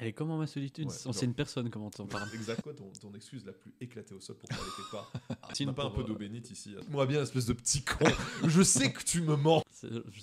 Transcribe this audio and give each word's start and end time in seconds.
Elle 0.00 0.08
est 0.08 0.12
comment 0.12 0.38
ma 0.38 0.46
solitude 0.46 0.86
Ouais, 0.86 0.94
C'est 0.96 1.12
genre- 1.12 1.24
une 1.24 1.34
personne, 1.34 1.70
comment 1.70 1.90
t'en 1.90 2.06
parles 2.06 2.28
Exact, 2.34 2.62
quoi, 2.62 2.72
ton, 2.72 2.88
ton 3.00 3.12
excuse 3.14 3.44
la 3.44 3.52
plus 3.52 3.72
éclatée 3.80 4.14
au 4.14 4.20
sol 4.20 4.36
pour 4.36 4.48
parler 4.48 4.64
quelque 4.76 4.90
part. 4.92 5.12
Tu 5.48 5.54
Sinon, 5.56 5.72
n'as 5.72 5.76
pas 5.76 5.84
un 5.86 5.90
peu 5.90 6.02
euh, 6.02 6.04
d'eau 6.04 6.14
bénite 6.14 6.50
ici. 6.50 6.74
Moi 6.88 7.04
bien, 7.06 7.22
espèce 7.22 7.46
de 7.46 7.52
petit 7.52 7.82
con. 7.82 8.04
Je 8.46 8.62
sais 8.62 8.92
que 8.92 9.02
tu 9.02 9.22
me 9.22 9.34
mens. 9.34 9.62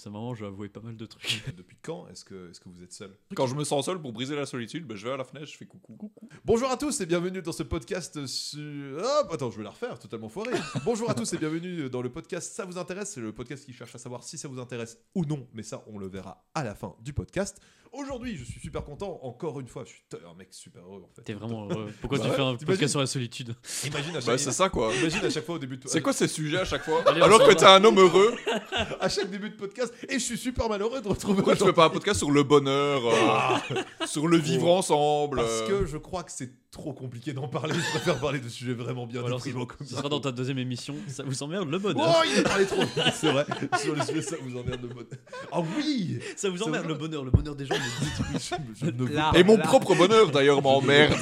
Marrant, 0.10 0.36
je 0.36 0.42
vais 0.42 0.48
avouer 0.48 0.70
pas 0.70 0.80
mal 0.82 0.96
de 0.96 1.06
trucs. 1.06 1.44
Depuis 1.58 1.78
quand 1.82 2.08
est-ce 2.10 2.24
que, 2.26 2.50
est 2.52 2.60
que 2.60 2.70
vous 2.70 2.84
êtes 2.84 2.94
seul 2.94 3.12
Quand 3.36 3.48
je 3.48 3.56
me 3.56 3.64
sens 3.64 3.86
seul 3.86 4.00
pour 4.02 4.14
briser 4.14 4.36
la 4.36 4.46
solitude, 4.46 4.86
ben, 4.86 4.96
je 4.96 5.06
vais 5.06 5.14
à 5.14 5.18
la 5.18 5.24
fenêtre, 5.24 5.48
je 5.48 5.58
fais 5.58 5.66
coucou. 5.66 5.96
coucou. 5.96 6.30
Bonjour 6.44 6.70
à 6.70 6.78
tous 6.78 7.00
et 7.02 7.06
bienvenue 7.06 7.42
dans 7.42 7.52
ce 7.52 7.64
podcast 7.64 8.26
sur... 8.28 8.98
Hop, 8.98 9.34
attends, 9.34 9.52
je 9.52 9.58
vais 9.58 9.64
la 9.64 9.72
refaire, 9.72 9.98
totalement 10.00 10.30
foiré. 10.30 10.52
Bonjour 10.86 11.10
à 11.10 11.14
tous 11.16 11.34
et 11.34 11.38
bienvenue 11.38 11.90
dans 11.90 12.02
le 12.02 12.12
podcast 12.12 12.54
Ça 12.54 12.66
vous 12.66 12.78
intéresse 12.78 13.12
C'est 13.14 13.22
le 13.22 13.34
podcast 13.34 13.66
qui 13.66 13.74
cherche 13.74 13.96
à 13.96 13.98
savoir 13.98 14.24
si 14.24 14.38
ça 14.38 14.48
vous 14.48 14.60
intéresse 14.60 14.98
ou 15.16 15.26
non, 15.26 15.48
mais 15.54 15.64
ça, 15.64 15.84
on 15.88 15.98
le 15.98 16.08
verra 16.08 16.46
à 16.54 16.64
la 16.64 16.76
fin 16.76 16.96
du 17.02 17.14
podcast. 17.14 17.60
Aujourd'hui, 17.94 18.36
je 18.36 18.44
suis 18.44 18.60
super 18.60 18.84
content, 18.84 19.20
encore 19.24 19.58
une 19.62 19.70
fois, 19.70 19.86
je 19.86 19.92
suis 19.92 20.04
un 20.30 20.34
mec 20.34 20.50
super 20.52 20.84
heureux 20.84 21.04
en 21.06 21.10
fait. 21.16 21.22
T'es 21.22 21.34
vraiment 21.34 21.70
heureux. 21.70 21.90
Pourquoi 22.02 22.18
Bah 22.18 22.24
tu 22.26 22.30
ouais, 22.30 22.36
fais 22.36 22.42
un 22.42 22.48
t'imagines 22.56 22.66
podcast 22.68 22.92
sur 22.92 23.00
la 23.00 23.08
solitude 23.08 23.56
Imagine 23.86 24.12
à 24.12 24.20
Bah, 24.20 24.26
chaque, 24.26 24.40
c'est 24.40 24.52
ça 24.52 24.68
quoi. 24.70 24.94
imagine 24.94 25.24
à 25.24 25.30
chaque 25.30 25.46
fois 25.46 25.56
au 25.56 25.60
début 25.60 25.78
de... 25.78 25.88
C'est 25.88 26.02
quoi 26.02 26.12
ces 26.12 26.28
sujets 26.28 26.58
à 26.60 26.66
chaque 26.66 26.84
fois 26.84 27.02
Allez, 27.08 27.22
Alors 27.22 27.40
que 27.48 27.54
t'es 27.54 27.64
un 27.66 27.82
homme 27.86 27.98
heureux, 28.00 28.36
À 29.00 29.08
chaque 29.08 29.30
début 29.32 29.45
de 29.50 29.56
podcast, 29.56 29.94
et 30.10 30.14
je 30.16 30.20
suis 30.20 30.38
super 30.38 30.68
malheureux 30.70 31.02
de 31.02 31.08
retrouver 31.08 31.36
pourquoi 31.36 31.56
tu 31.56 31.64
fais 31.64 31.74
pas 31.74 31.86
un 31.86 31.90
podcast 31.90 32.20
sur 32.20 32.32
le 32.32 32.44
bonheur, 32.44 33.02
euh, 33.06 34.06
sur 34.06 34.28
le 34.28 34.38
vivre 34.38 34.70
ensemble 34.72 35.38
Parce 35.38 35.62
euh, 35.62 35.68
que 35.82 35.86
je 35.86 35.98
crois 35.98 36.24
que 36.24 36.32
c'est 36.32 36.50
trop 36.72 36.92
compliqué 36.94 37.32
d'en 37.34 37.48
parler, 37.48 37.74
je 37.74 37.90
préfère 37.92 38.20
parler 38.20 38.40
de 38.40 38.50
sujets 38.50 38.74
vraiment 38.74 39.06
bien 39.08 39.24
alors, 39.26 39.40
ce, 39.40 39.46
déprimants 39.46 39.66
comme 39.66 39.88
ce 39.88 39.94
ça. 39.94 40.00
sera 40.00 40.10
dans 40.10 40.20
ta 40.20 40.32
deuxième 40.32 40.58
émission. 40.60 40.96
Ça 41.08 41.24
vous 41.24 41.42
emmerde 41.44 41.70
le 41.70 41.80
bonheur 41.80 42.16
Oh, 42.20 42.24
il 42.32 42.40
a 42.40 42.44
parlé 42.44 42.66
trop 42.66 42.82
vite, 42.82 43.14
c'est 43.14 43.32
vrai. 43.32 43.46
Sur 43.82 43.96
le 43.96 44.02
sujet, 44.04 44.22
ça 44.22 44.36
vous 44.42 44.58
emmerde 44.58 44.82
le 44.82 44.90
bonheur. 44.90 45.08
Ah 45.52 45.62
oui 45.78 46.20
Ça 46.36 46.50
vous 46.50 46.58
Ça 46.58 46.66
emmerde 46.66 46.84
vous- 46.84 46.90
le 46.90 46.96
bonheur 46.96 47.24
Le 47.24 47.32
bonheur 47.32 47.56
des 47.56 47.66
gens 47.66 47.76
me 47.76 48.06
détruit. 48.06 48.58
Je 48.82 48.86
ne 48.88 48.92
veux 49.08 49.14
Là. 49.16 49.30
pas. 49.32 49.40
Et 49.40 49.44
mon 49.44 49.56
Là. 49.58 49.64
propre 49.64 49.96
bonheur 49.96 50.32
d'ailleurs 50.32 50.62
m'emmerde. 50.62 51.16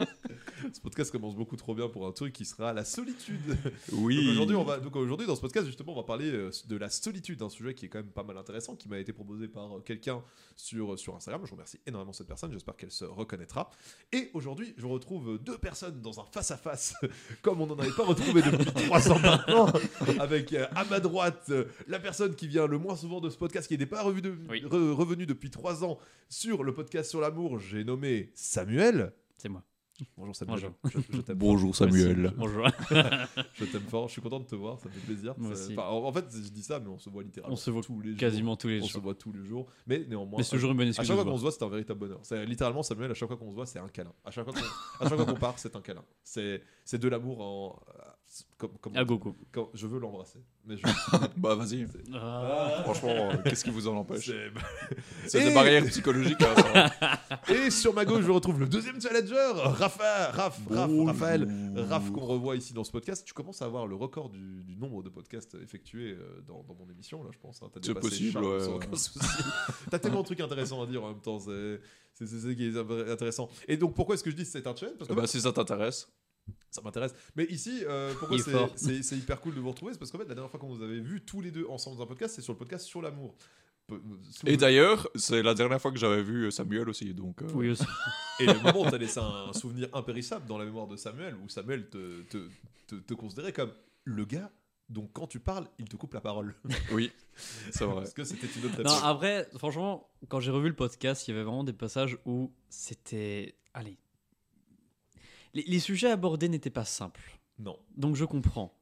Ce 0.74 0.80
podcast 0.80 1.10
commence 1.10 1.34
beaucoup 1.36 1.56
trop 1.56 1.74
bien 1.74 1.88
pour 1.88 2.06
un 2.06 2.12
truc 2.12 2.32
qui 2.32 2.44
sera 2.44 2.72
la 2.72 2.84
solitude. 2.84 3.40
Oui. 3.92 4.28
aujourd'hui, 4.30 4.56
on 4.56 4.64
va 4.64 4.78
donc 4.78 4.94
aujourd'hui 4.96 5.26
dans 5.26 5.34
ce 5.36 5.40
podcast 5.40 5.66
justement, 5.66 5.92
on 5.92 5.96
va 5.96 6.02
parler 6.04 6.30
euh, 6.30 6.50
de 6.68 6.76
la 6.76 6.88
solitude, 6.90 7.42
un 7.42 7.48
sujet 7.48 7.74
qui 7.74 7.86
est 7.86 7.88
quand 7.88 7.98
même 7.98 8.10
pas 8.10 8.22
mal 8.22 8.36
intéressant, 8.38 8.76
qui 8.76 8.88
m'a 8.88 8.98
été 8.98 9.12
proposé 9.12 9.48
par 9.48 9.78
euh, 9.78 9.80
quelqu'un 9.80 10.22
sur 10.56 10.98
sur 10.98 11.16
Instagram. 11.16 11.42
Je 11.44 11.52
remercie 11.52 11.80
énormément 11.86 12.12
cette 12.12 12.26
personne. 12.28 12.52
J'espère 12.52 12.76
qu'elle 12.76 12.90
se 12.90 13.04
reconnaîtra. 13.04 13.70
Et 14.12 14.30
aujourd'hui, 14.34 14.74
je 14.76 14.86
retrouve 14.86 15.38
deux 15.38 15.58
personnes 15.58 16.00
dans 16.00 16.20
un 16.20 16.24
face 16.24 16.50
à 16.50 16.56
face, 16.56 16.94
comme 17.42 17.60
on 17.60 17.66
n'en 17.66 17.78
avait 17.78 17.90
pas 17.92 18.04
retrouvé 18.04 18.42
depuis 18.42 18.64
trois 18.86 19.10
ans 19.10 19.18
maintenant, 19.18 19.72
avec 20.18 20.52
euh, 20.52 20.66
à 20.74 20.84
ma 20.84 21.00
droite 21.00 21.46
euh, 21.50 21.64
la 21.88 21.98
personne 21.98 22.34
qui 22.34 22.46
vient 22.48 22.66
le 22.66 22.78
moins 22.78 22.96
souvent 22.96 23.20
de 23.20 23.30
ce 23.30 23.36
podcast, 23.38 23.66
qui 23.68 23.74
n'était 23.74 23.86
pas 23.86 24.02
revu 24.02 24.22
de- 24.22 24.36
Oui. 24.48 24.62
re- 24.62 24.92
revenu 24.92 25.26
depuis 25.26 25.50
trois 25.50 25.84
ans 25.84 25.98
sur 26.28 26.62
le 26.62 26.72
podcast 26.74 27.10
sur 27.10 27.20
l'amour. 27.20 27.58
J'ai 27.58 27.84
nommé 27.84 28.30
Samuel. 28.34 29.12
C'est 29.38 29.48
moi. 29.48 29.62
Bonjour 30.16 30.34
Samuel. 30.36 30.56
Bonjour. 30.60 30.72
Je, 31.10 31.16
je 31.16 31.20
t'aime. 31.22 31.36
Bonjour 31.38 31.76
Samuel. 31.76 32.32
Bonjour. 32.36 32.66
Je 33.54 33.64
t'aime 33.64 33.82
fort, 33.88 34.08
je 34.08 34.12
suis 34.12 34.22
content 34.22 34.40
de 34.40 34.44
te 34.46 34.54
voir, 34.54 34.78
ça 34.80 34.88
me 34.88 34.94
fait 34.94 35.00
plaisir. 35.06 35.34
Moi 35.38 35.54
Ça- 35.54 35.64
aussi. 35.64 35.72
enfin, 35.78 35.88
en, 35.88 36.12
fait, 36.12 36.24
je 36.32 36.48
dis 36.50 36.62
ça, 36.62 36.80
mais 36.80 36.88
on 36.88 36.98
se 36.98 37.10
voit 37.10 37.22
littéralement 37.22 37.52
On 37.52 37.56
se 37.56 37.70
voit 37.70 37.82
tous 37.82 38.00
les 38.00 38.10
jours. 38.10 38.18
Quasiment 38.18 38.56
tous 38.56 38.68
les 38.68 38.80
On 38.80 38.86
se 38.86 38.92
jours. 38.92 39.02
voit 39.02 39.14
tous 39.14 39.32
les 39.32 39.44
jours, 39.44 39.66
mais 39.86 40.04
néanmoins. 40.08 40.38
Mais 40.38 40.44
c'est 40.44 40.50
toujours 40.56 40.70
une 40.70 40.76
bonne 40.76 40.86
à 40.86 40.90
excuse. 40.90 41.06
chaque 41.06 41.16
de 41.16 41.22
fois 41.22 41.30
qu'on 41.30 41.36
se 41.36 41.42
voit, 41.42 41.52
c'est 41.52 41.62
un 41.64 41.68
véritable 41.68 42.00
bonheur. 42.00 42.20
C'est 42.22 42.44
littéralement 42.46 42.82
Samuel. 42.82 43.10
À 43.10 43.14
chaque 43.14 43.28
fois 43.28 43.36
qu'on 43.36 43.50
se 43.50 43.54
voit, 43.54 43.66
c'est 43.66 43.78
un 43.78 43.88
câlin. 43.88 44.12
À 44.24 44.30
chaque 44.30 44.44
fois 44.44 44.52
qu'on, 44.54 44.60
à 45.04 45.08
chaque 45.08 45.16
fois 45.18 45.26
qu'on 45.26 45.34
part, 45.40 45.58
c'est 45.58 45.76
un 45.76 45.80
câlin. 45.80 46.04
C'est, 46.22 46.62
c'est 46.84 46.98
de 46.98 47.08
l'amour 47.08 47.40
en. 47.40 47.80
Comme, 48.58 48.70
comme- 48.80 48.96
À 48.96 49.04
quand- 49.50 49.70
je 49.74 49.86
veux 49.88 49.98
l'embrasser, 49.98 50.38
mais 50.64 50.76
je. 50.76 50.82
Bah 51.36 51.56
vas-y. 51.56 51.86
Ah. 52.14 52.80
Franchement, 52.84 53.08
euh, 53.32 53.36
qu'est-ce 53.44 53.64
qui 53.64 53.70
vous 53.70 53.88
en 53.88 53.96
empêche 53.96 54.30
c'est- 55.26 55.40
Et- 55.40 55.44
des 55.48 55.54
barrières 55.54 55.84
psychologiques. 55.86 56.40
hein. 56.42 56.90
Et 57.52 57.70
sur 57.70 57.92
ma 57.92 58.04
gauche, 58.04 58.22
je 58.24 58.30
retrouve 58.30 58.60
le 58.60 58.66
deuxième 58.66 59.00
challenger, 59.00 59.34
Rafa, 59.56 60.30
Raph, 60.30 60.60
Bonjour. 60.68 61.06
Raphaël, 61.08 61.48
Raph 61.88 62.12
qu'on 62.12 62.24
revoit 62.24 62.54
ici 62.54 62.72
dans 62.72 62.84
ce 62.84 62.92
podcast. 62.92 63.24
Tu 63.26 63.32
commences 63.34 63.62
à 63.62 63.64
avoir 63.64 63.86
le 63.88 63.96
record 63.96 64.28
du, 64.30 64.62
du 64.62 64.76
nombre 64.76 65.02
de 65.02 65.08
podcasts 65.08 65.56
effectués 65.60 66.12
euh, 66.12 66.40
dans, 66.46 66.62
dans 66.62 66.74
mon 66.74 66.88
émission, 66.88 67.24
là, 67.24 67.30
je 67.32 67.38
pense. 67.38 67.60
hein. 67.62 67.70
C'est 67.82 67.94
possible, 67.94 68.38
ouais. 68.44 68.58
T'as 69.90 69.98
tellement 69.98 70.20
de 70.20 70.26
trucs 70.26 70.40
intéressants 70.40 70.82
à 70.82 70.86
dire 70.86 71.02
en 71.02 71.08
même 71.08 71.20
temps. 71.20 71.38
C'est 71.40 72.26
ça 72.26 72.54
qui 72.54 72.66
est 72.66 73.10
intéressant. 73.10 73.48
Et 73.66 73.76
donc, 73.76 73.94
pourquoi 73.94 74.14
est-ce 74.14 74.22
que 74.22 74.30
je 74.30 74.36
dis 74.36 74.42
que 74.44 74.48
c'est 74.48 74.66
un 74.66 74.76
challenge? 74.76 74.98
Parce 74.98 75.08
que 75.08 75.14
Bah 75.14 75.26
si 75.26 75.40
ça 75.40 75.52
t'intéresse. 75.52 76.08
Ça 76.70 76.82
m'intéresse. 76.82 77.14
Mais 77.36 77.44
ici, 77.44 77.82
euh, 77.86 78.12
pourquoi 78.18 78.38
c'est- 78.76 79.16
hyper 79.16 79.40
cool 79.40 79.54
de 79.54 79.60
vous 79.60 79.70
retrouver? 79.70 79.92
C'est 79.92 79.98
parce 79.98 80.10
qu'en 80.10 80.18
fait, 80.18 80.28
la 80.28 80.34
dernière 80.34 80.50
fois 80.50 80.60
qu'on 80.60 80.68
vous 80.74 80.82
avait 80.82 81.00
vu 81.00 81.20
tous 81.24 81.40
les 81.40 81.50
deux 81.50 81.66
ensemble 81.68 81.96
dans 81.96 82.02
un 82.04 82.06
podcast, 82.06 82.34
c'est 82.36 82.42
sur 82.42 82.52
le 82.52 82.58
podcast 82.58 82.86
sur 82.86 83.02
l'amour. 83.02 83.34
Sous- 83.88 84.46
Et 84.46 84.56
d'ailleurs, 84.56 85.08
c'est 85.16 85.42
la 85.42 85.52
dernière 85.54 85.80
fois 85.80 85.90
que 85.90 85.98
j'avais 85.98 86.22
vu 86.22 86.50
Samuel 86.52 86.88
aussi, 86.88 87.12
donc. 87.12 87.42
euh, 87.42 87.48
Oui 87.54 87.70
aussi. 87.70 87.84
Et 88.38 88.46
le 88.46 88.54
moment 88.62 88.82
où 88.82 88.88
tu 88.88 88.94
as 88.94 88.98
laissé 88.98 89.18
un 89.18 89.52
souvenir 89.52 89.88
impérissable 89.92 90.46
dans 90.46 90.58
la 90.58 90.64
mémoire 90.64 90.86
de 90.86 90.94
Samuel, 90.96 91.34
où 91.44 91.48
Samuel 91.48 91.88
te, 91.90 92.22
te, 92.22 92.48
te, 92.86 92.94
te 92.94 93.14
considérait 93.14 93.52
comme 93.52 93.72
le 94.04 94.24
gars 94.24 94.52
dont 94.88 95.08
quand 95.12 95.26
tu 95.26 95.40
parles, 95.40 95.66
il 95.78 95.88
te 95.88 95.96
coupe 95.96 96.14
la 96.14 96.20
parole. 96.20 96.54
Oui, 96.92 97.10
c'est 97.72 97.84
vrai. 97.84 97.96
Parce 97.96 98.12
que 98.14 98.22
c'était 98.24 98.46
une 98.58 98.66
autre 98.66 98.82
Non, 98.84 98.94
après, 99.04 99.48
franchement, 99.56 100.08
quand 100.28 100.38
j'ai 100.40 100.50
revu 100.52 100.68
le 100.68 100.76
podcast, 100.76 101.26
il 101.26 101.32
y 101.32 101.34
avait 101.34 101.42
vraiment 101.44 101.64
des 101.64 101.72
passages 101.72 102.16
où 102.26 102.52
c'était. 102.68 103.56
Allez. 103.74 103.98
Les, 105.54 105.62
les 105.66 105.78
sujets 105.80 106.10
abordés 106.10 106.48
n'étaient 106.48 106.70
pas 106.70 106.84
simples. 106.84 107.38
Non, 107.58 107.78
Donc 107.96 108.16
je 108.16 108.24
comprends. 108.24 108.76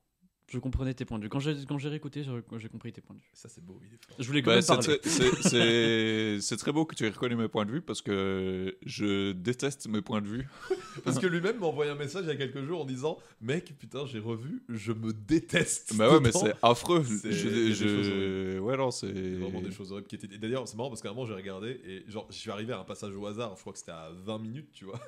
Je 0.50 0.58
comprenais 0.58 0.94
tes 0.94 1.04
points 1.04 1.18
de 1.18 1.24
vue. 1.24 1.28
Quand 1.28 1.40
j'ai 1.40 1.54
quand 1.68 1.76
j'ai 1.76 1.90
réécouté, 1.90 2.22
j'ai 2.56 2.68
compris 2.70 2.90
tes 2.90 3.02
points 3.02 3.14
de 3.14 3.20
vue. 3.20 3.28
ça 3.34 3.50
c'est 3.50 3.62
beau, 3.62 3.78
il 3.86 3.92
est 3.92 3.98
fort. 4.02 4.16
Je 4.18 4.26
voulais 4.26 4.40
quand 4.40 4.48
Bah, 4.50 4.54
même 4.54 4.62
c'est 4.62 4.68
parler. 4.68 4.98
très- 4.98 5.10
c'est- 5.10 5.42
c'est- 5.42 6.38
c'est 6.40 6.56
très 6.56 6.72
beau 6.72 6.86
que 6.86 6.94
tu 6.94 7.04
aies 7.04 7.10
reconnu 7.10 7.36
mes 7.36 7.48
points 7.48 7.66
de 7.66 7.70
vue 7.70 7.82
parce 7.82 8.00
que 8.00 8.78
je 8.86 9.32
déteste 9.32 9.88
mes 9.88 10.00
points 10.00 10.22
de 10.22 10.26
vue. 10.28 10.48
Parce 11.04 11.18
que 11.20 11.26
lui-même 11.26 11.58
m'a 11.60 11.66
envoyé 11.66 11.90
un 11.92 11.94
message 11.96 12.24
il 12.24 12.28
y 12.28 12.32
a 12.32 12.36
quelques 12.36 12.62
jours 12.64 12.80
en 12.80 12.84
disant 12.86 13.18
Mec, 13.42 13.74
putain, 13.78 14.04
j'ai 14.06 14.18
revu, 14.18 14.62
je 14.70 14.92
me 14.92 15.12
déteste. 15.12 15.94
Bah 15.96 16.10
ouais, 16.12 16.18
mais 16.18 16.32
c'est 16.32 16.54
affreux. 16.62 17.04
C'est- 17.04 17.30
Je- 17.30 17.72
je-. 17.72 18.58
Ouais, 18.58 18.76
non, 18.78 18.90
c'est. 18.90 19.12
vraiment 19.12 19.60
des 19.60 19.70
choses 19.70 19.92
horribles 19.92 20.08
qui 20.08 20.14
étaient. 20.16 20.34
Et 20.34 20.38
d'ailleurs, 20.38 20.66
c'est 20.66 20.76
marrant 20.78 20.88
parce 20.88 21.02
qu'à 21.02 21.10
un 21.10 21.12
moment, 21.12 21.26
j'ai 21.26 21.34
regardé 21.34 21.78
et 21.84 22.04
genre, 22.10 22.26
je 22.30 22.36
suis 22.38 22.50
arrivé 22.50 22.72
à 22.72 22.80
un 22.80 22.84
passage 22.84 23.14
au 23.14 23.26
hasard, 23.26 23.54
je 23.54 23.60
crois 23.60 23.74
que 23.74 23.78
c'était 23.78 23.90
à 23.92 24.10
20 24.24 24.38
minutes, 24.38 24.70
tu 24.72 24.86
vois. 24.86 24.98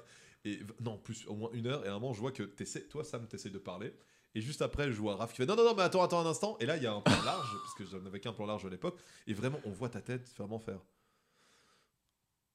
Et 0.45 0.61
non, 0.81 0.99
plus, 0.99 1.27
au 1.27 1.35
moins 1.35 1.51
une 1.53 1.67
heure. 1.67 1.85
Et 1.85 1.89
à 1.89 1.95
un 1.95 1.99
moment, 1.99 2.13
je 2.13 2.21
vois 2.21 2.33
que 2.33 2.43
t'essaies, 2.43 2.85
toi, 2.85 3.05
Sam, 3.05 3.27
t'essaies 3.27 3.51
de 3.51 3.59
parler. 3.59 3.95
Et 4.35 4.41
juste 4.41 4.63
après, 4.63 4.93
je 4.93 4.97
vois 4.97 5.17
Raph 5.17 5.33
qui 5.33 5.39
fait 5.39 5.47
Non, 5.47 5.57
non, 5.57 5.65
non, 5.65 5.75
mais 5.75 5.83
attends, 5.83 6.03
attends 6.03 6.21
un 6.21 6.31
instant. 6.31 6.57
Et 6.61 6.67
là, 6.67 6.77
il 6.77 6.83
y 6.83 6.87
a 6.87 6.95
un 6.95 7.01
plan 7.01 7.23
large, 7.25 7.49
parce 7.63 7.75
que 7.75 7.85
j'en 7.85 8.05
avais 8.07 8.21
qu'un 8.21 8.33
plan 8.33 8.47
large 8.47 8.65
à 8.65 8.71
l'époque. 8.71 8.99
Et 9.27 9.35
vraiment, 9.35 9.61
on 9.65 9.71
voit 9.71 9.89
ta 9.89 10.01
tête 10.01 10.33
vraiment 10.37 10.59
faire. 10.59 10.81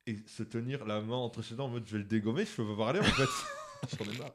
Et 0.07 0.17
se 0.27 0.43
tenir 0.43 0.85
la 0.85 1.01
main 1.01 1.15
entre 1.15 1.41
ses 1.41 1.55
dents 1.55 1.65
en 1.65 1.69
mode 1.69 1.87
Je 1.87 1.93
vais 1.93 1.99
le 1.99 2.03
dégommer, 2.03 2.45
je 2.45 2.55
peux 2.55 2.67
pas 2.75 2.77
parler 2.77 2.99
en 2.99 3.03
fait. 3.03 3.25
J'en 3.99 4.11
ai 4.11 4.17
marre. 4.17 4.33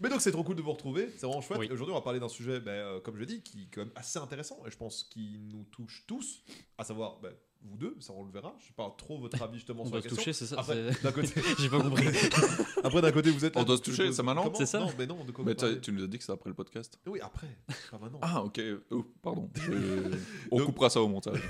Mais 0.00 0.08
donc 0.08 0.20
c'est 0.20 0.32
trop 0.32 0.44
cool 0.44 0.56
de 0.56 0.62
vous 0.62 0.72
retrouver, 0.72 1.10
c'est 1.16 1.26
vraiment 1.26 1.40
chouette. 1.40 1.58
Oui. 1.58 1.66
Et 1.66 1.72
Aujourd'hui 1.72 1.92
on 1.92 1.96
va 1.98 2.02
parler 2.02 2.20
d'un 2.20 2.28
sujet, 2.28 2.60
ben, 2.60 2.72
euh, 2.72 3.00
comme 3.00 3.14
je 3.14 3.20
l'ai 3.20 3.26
dit, 3.26 3.42
qui 3.42 3.62
est 3.62 3.68
quand 3.72 3.80
même 3.80 3.92
assez 3.94 4.18
intéressant 4.18 4.62
et 4.66 4.70
je 4.70 4.76
pense 4.76 5.04
qui 5.04 5.38
nous 5.38 5.64
touche 5.64 6.04
tous, 6.06 6.42
à 6.76 6.84
savoir 6.84 7.18
ben, 7.20 7.32
vous 7.62 7.76
deux, 7.76 7.96
ça 8.00 8.12
on 8.14 8.24
le 8.24 8.30
verra. 8.30 8.54
Je 8.60 8.66
sais 8.66 8.72
pas 8.76 8.94
trop 8.96 9.18
votre 9.18 9.40
avis 9.42 9.54
justement 9.56 9.82
On 9.82 9.86
sur 9.86 9.92
doit 9.92 10.00
la 10.00 10.02
se 10.04 10.08
question. 10.14 10.22
toucher, 10.22 10.32
c'est 10.32 10.46
ça 10.46 10.60
Après, 10.60 10.90
d'un 11.02 11.12
côté, 11.12 11.28
J'ai 11.58 11.68
pas 11.68 11.80
compris. 11.82 12.06
après 12.84 13.02
d'un 13.02 13.12
côté 13.12 13.30
vous 13.30 13.44
êtes. 13.44 13.56
On 13.56 13.64
doit 13.64 13.76
se 13.76 13.82
je 13.84 13.90
toucher, 13.90 14.12
c'est 14.12 14.22
maintenant 14.22 14.52
C'est 14.54 14.66
ça 14.66 14.78
Non, 14.80 14.90
mais 14.98 15.06
non, 15.06 15.24
de 15.24 15.32
quoi 15.32 15.44
Mais 15.44 15.54
tu 15.54 15.92
nous 15.92 16.04
as 16.04 16.06
dit 16.06 16.18
que 16.18 16.24
c'est 16.24 16.32
après 16.32 16.48
le 16.50 16.54
podcast. 16.54 16.98
Oui, 17.06 17.20
après, 17.20 17.48
pas 17.90 17.98
maintenant. 17.98 18.18
Ah, 18.22 18.42
ok. 18.44 18.60
Oh, 18.90 19.04
pardon. 19.22 19.50
Je- 19.54 20.16
On 20.50 20.58
Donc- 20.58 20.66
coupera 20.66 20.90
ça 20.90 21.00
au 21.02 21.08
montage. 21.08 21.42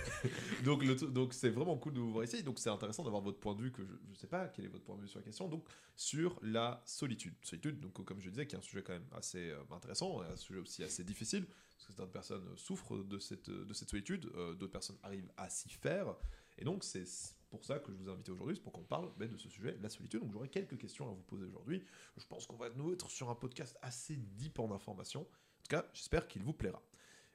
donc 0.65 0.83
le 0.85 0.95
donc 0.95 1.35
c'est 1.35 1.51
vraiment 1.51 1.77
cool 1.77 1.93
de 1.95 2.01
vous 2.01 2.13
voir 2.13 2.25
ici. 2.25 2.43
Donc 2.43 2.59
c'est 2.59 2.71
intéressant 2.71 3.05
d'avoir 3.05 3.23
votre 3.23 3.39
point 3.39 3.55
de 3.55 3.63
vue 3.63 3.73
que 3.73 3.83
je 3.85 4.11
ne 4.11 4.15
sais 4.17 4.27
pas 4.27 4.47
quel 4.49 4.65
est 4.65 4.69
votre 4.69 4.85
point 4.85 4.97
de 4.97 5.03
vue 5.03 5.09
sur 5.09 5.19
la 5.19 5.25
question. 5.25 5.49
Donc 5.49 5.65
sur 5.95 6.39
la 6.43 6.83
solitude, 6.87 7.35
solitude. 7.43 7.81
Donc 7.81 8.03
comme 8.05 8.21
je 8.21 8.31
disais, 8.31 8.47
qui 8.47 8.55
est 8.55 8.59
un 8.59 8.63
sujet 8.63 8.83
quand 8.83 8.93
même 8.95 9.07
assez 9.15 9.51
euh, 9.51 9.57
intéressant, 9.75 10.23
et 10.23 10.33
un 10.33 10.37
sujet 10.37 10.61
aussi 10.61 10.83
assez 10.83 11.05
difficile 11.05 11.47
parce 11.77 11.89
que 11.89 11.93
certaines 11.93 12.13
personnes 12.13 12.57
souffrent 12.57 12.97
de 13.05 13.19
cette 13.19 13.51
de 13.51 13.75
cette 13.75 13.91
solitude, 13.91 14.31
euh, 14.35 14.55
d'autres 14.55 14.73
personnes 14.73 14.97
arrivent 15.03 15.31
à 15.37 15.51
s'y 15.51 15.69
faire. 15.69 16.15
Et 16.59 16.65
donc 16.65 16.85
c'est 16.85 17.05
pour 17.51 17.65
ça 17.65 17.79
que 17.79 17.93
je 17.93 17.99
vous 17.99 18.09
ai 18.09 18.13
invité 18.13 18.33
aujourd'hui, 18.33 18.57
c'est 18.57 18.63
pour 18.63 18.73
qu'on 18.73 18.83
parle 18.83 19.13
ben, 19.19 19.31
de 19.31 19.37
ce 19.37 19.51
sujet, 19.51 19.77
la 19.83 19.91
solitude. 19.91 20.21
Donc 20.21 20.33
j'aurai 20.33 20.49
quelques 20.49 20.79
questions 20.79 21.07
à 21.09 21.13
vous 21.13 21.23
poser 21.23 21.45
aujourd'hui. 21.45 21.85
Je 22.17 22.27
pense 22.27 22.47
qu'on 22.47 22.57
va 22.57 22.71
nous 22.71 22.93
être 22.95 23.11
sur 23.11 23.29
un 23.29 23.35
podcast 23.35 23.77
assez 23.83 24.17
deep 24.17 24.59
en 24.59 24.73
information. 24.73 25.21
En 25.21 25.63
tout 25.63 25.69
cas, 25.69 25.87
j'espère 25.93 26.27
qu'il 26.29 26.43
vous 26.43 26.55
plaira. 26.55 26.83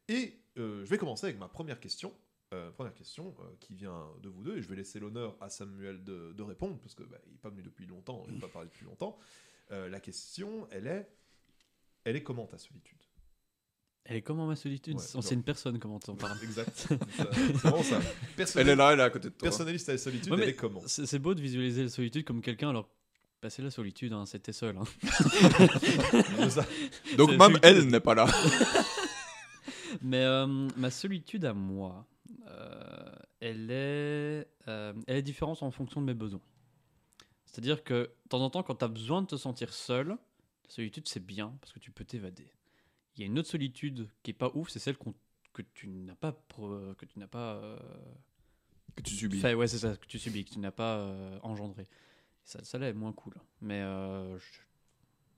Et 0.07 0.39
euh, 0.57 0.83
je 0.83 0.89
vais 0.89 0.97
commencer 0.97 1.27
avec 1.27 1.37
ma 1.37 1.47
première 1.47 1.79
question. 1.79 2.13
Euh, 2.53 2.71
première 2.71 2.95
question 2.95 3.33
qui 3.59 3.75
vient 3.75 4.09
de 4.21 4.27
vous 4.27 4.43
deux, 4.43 4.57
et 4.57 4.61
je 4.61 4.67
vais 4.67 4.75
laisser 4.75 4.99
l'honneur 4.99 5.37
à 5.39 5.49
Samuel 5.49 6.03
de, 6.03 6.41
répondre, 6.41 6.77
parce 6.79 6.95
qu'il 6.95 7.05
n'est 7.05 7.37
pas 7.41 7.49
venu 7.49 7.61
depuis 7.61 7.85
longtemps, 7.85 8.25
il 8.27 8.33
n'a 8.33 8.41
pas 8.41 8.49
parlé 8.49 8.67
depuis 8.67 8.85
longtemps. 8.85 9.17
La 9.69 10.01
question, 10.01 10.67
elle 10.69 10.87
est, 10.87 11.09
elle 12.03 12.17
est 12.17 12.23
comment 12.23 12.45
ta 12.45 12.57
solitude? 12.57 13.00
Elle 14.05 14.17
est 14.17 14.21
comment 14.21 14.47
ma 14.47 14.55
solitude 14.55 14.95
Ouais, 14.95 15.01
C'est 15.01 15.21
genre. 15.21 15.31
une 15.31 15.43
personne, 15.43 15.79
comment 15.79 15.99
t'en 15.99 16.15
parles 16.15 16.37
Exact. 16.43 16.75
Ça- 16.75 16.95
C'est 17.33 17.51
vraiment 17.53 17.83
ça. 17.83 17.99
Elle 18.55 18.69
est 18.69 18.75
là, 18.75 18.93
elle 18.93 18.99
est 18.99 19.03
à 19.03 19.09
côté 19.09 19.29
de 19.29 19.33
toi. 19.33 19.47
Personnaliste 19.47 19.89
à 19.89 19.93
la 19.93 19.97
solitude, 19.97 20.31
Ouais, 20.31 20.37
mais 20.37 20.43
elle 20.43 20.49
est 20.49 20.55
comment 20.55 20.81
C'est 20.87 21.05
c'est 21.05 21.19
beau 21.19 21.33
de 21.33 21.41
visualiser 21.41 21.83
la 21.83 21.89
solitude 21.89 22.23
comme 22.25 22.41
quelqu'un, 22.41 22.69
alors. 22.69 22.89
Bah, 23.41 23.49
c'est 23.49 23.63
la 23.63 23.71
solitude, 23.71 24.13
hein, 24.13 24.25
c'était 24.27 24.53
seul. 24.53 24.77
hein. 24.77 24.83
Donc 27.17 27.31
C'est 27.31 27.37
même 27.37 27.59
elle 27.63 27.87
n'est 27.87 27.99
pas 27.99 28.15
là. 28.15 28.27
Mais 30.01 30.23
euh, 30.23 30.47
ma 30.77 30.89
solitude 30.91 31.45
à 31.45 31.53
moi, 31.53 32.05
euh, 32.47 33.11
elle 33.39 33.69
est, 33.71 34.47
euh, 34.67 34.93
elle 35.07 35.17
est 35.17 35.21
différente 35.21 35.61
en 35.63 35.71
fonction 35.71 36.01
de 36.01 36.05
mes 36.05 36.13
besoins. 36.13 36.41
C'est-à-dire 37.45 37.83
que 37.83 37.93
de 38.03 38.29
temps 38.29 38.41
en 38.41 38.49
temps, 38.49 38.63
quand 38.63 38.75
tu 38.75 38.85
as 38.85 38.87
besoin 38.87 39.21
de 39.21 39.27
te 39.27 39.35
sentir 39.35 39.73
seul, 39.73 40.09
la 40.09 40.17
solitude 40.69 41.07
c'est 41.07 41.25
bien 41.25 41.53
parce 41.59 41.73
que 41.73 41.79
tu 41.79 41.91
peux 41.91 42.05
t'évader. 42.05 42.47
Il 43.21 43.25
y 43.25 43.27
a 43.29 43.31
une 43.31 43.37
autre 43.37 43.49
solitude 43.49 44.07
qui 44.23 44.31
est 44.31 44.33
pas 44.33 44.49
ouf, 44.55 44.69
c'est 44.69 44.79
celle 44.79 44.97
qu'on- 44.97 45.13
que 45.53 45.61
tu 45.61 45.87
n'as 45.87 46.15
pas, 46.15 46.31
que 46.97 47.05
tu 47.05 47.19
n'as 47.19 47.27
pas 47.27 47.55
euh, 47.57 47.77
Que 48.95 49.03
tu 49.03 49.13
subis. 49.13 49.43
ouais, 49.45 49.67
c'est 49.67 49.77
ça, 49.77 49.95
que 49.95 50.07
tu 50.07 50.17
subis, 50.17 50.43
que 50.43 50.49
tu 50.53 50.59
n'as 50.59 50.71
pas 50.71 50.97
euh, 50.97 51.37
engendré. 51.43 51.87
Ça, 52.43 52.63
ça 52.63 52.79
là 52.79 52.89
est 52.89 52.93
moins 52.93 53.13
cool. 53.13 53.35
Mais 53.61 53.79
euh, 53.81 54.39
je- 54.39 54.59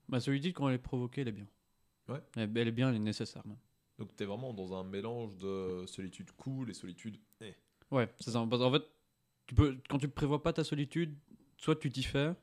ma 0.07 0.21
solitude, 0.21 0.53
quand 0.53 0.69
elle 0.69 0.75
est 0.75 0.77
provoquée, 0.77 1.21
elle 1.21 1.27
est 1.27 1.31
bien. 1.33 1.47
Ouais. 2.07 2.21
Elle, 2.38 2.56
elle 2.57 2.68
est 2.69 2.71
bien, 2.71 2.89
elle 2.89 2.95
est 2.95 3.00
nécessaire. 3.00 3.45
même. 3.45 3.57
Donc 4.00 4.15
t'es 4.15 4.24
vraiment 4.25 4.53
dans 4.53 4.74
un 4.75 4.83
mélange 4.83 5.36
de 5.38 5.83
solitude 5.88 6.31
cool 6.38 6.69
et 6.69 6.74
solitude. 6.74 7.18
eh. 7.41 7.53
Ouais, 7.91 8.07
c'est 8.19 8.31
ça. 8.31 8.45
Parce 8.50 8.62
qu'en 8.62 8.71
fait, 8.71 8.83
tu 9.45 9.56
peux, 9.56 9.77
quand 9.89 10.00
tu 10.00 10.07
prévois 10.07 10.41
pas 10.41 10.53
ta 10.53 10.63
solitude, 10.63 11.15
soit 11.57 11.75
tu 11.75 11.91
t'y 11.91 12.03
fais, 12.03 12.33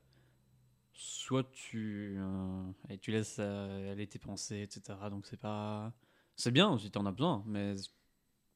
soit 1.03 1.45
tu, 1.53 2.17
euh, 2.19 2.63
et 2.91 2.99
tu 2.99 3.11
laisses 3.11 3.37
euh, 3.39 3.93
aller 3.93 4.07
tes 4.07 4.19
pensées, 4.19 4.61
etc. 4.61 4.99
Donc 5.11 5.27
c'est 5.27 5.41
pas. 5.41 5.93
C'est 6.37 6.51
bien 6.51 6.77
si 6.79 6.91
t'en 6.91 7.07
as 7.07 7.13
besoin, 7.13 7.43
mais 7.47 7.75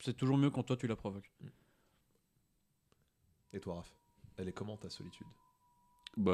c'est 0.01 0.15
toujours 0.17 0.37
mieux 0.37 0.51
quand 0.51 0.63
toi 0.63 0.77
tu 0.77 0.87
la 0.87 0.97
provoques. 0.97 1.31
Et 3.53 3.61
toi, 3.61 3.77
Raph 3.77 3.93
Elle 4.37 4.49
est 4.49 4.53
comment 4.53 4.77
ta 4.77 4.91
solitude? 4.91 5.27
Bah, 6.17 6.33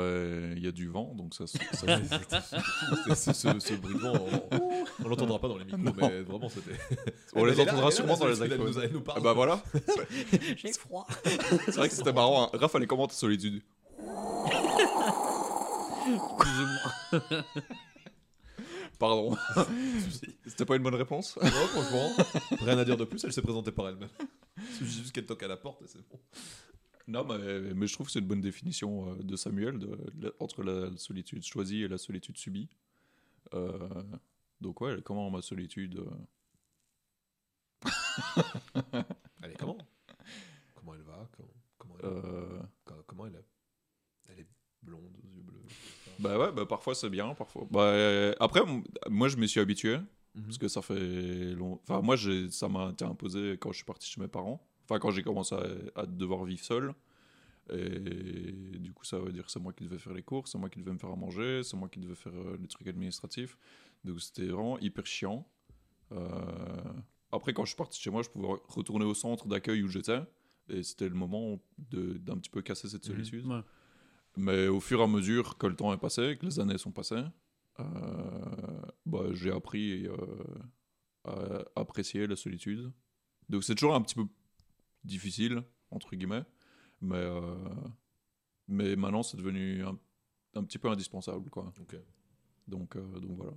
il 0.57 0.59
y 0.63 0.67
a 0.67 0.73
du 0.73 0.89
vent, 0.89 1.15
donc 1.15 1.33
ça, 1.35 1.47
ça 1.47 1.59
C'est- 1.73 3.15
c'est- 3.15 3.33
ce, 3.33 3.59
ce 3.61 3.75
bruit 3.75 3.95
de 3.95 4.01
vent, 4.01 4.13
on, 4.51 4.85
on 5.05 5.09
l'entendra 5.09 5.39
pas 5.39 5.49
dans 5.49 5.57
les 5.59 5.65
micros, 5.65 5.79
mais 5.97 6.21
vraiment 6.23 6.49
c'était. 6.49 6.77
On 7.35 7.45
les 7.45 7.59
entendra 7.61 7.91
sûrement 7.91 8.17
dans 8.17 8.27
les 8.27 8.43
iPhones. 8.45 8.91
Ah 9.15 9.21
bah 9.21 9.33
voilà. 9.33 9.63
J'ai 10.57 10.73
froid. 10.73 11.07
C'est 11.25 11.77
vrai 11.77 11.89
que 11.89 11.95
c'était 11.95 12.13
marrant. 12.13 12.45
Hein. 12.45 12.51
Raph, 12.59 12.75
elle 12.75 12.83
est 12.83 12.87
comment 12.87 13.07
ta 13.07 13.15
solitude? 13.15 13.63
Pardon. 18.99 19.37
C'était 20.47 20.65
pas 20.67 20.77
une 20.77 20.83
bonne 20.83 20.95
réponse 20.95 21.37
Non, 21.43 21.49
franchement, 21.51 22.11
rien 22.61 22.77
à 22.79 22.85
dire 22.85 22.97
de 22.97 23.05
plus, 23.05 23.23
elle 23.25 23.33
s'est 23.33 23.41
présentée 23.43 23.73
par 23.73 23.89
elle-même. 23.89 24.09
C'est 24.73 24.85
juste 24.85 25.13
qu'elle 25.13 25.27
toque 25.27 25.43
à 25.43 25.49
la 25.49 25.57
porte 25.57 25.83
et 25.83 25.87
c'est 25.87 26.07
bon. 26.09 26.21
Non, 27.09 27.25
mais, 27.25 27.61
mais 27.75 27.87
je 27.87 27.95
trouve 27.95 28.07
que 28.07 28.13
c'est 28.13 28.19
une 28.21 28.27
bonne 28.27 28.41
définition 28.43 29.11
euh, 29.13 29.17
de 29.23 29.35
Samuel 29.37 29.79
de, 29.79 29.99
de- 30.15 30.37
entre 30.39 30.63
la 30.63 30.95
solitude 30.97 31.43
choisie 31.43 31.83
et 31.83 31.89
la 31.89 31.99
solitude 31.99 32.37
subie. 32.37 32.69
Euh, 33.55 33.79
donc 34.61 34.81
ouais, 34.83 35.01
comment 35.03 35.29
ma 35.31 35.41
solitude 35.43 35.99
euh, 35.99 36.11
Elle 39.43 39.53
est 39.53 39.57
comment? 39.59 39.79
Comment 40.75 40.95
elle 40.95 41.03
va? 41.03 41.29
Comment, 41.33 41.49
comment, 41.79 41.95
elle, 42.01 42.07
euh, 42.07 42.61
co- 42.85 43.03
comment 43.07 43.27
elle 43.27 43.37
est? 43.37 43.47
Elle 44.29 44.41
est 44.41 44.49
blonde. 44.83 45.17
Bah 46.21 46.39
ouais, 46.39 46.53
bah 46.53 46.67
parfois 46.67 46.95
c'est 46.95 47.11
bien, 47.11 47.35
parfois. 47.35 47.67
Bah, 47.71 47.81
euh, 47.83 48.35
après, 48.41 48.61
moi 49.09 49.29
je 49.29 49.37
m'y 49.37 49.49
suis 49.49 49.61
habitué. 49.61 49.97
Mhm. 50.35 50.45
Parce 50.45 50.59
que 50.59 50.69
ça 50.69 50.81
fait 50.83 51.55
long. 51.55 51.81
Enfin, 51.83 52.01
moi, 52.03 52.15
j'ai- 52.15 52.49
ça 52.51 52.69
m'a 52.69 52.91
été 52.91 53.05
imposé 53.05 53.57
quand 53.61 53.73
je 53.73 53.77
suis 53.79 53.85
parti 53.85 54.09
chez 54.09 54.21
mes 54.21 54.29
parents. 54.29 54.65
Enfin, 54.85 55.01
quand 55.01 55.11
j'ai 55.11 55.23
commencé 55.25 55.57
à, 55.57 56.01
à 56.03 56.07
devoir 56.07 56.45
vivre 56.45 56.63
seul. 56.63 56.95
Et 57.73 58.79
du 58.79 58.93
coup, 58.93 59.05
ça 59.05 59.19
veut 59.19 59.33
dire 59.33 59.45
que 59.45 59.51
c'est 59.51 59.61
moi 59.61 59.73
qui 59.73 59.85
devais 59.85 59.99
faire 59.99 60.13
les 60.13 60.23
courses, 60.23 60.53
c'est 60.53 60.59
moi 60.59 60.69
qui 60.69 60.79
devais 60.81 60.93
me 60.93 60.99
faire 60.99 61.11
à 61.11 61.17
manger, 61.17 61.63
c'est 61.63 61.77
moi 61.77 61.89
qui 61.89 62.01
devais 62.01 62.15
faire 62.17 62.33
euh, 62.35 62.57
les 62.61 62.67
trucs 62.69 62.87
administratifs. 62.89 63.57
Donc, 64.05 64.21
c'était 64.21 64.47
vraiment 64.47 64.79
hyper 64.79 65.07
chiant. 65.07 65.47
Euh, 66.13 66.19
Après, 67.33 67.53
quand 67.53 67.65
je 67.65 67.71
suis 67.71 67.77
parti 67.77 68.01
chez 68.01 68.11
moi, 68.11 68.23
je 68.23 68.29
pouvais 68.29 68.49
re- 68.49 68.61
retourner 68.69 69.05
au 69.05 69.15
centre 69.15 69.47
d'accueil 69.47 69.83
où 69.85 69.89
j'étais. 69.89 70.21
Et 70.69 70.83
c'était 70.83 71.09
le 71.09 71.15
moment 71.15 71.61
de- 71.91 72.15
d'un 72.19 72.37
petit 72.39 72.51
peu 72.51 72.61
casser 72.61 72.89
cette 72.89 73.07
Mhm. 73.09 73.13
solitude. 73.15 73.47
Ouais. 73.47 73.61
Mais 74.37 74.69
au 74.69 74.81
fur 74.81 75.01
et 75.01 75.03
à 75.03 75.07
mesure 75.07 75.59
que 75.59 75.67
le 75.67 75.77
temps 75.77 75.93
est 75.93 75.99
passé, 75.99 76.37
que 76.39 76.47
les 76.47 76.61
années 76.61 76.79
sont 76.79 76.93
passées, 76.93 77.25
euh, 77.81 78.83
bah, 79.07 79.33
j'ai 79.33 79.53
appris 79.53 80.07
euh, 80.07 80.15
à 81.25 81.81
apprécier 81.81 82.27
la 82.27 82.37
solitude. 82.37 82.93
Donc 83.49 83.65
c'est 83.65 83.75
toujours 83.75 83.95
un 83.95 84.03
petit 84.03 84.15
peu 84.15 84.27
difficile, 85.05 85.63
entre 85.91 86.15
guillemets, 86.15 86.45
mais, 87.01 87.17
euh, 87.17 87.57
mais 88.69 88.97
maintenant 88.97 89.23
c'est 89.23 89.37
devenu 89.37 89.85
un, 89.85 89.99
un 90.55 90.65
petit 90.65 90.79
peu 90.79 90.89
indispensable. 90.89 91.51
Quoi. 91.51 91.73
Donc, 92.69 92.97
donc 92.97 93.37
voilà. 93.37 93.53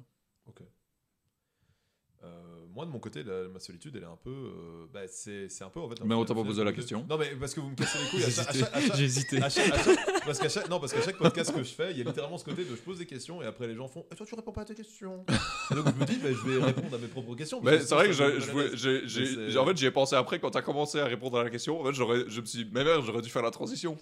Euh, 2.23 2.29
moi 2.73 2.85
de 2.85 2.89
mon 2.91 2.99
côté, 2.99 3.21
la- 3.23 3.47
ma 3.49 3.59
solitude, 3.59 3.93
elle 3.95 4.03
est 4.03 4.05
un 4.05 4.17
peu. 4.23 4.29
euh, 4.31 4.85
bah, 4.93 5.01
c'est 5.07 5.47
c'est 5.49 5.63
un 5.63 5.69
peu 5.69 5.79
en 5.79 5.89
fait. 5.89 6.01
un 6.01 6.05
Mais 6.05 6.15
on 6.15 6.25
t'a 6.25 6.33
pas 6.33 6.43
posé 6.43 6.63
la 6.63 6.71
question. 6.73 7.05
Non, 7.09 7.17
mais 7.17 7.35
parce 7.39 7.53
que 7.53 7.59
vous 7.59 7.69
me 7.69 7.75
cassez 7.75 7.97
les 7.99 8.09
couilles 8.09 8.91
J'ai 8.95 9.03
hésité. 9.03 9.39
parce 9.39 10.39
qu'à 10.39 10.49
chaque, 10.49 10.69
non, 10.69 10.79
parce 10.79 10.93
qu'à 10.93 11.01
chaque 11.01 11.17
podcast 11.17 11.53
que 11.53 11.61
je 11.61 11.73
fais, 11.73 11.91
il 11.91 11.97
y 11.97 12.01
a 12.01 12.05
littéralement 12.05 12.37
ce 12.37 12.45
côté 12.45 12.63
de 12.63 12.69
je 12.69 12.81
pose 12.81 12.97
des 12.97 13.05
questions 13.05 13.41
et 13.43 13.45
après 13.45 13.67
les 13.67 13.75
gens 13.75 13.87
font 13.87 14.05
Et 14.11 14.15
toi, 14.15 14.25
tu 14.25 14.33
réponds 14.35 14.51
pas 14.53 14.61
à 14.61 14.65
tes 14.65 14.73
questions. 14.75 15.23
Et 15.71 15.75
donc 15.75 15.85
je 15.87 15.99
me 15.99 16.05
dis, 16.05 16.15
bah, 16.17 16.29
je 16.31 16.49
vais 16.49 16.63
répondre 16.63 16.95
à 16.95 16.97
mes 16.97 17.07
propres 17.07 17.35
questions. 17.35 17.59
Mais 17.61 17.79
c'est 17.79 17.93
vrai 17.93 18.07
que 18.07 18.13
j'ai- 18.13 19.57
en 19.57 19.65
fait 19.65 19.77
j'y 19.77 19.85
ai 19.85 19.91
pensé 19.91 20.15
après 20.15 20.39
quand 20.39 20.49
t'as 20.49 20.61
commencé 20.61 20.99
à 20.99 21.05
répondre 21.05 21.37
à 21.37 21.43
la 21.43 21.49
question. 21.49 21.79
En 21.81 21.85
fait, 21.85 21.93
j'aurais- 21.93 22.23
je 22.27 22.41
me 22.41 22.45
suis 22.45 22.63
dit, 22.63 22.71
mais 22.73 22.83
merde, 22.83 23.03
j'aurais 23.05 23.21
dû 23.21 23.29
faire 23.29 23.43
la 23.43 23.51
transition. 23.51 23.97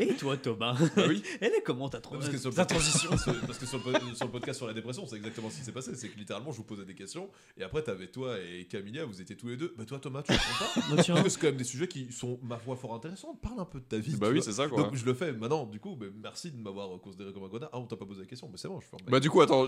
Et 0.00 0.14
toi, 0.14 0.36
Thomas 0.36 0.76
Bah 0.96 1.02
oui. 1.08 1.22
Elle 1.40 1.54
est 1.54 1.62
comment 1.62 1.88
ta, 1.88 2.00
transition 2.00 2.50
parce 2.52 3.58
que- 3.58 3.66
sur 3.66 4.26
le 4.26 4.30
podcast 4.30 4.58
sur 4.58 4.66
la 4.66 4.74
dépression, 4.74 5.06
c'est 5.06 5.16
exactement 5.16 5.48
ce 5.50 5.58
qui 5.58 5.64
s'est 5.64 5.72
passé. 5.72 5.92
C'est 5.94 6.08
que 6.08 6.18
littéralement, 6.18 6.52
je 6.52 6.58
vous 6.58 6.64
posais 6.64 6.84
des 6.84 6.94
questions 6.98 7.30
et 7.56 7.62
après, 7.62 7.82
t'avais 7.82 8.08
toi 8.08 8.36
et 8.38 8.64
Camilia, 8.66 9.04
vous 9.04 9.20
étiez 9.22 9.36
tous 9.36 9.48
les 9.48 9.56
deux. 9.56 9.72
Bah, 9.78 9.84
toi, 9.86 9.98
Thomas, 9.98 10.22
tu 10.22 10.32
réponds 10.32 10.44
pas. 10.58 10.80
Bah, 10.96 11.02
tiens. 11.02 11.14
Parce 11.14 11.24
que 11.26 11.30
c'est 11.30 11.40
quand 11.40 11.46
même 11.48 11.56
des 11.56 11.64
sujets 11.64 11.88
qui 11.88 12.12
sont, 12.12 12.38
ma 12.42 12.58
foi, 12.58 12.76
fort 12.76 12.94
intéressants. 12.94 13.34
Parle 13.42 13.60
un 13.60 13.64
peu 13.64 13.78
de 13.80 13.84
ta 13.84 13.98
vie. 13.98 14.16
Bah 14.16 14.28
oui, 14.32 14.42
c'est 14.42 14.52
ça 14.52 14.68
quoi. 14.68 14.82
Donc 14.82 14.94
je 14.96 15.04
le 15.04 15.14
fais 15.14 15.32
maintenant, 15.32 15.64
du 15.66 15.78
coup, 15.80 15.96
bah, 15.96 16.06
merci 16.22 16.50
de 16.50 16.60
m'avoir 16.60 16.88
considéré 17.00 17.32
comme 17.32 17.44
un 17.44 17.48
connard. 17.48 17.70
Ah, 17.72 17.78
on 17.78 17.84
t'a 17.86 17.96
pas 17.96 18.04
posé 18.06 18.20
la 18.20 18.26
question, 18.26 18.48
mais 18.50 18.58
c'est 18.58 18.68
bon, 18.68 18.80
je 18.80 18.86
ferme. 18.86 19.02
ma 19.06 19.12
Bah 19.12 19.20
du 19.20 19.30
coup, 19.30 19.40
attends, 19.40 19.66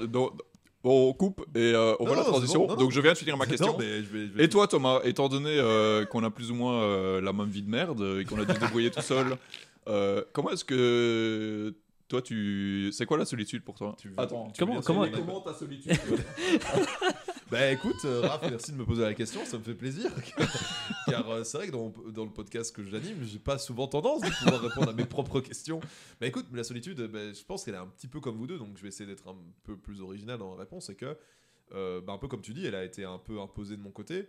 on 0.82 1.12
coupe 1.12 1.44
et 1.54 1.58
euh, 1.74 1.94
on 2.00 2.04
Non, 2.04 2.08
voit 2.08 2.16
la 2.16 2.16
non, 2.16 2.24
c'est 2.24 2.30
transition. 2.32 2.60
bon, 2.60 2.66
non, 2.68 2.74
non. 2.74 2.80
Donc 2.80 2.90
je 2.92 3.00
viens 3.00 3.12
de 3.12 3.18
finir 3.18 3.36
ma 3.36 3.46
question. 3.46 3.72
Non, 3.72 3.78
mais 3.78 4.02
je 4.02 4.08
vais, 4.08 4.26
je 4.28 4.32
vais- 4.32 4.44
Et 4.44 4.48
toi 4.48 4.66
Thomas, 4.66 5.00
étant 5.04 5.28
donné 5.28 5.50
euh, 5.58 6.06
qu'on 6.06 6.24
a 6.24 6.30
plus 6.30 6.50
ou 6.50 6.54
moins 6.54 6.82
euh, 6.82 7.20
la 7.20 7.32
même 7.34 7.48
vie 7.50 7.62
de 7.62 7.68
merde 7.70 8.00
et 8.20 8.24
qu'on 8.24 8.38
a 8.40 8.44
dû 8.46 8.54
se 8.54 8.58
débrouiller 8.60 8.90
tout 8.90 9.02
seul, 9.02 9.36
euh, 9.88 10.24
comment 10.32 10.50
est-ce 10.52 10.64
que 10.64 11.74
toi 12.10 12.20
tu... 12.20 12.90
C'est 12.92 13.06
quoi 13.06 13.16
la 13.16 13.24
solitude 13.24 13.62
pour 13.62 13.76
toi? 13.76 13.94
Tu 13.98 14.08
veux- 14.08 14.20
Attends, 14.20 14.50
tu 14.50 14.58
comment- 14.58 14.80
comment- 14.82 15.08
comment 15.10 15.40
ta 15.40 15.54
solitude? 15.54 15.92
Bah 17.50 17.68
écoute, 17.72 17.96
euh, 18.04 18.20
Raph, 18.20 18.42
merci 18.48 18.70
de 18.70 18.76
me 18.76 18.84
poser 18.84 19.02
la 19.02 19.12
question, 19.12 19.44
ça 19.44 19.58
me 19.58 19.64
fait 19.64 19.74
plaisir. 19.74 20.08
Car 21.08 21.28
euh, 21.30 21.42
c'est 21.42 21.56
vrai 21.58 21.66
que 21.66 21.72
dans, 21.72 21.92
dans 22.12 22.24
le 22.24 22.30
podcast 22.30 22.72
que 22.74 22.84
j'anime, 22.84 23.24
j'ai 23.24 23.40
pas 23.40 23.58
souvent 23.58 23.88
tendance 23.88 24.20
de 24.20 24.28
pouvoir 24.28 24.60
répondre 24.60 24.88
à 24.90 24.92
mes 24.92 25.04
propres 25.04 25.40
questions. 25.40 25.80
Bah 26.20 26.28
écoute, 26.28 26.46
la 26.52 26.62
solitude, 26.62 27.00
bah, 27.08 27.32
je 27.32 27.42
pense 27.44 27.64
qu'elle 27.64 27.74
est 27.74 27.78
un 27.78 27.88
petit 27.88 28.06
peu 28.06 28.20
comme 28.20 28.36
vous 28.36 28.46
deux, 28.46 28.56
donc 28.58 28.76
je 28.76 28.82
vais 28.82 28.88
essayer 28.88 29.08
d'être 29.08 29.26
un 29.28 29.36
peu 29.64 29.76
plus 29.76 30.00
original 30.00 30.38
dans 30.38 30.52
la 30.54 30.60
réponse. 30.60 30.86
C'est 30.86 30.94
que, 30.94 31.16
euh, 31.74 32.00
bah, 32.00 32.12
un 32.12 32.18
peu 32.18 32.28
comme 32.28 32.40
tu 32.42 32.54
dis, 32.54 32.64
elle 32.66 32.76
a 32.76 32.84
été 32.84 33.02
un 33.04 33.18
peu 33.18 33.40
imposée 33.40 33.76
de 33.76 33.82
mon 33.82 33.90
côté. 33.90 34.28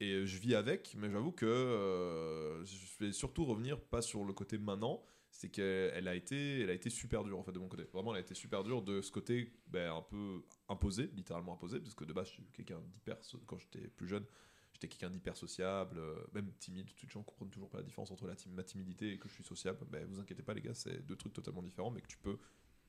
Et 0.00 0.12
euh, 0.12 0.26
je 0.26 0.36
vis 0.38 0.54
avec, 0.54 0.94
mais 0.98 1.10
j'avoue 1.10 1.32
que 1.32 1.46
euh, 1.46 2.62
je 2.66 3.04
vais 3.06 3.12
surtout 3.12 3.46
revenir 3.46 3.80
pas 3.80 4.02
sur 4.02 4.24
le 4.26 4.34
côté 4.34 4.58
maintenant, 4.58 5.02
c'est 5.30 5.50
qu'elle 5.50 6.08
a 6.08 6.14
été, 6.14 6.60
elle 6.60 6.70
a 6.70 6.72
été 6.72 6.90
super 6.90 7.22
dure 7.24 7.38
en 7.38 7.42
fait 7.42 7.52
de 7.52 7.58
mon 7.58 7.68
côté. 7.68 7.84
Vraiment, 7.92 8.12
elle 8.12 8.18
a 8.18 8.24
été 8.24 8.34
super 8.34 8.64
dure 8.64 8.82
de 8.82 9.00
ce 9.00 9.12
côté 9.12 9.52
ben, 9.66 9.92
un 9.92 10.02
peu 10.02 10.42
imposé, 10.68 11.10
littéralement 11.14 11.54
imposé, 11.54 11.80
parce 11.80 11.94
que 11.94 12.04
de 12.04 12.12
base, 12.12 12.28
je 12.28 12.32
suis 12.32 12.44
quelqu'un 12.52 12.80
d'hyper, 12.80 13.16
quand 13.46 13.58
j'étais 13.58 13.88
plus 13.88 14.08
jeune, 14.08 14.24
j'étais 14.72 14.88
quelqu'un 14.88 15.10
d'hyper 15.10 15.36
sociable, 15.36 15.98
euh, 15.98 16.16
même 16.32 16.52
timide. 16.58 16.86
Toutes 16.86 17.02
les 17.02 17.08
gens 17.08 17.22
comprennent 17.22 17.50
toujours 17.50 17.68
pas 17.68 17.78
la 17.78 17.84
différence 17.84 18.10
entre 18.10 18.26
la 18.26 18.34
ma 18.48 18.64
timidité 18.64 19.12
et 19.12 19.18
que 19.18 19.28
je 19.28 19.34
suis 19.34 19.44
sociable. 19.44 19.86
Ben, 19.90 20.04
vous 20.06 20.18
inquiétez 20.18 20.42
pas 20.42 20.54
les 20.54 20.62
gars, 20.62 20.74
c'est 20.74 21.04
deux 21.06 21.16
trucs 21.16 21.34
totalement 21.34 21.62
différents, 21.62 21.90
mais 21.90 22.00
que 22.00 22.08
tu 22.08 22.18
peux 22.18 22.38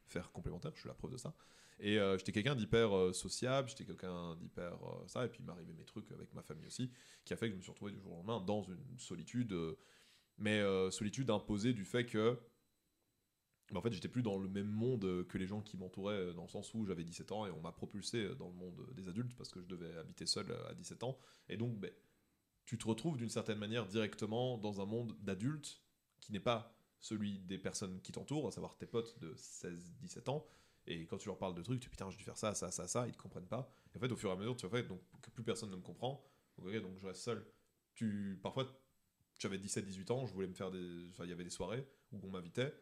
faire 0.08 0.32
complémentaire. 0.32 0.72
Je 0.74 0.80
suis 0.80 0.90
la 0.90 0.96
preuve 0.96 1.12
de 1.12 1.18
ça. 1.18 1.36
Et 1.82 1.98
euh, 1.98 2.18
j'étais 2.18 2.32
quelqu'un 2.32 2.56
d'hyper 2.56 2.96
euh, 2.96 3.14
sociable, 3.14 3.70
j'étais 3.70 3.86
quelqu'un 3.86 4.36
d'hyper 4.36 4.78
ça, 5.08 5.26
et 5.26 5.30
puis 5.30 5.40
il 5.42 5.46
m'arrivait 5.46 5.74
mes 5.74 5.86
trucs 5.86 6.12
avec 6.12 6.34
ma 6.34 6.42
famille 6.42 6.66
aussi, 6.66 6.92
qui 7.24 7.34
a 7.34 7.38
fait 7.38 7.48
que 7.48 7.54
je 7.54 7.58
me 7.58 7.62
suis 7.62 7.72
retrouvé 7.72 7.92
du 7.92 8.00
jour 8.00 8.12
au 8.12 8.16
lendemain 8.16 8.42
dans 8.42 8.64
une 8.64 8.98
solitude, 8.98 9.56
mais 10.40 10.60
euh, 10.60 10.90
solitude 10.90 11.30
imposée 11.30 11.74
du 11.74 11.86
fait 11.86 12.06
que 12.06 12.40
bah, 13.72 13.80
en 13.80 13.82
fait, 13.82 13.92
j'étais 13.92 14.08
plus 14.08 14.24
dans 14.24 14.38
le 14.38 14.50
même 14.50 14.70
monde 14.70 15.06
euh, 15.06 15.24
que 15.24 15.38
les 15.38 15.46
gens 15.46 15.62
qui 15.62 15.78
m'entouraient, 15.78 16.16
euh, 16.16 16.34
dans 16.34 16.44
le 16.44 16.48
sens 16.50 16.74
où 16.74 16.86
j'avais 16.86 17.04
17 17.04 17.32
ans 17.32 17.46
et 17.46 17.52
on 17.52 17.62
m'a 17.62 17.72
propulsé 17.72 18.36
dans 18.36 18.48
le 18.48 18.56
monde 18.56 18.88
des 18.96 19.08
adultes 19.08 19.36
parce 19.36 19.50
que 19.50 19.62
je 19.62 19.68
devais 19.68 19.96
habiter 19.98 20.26
seul 20.26 20.52
à 20.68 20.74
17 20.74 21.04
ans. 21.04 21.20
Et 21.50 21.58
donc, 21.58 21.78
ben, 21.80 21.92
tu 22.66 22.78
te 22.78 22.88
retrouves 22.88 23.18
d'une 23.18 23.30
certaine 23.30 23.60
manière 23.60 23.86
directement 23.86 24.58
dans 24.58 24.82
un 24.82 24.86
monde 24.86 25.16
d'adultes 25.22 25.82
qui 26.20 26.32
n'est 26.32 26.40
pas 26.40 26.76
celui 27.00 27.40
des 27.40 27.58
personnes 27.58 28.02
qui 28.02 28.12
t'entourent, 28.12 28.48
à 28.48 28.52
savoir 28.52 28.78
tes 28.78 28.86
potes 28.86 29.20
de 29.20 29.34
16-17 29.36 30.30
ans. 30.30 30.46
Et 30.86 31.06
quand 31.06 31.18
tu 31.18 31.28
leur 31.28 31.38
parles 31.38 31.56
de 31.56 31.62
trucs, 31.62 31.80
tu 31.80 31.88
dis 31.88 31.92
putain, 31.92 32.10
j'ai 32.10 32.18
dû 32.18 32.24
faire 32.24 32.38
ça, 32.38 32.56
ça, 32.56 32.72
ça, 32.72 32.88
ça, 32.88 33.08
ils 33.08 33.14
te 33.14 33.18
comprennent 33.18 33.48
pas. 33.48 33.70
Et 33.94 33.98
en 33.98 34.00
fait, 34.00 34.12
au 34.12 34.16
fur 34.16 34.30
et 34.30 34.34
à 34.34 34.36
mesure, 34.36 34.56
tu 34.56 34.68
vois, 34.68 34.82
donc, 34.82 35.02
que 35.22 35.30
plus 35.30 35.44
personne 35.44 35.70
ne 35.70 35.76
me 35.76 35.82
comprend, 35.82 36.24
donc, 36.58 36.72
donc 36.76 36.98
je 36.98 37.06
reste 37.06 37.22
seul. 37.22 37.46
Tu, 37.94 38.40
parfois, 38.42 38.68
j'avais 39.40 39.58
17-18 39.58 40.12
ans, 40.12 40.26
je 40.28 40.34
voulais 40.34 40.48
me 40.48 40.54
faire 40.54 40.72
des. 40.72 41.08
Enfin, 41.10 41.24
il 41.26 41.30
y 41.30 41.34
avait 41.34 41.44
des 41.44 41.50
soirées 41.50 41.86
où 42.12 42.20
on 42.24 42.30
m'invitait, 42.30 42.74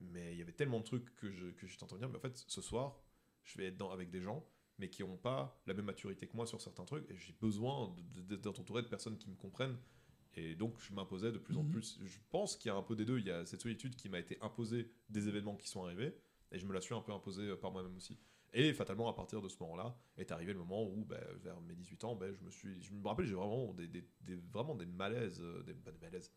mais 0.00 0.32
il 0.34 0.38
y 0.38 0.42
avait 0.42 0.52
tellement 0.52 0.78
de 0.80 0.84
trucs 0.84 1.14
que 1.16 1.30
je- 1.30 1.50
que 1.52 1.66
j'étais 1.66 1.82
en 1.84 1.86
train 1.86 1.96
de 1.96 2.02
dire, 2.02 2.08
mais 2.10 2.18
en 2.18 2.20
fait, 2.20 2.36
ce 2.46 2.60
soir, 2.62 3.02
je 3.42 3.58
vais 3.58 3.66
être 3.66 3.76
dans, 3.76 3.90
avec 3.90 4.10
des 4.10 4.20
gens, 4.20 4.46
mais 4.78 4.90
qui 4.90 5.02
n'ont 5.02 5.16
pas 5.16 5.60
la 5.66 5.74
même 5.74 5.84
maturité 5.86 6.26
que 6.26 6.36
moi 6.36 6.46
sur 6.46 6.60
certains 6.60 6.84
trucs, 6.84 7.08
et 7.10 7.16
j'ai 7.16 7.32
besoin 7.34 7.94
d'être 8.28 8.46
entouré 8.60 8.82
de 8.82 8.88
personnes 8.88 9.18
qui 9.18 9.30
me 9.30 9.36
comprennent 9.36 9.78
Et 10.36 10.56
donc, 10.56 10.80
je 10.80 10.92
m'imposais 10.92 11.30
de 11.30 11.38
plus 11.38 11.56
en 11.56 11.62
Mhm. 11.62 11.70
plus. 11.70 11.96
Je 12.04 12.18
pense 12.30 12.56
qu'il 12.56 12.68
y 12.68 12.72
a 12.72 12.76
un 12.76 12.82
peu 12.82 12.96
des 12.96 13.04
deux. 13.04 13.20
Il 13.20 13.24
y 13.26 13.30
a 13.30 13.46
cette 13.46 13.62
solitude 13.62 13.94
qui 13.94 14.08
m'a 14.08 14.18
été 14.18 14.36
imposée 14.40 14.90
des 15.08 15.28
événements 15.28 15.54
qui 15.56 15.68
sont 15.68 15.84
arrivés, 15.84 16.12
et 16.50 16.58
je 16.58 16.66
me 16.66 16.72
la 16.72 16.80
suis 16.80 16.92
un 16.92 17.00
peu 17.00 17.12
imposée 17.12 17.50
euh, 17.50 17.56
par 17.56 17.70
moi-même 17.70 17.96
aussi. 17.96 18.18
Et 18.54 18.72
fatalement, 18.72 19.08
à 19.08 19.14
partir 19.14 19.42
de 19.42 19.48
ce 19.48 19.56
moment-là, 19.62 19.96
est 20.16 20.30
arrivé 20.32 20.52
le 20.52 20.58
moment 20.60 20.84
où, 20.84 21.04
ben, 21.04 21.20
vers 21.42 21.60
mes 21.60 21.74
18 21.74 22.04
ans, 22.04 22.14
ben, 22.16 22.32
je 22.32 22.40
me 22.44 22.50
suis. 22.50 22.80
Je 22.82 22.92
me 22.94 23.06
rappelle, 23.06 23.26
j'ai 23.26 23.34
vraiment 23.34 23.74
des, 23.74 23.88
des- 23.88 24.36
vraiment 24.52 24.74
des 24.76 24.86
malaises, 24.86 25.40
euh, 25.42 25.62
des, 25.64 25.74
malaises, 26.00 26.32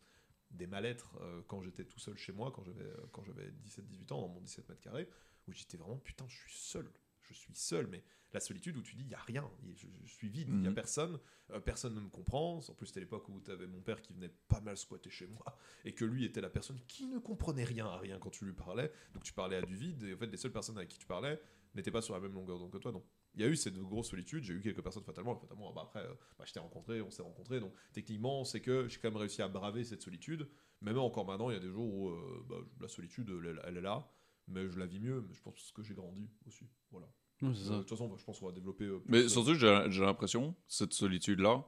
des 0.50 0.66
mal-être 0.66 1.16
euh, 1.20 1.42
quand 1.46 1.62
j'étais 1.62 1.84
tout 1.84 2.00
seul 2.00 2.16
chez 2.16 2.32
moi, 2.32 2.50
quand 2.52 2.64
j'avais, 2.64 2.82
euh, 2.84 3.06
quand 3.12 3.22
j'avais 3.24 3.50
17-18 3.64 4.12
ans, 4.12 4.20
dans 4.22 4.28
mon 4.28 4.40
17 4.40 4.68
mètres 4.68 4.80
carrés, 4.80 5.08
où 5.46 5.52
j'étais 5.52 5.76
vraiment, 5.76 5.96
putain, 5.98 6.26
je 6.28 6.36
suis 6.36 6.52
seul. 6.58 6.90
Je 7.28 7.34
suis 7.38 7.54
seul, 7.54 7.86
mais 7.86 8.02
la 8.32 8.40
solitude 8.40 8.76
où 8.76 8.82
tu 8.82 8.94
dis, 8.96 9.02
il 9.02 9.08
n'y 9.08 9.14
a 9.14 9.20
rien, 9.20 9.50
je, 9.74 9.86
je 10.04 10.12
suis 10.12 10.28
vide, 10.28 10.48
il 10.48 10.56
n'y 10.60 10.66
a 10.66 10.70
Mhm. 10.70 10.74
personne, 10.74 11.18
euh, 11.50 11.60
personne 11.60 11.94
ne 11.94 12.00
me 12.00 12.08
comprend. 12.10 12.58
En 12.58 12.74
plus, 12.74 12.86
c'était 12.86 13.00
l'époque 13.00 13.28
où 13.28 13.40
tu 13.40 13.50
avais 13.50 13.66
mon 13.66 13.80
père 13.80 14.02
qui 14.02 14.12
venait 14.12 14.32
pas 14.48 14.60
mal 14.60 14.76
squatter 14.76 15.08
chez 15.10 15.26
moi, 15.26 15.44
et 15.84 15.94
que 15.94 16.04
lui 16.04 16.24
était 16.24 16.40
la 16.42 16.50
personne 16.50 16.78
qui 16.86 17.06
ne 17.06 17.18
comprenait 17.18 17.64
rien 17.64 17.86
à 17.86 17.96
rien 17.98 18.18
quand 18.18 18.30
tu 18.30 18.44
lui 18.44 18.52
parlais. 18.52 18.92
Donc 19.14 19.22
tu 19.24 19.32
parlais 19.32 19.56
à 19.56 19.62
du 19.62 19.76
vide, 19.76 20.02
et 20.04 20.14
en 20.14 20.18
fait, 20.18 20.26
les 20.26 20.36
seules 20.36 20.52
personnes 20.52 20.76
avec 20.76 20.88
qui 20.90 20.98
tu 20.98 21.06
parlais 21.06 21.40
n'étaient 21.74 21.90
pas 21.90 22.02
sur 22.02 22.14
la 22.14 22.20
même 22.20 22.32
longueur 22.34 22.58
d'onde 22.58 22.70
que 22.72 22.78
toi. 22.78 22.92
Donc 22.92 23.04
il 23.34 23.40
y 23.40 23.44
a 23.44 23.48
eu 23.48 23.56
cette 23.56 23.78
grosse 23.78 24.08
solitude, 24.10 24.42
j'ai 24.42 24.54
eu 24.54 24.60
quelques 24.60 24.82
personnes 24.82 25.04
fatalement, 25.04 25.36
et 25.36 25.40
fatalement 25.40 25.72
bah, 25.72 25.82
après, 25.84 26.04
euh, 26.04 26.14
bah, 26.38 26.44
je 26.46 26.52
t'ai 26.52 26.60
rencontré, 26.60 27.00
on 27.02 27.10
s'est 27.10 27.22
rencontré, 27.22 27.60
donc 27.60 27.72
techniquement, 27.92 28.44
c'est 28.44 28.60
que 28.60 28.88
j'ai 28.88 28.98
quand 28.98 29.08
même 29.10 29.18
réussi 29.18 29.42
à 29.42 29.48
braver 29.48 29.84
cette 29.84 30.02
solitude. 30.02 30.48
Même 30.80 30.98
encore 30.98 31.24
maintenant, 31.26 31.50
il 31.50 31.54
y 31.54 31.56
a 31.56 31.60
des 31.60 31.70
jours 31.70 31.92
où 31.94 32.08
euh, 32.10 32.44
bah, 32.48 32.56
la 32.80 32.88
solitude, 32.88 33.30
elle, 33.44 33.60
elle 33.64 33.76
est 33.76 33.80
là, 33.82 34.10
mais 34.48 34.68
je 34.68 34.78
la 34.78 34.86
vis 34.86 35.00
mieux, 35.00 35.22
mais 35.28 35.34
je 35.34 35.42
pense 35.42 35.72
que 35.72 35.82
j'ai 35.82 35.94
grandi 35.94 36.30
aussi. 36.46 36.68
Voilà. 36.90 37.08
Euh. 37.42 37.48
De 37.52 37.78
toute 37.78 37.90
façon, 37.90 38.10
je 38.16 38.24
pense 38.24 38.38
qu'on 38.40 38.46
va 38.46 38.52
développer. 38.52 38.84
euh, 38.84 38.98
Mais 39.06 39.22
de- 39.24 39.28
surtout, 39.28 39.54
j'ai 39.54 39.84
j'ai 39.88 40.00
l'impression, 40.02 40.54
cette 40.66 40.92
solitude-là, 40.92 41.64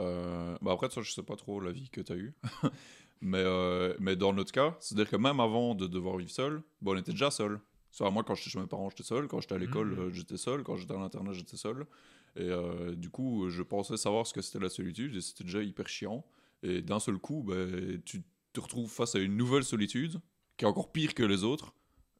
euh, 0.00 0.56
bah 0.60 0.72
après, 0.72 0.90
ça, 0.90 1.00
je 1.02 1.10
sais 1.12 1.22
pas 1.22 1.36
trop 1.36 1.60
la 1.60 1.72
vie 1.72 1.88
que 1.90 2.00
tu 2.00 2.12
as 2.12 2.16
eue. 2.16 2.34
mais, 3.20 3.38
euh, 3.38 3.94
mais 4.00 4.16
dans 4.16 4.32
notre 4.32 4.52
cas, 4.52 4.76
c'est-à-dire 4.80 5.08
que 5.10 5.16
même 5.16 5.40
avant 5.40 5.74
de 5.74 5.86
devoir 5.86 6.16
vivre 6.16 6.30
seul, 6.30 6.62
bon, 6.82 6.94
on 6.94 6.98
était 6.98 7.12
déjà 7.12 7.30
seul. 7.30 7.60
Soit 7.90 8.10
moi, 8.10 8.24
quand 8.24 8.34
j'étais 8.34 8.50
chez 8.50 8.58
mes 8.58 8.66
parents, 8.66 8.90
j'étais 8.90 9.04
seul. 9.04 9.28
Quand 9.28 9.40
j'étais 9.40 9.54
à 9.54 9.58
l'école, 9.58 9.92
euh, 9.98 10.10
j'étais 10.10 10.36
seul. 10.36 10.62
Quand 10.64 10.76
j'étais 10.76 10.94
à 10.94 10.98
l'internat, 10.98 11.32
j'étais 11.32 11.56
seul. 11.56 11.86
Et 12.36 12.42
euh, 12.42 12.94
du 12.96 13.08
coup, 13.08 13.48
je 13.50 13.62
pensais 13.62 13.96
savoir 13.96 14.26
ce 14.26 14.34
que 14.34 14.42
c'était 14.42 14.58
la 14.58 14.68
solitude 14.68 15.14
et 15.14 15.20
c'était 15.20 15.44
déjà 15.44 15.62
hyper 15.62 15.88
chiant. 15.88 16.26
Et 16.64 16.82
d'un 16.82 16.98
seul 16.98 17.18
coup, 17.18 17.44
ben, 17.44 18.02
tu 18.04 18.24
te 18.52 18.58
retrouves 18.60 18.90
face 18.90 19.14
à 19.14 19.20
une 19.20 19.36
nouvelle 19.36 19.62
solitude 19.62 20.20
qui 20.56 20.64
est 20.64 20.68
encore 20.68 20.90
pire 20.90 21.14
que 21.14 21.22
les 21.22 21.44
autres 21.44 21.72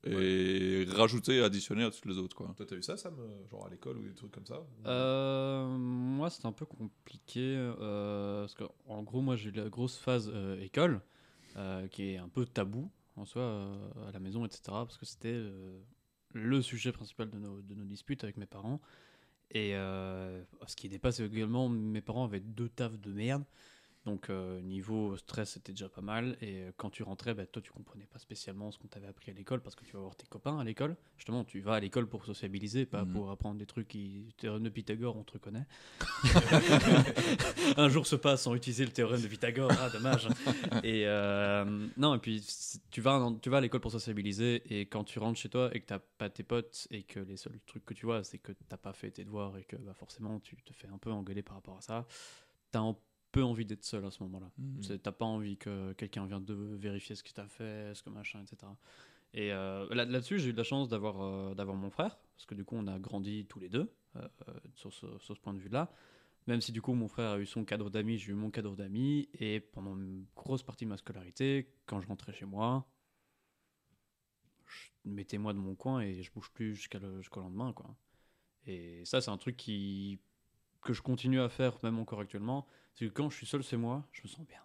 et 0.07 0.85
rajoutée, 0.91 1.43
additionnée 1.43 1.85
à 1.85 1.91
toutes 1.91 2.07
les 2.07 2.19
autres. 2.19 2.37
Quoi. 2.37 2.53
Toi, 2.57 2.67
t'as 2.69 2.77
eu 2.77 2.83
ça, 2.83 2.97
Sam 2.97 3.15
euh, 3.19 3.49
Genre 3.51 3.67
à 3.67 3.71
l'école 3.71 3.99
ou 3.99 4.03
des 4.03 4.15
trucs 4.15 4.31
comme 4.33 4.47
ça 4.47 4.61
ou- 4.61 4.67
Euh, 4.87 5.67
moi, 5.77 6.31
c'était 6.31 6.47
un 6.47 6.53
peu 6.53 6.67
compliqué. 6.67 7.41
euh, 7.57 8.43
parce 8.43 8.55
que, 8.55 8.65
en 8.87 9.03
gros, 9.03 9.21
moi, 9.21 9.37
j'ai 9.37 9.49
eu 9.49 9.53
la 9.53 9.69
grosse 9.69 9.97
phase 9.97 10.31
euh, 10.35 10.61
école, 10.61 11.01
euh, 11.57 11.87
qui 11.89 12.11
est 12.11 12.17
un 12.19 12.29
peu 12.29 12.45
tabou 12.47 12.91
en 13.17 13.25
soi, 13.25 13.43
euh, 13.43 14.09
à 14.09 14.13
la 14.13 14.19
maison, 14.21 14.45
etc. 14.45 14.63
Parce 14.67 14.99
que 14.99 15.07
c'était 15.07 15.29
euh, 15.33 15.81
le 16.33 16.61
sujet 16.63 16.93
principal 16.93 17.31
de 17.31 17.39
nos, 17.39 17.63
de 17.63 17.75
nos 17.75 17.85
disputes 17.85 18.25
avec 18.25 18.37
mes 18.37 18.47
parents. 18.47 18.81
Et 19.51 19.77
euh, 19.77 20.43
ce 20.67 20.75
qui 20.75 20.89
dépasse 20.89 21.21
également, 21.21 21.69
mes 21.69 22.01
parents 22.01 22.25
avaient 22.25 22.41
deux 22.41 22.69
tafs 22.69 22.99
de 22.99 23.13
merde. 23.13 23.45
Donc, 24.05 24.29
euh, 24.29 24.61
niveau 24.61 25.17
stress, 25.17 25.53
c'était 25.53 25.73
déjà 25.73 25.89
pas 25.89 26.03
mal. 26.03 26.37
Et 26.43 26.57
euh, 26.63 26.73
quand 26.77 26.91
tu 26.91 27.03
rentrais, 27.03 27.33
bah, 27.33 27.47
toi, 27.47 27.63
tu 27.63 27.71
comprenais 27.73 28.05
pas 28.05 28.19
spécialement 28.19 28.71
ce 28.71 28.79
qu'on 28.79 28.87
t'avait 28.89 29.07
appris 29.07 29.31
à 29.31 29.35
l'école 29.35 29.63
parce 29.63 29.75
que 29.77 29.85
tu 29.87 29.93
vas 29.95 30.01
voir 30.01 30.15
tes 30.15 30.27
copains 30.27 30.59
à 30.59 30.65
l'école. 30.65 30.95
Justement, 31.17 31.43
tu 31.43 31.61
vas 31.61 31.75
à 31.75 31.81
l'école 31.81 32.07
pour 32.07 32.27
sociabiliser, 32.27 32.85
pas 32.85 33.05
Mhm. 33.07 33.13
pour 33.13 33.31
apprendre 33.31 33.59
des 33.59 33.65
trucs 33.67 33.89
qui. 33.89 34.29
Théorème 34.37 34.63
de 34.65 34.69
Pythagore, 34.69 35.17
on 35.17 35.25
te 35.25 35.33
reconnaît. 35.33 35.67
Un 37.77 37.89
jour 37.89 38.07
se 38.07 38.17
passe 38.17 38.43
sans 38.43 38.55
utiliser 38.55 38.85
le 38.85 38.91
théorème 38.93 39.23
de 39.23 39.27
Pythagore, 39.29 39.71
ah, 39.81 39.89
dommage. 39.91 40.29
Et 40.83 41.05
euh, 41.07 41.65
non, 41.97 42.15
et 42.15 42.19
puis 42.19 42.45
tu 42.91 43.01
vas, 43.01 43.27
tu 43.41 43.49
vas 43.51 43.57
à 43.59 43.61
l'école 43.61 43.81
pour 43.81 43.91
sociabiliser 43.93 44.63
et 44.69 44.83
quand 44.87 45.05
tu 45.05 45.19
rentres 45.19 45.39
chez 45.41 45.49
toi 45.49 45.71
et 45.73 45.81
que 45.81 45.87
t'as 45.87 45.99
pas 45.99 46.29
tes 46.29 46.43
potes 46.43 46.87
et 46.91 47.03
que 47.05 47.21
les 47.21 47.37
seuls 47.37 47.59
trucs 47.67 47.85
que 47.85 47.95
tu 47.95 48.07
vois, 48.07 48.23
c'est 48.25 48.39
que 48.39 48.53
t'as 48.69 48.77
pas 48.77 48.93
fait 48.93 49.11
tes 49.11 49.25
devoirs 49.25 49.57
et 49.57 49.65
que 49.65 49.77
bah, 49.77 49.95
forcément 49.95 50.41
tu 50.41 50.57
te 50.63 50.73
fais 50.75 50.89
un 50.89 50.99
peu 50.99 51.11
engueuler 51.11 51.43
par 51.43 51.57
rapport 51.57 51.79
à 51.79 51.81
ça, 51.81 52.07
t'as 52.71 52.81
peu 53.35 53.43
envie 53.43 53.65
d'être 53.67 53.85
seul 53.85 54.05
à 54.05 54.11
ce 54.11 54.23
moment-là. 54.25 54.51
C'est- 54.83 54.99
T'as 55.03 55.13
pas 55.13 55.25
envie 55.25 55.57
que 55.57 55.93
quelqu'un 55.95 56.27
vienne 56.27 56.45
de 56.45 56.55
vérifier 56.55 57.15
ce 57.17 57.23
que 57.23 57.31
t'as 57.33 57.49
fait, 57.49 57.95
ce 57.95 58.03
que 58.03 58.11
machin, 58.11 58.41
etc. 58.43 58.73
Et 59.33 59.53
euh, 59.53 59.87
là- 59.95 60.05
là-dessus, 60.05 60.39
j'ai 60.39 60.51
eu 60.51 60.53
la 60.53 60.63
chance 60.63 60.89
d'avoir 60.89 61.21
euh, 61.21 61.55
d'avoir 61.55 61.77
mon 61.77 61.91
frère, 61.91 62.17
parce 62.37 62.47
que 62.47 62.55
du 62.55 62.65
coup, 62.65 62.77
on 62.77 62.87
a 62.87 62.99
grandi 62.99 63.47
tous 63.49 63.59
les 63.59 63.69
deux 63.69 63.93
euh, 64.17 64.29
sur, 64.75 64.93
ce, 64.93 65.07
sur 65.19 65.37
ce 65.37 65.41
point 65.41 65.53
de 65.55 65.59
vue-là. 65.59 65.91
Même 66.47 66.61
si 66.61 66.71
du 66.73 66.81
coup, 66.83 66.93
mon 66.95 67.09
frère 67.09 67.31
a 67.33 67.39
eu 67.41 67.47
son 67.47 67.65
cadre 67.65 67.91
d'amis, 67.91 68.19
j'ai 68.19 68.31
eu 68.33 68.35
mon 68.35 68.51
cadre 68.51 68.77
d'amis. 68.77 69.29
Et 69.41 69.61
pendant 69.61 69.97
une 69.97 70.25
grosse 70.37 70.63
partie 70.63 70.85
de 70.85 70.91
ma 70.91 70.97
scolarité, 70.99 71.69
quand 71.87 72.01
je 72.01 72.07
rentrais 72.07 72.33
chez 72.35 72.45
moi, 72.47 72.87
je 74.67 74.91
mettais 75.11 75.39
moi 75.39 75.53
de 75.53 75.59
mon 75.59 75.75
coin 75.75 76.01
et 76.01 76.23
je 76.23 76.31
bouge 76.33 76.51
plus 76.51 76.89
le- 76.93 77.17
jusqu'au 77.21 77.41
lendemain. 77.41 77.73
Quoi. 77.73 77.95
Et 78.67 79.05
ça, 79.05 79.21
c'est 79.21 79.31
un 79.31 79.39
truc 79.39 79.57
qui, 79.57 80.19
que 80.83 80.93
je 80.93 81.03
continue 81.03 81.41
à 81.41 81.49
faire, 81.49 81.77
même 81.83 81.99
encore 81.99 82.21
actuellement. 82.21 82.67
C'est 82.95 83.07
que 83.07 83.11
quand 83.13 83.29
je 83.31 83.37
suis 83.37 83.47
seul 83.47 83.63
chez 83.63 83.77
moi, 83.77 84.07
je 84.13 84.23
me 84.23 84.29
sens 84.29 84.47
bien. 84.47 84.61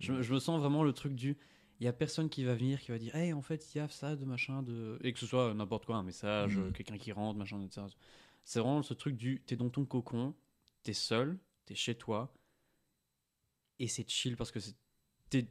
Je, 0.00 0.12
me- 0.12 0.22
je 0.22 0.32
me 0.34 0.38
sens 0.38 0.60
vraiment 0.60 0.82
le 0.84 0.92
truc 0.92 1.14
du. 1.14 1.36
Il 1.80 1.84
y 1.84 1.88
a 1.88 1.92
personne 1.92 2.28
qui 2.28 2.42
va 2.44 2.54
venir, 2.54 2.80
qui 2.80 2.90
va 2.90 2.98
dire, 2.98 3.14
hey, 3.14 3.32
en 3.32 3.42
fait, 3.42 3.74
il 3.74 3.78
y 3.78 3.80
a 3.80 3.88
ça, 3.88 4.16
de 4.16 4.24
machin, 4.24 4.62
de. 4.62 4.98
Et 5.02 5.12
que 5.12 5.18
ce 5.18 5.26
soit 5.26 5.52
n'importe 5.54 5.86
quoi, 5.86 5.96
un 5.96 6.02
message, 6.02 6.56
Mhm. 6.58 6.72
quelqu'un 6.72 6.98
qui 6.98 7.12
rentre, 7.12 7.38
machin, 7.38 7.60
etc. 7.62 7.86
C'est 8.44 8.60
vraiment 8.60 8.82
ce 8.82 8.94
truc 8.94 9.16
du. 9.16 9.42
T'es 9.46 9.56
dans 9.56 9.68
ton 9.70 9.84
cocon, 9.84 10.34
t'es 10.82 10.92
seul, 10.92 11.38
t'es 11.66 11.74
chez 11.74 11.94
toi, 11.94 12.32
et 13.78 13.88
c'est 13.88 14.08
chill 14.08 14.36
parce 14.36 14.50
que 14.50 14.60
c'est. 14.60 14.74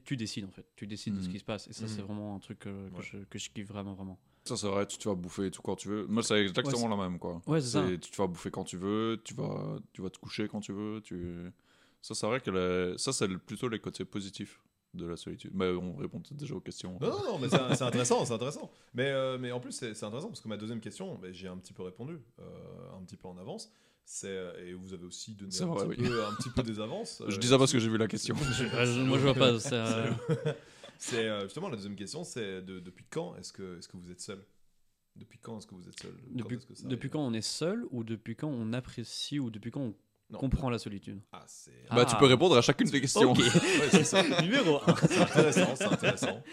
Tu 0.03 0.17
décides 0.17 0.43
en 0.45 0.49
fait, 0.51 0.65
tu 0.75 0.87
décides 0.87 1.13
de 1.13 1.21
ce 1.21 1.27
Mhm. 1.27 1.31
qui 1.33 1.39
se 1.39 1.43
passe, 1.45 1.67
et 1.67 1.73
ça, 1.73 1.87
c'est 1.87 2.01
vraiment 2.01 2.35
un 2.35 2.39
truc 2.39 2.65
euh, 2.65 2.89
que, 2.89 2.95
Ouais. 2.95 3.03
je, 3.03 3.17
que 3.25 3.37
je 3.37 3.51
kiffe 3.51 3.67
vraiment, 3.67 3.93
vraiment. 3.93 4.19
Ça, 4.43 4.57
c'est 4.57 4.67
vrai, 4.67 4.87
tu, 4.87 4.97
tu 4.97 5.07
vas 5.07 5.13
bouffer 5.13 5.51
tout 5.51 5.61
quand 5.61 5.75
tu 5.75 5.87
veux. 5.87 6.07
Moi, 6.07 6.23
c'est 6.23 6.41
exactement 6.41 6.87
la 6.87 6.95
même, 6.97 7.19
quoi. 7.19 7.43
Ouais, 7.45 7.61
c'est 7.61 7.67
ça. 7.67 7.85
Tu 7.97 8.15
vas 8.17 8.25
bouffer 8.27 8.49
quand 8.49 8.63
tu 8.63 8.77
veux, 8.77 9.21
tu 9.23 9.35
vas, 9.35 9.77
tu 9.93 10.01
vas 10.01 10.09
te 10.09 10.17
coucher 10.17 10.47
quand 10.47 10.61
tu 10.61 10.71
veux. 10.73 10.99
Tu... 11.01 11.51
Ça, 12.01 12.15
c'est 12.15 12.27
vrai 12.27 12.39
que 12.39 12.95
ça, 12.97 13.13
c'est 13.13 13.27
plutôt 13.37 13.69
les 13.69 13.79
côtés 13.79 14.05
positifs 14.05 14.61
de 14.93 15.05
la 15.05 15.17
solitude. 15.17 15.51
Mais 15.53 15.69
on 15.69 15.95
répond 15.95 16.21
déjà 16.31 16.55
aux 16.55 16.61
questions. 16.61 16.97
Non, 17.01 17.09
non, 17.09 17.23
non, 17.23 17.39
mais 17.39 17.49
c'est 17.49 17.83
intéressant, 17.83 18.25
c'est 18.25 18.33
intéressant. 18.33 18.71
Mais, 18.93 19.11
euh, 19.11 19.37
mais 19.37 19.51
en 19.51 19.59
plus, 19.59 19.71
c'est 19.71 20.03
intéressant 20.03 20.29
parce 20.29 20.41
que 20.41 20.47
ma 20.47 20.57
deuxième 20.57 20.79
question, 20.79 21.19
mais 21.21 21.33
j'ai 21.33 21.47
un 21.47 21.57
petit 21.57 21.73
peu 21.73 21.83
répondu, 21.83 22.19
euh, 22.39 22.43
un 22.97 23.03
petit 23.03 23.17
peu 23.17 23.27
en 23.27 23.37
avance. 23.37 23.71
C'est 24.09 24.37
et 24.65 24.73
vous 24.73 24.93
avez 24.93 25.03
aussi 25.05 25.35
donné 25.35 25.51
un, 25.59 25.65
vrai, 25.65 25.85
petit 25.89 26.01
oui. 26.01 26.07
peu, 26.07 26.25
un 26.25 26.33
petit 26.35 26.49
peu 26.49 26.63
des 26.63 26.79
avances. 26.79 27.21
Je 27.27 27.35
euh, 27.35 27.39
dis 27.39 27.47
ça 27.47 27.57
parce 27.57 27.73
que 27.73 27.79
j'ai 27.79 27.89
vu 27.89 27.97
la 27.97 28.07
question. 28.07 28.35
Je- 28.53 29.01
moi, 29.01 29.17
je 29.17 29.23
vois 29.23 29.33
pas. 29.33 29.59
C'est 30.97 31.27
euh, 31.27 31.43
justement 31.43 31.69
la 31.69 31.75
deuxième 31.75 31.95
question, 31.95 32.23
c'est 32.23 32.61
de, 32.61 32.79
depuis 32.79 33.05
quand 33.09 33.35
est-ce 33.35 33.53
que 33.53 33.77
est-ce 33.77 33.87
que 33.87 33.97
vous 33.97 34.09
êtes 34.09 34.21
seul? 34.21 34.43
Depuis 35.15 35.39
quand 35.39 35.57
est-ce 35.57 35.67
que 35.67 35.75
vous 35.75 35.87
êtes 35.87 35.99
seul? 35.99 36.11
Quand 36.11 36.35
Depuis, 36.37 36.59
ça 36.73 36.87
depuis 36.87 37.09
quand 37.09 37.21
on 37.21 37.33
est 37.33 37.41
seul, 37.41 37.85
ou 37.91 38.03
depuis 38.03 38.35
quand 38.35 38.49
on 38.49 38.73
apprécie, 38.73 39.39
ou 39.39 39.49
depuis 39.49 39.71
quand 39.71 39.81
on 39.81 39.95
Non. 40.29 40.39
comprend 40.39 40.69
la 40.69 40.77
solitude 40.77 41.21
Ah, 41.31 41.43
c'est 41.47 41.85
Ah. 41.89 41.95
Bah, 41.95 42.05
tu 42.05 42.15
peux 42.17 42.25
répondre 42.25 42.57
à 42.57 42.61
chacune 42.61 42.89
des 42.89 42.99
questions. 43.01 43.31
Ok. 43.31 43.37
Ouais, 43.43 43.89
c'est 43.91 44.03
ça. 44.03 44.23
Numéro 44.41 44.81
1. 44.85 44.95
C'est 45.07 45.21
intéressant, 45.21 45.75
c'est 45.75 45.85
intéressant. 45.85 46.43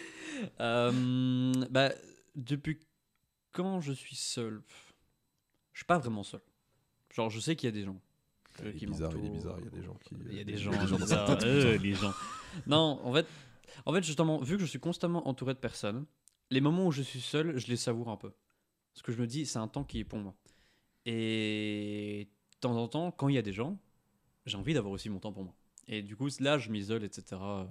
Euh, 0.60 1.52
bah, 1.70 1.90
depuis 2.36 2.78
quand 3.52 3.80
je 3.80 3.92
suis 3.92 4.16
seul? 4.16 4.62
Je 5.72 5.78
suis 5.80 5.86
pas 5.86 5.98
vraiment 5.98 6.22
seul. 6.22 6.40
Genre, 7.12 7.30
je 7.30 7.40
sais 7.40 7.56
qu'il 7.56 7.68
y 7.68 7.72
a 7.72 7.74
des 7.74 7.84
gens. 7.84 8.00
euh, 8.62 8.72
qui 8.72 8.86
m'entourent. 8.86 9.12
il 9.16 9.64
y 9.64 9.66
a 9.66 9.70
des 9.70 9.82
gens 9.82 9.94
qui. 10.04 10.14
Il 10.30 10.36
y 10.36 10.40
a 10.40 10.44
des 10.44 10.56
gens, 10.56 10.70
Euh, 11.42 11.76
les 11.78 11.94
gens. 11.94 12.12
Non, 12.68 13.00
en 13.02 13.12
fait, 13.12 13.26
en 13.86 13.92
fait, 13.92 14.02
justement, 14.04 14.38
vu 14.40 14.54
que 14.56 14.60
je 14.62 14.66
suis 14.66 14.78
constamment 14.80 15.26
entouré 15.28 15.52
de 15.54 15.58
personnes, 15.58 16.06
les 16.50 16.60
moments 16.60 16.86
où 16.86 16.92
je 16.92 17.02
suis 17.02 17.20
seul, 17.20 17.58
je 17.58 17.66
les 17.66 17.76
savoure 17.76 18.08
un 18.08 18.16
peu. 18.16 18.30
Parce 18.92 19.02
que 19.02 19.10
je 19.10 19.20
me 19.20 19.26
dis, 19.26 19.46
c'est 19.46 19.58
un 19.58 19.66
temps 19.66 19.82
qui 19.82 19.98
est 20.00 20.04
pour 20.04 20.20
moi. 20.20 20.34
Et 21.06 22.28
en 22.70 22.88
temps, 22.88 23.10
quand 23.10 23.28
il 23.28 23.34
y 23.34 23.38
a 23.38 23.42
des 23.42 23.52
gens, 23.52 23.78
j'ai 24.46 24.56
envie 24.56 24.74
d'avoir 24.74 24.92
aussi 24.92 25.08
mon 25.08 25.18
temps 25.18 25.32
pour 25.32 25.44
moi. 25.44 25.54
Et 25.88 26.02
du 26.02 26.16
coup, 26.16 26.28
là, 26.40 26.58
je 26.58 26.70
m'isole, 26.70 27.04
etc. 27.04 27.24
Euh, 27.32 27.64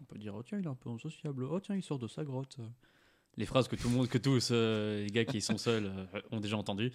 On 0.00 0.04
peut 0.04 0.18
dire, 0.18 0.34
oh 0.34 0.42
tiens, 0.42 0.58
il 0.58 0.64
est 0.64 0.68
un 0.68 0.74
peu 0.74 0.90
insociable. 0.90 1.44
Oh 1.44 1.60
tiens, 1.60 1.76
il 1.76 1.82
sort 1.82 1.98
de 1.98 2.08
sa 2.08 2.24
grotte. 2.24 2.58
Les 3.36 3.46
phrases 3.46 3.68
que 3.68 3.76
tout 3.76 3.88
le 3.88 3.94
monde, 3.94 4.08
que 4.08 4.18
tous 4.18 4.48
euh, 4.50 5.04
les 5.04 5.10
gars 5.10 5.24
qui 5.24 5.40
sont 5.40 5.58
seuls 5.58 5.86
euh, 5.86 6.20
ont 6.30 6.40
déjà 6.40 6.56
entendues. 6.56 6.92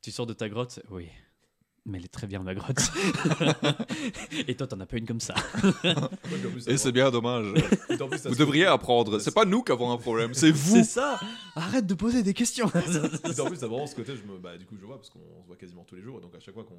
Tu 0.00 0.10
sors 0.10 0.26
de 0.26 0.32
ta 0.32 0.48
grotte 0.48 0.80
Oui. 0.90 1.08
Mais 1.84 1.98
elle 1.98 2.04
est 2.04 2.08
très 2.08 2.28
bien, 2.28 2.40
ma 2.44 2.54
grotte. 2.54 2.78
Et 4.46 4.54
toi, 4.56 4.68
t'en 4.68 4.78
as 4.80 4.86
pas 4.86 4.96
une 4.98 5.06
comme 5.06 5.18
ça. 5.20 5.34
Et 6.68 6.76
c'est 6.76 6.92
bien 6.92 7.10
dommage. 7.10 7.46
Vous 8.24 8.34
devriez 8.36 8.66
apprendre. 8.66 9.18
C'est 9.18 9.34
pas 9.34 9.44
nous 9.44 9.62
qui 9.64 9.72
avons 9.72 9.90
un 9.90 9.96
problème, 9.96 10.32
c'est 10.32 10.50
vous. 10.52 10.76
C'est 10.76 10.84
ça 10.84 11.18
Arrête 11.56 11.86
de 11.86 11.94
poser 11.94 12.22
des 12.22 12.34
questions 12.34 12.68
Et 12.68 13.40
en 13.40 13.46
plus, 13.46 13.58
t'as 13.58 13.66
vraiment 13.66 13.86
ce 13.88 13.96
côté, 13.96 14.14
je 14.16 14.22
me, 14.22 14.38
bah, 14.38 14.56
du 14.56 14.64
coup, 14.64 14.76
je 14.80 14.84
vois 14.86 14.96
parce 14.96 15.10
qu'on 15.10 15.42
se 15.42 15.46
voit 15.48 15.56
quasiment 15.56 15.82
tous 15.84 15.96
les 15.96 16.02
jours. 16.02 16.18
Et 16.18 16.22
donc, 16.22 16.34
à 16.36 16.40
chaque 16.40 16.54
fois 16.54 16.64
qu'on 16.64 16.74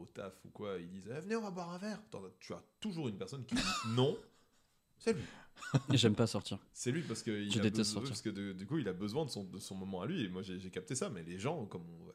au 0.00 0.06
taf 0.14 0.32
ou 0.44 0.50
quoi, 0.50 0.76
ils 0.78 0.88
disent 0.88 1.10
Eh, 1.16 1.20
Venez, 1.20 1.34
on 1.36 1.42
va 1.42 1.50
boire 1.50 1.70
un 1.72 1.78
verre. 1.78 2.00
Tu 2.38 2.52
as 2.52 2.62
toujours 2.80 3.08
une 3.08 3.16
personne 3.18 3.44
qui 3.44 3.56
dit 3.56 3.60
non. 3.96 4.16
C'est 4.98 5.14
lui. 5.14 5.22
J'aime 5.90 6.14
pas 6.14 6.26
sortir. 6.28 6.58
C'est 6.72 6.92
lui 6.92 7.02
parce 7.02 7.22
que, 7.24 7.30
il 7.32 7.50
Je 7.52 7.58
a 7.58 7.62
déteste 7.62 7.78
besoin- 7.78 7.94
sortir. 7.94 8.08
parce 8.10 8.22
que 8.22 8.30
de- 8.30 8.52
du 8.52 8.66
coup, 8.66 8.78
il 8.78 8.86
a 8.88 8.92
besoin 8.92 9.24
de 9.24 9.30
son, 9.30 9.42
de 9.44 9.58
son 9.58 9.74
moment 9.74 10.00
à 10.02 10.06
lui. 10.06 10.24
Et 10.24 10.28
moi, 10.28 10.42
j'ai 10.42 10.58
capté 10.70 10.94
ça. 10.94 11.10
Mais 11.10 11.24
les 11.24 11.38
gens, 11.40 11.66
comme 11.66 11.82
on- 11.82 12.12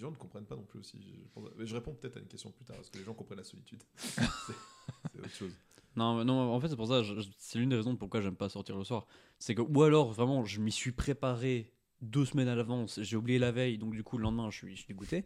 gens 0.00 0.10
ne 0.10 0.16
comprennent 0.16 0.46
pas 0.46 0.56
non 0.56 0.64
plus 0.64 0.80
aussi. 0.80 0.98
Je, 1.00 1.64
je 1.64 1.74
réponds 1.74 1.94
peut-être 1.94 2.16
à 2.16 2.20
une 2.20 2.26
question 2.26 2.50
plus 2.50 2.64
tard. 2.64 2.76
Est-ce 2.80 2.90
que 2.90 2.98
les 2.98 3.04
gens 3.04 3.14
comprennent 3.14 3.38
la 3.38 3.44
solitude 3.44 3.82
C'est 3.96 5.18
autre 5.18 5.34
chose. 5.34 5.52
Non, 5.96 6.24
non, 6.24 6.52
en 6.54 6.60
fait, 6.60 6.68
c'est 6.68 6.76
pour 6.76 6.86
ça, 6.86 7.02
c'est 7.38 7.58
l'une 7.58 7.70
des 7.70 7.76
raisons 7.76 7.96
pourquoi 7.96 8.20
j'aime 8.20 8.36
pas 8.36 8.48
sortir 8.48 8.76
le 8.76 8.84
soir. 8.84 9.06
C'est 9.38 9.54
que, 9.54 9.62
ou 9.62 9.82
alors, 9.82 10.12
vraiment, 10.12 10.44
je 10.44 10.60
m'y 10.60 10.70
suis 10.70 10.92
préparé 10.92 11.72
deux 12.00 12.24
semaines 12.24 12.48
à 12.48 12.54
l'avance, 12.54 13.00
j'ai 13.02 13.16
oublié 13.16 13.38
la 13.38 13.52
veille, 13.52 13.76
donc 13.76 13.92
du 13.94 14.02
coup, 14.04 14.16
le 14.16 14.22
lendemain, 14.22 14.50
je 14.50 14.56
suis, 14.66 14.84
dégoûté. 14.86 15.24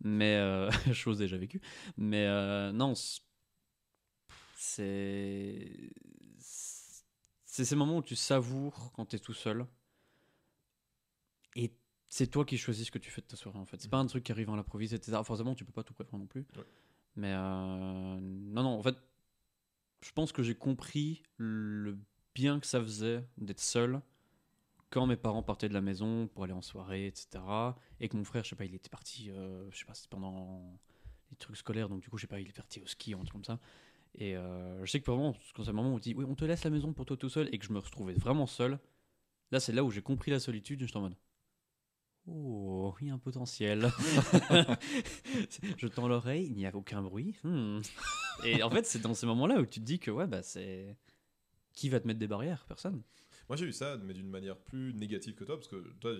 Mais, 0.00 0.36
euh, 0.36 0.70
chose 0.92 1.18
déjà 1.18 1.36
vécue. 1.36 1.60
Mais 1.96 2.26
euh, 2.26 2.72
non, 2.72 2.94
c'est- 2.94 3.22
c'est. 4.56 5.92
Ces 7.44 7.76
moments 7.76 7.98
où 7.98 8.02
tu 8.02 8.16
savoures 8.16 8.92
quand 8.94 9.06
tu 9.06 9.16
es 9.16 9.18
tout 9.18 9.34
seul. 9.34 9.66
C'est 12.14 12.26
toi 12.26 12.44
qui 12.44 12.58
choisis 12.58 12.88
ce 12.88 12.90
que 12.90 12.98
tu 12.98 13.10
fais 13.10 13.22
de 13.22 13.26
ta 13.26 13.36
soirée, 13.36 13.58
en 13.58 13.64
fait. 13.64 13.80
C'est 13.80 13.88
pas 13.88 13.96
un 13.96 14.04
truc 14.04 14.22
qui 14.22 14.32
arrive 14.32 14.50
à 14.50 14.54
l'improviste, 14.54 14.92
etc. 14.92 15.18
Forcément, 15.24 15.54
tu 15.54 15.64
peux 15.64 15.72
pas 15.72 15.82
tout 15.82 15.94
prévoir 15.94 16.18
non 16.18 16.26
plus. 16.26 16.44
Ouais. 16.54 16.64
Mais 17.16 17.32
euh, 17.32 18.18
non, 18.20 18.62
non, 18.62 18.78
en 18.78 18.82
fait, 18.82 18.96
je 20.02 20.12
pense 20.12 20.30
que 20.30 20.42
j'ai 20.42 20.54
compris 20.54 21.22
le 21.38 21.96
bien 22.34 22.60
que 22.60 22.66
ça 22.66 22.82
faisait 22.82 23.26
d'être 23.38 23.60
seul 23.60 24.02
quand 24.90 25.06
mes 25.06 25.16
parents 25.16 25.42
partaient 25.42 25.70
de 25.70 25.72
la 25.72 25.80
maison 25.80 26.28
pour 26.28 26.44
aller 26.44 26.52
en 26.52 26.60
soirée, 26.60 27.06
etc. 27.06 27.42
Et 27.98 28.10
que 28.10 28.16
mon 28.18 28.24
frère, 28.24 28.44
je 28.44 28.50
sais 28.50 28.56
pas, 28.56 28.66
il 28.66 28.74
était 28.74 28.90
parti, 28.90 29.30
euh, 29.30 29.70
je 29.70 29.78
sais 29.78 29.86
pas, 29.86 29.94
c'était 29.94 30.10
pendant 30.10 30.78
les 31.30 31.36
trucs 31.38 31.56
scolaires, 31.56 31.88
donc 31.88 32.02
du 32.02 32.10
coup, 32.10 32.18
je 32.18 32.22
sais 32.22 32.26
pas, 32.26 32.40
il 32.40 32.46
est 32.46 32.52
parti 32.52 32.78
au 32.82 32.86
ski 32.86 33.14
ou 33.14 33.20
un 33.20 33.24
truc 33.24 33.32
comme 33.32 33.44
ça. 33.44 33.58
Et 34.16 34.36
euh, 34.36 34.84
je 34.84 34.90
sais 34.90 35.00
que 35.00 35.10
vraiment, 35.10 35.34
quand 35.54 35.64
c'est 35.64 35.70
un 35.70 35.72
moment 35.72 35.92
où 35.92 35.94
on 35.94 35.98
dit, 35.98 36.12
oui, 36.12 36.26
on 36.28 36.34
te 36.34 36.44
laisse 36.44 36.62
la 36.62 36.68
maison 36.68 36.92
pour 36.92 37.06
toi 37.06 37.16
tout 37.16 37.30
seul, 37.30 37.48
et 37.54 37.58
que 37.58 37.64
je 37.64 37.72
me 37.72 37.78
retrouvais 37.78 38.12
vraiment 38.12 38.46
seul, 38.46 38.78
là, 39.50 39.60
c'est 39.60 39.72
là 39.72 39.82
où 39.82 39.90
j'ai 39.90 40.02
compris 40.02 40.30
la 40.30 40.40
solitude, 40.40 40.80
j'étais 40.80 40.98
en 40.98 41.00
mode, 41.00 41.16
oh, 42.26 42.94
il 43.00 43.08
y 43.08 43.10
a 43.10 43.14
un 43.14 43.18
potentiel. 43.18 43.90
je 45.78 45.86
tends 45.86 46.08
l'oreille, 46.08 46.46
il 46.46 46.56
n'y 46.56 46.66
a 46.66 46.74
aucun 46.74 47.02
bruit. 47.02 47.36
hmm. 47.44 47.80
Et 48.44 48.62
en 48.62 48.70
fait, 48.70 48.86
c'est 48.86 49.00
dans 49.00 49.14
ces 49.14 49.26
moments-là 49.26 49.60
où 49.60 49.66
tu 49.66 49.80
te 49.80 49.84
dis 49.84 49.98
que, 49.98 50.10
ouais, 50.10 50.26
bah, 50.26 50.42
c'est. 50.42 50.96
Qui 51.72 51.88
va 51.88 52.00
te 52.00 52.06
mettre 52.06 52.18
des 52.18 52.28
barrières? 52.28 52.66
Personne. 52.66 53.02
Moi 53.48 53.56
j'ai 53.56 53.66
eu 53.66 53.72
ça, 53.72 53.96
mais 53.98 54.14
d'une 54.14 54.30
manière 54.30 54.56
plus 54.56 54.94
négative 54.94 55.34
que 55.34 55.44
toi, 55.44 55.56
parce 55.56 55.68
que 55.68 55.76
toi, 56.00 56.12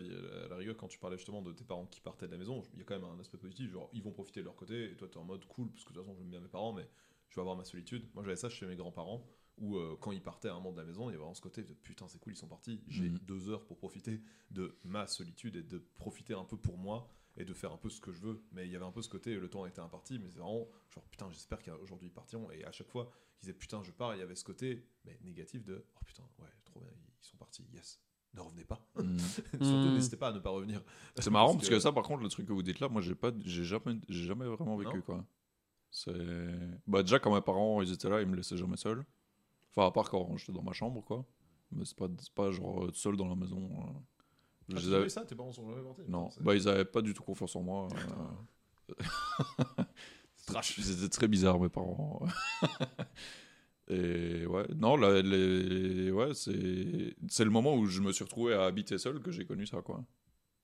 à 0.45 0.49
la 0.49 0.57
rigueur, 0.57 0.77
quand 0.77 0.89
tu 0.89 0.99
parlais 0.99 1.17
justement 1.17 1.41
de 1.41 1.53
tes 1.53 1.65
parents 1.65 1.87
qui 1.87 2.01
partaient 2.01 2.27
de 2.27 2.33
la 2.33 2.39
maison, 2.39 2.63
il 2.75 2.81
y 2.81 2.83
a 2.83 2.85
quand 2.85 2.99
même 2.99 3.09
un 3.09 3.21
aspect 3.21 3.39
positif, 3.39 3.71
genre 3.71 3.89
ils 3.93 4.03
vont 4.03 4.13
profiter 4.13 4.41
de 4.41 4.47
leur 4.47 4.57
côté, 4.57 4.91
et 4.91 4.97
toi 4.97 5.09
t'es 5.09 5.19
en 5.19 5.25
mode 5.25 5.45
cool, 5.47 5.71
parce 5.71 5.85
que 5.85 5.91
de 5.91 5.95
toute 5.95 6.05
façon 6.05 6.17
j'aime 6.19 6.29
bien 6.29 6.41
mes 6.41 6.49
parents, 6.49 6.73
mais 6.73 6.87
je 7.29 7.37
vais 7.37 7.41
avoir 7.41 7.57
ma 7.57 7.65
solitude. 7.65 8.07
Moi 8.15 8.23
j'avais 8.25 8.37
ça 8.37 8.51
chez 8.51 8.67
mes 8.67 8.77
grands-parents, 8.77 9.27
où 9.59 9.77
euh, 9.77 9.97
quand 10.01 10.13
ils 10.13 10.23
partaient 10.23 10.49
à 10.49 10.53
un 10.53 10.57
moment 10.57 10.73
de 10.73 10.79
la 10.79 10.85
maison, 10.85 11.03
il 11.05 11.07
y 11.07 11.09
avait 11.15 11.19
vraiment 11.19 11.35
ce 11.35 11.41
côté 11.41 11.63
de 11.63 11.73
putain 11.75 12.09
c'est 12.09 12.19
cool, 12.19 12.33
ils 12.33 12.37
sont 12.37 12.49
partis, 12.49 12.83
j'ai 12.89 13.09
Mhm. 13.11 13.19
deux 13.21 13.49
heures 13.51 13.65
pour 13.65 13.77
profiter 13.77 14.21
de 14.51 14.77
ma 14.85 15.07
solitude 15.07 15.57
et 15.57 15.63
de 15.63 15.79
profiter 15.97 16.35
un 16.35 16.45
peu 16.45 16.57
pour 16.57 16.79
moi. 16.79 17.09
Et 17.39 17.47
de 17.47 17.55
faire 17.55 17.73
un 17.73 17.79
peu 17.79 17.89
ce 17.89 17.99
que 17.99 18.13
je 18.13 18.21
veux, 18.21 18.43
mais 18.53 18.67
il 18.67 18.71
y 18.73 18.77
avait 18.77 18.85
un 18.85 18.93
peu 18.93 19.01
ce 19.01 19.09
côté, 19.09 19.35
le 19.35 19.49
temps 19.49 19.65
était 19.65 19.81
imparti, 19.81 20.19
mais 20.19 20.29
c'est 20.29 20.39
vraiment 20.39 20.69
genre 20.91 21.03
putain, 21.05 21.31
j'espère 21.31 21.63
qu'aujourd'hui 21.63 22.09
ils 22.09 22.13
partiront. 22.13 22.51
Et 22.51 22.63
à 22.67 22.73
chaque 22.73 22.91
fois 22.91 23.07
qu'ils 23.39 23.47
disaient 23.47 23.55
putain, 23.55 23.83
je 23.83 23.91
pars, 23.91 24.15
il 24.15 24.19
y 24.19 24.23
avait 24.23 24.35
ce 24.35 24.45
côté 24.45 24.85
mais 25.07 25.19
négatif 25.25 25.65
de 25.65 25.83
oh 25.97 26.01
putain, 26.05 26.25
ouais, 26.41 26.49
trop 26.67 26.81
bien, 26.81 26.91
ils 26.93 27.25
sont 27.27 27.39
partis, 27.39 27.65
yes, 27.73 28.03
ne 28.35 28.41
revenez 28.43 28.67
pas. 28.67 28.87
Mm. 28.97 29.17
Surtout, 29.63 29.89
Mm. 29.89 29.95
n'hésitez 29.95 30.19
pas 30.19 30.29
à 30.29 30.33
ne 30.35 30.41
pas 30.41 30.51
revenir. 30.51 30.83
C'est 31.19 31.31
marrant 31.31 31.55
parce 31.55 31.71
que 31.71 31.81
ça, 31.81 31.91
par 31.91 32.03
contre, 32.05 32.23
le 32.23 32.29
truc 32.29 32.47
que 32.47 32.53
vous 32.53 32.63
dites 32.63 32.81
là, 32.81 32.91
moi, 32.91 33.01
j'ai 33.01 33.15
pas, 33.15 33.33
j'ai 33.47 33.65
jamais, 33.65 33.99
j'ai 34.11 34.27
jamais 34.27 34.45
vraiment 34.45 34.77
vécu 34.77 34.97
Non. 34.99 35.03
quoi. 35.03 35.25
C'est, 35.91 36.13
bah 36.87 37.03
déjà 37.03 37.19
quand 37.19 37.35
mes 37.35 37.41
parents 37.41 37.81
ils 37.81 37.93
étaient 37.93 38.11
là, 38.11 38.21
ils 38.21 38.29
me 38.29 38.37
laissaient 38.37 38.59
jamais 38.59 38.77
seul. 38.77 39.07
Enfin 39.75 39.87
à 39.89 39.91
part 39.91 40.11
quand 40.11 40.37
j'étais 40.37 40.53
dans 40.53 40.63
ma 40.63 40.73
chambre 40.73 41.03
quoi. 41.03 41.25
Mais 41.73 41.85
c'est 41.85 41.97
pas, 41.97 42.09
pas 42.35 42.51
genre 42.51 42.85
euh, 42.85 42.91
seul 42.93 43.17
dans 43.17 43.29
la 43.29 43.35
maison. 43.35 43.71
euh. 43.71 44.75
Ah, 44.75 44.81
tu 44.81 44.95
avais- 44.95 45.09
ça, 45.09 45.25
tes 45.25 45.35
parents 45.35 45.53
sont 45.53 45.69
jamais 45.71 45.83
partis 45.83 46.03
Non, 46.09 46.29
bah 46.41 46.55
ils 46.55 46.69
avaient 46.69 46.85
pas 46.85 47.03
du 47.03 47.15
tout 47.15 47.23
confiance 47.23 47.57
en 47.57 47.63
moi. 47.63 47.89
euh. 48.91 48.95
Trash. 50.47 50.77
Ils 50.79 50.91
étaient 50.99 51.09
très 51.09 51.29
bizarres 51.29 51.61
mes 51.61 51.69
parents. 51.69 52.21
Et 53.89 54.47
ouais, 54.47 54.67
non, 54.77 54.97
là, 54.97 55.21
les, 55.23 56.11
ouais, 56.11 56.33
c'est, 56.35 56.55
le 57.45 57.51
moment 57.51 57.75
où 57.77 57.87
je 57.87 58.01
me 58.01 58.13
suis 58.13 58.25
retrouvé 58.25 58.55
à 58.55 58.65
habiter 58.65 58.97
seul 58.97 59.21
que 59.21 59.31
j'ai 59.31 59.45
connu 59.45 59.67
ça 59.67 59.83
quoi. 59.83 60.05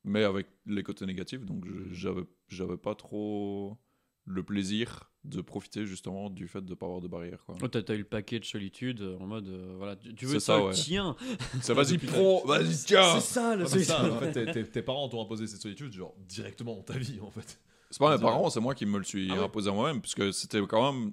Mais 0.05 0.25
avec 0.25 0.47
les 0.67 0.83
côtés 0.83 1.05
négatifs, 1.07 1.45
donc 1.45 1.65
j'avais 1.91 2.77
pas 2.77 2.95
trop 2.95 3.77
le 4.25 4.43
plaisir 4.43 5.11
de 5.29 5.41
profiter 5.43 5.85
justement 5.87 6.31
du 6.31 6.49
fait 6.49 6.61
de 6.65 6.75
pas 6.75 6.87
avoir 6.87 7.01
de 7.01 7.09
barrière 7.09 7.45
quoi. 7.45 7.57
Oh, 7.63 7.69
t'as 7.69 7.95
eu 7.95 7.99
le 7.99 8.05
paquet 8.05 8.41
de 8.41 8.45
solitude 8.45 9.01
euh, 9.03 9.19
en 9.19 9.27
mode, 9.27 9.49
euh, 9.49 9.75
voilà, 9.77 9.97
tu, 9.97 10.15
tu 10.15 10.27
veux 10.27 10.39
ça, 10.41 10.55
seul, 10.59 10.63
ouais. 10.65 10.73
tiens 10.73 11.17
Ça 11.63 11.75
vas-y 11.75 11.99
prends, 12.07 12.45
vas-y 12.47 12.75
tiens. 12.87 13.21
C'est 13.21 13.35
ça, 13.35 13.57
la 13.57 13.65
Ah, 13.65 13.69
solitude 13.69 13.89
ça, 13.91 14.13
en 14.17 14.19
fait, 14.19 14.33
tes, 14.33 14.51
tes- 14.53 14.65
tes 14.71 14.83
parents 14.83 15.09
t'ont 15.09 15.23
imposé 15.23 15.47
cette 15.47 15.61
solitude, 15.63 15.93
genre 15.93 16.15
directement 16.29 16.75
dans 16.77 16.83
ta 16.83 16.97
vie, 16.99 17.19
en 17.21 17.31
fait. 17.31 17.61
C'est 17.91 17.99
pas 18.01 18.17
mes 18.17 18.23
parents, 18.23 18.51
c'est 18.51 18.61
moi 18.61 18.75
qui 18.75 18.85
me 18.87 18.99
le 18.99 19.05
suis 19.05 19.29
Ah 19.31 19.35
ouais. 19.37 19.45
imposé 19.45 19.71
à 19.71 19.73
moi-même, 19.73 20.01
puisque 20.01 20.33
c'était 20.33 20.61
quand 20.67 20.93
même. 20.93 21.13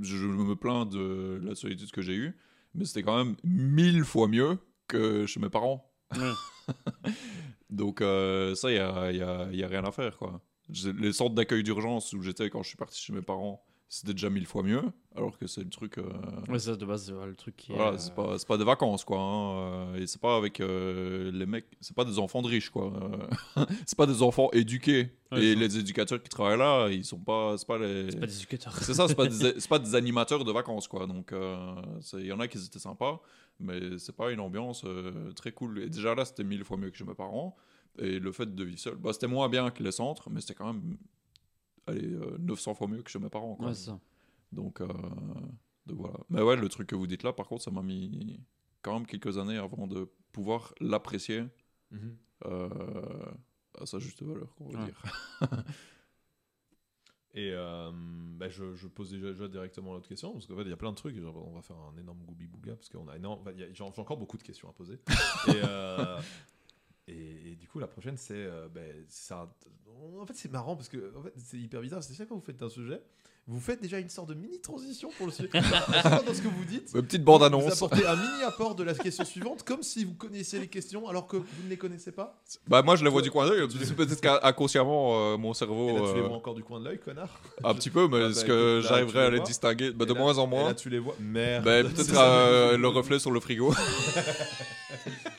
Je 0.00 0.16
me 0.26 0.56
plains 0.56 0.86
de 0.86 1.40
la 1.44 1.54
solitude 1.54 1.90
que 1.90 2.00
j'ai 2.02 2.14
eue, 2.14 2.36
mais 2.74 2.84
c'était 2.84 3.02
quand 3.02 3.16
même 3.16 3.36
mille 3.44 4.04
fois 4.04 4.26
mieux 4.26 4.58
que 4.88 5.26
chez 5.26 5.38
mes 5.38 5.50
parents. 5.50 5.92
Ouais. 6.16 6.32
Donc, 7.70 8.00
euh, 8.00 8.54
ça, 8.54 8.70
il 8.70 8.74
n'y 8.74 8.80
a, 8.80 9.12
y 9.12 9.22
a- 9.22 9.48
y 9.52 9.62
a 9.62 9.68
rien 9.68 9.84
à 9.84 9.92
faire, 9.92 10.16
quoi. 10.16 10.40
Les 10.68 11.12
centres 11.12 11.34
d'accueil 11.34 11.62
d'urgence 11.62 12.12
où 12.12 12.22
j'étais 12.22 12.50
quand 12.50 12.62
je 12.62 12.68
suis 12.68 12.76
parti 12.76 13.00
chez 13.00 13.12
mes 13.12 13.22
parents, 13.22 13.62
c'était 13.88 14.14
déjà 14.14 14.30
mille 14.30 14.46
fois 14.46 14.64
mieux, 14.64 14.82
alors 15.14 15.38
que 15.38 15.46
c'est 15.46 15.62
le 15.62 15.70
truc. 15.70 15.98
euh, 15.98 16.02
Ouais, 16.48 16.58
ça, 16.58 16.74
de 16.74 16.84
base, 16.84 17.08
le 17.12 17.36
truc 17.36 17.56
qui 17.56 17.70
voilà, 17.72 17.92
euh, 17.92 18.36
c'est 18.36 18.46
pas, 18.48 18.58
des 18.58 18.64
vacances, 18.64 19.04
quoi. 19.04 19.20
hein, 19.20 19.58
euh, 19.94 19.96
et 20.02 20.08
c'est 20.08 20.20
pas 20.20 20.36
avec 20.36 20.58
euh, 20.60 21.30
les 21.32 21.46
mecs, 21.46 21.66
c'est 21.80 21.94
pas 21.94 22.04
des 22.04 22.18
enfants 22.18 22.42
de 22.42 22.48
riches, 22.48 22.70
quoi. 22.70 22.92
euh, 23.56 23.64
c'est 23.86 23.96
pas 23.96 24.06
des 24.06 24.22
enfants 24.22 24.50
éduqués. 24.52 25.12
Ouais, 25.30 25.40
et 25.44 25.54
les 25.54 25.78
éducateurs 25.78 26.20
qui 26.20 26.28
travaillent 26.28 26.58
là, 26.58 26.88
ils 26.88 27.04
sont 27.04 27.20
pas. 27.20 27.56
C'est 27.58 27.66
pas 27.68 27.78
les. 27.78 28.08
Pas 28.16 28.26
des 28.26 28.36
éducateurs. 28.38 28.76
C'est 28.82 28.94
ça, 28.94 29.06
c'est 29.06 29.14
pas, 29.14 29.28
pas 29.68 29.78
des 29.78 29.94
animateurs 29.94 30.44
de 30.44 30.50
vacances, 30.50 30.88
quoi. 30.88 31.06
Donc, 31.06 31.32
il 32.14 32.26
y 32.26 32.32
en 32.32 32.40
a 32.40 32.48
qui 32.48 32.58
étaient 32.58 32.80
sympas, 32.80 33.20
mais 33.60 33.98
c'est 33.98 34.16
pas 34.16 34.32
une 34.32 34.40
ambiance 34.40 34.84
très 35.36 35.52
cool. 35.52 35.78
Et 35.84 35.88
déjà 35.90 36.16
là, 36.16 36.24
c'était 36.24 36.44
mille 36.44 36.64
fois 36.64 36.76
mieux 36.76 36.90
que 36.90 36.96
chez 36.96 37.04
mes 37.04 37.14
parents. 37.14 37.56
Et 37.98 38.18
le 38.18 38.32
fait 38.32 38.54
de 38.54 38.64
vivre 38.64 38.78
seul, 38.78 38.96
bah, 38.96 39.12
c'était 39.12 39.26
moins 39.26 39.48
bien 39.48 39.70
que 39.70 39.82
les 39.82 39.92
centres, 39.92 40.28
mais 40.30 40.40
c'était 40.40 40.54
quand 40.54 40.72
même 40.72 40.96
allez, 41.86 42.06
euh, 42.06 42.36
900 42.38 42.74
fois 42.74 42.88
mieux 42.88 43.02
que 43.02 43.10
chez 43.10 43.18
mes 43.18 43.28
parents. 43.30 43.54
Quoi. 43.56 43.68
Ouais, 43.68 43.74
c'est 43.74 43.86
ça. 43.86 43.98
Donc, 44.52 44.80
euh, 44.80 44.86
donc 45.86 45.98
voilà. 45.98 46.18
Mais 46.28 46.42
ouais, 46.42 46.56
le 46.56 46.68
truc 46.68 46.88
que 46.88 46.94
vous 46.96 47.06
dites 47.06 47.22
là, 47.22 47.32
par 47.32 47.46
contre, 47.48 47.62
ça 47.62 47.70
m'a 47.70 47.82
mis 47.82 48.40
quand 48.82 48.94
même 48.94 49.06
quelques 49.06 49.38
années 49.38 49.56
avant 49.58 49.86
de 49.86 50.08
pouvoir 50.32 50.74
l'apprécier 50.80 51.44
euh, 52.44 53.32
à 53.80 53.86
sa 53.86 53.98
juste 53.98 54.22
valeur, 54.22 54.54
on 54.60 54.68
va 54.70 54.78
Ouais. 54.80 54.84
dire. 54.86 55.02
Et 57.34 57.50
euh, 57.52 57.90
bah, 57.92 58.48
je, 58.48 58.74
je 58.74 58.86
pose 58.88 59.10
déjà, 59.10 59.30
déjà 59.32 59.46
directement 59.46 59.92
l'autre 59.92 60.08
question, 60.08 60.32
parce 60.32 60.46
qu'en 60.46 60.56
fait, 60.56 60.62
il 60.62 60.70
y 60.70 60.72
a 60.72 60.76
plein 60.76 60.90
de 60.92 60.96
trucs. 60.96 61.18
genre, 61.20 61.36
on 61.46 61.54
va 61.54 61.60
faire 61.60 61.76
un 61.76 61.94
énorme 61.98 62.22
goubi-bouga, 62.24 62.76
parce 62.76 62.88
qu'on 62.88 63.06
a 63.08 63.16
énorme. 63.16 63.40
enfin, 63.40 63.50
il 63.52 63.60
y 63.60 63.62
a- 63.62 63.66
J'ai 63.68 63.74
j'ai 63.74 63.82
encore 63.84 64.16
beaucoup 64.16 64.38
de 64.38 64.42
questions 64.42 64.70
à 64.70 64.72
poser. 64.72 64.94
et, 65.48 65.60
euh, 65.62 66.18
et, 67.08 67.52
et 67.52 67.56
du 67.56 67.68
coup, 67.68 67.78
la 67.78 67.86
prochaine, 67.86 68.16
c'est. 68.16 68.34
euh, 68.34 68.68
ben, 68.74 68.84
ça, 69.08 69.48
en 70.20 70.26
fait, 70.26 70.34
c'est 70.36 70.50
marrant, 70.50 70.76
parce 70.76 70.88
que 70.88 71.12
en 71.16 71.22
fait, 71.22 71.32
c'est 71.38 71.56
hyper 71.58 71.80
bizarre. 71.80 72.02
C'est 72.02 72.14
chaque 72.14 72.28
fois 72.28 72.36
que 72.36 72.42
vous 72.42 72.46
faites 72.46 72.62
un 72.62 72.68
sujet, 72.68 73.00
vous 73.48 73.60
faites 73.60 73.80
déjà 73.80 74.00
une 74.00 74.08
sorte 74.08 74.28
de 74.28 74.34
mini 74.34 74.60
transition 74.60 75.08
pour 75.16 75.26
le 75.26 75.32
sujet. 75.32 75.48
Dans 75.52 76.34
ce 76.34 76.42
que 76.42 76.48
vous 76.48 76.64
dites. 76.64 76.90
Une 76.96 77.02
petite 77.02 77.20
Vous 77.20 77.26
bande-annonce. 77.26 77.72
apportez 77.74 78.04
un 78.04 78.16
mini 78.16 78.42
apport 78.44 78.74
de 78.74 78.82
la 78.82 78.92
question 78.92 79.24
suivante, 79.24 79.62
comme 79.62 79.84
si 79.84 80.04
vous 80.04 80.14
connaissiez 80.14 80.58
les 80.58 80.66
questions 80.66 81.06
alors 81.06 81.28
que 81.28 81.36
vous 81.36 81.62
ne 81.64 81.68
les 81.70 81.76
connaissez 81.76 82.10
pas. 82.10 82.42
Bah 82.66 82.82
moi 82.82 82.96
je 82.96 83.04
les 83.04 83.10
vois 83.10 83.22
du 83.22 83.30
coin 83.30 83.48
Tu 83.48 83.78
les- 83.78 83.84
c'est 83.86 83.94
peut-être 83.94 84.20
qu'inconsciemment 84.20 85.34
euh, 85.34 85.36
mon 85.36 85.54
cerveau 85.54 85.90
Et 85.90 85.92
là, 85.92 86.00
tu 86.00 86.14
les 86.16 86.20
euh, 86.22 86.26
vois 86.26 86.36
encore 86.36 86.56
du 86.56 86.64
coin 86.64 86.80
de 86.80 86.86
l'œil, 86.86 86.98
connard. 86.98 87.40
un 87.62 87.74
petit 87.74 87.90
peu, 87.90 88.08
mais 88.08 88.16
Ah 88.16 88.20
bah, 88.22 88.28
est-ce 88.30 88.38
écoute, 88.40 88.48
que 88.48 88.80
j'arriverai 88.82 89.20
à 89.26 89.30
les 89.30 89.36
vois. 89.36 89.46
distinguer 89.46 89.92
bah, 89.92 90.06
de 90.06 90.10
Et 90.10 90.14
là- 90.14 90.20
moins 90.20 90.38
en 90.38 90.46
Et 90.46 90.50
moins 90.50 90.64
là, 90.70 90.74
tu 90.74 90.90
les 90.90 90.98
vois. 90.98 91.14
Merde. 91.20 91.64
Bah, 91.64 91.84
Peut-être 91.84 92.14
euh, 92.18 92.76
le 92.76 92.88
reflet 92.88 93.20
sur 93.20 93.30
le 93.30 93.38
frigo. 93.38 93.72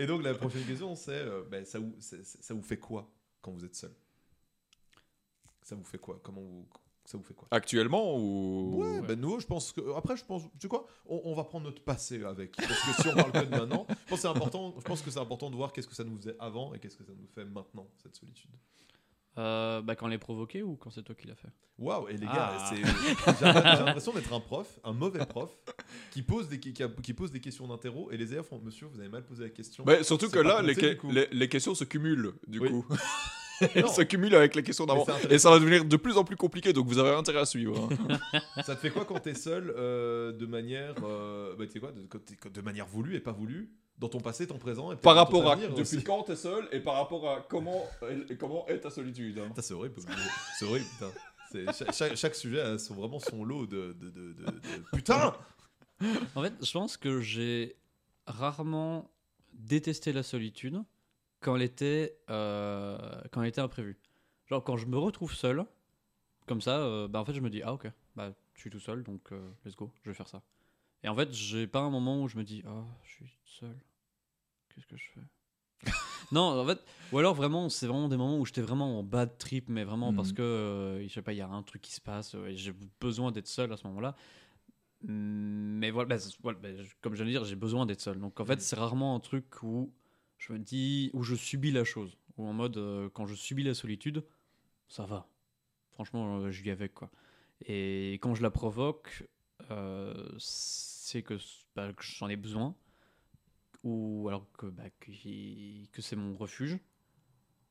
Et 0.00 0.06
donc 0.06 0.22
la 0.22 0.34
prochaine 0.34 0.64
question, 0.64 0.94
c'est 0.96 1.10
euh, 1.12 1.42
ben, 1.50 1.64
ça, 1.64 1.78
vous, 1.78 1.94
c'est- 2.00 2.24
c'est- 2.24 2.42
ça 2.42 2.54
vous 2.54 2.62
fait 2.62 2.78
quoi 2.78 3.10
quand 3.40 3.50
vous 3.52 3.64
êtes 3.64 3.74
seul? 3.76 3.92
Ça 5.62 5.74
vous 5.74 5.84
fait 5.84 5.98
quoi? 5.98 6.20
Comment 6.22 6.40
vous 6.40 6.66
ça 7.04 7.18
vous 7.18 7.24
fait 7.24 7.34
quoi? 7.34 7.48
Actuellement 7.50 8.16
ou? 8.16 8.80
Ouais, 8.80 9.00
ben 9.02 9.18
nous, 9.20 9.40
je 9.40 9.46
pense 9.46 9.72
que 9.72 9.80
après, 9.96 10.16
je 10.16 10.24
pense, 10.24 10.42
tu 10.44 10.48
sais 10.62 10.68
quoi, 10.68 10.86
on, 11.06 11.20
on 11.24 11.34
va 11.34 11.42
prendre 11.44 11.64
notre 11.66 11.82
passé 11.82 12.22
avec, 12.24 12.54
parce 12.56 12.68
que 12.80 13.02
si 13.02 13.08
on 13.08 13.14
parle 13.14 13.32
que 13.32 13.38
de 13.44 13.50
maintenant, 13.50 13.86
je 13.88 13.94
pense 13.94 14.08
que 14.10 14.16
c'est 14.16 14.28
important. 14.28 14.74
Je 14.78 14.82
pense 14.84 15.02
que 15.02 15.10
c'est 15.10 15.18
important 15.18 15.50
de 15.50 15.56
voir 15.56 15.72
qu'est-ce 15.72 15.88
que 15.88 15.94
ça 15.96 16.04
nous 16.04 16.16
faisait 16.16 16.36
avant 16.38 16.72
et 16.74 16.78
qu'est-ce 16.78 16.96
que 16.96 17.04
ça 17.04 17.12
nous 17.12 17.26
fait 17.26 17.44
maintenant 17.44 17.88
cette 18.02 18.14
solitude. 18.14 18.50
Euh, 19.38 19.80
bah, 19.80 19.96
quand 19.96 20.08
l'est 20.08 20.18
provoqué 20.18 20.62
ou 20.62 20.76
quand 20.76 20.90
c'est 20.90 21.02
toi 21.02 21.14
qui 21.14 21.26
l'as 21.26 21.34
fait? 21.34 21.48
Waouh, 21.78 22.06
et 22.08 22.12
les 22.18 22.26
gars, 22.26 22.52
Ah. 22.58 22.70
c'est- 22.70 22.76
j'ai 23.76 23.84
l'impression 23.84 24.12
d'être 24.12 24.32
un 24.32 24.40
prof, 24.40 24.78
un 24.84 24.92
mauvais 24.92 25.24
prof, 25.24 25.50
qui 26.10 26.20
pose 26.22 26.48
des, 26.48 26.60
qui, 26.60 26.74
qui 26.74 26.82
a- 26.82 26.88
qui 27.02 27.14
pose 27.14 27.32
des 27.32 27.40
questions 27.40 27.66
d'interro 27.66 28.10
et 28.10 28.18
les 28.18 28.30
élèves 28.32 28.44
font 28.44 28.60
Monsieur, 28.62 28.88
vous 28.92 29.00
avez 29.00 29.08
mal 29.08 29.24
posé 29.24 29.44
la 29.44 29.50
question. 29.50 29.84
Mais 29.86 30.02
surtout 30.02 30.26
C'est 30.26 30.32
que 30.34 30.38
là, 30.40 30.60
les, 30.60 30.74
compté, 30.96 31.12
les, 31.14 31.28
les 31.32 31.48
questions 31.48 31.74
se 31.74 31.84
cumulent, 31.84 32.34
du 32.46 32.58
Oui. 32.60 32.68
coup. 32.70 32.86
Se 33.88 34.02
cumulent 34.02 34.34
avec 34.34 34.54
les 34.54 34.62
questions 34.62 34.86
d'avant. 34.86 35.06
Et 35.30 35.38
ça 35.38 35.50
va 35.50 35.58
devenir 35.58 35.84
de 35.84 35.96
plus 35.96 36.16
en 36.16 36.24
plus 36.24 36.36
compliqué, 36.36 36.72
donc 36.72 36.86
vous 36.86 36.98
avez 36.98 37.10
intérêt 37.14 37.40
à 37.40 37.46
suivre. 37.46 37.88
hein. 38.08 38.40
Ça 38.64 38.74
te 38.74 38.80
fait 38.80 38.90
quoi 38.90 39.04
quand 39.04 39.18
t'es 39.20 39.34
seul 39.34 39.72
euh, 39.76 40.32
de 40.32 40.46
manière, 40.46 40.94
euh, 41.04 41.54
bah, 41.56 41.66
tu 41.66 41.72
sais 41.72 41.80
quoi, 41.80 41.92
de, 41.92 42.60
manière 42.60 42.86
voulue 42.86 43.14
et 43.16 43.20
pas 43.20 43.32
voulue, 43.32 43.70
dans 43.98 44.08
ton 44.08 44.20
passé, 44.20 44.46
ton 44.46 44.58
présent 44.58 44.90
et 44.92 44.96
par 44.96 45.14
rapport 45.14 45.48
à 45.48 45.52
avenir 45.52 45.72
aussi. 45.78 45.94
depuis 45.96 46.04
quand 46.04 46.22
t'es 46.24 46.36
seul 46.36 46.66
et 46.72 46.80
par 46.80 46.94
rapport 46.94 47.28
à 47.28 47.46
comment, 47.48 47.84
comment 48.38 48.66
est 48.68 48.80
ta 48.80 48.90
solitude. 48.90 49.38
hein. 49.38 49.52
C'est 49.60 49.74
horrible, 49.74 49.96
c'est 50.58 50.64
horrible, 50.64 50.86
putain. 50.98 51.10
Chaque, 51.92 52.16
chaque 52.16 52.34
sujet 52.34 52.60
a 52.62 52.78
son- 52.78 52.94
vraiment 52.94 53.18
son 53.18 53.44
lot 53.44 53.66
de, 53.66 53.92
de, 54.00 54.10
de, 54.10 54.32
de- 54.32 54.32
de- 54.32 54.84
putain. 54.94 55.34
En 56.34 56.42
fait, 56.42 56.54
je 56.62 56.72
pense 56.72 56.96
que 56.96 57.20
j'ai 57.20 57.76
rarement 58.26 59.10
détesté 59.52 60.12
la 60.12 60.22
solitude 60.22 60.82
quand 61.42 61.56
elle 61.56 61.62
était, 61.62 62.16
euh, 62.30 62.98
quand 63.30 63.42
elle 63.42 63.48
était 63.48 63.60
imprévue. 63.60 63.98
Genre, 64.46 64.62
quand 64.64 64.76
je 64.76 64.86
me 64.86 64.96
retrouve 64.98 65.34
seul, 65.34 65.64
comme 66.46 66.60
ça, 66.60 66.78
euh, 66.80 67.08
bah, 67.08 67.20
en 67.20 67.24
fait, 67.24 67.34
je 67.34 67.40
me 67.40 67.50
dis, 67.50 67.62
ah 67.62 67.72
ok, 67.74 67.88
bah, 68.16 68.32
je 68.54 68.60
suis 68.60 68.70
tout 68.70 68.80
seul, 68.80 69.02
donc 69.02 69.32
euh, 69.32 69.50
let's 69.64 69.76
go, 69.76 69.92
je 70.02 70.10
vais 70.10 70.14
faire 70.14 70.28
ça. 70.28 70.42
Et 71.04 71.08
en 71.08 71.14
fait, 71.16 71.32
j'ai 71.32 71.66
pas 71.66 71.80
un 71.80 71.90
moment 71.90 72.22
où 72.22 72.28
je 72.28 72.36
me 72.38 72.44
dis, 72.44 72.62
ah, 72.66 72.84
je 73.04 73.10
suis 73.24 73.38
seul, 73.44 73.76
qu'est-ce 74.74 74.86
que 74.86 74.96
je 74.96 75.08
fais? 75.14 75.20
Non, 76.32 76.60
en 76.60 76.66
fait, 76.66 76.78
ou 77.12 77.18
alors 77.18 77.34
vraiment, 77.34 77.68
c'est 77.68 77.86
vraiment 77.86 78.08
des 78.08 78.16
moments 78.16 78.38
où 78.38 78.46
j'étais 78.46 78.62
vraiment 78.62 78.98
en 79.00 79.02
bad 79.02 79.36
trip, 79.36 79.68
mais 79.68 79.84
vraiment 79.84 80.14
parce 80.14 80.30
Mhm. 80.30 80.34
que, 80.36 81.04
je 81.06 81.12
sais 81.12 81.20
pas, 81.22 81.32
il 81.32 81.38
y 81.38 81.42
a 81.42 81.48
un 81.48 81.62
truc 81.62 81.82
qui 81.82 81.92
se 81.92 82.00
passe, 82.00 82.34
et 82.34 82.56
j'ai 82.56 82.72
besoin 83.00 83.32
d'être 83.32 83.48
seul 83.48 83.72
à 83.72 83.76
ce 83.76 83.86
moment-là. 83.88 84.16
Mais 85.02 85.90
voilà, 85.90 86.08
bah, 86.16 86.22
voilà, 86.42 86.58
bah, 86.60 86.68
comme 87.00 87.14
je 87.14 87.24
viens 87.24 87.26
de 87.32 87.38
dire, 87.38 87.44
j'ai 87.44 87.56
besoin 87.56 87.86
d'être 87.86 88.00
seul. 88.00 88.18
Donc 88.20 88.38
en 88.40 88.44
fait, 88.44 88.54
Mhm. 88.54 88.60
c'est 88.60 88.76
rarement 88.76 89.14
un 89.16 89.20
truc 89.20 89.62
où 89.62 89.92
je 90.42 90.52
me 90.52 90.58
dis, 90.58 91.10
où 91.12 91.22
je 91.22 91.36
subis 91.36 91.70
la 91.70 91.84
chose. 91.84 92.16
Ou 92.36 92.46
en 92.46 92.52
mode, 92.52 92.76
euh, 92.76 93.08
quand 93.10 93.26
je 93.26 93.34
subis 93.34 93.62
la 93.62 93.74
solitude, 93.74 94.24
ça 94.88 95.06
va. 95.06 95.28
Franchement, 95.92 96.38
euh, 96.38 96.50
je 96.50 96.62
vis 96.62 96.70
avec 96.70 96.94
quoi. 96.94 97.10
Et 97.66 98.14
quand 98.14 98.34
je 98.34 98.42
la 98.42 98.50
provoque, 98.50 99.24
euh, 99.70 100.34
c'est 100.38 101.22
que, 101.22 101.38
bah, 101.76 101.92
que 101.92 102.02
j'en 102.02 102.28
ai 102.28 102.36
besoin. 102.36 102.74
Ou 103.84 104.26
alors 104.28 104.50
que, 104.58 104.66
bah, 104.66 104.90
que 105.00 106.02
c'est 106.02 106.16
mon 106.16 106.34
refuge. 106.34 106.76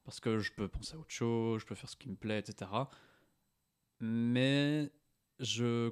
Parce 0.05 0.21
que 0.21 0.39
je 0.39 0.53
peux 0.53 0.69
penser 0.69 0.95
à 0.95 0.97
autre 0.97 1.11
chose, 1.11 1.61
je 1.61 1.65
peux 1.65 1.75
faire 1.75 1.89
ce 1.89 1.97
qui 1.97 2.09
me 2.09 2.15
plaît, 2.15 2.39
etc. 2.39 2.71
Mais 3.99 4.89
je 5.39 5.91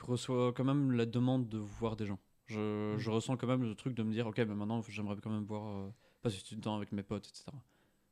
reçois 0.00 0.52
quand 0.52 0.64
même 0.64 0.92
la 0.92 1.06
demande 1.06 1.48
de 1.48 1.58
voir 1.58 1.96
des 1.96 2.06
gens. 2.06 2.18
Je, 2.52 2.94
je 2.98 3.10
ressens 3.10 3.36
quand 3.36 3.46
même 3.46 3.62
le 3.62 3.74
truc 3.74 3.94
de 3.94 4.02
me 4.02 4.12
dire, 4.12 4.26
ok, 4.26 4.38
mais 4.38 4.44
maintenant 4.46 4.82
j'aimerais 4.82 5.16
quand 5.22 5.30
même 5.30 5.44
voir, 5.44 5.66
euh, 5.66 5.90
passer 6.22 6.42
du 6.42 6.60
temps 6.60 6.76
avec 6.76 6.92
mes 6.92 7.02
potes, 7.02 7.28
etc. 7.28 7.46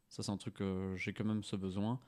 Ça, 0.09 0.23
c'est 0.23 0.33
un 0.33 0.37
truc 0.37 0.55
que 0.55 0.95
j'ai 0.97 1.13
quand 1.13 1.25
même 1.25 1.43
ce 1.43 1.57
besoin. 1.57 2.01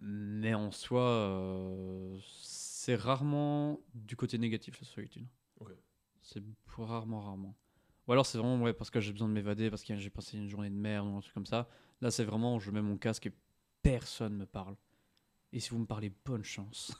Mais 0.00 0.54
en 0.54 0.70
soi, 0.70 1.02
euh, 1.02 2.18
c'est 2.40 2.94
rarement 2.94 3.80
du 3.94 4.16
côté 4.16 4.38
négatif 4.38 4.80
la 4.80 4.86
solitude. 4.86 5.26
Ok. 5.58 5.72
C'est 6.22 6.42
rarement, 6.78 7.20
rarement. 7.20 7.54
Ou 8.06 8.12
alors 8.12 8.24
c'est 8.24 8.38
vraiment 8.38 8.62
ouais, 8.62 8.72
parce 8.72 8.90
que 8.90 9.00
j'ai 9.00 9.12
besoin 9.12 9.28
de 9.28 9.34
m'évader, 9.34 9.68
parce 9.68 9.84
que 9.84 9.94
j'ai 9.94 10.10
passé 10.10 10.38
une 10.38 10.48
journée 10.48 10.70
de 10.70 10.74
merde 10.74 11.06
ou 11.06 11.16
un 11.16 11.20
truc 11.20 11.34
comme 11.34 11.46
ça. 11.46 11.68
Là, 12.00 12.10
c'est 12.10 12.24
vraiment, 12.24 12.58
je 12.58 12.70
mets 12.70 12.80
mon 12.80 12.96
casque 12.96 13.26
et 13.26 13.32
personne 13.82 14.36
me 14.36 14.46
parle. 14.46 14.76
Et 15.52 15.58
si 15.58 15.70
vous 15.70 15.78
me 15.78 15.86
parlez, 15.86 16.12
bonne 16.24 16.44
chance. 16.44 16.94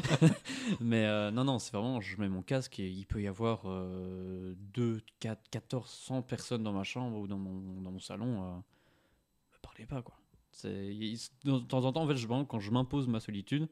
Mais 0.80 1.04
euh, 1.04 1.30
non, 1.30 1.44
non, 1.44 1.58
c'est 1.58 1.72
vraiment, 1.72 2.00
je 2.00 2.18
mets 2.18 2.28
mon 2.28 2.42
casque 2.42 2.78
et 2.78 2.88
il 2.88 3.04
peut 3.06 3.20
y 3.20 3.26
avoir 3.26 3.62
euh, 3.66 4.54
2, 4.72 5.02
4, 5.20 5.50
14, 5.50 5.90
100 5.90 6.22
personnes 6.22 6.62
dans 6.62 6.72
ma 6.72 6.84
chambre 6.84 7.18
ou 7.18 7.26
dans 7.26 7.36
mon, 7.36 7.82
dans 7.82 7.90
mon 7.90 8.00
salon. 8.00 8.42
Euh, 8.42 8.56
me 8.56 9.60
parlez 9.60 9.86
pas, 9.86 10.00
quoi. 10.02 10.18
De 10.64 11.58
temps 11.58 11.84
en 11.84 11.92
temps, 11.92 12.02
en 12.02 12.08
fait, 12.08 12.16
je, 12.16 12.26
quand 12.26 12.58
je 12.58 12.70
m'impose 12.70 13.06
ma 13.06 13.20
solitude, 13.20 13.68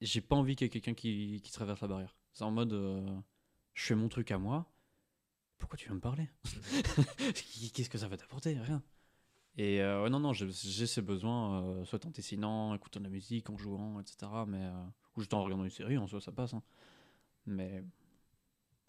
j'ai 0.00 0.20
pas 0.20 0.36
envie 0.36 0.56
qu'il 0.56 0.64
y 0.64 0.66
ait 0.66 0.70
quelqu'un 0.70 0.94
qui, 0.94 1.40
qui 1.42 1.52
traverse 1.52 1.80
la 1.80 1.88
barrière. 1.88 2.16
C'est 2.32 2.44
en 2.44 2.50
mode, 2.50 2.72
euh, 2.72 3.20
je 3.74 3.86
fais 3.86 3.94
mon 3.94 4.08
truc 4.08 4.30
à 4.32 4.38
moi. 4.38 4.70
Pourquoi 5.58 5.78
tu 5.78 5.88
veux 5.88 5.94
me 5.94 6.00
parler? 6.00 6.28
Qu'est-ce 7.74 7.88
que 7.88 7.98
ça 7.98 8.08
va 8.08 8.16
t'apporter? 8.16 8.58
Rien. 8.58 8.82
Et 9.58 9.82
euh, 9.82 10.02
ouais, 10.04 10.10
non, 10.10 10.18
non, 10.20 10.32
j'ai 10.32 10.50
ces 10.52 11.02
besoins, 11.02 11.62
euh, 11.64 11.84
soit 11.84 12.04
en 12.06 12.10
dessinant, 12.10 12.74
écoutant 12.74 13.00
de 13.00 13.04
la 13.04 13.10
musique, 13.10 13.50
en 13.50 13.56
jouant, 13.58 14.00
etc. 14.00 14.46
Mais, 14.46 14.64
euh, 14.64 14.72
ou 15.16 15.20
juste 15.20 15.34
en 15.34 15.42
regardant 15.44 15.64
une 15.64 15.70
série, 15.70 15.98
en 15.98 16.06
soi, 16.06 16.20
ça 16.20 16.32
passe. 16.32 16.54
hein. 16.54 16.62
Mais 17.46 17.84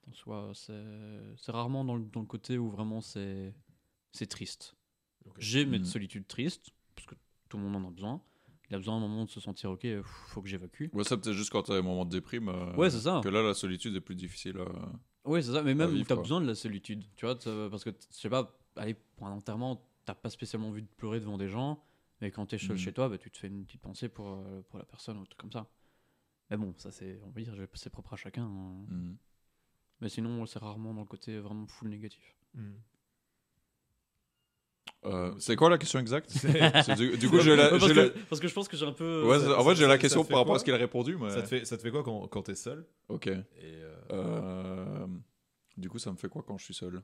en 0.09 0.13
soi, 0.13 0.51
c'est 0.55 1.51
rarement 1.51 1.83
dans 1.85 1.95
le, 1.95 2.05
dans 2.05 2.19
le 2.21 2.25
côté 2.25 2.57
où 2.57 2.69
vraiment 2.69 3.01
c'est 3.01 3.53
c'est 4.11 4.27
triste. 4.27 4.75
Ok. 5.25 5.35
J'ai 5.39 5.65
mes 5.65 5.79
Mhm. 5.79 5.85
solitudes 5.85 6.27
tristes, 6.27 6.69
parce 6.95 7.07
que 7.07 7.15
tout 7.49 7.57
le 7.57 7.63
monde 7.63 7.83
en 7.83 7.87
a 7.87 7.91
besoin. 7.91 8.21
Il 8.69 8.75
a 8.75 8.77
besoin 8.77 8.99
d'un 8.99 9.07
moment 9.07 9.25
de 9.25 9.29
se 9.29 9.39
sentir, 9.39 9.71
ok, 9.71 9.81
pff, 9.81 10.05
faut 10.05 10.41
que 10.41 10.47
j'évacue. 10.47 10.85
Ouais, 10.93 11.03
ça 11.03 11.17
peut-être 11.17 11.35
juste 11.35 11.49
quand 11.51 11.63
t'as 11.63 11.75
des 11.75 11.81
moments 11.81 12.05
de 12.05 12.11
déprime. 12.11 12.49
euh, 12.49 12.75
Ouais, 12.75 12.89
c'est 12.89 12.99
ça. 13.01 13.21
Que 13.23 13.29
là, 13.29 13.41
la 13.41 13.53
solitude 13.53 13.95
est 13.95 14.01
plus 14.01 14.15
difficile. 14.15 14.57
à- 14.59 14.91
Oui, 15.25 15.41
c'est 15.43 15.51
ça, 15.53 15.63
mais 15.63 15.73
même 15.73 15.91
vivre, 15.91 16.05
tu 16.07 16.13
as 16.13 16.15
quoi. 16.15 16.23
besoin 16.23 16.41
de 16.41 16.47
la 16.47 16.55
solitude, 16.55 17.03
tu 17.15 17.25
vois, 17.25 17.35
t'as- 17.35 17.69
parce 17.69 17.83
que, 17.83 17.89
je 17.91 18.15
sais 18.15 18.29
pas, 18.29 18.55
aller 18.75 18.93
pour 19.15 19.27
un 19.27 19.31
enterrement, 19.31 19.81
t'as 20.05 20.15
pas 20.15 20.29
spécialement 20.29 20.69
envie 20.69 20.81
de 20.81 20.87
pleurer 20.87 21.19
devant 21.19 21.37
des 21.37 21.49
gens, 21.49 21.83
mais 22.21 22.31
quand 22.31 22.45
t'es 22.45 22.57
seul 22.57 22.71
Mhm. 22.71 22.77
chez 22.77 22.93
toi, 22.93 23.09
bah, 23.09 23.17
tu 23.17 23.29
te 23.31 23.37
fais 23.37 23.47
une 23.47 23.65
petite 23.65 23.81
pensée 23.81 24.09
pour, 24.09 24.27
euh, 24.29 24.61
pour 24.69 24.79
la 24.79 24.85
personne 24.85 25.17
ou 25.17 25.21
un 25.21 25.25
truc 25.25 25.37
comme 25.39 25.51
ça. 25.51 25.67
Mais 26.49 26.57
bon, 26.57 26.73
ça 26.77 26.91
c'est, 26.91 27.19
on 27.23 27.29
va 27.29 27.41
dire, 27.41 27.55
c'est 27.73 27.89
propre 27.89 28.13
à 28.13 28.17
chacun. 28.17 28.43
hein. 28.45 28.85
Mhm. 28.89 29.17
Mais 30.01 30.09
sinon, 30.09 30.45
c'est 30.45 30.59
rarement 30.59 30.93
dans 30.93 31.01
le 31.01 31.07
côté 31.07 31.39
vraiment 31.39 31.65
full 31.67 31.87
négatif. 31.89 32.35
Hmm. 32.53 32.73
Euh, 35.05 35.33
c'est 35.37 35.55
quoi 35.57 35.69
la 35.69 35.77
question 35.77 35.99
exacte? 35.99 36.31
Du, 36.97 37.17
du 37.17 37.29
coup, 37.29 37.39
j'ai 37.39 37.55
la. 37.55 37.65
Ouais, 37.65 37.69
parce, 37.79 37.87
j'ai 37.87 37.93
la- 37.93 38.09
que, 38.09 38.19
parce 38.29 38.39
que 38.41 38.47
je 38.47 38.53
pense 38.53 38.67
que 38.69 38.77
j'ai 38.77 38.85
un 38.85 38.93
peu... 38.93 39.25
Ouais, 39.27 39.39
ça- 39.39 39.59
en 39.59 39.63
fait, 39.65 39.75
j'ai 39.75 39.85
la 39.87 39.97
question 39.97 40.23
par 40.23 40.39
rapport 40.39 40.55
à 40.55 40.59
ce 40.59 40.63
qu'il 40.63 40.73
a 40.73 40.77
répondu. 40.77 41.17
Mais... 41.17 41.29
Ça, 41.29 41.41
te 41.41 41.47
fait, 41.47 41.65
ça 41.65 41.77
te 41.77 41.81
fait 41.81 41.91
quoi 41.91 42.03
quand, 42.03 42.27
quand 42.27 42.43
t'es 42.43 42.55
seul? 42.55 42.85
Ok. 43.09 43.27
Et, 43.27 43.41
euh, 43.63 43.95
Euh, 44.11 45.07
Du 45.77 45.89
coup, 45.89 45.99
ça 45.99 46.11
me 46.11 46.17
fait 46.17 46.29
quoi 46.29 46.43
quand 46.43 46.57
je 46.57 46.63
suis 46.65 46.73
seul? 46.73 47.01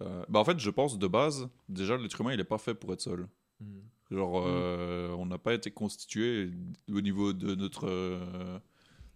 Euh, 0.00 0.24
Bah, 0.28 0.40
en 0.40 0.44
fait, 0.44 0.58
je 0.58 0.70
pense 0.70 0.98
de 0.98 1.06
base, 1.06 1.48
déjà, 1.68 1.96
l'être 1.96 2.20
humain, 2.20 2.32
il 2.32 2.40
est 2.40 2.44
pas 2.44 2.58
fait 2.58 2.74
pour 2.74 2.92
être 2.92 3.00
seul. 3.02 3.28
hmm. 3.60 3.80
Genre, 4.10 4.42
euh, 4.46 5.08
on 5.18 5.24
n'a 5.26 5.38
pas 5.38 5.54
été 5.54 5.70
constitué 5.70 6.50
au 6.92 7.00
niveau 7.00 7.32
de 7.32 7.54
notre, 7.54 7.88
euh, 7.88 8.58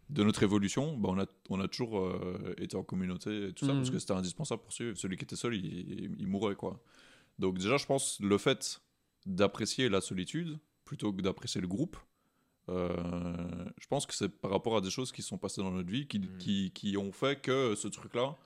de 0.08 0.22
notre 0.24 0.42
évolution. 0.42 0.96
Bah, 0.96 1.10
on, 1.12 1.18
a, 1.20 1.26
on 1.50 1.60
a 1.60 1.68
toujours 1.68 1.98
euh, 2.00 2.54
été 2.56 2.76
en 2.76 2.82
communauté 2.82 3.48
et 3.48 3.52
tout 3.52 3.66
ça 3.66 3.74
parce 3.74 3.90
que 3.90 3.98
c'était 3.98 4.14
indispensable 4.14 4.62
pour 4.62 4.72
suivre. 4.72 4.96
Celui 4.96 5.16
qui 5.18 5.24
était 5.24 5.36
seul, 5.36 5.54
il, 5.54 6.16
il 6.18 6.26
mourait, 6.26 6.54
quoi. 6.56 6.80
Donc, 7.38 7.58
déjà, 7.58 7.76
je 7.76 7.84
pense 7.84 8.18
le 8.20 8.38
fait 8.38 8.80
d'apprécier 9.26 9.90
la 9.90 10.00
solitude 10.00 10.58
plutôt 10.86 11.12
que 11.12 11.20
d'apprécier 11.20 11.60
le 11.60 11.66
groupe, 11.68 11.96
je 12.68 13.86
pense 13.88 14.06
que 14.06 14.14
c'est 14.14 14.28
par 14.28 14.50
rapport 14.50 14.76
à 14.76 14.80
des 14.80 14.90
choses 14.90 15.12
qui 15.12 15.22
sont 15.22 15.38
passées 15.38 15.60
dans 15.60 15.70
notre 15.70 15.90
vie 15.90 16.06
qui, 16.06 16.20
qui, 16.38 16.70
qui 16.72 16.96
ont 16.96 17.12
fait 17.12 17.40
que 17.40 17.74
ce 17.74 17.86
truc-là, 17.88 18.36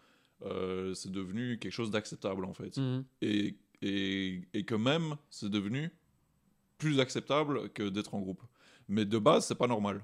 euh, 0.43 0.95
c'est 0.95 1.11
devenu 1.13 1.59
quelque 1.59 1.73
chose 1.73 1.91
d'acceptable, 1.91 2.45
en 2.45 2.53
fait 2.55 2.77
Mhm. 2.77 3.05
et, 3.23 3.57
et, 3.83 4.43
et 4.53 4.65
que 4.65 4.75
même 4.75 5.17
c'est 5.31 5.51
devenu 5.51 5.91
plus 6.79 7.01
acceptable 7.01 7.71
que 7.71 7.89
d'être 7.89 8.15
en 8.15 8.21
groupe. 8.21 8.43
Mais 8.89 9.05
de 9.05 9.19
base, 9.19 9.47
c'est 9.47 9.55
pas 9.55 9.67
normal. 9.67 10.03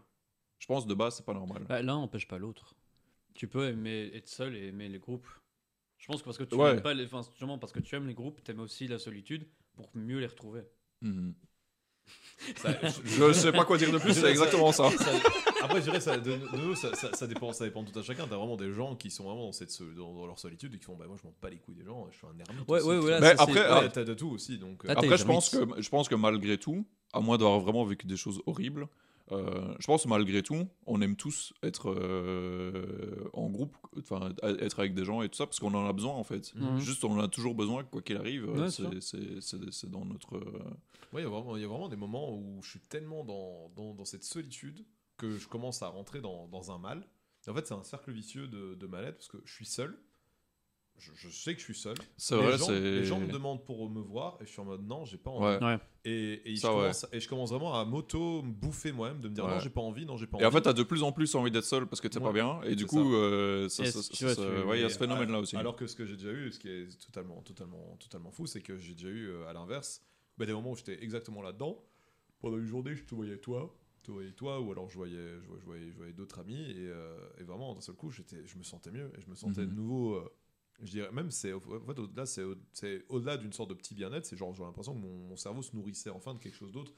Je 0.58 0.66
pense 0.66 0.86
de 0.86 0.94
base, 0.94 1.16
c'est 1.16 1.24
pas 1.26 1.34
normal. 1.34 1.64
Bah, 1.68 1.82
L'un 1.82 1.94
n'empêche 1.94 2.28
pas 2.28 2.38
l'autre. 2.38 2.74
Tu 3.34 3.48
peux 3.48 3.68
aimer 3.68 4.10
être 4.14 4.28
seul 4.28 4.54
et 4.56 4.68
aimer 4.68 4.88
les 4.88 4.98
groupes. 4.98 5.26
Je 5.98 6.06
pense 6.06 6.20
que 6.20 6.24
parce 6.26 6.38
que 6.38 6.44
tu 6.44 6.54
Ouais. 6.54 6.70
aimes 6.72 6.82
pas 6.82 6.94
les, 6.94 7.04
enfin, 7.06 7.22
parce 7.58 7.72
que 7.72 7.80
tu 7.80 7.94
aimes 7.94 8.06
les 8.06 8.14
groupes, 8.14 8.42
t'aimes 8.44 8.60
aussi 8.60 8.86
la 8.86 8.98
solitude 8.98 9.46
pour 9.74 9.90
mieux 9.94 10.18
les 10.18 10.26
retrouver. 10.26 10.62
Mhm. 11.02 11.34
Ça- 12.56 12.68
Je 13.04 13.32
sais 13.32 13.50
pas 13.52 13.64
quoi 13.64 13.78
dire 13.78 13.90
de 13.90 13.98
plus, 13.98 14.12
c'est 14.14 14.30
exactement 14.30 14.70
ça. 14.72 14.90
Ça- 14.90 15.10
après, 15.62 15.78
je 15.78 15.84
dirais, 15.84 16.00
ça, 16.00 16.16
de, 16.18 16.32
de 16.36 16.56
nouveau, 16.56 16.74
ça, 16.74 16.94
ça- 16.94 17.10
ça 17.14 17.26
dépend, 17.26 17.52
ça 17.52 17.64
dépend 17.64 17.82
de 17.82 17.90
tout 17.90 17.98
à 17.98 18.02
chacun. 18.02 18.26
T'as 18.28 18.36
vraiment 18.36 18.56
des 18.56 18.72
gens 18.72 18.94
qui 18.94 19.10
sont 19.10 19.24
vraiment 19.24 19.46
dans, 19.46 19.52
cette, 19.52 19.70
so- 19.70 19.90
dans, 19.96 20.12
dans 20.12 20.26
leur 20.26 20.38
solitude 20.38 20.74
et 20.74 20.78
qui 20.78 20.84
font 20.84 20.94
bah, 20.96 21.06
Moi, 21.08 21.16
je 21.20 21.26
m'en 21.26 21.34
bats 21.42 21.50
les 21.50 21.56
couilles 21.56 21.74
des 21.76 21.84
gens, 21.84 22.06
je 22.12 22.16
suis 22.18 22.26
un 22.26 22.38
ermite. 22.38 22.68
Ouais, 22.68 22.82
ouais, 22.82 22.98
vois. 22.98 23.20
Mais 23.20 23.34
ça, 23.36 23.42
après, 23.42 23.72
Ouais, 23.80 23.88
t'as 23.88 24.04
de 24.04 24.14
tout 24.14 24.28
aussi. 24.28 24.58
Donc, 24.58 24.84
euh, 24.84 24.88
Ah, 24.90 24.92
Après, 24.92 25.16
je 25.16 25.24
pense, 25.24 25.48
que, 25.48 25.58
je 25.78 25.88
pense 25.88 26.08
que 26.08 26.14
malgré 26.14 26.58
tout, 26.58 26.84
à 27.12 27.20
moins 27.20 27.38
d'avoir 27.38 27.58
vraiment 27.60 27.84
vécu 27.84 28.06
des 28.06 28.16
choses 28.16 28.40
horribles, 28.46 28.86
euh, 29.32 29.74
je 29.80 29.86
pense 29.86 30.04
que 30.04 30.08
malgré 30.08 30.42
tout, 30.42 30.68
on 30.86 31.00
aime 31.00 31.16
tous 31.16 31.52
être 31.62 31.90
euh, 31.90 33.28
en 33.32 33.48
groupe, 33.50 33.76
enfin 33.98 34.32
être 34.42 34.78
avec 34.78 34.94
des 34.94 35.04
gens 35.04 35.22
et 35.22 35.28
tout 35.28 35.36
ça, 35.36 35.46
parce 35.46 35.58
qu'on 35.60 35.74
en 35.74 35.86
a 35.86 35.92
besoin 35.92 36.12
en 36.14 36.24
fait. 36.24 36.54
Mhm. 36.54 36.78
Juste, 36.78 37.04
on 37.04 37.12
en 37.12 37.20
a 37.20 37.28
toujours 37.28 37.54
besoin, 37.54 37.84
quoi 37.84 38.02
qu'il 38.02 38.16
arrive. 38.16 38.48
Ouais, 38.48 38.70
c'est- 38.70 39.86
dans 39.90 40.04
notre. 40.04 40.36
euh, 40.36 40.62
Ouais, 41.12 41.22
il 41.22 41.24
y, 41.24 41.26
a 41.26 41.30
vraiment- 41.30 41.56
il 41.56 41.62
y 41.62 41.64
a 41.64 41.68
vraiment 41.68 41.88
des 41.88 41.96
moments 41.96 42.32
où 42.36 42.60
je 42.62 42.70
suis 42.70 42.80
tellement 42.80 43.24
dans, 43.24 43.70
dans, 43.76 43.94
dans 43.94 44.04
cette 44.04 44.24
solitude 44.24 44.84
que 45.16 45.38
je 45.38 45.48
commence 45.48 45.82
à 45.82 45.88
rentrer 45.88 46.20
dans, 46.20 46.48
dans 46.48 46.70
un 46.72 46.78
mal. 46.78 47.06
Et 47.46 47.50
en 47.50 47.54
fait, 47.54 47.66
c'est 47.66 47.74
un 47.74 47.84
cercle 47.84 48.10
vicieux 48.12 48.48
de, 48.48 48.74
de 48.74 48.86
mal-être 48.86 49.16
parce 49.16 49.28
que 49.28 49.38
je 49.44 49.52
suis 49.54 49.66
seul. 49.66 49.98
Je, 50.98 51.12
je 51.14 51.28
sais 51.28 51.52
que 51.54 51.60
je 51.60 51.64
suis 51.64 51.74
seul. 51.74 51.94
C'est 52.16 52.36
les, 52.36 52.42
vrai, 52.42 52.58
gens, 52.58 52.66
c'est. 52.66 52.80
les 52.80 53.04
gens 53.04 53.20
me 53.20 53.30
demandent 53.30 53.64
pour 53.64 53.90
me 53.90 54.00
voir 54.00 54.38
et 54.40 54.46
je 54.46 54.50
suis 54.50 54.60
en 54.60 54.64
mode 54.64 54.86
non, 54.86 55.04
j'ai 55.04 55.18
pas 55.18 55.30
envie. 55.30 55.64
Ouais. 55.64 55.78
Et, 56.04 56.52
et, 56.52 56.56
je 56.56 56.66
ouais. 56.66 56.72
commence, 56.72 57.06
et 57.12 57.20
je 57.20 57.28
commence 57.28 57.50
vraiment 57.50 57.78
à 57.78 57.84
m'auto-bouffer 57.84 58.92
moi-même, 58.92 59.20
de 59.20 59.28
me 59.28 59.34
dire 59.34 59.44
Ouais. 59.44 59.50
non, 59.50 59.58
j'ai 59.60 59.70
pas 59.70 59.80
envie, 59.82 60.06
non, 60.06 60.16
j'ai 60.16 60.26
pas 60.26 60.38
Et 60.38 60.44
en 60.44 60.46
envie. 60.48 60.56
fait, 60.56 60.62
t'as 60.62 60.72
de 60.72 60.82
plus 60.82 61.02
en 61.02 61.12
plus 61.12 61.34
envie 61.34 61.50
d'être 61.50 61.64
seul 61.64 61.86
parce 61.86 62.00
que 62.00 62.08
t'es 62.08 62.18
Ouais, 62.18 62.24
pas 62.24 62.32
bien. 62.32 62.62
Et 62.62 62.74
du 62.76 62.86
coup, 62.86 63.14
euh, 63.14 63.68
ça, 63.68 63.84
Et 63.84 63.90
ça- 63.90 64.00
il 64.14 64.80
y 64.80 64.82
a 64.82 64.86
Et 64.86 64.88
ce 64.88 64.98
phénomène-là 64.98 65.40
aussi. 65.40 65.56
Alors 65.56 65.76
que 65.76 65.86
ce 65.86 65.94
que 65.96 66.06
j'ai 66.06 66.16
déjà 66.16 66.32
eu, 66.32 66.50
ce 66.52 66.58
qui 66.58 66.68
est 66.68 66.98
totalement, 67.04 67.42
totalement, 67.42 67.96
totalement 68.00 68.30
fou, 68.30 68.46
c'est 68.46 68.60
que 68.62 68.78
j'ai 68.78 68.94
déjà 68.94 69.08
eu 69.08 69.28
euh, 69.28 69.46
à 69.48 69.52
l'inverse 69.52 70.02
bah, 70.38 70.46
des 70.46 70.52
moments 70.52 70.70
où 70.72 70.76
j'étais 70.76 71.02
exactement 71.02 71.42
là-dedans. 71.42 71.82
Pendant 72.40 72.58
une 72.58 72.66
journée, 72.66 72.94
je 72.94 73.04
te 73.04 73.14
voyais 73.14 73.38
toi, 73.38 73.74
voyais 74.08 74.30
toi, 74.32 74.60
ou 74.60 74.70
alors 74.70 74.88
je 74.88 74.94
voyais, 74.94 75.16
je 75.42 75.46
voyais, 75.48 75.60
je 75.60 75.64
voyais, 75.66 75.90
je 75.90 75.96
voyais 75.96 76.12
d'autres 76.12 76.38
amis, 76.38 76.60
et, 76.70 76.74
euh, 76.88 77.18
et 77.40 77.42
vraiment 77.42 77.74
d'un 77.74 77.80
seul 77.80 77.96
coup, 77.96 78.10
j'étais, 78.10 78.46
je 78.46 78.56
me 78.56 78.62
sentais 78.62 78.92
mieux, 78.92 79.10
et 79.16 79.20
je 79.20 79.28
me 79.28 79.34
sentais 79.34 79.62
Mhm. 79.62 79.68
de 79.70 79.74
nouveau. 79.74 80.14
euh, 80.14 80.32
je 80.82 80.90
dirais 80.90 81.10
même, 81.12 81.30
c'est 81.30 81.52
en 81.52 81.60
fait, 81.60 81.98
au-delà, 81.98 82.26
c'est, 82.26 82.42
au- 82.42 82.56
c'est 82.72 83.04
au-delà 83.08 83.36
d'une 83.36 83.52
sorte 83.52 83.70
de 83.70 83.74
petit 83.74 83.94
bien-être. 83.94 84.26
C'est 84.26 84.36
genre, 84.36 84.54
j'ai 84.54 84.62
l'impression 84.62 84.94
que 84.94 85.00
mon, 85.00 85.28
mon 85.28 85.36
cerveau 85.36 85.62
se 85.62 85.74
nourrissait 85.74 86.10
enfin 86.10 86.34
de 86.34 86.38
quelque 86.38 86.54
chose 86.56 86.72
d'autre 86.72 86.92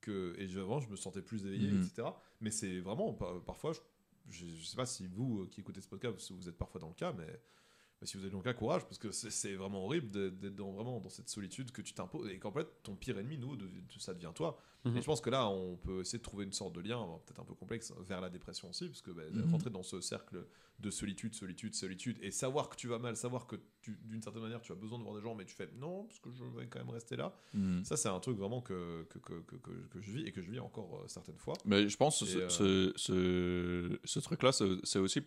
que. 0.00 0.34
Et 0.38 0.46
vraiment, 0.46 0.80
je 0.80 0.88
me 0.88 0.96
sentais 0.96 1.22
plus 1.22 1.44
éveillé, 1.46 1.70
Mhm. 1.72 1.82
etc. 1.82 2.08
Mais 2.40 2.50
c'est 2.50 2.80
vraiment, 2.80 3.12
pa- 3.12 3.40
parfois, 3.44 3.72
je, 3.72 3.80
je, 4.30 4.46
je 4.46 4.64
sais 4.64 4.76
pas 4.76 4.86
si 4.86 5.06
vous 5.06 5.42
euh, 5.42 5.46
qui 5.48 5.60
écoutez 5.60 5.80
ce 5.80 5.88
podcast, 5.88 6.18
si 6.20 6.32
vous 6.32 6.48
êtes 6.48 6.56
parfois 6.58 6.80
dans 6.80 6.88
le 6.88 6.94
cas, 6.94 7.12
mais. 7.12 7.40
Mais 8.00 8.06
si 8.06 8.16
vous 8.16 8.28
dans 8.28 8.38
le 8.38 8.42
cas, 8.44 8.52
courage, 8.54 8.82
parce 8.84 8.98
que 8.98 9.10
c'est 9.12 9.54
vraiment 9.54 9.84
horrible 9.84 10.10
d'être 10.10 10.54
dans, 10.56 10.72
vraiment 10.72 11.00
dans 11.00 11.08
cette 11.08 11.28
solitude 11.28 11.70
que 11.72 11.80
tu 11.82 11.94
t'imposes 11.94 12.28
et 12.30 12.38
qu'en 12.38 12.52
fait, 12.52 12.66
ton 12.82 12.94
pire 12.96 13.18
ennemi, 13.18 13.38
nous, 13.38 13.56
de- 13.56 13.70
ça 13.98 14.12
devient 14.14 14.32
toi. 14.34 14.58
Mhm. 14.84 14.96
Et 14.98 15.00
je 15.00 15.06
pense 15.06 15.20
que 15.22 15.30
là, 15.30 15.48
on 15.48 15.76
peut 15.76 16.00
essayer 16.00 16.18
de 16.18 16.22
trouver 16.22 16.44
une 16.44 16.52
sorte 16.52 16.74
de 16.74 16.80
lien, 16.80 16.98
peut-être 17.24 17.40
un 17.40 17.44
peu 17.44 17.54
complexe, 17.54 17.92
vers 18.06 18.20
la 18.20 18.28
dépression 18.28 18.68
aussi, 18.68 18.88
parce 18.88 19.00
que 19.00 19.10
bah, 19.12 19.22
Mhm. 19.30 19.50
rentrer 19.50 19.70
dans 19.70 19.82
ce 19.82 20.00
cercle 20.00 20.44
de 20.80 20.90
solitude, 20.90 21.34
solitude, 21.34 21.74
solitude, 21.74 22.18
et 22.20 22.30
savoir 22.30 22.68
que 22.68 22.76
tu 22.76 22.88
vas 22.88 22.98
mal, 22.98 23.16
savoir 23.16 23.46
que 23.46 23.56
d'une 23.86 24.20
certaine 24.22 24.42
manière 24.42 24.60
tu 24.60 24.72
as 24.72 24.74
besoin 24.74 24.98
de 24.98 25.04
voir 25.04 25.14
des 25.14 25.22
gens, 25.22 25.34
mais 25.34 25.44
tu 25.44 25.54
fais 25.54 25.70
non, 25.78 26.04
parce 26.04 26.18
que 26.18 26.30
je 26.32 26.44
vais 26.44 26.66
quand 26.66 26.80
même 26.80 26.90
rester 26.90 27.16
là. 27.16 27.34
Hmm. 27.54 27.82
Ça, 27.84 27.96
c'est 27.96 28.08
un 28.08 28.18
truc 28.20 28.36
vraiment 28.36 28.60
que, 28.60 29.04
que, 29.08 29.18
que, 29.20 29.34
que, 29.90 30.00
je 30.00 30.10
vis 30.10 30.26
et 30.26 30.32
que 30.32 30.42
je 30.42 30.50
vis 30.50 30.58
encore 30.60 31.00
euh, 31.02 31.06
certaines 31.06 31.38
fois. 31.38 31.54
Mais 31.64 31.88
je 31.88 31.96
pense 31.96 32.18
que 32.20 32.26
ce, 32.26 32.38
euh, 32.38 32.48
ce, 32.48 32.92
ce, 32.96 33.98
ce 34.04 34.18
truc-là, 34.20 34.52
c'est 34.52 34.66
c'est 34.82 34.98
aussi. 34.98 35.20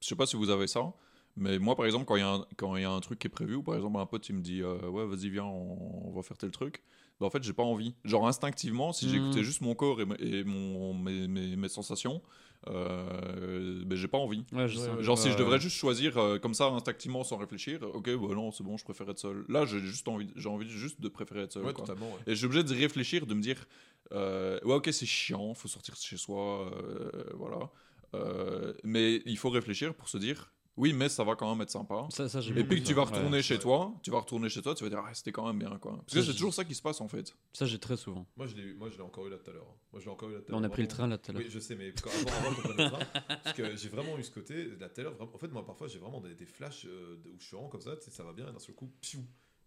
Je 0.00 0.08
sais 0.08 0.16
pas 0.16 0.26
si 0.26 0.36
vous 0.36 0.50
avez 0.50 0.66
ça, 0.66 0.92
mais 1.36 1.58
moi, 1.58 1.74
par 1.76 1.86
exemple, 1.86 2.04
quand 2.06 2.16
il 2.16 2.20
y, 2.20 2.22
a 2.22 2.28
un- 2.30 2.46
quand 2.56 2.76
il 2.76 2.82
y 2.82 2.84
a 2.84 2.90
un 2.90 3.00
truc 3.00 3.18
qui 3.18 3.26
est 3.26 3.30
prévu, 3.30 3.56
ou 3.56 3.62
par 3.62 3.74
exemple, 3.74 3.98
un 3.98 4.06
pote, 4.06 4.28
il 4.28 4.36
me 4.36 4.40
dit 4.42 4.62
euh, 4.62 4.88
Ouais, 4.88 5.04
vas-y, 5.06 5.30
viens, 5.30 5.44
on, 5.44 6.08
on 6.08 6.12
va 6.12 6.22
faire 6.22 6.36
tel 6.38 6.50
truc. 6.50 6.82
Ben, 7.20 7.26
en 7.26 7.30
fait, 7.30 7.42
j'ai 7.42 7.52
pas 7.52 7.62
envie. 7.62 7.94
Genre, 8.04 8.26
instinctivement, 8.26 8.92
si 8.92 9.08
j'écoutais 9.08 9.42
juste 9.44 9.60
mon 9.60 9.74
corps 9.74 10.00
et, 10.00 10.04
me- 10.06 10.22
et 10.24 10.44
mon, 10.44 10.94
mes, 10.94 11.26
mes, 11.28 11.56
mes 11.56 11.68
sensations, 11.68 12.22
euh, 12.68 13.82
ben, 13.84 13.96
j'ai 13.96 14.08
pas 14.08 14.18
envie. 14.18 14.44
Ouais, 14.52 14.68
je 14.68 14.76
Ouais, 14.76 14.82
sais. 14.84 14.90
ouais. 14.90 15.02
Genre, 15.02 15.18
si 15.18 15.30
je 15.32 15.36
devrais 15.36 15.60
juste 15.60 15.76
choisir 15.76 16.16
euh, 16.18 16.38
comme 16.38 16.54
ça, 16.54 16.66
instinctivement, 16.66 17.24
sans 17.24 17.36
réfléchir, 17.36 17.82
ok, 17.82 18.04
bah 18.16 18.34
non, 18.34 18.50
c'est 18.52 18.64
bon, 18.64 18.76
je 18.76 18.84
préfère 18.84 19.08
être 19.10 19.18
seul. 19.18 19.44
Là, 19.48 19.64
j'ai 19.66 19.80
juste 19.80 20.08
envie, 20.08 20.32
j'ai 20.36 20.48
envie 20.48 20.68
juste 20.68 21.00
de 21.00 21.08
préférer 21.08 21.42
être 21.42 21.52
seul. 21.52 21.64
Ouais, 21.64 21.72
quoi. 21.72 21.84
ouais. 21.86 22.20
Et 22.26 22.30
je 22.32 22.36
suis 22.36 22.46
obligé 22.46 22.62
de 22.64 22.74
réfléchir, 22.74 23.26
de 23.26 23.34
me 23.34 23.40
dire, 23.42 23.66
euh, 24.12 24.60
ouais, 24.64 24.74
ok, 24.74 24.88
c'est 24.92 25.06
chiant, 25.06 25.54
faut 25.54 25.68
sortir 25.68 25.94
de 25.94 26.00
chez 26.00 26.16
soi, 26.16 26.70
euh, 26.76 27.24
voilà. 27.34 27.70
Euh, 28.14 28.72
mais 28.84 29.22
il 29.26 29.36
faut 29.38 29.50
réfléchir 29.50 29.94
pour 29.94 30.08
se 30.08 30.18
dire, 30.18 30.52
oui, 30.76 30.92
mais 30.92 31.08
ça 31.08 31.22
va 31.24 31.36
quand 31.36 31.50
même 31.50 31.62
être 31.62 31.70
sympa. 31.70 32.06
Ça, 32.10 32.28
ça, 32.28 32.40
Et 32.40 32.64
puis 32.64 32.80
que 32.80 32.86
ça. 32.86 32.88
tu 32.88 32.94
vas 32.94 33.04
Ouais. 33.04 33.10
retourner 33.16 33.42
chez 33.42 33.54
ouais. 33.54 33.60
toi, 33.60 33.94
tu 34.02 34.10
vas 34.10 34.18
retourner 34.20 34.48
chez 34.48 34.60
toi, 34.62 34.74
tu 34.74 34.82
vas 34.84 34.90
dire, 34.90 35.02
ah, 35.06 35.14
c'était 35.14 35.32
quand 35.32 35.46
même 35.46 35.58
bien, 35.58 35.78
quoi. 35.78 35.96
Parce 35.98 36.12
Ça, 36.12 36.18
que 36.20 36.26
c'est 36.26 36.32
toujours 36.32 36.52
ça 36.54 36.64
qui 36.64 36.74
se 36.74 36.82
passe, 36.82 37.00
en 37.00 37.08
fait. 37.08 37.34
Ça, 37.52 37.66
j'ai 37.66 37.78
très 37.78 37.96
souvent. 37.96 38.26
Moi, 38.36 38.46
je 38.46 38.56
l'ai 38.56 38.74
moi, 38.74 38.90
je 38.90 38.96
l'ai 38.96 39.02
encore 39.02 39.26
eu 39.26 39.30
là 39.30 39.38
tout 39.38 39.50
à 39.50 39.52
l'heure. 39.52 39.66
Moi, 39.92 40.00
je 40.00 40.04
l'ai 40.06 40.10
encore 40.10 40.30
eu 40.30 40.34
là 40.34 40.40
tout 40.40 40.52
à 40.52 40.56
On 40.56 40.58
a 40.58 40.62
l'heure, 40.62 40.70
pris 40.72 40.82
le 40.82 40.88
train 40.88 41.06
là 41.06 41.18
tout 41.18 41.30
à 41.30 41.34
l'heure. 41.34 41.42
Oui, 41.44 41.50
je 41.50 41.58
sais, 41.58 41.74
mais 41.76 41.92
quand- 41.92 42.10
avant, 42.10 42.30
avant 42.46 42.54
qu'on 42.56 42.62
prenne 42.62 42.76
le 42.76 42.90
train, 42.90 43.22
parce 43.42 43.56
que 43.56 43.76
j'ai 43.76 43.88
vraiment 43.88 44.18
eu 44.18 44.22
ce 44.24 44.30
côté, 44.30 44.64
là 44.78 44.88
tout 44.88 45.00
à 45.00 45.04
l'heure, 45.04 45.16
en 45.20 45.38
fait, 45.38 45.48
moi, 45.48 45.64
parfois, 45.64 45.86
j'ai 45.88 45.98
vraiment 45.98 46.20
des, 46.20 46.34
des 46.34 46.46
flashs 46.46 46.86
euh, 46.86 47.16
de- 47.22 47.30
où 47.30 47.38
je 47.38 47.44
suis 47.46 47.54
vraiment 47.56 47.68
comme 47.70 47.80
ça, 47.82 47.96
tu 47.96 48.04
sais, 48.04 48.10
ça 48.10 48.24
va 48.24 48.32
bien, 48.32 48.48
et 48.48 48.52
d'un 48.52 48.58
seul 48.58 48.74
coup, 48.74 48.90
piou 49.00 49.24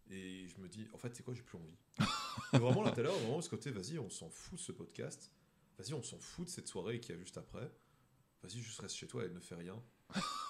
Et 0.10 0.48
je 0.48 0.62
me 0.62 0.68
dis, 0.70 0.88
en 0.94 0.98
fait, 0.98 1.14
c'est 1.16 1.24
quoi, 1.24 1.34
j'ai 1.34 1.42
plus 1.42 1.58
envie. 1.58 1.76
Et 2.54 2.58
vraiment, 2.60 2.82
là 2.84 2.92
tout 2.92 3.00
à 3.02 3.04
l'heure, 3.04 3.18
vraiment, 3.20 3.42
ce 3.42 3.50
côté, 3.50 3.72
vas-y, 3.72 4.00
on 4.00 4.10
s'en 4.10 4.30
fout 4.30 4.58
de 4.58 4.64
ce 4.64 4.72
podcast, 4.72 5.32
vas-y, 5.78 5.94
on 5.94 6.02
s'en 6.04 6.18
fout 6.20 6.46
de 6.46 6.50
cette 6.50 6.68
soirée 6.70 7.00
qu'il 7.02 7.14
y 7.14 7.18
a 7.18 7.20
juste 7.20 7.38
après, 7.38 7.70
vas-y, 8.42 8.60
juste 8.62 8.80
reste 8.80 8.96
chez 8.96 9.08
toi 9.08 9.26
et 9.26 9.30
ne 9.30 9.40
fais 9.42 9.56
rien. 9.56 9.82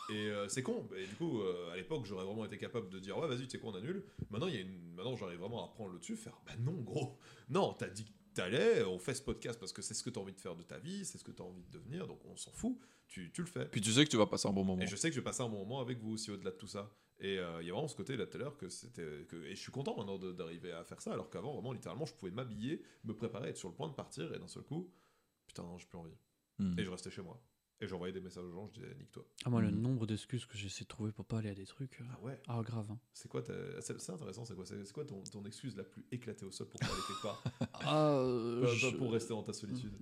Et 0.09 0.29
euh, 0.29 0.47
c'est 0.47 0.63
con, 0.63 0.87
et 0.95 1.05
du 1.05 1.15
coup, 1.15 1.41
euh, 1.41 1.71
à 1.73 1.75
l'époque, 1.75 2.05
j'aurais 2.05 2.23
vraiment 2.23 2.45
été 2.45 2.57
capable 2.57 2.89
de 2.89 2.97
dire, 2.99 3.17
ouais, 3.17 3.27
vas-y, 3.27 3.43
tu 3.43 3.49
sais 3.49 3.59
quoi, 3.59 3.71
on 3.71 3.75
annule. 3.75 4.05
Maintenant, 4.29 4.47
il 4.47 4.55
y 4.55 4.57
a 4.57 4.61
une... 4.61 4.93
Maintenant 4.93 5.15
j'arrive 5.17 5.39
vraiment 5.39 5.65
à 5.65 5.67
prendre 5.67 5.91
le 5.91 5.99
dessus, 5.99 6.15
faire, 6.15 6.39
bah 6.45 6.53
non, 6.59 6.81
gros, 6.81 7.17
non, 7.49 7.73
t'as 7.73 7.89
dit 7.89 8.05
que 8.05 8.11
t'allais, 8.33 8.83
on 8.83 8.99
fait 8.99 9.13
ce 9.13 9.21
podcast 9.21 9.59
parce 9.59 9.73
que 9.73 9.81
c'est 9.81 9.93
ce 9.93 10.03
que 10.03 10.09
t'as 10.09 10.21
envie 10.21 10.33
de 10.33 10.39
faire 10.39 10.55
de 10.55 10.63
ta 10.63 10.79
vie, 10.79 11.05
c'est 11.05 11.17
ce 11.17 11.23
que 11.23 11.31
t'as 11.31 11.43
envie 11.43 11.63
de 11.63 11.71
devenir, 11.71 12.07
donc 12.07 12.23
on 12.25 12.37
s'en 12.37 12.51
fout, 12.51 12.77
tu, 13.07 13.31
tu 13.33 13.41
le 13.41 13.47
fais. 13.47 13.65
Puis 13.65 13.81
tu 13.81 13.91
sais 13.91 14.05
que 14.05 14.09
tu 14.09 14.17
vas 14.17 14.27
passer 14.27 14.47
un 14.47 14.53
bon 14.53 14.63
moment. 14.63 14.81
Et 14.81 14.87
je 14.87 14.95
sais 14.95 15.09
que 15.09 15.15
je 15.15 15.19
vais 15.19 15.23
passer 15.23 15.43
un 15.43 15.49
bon 15.49 15.59
moment 15.59 15.81
avec 15.81 15.99
vous 15.99 16.13
aussi 16.13 16.31
au-delà 16.31 16.51
de 16.51 16.55
tout 16.55 16.67
ça. 16.67 16.89
Et 17.19 17.37
euh, 17.39 17.61
il 17.61 17.67
y 17.67 17.69
a 17.69 17.73
vraiment 17.73 17.87
ce 17.87 17.95
côté 17.95 18.15
là 18.15 18.27
tout 18.27 18.37
à 18.37 18.41
l'heure 18.41 18.57
que 18.57 18.69
c'était. 18.69 19.25
Que... 19.27 19.43
Et 19.45 19.55
je 19.55 19.59
suis 19.59 19.71
content 19.71 19.95
maintenant 19.97 20.17
d'arriver 20.17 20.71
à 20.71 20.83
faire 20.83 21.01
ça, 21.01 21.13
alors 21.13 21.29
qu'avant, 21.29 21.53
vraiment, 21.53 21.73
littéralement, 21.73 22.05
je 22.05 22.13
pouvais 22.13 22.31
m'habiller, 22.31 22.81
me 23.03 23.13
préparer, 23.13 23.49
être 23.49 23.57
sur 23.57 23.69
le 23.69 23.75
point 23.75 23.89
de 23.89 23.95
partir, 23.95 24.33
et 24.33 24.39
d'un 24.39 24.47
seul 24.47 24.63
coup, 24.63 24.91
putain, 25.47 25.63
non, 25.63 25.77
j'ai 25.77 25.87
plus 25.87 25.97
envie. 25.97 26.17
Hmm. 26.59 26.77
Et 26.77 26.83
je 26.83 26.89
restais 26.89 27.09
chez 27.11 27.21
moi. 27.21 27.41
Et 27.79 27.87
j'envoyais 27.87 28.11
des 28.13 28.21
messages 28.21 28.43
aux 28.43 28.51
gens, 28.51 28.67
je 28.73 28.79
disais, 28.81 28.95
nique-toi. 28.95 29.23
Ah, 29.45 29.51
moi, 29.51 29.61
le 29.61 29.69
Mhm. 29.69 29.81
nombre 29.81 30.07
d'excuses 30.07 30.45
que 30.47 30.57
j'essaie 30.57 30.83
de 30.83 30.87
trouver 30.89 31.11
pour 31.11 31.25
pas 31.25 31.37
aller 31.37 31.49
à 31.49 31.53
des 31.53 31.65
trucs. 31.67 32.01
euh, 32.01 32.05
Ah 32.11 32.19
ouais 32.23 32.41
Ah, 32.47 32.61
grave. 32.63 32.87
hein. 32.89 32.99
C'est 33.13 33.27
quoi 33.29 33.43
ta- 33.43 33.79
C'est 33.81 33.99
c'est 34.01 34.11
intéressant, 34.11 34.45
c'est 34.45 34.55
quoi 34.55 34.65
C'est 34.65 34.83
c'est 34.83 34.93
quoi 34.93 35.05
ton, 35.05 35.21
ton 35.23 35.45
excuse 35.45 35.75
la 35.77 35.83
plus 35.83 36.03
éclatée 36.11 36.45
au 36.45 36.51
sol 36.51 36.67
pour 36.69 36.79
pas 36.79 36.87
aller 36.87 36.95
quelque 37.07 37.21
part? 37.21 37.43
Ah, 37.73 38.13
euh, 38.17 38.61
Pas- 38.61 38.67
pas 38.67 38.73
je- 38.73 38.95
Pour 38.95 39.11
rester 39.11 39.29
dans 39.29 39.43
ta 39.43 39.53
solitude. 39.53 39.93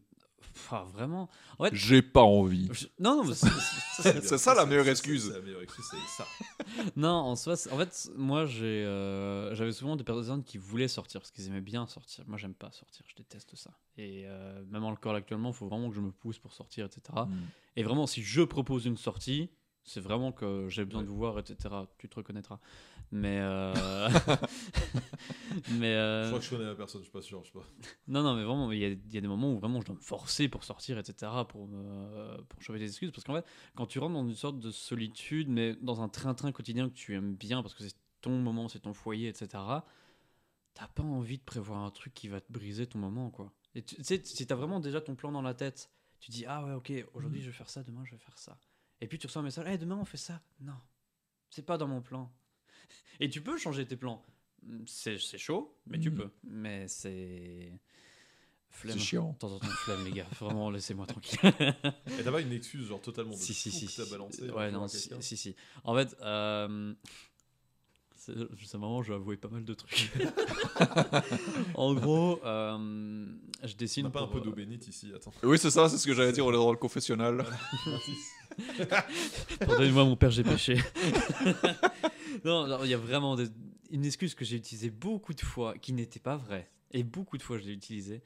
Ah, 0.71 0.84
vraiment. 0.93 1.29
En 1.60 1.65
fait, 1.65 1.75
J'ai 1.75 2.01
pas 2.01 2.21
envie. 2.23 2.67
je- 2.71 2.88
non, 2.99 3.17
non, 3.17 3.23
mais 3.25 3.34
c'est- 3.34 4.21
C'est 4.21 4.38
ça, 4.38 4.53
la 4.53 4.65
meilleure 4.65 4.88
excuse. 4.88 5.27
C'est 5.27 5.34
la 5.34 5.41
meilleure 5.41 5.62
excuse, 5.62 5.86
c'est 5.91 5.97
ça. 6.23 6.25
non, 6.95 7.10
en 7.10 7.36
soi, 7.36 7.55
c'est- 7.55 7.71
en 7.71 7.77
fait, 7.77 8.10
moi, 8.15 8.45
j'ai, 8.45 8.84
euh, 8.86 9.53
j'avais 9.55 9.71
souvent 9.71 9.95
des 9.95 10.03
personnes 10.03 10.43
qui 10.43 10.58
voulaient 10.58 10.88
sortir 10.88 11.21
parce 11.21 11.31
qu'ils 11.31 11.47
aimaient 11.47 11.62
bien 11.62 11.86
sortir. 11.88 12.23
Moi, 12.27 12.38
j'aime 12.38 12.53
pas 12.55 12.71
sortir, 12.71 13.05
je 13.08 13.15
déteste 13.15 13.55
ça. 13.55 13.71
Et 13.97 14.23
euh, 14.27 14.63
même 14.69 14.84
encore 14.84 15.15
actuellement, 15.15 15.49
il 15.49 15.55
faut 15.55 15.67
vraiment 15.67 15.89
que 15.89 15.95
je 15.95 16.01
me 16.01 16.12
pousse 16.12 16.39
pour 16.39 16.53
sortir, 16.53 16.86
etc. 16.86 17.01
Hmm. 17.15 17.31
Et 17.75 17.84
vraiment, 17.84 18.08
si 18.08 18.21
je 18.23 18.41
propose 18.41 18.86
une 18.86 18.97
sortie, 18.97 19.49
c'est 19.84 19.99
vraiment 20.01 20.31
que 20.31 20.67
j'ai 20.67 20.84
besoin 20.84 21.01
Ouais. 21.01 21.05
de 21.05 21.12
vous 21.12 21.17
voir, 21.17 21.38
etc. 21.38 21.55
Tu 21.99 22.10
te 22.10 22.15
reconnaîtras. 22.15 22.60
Mais. 23.12 23.39
euh, 23.41 23.74
mais. 25.72 25.94
Je 25.94 25.98
euh, 25.98 26.28
crois 26.28 26.39
que 26.39 26.46
je 26.46 26.50
connais 26.50 26.65
la 26.65 26.76
personne, 26.76 27.02
je 27.02 27.06
suis 27.06 27.12
pas 27.12 27.22
sûr, 27.22 27.44
je 27.44 27.52
sais 27.52 27.54
pas. 27.54 27.65
Non, 28.08 28.24
non, 28.24 28.36
mais 28.36 28.44
vraiment, 28.44 28.72
il 28.72 28.80
y, 28.80 28.86
a, 28.86 28.89
il 28.89 29.13
y 29.13 29.18
a 29.18 29.22
des 29.22 29.28
moments 29.28 29.54
où 29.54 29.60
vraiment 29.60 29.82
je 29.82 29.86
dois 29.86 29.96
me 29.96 30.02
forcer 30.02 30.48
pour 30.50 30.63
sortir, 30.63 30.98
etc., 30.98 31.32
pour, 31.48 31.68
me, 31.68 32.41
pour 32.44 32.60
trouver 32.60 32.80
des 32.80 32.88
excuses. 32.88 33.12
Parce 33.12 33.24
qu'en 33.24 33.36
fait, 33.36 33.46
quand 33.76 33.86
tu 33.86 34.00
rentres 34.00 34.13
dans 34.13 34.28
une 34.28 34.36
sorte 34.36 34.60
de 34.60 34.72
solitude, 34.72 35.50
mais 35.50 35.76
dans 35.82 36.02
un 36.02 36.10
train-train 36.10 36.52
quotidien 36.52 36.89
que 36.89 36.94
tu 36.94 37.13
aimes 37.13 37.36
bien, 37.36 37.62
parce 37.62 37.74
que 37.74 37.84
c'est 37.84 37.96
ton 38.22 38.38
moment, 38.39 38.68
c'est 38.68 38.80
ton 38.80 38.94
foyer, 38.94 39.30
etc., 39.30 39.63
t'as 40.74 40.88
pas 40.89 41.04
envie 41.04 41.38
de 41.38 41.44
prévoir 41.44 41.84
un 41.84 41.91
truc 41.91 42.13
qui 42.13 42.28
va 42.28 42.41
te 42.41 42.52
briser 42.52 42.86
ton 42.86 43.00
moment, 43.00 43.30
quoi. 43.32 43.52
Et 43.76 43.82
tu 43.82 43.96
tu 43.96 44.04
sais, 44.04 44.22
si 44.24 44.46
t'as 44.46 44.56
vraiment 44.56 44.80
déjà 44.80 45.02
ton 45.02 45.15
plan 45.15 45.32
dans 45.32 45.41
la 45.41 45.54
tête, 45.54 45.89
tu 46.20 46.32
dis, 46.32 46.46
ah 46.46 46.65
ouais, 46.65 46.74
ok, 46.74 46.91
aujourd'hui 47.13 47.41
je 47.41 47.48
vais 47.48 47.56
faire 47.56 47.70
ça, 47.70 47.84
demain 47.84 48.04
je 48.06 48.12
vais 48.12 48.18
faire 48.18 48.38
ça. 48.38 48.58
Et 49.02 49.08
puis 49.08 49.18
tu 49.18 49.28
reçois 49.28 49.41
un 49.41 49.46
message, 49.46 49.68
hey, 49.68 49.78
demain 49.78 49.98
on 49.98 50.06
fait 50.06 50.18
ça. 50.18 50.41
Non, 50.60 50.78
c'est 51.50 51.65
pas 51.65 51.78
dans 51.78 51.88
mon 51.88 52.02
plan. 52.02 52.32
Et 53.19 53.30
tu 53.30 53.41
peux 53.41 53.58
changer 53.58 53.86
tes 53.86 53.95
plans. 53.95 54.24
C'est 54.88 55.17
c'est 55.19 55.38
chaud, 55.38 55.78
mais 55.86 56.00
tu 56.00 56.10
Mhm. 56.10 56.17
peux. 56.17 56.30
Mais 56.43 56.88
c'est. 56.88 57.71
Flemme. 58.69 58.98
C'est 58.98 59.04
chiant. 59.06 59.32
De 59.34 59.38
temps 59.38 59.52
en 59.54 59.60
temps, 59.60 59.67
flemme, 59.67 60.04
les 60.06 60.12
gars. 60.12 60.28
Vraiment, 60.41 60.69
laissez-moi 60.69 61.06
tranquille. 61.06 61.39
Et 62.19 62.24
t'as 62.24 62.32
pas 62.32 62.41
une 62.41 62.52
excuse, 62.52 62.88
genre 62.88 63.02
totalement 63.02 63.32
de 63.32 63.38
si, 63.38 63.54
si, 63.54 63.71
si. 63.71 63.86
que 63.88 64.02
t'as 64.04 64.10
balancé 64.10 64.50
Ouais, 64.50 64.71
non, 64.71 64.88
si, 64.88 65.10
si, 65.21 65.38
si. 65.38 65.56
En 65.84 65.95
fait, 65.95 66.15
euh, 66.21 66.93
c'est 68.66 68.78
marrant, 68.78 69.04
je 69.04 69.10
vais 69.10 69.16
avouer 69.16 69.38
pas 69.38 69.50
mal 69.50 69.64
de 69.66 69.74
trucs. 69.74 70.12
en 71.76 71.94
gros, 71.94 72.40
euh, 72.44 73.26
je 73.64 73.74
On 73.74 73.78
dessine. 73.78 74.04
n'a 74.06 74.10
pas 74.10 74.22
un 74.22 74.28
peu 74.28 74.40
d'eau 74.42 74.52
euh, 74.52 74.56
bénite 74.56 74.88
ici, 74.88 75.12
attends. 75.16 75.34
Oui, 75.44 75.58
c'est 75.60 75.70
ça, 75.72 75.88
c'est 75.90 75.98
ce 75.98 76.06
que 76.06 76.14
j'allais 76.14 76.32
dire, 76.32 76.46
on 76.46 76.52
est 76.52 76.56
dans 76.56 76.72
le 76.72 76.78
confessionnal. 76.78 77.46
Pardonnez-moi, 79.60 80.06
mon 80.06 80.16
père, 80.16 80.32
j'ai 80.32 80.44
péché. 80.44 80.78
non, 82.46 82.84
il 82.84 82.90
y 82.90 82.94
a 82.94 82.98
vraiment 82.98 83.36
des- 83.36 83.50
une 83.92 84.06
excuse 84.06 84.34
que 84.36 84.46
j'ai 84.46 84.58
utilisée 84.58 84.90
beaucoup 84.90 85.34
de 85.34 85.42
fois, 85.42 85.78
qui 85.78 85.94
n'était 85.94 86.20
pas 86.20 86.36
vraie, 86.38 86.70
et 86.92 87.04
beaucoup 87.04 87.38
de 87.38 87.44
fois 87.44 87.58
je 87.58 87.64
l'ai 87.66 87.74
utilisée. 87.74 88.22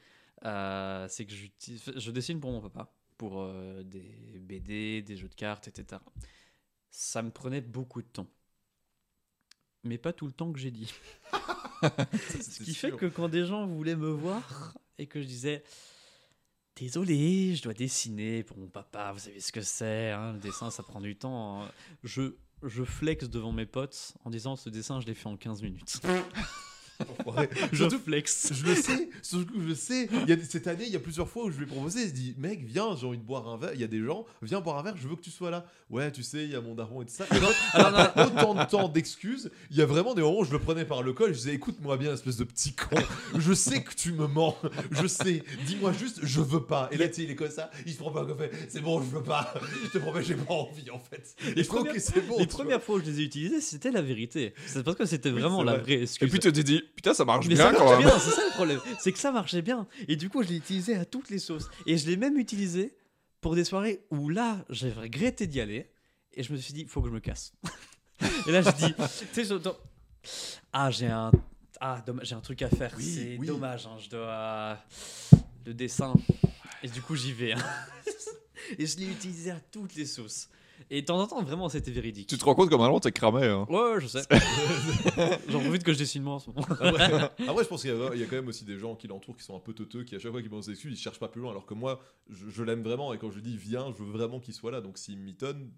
euh, 0.46 1.06
c'est 1.10 1.26
que 1.26 1.34
je 1.34 2.12
dessine 2.12 2.40
pour 2.40 2.52
mon 2.52 2.62
papa, 2.62 2.92
pour 3.18 3.42
euh, 3.42 3.84
des 3.84 4.40
BD, 4.40 5.02
des 5.02 5.18
jeux 5.18 5.28
de 5.28 5.36
cartes, 5.36 5.68
etc. 5.68 6.02
Ça 6.90 7.22
me 7.22 7.30
prenait 7.32 7.62
beaucoup 7.62 8.02
de 8.02 8.08
temps. 8.08 8.28
Mais 9.84 9.98
pas 9.98 10.12
tout 10.14 10.26
le 10.26 10.34
temps 10.34 10.52
que 10.52 10.60
j'ai 10.60 10.72
dit. 10.72 10.94
Ce 12.42 12.64
qui 12.64 12.74
fait 12.74 12.92
que 12.92 13.06
quand 13.06 13.30
des 13.30 13.46
gens 13.46 13.66
voulaient 13.66 13.96
me 13.96 14.10
voir 14.10 14.74
et 14.98 15.08
que 15.08 15.22
je 15.22 15.28
disais 15.28 15.64
Désolé, 16.76 17.56
je 17.56 17.62
dois 17.64 17.74
dessiner 17.74 18.44
pour 18.44 18.58
mon 18.58 18.68
papa, 18.68 19.12
vous 19.12 19.20
savez 19.20 19.40
ce 19.42 19.52
que 19.52 19.62
c'est, 19.62 20.12
hein, 20.12 20.34
le 20.34 20.40
dessin 20.40 20.72
ça 20.72 20.82
prend 20.84 21.02
du 21.02 21.16
temps. 21.18 21.64
hein. 21.64 21.72
Je, 22.04 22.36
je 22.64 22.84
flex 22.86 23.28
devant 23.30 23.52
mes 23.52 23.66
potes 23.66 24.14
en 24.24 24.30
disant 24.30 24.56
ce 24.56 24.70
dessin 24.70 25.00
je 25.02 25.06
l'ai 25.08 25.14
fait 25.14 25.28
en 25.28 25.36
15 25.38 25.62
minutes. 25.62 26.00
je 27.72 27.78
Surtout- 27.78 28.00
flex. 28.00 28.52
Je 28.54 28.66
le 28.66 28.76
sais, 28.76 29.10
je 29.32 29.38
le 29.68 29.76
sais. 29.76 30.10
Il 30.24 30.30
y 30.30 30.32
a, 30.32 30.36
des- 30.36 30.44
cette 30.44 30.68
année, 30.68 30.84
il 30.86 30.92
y 30.94 30.96
a 30.96 31.00
plusieurs 31.00 31.28
fois 31.30 31.46
où 31.46 31.52
je 31.52 31.58
lui 31.58 31.64
ai 31.64 31.68
proposé. 31.68 32.02
Il 32.04 32.08
se 32.10 32.14
dit, 32.14 32.36
mec, 32.38 32.62
viens, 32.64 32.96
j'ai 33.00 33.06
envie 33.08 33.18
de 33.18 33.24
boire 33.24 33.48
un 33.48 33.58
verre. 33.58 33.72
Il 33.74 33.80
y 33.82 33.84
a 33.84 33.88
des 33.88 34.04
gens, 34.04 34.26
viens 34.42 34.60
boire 34.62 34.78
un 34.80 34.84
verre, 34.84 34.96
je 34.98 35.08
veux 35.08 35.16
que 35.16 35.22
tu 35.22 35.32
sois 35.32 35.50
là. 35.52 35.66
Ouais, 35.90 36.12
tu 36.12 36.24
sais, 36.24 36.44
il 36.44 36.52
y 36.52 36.56
a 36.56 36.62
mon 36.62 36.76
daron 36.76 37.02
et 37.02 37.06
tout 37.06 37.14
ça. 37.14 37.26
Et 37.36 37.40
donc, 37.40 37.54
Alors, 37.74 38.12
autant 38.28 38.56
de 38.56 38.64
temps 38.66 38.90
d'excuses, 38.90 39.50
il 39.72 39.78
y 39.78 39.82
a 39.82 39.86
vraiment 39.86 40.14
des 40.14 40.22
moments 40.22 40.40
où 40.40 40.46
je 40.46 40.52
le 40.52 40.60
prenais 40.60 40.86
par 40.86 41.02
le 41.04 41.14
col. 41.14 41.34
Je 41.34 41.38
disais, 41.40 41.54
écoute-moi 41.54 41.98
bien, 41.98 42.14
espèce 42.14 42.38
de 42.38 42.44
petit 42.44 42.74
con. 42.74 42.96
Je 43.38 43.54
sais 43.54 43.82
que 43.84 43.94
tu 43.94 44.12
me 44.12 44.28
mens. 44.28 44.58
Je 44.92 45.08
sais. 45.08 45.44
Dis-moi 45.66 45.94
juste, 45.94 46.20
je 46.24 46.42
veux 46.42 46.64
pas. 46.64 46.90
Et 46.92 46.98
là, 46.98 47.08
tu 47.08 47.16
sais, 47.16 47.24
il 47.24 47.32
est 47.32 47.36
comme 47.36 47.50
ça. 47.50 47.72
Il 47.86 47.94
se 47.94 47.98
prend 47.98 48.12
pas 48.12 48.22
un 48.22 48.26
café. 48.26 48.50
C'est 48.68 48.82
bon, 48.82 49.02
je 49.02 49.08
veux 49.16 49.24
pas. 49.24 49.54
Je 49.86 49.90
te 49.90 49.98
promets, 49.98 50.24
j'ai 50.24 50.36
pas 50.36 50.54
envie, 50.54 50.90
en 50.92 51.00
fait. 51.00 51.36
Et 51.56 51.64
je 51.64 51.68
trouve 51.68 51.80
premières- 51.80 51.94
que 51.94 52.00
c'est 52.00 52.22
bon. 52.28 52.38
les 52.38 52.46
vois. 52.46 52.48
premières 52.48 52.84
fois 52.84 52.96
où 52.96 53.00
je 53.00 53.06
les 53.06 53.22
ai 53.22 53.24
utilisés, 53.24 53.62
c'était 53.62 53.92
la 53.92 54.02
vérité. 54.02 54.54
C'est 54.68 54.84
parce 54.84 54.98
que 54.98 55.06
c'était 55.06 55.30
vraiment 55.32 55.64
la 55.64 55.74
vrai. 55.74 55.82
vraie 55.82 55.94
Et 55.94 56.02
excuse. 56.04 56.30
puis 56.30 56.40
tu 56.40 56.52
te 56.52 56.60
dis, 56.62 56.84
putain, 56.96 57.14
ça 57.14 57.26
marche 57.26 57.48
Mais 57.48 57.56
bien 57.56 57.72
ça 57.72 57.78
quand 57.78 57.86
marche 57.86 57.98
même. 58.04 58.10
bien, 58.10 58.20
c'est 58.20 58.32
ça 58.32 58.46
le 58.46 58.52
problème. 58.54 58.80
C'est 59.00 59.12
que 59.12 59.20
ça 59.20 59.32
marchait 59.32 59.62
bien. 59.62 59.88
Et 60.08 60.16
du 60.16 60.30
coup, 60.30 60.44
je 60.44 60.50
l'ai 60.50 60.58
utilisé 60.58 60.96
à 60.96 61.06
toutes 61.06 61.30
les 61.30 61.40
sauces. 61.40 61.70
Et 61.86 61.98
je 61.98 62.08
l'ai 62.08 62.18
même 62.18 62.38
utilisé 62.38 62.96
pour 63.42 63.56
des 63.56 63.64
soirées 63.64 64.06
où 64.12 64.30
là, 64.30 64.66
j'ai 64.70 64.92
regretté 64.92 65.48
d'y 65.48 65.62
aller. 65.62 65.90
Et 66.34 66.44
je 66.44 66.52
me 66.54 66.58
suis 66.58 66.74
dit, 66.74 66.82
il 66.82 66.88
faut 66.88 67.02
que 67.02 67.08
je 67.10 67.14
me 67.14 67.20
casse. 67.20 67.52
et 68.48 68.52
là, 68.52 68.62
je 68.62 68.70
dis, 68.72 68.94
tu 69.34 69.46
sais, 69.46 69.54
ah, 70.74 70.92
j'ai 70.92 71.08
un, 71.08 71.32
ah, 71.80 72.02
dommage, 72.06 72.28
j'ai 72.28 72.36
un 72.36 72.42
truc 72.42 72.62
à 72.62 72.70
faire. 72.70 72.94
Oui, 72.98 73.04
c'est 73.04 73.38
oui. 73.40 73.48
dommage, 73.48 73.88
hein, 73.88 73.98
je 74.00 74.10
dois. 74.10 74.78
le 75.66 75.74
dessin. 75.74 76.14
Et 76.84 76.88
du 76.88 77.02
coup, 77.02 77.16
j'y 77.16 77.32
vais. 77.34 77.54
hein. 77.54 77.58
et 78.78 78.86
je 78.86 78.98
l'ai 78.98 79.08
utilisé 79.08 79.52
à 79.52 79.60
toutes 79.60 79.96
les 79.96 80.06
sauces. 80.06 80.50
Et 80.92 81.02
de 81.02 81.06
temps 81.06 81.20
en 81.20 81.28
temps, 81.28 81.44
vraiment, 81.44 81.70
c'était 81.70 81.92
véridique. 81.92 82.28
Tu 82.30 82.38
te 82.38 82.44
rends 82.46 82.56
compte 82.56 82.70
que 82.70 82.76
maintenant 82.76 83.00
t'es 83.00 83.12
cramé. 83.12 83.46
Hein. 83.46 83.68
Ouais, 83.70 83.94
ouais, 83.94 84.02
je 84.02 84.08
sais. 84.08 84.22
J'en 85.50 85.60
profite 85.60 85.84
que 85.84 85.94
je 85.94 86.00
dessine 86.00 86.24
moins 86.24 86.36
en 86.36 86.40
ce 86.40 86.50
moment. 86.50 86.66
Après, 86.68 87.14
après, 87.48 87.64
je 87.64 87.70
pense 87.70 87.82
qu'il 87.82 87.92
y, 87.92 87.94
a- 87.94 88.10
il 88.16 88.20
y 88.20 88.24
a 88.24 88.26
quand 88.26 88.36
même 88.38 88.48
aussi 88.48 88.66
des 88.66 88.78
gens 88.80 88.96
qui 88.96 89.08
l'entourent 89.08 89.38
qui 89.38 89.44
sont 89.44 89.56
un 89.56 89.60
peu 89.60 89.74
teuteux, 89.74 90.04
qui 90.04 90.16
à 90.16 90.20
chaque 90.20 90.32
fois 90.32 90.42
qu'ils 90.42 90.50
pensent 90.50 90.66
des 90.66 90.72
excuses, 90.72 90.98
ils 90.98 91.02
cherchent 91.02 91.20
pas 91.20 91.28
plus 91.28 91.42
loin. 91.42 91.52
Alors 91.52 91.66
que 91.68 91.74
moi, 91.76 92.00
je, 92.30 92.50
je 92.50 92.64
l'aime 92.64 92.82
vraiment 92.82 93.14
et 93.14 93.20
quand 93.20 93.30
je 93.30 93.36
lui 93.36 93.44
dis 93.44 93.56
viens, 93.58 93.92
je 93.96 94.04
veux 94.04 94.12
vraiment 94.12 94.40
qu'il 94.40 94.54
soit 94.54 94.72
là. 94.72 94.82
Donc 94.82 94.98
s'il 94.98 95.20
m'étonne, 95.20 95.70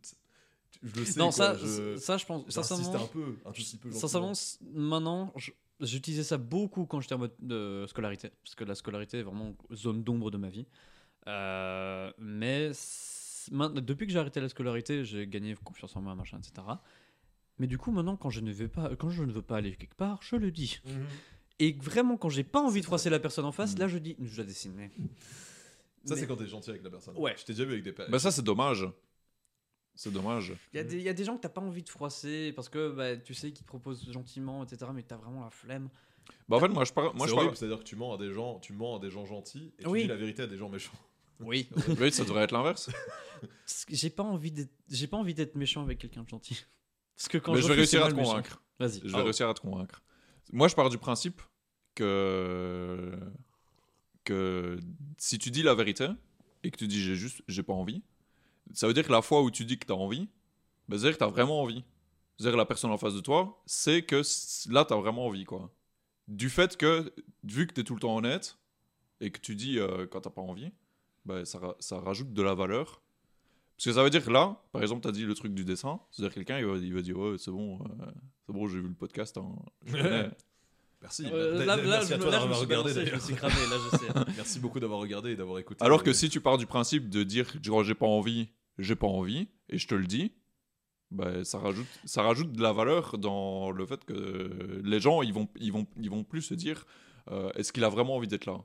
je 0.81 0.97
le 0.99 1.05
sais. 1.05 1.19
non, 1.19 1.25
quoi, 1.25 1.33
ça, 1.33 1.57
je, 1.57 1.97
ça, 1.97 2.17
je 2.17 2.25
pense. 2.25 2.49
Sincèrement, 2.49 2.95
un 3.03 3.07
peu, 3.07 3.35
un 3.45 3.51
petit 3.51 3.77
peu. 3.77 3.91
sincèrement, 3.91 4.31
maintenant, 4.73 5.33
j'utilisais 5.81 6.23
ça 6.23 6.37
beaucoup 6.37 6.85
quand 6.85 7.01
j'étais 7.01 7.15
en 7.15 7.19
mode 7.19 7.35
de 7.41 7.85
scolarité. 7.89 8.29
Parce 8.43 8.55
que 8.55 8.63
la 8.63 8.75
scolarité 8.75 9.17
est 9.19 9.23
vraiment 9.23 9.53
zone 9.73 10.03
d'ombre 10.03 10.31
de 10.31 10.37
ma 10.37 10.47
vie. 10.49 10.65
Euh, 11.27 12.11
mais 12.17 12.71
depuis 13.51 14.07
que 14.07 14.13
j'ai 14.13 14.19
arrêté 14.19 14.39
la 14.41 14.49
scolarité, 14.49 15.03
j'ai 15.05 15.27
gagné 15.27 15.55
confiance 15.55 15.95
en 15.95 16.01
moi, 16.01 16.15
machin, 16.15 16.37
etc. 16.39 16.65
Mais 17.59 17.67
du 17.67 17.77
coup, 17.77 17.91
maintenant, 17.91 18.15
quand 18.17 18.29
je 18.29 18.41
ne 18.41 18.51
veux 18.51 18.67
pas, 18.67 18.95
quand 18.95 19.09
je 19.09 19.23
ne 19.23 19.31
veux 19.31 19.41
pas 19.41 19.57
aller 19.57 19.75
quelque 19.75 19.95
part, 19.95 20.19
je 20.23 20.35
le 20.35 20.51
dis. 20.51 20.79
Mhm. 20.85 21.05
Et 21.59 21.73
vraiment, 21.73 22.17
quand 22.17 22.29
j'ai 22.29 22.43
pas 22.43 22.59
envie 22.61 22.79
de 22.81 22.85
froisser 22.85 23.09
la 23.11 23.19
personne 23.19 23.45
en 23.45 23.51
face, 23.51 23.75
Mm. 23.75 23.79
là, 23.79 23.87
je 23.87 23.97
dis, 23.99 24.15
je 24.19 24.37
la 24.37 24.45
dessine. 24.47 24.73
Ça, 26.05 26.15
mais- 26.15 26.21
c'est 26.21 26.25
quand 26.27 26.35
t'es 26.37 26.47
gentil 26.47 26.71
avec 26.71 26.81
la 26.83 26.89
personne. 26.89 27.15
Ouais. 27.17 27.35
Je 27.37 27.43
t'ai 27.45 27.53
déjà 27.53 27.65
vu 27.65 27.73
avec 27.73 27.83
des 27.83 27.91
Bah 28.09 28.17
ça 28.17 28.31
c'est 28.31 28.41
dommage. 28.41 28.87
C'est 29.93 30.11
dommage. 30.11 30.53
Il 30.73 30.77
y, 30.77 30.79
a 30.79 30.83
des- 30.83 30.95
il 30.97 31.03
y 31.03 31.09
a 31.09 31.13
des 31.13 31.23
gens 31.25 31.35
que 31.35 31.41
t'as 31.41 31.49
pas 31.49 31.61
envie 31.61 31.83
de 31.83 31.89
froisser 31.89 32.53
parce 32.53 32.69
que 32.69 32.89
bah, 32.91 33.17
tu 33.17 33.33
sais 33.35 33.51
qu'ils 33.51 33.63
te 33.63 33.67
proposent 33.67 34.09
gentiment, 34.11 34.63
etc. 34.63 34.89
Mais 34.95 35.03
t'as 35.03 35.17
vraiment 35.17 35.43
la 35.43 35.51
flemme. 35.51 35.89
Bah 36.47 36.57
en 36.57 36.59
fait 36.59 36.69
moi 36.69 36.85
je 36.85 36.93
parle, 36.93 37.13
moi 37.15 37.25
c'est 37.27 37.31
je 37.31 37.35
horrible, 37.35 37.49
parle. 37.49 37.57
c'est-à-dire 37.57 37.79
que 37.79 37.83
tu 37.83 37.95
mens 37.95 38.13
à 38.13 38.17
des 38.17 38.31
gens, 38.31 38.57
tu 38.59 38.73
mens 38.73 38.97
à 38.97 38.99
des 38.99 39.11
gens 39.11 39.25
gentils 39.25 39.73
et 39.77 39.83
tu 39.83 39.89
Oui. 39.89 40.01
dis 40.03 40.07
la 40.07 40.15
vérité 40.15 40.41
à 40.43 40.47
des 40.47 40.57
gens 40.57 40.69
méchants. 40.69 40.93
Oui. 41.41 41.69
Oui 41.99 42.11
ça 42.11 42.23
devrait 42.23 42.43
être 42.43 42.51
l'inverse. 42.51 42.89
J'ai 43.89 44.09
pas 44.09 44.23
envie 44.23 44.51
d'être, 44.51 44.73
j'ai 44.89 45.07
pas 45.07 45.17
envie 45.17 45.33
d'être 45.33 45.55
méchant 45.55 45.81
avec 45.81 45.99
quelqu'un 45.99 46.23
de 46.23 46.29
gentil. 46.29 46.63
Parce 47.15 47.27
que 47.27 47.37
quand 47.37 47.53
Mais 47.53 47.61
je, 47.61 47.67
vais 47.67 47.75
réussir 47.75 48.03
à 48.03 48.09
te 48.09 48.15
convaincre. 48.15 48.61
Vas-y. 48.79 49.01
Je 49.03 49.15
vais 49.15 49.21
réussir 49.21 49.47
à 49.47 49.53
te 49.53 49.61
convaincre. 49.61 50.01
Moi, 50.51 50.67
je 50.67 50.75
pars 50.75 50.89
du 50.89 50.97
principe 50.97 51.41
que 51.95 53.11
que 54.23 54.79
si 55.17 55.39
tu 55.39 55.49
dis 55.51 55.63
la 55.63 55.73
vérité 55.73 56.07
et 56.63 56.71
que 56.71 56.77
tu 56.77 56.87
dis 56.87 57.01
j'ai 57.01 57.15
juste 57.15 57.41
j'ai 57.47 57.63
pas 57.63 57.73
envie, 57.73 58.03
ça 58.73 58.87
veut 58.87 58.93
dire 58.93 59.05
que 59.05 59.11
la 59.11 59.21
fois 59.21 59.41
où 59.41 59.51
tu 59.51 59.65
dis 59.65 59.77
que 59.77 59.85
tu 59.85 59.91
as 59.91 59.95
envie, 59.95 60.29
bah, 60.87 60.97
ça 60.97 61.03
veut 61.03 61.09
dire 61.09 61.13
que 61.13 61.23
tu 61.23 61.23
as 61.23 61.33
vraiment 61.33 61.61
envie. 61.61 61.83
C'est-à-dire 62.37 62.53
que 62.53 62.57
la 62.57 62.65
personne 62.65 62.91
en 62.91 62.97
face 62.97 63.13
de 63.13 63.19
toi, 63.19 63.61
c'est 63.65 64.03
que 64.03 64.21
là 64.69 64.85
tu 64.85 64.93
as 64.93 64.97
vraiment 64.97 65.25
envie 65.25 65.45
quoi. 65.45 65.71
Du 66.27 66.49
fait 66.49 66.77
que 66.77 67.13
vu 67.43 67.67
que 67.67 67.73
tu 67.73 67.81
es 67.81 67.83
tout 67.83 67.93
le 67.93 67.99
temps 67.99 68.15
honnête 68.15 68.57
et 69.19 69.31
que 69.31 69.39
tu 69.39 69.55
dis 69.55 69.79
euh, 69.79 70.07
quand 70.07 70.21
t'as 70.21 70.29
pas 70.29 70.41
envie, 70.41 70.71
bah, 71.25 71.45
ça, 71.45 71.59
ça 71.79 71.99
rajoute 71.99 72.33
de 72.33 72.41
la 72.41 72.53
valeur. 72.53 73.01
Parce 73.77 73.85
que 73.85 73.93
ça 73.93 74.03
veut 74.03 74.09
dire 74.11 74.23
que 74.23 74.29
là, 74.29 74.61
par 74.71 74.81
exemple, 74.81 75.01
tu 75.01 75.07
as 75.07 75.11
dit 75.11 75.25
le 75.25 75.33
truc 75.33 75.53
du 75.53 75.65
dessin, 75.65 75.99
c'est-à-dire 76.11 76.29
que 76.29 76.35
quelqu'un 76.35 76.59
il 76.59 76.65
va, 76.65 76.77
il 76.77 76.93
va 76.93 77.01
dire 77.01 77.17
ouais, 77.17 77.37
c'est 77.39 77.49
bon, 77.51 77.79
euh, 77.83 78.05
c'est 78.45 78.53
bon, 78.53 78.67
j'ai 78.67 78.79
vu 78.79 78.87
le 78.87 78.93
podcast. 78.93 79.37
hein, 79.37 79.55
je 79.85 79.93
connais. 79.93 80.29
Merci. 81.01 81.25
Euh, 81.31 81.65
là, 81.65 81.75
là, 81.77 81.83
Merci 81.83 82.09
je, 82.09 82.13
à 82.13 82.17
me- 82.17 82.21
toi 82.21 82.31
là, 82.31 82.39
je 82.41 82.45
me 82.45 82.49
d'avoir 82.49 82.57
suis 82.57 82.65
regardé. 82.67 82.93
balancé, 82.93 83.09
je 83.09 83.15
me 83.15 83.19
suis 83.19 83.33
cramé. 83.35 83.55
Là, 83.55 83.77
je 83.91 83.97
sais. 83.97 84.05
Merci 84.37 84.59
beaucoup 84.59 84.79
d'avoir 84.79 84.99
regardé 84.99 85.31
et 85.31 85.35
d'avoir 85.35 85.57
écouté. 85.57 85.83
Alors 85.83 86.03
que 86.03 86.13
si 86.13 86.29
tu 86.29 86.41
pars 86.41 86.59
du 86.59 86.67
principe 86.67 87.09
de 87.09 87.23
dire 87.23 87.51
genre 87.63 87.83
j'ai 87.83 87.95
pas 87.95 88.05
envie, 88.05 88.49
j'ai 88.77 88.95
pas 88.95 89.07
envie, 89.07 89.47
et 89.69 89.79
je 89.79 89.87
te 89.87 89.95
le 89.95 90.05
dis, 90.05 90.31
bah, 91.09 91.43
ça, 91.43 91.57
rajoute, 91.57 91.87
ça 92.05 92.21
rajoute 92.21 92.51
de 92.53 92.61
la 92.61 92.71
valeur 92.73 93.17
dans 93.17 93.71
le 93.71 93.83
fait 93.87 94.05
que 94.05 94.79
les 94.83 94.99
gens 94.99 95.23
ils 95.23 95.33
vont, 95.33 95.47
ils 95.59 95.71
vont, 95.73 95.87
ils 95.99 96.09
vont 96.11 96.23
plus 96.23 96.43
se 96.43 96.53
dire 96.53 96.85
euh, 97.31 97.49
est-ce 97.55 97.73
qu'il 97.73 97.83
a 97.83 97.89
vraiment 97.89 98.15
envie 98.15 98.27
d'être 98.27 98.45
là? 98.45 98.59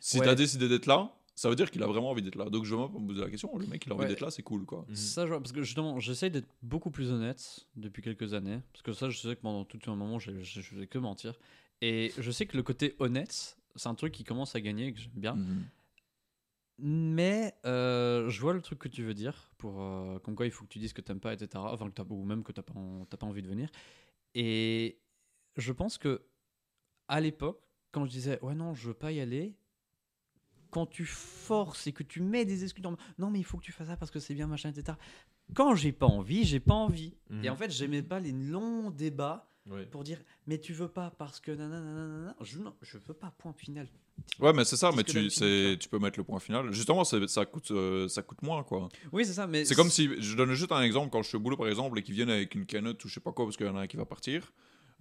Si 0.00 0.18
Ouais. 0.18 0.24
tu 0.24 0.30
as 0.30 0.34
décidé 0.34 0.68
d'être 0.70 0.86
là, 0.86 1.12
ça 1.36 1.48
veut 1.48 1.54
dire 1.54 1.70
qu'il 1.70 1.82
a 1.84 1.86
vraiment 1.86 2.10
envie 2.10 2.22
d'être 2.22 2.34
là. 2.34 2.50
Donc 2.50 2.64
je 2.64 2.74
vais 2.74 2.80
me 2.82 3.06
poser 3.06 3.20
la 3.20 3.30
question 3.30 3.56
le 3.56 3.66
mec 3.66 3.84
il 3.86 3.92
a 3.92 3.94
envie 3.94 4.02
Ouais. 4.04 4.08
d'être 4.08 4.20
là, 4.22 4.30
c'est 4.32 4.42
cool 4.42 4.64
quoi. 4.64 4.84
Mhm. 4.88 4.96
Ça, 4.96 5.22
je 5.26 5.28
vois, 5.30 5.38
parce 5.40 5.52
que 5.52 5.62
justement, 5.62 6.00
j'essaye 6.00 6.30
d'être 6.32 6.48
beaucoup 6.62 6.90
plus 6.90 7.12
honnête 7.12 7.66
depuis 7.76 8.02
quelques 8.02 8.34
années. 8.34 8.60
Parce 8.72 8.82
que 8.82 8.92
ça, 8.92 9.08
je 9.10 9.16
sais 9.18 9.36
que 9.36 9.40
pendant 9.42 9.64
tout 9.64 9.78
un 9.90 9.94
moment, 9.94 10.18
je, 10.18 10.32
je, 10.42 10.60
je 10.60 10.62
faisais 10.62 10.86
que 10.88 10.98
mentir. 10.98 11.38
Et 11.82 12.10
je 12.18 12.30
sais 12.32 12.46
que 12.46 12.56
le 12.56 12.62
côté 12.64 12.96
honnête, 12.98 13.56
c'est 13.76 13.88
un 13.88 13.94
truc 13.94 14.12
qui 14.14 14.24
commence 14.24 14.56
à 14.56 14.60
gagner, 14.62 14.92
que 14.94 14.98
j'aime 14.98 15.12
bien. 15.14 15.34
Mhm. 15.34 15.64
Mais 16.78 17.54
euh, 17.64 18.28
je 18.28 18.40
vois 18.40 18.52
le 18.52 18.60
truc 18.60 18.78
que 18.78 18.88
tu 18.88 19.02
veux 19.02 19.14
dire, 19.14 19.50
pour, 19.56 19.80
euh, 19.80 20.18
comme 20.18 20.34
quoi 20.34 20.44
il 20.44 20.52
faut 20.52 20.64
que 20.64 20.70
tu 20.70 20.78
dises 20.78 20.92
que 20.92 21.00
t'aimes 21.00 21.20
pas, 21.20 21.32
etc. 21.32 21.48
Enfin, 21.56 21.86
que 21.88 21.94
t'as- 21.94 22.04
ou 22.10 22.22
même 22.24 22.42
que 22.44 22.52
t'as 22.52 22.62
pas, 22.62 22.74
en- 22.74 23.06
pas 23.06 23.26
envie 23.26 23.40
de 23.42 23.48
venir. 23.48 23.70
Et 24.34 24.98
je 25.56 25.72
pense 25.72 25.96
que 25.96 26.26
à 27.08 27.20
l'époque, 27.20 27.62
quand 27.92 28.04
je 28.04 28.10
disais 28.10 28.38
ouais 28.42 28.54
non, 28.54 28.74
je 28.74 28.88
veux 28.88 28.94
pas 28.94 29.10
y 29.12 29.20
aller, 29.20 29.54
quand 30.70 30.86
tu 30.86 31.04
forces 31.06 31.86
et 31.86 31.92
que 31.92 32.02
tu 32.02 32.20
mets 32.20 32.44
des 32.44 32.64
excuses, 32.64 32.84
en- 32.86 32.96
non 33.18 33.30
mais 33.30 33.38
il 33.38 33.44
faut 33.44 33.56
que 33.58 33.64
tu 33.64 33.72
fasses 33.72 33.88
ça 33.88 33.96
parce 33.96 34.10
que 34.10 34.18
c'est 34.20 34.34
bien 34.34 34.46
machin, 34.46 34.70
etc. 34.70 34.96
Quand 35.54 35.74
j'ai 35.74 35.92
pas 35.92 36.06
envie, 36.06 36.44
j'ai 36.44 36.60
pas 36.60 36.74
envie. 36.74 37.14
Mhm. 37.30 37.44
Et 37.44 37.50
en 37.50 37.56
fait, 37.56 37.70
j'aimais 37.70 38.02
pas 38.02 38.18
les 38.20 38.32
longs 38.32 38.90
débats 38.90 39.50
pour 39.90 40.04
dire 40.04 40.20
mais 40.46 40.58
tu 40.58 40.72
veux 40.72 40.86
pas 40.88 41.10
parce 41.10 41.40
que 41.40 41.50
nanana. 41.52 42.36
Je 42.42 42.58
non, 42.58 42.74
je 42.82 42.98
veux 42.98 43.14
pas. 43.14 43.32
Point 43.38 43.52
final. 43.52 43.88
Ouais, 44.40 44.52
mais 44.52 44.64
c'est 44.64 44.76
ça, 44.76 44.92
mais 44.96 45.02
tu, 45.04 45.28
c'est, 45.28 45.76
tu 45.78 45.88
peux 45.88 45.98
mettre 45.98 46.18
le 46.18 46.24
point 46.24 46.38
final. 46.40 46.72
Justement, 46.72 47.04
ça 47.04 47.44
coûte, 47.46 47.70
euh, 47.72 48.08
ça 48.08 48.22
coûte 48.22 48.42
moins 48.42 48.62
quoi. 48.62 48.88
Oui, 49.12 49.26
c'est 49.26 49.32
ça. 49.34 49.46
Mais 49.46 49.64
C'est 49.64 49.74
comme 49.74 49.90
si, 49.90 50.08
je 50.22 50.36
donne 50.36 50.52
juste 50.54 50.72
un 50.72 50.82
exemple, 50.82 51.10
quand 51.10 51.22
je 51.22 51.28
suis 51.28 51.36
au 51.36 51.40
boulot 51.40 51.56
par 51.56 51.68
exemple, 51.68 51.98
et 51.98 52.02
qu'ils 52.02 52.14
viennent 52.14 52.30
avec 52.30 52.54
une 52.54 52.64
canette 52.64 53.04
ou 53.04 53.08
je 53.08 53.14
sais 53.14 53.20
pas 53.20 53.32
quoi, 53.32 53.44
parce 53.44 53.56
qu'il 53.56 53.66
y 53.66 53.68
en 53.68 53.76
a 53.76 53.80
un 53.80 53.86
qui 53.86 53.96
va 53.98 54.06
partir, 54.06 54.52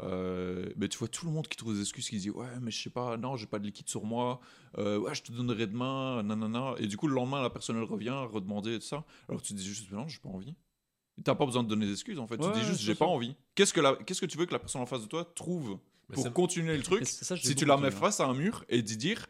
euh, 0.01 0.69
mais 0.75 0.89
tu 0.89 0.97
vois 0.97 1.07
tout 1.07 1.25
le 1.25 1.31
monde 1.31 1.47
qui 1.47 1.57
trouve 1.57 1.73
des 1.73 1.81
excuses, 1.81 2.09
qui 2.09 2.17
dit 2.17 2.29
ouais, 2.29 2.59
mais 2.61 2.71
je 2.71 2.81
sais 2.81 2.89
pas, 2.89 3.17
non, 3.17 3.37
j'ai 3.37 3.47
pas 3.47 3.59
de 3.59 3.65
liquide 3.65 3.87
sur 3.87 4.03
moi, 4.03 4.39
euh, 4.77 4.97
ouais, 4.99 5.15
je 5.15 5.23
te 5.23 5.31
donnerai 5.31 5.67
demain, 5.67 6.21
nanana. 6.23 6.75
Et 6.77 6.87
du 6.87 6.97
coup, 6.97 7.07
le 7.07 7.15
lendemain, 7.15 7.41
la 7.41 7.49
personne 7.49 7.77
elle 7.77 7.83
revient, 7.83 8.15
redemander 8.31 8.75
et 8.75 8.79
tout 8.79 8.85
ça. 8.85 9.05
Alors 9.29 9.41
tu 9.41 9.53
dis 9.53 9.65
juste, 9.65 9.91
non, 9.91 10.07
j'ai 10.07 10.19
pas 10.19 10.29
envie. 10.29 10.55
T'as 11.23 11.35
pas 11.35 11.45
besoin 11.45 11.63
de 11.63 11.69
donner 11.69 11.85
des 11.85 11.93
excuses 11.93 12.19
en 12.19 12.27
fait, 12.27 12.35
Ouais, 12.35 12.51
tu 12.51 12.59
dis 12.59 12.65
juste, 12.65 12.81
j'ai 12.81 12.95
pas 12.95 13.05
envie. 13.05 13.35
Qu'est-ce 13.55 13.73
que, 13.73 13.79
la, 13.79 13.95
qu'est-ce 13.95 14.19
que 14.19 14.25
tu 14.25 14.37
veux 14.37 14.45
que 14.45 14.51
la 14.51 14.59
personne 14.59 14.81
en 14.81 14.85
face 14.85 15.01
de 15.03 15.07
toi 15.07 15.23
trouve 15.23 15.79
Mais 16.09 16.15
pour 16.15 16.33
continuer 16.33 16.75
le 16.75 16.83
truc 16.83 17.05
ça, 17.07 17.37
si 17.37 17.55
tu 17.55 17.65
la 17.65 17.77
mets 17.77 17.91
face 17.91 18.19
à 18.19 18.25
un 18.25 18.33
mur 18.33 18.65
et 18.67 18.81
d'y 18.81 18.97
dire, 18.97 19.27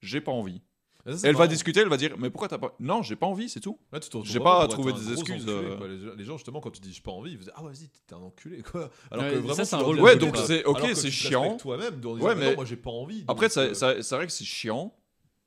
j'ai 0.00 0.20
pas 0.20 0.32
envie. 0.32 0.60
Ça, 1.06 1.28
Elle 1.28 1.36
va 1.36 1.46
discuter, 1.46 1.80
elle 1.80 1.88
va 1.88 1.96
dire, 1.96 2.16
mais 2.18 2.30
pourquoi 2.30 2.48
t'as 2.48 2.58
pas. 2.58 2.74
Non, 2.78 3.02
j'ai 3.02 3.16
pas 3.16 3.26
envie, 3.26 3.48
c'est 3.48 3.60
tout. 3.60 3.78
Tu 4.00 4.08
J'ai 4.24 4.38
vraiment 4.38 4.58
pas 4.58 4.64
à 4.64 4.68
trouver 4.68 4.92
des 4.92 5.12
excuses, 5.12 5.42
enculé, 5.48 5.52
euh. 5.68 5.76
quoi. 5.76 5.88
Les, 6.16 6.24
gens, 6.24 6.36
justement, 6.36 6.60
quand 6.60 6.70
tu 6.70 6.80
dis 6.80 6.92
je 6.92 7.02
pas 7.02 7.10
envie, 7.12 7.32
ils 7.32 7.36
vous 7.38 7.44
disent 7.44 7.52
Ah, 7.56 7.62
vas-y, 7.62 7.88
t'es 8.06 8.14
un 8.14 8.18
enculé, 8.18 8.62
quoi. 8.62 8.90
Alors 9.10 9.24
Ouais, 9.24 9.30
que 9.30 9.36
ça, 9.36 9.40
vraiment, 9.42 9.64
c'est 9.64 9.74
un 9.76 9.78
rôle 9.78 10.00
Ouais, 10.00 10.16
donc 10.16 10.36
c'est- 10.36 10.64
ok, 10.64 10.80
c'est 10.94 11.10
chiant. 11.10 11.56
toi-même, 11.56 12.00
Ouais, 12.04 12.34
mais 12.34 12.40
mais- 12.40 12.50
non, 12.50 12.56
moi 12.56 12.64
j'ai 12.64 12.76
pas 12.76 12.90
envie. 12.90 13.24
Après, 13.28 13.46
donc, 13.46 13.52
ça- 13.52 13.74
ça- 13.74 14.02
c'est 14.02 14.14
vrai 14.14 14.26
que 14.26 14.32
c'est 14.32 14.44
chiant, 14.44 14.94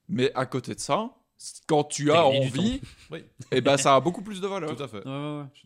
mais 0.09 0.31
à 0.33 0.45
côté 0.45 0.73
de 0.75 0.79
ça, 0.79 1.11
quand 1.67 1.83
tu 1.83 2.11
as 2.11 2.25
envie, 2.25 2.81
et 3.51 3.61
ben 3.61 3.77
ça 3.77 3.95
a 3.95 3.99
beaucoup 3.99 4.21
plus 4.21 4.41
de 4.41 4.47
valeur. 4.47 4.75
Tout 4.75 4.83
à 4.83 4.87
fait. 4.87 5.03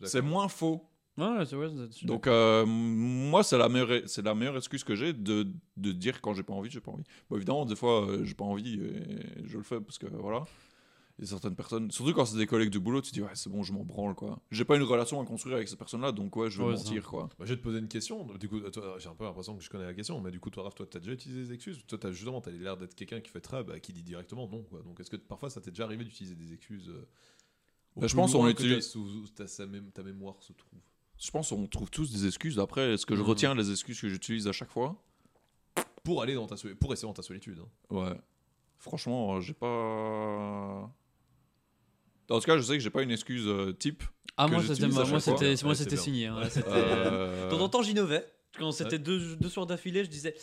C'est 0.04 0.22
moins 0.22 0.48
faux. 0.48 0.84
C'est 1.18 1.56
c'est- 1.92 2.06
Donc 2.06 2.26
euh, 2.26 2.64
moi, 2.66 3.42
c'est 3.42 3.58
la 3.58 3.68
meilleure, 3.68 4.02
c'est 4.06 4.22
la 4.22 4.34
meilleure 4.34 4.56
excuse 4.56 4.84
que 4.84 4.94
j'ai 4.94 5.12
de, 5.12 5.46
de 5.76 5.92
dire 5.92 6.20
quand 6.20 6.34
j'ai 6.34 6.42
pas 6.42 6.54
envie, 6.54 6.70
j'ai 6.70 6.80
pas 6.80 6.92
envie. 6.92 7.04
Bon, 7.28 7.36
évidemment, 7.36 7.64
des 7.66 7.76
fois, 7.76 8.08
euh, 8.08 8.24
j'ai 8.24 8.34
pas 8.34 8.44
envie 8.44 8.74
et 8.80 9.46
je 9.46 9.56
le 9.56 9.64
fais 9.64 9.80
parce 9.80 9.98
que 9.98 10.06
voilà. 10.06 10.44
Il 11.18 11.24
y 11.24 11.26
a 11.26 11.30
certaines 11.30 11.56
personnes, 11.56 11.90
surtout 11.90 12.12
quand 12.14 12.24
c'est 12.26 12.36
des 12.38 12.46
collègues 12.46 12.70
de 12.70 12.78
boulot, 12.78 13.02
tu 13.02 13.10
te 13.10 13.14
dis 13.14 13.22
ouais, 13.22 13.30
c'est 13.34 13.50
bon, 13.50 13.64
je 13.64 13.72
m'en 13.72 13.84
branle 13.84 14.14
quoi. 14.14 14.38
J'ai 14.52 14.64
pas 14.64 14.76
une 14.76 14.84
relation 14.84 15.20
à 15.20 15.24
construire 15.24 15.56
avec 15.56 15.66
ces 15.68 15.74
personnes-là, 15.74 16.12
donc 16.12 16.36
ouais, 16.36 16.48
je 16.48 16.62
vais 16.62 16.68
Ouais, 16.68 16.76
c'est 16.76 16.84
mentir 16.84 17.08
quoi. 17.08 17.28
Bah, 17.36 17.44
je 17.44 17.54
vais 17.54 17.56
te 17.56 17.62
poser 17.64 17.80
une 17.80 17.88
question. 17.88 18.24
Du 18.38 18.48
coup, 18.48 18.60
toi, 18.60 18.96
j'ai 19.00 19.08
un 19.08 19.16
peu 19.16 19.24
l'impression 19.24 19.56
que 19.56 19.64
je 19.64 19.68
connais 19.68 19.84
la 19.86 19.94
question, 19.94 20.20
mais 20.20 20.30
du 20.30 20.38
coup, 20.38 20.50
toi, 20.50 20.62
Raph, 20.62 20.76
toi, 20.76 20.86
t'as 20.88 21.00
déjà 21.00 21.10
utilisé 21.12 21.42
des 21.42 21.52
excuses? 21.54 21.80
Toi, 21.88 21.98
t'as 21.98 22.12
justement, 22.12 22.40
t'as 22.40 22.52
l'air 22.52 22.76
d'être 22.76 22.94
quelqu'un 22.94 23.20
qui 23.20 23.30
fait 23.30 23.40
très, 23.40 23.64
bah, 23.64 23.80
qui 23.80 23.92
dit 23.92 24.04
directement 24.04 24.48
non, 24.48 24.62
quoi. 24.62 24.80
Donc, 24.82 25.00
est-ce 25.00 25.10
que 25.10 25.16
parfois, 25.16 25.50
ça 25.50 25.60
t'est 25.60 25.72
déjà 25.72 25.82
arrivé 25.86 26.04
d'utiliser 26.04 26.36
des 26.36 26.52
excuses 26.52 26.88
euh, 26.88 27.04
au 27.96 28.00
Bah, 28.02 28.06
je 28.06 28.12
plus 28.12 28.16
pense 28.16 28.30
qu'on 28.32 28.38
loin 28.44 28.52
que 28.52 28.62
utilise- 28.62 28.76
ta 28.76 28.80
sous- 28.92 29.28
ta, 29.34 29.46
sa 29.48 29.66
mém- 29.66 29.90
ta 29.90 30.04
mémoire 30.04 30.40
se 30.40 30.52
trouve? 30.52 30.78
Je 31.20 31.30
pense 31.30 31.48
qu'on 31.50 31.66
trouve 31.66 31.90
tous 31.90 32.12
des 32.12 32.26
excuses. 32.26 32.58
Après, 32.58 32.92
est-ce 32.94 33.04
que 33.06 33.16
je 33.16 33.22
Mhm. 33.22 33.28
retiens 33.28 33.54
les 33.54 33.70
excuses 33.70 34.00
que 34.00 34.08
j'utilise 34.08 34.46
à 34.46 34.52
chaque 34.52 34.70
fois? 34.70 34.96
Pour 36.04 36.22
aller 36.22 36.34
dans 36.34 36.46
ta 36.46 36.54
pour 36.80 36.90
rester 36.90 37.06
dans 37.06 37.12
ta 37.12 37.22
solitude. 37.22 37.58
hein. 37.60 37.68
Ouais. 37.94 38.14
Franchement, 38.78 39.36
euh, 39.36 39.40
j'ai 39.40 39.52
pas. 39.54 40.90
En 42.30 42.38
tout 42.40 42.44
cas, 42.46 42.56
je 42.56 42.62
sais 42.62 42.74
que 42.74 42.80
j'ai 42.80 42.90
pas 42.90 43.02
une 43.02 43.10
excuse 43.10 43.46
euh, 43.46 43.72
type. 43.72 44.02
Ah, 44.36 44.46
moi, 44.46 44.62
c'était, 44.62 44.86
moi, 44.86 45.04
c'était, 45.20 45.56
moi, 45.62 45.70
Ouais, 45.70 45.74
c'était 45.74 45.96
signé. 45.96 46.26
hein. 46.26 46.40
Ouais. 46.40 46.48
Euh, 46.68 47.46
De 47.46 47.50
temps 47.56 47.60
en 47.62 47.68
temps, 47.68 47.82
j'innovais. 47.82 48.24
Quand 48.58 48.70
c'était 48.72 48.98
deux, 48.98 49.36
deux 49.36 49.48
soirs 49.48 49.66
d'affilée, 49.66 50.04
je 50.04 50.10
disais 50.10 50.34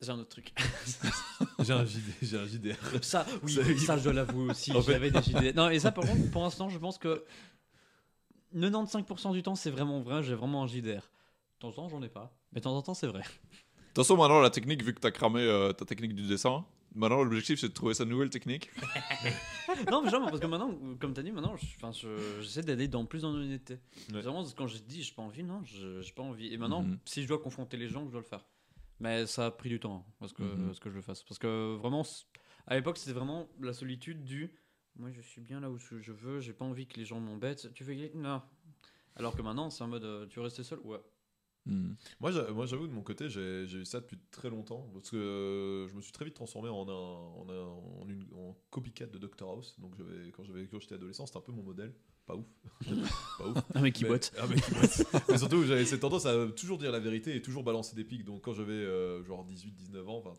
J'ai 0.00 0.10
un 0.10 0.18
autre 0.18 0.28
truc. 0.30 0.52
J'ai 1.60 1.72
un 1.72 1.84
JD, 1.84 2.00
j'ai 2.22 2.36
un 2.38 2.46
JDR. 2.46 2.74
ça, 3.02 3.24
oui, 3.44 3.56
Ça, 3.78 3.96
je 3.96 4.02
dois 4.04 4.12
l'avouer 4.12 4.50
aussi. 4.50 4.72
J'avais 4.86 5.10
des 5.12 5.30
idées. 5.30 5.52
Non, 5.52 5.70
et 5.70 5.78
ça, 5.78 5.92
par 5.92 6.04
contre, 6.04 6.30
pour 6.30 6.42
l'instant, 6.42 6.68
je 6.68 6.78
pense 6.78 6.98
que 6.98 7.24
95% 8.54 9.32
du 9.32 9.42
temps, 9.42 9.54
c'est 9.54 9.70
vraiment 9.70 10.00
vrai. 10.00 10.22
J'ai 10.22 10.34
vraiment 10.34 10.62
un 10.62 10.66
JDR. 10.66 11.00
De 11.00 11.00
temps 11.60 11.68
en 11.68 11.72
temps, 11.72 11.88
j'en 11.88 12.02
ai 12.02 12.08
pas. 12.08 12.36
Mais 12.52 12.60
de 12.60 12.64
temps 12.64 12.76
en 12.76 12.82
temps, 12.82 12.94
c'est 12.94 13.06
vrai. 13.06 13.20
De 13.20 13.24
toute 13.94 14.04
façon, 14.04 14.16
maintenant, 14.16 14.40
la 14.40 14.50
technique, 14.50 14.82
vu 14.82 14.94
que 14.94 15.00
t'as 15.00 15.10
cramé 15.10 15.40
euh, 15.40 15.72
ta 15.72 15.84
technique 15.84 16.14
du 16.14 16.26
dessin, 16.26 16.64
maintenant, 16.94 17.22
l'objectif, 17.22 17.60
c'est 17.60 17.68
de 17.68 17.72
trouver 17.74 17.94
sa 17.94 18.04
nouvelle 18.04 18.30
technique. 18.30 18.70
non, 19.90 20.02
mais 20.02 20.10
genre, 20.10 20.26
parce 20.26 20.40
que 20.40 20.46
maintenant, 20.46 20.74
comme 21.00 21.12
tu 21.14 21.20
as 21.20 21.22
dit, 21.22 21.30
maintenant, 21.32 21.56
je- 21.56 21.66
enfin, 21.76 21.92
je- 21.92 22.40
j'essaie 22.40 22.62
d'aller 22.62 22.88
dans 22.88 23.04
plus 23.04 23.24
en 23.24 23.34
honnêteté. 23.34 23.78
Ouais. 24.12 24.20
Vraiment, 24.22 24.44
quand 24.56 24.66
j'ai 24.66 24.80
dit 24.80 25.02
j'ai 25.02 25.12
pas 25.14 25.22
envie, 25.22 25.42
non, 25.42 25.62
je- 25.64 26.00
j'ai 26.00 26.12
pas 26.12 26.22
envie. 26.22 26.52
Et 26.52 26.56
maintenant, 26.58 26.82
Mhm. 26.82 26.98
si 27.04 27.22
je 27.22 27.28
dois 27.28 27.38
confronter 27.38 27.76
les 27.76 27.88
gens, 27.88 28.04
je 28.06 28.10
dois 28.12 28.20
le 28.20 28.26
faire. 28.26 28.44
Mais 29.00 29.26
ça 29.26 29.46
a 29.46 29.50
pris 29.50 29.68
du 29.68 29.80
temps 29.80 30.04
hein, 30.08 30.12
parce 30.20 30.32
que, 30.32 30.42
Mhm. 30.42 30.66
parce 30.66 30.78
que 30.80 30.88
je 30.90 30.94
le 30.94 31.02
fasse. 31.02 31.22
Parce 31.24 31.38
que 31.38 31.76
vraiment, 31.76 32.04
À 32.68 32.76
l'époque, 32.76 32.96
c'était 32.96 33.12
vraiment 33.12 33.48
la 33.60 33.72
solitude 33.72 34.22
du. 34.22 34.54
Moi, 34.96 35.10
je 35.10 35.20
suis 35.20 35.40
bien 35.40 35.60
là 35.60 35.70
où 35.70 35.78
je 35.78 36.12
veux, 36.12 36.40
j'ai 36.40 36.52
pas 36.52 36.64
envie 36.64 36.86
que 36.86 36.98
les 36.98 37.04
gens 37.04 37.20
m'embêtent. 37.20 37.72
Tu 37.74 37.84
veux 37.84 37.94
y 37.94 38.00
aller? 38.04 38.12
Non. 38.14 38.42
Alors 39.16 39.34
que 39.36 39.42
maintenant, 39.42 39.70
c'est 39.70 39.82
en 39.84 39.88
mode, 39.88 40.04
euh, 40.04 40.26
tu 40.26 40.38
veux 40.38 40.44
rester 40.44 40.62
seul? 40.64 40.78
Ouais. 40.84 41.00
Hmm. 41.66 41.92
Moi, 42.20 42.32
j'a- 42.32 42.50
moi, 42.50 42.66
j'avoue, 42.66 42.86
de 42.86 42.92
mon 42.92 43.02
côté, 43.02 43.28
j'ai 43.28 43.64
eu 43.64 43.84
ça 43.84 44.00
depuis 44.00 44.18
très 44.30 44.50
longtemps. 44.50 44.88
Parce 44.92 45.10
que 45.10 45.16
euh, 45.16 45.88
je 45.88 45.94
me 45.94 46.00
suis 46.02 46.12
très 46.12 46.24
vite 46.24 46.34
transformé 46.34 46.68
en, 46.68 46.88
un, 46.88 46.92
en, 46.92 47.48
un- 47.48 48.02
en 48.02 48.08
une, 48.08 48.26
en 48.34 48.56
copycat 48.70 49.06
de 49.06 49.18
Dr 49.18 49.48
House. 49.48 49.78
Donc, 49.80 49.94
quand 50.34 50.44
j'étais 50.44 50.94
adolescent, 50.94 51.26
c'était 51.26 51.38
un 51.38 51.42
peu 51.42 51.52
mon 51.52 51.62
modèle. 51.62 51.94
Pas 52.26 52.36
ouf. 52.36 52.46
pas 53.38 53.46
ouf. 53.48 53.58
Un 53.74 53.80
mec 53.80 53.94
qui 53.94 54.04
boite. 54.04 54.32
Ah, 54.38 54.46
mais, 54.48 54.56
qui 54.56 54.70
boite. 54.72 55.02
Mais 55.28 55.38
surtout, 55.38 55.64
j'avais 55.64 55.84
cette 55.84 56.00
tendance 56.00 56.24
à 56.26 56.46
toujours 56.48 56.78
dire 56.78 56.92
la 56.92 57.00
vérité 57.00 57.34
et 57.34 57.42
toujours 57.42 57.64
balancer 57.64 57.96
des 57.96 58.04
pics. 58.04 58.24
Donc, 58.24 58.42
quand 58.42 58.54
j'avais 58.54 58.72
euh, 58.72 59.24
genre 59.24 59.44
18, 59.44 59.72
19 59.72 60.08
ans, 60.08 60.20
20, 60.20 60.32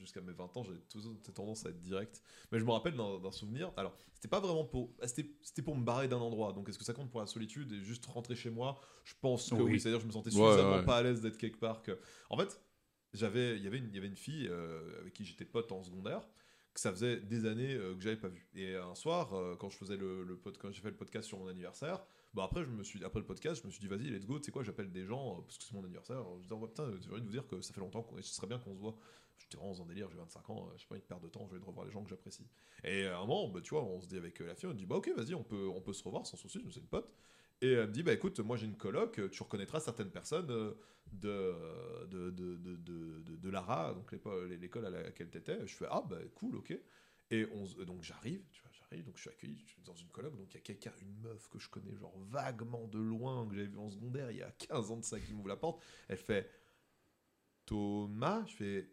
jusqu'à 0.00 0.20
mes 0.20 0.32
20 0.32 0.56
ans, 0.56 0.64
j'avais 0.64 0.80
toujours 0.90 1.14
cette 1.22 1.34
tendance 1.34 1.64
à 1.64 1.70
être 1.70 1.80
direct. 1.80 2.22
Mais 2.50 2.58
je 2.58 2.64
me 2.64 2.70
rappelle 2.72 2.96
d'un 2.96 3.18
d'un 3.20 3.30
souvenir. 3.30 3.70
Alors, 3.76 3.96
c'était 4.14 4.28
pas 4.28 4.40
vraiment 4.40 4.64
pour. 4.64 4.90
ah, 5.00 5.06
C'était 5.06 5.30
c'était 5.42 5.62
pour 5.62 5.76
me 5.76 5.84
barrer 5.84 6.08
d'un 6.08 6.18
endroit. 6.18 6.52
Donc, 6.52 6.68
est-ce 6.68 6.78
que 6.78 6.84
ça 6.84 6.92
compte 6.92 7.10
pour 7.10 7.20
la 7.20 7.26
solitude 7.26 7.72
et 7.72 7.82
juste 7.82 8.04
rentrer 8.06 8.34
chez 8.34 8.50
moi? 8.50 8.80
Je 9.04 9.14
pense 9.20 9.48
que 9.50 9.54
oui. 9.54 9.72
Oui. 9.74 9.80
C'est-à-dire, 9.80 10.00
je 10.00 10.06
me 10.06 10.12
sentais 10.12 10.34
Ouais, 10.34 10.50
suffisamment 10.50 10.76
ouais. 10.78 10.84
pas 10.84 10.96
à 10.96 11.02
l'aise 11.02 11.20
d'être 11.20 11.36
quelque 11.38 11.58
part. 11.58 11.82
Que... 11.82 11.98
En 12.30 12.36
fait, 12.36 12.60
j'avais, 13.12 13.56
il 13.56 13.62
y 13.62 13.66
avait 13.66 13.78
une, 13.78 13.88
il 13.88 13.94
y 13.94 13.98
avait 13.98 14.08
une 14.08 14.16
fille 14.16 14.48
euh, 14.50 15.00
avec 15.00 15.12
qui 15.14 15.24
j'étais 15.24 15.44
pote 15.44 15.70
en 15.72 15.82
secondaire 15.82 16.22
ça 16.78 16.92
faisait 16.92 17.16
des 17.16 17.44
années 17.44 17.74
euh, 17.74 17.94
que 17.96 18.00
j'avais 18.00 18.16
pas 18.16 18.28
vu. 18.28 18.46
Et 18.54 18.76
un 18.76 18.94
soir, 18.94 19.34
euh, 19.34 19.56
quand 19.56 19.68
je 19.68 19.76
faisais 19.76 19.96
le, 19.96 20.22
le 20.22 20.36
quand 20.36 20.70
j'ai 20.70 20.80
fait 20.80 20.90
le 20.90 20.96
podcast 20.96 21.26
sur 21.26 21.38
mon 21.38 21.48
anniversaire, 21.48 22.04
bah 22.34 22.44
après 22.44 22.62
je 22.64 22.70
me 22.70 22.84
suis 22.84 23.04
après 23.04 23.18
le 23.18 23.26
podcast, 23.26 23.62
je 23.62 23.66
me 23.66 23.72
suis 23.72 23.80
dit 23.80 23.88
vas-y 23.88 24.10
let's 24.10 24.26
go, 24.26 24.38
tu 24.38 24.44
sais 24.44 24.52
quoi, 24.52 24.62
j'appelle 24.62 24.92
des 24.92 25.04
gens 25.04 25.38
euh, 25.38 25.42
parce 25.42 25.58
que 25.58 25.64
c'est 25.64 25.74
mon 25.74 25.82
anniversaire. 25.82 26.22
Je 26.36 26.42
disais 26.42 26.54
oh, 26.54 26.66
putain, 26.66 26.88
j'ai 27.00 27.10
envie 27.10 27.20
de 27.20 27.26
vous 27.26 27.32
dire 27.32 27.48
que 27.48 27.60
ça 27.60 27.74
fait 27.74 27.80
longtemps 27.80 28.02
qu'on, 28.02 28.22
ce 28.22 28.32
serait 28.32 28.46
bien 28.46 28.60
qu'on 28.60 28.74
se 28.74 28.80
voit. 28.80 28.96
J'étais 29.38 29.56
vraiment 29.56 29.72
dans 29.72 29.82
un 29.82 29.86
délire, 29.86 30.08
j'ai 30.10 30.18
25 30.18 30.50
ans, 30.50 30.68
euh, 30.68 30.72
je 30.76 30.82
sais 30.82 30.88
pas, 30.88 30.96
une 30.96 31.02
perte 31.02 31.22
de 31.22 31.28
temps, 31.28 31.46
je 31.48 31.54
vais 31.54 31.60
de 31.60 31.64
revoir 31.64 31.84
les 31.84 31.92
gens 31.92 32.04
que 32.04 32.10
j'apprécie. 32.10 32.46
Et 32.84 33.06
à 33.06 33.18
un 33.18 33.26
moment, 33.26 33.48
bah, 33.48 33.60
tu 33.60 33.70
vois, 33.70 33.82
on 33.82 34.00
se 34.00 34.06
dit 34.06 34.16
avec 34.16 34.38
la 34.38 34.54
fille, 34.54 34.68
on 34.68 34.74
dit 34.74 34.86
bah 34.86 34.96
ok, 34.96 35.10
vas-y, 35.16 35.34
on 35.34 35.42
peut, 35.42 35.68
on 35.74 35.80
peut 35.80 35.92
se 35.92 36.04
revoir 36.04 36.26
sans 36.26 36.36
souci, 36.36 36.64
c'est 36.70 36.78
une 36.78 36.86
pote. 36.86 37.12
Et 37.60 37.72
elle 37.72 37.88
me 37.88 37.92
dit 37.92 38.02
bah 38.02 38.12
écoute, 38.12 38.38
moi 38.40 38.56
j'ai 38.56 38.66
une 38.66 38.76
coloc, 38.76 39.18
euh, 39.18 39.28
tu 39.28 39.42
reconnaîtras 39.42 39.80
certaines 39.80 40.10
personnes 40.10 40.50
euh, 40.50 40.74
de, 41.12 41.54
de, 42.06 42.30
de, 42.30 42.56
de, 42.76 43.36
de, 43.36 43.50
l'ARA, 43.50 43.94
donc 43.94 44.12
l'école 44.60 44.86
à 44.86 44.90
laquelle 44.90 45.30
t'étais. 45.30 45.66
Je 45.66 45.74
fais 45.74 45.86
ah 45.90 46.04
bah 46.08 46.18
cool, 46.34 46.56
ok. 46.56 46.78
Et 47.30 47.44
donc 47.44 48.02
j'arrive, 48.02 48.42
tu 48.52 48.62
vois, 48.62 48.70
j'arrive, 48.72 49.04
donc 49.04 49.16
je 49.16 49.22
suis 49.22 49.30
accueilli 49.30 49.64
dans 49.84 49.94
une 49.94 50.08
coloc, 50.08 50.34
donc 50.36 50.52
il 50.52 50.54
y 50.54 50.58
a 50.58 50.62
quelqu'un, 50.62 50.92
une 51.02 51.18
meuf 51.20 51.48
que 51.48 51.58
je 51.58 51.68
connais 51.68 51.94
genre 51.96 52.16
vaguement 52.30 52.86
de 52.86 52.98
loin, 52.98 53.46
que 53.46 53.54
j'avais 53.54 53.66
vu 53.66 53.78
en 53.78 53.90
secondaire 53.90 54.30
il 54.30 54.38
y 54.38 54.42
a 54.42 54.50
15 54.50 54.90
ans 54.90 54.96
de 54.96 55.04
ça, 55.04 55.18
qui 55.20 55.34
m'ouvre 55.34 55.48
la 55.48 55.56
porte. 55.56 55.82
Elle 56.08 56.16
fait 56.16 56.48
Thomas, 57.66 58.44
je 58.46 58.54
fais 58.54 58.90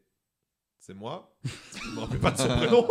c'est 0.86 0.94
moi. 0.94 1.36
Je 1.44 1.90
me 1.96 2.00
rappelle 2.00 2.20
pas 2.20 2.32
de 2.32 2.38
son 2.38 2.48
prénom. 2.48 2.88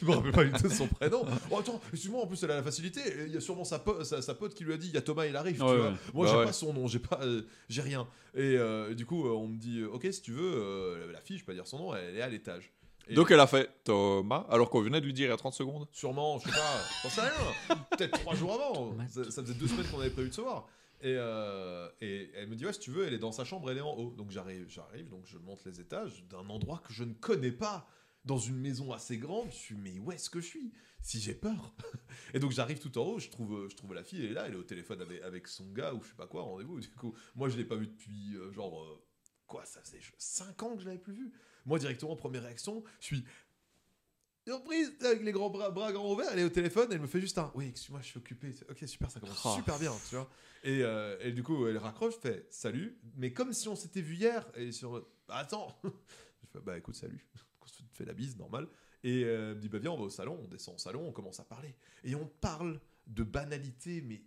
je 0.00 0.04
me 0.04 0.10
rappelle 0.12 0.32
pas 0.32 0.44
du 0.44 0.52
tout 0.52 0.68
de 0.68 0.72
son 0.72 0.86
prénom. 0.86 1.24
Oh 1.50 1.58
attends, 1.58 1.80
excuse-moi, 1.92 2.22
en 2.22 2.26
plus 2.26 2.42
elle 2.44 2.50
a 2.52 2.56
la 2.56 2.62
facilité. 2.62 3.00
Il 3.26 3.34
y 3.34 3.36
a 3.36 3.40
sûrement 3.40 3.64
sa, 3.64 3.78
po- 3.80 4.04
sa, 4.04 4.22
sa 4.22 4.34
pote 4.34 4.54
qui 4.54 4.64
lui 4.64 4.72
a 4.72 4.76
dit 4.76 4.88
il 4.88 4.94
y 4.94 4.96
a 4.96 5.00
Thomas, 5.02 5.26
il 5.26 5.34
arrive. 5.34 5.56
tu 5.56 5.62
Ouais, 5.62 5.76
vois. 5.76 5.88
ouais. 5.88 5.94
Moi 6.14 6.26
Bah 6.26 6.32
j'ai 6.32 6.38
ouais. 6.38 6.44
pas 6.44 6.52
son 6.52 6.72
nom, 6.72 6.86
j'ai 6.86 6.98
pas, 7.00 7.18
euh, 7.22 7.42
j'ai 7.68 7.82
rien. 7.82 8.06
Et 8.34 8.56
euh, 8.56 8.94
du 8.94 9.06
coup 9.06 9.26
euh, 9.26 9.30
on 9.32 9.48
me 9.48 9.56
dit 9.58 9.82
ok 9.84 10.06
si 10.12 10.22
tu 10.22 10.32
veux, 10.32 10.52
euh, 10.54 11.12
la 11.12 11.20
fille, 11.20 11.38
je 11.38 11.44
peux 11.44 11.52
pas 11.52 11.56
dire 11.56 11.66
son 11.66 11.78
nom, 11.78 11.94
elle 11.94 12.16
est 12.16 12.22
à 12.22 12.28
l'étage. 12.28 12.72
Et- 13.08 13.14
Donc 13.14 13.30
elle 13.30 13.40
a 13.40 13.46
fait 13.46 13.70
Thomas, 13.84 14.46
alors 14.50 14.70
qu'on 14.70 14.80
venait 14.82 15.00
de 15.00 15.06
lui 15.06 15.12
dire 15.12 15.26
il 15.26 15.30
y 15.30 15.32
a 15.32 15.36
30 15.36 15.54
secondes. 15.54 15.86
Sûrement, 15.92 16.38
je 16.38 16.44
sais 16.48 16.56
pas, 16.56 16.80
j'en 17.02 17.08
sais 17.08 17.20
rien. 17.22 17.76
Peut-être 17.90 18.20
trois 18.20 18.34
jours 18.34 18.52
avant. 18.54 18.96
Ça, 19.08 19.24
ça 19.30 19.42
faisait 19.42 19.54
deux 19.54 19.66
semaines 19.68 19.86
qu'on 19.90 20.00
avait 20.00 20.10
prévu 20.10 20.28
de 20.28 20.34
se 20.34 20.40
voir. 20.40 20.66
Et, 21.02 21.14
euh, 21.16 21.88
et 22.00 22.30
elle 22.34 22.48
me 22.48 22.56
dit 22.56 22.64
ouais 22.64 22.72
si 22.72 22.80
tu 22.80 22.90
veux, 22.90 23.06
elle 23.06 23.14
est 23.14 23.18
dans 23.18 23.32
sa 23.32 23.44
chambre, 23.44 23.70
elle 23.70 23.78
est 23.78 23.82
en 23.82 23.94
haut. 23.94 24.12
Donc 24.12 24.30
j'arrive, 24.30 24.66
j'arrive, 24.68 25.08
donc 25.08 25.26
je 25.26 25.38
monte 25.38 25.64
les 25.64 25.80
étages 25.80 26.24
d'un 26.28 26.48
endroit 26.48 26.82
que 26.86 26.92
je 26.92 27.04
ne 27.04 27.12
connais 27.14 27.52
pas, 27.52 27.88
dans 28.26 28.38
une 28.38 28.58
maison 28.58 28.92
assez 28.92 29.16
grande. 29.16 29.50
Je 29.50 29.56
suis 29.56 29.74
mais 29.76 29.98
où 29.98 30.12
est-ce 30.12 30.28
que 30.28 30.40
je 30.40 30.46
suis? 30.46 30.72
Si 31.00 31.20
j'ai 31.20 31.34
peur. 31.34 31.74
Et 32.34 32.38
donc 32.40 32.50
j'arrive 32.50 32.80
tout 32.80 32.98
en 32.98 33.04
haut, 33.04 33.18
je 33.18 33.30
trouve, 33.30 33.68
je 33.70 33.76
trouve 33.76 33.94
la 33.94 34.02
fille, 34.02 34.24
elle 34.24 34.32
est 34.32 34.34
là, 34.34 34.46
elle 34.46 34.54
est 34.54 34.58
au 34.58 34.64
téléphone 34.64 35.00
avec, 35.22 35.46
son 35.46 35.70
gars 35.72 35.94
ou 35.94 36.02
je 36.02 36.08
sais 36.08 36.16
pas 36.16 36.26
quoi, 36.26 36.42
rendez-vous. 36.42 36.80
Du 36.80 36.90
coup, 36.90 37.14
moi 37.36 37.48
je 37.48 37.56
l'ai 37.56 37.64
pas 37.64 37.76
vu 37.76 37.86
depuis 37.86 38.36
euh, 38.36 38.50
genre 38.52 38.82
euh, 38.82 39.02
quoi, 39.46 39.64
ça 39.64 39.80
faisait 39.80 40.00
5 40.18 40.62
ans 40.64 40.74
que 40.74 40.82
je 40.82 40.86
l'avais 40.86 40.98
plus 40.98 41.14
vu. 41.14 41.32
Moi 41.64 41.78
directement 41.78 42.16
première 42.16 42.42
réaction, 42.42 42.82
je 43.00 43.06
suis 43.06 43.24
surprise 44.46 44.92
avec 45.04 45.22
les 45.22 45.32
grands 45.32 45.50
bras, 45.50 45.70
bras 45.70 45.92
grands 45.92 46.12
ouverts, 46.12 46.28
elle 46.32 46.38
est 46.38 46.44
au 46.44 46.48
téléphone, 46.50 46.88
elle 46.92 47.00
me 47.00 47.06
fait 47.06 47.20
juste 47.20 47.38
un 47.38 47.50
oui, 47.54 47.68
excuse-moi, 47.68 48.00
je 48.02 48.06
suis 48.06 48.18
occupé. 48.18 48.52
Ok, 48.70 48.84
super, 48.86 49.10
ça 49.10 49.20
commence 49.20 49.40
Oh. 49.44 49.54
super 49.56 49.78
bien, 49.78 49.92
tu 50.08 50.14
vois. 50.14 50.30
Et, 50.62 50.82
euh, 50.82 51.16
et 51.20 51.32
du 51.32 51.42
coup, 51.42 51.66
elle 51.66 51.78
raccroche, 51.78 52.14
fait 52.14 52.46
salut, 52.50 52.98
mais 53.16 53.32
comme 53.32 53.52
si 53.52 53.68
on 53.68 53.76
s'était 53.76 54.00
vu 54.00 54.14
hier. 54.14 54.46
Et 54.54 54.72
sur 54.72 55.06
bah, 55.28 55.36
attends, 55.36 55.76
je 55.84 56.46
fais 56.52 56.60
bah 56.60 56.78
écoute, 56.78 56.94
salut. 56.94 57.26
On 57.60 57.66
se 57.66 57.82
fait 57.92 58.04
la 58.04 58.14
bise, 58.14 58.36
normal. 58.36 58.68
Et 59.02 59.24
euh, 59.24 59.50
elle 59.50 59.56
me 59.56 59.60
dit 59.60 59.68
bah 59.68 59.78
viens, 59.78 59.90
on 59.90 59.96
va 59.96 60.04
au 60.04 60.10
salon, 60.10 60.38
on 60.42 60.48
descend 60.48 60.76
au 60.76 60.78
salon, 60.78 61.06
on 61.08 61.12
commence 61.12 61.40
à 61.40 61.44
parler. 61.44 61.74
Et 62.04 62.14
on 62.14 62.26
parle 62.26 62.80
de 63.06 63.22
banalité, 63.24 64.00
mais 64.00 64.22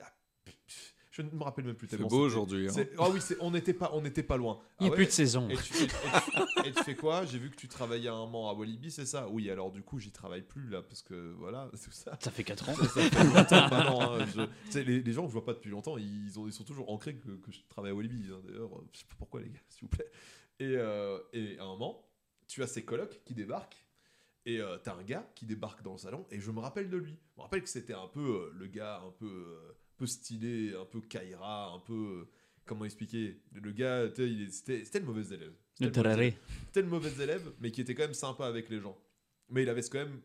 ah, 0.00 0.12
pff, 0.44 0.94
je 1.22 1.22
ne 1.34 1.38
me 1.38 1.42
rappelle 1.42 1.64
même 1.64 1.74
plus 1.74 1.86
C'est 1.88 1.96
tellement. 1.96 2.08
beau 2.08 2.16
c'était- 2.28 2.36
aujourd'hui. 2.40 2.68
hein. 2.68 2.72
c'est- 2.72 2.92
Ah 2.98 3.08
oui, 3.10 3.20
c'est- 3.20 3.36
on 3.40 3.50
n'était 3.50 3.74
pas, 3.74 3.90
on 3.94 4.00
n'était 4.00 4.22
pas 4.22 4.36
loin. 4.36 4.60
Il 4.80 4.84
n'y 4.84 4.88
Ah 4.88 4.88
a 4.88 4.90
ouais 4.90 4.96
plus 4.96 5.06
de 5.06 5.10
saison. 5.10 5.48
et 5.48 5.56
tu, 5.56 5.74
et- 5.76 5.84
et 5.84 5.88
tu- 5.88 6.68
et 6.68 6.72
tu 6.72 6.82
fais 6.84 6.94
quoi? 6.94 7.24
J'ai 7.26 7.38
vu 7.38 7.50
que 7.50 7.56
tu 7.56 7.68
travaillais 7.68 8.08
un 8.08 8.16
moment 8.16 8.50
à 8.50 8.54
Walibi, 8.54 8.90
c'est 8.90 9.06
ça? 9.06 9.28
Oui, 9.28 9.50
alors 9.50 9.70
du 9.70 9.82
coup, 9.82 9.98
j'y 9.98 10.10
travaille 10.12 10.42
plus 10.42 10.68
là, 10.68 10.82
parce 10.82 11.02
que 11.02 11.32
voilà, 11.38 11.68
tout 11.84 11.90
ça. 11.90 12.16
Ça 12.20 12.30
fait 12.30 12.44
4 12.44 12.68
ans. 12.68 12.74
Ça 12.74 12.86
fait 13.02 13.24
longtemps 13.24 13.68
maintenant, 13.70 14.12
hein, 14.14 14.26
je- 14.72 14.78
les, 14.80 15.02
les 15.02 15.12
gens 15.12 15.22
que 15.22 15.28
je 15.28 15.32
vois 15.32 15.44
pas 15.44 15.54
depuis 15.54 15.70
longtemps, 15.70 15.96
ils, 15.98 16.38
ont, 16.38 16.46
ils 16.46 16.52
sont 16.52 16.64
toujours 16.64 16.90
ancrés 16.90 17.16
que, 17.16 17.30
que 17.30 17.50
je 17.52 17.60
travaille 17.68 17.90
à 17.90 17.94
Walibi. 17.94 18.28
hein, 18.32 18.40
D'ailleurs, 18.46 18.74
euh, 18.78 18.86
je 18.92 18.98
sais 19.00 19.04
pas 19.06 19.14
pourquoi, 19.18 19.40
les 19.40 19.50
gars, 19.50 19.60
s'il 19.68 19.82
vous 19.82 19.88
plaît. 19.88 20.10
Et, 20.60 20.74
euh, 20.76 21.18
et 21.32 21.58
à 21.58 21.62
un 21.64 21.66
moment, 21.68 22.04
tu 22.46 22.62
as 22.62 22.66
ces 22.66 22.84
colocs 22.84 23.20
qui 23.24 23.34
débarquent. 23.34 23.84
Et 24.46 24.60
euh, 24.62 24.78
t'as 24.78 24.94
un 24.94 25.02
gars 25.02 25.30
qui 25.34 25.44
débarque 25.44 25.82
dans 25.82 25.92
le 25.92 25.98
salon 25.98 26.24
et 26.30 26.40
je 26.40 26.50
me 26.50 26.60
rappelle 26.60 26.88
de 26.88 26.96
lui. 26.96 27.18
Je 27.32 27.36
me 27.36 27.42
rappelle 27.42 27.62
que 27.62 27.68
c'était 27.68 27.92
un 27.92 28.06
peu 28.06 28.20
euh, 28.20 28.50
le 28.54 28.66
gars 28.66 29.02
un 29.06 29.10
peu, 29.10 29.26
euh, 29.26 29.72
peu 29.98 30.06
stylé, 30.06 30.74
un 30.80 30.84
peu 30.86 31.00
Kaira, 31.00 31.72
un 31.74 31.80
peu. 31.80 31.92
euh, 32.22 32.28
comment 32.64 32.84
expliquer 32.84 33.40
Le 33.52 33.72
gars, 33.72 34.08
c'était 34.14 35.00
le 35.00 35.04
mauvais 35.06 35.34
élève. 35.34 35.52
C'était 35.78 36.00
le 36.02 36.02
mauvais 36.02 36.14
élève. 36.26 36.34
C'était 36.66 36.82
le 36.82 36.88
mauvais 36.88 37.22
élève, 37.22 37.52
mais 37.60 37.70
qui 37.70 37.80
était 37.80 37.94
quand 37.94 38.02
même 38.04 38.14
sympa 38.14 38.46
avec 38.46 38.68
les 38.68 38.80
gens. 38.80 38.96
Mais 39.50 39.62
il 39.62 39.68
avait 39.68 39.82
quand 39.82 39.98
même 39.98 40.20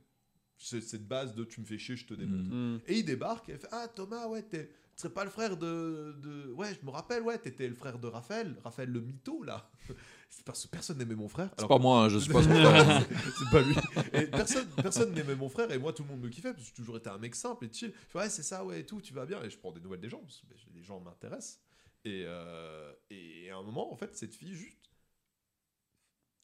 ce- 0.57 0.81
cette 0.81 1.07
base 1.07 1.33
de 1.35 1.43
tu 1.45 1.61
me 1.61 1.65
fais 1.65 1.77
chier, 1.77 1.95
je 1.95 2.05
te 2.05 2.13
démonte. 2.13 2.47
Mm. 2.47 2.79
Et 2.87 2.99
il 2.99 3.05
débarque 3.05 3.49
et 3.49 3.53
il 3.53 3.57
fait 3.57 3.67
Ah 3.71 3.87
Thomas, 3.87 4.27
ouais, 4.27 4.43
t'es- 4.43 4.69
tu 4.95 5.01
serais 5.01 5.13
pas 5.13 5.23
le 5.23 5.29
frère 5.31 5.57
de, 5.57 6.15
de. 6.21 6.51
Ouais, 6.53 6.73
je 6.79 6.85
me 6.85 6.91
rappelle, 6.91 7.23
ouais, 7.23 7.37
t'étais 7.39 7.67
le 7.67 7.73
frère 7.75 7.97
de 7.99 8.07
Raphaël, 8.07 8.55
Raphaël 8.63 8.89
le 8.91 9.01
mytho 9.01 9.43
là. 9.43 9.69
C'est 10.29 10.43
parce 10.45 10.63
que 10.63 10.69
personne 10.69 10.97
n'aimait 10.97 11.15
mon 11.15 11.27
frère. 11.29 11.49
C'est 11.59 11.67
pas 11.67 11.77
que- 11.77 11.81
moi, 11.81 12.03
hein, 12.05 12.09
je 12.09 12.17
suis 12.19 12.31
pas 12.33 12.41
c'est 12.41 13.51
pas 13.51 13.61
lui. 13.61 13.75
Et 14.13 14.27
personne, 14.27 14.67
personne 14.81 15.13
n'aimait 15.13 15.35
mon 15.35 15.49
frère 15.49 15.71
et 15.71 15.77
moi 15.77 15.93
tout 15.93 16.03
le 16.03 16.09
monde 16.09 16.21
me 16.21 16.29
kiffait 16.29 16.51
parce 16.53 16.63
que 16.63 16.69
j'ai 16.69 16.75
toujours 16.75 16.97
été 16.97 17.09
un 17.09 17.17
mec 17.19 17.35
simple 17.35 17.65
et 17.65 17.71
chill. 17.71 17.93
Je 18.11 18.17
ouais, 18.17 18.29
c'est 18.29 18.41
ça, 18.43 18.63
ouais, 18.65 18.79
et 18.81 18.85
tout, 18.85 18.99
tu 19.01 19.13
vas 19.13 19.25
bien. 19.27 19.43
Et 19.43 19.49
je 19.49 19.57
prends 19.57 19.71
des 19.71 19.79
nouvelles 19.81 20.01
des 20.01 20.09
gens 20.09 20.19
parce 20.19 20.39
que 20.39 20.47
ben, 20.47 20.57
les 20.73 20.83
gens 20.83 20.99
m'intéressent. 20.99 21.59
Et, 22.05 22.23
euh, 22.25 22.91
et 23.11 23.49
à 23.51 23.57
un 23.57 23.63
moment, 23.63 23.93
en 23.93 23.95
fait, 23.95 24.15
cette 24.15 24.33
fille, 24.35 24.53
juste. 24.55 24.89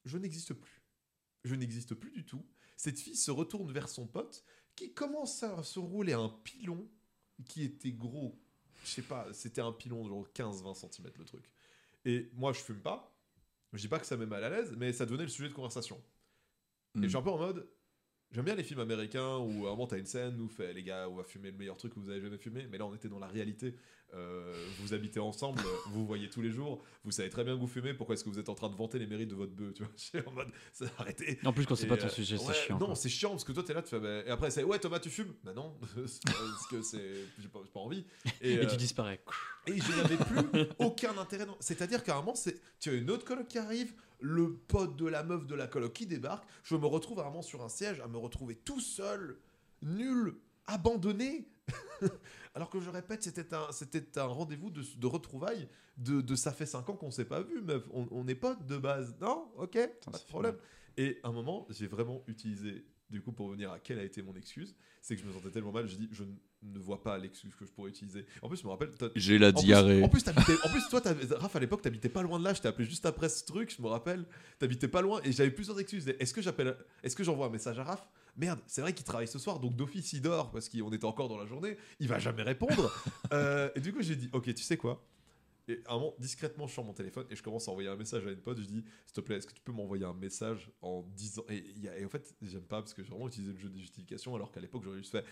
Je 0.05 0.17
n'existe 0.17 0.53
plus. 0.53 0.81
Je 1.43 1.55
n'existe 1.55 1.93
plus 1.95 2.11
du 2.11 2.25
tout. 2.25 2.45
Cette 2.77 2.99
fille 2.99 3.15
se 3.15 3.31
retourne 3.31 3.71
vers 3.71 3.89
son 3.89 4.07
pote 4.07 4.43
qui 4.75 4.93
commence 4.93 5.43
à 5.43 5.63
se 5.63 5.79
rouler 5.79 6.13
un 6.13 6.29
pilon 6.43 6.87
qui 7.45 7.63
était 7.63 7.91
gros. 7.91 8.37
Je 8.83 8.89
sais 8.89 9.01
pas, 9.01 9.27
c'était 9.33 9.61
un 9.61 9.71
pilon 9.71 10.03
de 10.03 10.09
genre 10.09 10.27
15-20 10.33 10.73
cm 10.75 11.11
le 11.17 11.25
truc. 11.25 11.43
Et 12.05 12.29
moi, 12.33 12.53
je 12.53 12.59
fume 12.59 12.79
pas. 12.79 13.13
Je 13.73 13.79
dis 13.79 13.87
pas 13.87 13.99
que 13.99 14.05
ça 14.05 14.17
met 14.17 14.25
mal 14.25 14.43
à 14.43 14.49
l'aise, 14.49 14.73
mais 14.77 14.93
ça 14.93 15.05
devenait 15.05 15.23
le 15.23 15.29
sujet 15.29 15.49
de 15.49 15.53
conversation. 15.53 16.01
Et 16.95 16.99
Mm. 16.99 17.03
je 17.03 17.07
suis 17.09 17.17
un 17.17 17.21
peu 17.21 17.29
en 17.29 17.37
mode. 17.37 17.69
J'aime 18.31 18.45
bien 18.45 18.55
les 18.55 18.63
films 18.63 18.79
américains 18.79 19.37
où 19.37 19.65
à 19.65 19.69
un 19.69 19.71
moment 19.71 19.87
t'as 19.87 19.97
une 19.97 20.05
scène 20.05 20.39
où 20.39 20.47
fait 20.47 20.71
les 20.73 20.83
gars, 20.83 21.09
on 21.09 21.15
va 21.15 21.23
fumer 21.23 21.51
le 21.51 21.57
meilleur 21.57 21.77
truc 21.77 21.93
que 21.93 21.99
vous 21.99 22.09
avez 22.09 22.21
jamais 22.21 22.37
fumé. 22.37 22.67
Mais 22.67 22.77
là, 22.77 22.85
on 22.85 22.93
était 22.95 23.09
dans 23.09 23.19
la 23.19 23.27
réalité. 23.27 23.75
Euh, 24.15 24.53
vous 24.79 24.93
habitez 24.95 25.19
ensemble, 25.19 25.59
vous 25.87 25.99
vous 26.01 26.05
voyez 26.07 26.29
tous 26.29 26.41
les 26.41 26.49
jours, 26.49 26.83
vous 27.03 27.11
savez 27.11 27.29
très 27.29 27.43
bien 27.43 27.53
que 27.55 27.59
vous 27.59 27.67
fumez. 27.67 27.93
Pourquoi 27.93 28.13
est-ce 28.15 28.23
que 28.23 28.29
vous 28.29 28.39
êtes 28.39 28.49
en 28.49 28.55
train 28.55 28.69
de 28.69 28.75
vanter 28.75 28.97
les 28.97 29.05
mérites 29.05 29.29
de 29.29 29.35
votre 29.35 29.51
bœuf 29.51 29.73
Tu 29.73 29.83
vois, 29.83 30.23
en 30.27 30.31
mode, 30.31 30.47
ça 30.73 30.85
arrêtez. 30.97 31.37
En 31.45 31.53
plus, 31.53 31.65
quand 31.67 31.75
c'est 31.75 31.85
pas 31.87 31.97
ton 31.97 32.07
euh, 32.07 32.09
sujet, 32.09 32.37
ouais, 32.37 32.43
c'est 32.47 32.53
chiant. 32.53 32.79
Non, 32.79 32.95
c'est 32.95 33.09
chiant 33.09 33.29
parce 33.31 33.43
que 33.43 33.51
toi 33.51 33.61
t'es 33.63 33.73
là, 33.73 33.83
tu 33.83 33.89
fais. 33.89 33.99
bah, 33.99 34.23
Et 34.25 34.29
après, 34.29 34.49
c'est 34.49 34.63
ouais, 34.63 34.79
Thomas, 34.79 34.99
tu 34.99 35.09
fumes? 35.11 35.33
Bah 35.43 35.53
non, 35.53 35.75
parce 35.95 36.67
que 36.71 36.81
c'est. 36.81 37.25
J'ai 37.39 37.47
pas, 37.49 37.59
pas 37.73 37.79
envie. 37.79 38.03
Et, 38.41 38.53
Et 38.53 38.57
euh, 38.59 38.65
tu 38.65 38.77
disparais. 38.77 39.21
et 39.67 39.79
je 39.79 39.91
n'avais 40.01 40.17
plus 40.17 40.65
aucun 40.79 41.15
intérêt. 41.17 41.45
dans- 41.45 41.57
C'est-à-dire 41.59 42.03
qu'à 42.03 42.15
un 42.15 42.19
moment, 42.21 42.35
c'est... 42.35 42.59
tu 42.79 42.89
as 42.89 42.93
une 42.93 43.11
autre 43.11 43.25
coloc 43.25 43.47
qui 43.47 43.59
arrive, 43.59 43.93
le 44.21 44.53
pote 44.55 44.95
de 44.95 45.05
la 45.05 45.23
meuf 45.23 45.45
de 45.45 45.53
la 45.55 45.67
coloc 45.67 45.93
qui 45.93 46.07
débarque. 46.07 46.45
Je 46.63 46.75
me 46.75 46.85
retrouve 46.87 47.19
vraiment 47.19 47.41
sur 47.43 47.63
un 47.63 47.69
siège 47.69 47.99
à 47.99 48.07
me 48.07 48.17
retrouver 48.17 48.55
tout 48.55 48.79
seul, 48.81 49.37
nul, 49.83 50.33
abandonné. 50.65 51.47
Alors 52.55 52.69
que 52.69 52.79
je 52.79 52.89
répète, 52.89 53.23
c'était 53.23 53.53
un, 53.53 53.71
c'était 53.71 54.17
un 54.17 54.25
rendez-vous 54.25 54.69
de, 54.71 54.83
de 54.97 55.07
retrouvailles 55.07 55.69
de, 55.97 56.21
de 56.21 56.35
ça 56.35 56.51
fait 56.51 56.65
5 56.65 56.89
ans 56.89 56.95
qu'on 56.95 57.11
s'est 57.11 57.25
pas 57.25 57.41
vu, 57.41 57.61
meuf. 57.61 57.87
On, 57.93 58.07
on 58.11 58.27
est 58.27 58.35
potes 58.35 58.65
de 58.65 58.77
base. 58.77 59.15
Non? 59.21 59.51
Ok, 59.57 59.77
pas 60.05 60.17
de 60.17 60.23
problème. 60.25 60.57
Et 60.97 61.19
à 61.23 61.29
un 61.29 61.31
moment, 61.31 61.67
j'ai 61.69 61.87
vraiment 61.87 62.23
utilisé, 62.27 62.85
du 63.09 63.21
coup, 63.21 63.31
pour 63.31 63.49
venir 63.49 63.71
à 63.71 63.79
quelle 63.79 63.99
a 63.99 64.03
été 64.03 64.21
mon 64.21 64.35
excuse, 64.35 64.75
c'est 65.01 65.15
que 65.15 65.21
je 65.21 65.27
me 65.27 65.31
sentais 65.31 65.51
tellement 65.51 65.71
mal, 65.71 65.87
je 65.87 65.95
dis, 65.95 66.09
je, 66.11 66.23
ne- 66.63 66.79
vois 66.79 67.01
pas 67.03 67.17
l'excuse 67.17 67.53
que 67.55 67.65
je 67.65 67.71
pourrais 67.71 67.89
utiliser. 67.89 68.25
En 68.41 68.47
plus, 68.49 68.57
je 68.57 68.63
me 68.65 68.69
rappelle. 68.69 68.91
J'ai 69.15 69.37
la 69.37 69.49
en 69.49 69.53
plus- 69.53 69.63
diarrhée. 69.63 70.03
En 70.03 70.09
plus, 70.09 70.23
en 70.27 70.33
plus, 70.33 70.89
toi, 70.89 71.01
Raph, 71.37 71.55
à 71.55 71.59
l'époque, 71.59 71.81
t'habitais 71.81 72.09
pas 72.09 72.21
loin 72.21 72.39
de 72.39 72.43
là. 72.43 72.53
Je 72.53 72.61
t'ai 72.61 72.67
appelé 72.67 72.87
juste 72.87 73.05
après 73.05 73.29
ce 73.29 73.43
truc, 73.45 73.73
je 73.75 73.81
me 73.81 73.87
rappelle. 73.87 74.25
T'habitais 74.59 74.87
pas 74.87 75.01
loin 75.01 75.21
et 75.23 75.31
j'avais 75.31 75.51
plusieurs 75.51 75.79
excuses. 75.79 76.07
Est-ce 76.19 76.33
que 76.33 76.41
j'appelle, 76.41 76.75
est-ce 77.03 77.15
que 77.15 77.23
j'envoie 77.23 77.47
un 77.47 77.51
message 77.51 77.79
à 77.79 77.83
Raph? 77.83 78.07
Merde, 78.37 78.59
c'est 78.67 78.81
vrai 78.81 78.93
qu'il 78.93 79.05
travaille 79.05 79.27
ce 79.27 79.39
soir, 79.39 79.59
donc 79.59 79.75
d'office 79.75 80.13
il 80.13 80.21
dort 80.21 80.51
parce 80.51 80.69
qu'on 80.69 80.91
était 80.93 81.05
encore 81.05 81.27
dans 81.27 81.37
la 81.37 81.45
journée. 81.45 81.77
Il 81.99 82.07
va 82.07 82.19
jamais 82.19 82.43
répondre. 82.43 82.91
Euh, 83.33 83.69
et 83.75 83.79
du 83.79 83.93
coup, 83.93 84.01
j'ai 84.01 84.15
dit, 84.15 84.27
ok, 84.33 84.51
tu 84.55 84.63
sais 84.63 84.75
quoi? 84.77 85.05
Et 85.67 85.83
à 85.85 85.93
un 85.93 85.97
moment, 85.99 86.15
discrètement, 86.17 86.65
je 86.65 86.73
sors 86.73 86.83
mon 86.83 86.93
téléphone 86.93 87.27
et 87.29 87.35
je 87.35 87.43
commence 87.43 87.67
à 87.67 87.71
envoyer 87.71 87.89
un 87.89 87.95
message 87.95 88.25
à 88.25 88.31
une 88.31 88.41
pote. 88.41 88.57
Je 88.59 88.65
dis, 88.65 88.83
s'il 89.05 89.13
te 89.13 89.21
plaît, 89.21 89.35
est-ce 89.37 89.45
que 89.45 89.53
tu 89.53 89.61
peux 89.61 89.71
m'envoyer 89.71 90.03
un 90.03 90.13
message 90.15 90.71
en 90.81 91.03
disant. 91.15 91.43
Et, 91.49 91.63
et 91.99 92.05
en 92.05 92.09
fait, 92.09 92.33
j'aime 92.41 92.63
pas 92.63 92.81
parce 92.81 92.95
que 92.95 93.03
j'ai 93.03 93.09
vraiment 93.11 93.27
utilisé 93.27 93.53
le 93.53 93.59
jeu 93.59 93.69
des 93.69 93.79
justifications 93.79 94.33
alors 94.35 94.51
qu'à 94.51 94.61
l'époque, 94.61 94.81
j'aurais 94.83 94.97
juste 94.97 95.11
fait, 95.11 95.23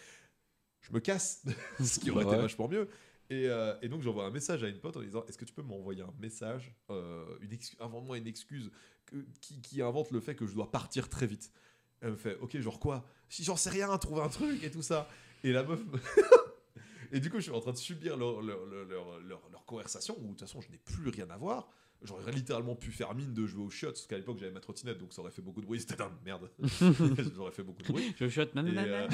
je 0.87 0.93
me 0.93 0.99
casse, 0.99 1.43
ce 1.83 1.99
qui 1.99 2.11
aurait 2.11 2.23
été 2.23 2.35
vachement 2.41 2.67
mieux. 2.67 2.87
Et, 3.29 3.47
euh, 3.49 3.75
et 3.81 3.89
donc 3.89 4.01
j'envoie 4.01 4.25
un 4.25 4.31
message 4.31 4.63
à 4.63 4.69
une 4.69 4.79
pote 4.79 4.95
en 4.95 5.01
disant 5.01 5.25
Est-ce 5.27 5.37
que 5.37 5.43
tu 5.45 5.53
peux 5.53 5.61
m'envoyer 5.61 6.01
un 6.01 6.13
message 6.19 6.73
euh, 6.89 7.25
une 7.41 7.57
Invente-moi 7.81 8.17
une 8.17 8.27
excuse 8.27 8.71
que- 9.05 9.25
qui, 9.41 9.61
qui 9.61 9.81
invente 9.81 10.11
le 10.11 10.19
fait 10.21 10.33
que 10.35 10.47
je 10.47 10.53
dois 10.53 10.71
partir 10.71 11.09
très 11.09 11.27
vite. 11.27 11.51
Elle 11.99 12.11
me 12.11 12.15
fait 12.15 12.37
Ok, 12.41 12.57
genre 12.59 12.79
quoi? 12.79 13.05
Si 13.27 13.43
j'en 13.43 13.57
sais 13.57 13.69
rien, 13.69 13.95
trouve 13.97 14.21
un 14.21 14.29
truc 14.29 14.63
et 14.63 14.71
tout 14.71 14.81
ça. 14.81 15.09
Et 15.43 15.51
la 15.51 15.63
meuf. 15.63 15.79
me- 15.85 15.99
et 17.11 17.19
du 17.19 17.29
coup, 17.29 17.37
je 17.37 17.43
suis 17.43 17.51
en 17.51 17.59
train 17.59 17.73
de 17.73 17.77
subir 17.77 18.15
leur, 18.17 18.41
leur- 18.41 18.65
leur- 18.65 19.19
leur 19.49 19.65
conversation 19.65 20.15
où 20.19 20.23
de 20.23 20.27
toute 20.29 20.41
façon, 20.41 20.61
je 20.61 20.69
n'ai 20.69 20.77
plus 20.77 21.09
rien 21.09 21.29
à 21.29 21.37
voir. 21.37 21.69
J'aurais 22.03 22.31
littéralement 22.31 22.75
pu 22.75 22.91
faire 22.91 23.13
mine 23.15 23.33
de 23.33 23.45
jouer 23.47 23.63
aux 23.63 23.69
shots 23.71 23.87
parce 23.87 24.05
qu'à 24.05 24.17
l'époque 24.17 24.37
j'avais 24.39 24.51
ma 24.51 24.59
trottinette 24.59 24.99
donc 24.99 25.13
ça 25.13 25.21
aurait 25.21 25.31
fait 25.31 25.41
beaucoup 25.41 25.61
de 25.61 25.65
bruit. 25.65 25.79
C'était 25.79 25.95
dingue, 25.95 26.11
merde. 26.23 26.49
J'aurais 27.35 27.51
fait 27.51 27.63
beaucoup 27.63 27.81
de 27.81 27.87
bruit. 27.87 28.13
Je 28.19 28.29
chute, 28.29 28.51
Et, 28.55 28.77
euh, 28.77 29.07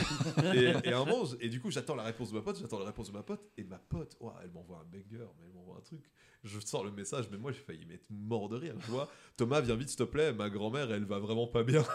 et, 0.84 0.90
et 0.90 0.94
un 0.94 1.06
moment, 1.06 1.26
je- 1.26 1.38
et 1.40 1.48
du 1.50 1.62
coup, 1.62 1.72
j'attends 1.72 1.96
la 1.96 2.04
réponse 2.04 2.30
de 2.32 2.36
ma 2.36 2.42
pote, 2.42 2.60
j'attends 2.60 2.80
la 2.80 2.86
réponse 2.86 3.08
de 3.08 3.14
ma 3.14 3.24
pote, 3.24 3.42
et 3.58 3.64
ma 3.64 3.78
pote, 3.80 4.18
ouah, 4.20 4.38
elle 4.44 4.52
m'envoie 4.52 4.80
un 4.80 4.84
banger, 4.92 5.26
mais 5.40 5.46
elle 5.48 5.54
m'envoie 5.54 5.78
un 5.78 5.82
truc. 5.82 6.02
Je 6.44 6.60
sors 6.60 6.84
le 6.84 6.92
message, 6.92 7.30
mais 7.32 7.38
moi, 7.38 7.54
j'ai 7.54 7.62
failli 7.62 7.86
m'être 7.86 8.06
mort 8.10 8.50
de 8.50 8.58
rire. 8.58 8.76
Je 8.82 8.88
vois, 8.92 9.10
Thomas, 9.38 9.62
viens 9.62 9.78
vite, 9.78 9.88
s'il 9.88 9.98
te 10.00 10.04
plaît, 10.04 10.34
ma 10.34 10.50
grand-mère, 10.50 10.92
elle 10.92 11.06
va 11.06 11.18
vraiment 11.20 11.48
pas 11.48 11.64
bien. 11.64 11.86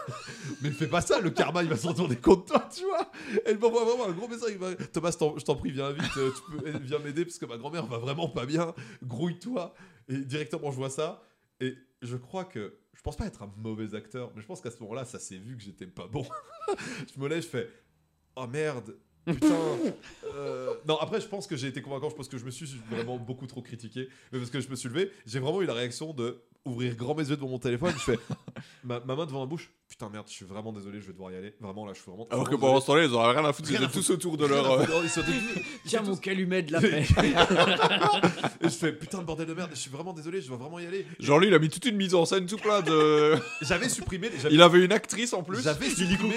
mais 0.63 0.71
fais 0.71 0.87
pas 0.87 1.01
ça, 1.01 1.19
le 1.21 1.29
karma, 1.29 1.61
il 1.61 1.69
va 1.69 1.77
se 1.77 1.87
retourner 1.87 2.15
contre 2.15 2.45
toi, 2.45 2.67
tu 2.75 2.83
vois. 2.83 3.11
Elle 3.45 3.59
m'envoie 3.59 3.85
vraiment 3.85 4.07
un 4.07 4.11
gros 4.11 4.27
message. 4.27 4.55
va- 4.55 4.73
Thomas, 4.75 5.11
je 5.11 5.43
t'en- 5.45 5.55
prie, 5.55 5.69
viens 5.71 5.91
vite, 5.91 6.17
euh, 6.17 6.31
tu 6.31 6.57
peux, 6.63 6.77
viens 6.79 6.97
m'aider, 6.97 7.25
parce 7.25 7.37
que 7.37 7.45
ma 7.45 7.57
grand-mère 7.57 7.85
va 7.85 7.99
vraiment 7.99 8.27
pas 8.27 8.47
bien. 8.47 8.73
Grouille-toi. 9.03 9.75
Et 10.09 10.17
directement, 10.17 10.71
je 10.71 10.77
vois 10.77 10.89
ça, 10.89 11.23
et 11.59 11.75
je 12.01 12.17
crois 12.17 12.45
que. 12.45 12.75
Je 12.93 13.01
pense 13.01 13.15
pas 13.15 13.27
être 13.27 13.43
un 13.43 13.53
mauvais 13.55 13.95
acteur, 13.95 14.31
mais 14.35 14.41
je 14.41 14.47
pense 14.47 14.59
qu'à 14.59 14.71
ce 14.71 14.79
moment-là, 14.81 15.05
ça 15.05 15.19
s'est 15.19 15.37
vu 15.37 15.55
que 15.55 15.63
j'étais 15.63 15.87
pas 15.87 16.07
bon. 16.07 16.25
je 17.15 17.19
me 17.19 17.29
lève, 17.29 17.41
je 17.41 17.47
fais 17.47 17.69
Oh 18.35 18.45
merde, 18.45 18.97
putain. 19.25 19.55
euh, 20.35 20.73
Non, 20.85 20.97
après, 20.97 21.21
je 21.21 21.27
pense 21.27 21.47
que 21.47 21.55
j'ai 21.55 21.67
été 21.67 21.81
convaincant. 21.81 22.09
Je 22.09 22.15
pense 22.15 22.27
que 22.27 22.37
je 22.37 22.43
me 22.43 22.51
suis 22.51 22.65
vraiment 22.89 23.17
beaucoup 23.17 23.47
trop 23.47 23.61
critiqué. 23.61 24.09
Mais 24.31 24.39
parce 24.39 24.49
que 24.51 24.59
je 24.59 24.69
me 24.69 24.75
suis 24.75 24.89
levé, 24.89 25.11
j'ai 25.25 25.39
vraiment 25.39 25.61
eu 25.61 25.65
la 25.65 25.73
réaction 25.73 26.13
de 26.13 26.41
ouvrir 26.65 26.95
grand 26.95 27.15
mes 27.15 27.27
yeux 27.29 27.35
devant 27.35 27.47
mon 27.47 27.59
téléphone. 27.59 27.93
Je 27.97 28.11
fais 28.11 28.19
ma, 28.83 28.99
ma 28.99 29.15
main 29.15 29.25
devant 29.25 29.39
la 29.41 29.45
bouche. 29.45 29.71
Putain, 29.87 30.09
merde, 30.09 30.25
je 30.27 30.33
suis 30.33 30.45
vraiment 30.45 30.71
désolé, 30.71 31.01
je 31.01 31.07
vais 31.07 31.13
devoir 31.13 31.31
y 31.31 31.35
aller. 31.35 31.55
Vraiment, 31.59 31.85
là, 31.85 31.93
je 31.95 32.01
suis 32.01 32.09
vraiment. 32.11 32.27
Alors 32.29 32.47
que 32.49 32.55
pendant 32.55 32.79
ce 32.79 32.85
temps-là, 32.87 33.05
ils 33.05 33.13
auraient 33.13 33.31
rien 33.37 33.43
à 33.47 33.53
foutre, 33.53 33.71
ils 33.71 33.75
étaient 33.75 33.87
tous 33.87 34.09
autour 34.11 34.37
de 34.37 34.45
leur. 34.45 34.71
euh, 34.71 34.85
Tiens 35.85 36.01
mon 36.03 36.15
calumet 36.15 36.61
de 36.61 36.71
la 36.73 36.79
paix. 36.81 37.05
Et 38.61 38.65
je 38.69 38.69
fais 38.69 38.91
putain 38.93 39.19
de 39.19 39.23
bordel 39.23 39.47
de 39.47 39.53
merde, 39.53 39.71
je 39.73 39.79
suis 39.79 39.89
vraiment 39.89 40.13
désolé, 40.13 40.41
je 40.41 40.47
dois 40.47 40.57
vraiment 40.57 40.79
y 40.79 40.85
aller. 40.85 41.05
Genre 41.19 41.39
lui, 41.39 41.47
il 41.47 41.53
a 41.53 41.59
mis 41.59 41.69
toute 41.69 41.85
une 41.85 41.95
mise 41.95 42.13
en 42.15 42.25
scène 42.25 42.45
tout 42.45 42.57
plein 42.57 42.81
de. 42.81 43.35
J'avais 43.61 43.89
supprimé, 43.89 44.29
j'avais- 44.41 44.53
il 44.53 44.61
avait 44.61 44.83
une 44.83 44.91
actrice 44.91 45.33
en 45.33 45.43
plus. 45.43 45.61
j'avais 45.63 45.89
supprimé, 45.89 46.35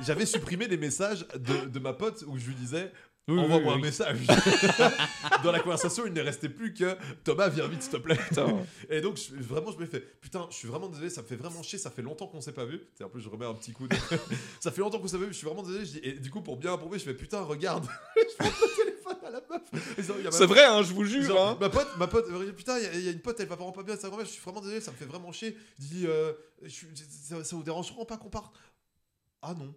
j'avais 0.00 0.26
supprimé 0.26 0.68
les 0.68 0.76
messages 0.76 1.26
de, 1.34 1.68
de 1.68 1.78
ma 1.78 1.92
pote 1.92 2.24
où 2.28 2.38
je 2.38 2.46
lui 2.46 2.54
disais 2.54 2.92
Oui, 3.26 3.38
envoie-moi 3.38 3.72
oui, 3.72 3.78
un 3.78 3.82
message. 3.82 4.18
Dans 5.44 5.50
la 5.50 5.60
conversation, 5.60 6.04
il 6.06 6.12
ne 6.12 6.20
restait 6.20 6.50
plus 6.50 6.74
que 6.74 6.94
Thomas, 7.24 7.48
viens 7.48 7.66
vite, 7.66 7.82
s'il 7.82 7.92
te 7.92 7.96
plaît. 7.96 8.16
Putain. 8.28 8.54
Et 8.90 9.00
donc, 9.00 9.16
je- 9.16 9.34
vraiment, 9.42 9.72
je 9.72 9.78
me 9.78 9.86
fais 9.86 10.00
putain, 10.00 10.46
je 10.50 10.54
suis 10.56 10.68
vraiment 10.68 10.88
désolé, 10.88 11.08
ça 11.08 11.22
me 11.22 11.26
fait 11.26 11.36
vraiment 11.36 11.62
chier, 11.62 11.78
ça 11.78 11.90
fait 11.90 12.02
longtemps 12.02 12.26
qu'on 12.26 12.42
s'est 12.42 12.52
pas 12.52 12.66
vu. 12.66 12.80
Un 13.00 13.08
peu, 13.08 13.18
je 13.20 13.28
remets 13.30 13.46
un 13.46 13.54
petit 13.54 13.72
coup 13.72 13.88
de. 13.88 13.96
ça 14.60 14.70
fait 14.70 14.82
longtemps 14.82 14.98
qu'on 14.98 15.08
s'est 15.08 15.16
pas 15.18 15.24
vu, 15.24 15.32
je 15.32 15.38
suis 15.38 15.46
vraiment 15.46 15.62
désolé. 15.62 15.86
Je 15.86 15.92
dis, 15.92 16.00
et 16.02 16.12
du 16.12 16.30
coup, 16.30 16.42
pour 16.42 16.58
bien 16.58 16.74
approuver, 16.74 16.98
je 16.98 17.04
fais 17.04 17.14
putain, 17.14 17.40
regarde. 17.42 17.86
je 18.16 18.44
montre 18.44 18.56
le 18.62 18.84
téléphone 18.84 19.16
à 19.26 19.30
la 19.30 19.40
meuf. 19.48 20.30
C'est 20.30 20.46
vrai, 20.46 20.64
hein, 20.64 20.82
je 20.82 20.92
vous 20.92 21.04
jure. 21.06 21.24
Genre, 21.26 21.48
hein. 21.48 21.56
Ma 21.60 21.70
pote, 21.70 21.88
ma 21.96 22.06
pote, 22.06 22.26
euh, 22.28 22.52
putain, 22.52 22.76
il 22.78 22.84
y 22.84 22.86
a- 22.86 22.92
il 22.94 23.04
y, 23.04 23.08
a 23.08 23.12
une 23.12 23.20
pote, 23.20 23.40
elle 23.40 23.48
va 23.48 23.56
vraiment 23.56 23.72
pas 23.72 23.82
bien, 23.82 23.96
sa 23.96 24.08
grand-mère, 24.08 24.26
je 24.26 24.32
suis 24.32 24.42
vraiment 24.42 24.60
désolé, 24.60 24.82
ça 24.82 24.90
me 24.92 24.96
fait 24.98 25.06
vraiment 25.06 25.32
chier. 25.32 25.56
Je 25.80 25.84
dis, 25.86 26.06
euh, 26.06 26.32
je 26.62 26.84
ça, 27.26 27.42
ça 27.42 27.56
vous 27.56 27.62
dérange 27.62 27.86
vraiment 27.88 28.04
pas 28.04 28.18
qu'on 28.18 28.28
parte? 28.28 28.54
Ah 29.40 29.54
non. 29.58 29.74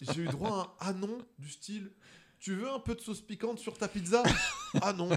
J'ai 0.00 0.20
eu 0.22 0.26
droit 0.26 0.76
à 0.80 0.88
un 0.88 0.90
ah 0.90 0.92
non 0.92 1.18
du 1.38 1.50
style, 1.50 1.90
tu 2.38 2.54
veux 2.54 2.70
un 2.70 2.78
peu 2.78 2.94
de 2.94 3.00
sauce 3.00 3.20
piquante 3.20 3.58
sur 3.58 3.76
ta 3.76 3.88
pizza 3.88 4.22
Ah 4.82 4.92
non. 4.92 5.08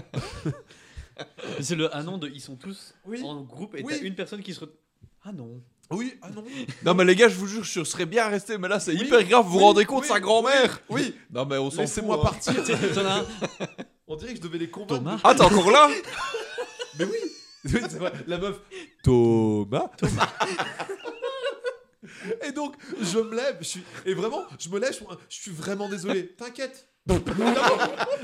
C'est 1.60 1.74
le 1.76 1.94
ah 1.94 2.02
non 2.02 2.18
de 2.18 2.28
ils 2.28 2.40
sont 2.40 2.56
tous 2.56 2.94
Oui. 3.04 3.22
en 3.22 3.42
groupe 3.42 3.74
et 3.76 3.82
Oui. 3.82 3.94
t'as 3.98 4.04
une 4.06 4.14
personne 4.14 4.42
qui 4.42 4.54
se. 4.54 4.60
re- 4.64 4.70
Ah 5.24 5.32
non. 5.32 5.60
Oui, 5.90 6.14
ah 6.22 6.30
non. 6.30 6.42
Non, 6.84 6.94
mais 6.94 7.04
les 7.04 7.14
gars, 7.14 7.28
je 7.28 7.34
vous 7.34 7.46
jure, 7.46 7.64
je 7.64 7.84
serais 7.84 8.06
bien 8.06 8.26
resté, 8.28 8.56
mais 8.56 8.66
là, 8.68 8.80
c'est 8.80 8.92
Oui, 8.92 9.02
hyper 9.06 9.22
grave. 9.24 9.44
Vous 9.44 9.52
vous 9.52 9.58
rendez 9.58 9.84
compte, 9.84 10.02
oui, 10.04 10.08
sa 10.08 10.20
grand-mère 10.20 10.80
Oui, 10.88 11.14
Non, 11.30 11.44
mais 11.44 11.58
on 11.58 11.70
s'en 11.70 11.82
laissez-moi 11.82 12.16
hein. 12.18 12.22
partir. 12.22 12.54
On 14.08 14.16
dirait 14.16 14.30
que 14.32 14.38
je 14.38 14.42
devais 14.42 14.58
les 14.58 14.70
convaincre. 14.70 14.96
Thomas. 15.02 15.20
Ah, 15.22 15.34
t'es 15.34 15.42
encore 15.42 15.70
là? 15.70 15.88
Mais 16.98 17.04
oui 17.04 17.16
Oui, 17.66 17.80
c'est 17.88 17.98
vrai, 17.98 18.12
la 18.26 18.38
meuf. 18.38 18.58
Thomas 19.02 19.90
Et 22.46 22.52
donc, 22.52 22.74
je 23.00 23.18
me 23.18 23.36
lève, 23.36 23.56
je 23.60 23.66
suis... 23.66 23.84
et 24.06 24.14
vraiment, 24.14 24.44
je 24.58 24.68
me 24.68 24.78
lève, 24.78 24.92
je, 25.28 25.36
suis 25.36 25.50
vraiment 25.50 25.88
désolé. 25.88 26.28
T'inquiète. 26.34 26.88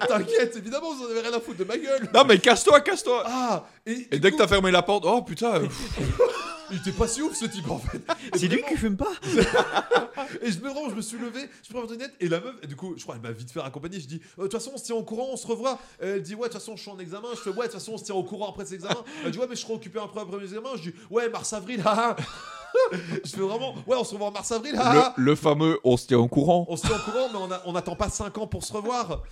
T'inquiète, 0.08 0.56
évidemment, 0.56 0.94
vous 0.94 1.04
en 1.04 1.10
avez 1.10 1.20
rien 1.20 1.32
à 1.32 1.40
foutre 1.40 1.58
de 1.58 1.64
ma 1.64 1.76
gueule. 1.76 2.08
Non, 2.14 2.24
mais 2.24 2.38
casse-toi, 2.38 2.80
casse-toi 2.80 3.24
Ah 3.26 3.66
Et, 3.86 4.18
dès 4.18 4.30
que 4.30 4.36
t'as 4.36 4.46
fermé 4.46 4.70
la 4.70 4.82
porte, 4.82 5.04
oh 5.06 5.22
putain 5.22 5.62
euh, 5.62 5.68
Il 6.70 6.78
était 6.78 6.92
pas 6.92 7.08
si 7.08 7.22
ouf 7.22 7.34
ce 7.34 7.46
type 7.46 7.70
en 7.70 7.78
fait. 7.78 8.00
C'est 8.36 8.48
lui 8.48 8.62
qui 8.68 8.76
fume 8.76 8.96
pas 8.96 9.08
Et 10.42 10.50
je 10.50 10.60
me 10.60 10.70
rends, 10.70 10.90
je 10.90 10.94
me 10.94 11.00
suis 11.00 11.16
levé, 11.18 11.48
je 11.62 11.70
prends 11.70 11.80
ma 11.80 11.86
trottinette 11.86 12.12
et 12.20 12.28
la 12.28 12.40
meuf, 12.40 12.54
et 12.62 12.66
du 12.66 12.76
coup, 12.76 12.94
je 12.96 13.02
crois 13.02 13.14
qu'elle 13.14 13.22
m'a 13.22 13.32
vite 13.32 13.50
fait 13.50 13.60
accompagner. 13.60 14.00
Je 14.00 14.06
dis, 14.06 14.20
Euh, 14.38 14.42
de 14.42 14.48
toute 14.48 14.52
façon, 14.60 14.72
on 14.74 14.78
se 14.78 14.84
tient 14.84 14.96
au 14.96 15.02
courant, 15.04 15.28
on 15.32 15.36
se 15.36 15.46
revoit. 15.46 15.78
Elle 16.00 16.22
dit, 16.22 16.34
ouais, 16.34 16.48
de 16.48 16.52
toute 16.52 16.60
façon, 16.60 16.76
je 16.76 16.82
suis 16.82 16.90
en 16.90 16.98
examen. 16.98 17.28
Je 17.32 17.38
fais, 17.38 17.50
ouais, 17.50 17.56
de 17.56 17.62
toute 17.62 17.72
façon, 17.72 17.92
on 17.92 17.98
se 17.98 18.04
tient 18.04 18.14
au 18.14 18.22
courant 18.24 18.50
après 18.50 18.64
cet 18.64 18.74
examen. 18.74 19.02
Elle 19.24 19.30
dit, 19.30 19.38
ouais, 19.38 19.46
mais 19.48 19.56
je 19.56 19.60
serai 19.62 19.74
occupé 19.74 19.98
après 20.00 20.20
après 20.20 20.36
mes 20.36 20.42
examens. 20.44 20.70
Je 20.76 20.90
dis, 20.90 20.94
ouais, 21.10 21.28
mars-avril, 21.30 21.80
haha. 21.84 22.16
je 22.92 23.30
fais 23.30 23.40
vraiment, 23.40 23.74
ouais, 23.86 23.96
on 23.96 24.04
se 24.04 24.12
revoit 24.12 24.28
en 24.28 24.32
mars-avril, 24.32 24.74
haha. 24.76 25.14
le, 25.16 25.24
le 25.24 25.34
fameux 25.36 25.78
on 25.84 25.96
se 25.96 26.06
tient 26.06 26.18
au 26.18 26.28
courant. 26.28 26.66
On 26.68 26.76
se 26.76 26.86
tient 26.86 26.96
au 26.96 27.10
courant, 27.10 27.28
mais 27.32 27.38
on 27.38 27.50
a- 27.50 27.62
on 27.64 27.72
n'attend 27.72 27.96
pas 27.96 28.10
5 28.10 28.36
ans 28.38 28.46
pour 28.46 28.62
se 28.64 28.72
revoir. 28.74 29.22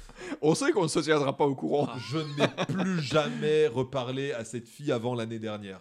On 0.40 0.54
sait 0.54 0.72
qu'on 0.72 0.84
ne 0.84 0.88
se 0.88 1.00
tiendra 1.00 1.36
pas 1.36 1.44
au 1.44 1.54
courant. 1.54 1.88
Je 2.10 2.18
n'ai 2.18 2.48
plus 2.68 3.02
jamais 3.02 3.66
reparlé 3.66 4.32
à 4.32 4.44
cette 4.44 4.68
fille 4.68 4.90
avant 4.92 5.14
l'année 5.14 5.38
dernière. 5.38 5.80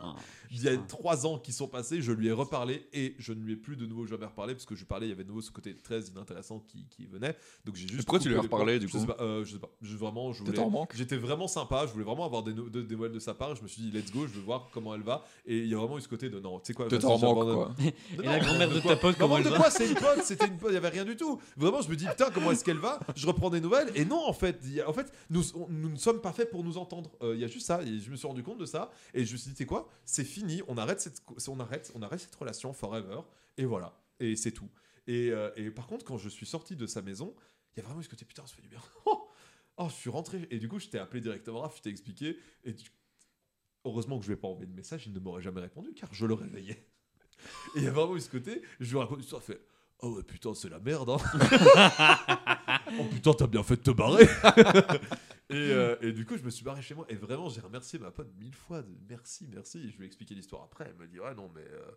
Ah, 0.00 0.14
Il 0.50 0.62
y 0.62 0.68
a 0.68 0.76
trois 0.78 1.26
ans 1.26 1.38
qui 1.38 1.52
sont 1.52 1.68
passés, 1.68 2.00
je 2.00 2.12
lui 2.12 2.28
ai 2.28 2.32
reparlé 2.32 2.88
et 2.92 3.14
je 3.18 3.32
ne 3.32 3.42
lui 3.42 3.52
ai 3.52 3.56
plus 3.56 3.76
de 3.76 3.86
nouveau 3.86 4.06
jamais 4.06 4.26
reparlé 4.26 4.54
parce 4.54 4.64
que 4.66 4.74
je 4.74 4.80
lui 4.80 4.86
parlais, 4.86 5.06
il 5.06 5.10
y 5.10 5.12
avait 5.12 5.24
de 5.24 5.28
nouveau 5.28 5.40
ce 5.42 5.50
côté 5.50 5.74
très 5.74 6.00
inintéressant 6.02 6.60
qui, 6.60 6.86
qui 6.88 7.06
venait. 7.06 7.36
Donc 7.64 7.74
j'ai 7.76 7.86
juste. 7.88 8.04
pourquoi 8.06 8.18
tu 8.18 8.28
lui 8.28 8.36
as 8.36 8.40
reparlé, 8.40 8.78
du 8.78 8.86
je 8.88 8.92
coup 8.92 8.98
sais 9.00 9.06
pas, 9.06 9.16
euh, 9.20 9.44
Je 9.44 9.52
sais 9.52 9.58
pas. 9.58 9.70
Je, 9.82 9.96
vraiment, 9.96 10.30
voulais. 10.32 10.58
en 10.58 10.70
manque 10.70 10.92
J'étais 10.96 11.16
vraiment 11.16 11.48
sympa, 11.48 11.86
je 11.86 11.92
voulais 11.92 12.04
vraiment 12.04 12.24
avoir 12.24 12.42
des, 12.42 12.54
no- 12.54 12.68
de- 12.68 12.82
des 12.82 12.94
nouvelles 12.94 13.12
de 13.12 13.18
sa 13.18 13.34
part. 13.34 13.54
Je 13.56 13.62
me 13.62 13.68
suis 13.68 13.82
dit, 13.82 13.90
let's 13.90 14.10
go, 14.12 14.26
je 14.26 14.32
veux 14.34 14.40
voir 14.42 14.68
comment 14.72 14.94
elle 14.94 15.02
va. 15.02 15.24
Et 15.46 15.58
il 15.58 15.66
y 15.68 15.74
a 15.74 15.76
vraiment 15.78 15.98
eu 15.98 16.00
ce 16.00 16.08
côté 16.08 16.30
de 16.30 16.40
non, 16.40 16.58
tu 16.60 16.66
sais 16.68 16.74
quoi, 16.74 16.88
vas-y, 16.88 17.04
en 17.04 17.18
manque, 17.18 17.54
quoi. 17.54 17.74
Non, 18.16 18.22
Et 18.22 18.26
la 18.26 18.38
grand-mère 18.40 18.70
de 18.70 18.80
ta 18.80 18.96
pote, 18.96 19.16
comment 19.18 19.38
elle 19.38 19.44
de 19.44 19.50
va 19.50 19.56
quoi 19.56 19.70
C'est 19.70 19.88
une 19.88 19.94
pote, 19.94 20.22
c'était 20.24 20.46
une 20.46 20.56
pote, 20.56 20.70
il 20.70 20.74
y 20.74 20.78
avait 20.78 20.88
rien 20.88 21.04
du 21.04 21.16
tout. 21.16 21.40
Vraiment, 21.56 21.80
je 21.82 21.88
me 21.90 21.96
dis 21.96 22.06
putain, 22.06 22.30
comment 22.32 22.50
est-ce 22.52 22.64
qu'elle 22.64 22.78
va 22.78 23.00
Je 23.16 23.26
reprends 23.26 23.50
des 23.50 23.60
nouvelles 23.60 23.90
et 23.94 24.04
non, 24.04 24.22
en 24.26 24.32
fait, 24.32 24.58
il 24.64 24.74
y 24.74 24.80
a- 24.80 24.88
en 24.88 24.92
fait, 24.92 25.12
nous, 25.30 25.42
on- 25.54 25.66
nous 25.68 25.88
ne 25.90 25.96
sommes 25.96 26.20
pas 26.20 26.32
faits 26.32 26.50
pour 26.50 26.64
nous 26.64 26.78
entendre. 26.78 27.10
Euh, 27.22 27.34
Il 27.34 27.40
y 27.40 27.44
a 27.44 27.48
juste 27.48 27.66
ça. 27.66 27.82
Et 27.82 28.00
je 28.00 28.10
me 28.10 28.16
suis 28.16 28.26
rendu 28.26 28.42
compte 28.42 28.58
de 28.58 28.66
ça 28.66 28.90
et 29.14 29.24
je 29.24 29.32
me 29.32 29.36
suis 29.38 29.50
dit, 29.50 29.54
tu 29.56 29.62
sais 29.62 29.66
quoi 29.66 29.88
C'est 30.04 30.24
On 30.68 30.78
arrête 30.78 31.00
cette, 31.00 31.22
on 31.48 31.60
arrête, 31.60 31.92
on 31.94 32.02
arrête 32.02 32.20
cette 32.20 32.34
relation 32.34 32.72
forever 32.72 33.20
et 33.56 33.64
voilà. 33.64 33.98
Et 34.20 34.36
c'est 34.36 34.52
tout. 34.52 34.68
Et, 35.06 35.30
euh, 35.30 35.50
et 35.56 35.70
par 35.70 35.86
contre, 35.86 36.04
quand 36.04 36.18
je 36.18 36.28
suis 36.28 36.46
sorti 36.46 36.76
de 36.76 36.86
sa 36.86 37.02
maison, 37.02 37.34
il 37.72 37.80
y 37.80 37.82
a 37.82 37.86
vraiment 37.86 38.02
ce 38.02 38.08
côté 38.08 38.24
putain, 38.24 38.46
ça 38.46 38.54
fait 38.54 38.62
du 38.62 38.68
bien. 38.68 38.80
Oh, 39.80 39.86
je 39.88 39.94
suis 39.94 40.10
rentré 40.10 40.48
et 40.50 40.58
du 40.58 40.68
coup, 40.68 40.80
je 40.80 40.88
t'ai 40.88 40.98
appelé 40.98 41.20
directement, 41.20 41.60
Raph, 41.60 41.76
je 41.76 41.82
t'ai 41.82 41.90
expliqué 41.90 42.36
et 42.64 42.74
heureusement 43.84 44.18
que 44.18 44.24
je 44.24 44.30
lui 44.30 44.34
ai 44.34 44.36
pas 44.36 44.48
envoyé 44.48 44.66
de 44.66 44.74
message, 44.74 45.06
il 45.06 45.12
ne 45.12 45.20
m'aurait 45.20 45.40
jamais 45.40 45.60
répondu 45.60 45.94
car 45.94 46.12
je 46.12 46.26
le 46.26 46.34
réveillais. 46.34 46.84
Et 47.76 47.78
il 47.78 47.84
y 47.84 47.86
a 47.86 47.92
vraiment 47.92 48.18
ce 48.18 48.28
côté, 48.28 48.60
je 48.80 48.90
lui 48.90 48.98
raconte 48.98 49.18
l'histoire, 49.18 49.40
fait 49.40 49.60
Oh 50.00 50.20
putain, 50.26 50.52
c'est 50.54 50.68
la 50.68 50.80
merde, 50.80 51.10
hein. 51.10 51.18
oh 53.00 53.04
putain, 53.04 53.32
t'as 53.34 53.46
bien 53.46 53.62
fait 53.62 53.76
de 53.76 53.82
te 53.82 53.90
barrer. 53.90 54.24
et, 55.50 55.54
euh, 55.72 55.96
et 56.00 56.12
du 56.12 56.24
coup, 56.26 56.36
je 56.36 56.42
me 56.42 56.50
suis 56.50 56.64
barré 56.64 56.82
chez 56.82 56.94
moi. 56.94 57.06
Et 57.08 57.14
vraiment, 57.14 57.48
j'ai 57.48 57.60
remercié 57.60 57.98
ma 57.98 58.10
pote 58.10 58.30
mille 58.38 58.54
fois. 58.54 58.82
De, 58.82 58.88
merci, 59.08 59.48
merci. 59.52 59.78
Et 59.78 59.90
je 59.90 59.96
lui 59.96 60.04
ai 60.04 60.06
expliqué 60.06 60.34
l'histoire 60.34 60.62
après. 60.64 60.86
Elle 60.88 60.96
me 60.96 61.06
dit 61.06 61.20
Ouais, 61.20 61.34
non, 61.34 61.50
mais. 61.54 61.62
euh, 61.62 61.90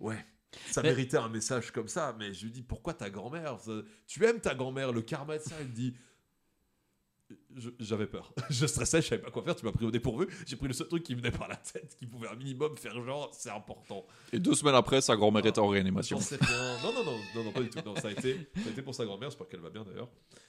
ouais. 0.00 0.24
Ça 0.70 0.80
Mais- 0.82 0.90
méritait 0.90 1.16
un 1.18 1.28
message 1.28 1.70
comme 1.70 1.88
ça. 1.88 2.14
Mais 2.18 2.32
je 2.32 2.44
lui 2.44 2.52
dis 2.52 2.62
Pourquoi 2.62 2.94
ta 2.94 3.10
grand-mère? 3.10 3.58
Tu 4.06 4.24
aimes 4.24 4.40
ta 4.40 4.54
grand-mère 4.54 4.92
Le 4.92 5.02
karma 5.02 5.38
de 5.38 5.42
ça, 5.42 5.54
elle 5.60 5.72
dit 5.72 5.94
je- 5.94 5.98
j'avais 7.78 8.06
peur. 8.06 8.32
Je 8.50 8.66
stressais, 8.66 9.00
je 9.02 9.08
savais 9.08 9.22
pas 9.22 9.30
quoi 9.30 9.42
faire. 9.42 9.56
Tu 9.56 9.64
m'as 9.64 9.72
pris 9.72 9.84
au 9.86 9.90
dépourvu. 9.90 10.26
J'ai 10.46 10.56
pris 10.56 10.68
le 10.68 10.74
seul 10.74 10.88
truc 10.88 11.02
qui 11.02 11.14
me 11.14 11.20
venait 11.20 11.30
par 11.36 11.48
la 11.48 11.56
tête, 11.56 11.96
qui 11.98 12.06
pouvait 12.06 12.28
un 12.28 12.34
minimum 12.36 12.76
faire 12.76 13.02
genre, 13.02 13.30
c'est 13.32 13.50
important. 13.50 14.06
Et 14.32 14.38
deux 14.38 14.54
semaines 14.54 14.74
après, 14.74 15.00
sa 15.00 15.16
grand-mère 15.16 15.42
Ah, 15.44 15.48
était 15.48 15.58
en 15.58 15.68
réanimation. 15.68 16.18
Non, 16.82 16.92
non, 16.92 17.04
non, 17.04 17.18
non, 17.34 17.44
non, 17.44 17.52
pas 17.52 17.60
du 17.62 17.70
tout. 17.70 17.78
Non, 17.84 17.96
ça 17.96 18.08
a 18.08 18.10
été, 18.12 18.48
ça 18.56 18.68
a 18.68 18.70
été 18.70 18.82
pour 18.82 18.94
sa 18.94 19.04
grand-mère. 19.04 19.30
J'espère 19.30 19.48
qu'elle 19.48 19.60
va 19.60 19.70
bien 19.70 19.84
d'ailleurs. 19.84 20.08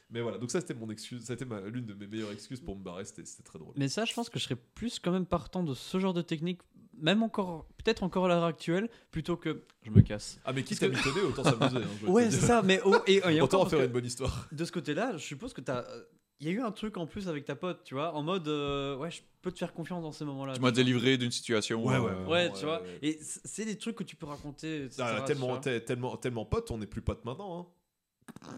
Mais 0.09 0.21
voilà, 0.21 0.38
donc 0.38 0.51
ça 0.51 0.59
c'était 0.61 0.73
mon 0.73 0.89
excuse. 0.89 1.23
Ça 1.25 1.34
a 1.34 1.36
été 1.36 1.45
l'une 1.71 1.86
de 1.86 1.93
mes 1.93 2.07
meilleures 2.07 2.32
excuses 2.32 2.61
pour 2.61 2.75
me 2.78 2.84
barrer. 2.84 3.05
C'était 3.05 3.25
c'était 3.25 3.43
très 3.43 3.59
drôle. 3.59 3.73
Mais 3.78 3.88
ça, 3.89 4.05
je 4.05 4.13
pense 4.13 4.30
que 4.30 4.38
je 4.39 4.43
serais 4.43 4.55
plus 4.55 4.99
quand 4.99 5.11
même 5.11 5.25
partant 5.25 5.63
de 5.63 5.73
ce 5.73 5.99
genre 5.99 6.13
de 6.13 6.21
technique, 6.21 6.59
même 6.99 7.23
encore, 7.23 7.65
peut-être 7.84 8.03
encore 8.03 8.25
à 8.25 8.28
l'heure 8.28 8.43
actuelle, 8.43 8.89
plutôt 9.11 9.38
que 9.38 9.63
je 9.84 9.91
me 9.91 10.01
casse. 10.01 10.39
Ah, 10.45 10.53
mais 10.53 10.63
quitte 10.63 10.80
Parce 10.80 10.91
à 10.93 10.95
m'étonner, 11.09 11.25
autant 11.25 11.43
s'amuser. 11.43 11.78
hein, 11.78 12.07
Ouais, 12.07 12.30
c'est 12.32 12.39
ça, 12.39 12.61
mais 12.63 12.80
oh, 12.86 12.95
et, 13.07 13.15
et 13.17 13.41
Autant 13.41 13.57
encore 13.57 13.67
en 13.67 13.69
faire 13.69 13.80
que 13.80 13.86
une 13.86 13.91
bonne 13.91 14.05
histoire. 14.05 14.47
de 14.51 14.65
ce 14.65 14.71
côté-là, 14.71 15.13
je 15.17 15.23
suppose 15.25 15.53
que 15.53 15.61
t'as. 15.61 15.86
Euh, 16.39 16.41
Il 16.41 16.47
y 16.47 16.49
a 16.49 16.53
eu 16.53 16.61
un 16.61 16.71
truc 16.71 16.97
en 16.97 17.05
plus 17.07 17.27
avec 17.27 17.45
ta 17.45 17.55
pote, 17.55 17.83
tu 17.83 17.93
vois, 17.93 18.13
en 18.13 18.23
mode 18.23 18.47
euh, 18.47 18.95
ouais, 18.97 19.11
je 19.11 19.21
peux 19.41 19.51
te 19.51 19.57
faire 19.57 19.73
confiance 19.73 20.01
dans 20.03 20.11
ces 20.11 20.25
moments-là. 20.25 20.53
Tu 20.53 20.61
m'as 20.61 20.71
délivré 20.71 21.17
d'une 21.17 21.31
situation. 21.31 21.83
Ouais, 21.85 21.97
ouais, 21.97 22.11
euh, 22.11 22.25
Ouais, 22.25 22.31
Ouais, 22.49 22.53
tu 22.53 22.65
vois. 22.65 22.81
ouais. 22.81 22.99
Et 23.01 23.19
c'est 23.21 23.65
des 23.65 23.77
trucs 23.77 23.95
que 23.95 24.03
tu 24.03 24.15
peux 24.15 24.25
raconter. 24.25 24.85
etc., 24.85 25.03
Ah, 25.17 25.21
tellement, 25.21 25.57
tellement, 25.59 26.17
tellement 26.17 26.45
potes, 26.45 26.71
on 26.71 26.77
n'est 26.77 26.88
plus 26.88 27.01
potes 27.01 27.23
maintenant. 27.25 27.73
hein. 28.45 28.57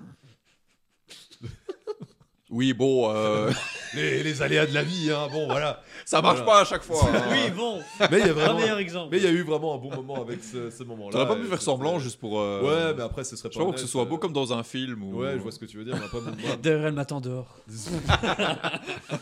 Oui, 2.52 2.74
bon, 2.74 3.12
euh, 3.14 3.52
Les, 3.94 4.24
les 4.24 4.42
aléas 4.42 4.66
de 4.66 4.74
la 4.74 4.82
vie, 4.84 5.12
hein. 5.12 5.28
Bon, 5.32 5.46
voilà. 5.48 5.82
ça 6.06 6.20
marche 6.22 6.38
Voilà. 6.40 6.52
pas 6.54 6.62
à 6.62 6.66
chaque 6.66 6.82
fois. 6.84 6.98
hein. 7.14 7.22
Oui, 7.32 7.52
bon, 7.56 7.80
Mais 8.12 8.20
il 8.20 8.26
y 8.26 8.30
a 8.30 8.32
un 8.32 8.34
vraiment. 8.34 8.60
meilleur 8.60 8.78
exemple. 8.80 9.10
Mais 9.12 9.18
il 9.18 9.24
y 9.24 9.28
a 9.28 9.32
eu 9.32 9.44
vraiment 9.44 9.76
un 9.76 9.78
bon 9.78 9.96
moment 9.96 10.22
avec 10.22 10.44
ce, 10.44 10.70
ce 10.72 10.84
moment-là. 10.84 11.12
T'aurais 11.12 11.28
pas 11.28 11.36
pu 11.36 11.46
faire 11.46 11.62
semblant 11.62 12.00
juste 12.00 12.20
pour. 12.20 12.40
euh, 12.40 12.62
Ouais, 12.90 12.94
mais 12.98 13.04
après, 13.04 13.24
ce 13.24 13.36
serait 13.36 13.50
Je 13.52 13.58
pas. 13.58 13.60
sais 13.60 13.60
pas 13.60 13.64
pour 13.66 13.74
que 13.74 13.78
honnête, 13.78 13.86
ce 13.86 13.92
soit 13.92 14.06
beau 14.06 14.18
comme 14.18 14.34
dans 14.34 14.52
un 14.54 14.64
film. 14.64 15.04
Ou... 15.04 15.20
Ouais, 15.22 15.34
je 15.34 15.38
vois 15.44 15.52
ce 15.52 15.60
que 15.60 15.66
tu 15.66 15.78
veux 15.78 15.86
dire. 15.86 15.96
A 15.96 16.00
pas 16.00 16.22
moi- 16.22 16.32
D'ailleurs, 16.64 16.86
elle 16.88 16.94
m'attend 16.94 17.22
dehors. 17.22 17.56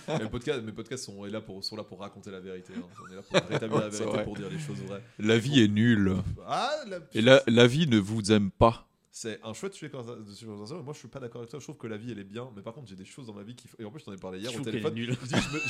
mes, 0.07 0.29
podcasts, 0.29 0.61
mes 0.63 0.71
podcasts 0.71 1.03
sont 1.05 1.23
là, 1.25 1.41
pour, 1.41 1.63
sont 1.63 1.75
là 1.75 1.83
pour 1.83 1.99
raconter 1.99 2.31
la 2.31 2.39
vérité. 2.39 2.73
hein. 2.77 2.81
On 3.07 3.11
est 3.11 3.15
là 3.15 3.21
pour 3.21 3.49
rétablir 3.49 3.79
la 3.81 3.89
vérité, 3.89 4.23
pour 4.23 4.35
dire 4.35 4.49
les 4.49 4.59
choses 4.59 4.79
vraies. 4.87 5.03
La 5.19 5.37
vie 5.37 5.63
est 5.63 5.67
nulle. 5.67 6.15
Ah, 6.47 6.71
la... 6.87 6.97
Et 7.13 7.21
la, 7.21 7.41
la 7.47 7.67
vie 7.67 7.87
ne 7.87 7.97
vous 7.99 8.31
aime 8.31 8.51
pas. 8.51 8.85
C'est 9.19 9.39
un 9.43 9.51
chouette 9.53 9.73
sujet 9.73 9.87
de 9.89 9.97
conversation. 9.97 10.83
Moi, 10.83 10.93
je 10.93 10.99
suis 10.99 11.07
pas 11.07 11.19
d'accord 11.19 11.41
avec 11.41 11.49
toi. 11.49 11.59
Je 11.59 11.65
trouve 11.65 11.77
que 11.77 11.87
la 11.87 11.97
vie, 11.97 12.11
elle 12.11 12.19
est 12.19 12.23
bien. 12.23 12.51
Mais 12.55 12.61
par 12.61 12.75
contre, 12.75 12.87
j'ai 12.87 12.95
des 12.95 13.03
choses 13.03 13.25
dans 13.25 13.33
ma 13.33 13.41
vie 13.41 13.55
qui. 13.55 13.67
Et 13.79 13.83
en 13.83 13.89
plus, 13.89 14.01
je 14.01 14.05
t'en 14.05 14.13
ai 14.13 14.17
parlé 14.17 14.37
hier 14.37 14.51
Je 14.51 14.59
au 14.59 14.63
téléphone. 14.63 14.93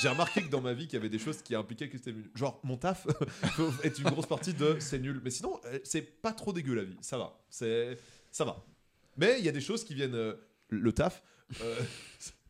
J'ai 0.01 0.09
remarqué 0.09 0.41
que 0.41 0.49
dans 0.49 0.59
ma 0.59 0.73
vie, 0.73 0.85
qu'il 0.85 0.95
y 0.95 0.97
avait 0.97 1.07
des 1.07 1.17
choses 1.17 1.41
qui 1.41 1.55
impliquaient 1.55 1.87
que 1.87 1.97
c'était 1.97 2.11
nul. 2.11 2.29
Genre, 2.35 2.59
mon 2.65 2.75
taf 2.75 3.07
est 3.83 3.99
une 3.99 4.09
grosse 4.09 4.25
partie 4.25 4.53
de 4.53 4.75
c'est 4.81 4.99
nul. 4.99 5.21
Mais 5.23 5.29
sinon, 5.29 5.61
euh, 5.63 5.79
c'est 5.85 6.01
pas 6.01 6.33
trop 6.33 6.51
dégueu 6.51 6.73
la 6.73 6.83
vie. 6.83 6.97
Ça 6.99 7.17
va. 7.17 7.39
C'est 7.49 7.97
ça 8.31 8.43
va. 8.43 8.65
Mais 9.15 9.39
il 9.39 9.45
y 9.45 9.49
a 9.49 9.53
des 9.53 9.61
choses 9.61 9.85
qui 9.85 9.93
viennent. 9.93 10.15
euh, 10.15 10.33
le 10.67 10.91
taf. 10.91 11.23
euh, 11.61 11.79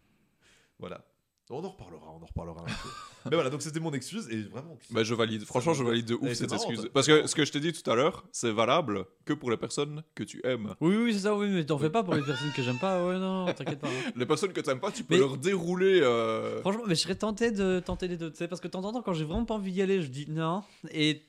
voilà. 0.80 1.06
On 1.50 1.64
en 1.64 1.70
reparlera. 1.70 2.12
On 2.12 2.22
en 2.22 2.26
reparlera. 2.26 2.62
un 2.62 2.66
peu. 2.66 2.90
Mais 3.30 3.36
voilà. 3.36 3.50
Donc 3.50 3.62
c'était 3.62 3.80
mon 3.80 3.92
excuse 3.94 4.28
et 4.30 4.42
vraiment. 4.44 4.78
Bah, 4.92 5.04
je 5.04 5.14
valide. 5.14 5.46
Franchement, 5.46 5.74
je 5.74 5.84
valide 5.84 6.06
de 6.06 6.16
ouf 6.16 6.28
c'est 6.30 6.36
cette 6.36 6.52
marrant, 6.52 6.70
excuse. 6.70 6.90
Parce 6.94 7.08
que 7.08 7.26
ce 7.26 7.36
que 7.36 7.46
je 7.46 7.52
t'ai 7.54 7.60
dit 7.62 7.72
tout 7.74 7.90
à 7.90 7.96
l'heure, 7.96 8.26
c'est 8.34 8.52
valable 8.52 9.06
que 9.26 9.32
pour 9.34 9.50
les 9.50 9.58
personnes 9.58 10.04
que 10.14 10.24
tu 10.24 10.42
aimes. 10.46 10.76
Oui, 10.82 10.96
oui, 10.98 11.14
c'est 11.14 11.22
ça, 11.22 11.36
oui, 11.36 11.48
mais 11.50 11.66
t'en 11.66 11.78
fais 11.78 11.90
pas 11.90 12.04
pour 12.04 12.16
les 12.16 12.22
personnes 12.22 12.52
que 12.54 12.62
j'aime 12.62 12.80
pas. 12.80 13.06
Ouais, 13.06 13.18
non, 13.18 13.46
t'inquiète 13.54 13.80
pas. 13.80 13.88
hein. 13.88 14.12
Les 14.18 14.26
personnes 14.26 14.52
que 14.54 14.60
t'aimes 14.62 14.80
pas, 14.82 14.92
tu 14.92 15.04
peux 15.04 15.14
Mais- 15.16 15.20
leur 15.22 15.38
dérouler. 15.38 16.02
euh, 16.02 16.60
Franchement, 16.62 16.84
mais 16.88 16.96
je 16.96 17.02
serais 17.02 17.16
tenté 17.16 17.52
de 17.52 17.80
tenter 17.80 18.08
les 18.10 18.18
deux, 18.18 18.30
tu 18.32 18.38
sais, 18.38 18.48
parce 18.48 18.60
que 18.62 18.68
de 18.68 18.72
temps 18.74 18.84
en 18.84 18.92
temps, 18.92 19.02
quand 19.02 19.14
j'ai 19.14 19.26
vraiment 19.26 19.46
pas 19.46 19.54
envie 19.56 19.72
d'y 19.72 19.82
aller, 19.82 20.02
je 20.02 20.08
dis 20.10 20.26
non. 20.30 20.64
Et 20.92 21.24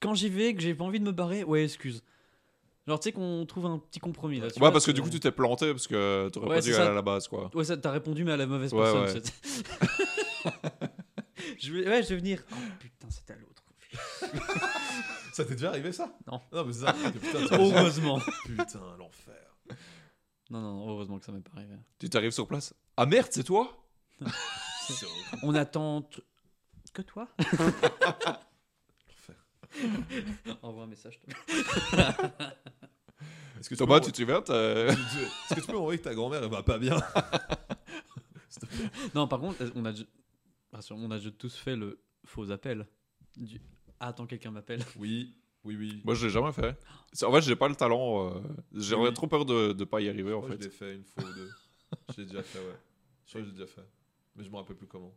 quand 0.00 0.14
j'y 0.14 0.28
vais, 0.28 0.54
que 0.54 0.60
j'ai 0.62 0.74
pas 0.74 0.84
envie 0.84 0.98
de 1.00 1.04
me 1.04 1.12
barrer, 1.12 1.44
ouais, 1.44 1.64
excuse. 1.64 2.02
Genre, 2.86 3.00
tu 3.00 3.08
sais 3.08 3.12
qu'on 3.12 3.46
trouve 3.46 3.64
un 3.66 3.78
petit 3.78 3.98
compromis 4.00 4.40
là. 4.40 4.48
tu 4.50 4.54
Ouais, 4.54 4.60
vois, 4.60 4.72
parce 4.72 4.84
que 4.84 4.90
du 4.90 5.00
coup, 5.00 5.08
tu 5.08 5.18
t'es 5.20 5.30
planté 5.32 5.70
parce 5.72 5.86
que 5.86 6.28
t'aurais 6.32 6.48
Ouais, 6.48 6.56
pas 6.56 6.60
dû 6.62 6.74
aller 6.74 6.86
à 6.88 6.92
la 6.92 7.00
base, 7.02 7.28
quoi. 7.28 7.50
Ouais, 7.54 7.64
ça, 7.64 7.76
t'as 7.78 7.90
répondu, 7.90 8.24
mais 8.24 8.32
à 8.32 8.36
la 8.36 8.46
mauvaise 8.46 8.72
Ouais, 8.74 8.82
personne. 8.82 9.22
ouais. 9.22 10.52
je 11.58 11.72
vais... 11.72 11.88
Ouais, 11.88 12.02
je 12.02 12.08
vais 12.10 12.16
venir. 12.16 12.42
Oh 12.52 12.56
putain, 12.78 13.08
c'était 13.10 13.32
à 13.32 13.36
l'autre. 13.36 13.62
Ça 15.32 15.44
t'est 15.44 15.54
déjà 15.54 15.70
arrivé 15.70 15.92
ça? 15.92 16.12
Non. 16.30 16.40
Non, 16.52 16.64
mais 16.64 16.72
c'est 16.72 16.80
ça. 16.84 16.92
Putain, 16.92 17.56
Heureusement. 17.58 18.20
Putain, 18.44 18.80
l'enfer. 18.98 19.34
Non, 20.50 20.60
non, 20.60 20.88
heureusement 20.90 21.18
que 21.18 21.24
ça 21.24 21.32
m'est 21.32 21.40
pas 21.40 21.52
arrivé. 21.56 21.74
Tu 21.98 22.08
t'arrives 22.10 22.30
sur 22.32 22.46
place. 22.46 22.74
Ah 22.96 23.06
merde, 23.06 23.28
c'est 23.30 23.44
toi. 23.44 23.72
On 25.42 25.54
attend. 25.54 26.02
t- 26.02 26.22
Que 26.92 27.02
toi? 27.02 27.28
Envoie 30.62 30.84
un 30.84 30.86
message. 30.86 31.18
Est-ce 33.58 33.68
que 33.70 33.74
tu 33.74 33.78
Thomas, 33.78 34.00
peux 34.00 34.06
tu 34.06 34.12
te 34.12 34.16
souviens 34.18 34.42
t'as- 34.42 34.94
Tu- 34.94 34.96
tu- 34.96 35.18
Est-ce 35.24 35.54
que 35.54 35.60
tu 35.60 35.66
peux 35.66 35.76
envoyer 35.78 35.98
que 35.98 36.04
ta 36.04 36.14
grand-mère 36.14 36.42
elle 36.42 36.50
va 36.50 36.62
pas 36.62 36.78
bien? 36.78 36.96
Non, 39.14 39.26
par 39.28 39.40
contre, 39.40 39.58
on 39.74 39.84
a, 39.84 39.92
on 40.92 41.10
a 41.10 41.18
tous 41.32 41.56
fait 41.56 41.76
le 41.76 42.00
faux 42.24 42.50
appel. 42.50 42.86
Du... 43.36 43.60
Ah, 44.00 44.08
attends, 44.08 44.26
quelqu'un 44.26 44.50
m'appelle. 44.52 44.82
Oui, 44.96 45.36
oui, 45.64 45.76
oui. 45.76 46.00
Moi, 46.04 46.14
je 46.14 46.26
l'ai 46.26 46.32
jamais 46.32 46.52
fait. 46.52 46.76
En 47.24 47.32
fait, 47.32 47.40
j'ai 47.42 47.56
pas 47.56 47.68
le 47.68 47.74
talent. 47.76 48.28
euh, 48.30 48.40
J'aurais 48.72 49.08
Oui. 49.08 49.14
trop 49.14 49.26
peur 49.26 49.44
de, 49.44 49.72
de 49.72 49.84
pas 49.84 50.00
y 50.00 50.08
arriver, 50.08 50.32
en 50.32 50.40
Moi, 50.40 50.50
je 50.52 50.56
fait. 50.56 50.64
l'ai 50.64 50.70
fait 50.70 50.94
une 50.94 51.04
fois 51.04 51.24
ou 51.24 51.32
deux. 51.34 51.50
je 52.14 52.20
l'ai 52.20 52.26
déjà 52.26 52.42
fait, 52.42 52.58
ouais. 52.58 52.76
Je 53.26 53.30
crois 53.30 53.40
que 53.42 53.46
j'ai 53.48 53.52
déjà 53.52 53.66
fait. 53.66 53.86
Mais 54.36 54.44
je 54.44 54.50
me 54.50 54.56
rappelle 54.56 54.76
plus 54.76 54.86
comment. 54.88 55.14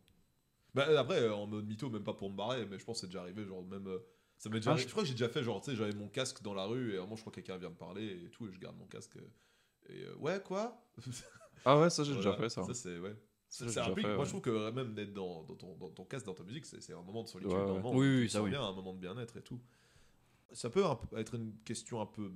Bah, 0.74 0.86
après, 0.98 1.20
euh, 1.22 1.34
en 1.34 1.46
mode 1.46 1.66
mytho, 1.66 1.88
même 1.90 2.04
pas 2.04 2.14
pour 2.14 2.30
me 2.30 2.36
barrer, 2.36 2.66
mais 2.66 2.78
je 2.78 2.84
pense 2.84 2.96
que 2.98 3.00
c'est 3.02 3.06
déjà 3.06 3.22
arrivé. 3.22 3.44
Genre, 3.46 3.64
même. 3.64 3.86
euh, 3.86 3.98
ça 4.38 4.48
m'est 4.48 4.56
déjà 4.60 4.72
Ah, 4.72 4.76
je- 4.76 4.82
Je 4.84 4.88
crois 4.88 5.02
que 5.02 5.08
j'ai 5.08 5.14
déjà 5.14 5.28
fait, 5.28 5.42
genre, 5.42 5.60
tu 5.60 5.70
sais, 5.70 5.76
j'avais 5.76 5.92
mon 5.94 6.08
casque 6.08 6.40
dans 6.42 6.54
la 6.54 6.64
rue 6.64 6.94
et 6.94 6.96
à 6.96 7.00
un 7.00 7.02
moment, 7.02 7.16
je 7.16 7.20
crois 7.22 7.30
que 7.32 7.36
quelqu'un 7.40 7.58
vient 7.58 7.70
me 7.70 7.74
parler 7.76 8.06
et 8.24 8.30
tout, 8.30 8.48
et 8.48 8.52
je 8.52 8.58
garde 8.58 8.76
mon 8.76 8.86
casque. 8.86 9.16
euh, 9.16 9.90
Et 9.90 10.04
euh, 10.04 10.14
ouais, 10.16 10.40
quoi? 10.42 10.82
Ah 11.64 11.78
ouais, 11.78 11.90
ça, 11.90 12.04
j'ai 12.04 12.12
Voilà. 12.12 12.30
déjà 12.30 12.38
fait, 12.42 12.48
ça. 12.48 12.62
Ça, 12.64 12.72
c'est. 12.74 12.98
Ouais. 12.98 13.16
Ça, 13.48 13.68
Ça, 13.68 13.86
implique- 13.86 14.06
fait, 14.06 14.12
moi, 14.12 14.18
ouais. 14.20 14.24
je 14.26 14.30
trouve 14.30 14.42
que 14.42 14.70
même 14.70 14.94
d'être 14.94 15.12
dans, 15.12 15.42
dans 15.42 15.56
ton, 15.56 15.76
dans 15.76 15.90
ton 15.90 16.04
casque, 16.04 16.26
dans 16.26 16.34
ta 16.34 16.44
musique, 16.44 16.66
c'est 16.66 16.92
un 16.92 17.02
moment 17.02 17.22
de 17.24 17.28
solitude. 17.28 17.52
Ouais, 17.52 17.62
ouais. 17.64 17.70
un 17.70 17.72
moment 17.74 17.92
Oui, 17.94 18.06
oui, 18.20 18.30
ça, 18.30 18.42
oui. 18.42 18.50
bien, 18.50 18.62
un 18.62 18.72
moment 18.72 18.92
de 18.94 18.98
bien-être 19.00 19.36
et 19.38 19.42
tout. 19.42 19.60
Ça 20.52 20.70
peut 20.70 20.84
un 20.84 20.98
être 21.16 21.34
une 21.34 21.54
question 21.64 22.00
un 22.00 22.06
peu 22.06 22.30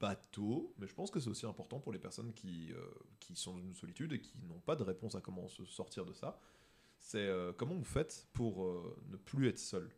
bateau, 0.00 0.74
mais 0.78 0.86
je 0.86 0.94
pense 0.94 1.10
que 1.10 1.18
c'est 1.20 1.30
aussi 1.30 1.46
important 1.46 1.80
pour 1.80 1.92
les 1.92 1.98
personnes 1.98 2.32
qui, 2.34 2.72
euh, 2.72 2.84
qui 3.20 3.34
sont 3.36 3.54
dans 3.54 3.60
une 3.62 3.74
solitude 3.74 4.12
et 4.12 4.20
qui 4.20 4.36
n'ont 4.46 4.60
pas 4.60 4.76
de 4.76 4.82
réponse 4.84 5.14
à 5.14 5.20
comment 5.20 5.48
se 5.48 5.64
sortir 5.64 6.04
de 6.04 6.12
ça. 6.12 6.38
C'est 6.98 7.26
euh, 7.26 7.52
comment 7.56 7.74
vous 7.74 7.84
faites 7.84 8.28
pour 8.32 8.64
euh, 8.64 8.96
ne 9.08 9.16
plus 9.16 9.48
être 9.48 9.58
seul? 9.58 9.90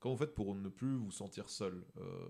Comment 0.00 0.14
vous 0.14 0.18
faites 0.18 0.34
pour 0.34 0.54
ne 0.54 0.68
plus 0.68 0.96
vous 0.96 1.10
sentir 1.10 1.48
seul 1.48 1.84
Euh, 1.98 2.28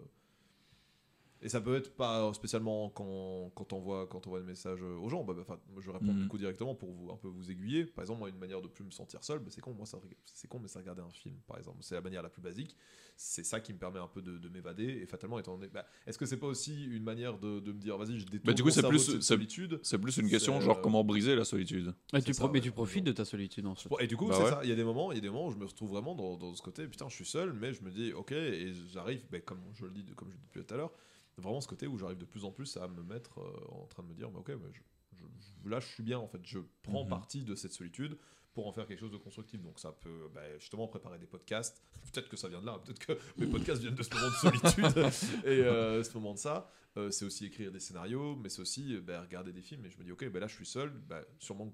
Et 1.42 1.48
ça 1.48 1.60
peut 1.60 1.74
être 1.74 1.96
pas 1.96 2.32
spécialement 2.34 2.90
quand, 2.90 3.50
quand 3.54 3.72
on 3.72 3.80
voit 3.80 4.06
quand 4.06 4.26
on 4.26 4.30
voit 4.30 4.40
des 4.40 4.46
messages 4.46 4.82
aux 4.82 5.08
gens. 5.08 5.24
Bah, 5.24 5.32
bah, 5.34 5.40
enfin, 5.40 5.58
moi, 5.72 5.80
je 5.80 5.90
réponds 5.90 6.12
Mhm. 6.12 6.22
du 6.22 6.28
coup 6.28 6.36
directement 6.36 6.74
pour 6.74 6.92
vous 6.92 7.10
un 7.10 7.16
peu 7.16 7.28
vous 7.28 7.50
aiguiller. 7.50 7.86
Par 7.86 8.02
exemple, 8.02 8.18
moi, 8.18 8.28
une 8.28 8.36
manière 8.38 8.60
de 8.60 8.68
plus 8.68 8.84
me 8.84 8.90
sentir 8.90 9.24
seul, 9.24 9.38
bah, 9.38 9.46
c'est 9.48 9.62
con. 9.62 9.72
Moi, 9.72 9.86
c'est 10.34 10.48
con, 10.48 10.58
mais 10.60 10.68
c'est 10.68 10.78
regarder 10.78 11.00
un 11.00 11.08
film, 11.10 11.36
par 11.46 11.56
exemple. 11.56 11.78
C'est 11.80 11.94
la 11.94 12.02
manière 12.02 12.22
la 12.22 12.28
plus 12.28 12.42
basique. 12.42 12.76
C'est 13.16 13.42
ça 13.44 13.58
qui 13.60 13.72
me 13.72 13.78
permet 13.78 13.98
un 13.98 14.06
peu 14.06 14.20
de, 14.20 14.36
de 14.36 14.48
m'évader. 14.50 14.84
Et 14.84 15.06
fatalement, 15.06 15.38
étant 15.38 15.56
donné, 15.56 15.68
bah, 15.72 15.86
est-ce 16.06 16.18
que 16.18 16.26
c'est 16.26 16.36
pas 16.36 16.46
aussi 16.46 16.84
une 16.84 17.04
manière 17.04 17.38
de, 17.38 17.60
de 17.60 17.72
me 17.72 17.78
dire, 17.78 17.96
vas-y, 17.96 18.18
je 18.18 18.24
détourne 18.26 18.42
Bah, 18.44 18.52
du 18.52 18.62
coup, 18.62 18.70
c'est 18.70 18.86
plus- 18.86 19.20
solitude. 19.20 19.80
C'est 19.82 19.98
plus 19.98 20.16
une 20.18 20.28
question, 20.28 20.60
genre, 20.60 20.76
euh, 20.78 20.82
comment 20.82 21.04
briser 21.04 21.34
la 21.36 21.44
solitude. 21.46 21.94
Mais 22.12 22.20
tu, 22.20 22.34
ça, 22.34 22.42
pro- 22.44 22.52
mais 22.52 22.58
ouais, 22.58 22.64
tu 22.64 22.70
profites 22.70 23.04
de 23.04 23.12
ta 23.12 23.24
solitude 23.24 23.66
en 23.66 23.74
fait. 23.74 23.88
Bon, 23.88 23.96
Et 23.98 24.06
du 24.06 24.16
coup, 24.18 24.26
Bah 24.28 24.34
c'est 24.36 24.42
ouais. 24.44 24.50
ça. 24.50 24.60
Il 24.62 24.68
y 24.68 24.72
a 24.72 24.76
des 24.76 24.84
moments, 24.84 25.10
il 25.10 25.14
y 25.14 25.18
a 25.18 25.22
des 25.22 25.30
moments 25.30 25.46
où 25.46 25.52
je 25.52 25.56
me 25.58 25.64
retrouve 25.64 25.88
vraiment 25.88 26.14
dans, 26.14 26.36
dans 26.36 26.54
ce 26.54 26.60
côté. 26.60 26.86
Putain, 26.86 27.08
je 27.08 27.14
suis 27.14 27.24
seul, 27.24 27.54
mais 27.54 27.72
je 27.72 27.82
me 27.82 27.90
dis, 27.90 28.12
ok, 28.12 28.32
et 28.32 28.72
j'arrive, 28.92 29.24
ben, 29.30 29.40
comme 29.40 29.60
je 29.72 29.86
le 29.86 29.90
dis, 29.90 30.04
comme 30.16 30.28
je 30.28 30.34
le 30.34 30.38
dis 30.38 30.46
depuis 30.46 30.64
tout 30.64 30.74
à 30.74 30.76
l'heure, 30.76 30.92
vraiment 31.40 31.60
ce 31.60 31.68
côté 31.68 31.86
où 31.86 31.96
j'arrive 31.98 32.18
de 32.18 32.24
plus 32.24 32.44
en 32.44 32.50
plus 32.52 32.76
à 32.76 32.86
me 32.88 33.02
mettre 33.02 33.38
euh, 33.40 33.66
en 33.82 33.86
train 33.86 34.02
de 34.02 34.08
me 34.08 34.14
dire, 34.14 34.30
mais 34.30 34.38
ok, 34.38 34.52
je, 34.72 34.80
je- 35.18 35.68
là, 35.68 35.80
je 35.80 35.86
suis 35.86 36.02
bien 36.02 36.18
en 36.18 36.26
fait. 36.28 36.40
Je 36.44 36.58
prends 36.82 37.04
Mhm. 37.04 37.10
partie 37.10 37.44
de 37.44 37.54
cette 37.54 37.72
solitude 37.72 38.16
pour 38.52 38.66
en 38.66 38.72
faire 38.72 38.86
quelque 38.86 38.98
chose 39.00 39.12
de 39.12 39.16
constructif. 39.16 39.62
Donc 39.62 39.78
ça 39.78 39.92
peut, 39.92 40.28
ben, 40.34 40.58
justement, 40.58 40.88
préparer 40.88 41.18
des 41.18 41.26
podcasts. 41.26 41.82
Peut-être 42.12 42.28
que 42.28 42.36
ça 42.36 42.48
vient 42.48 42.60
de 42.60 42.66
là. 42.66 42.78
Peut-être 42.84 42.98
que 43.06 43.12
mes 43.38 43.46
podcasts 43.46 43.80
viennent 43.80 43.94
de 43.94 44.02
ce 44.02 44.14
moment 44.14 44.26
de 44.28 44.32
solitude 44.34 45.44
et 45.44 45.60
euh, 45.62 46.02
ce 46.02 46.12
moment 46.14 46.34
de 46.34 46.38
ça. 46.38 46.70
Euh, 46.96 47.10
c'est 47.12 47.24
aussi 47.24 47.46
écrire 47.46 47.70
des 47.70 47.78
scénarios, 47.78 48.34
mais 48.36 48.48
c'est 48.48 48.60
aussi 48.62 48.98
ben, 49.00 49.20
regarder 49.20 49.52
des 49.52 49.62
films. 49.62 49.84
Et 49.86 49.90
je 49.90 49.98
me 49.98 50.02
dis, 50.04 50.10
ok, 50.10 50.28
ben 50.30 50.40
là, 50.40 50.48
je 50.48 50.54
suis 50.56 50.66
seul. 50.66 50.92
Sûrement. 51.38 51.72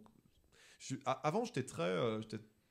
je 0.79 0.85
suis- 0.87 1.01
avant, 1.07 1.45
j'étais 1.47 1.65
très, 1.65 1.83
euh, 1.89 2.21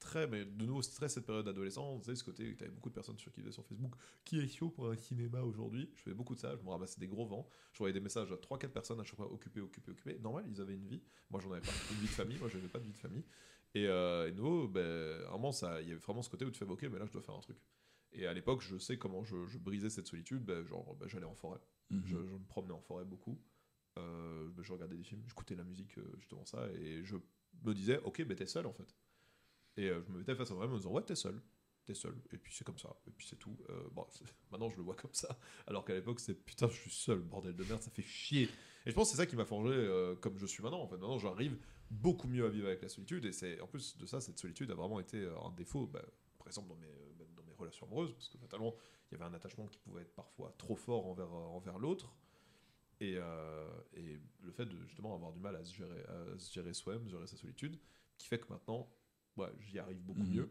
très, 0.06 0.28
mais 0.28 0.46
de 0.46 0.66
nouveau, 0.66 0.82
c'est 0.82 0.94
très 0.96 1.10
cette 1.10 1.26
période 1.26 1.46
d'adolescence. 1.46 2.06
Ce 2.14 2.24
côté, 2.24 2.56
tu 2.56 2.64
avais 2.64 2.72
beaucoup 2.72 2.90
de 2.90 2.94
personnes 2.96 3.18
sur 3.18 3.32
qui 3.34 3.42
faisaient 3.42 3.52
sur 3.52 3.66
Facebook. 3.66 3.94
Qui 4.24 4.40
est 4.40 4.48
chaud 4.48 4.70
pour 4.70 4.90
un 4.90 4.96
cinéma 4.96 5.42
aujourd'hui? 5.42 5.90
Je 5.96 6.02
faisais 6.04 6.16
beaucoup 6.16 6.36
de 6.36 6.40
ça. 6.40 6.56
Je 6.56 6.64
me 6.64 6.70
ramassais 6.70 7.00
des 7.00 7.08
gros 7.08 7.26
vents. 7.26 7.48
Je 7.74 7.80
voyais 7.80 7.94
des 7.94 8.00
messages 8.00 8.32
à 8.32 8.36
3-4 8.38 8.70
personnes 8.72 9.00
à 9.00 9.04
chaque 9.04 9.16
fois 9.18 9.32
occupées, 9.32 9.60
occupées, 9.62 9.92
occupées. 9.92 10.18
Normal, 10.20 10.46
ils 10.48 10.62
avaient 10.62 10.76
une 10.76 10.88
vie. 10.88 11.02
Moi, 11.30 11.42
j'en 11.42 11.52
avais 11.52 11.62
pas. 11.62 11.72
Une 11.92 11.98
vie 11.98 12.08
de 12.08 12.12
famille. 12.12 12.38
Moi, 12.38 12.48
j'avais 12.50 12.68
pas 12.68 12.80
de 12.80 12.86
vie 12.86 12.92
de 12.94 12.98
famille. 12.98 13.26
Et, 13.74 13.88
euh, 13.88 14.30
et 14.30 14.32
nous, 14.32 14.68
ben, 14.70 15.22
à 15.26 15.30
un 15.30 15.32
moment, 15.34 15.52
ça- 15.52 15.82
il 15.82 15.90
y 15.90 15.92
avait 15.92 16.00
vraiment 16.00 16.22
ce 16.22 16.30
côté 16.30 16.46
où 16.46 16.52
tu 16.52 16.60
fais, 16.60 16.66
ok, 16.66 16.84
mais 16.84 17.00
là, 17.00 17.06
je 17.06 17.12
dois 17.12 17.22
faire 17.22 17.36
un 17.36 17.42
truc. 17.42 17.58
Et 18.14 18.26
à 18.28 18.34
l'époque, 18.34 18.62
je 18.62 18.78
sais 18.78 18.98
comment 18.98 19.24
je, 19.24 19.46
je 19.48 19.58
brisais 19.58 19.90
cette 19.90 20.08
solitude. 20.08 20.46
Ben, 20.46 20.64
genre, 20.66 20.96
ben, 20.96 21.08
j'allais 21.10 21.26
en 21.26 21.36
forêt. 21.36 21.60
Mhm. 21.90 22.04
Je, 22.06 22.16
je 22.26 22.34
me 22.36 22.46
promenais 22.48 22.74
en 22.74 22.80
forêt 22.80 23.04
beaucoup. 23.06 23.38
Euh, 23.98 24.50
je 24.62 24.74
regardais 24.74 24.98
des 24.98 25.04
films, 25.04 25.24
j'écoutais 25.26 25.56
la 25.56 25.64
musique, 25.64 25.98
euh, 25.98 26.04
justement 26.18 26.44
ça, 26.46 26.68
et 26.74 27.04
je 27.06 27.16
me 27.64 27.74
disais, 27.74 27.98
ok, 28.04 28.26
ben 28.26 28.36
t'es 28.36 28.46
seul 28.46 28.66
en 28.66 28.74
fait. 28.74 28.94
Et 29.78 29.90
euh, 29.90 30.02
je 30.06 30.12
me 30.12 30.20
mettais 30.20 30.36
face 30.36 30.52
à 30.52 30.54
moi 30.54 30.66
en 30.66 30.70
me 30.70 30.78
disant, 30.78 30.92
ouais, 30.92 31.04
t'es 31.04 31.16
seul, 31.16 31.42
t'es 31.86 31.94
seul, 31.94 32.16
et 32.32 32.38
puis 32.38 32.54
c'est 32.54 32.64
comme 32.64 32.78
ça, 32.78 32.96
et 33.08 33.12
puis 33.12 33.28
c'est 33.28 33.36
tout. 33.36 33.58
Euh, 33.70 33.84
bon, 33.92 34.08
maintenant 34.52 34.70
je 34.70 34.78
le 34.78 34.84
vois 34.84 34.96
comme 34.96 35.14
ça, 35.14 35.38
alors 35.68 35.84
qu'à 35.86 35.94
l'époque 35.94 36.20
c'est 36.20 36.34
putain, 36.34 36.68
je 36.70 36.76
suis 36.76 36.92
seul, 36.92 37.20
bordel 37.20 37.56
de 37.56 37.64
merde, 37.64 37.82
ça 37.82 37.92
fait 37.92 38.02
chier. 38.02 38.50
Et 38.86 38.92
je 38.92 38.96
pense 38.96 39.10
que 39.10 39.12
c'est 39.16 39.22
ça 39.22 39.26
qui 39.26 39.36
m'a 39.36 39.46
forgé 39.46 39.74
euh, 39.74 40.16
comme 40.16 40.38
je 40.38 40.46
suis 40.46 40.62
maintenant 40.62 40.82
en 40.82 40.88
fait. 40.88 40.98
Maintenant 40.98 41.18
j'arrive 41.18 41.58
beaucoup 41.90 42.28
mieux 42.28 42.46
à 42.46 42.50
vivre 42.50 42.68
avec 42.68 42.82
la 42.82 42.90
solitude. 42.90 43.26
Et 43.26 43.32
c'est 43.32 43.60
en 43.60 43.68
plus 43.68 43.98
de 43.98 44.06
ça, 44.06 44.22
cette 44.22 44.38
solitude 44.38 44.70
a 44.72 44.76
vraiment 44.76 45.00
été 45.00 45.28
un 45.44 45.52
défaut, 45.52 45.88
bah, 45.88 46.06
par 46.38 46.48
exemple 46.48 46.70
dans 46.70 46.76
mes, 46.76 46.88
dans 47.36 47.44
mes 47.44 47.54
relations 47.54 47.88
amoureuses, 47.88 48.14
parce 48.14 48.30
que 48.30 48.38
fatalement, 48.38 48.76
il 49.12 49.18
y 49.18 49.22
avait 49.22 49.30
un 49.30 49.34
attachement 49.34 49.68
qui 49.68 49.80
pouvait 49.80 50.02
être 50.02 50.14
parfois 50.14 50.54
trop 50.58 50.76
fort 50.76 51.08
envers, 51.08 51.32
envers 51.32 51.80
l'autre. 51.80 52.14
Et, 53.02 53.16
et 53.94 54.20
le 54.42 54.52
fait 54.52 54.66
de 54.66 54.78
justement 54.86 55.16
avoir 55.16 55.34
du 55.34 55.40
mal 55.40 55.56
à 55.56 55.66
se 55.66 55.76
gérer, 55.76 56.00
à 56.08 56.38
gérer 56.38 56.74
soi-même, 56.74 57.08
gérer 57.10 57.28
sa 57.28 57.36
solitude, 57.36 57.78
qui 58.18 58.28
fait 58.28 58.40
que 58.40 58.48
maintenant, 58.50 58.88
ouais, 59.38 59.50
j'y 59.60 59.80
arrive 59.80 60.00
beaucoup 60.02 60.22
Mhm. 60.22 60.34
mieux. 60.36 60.50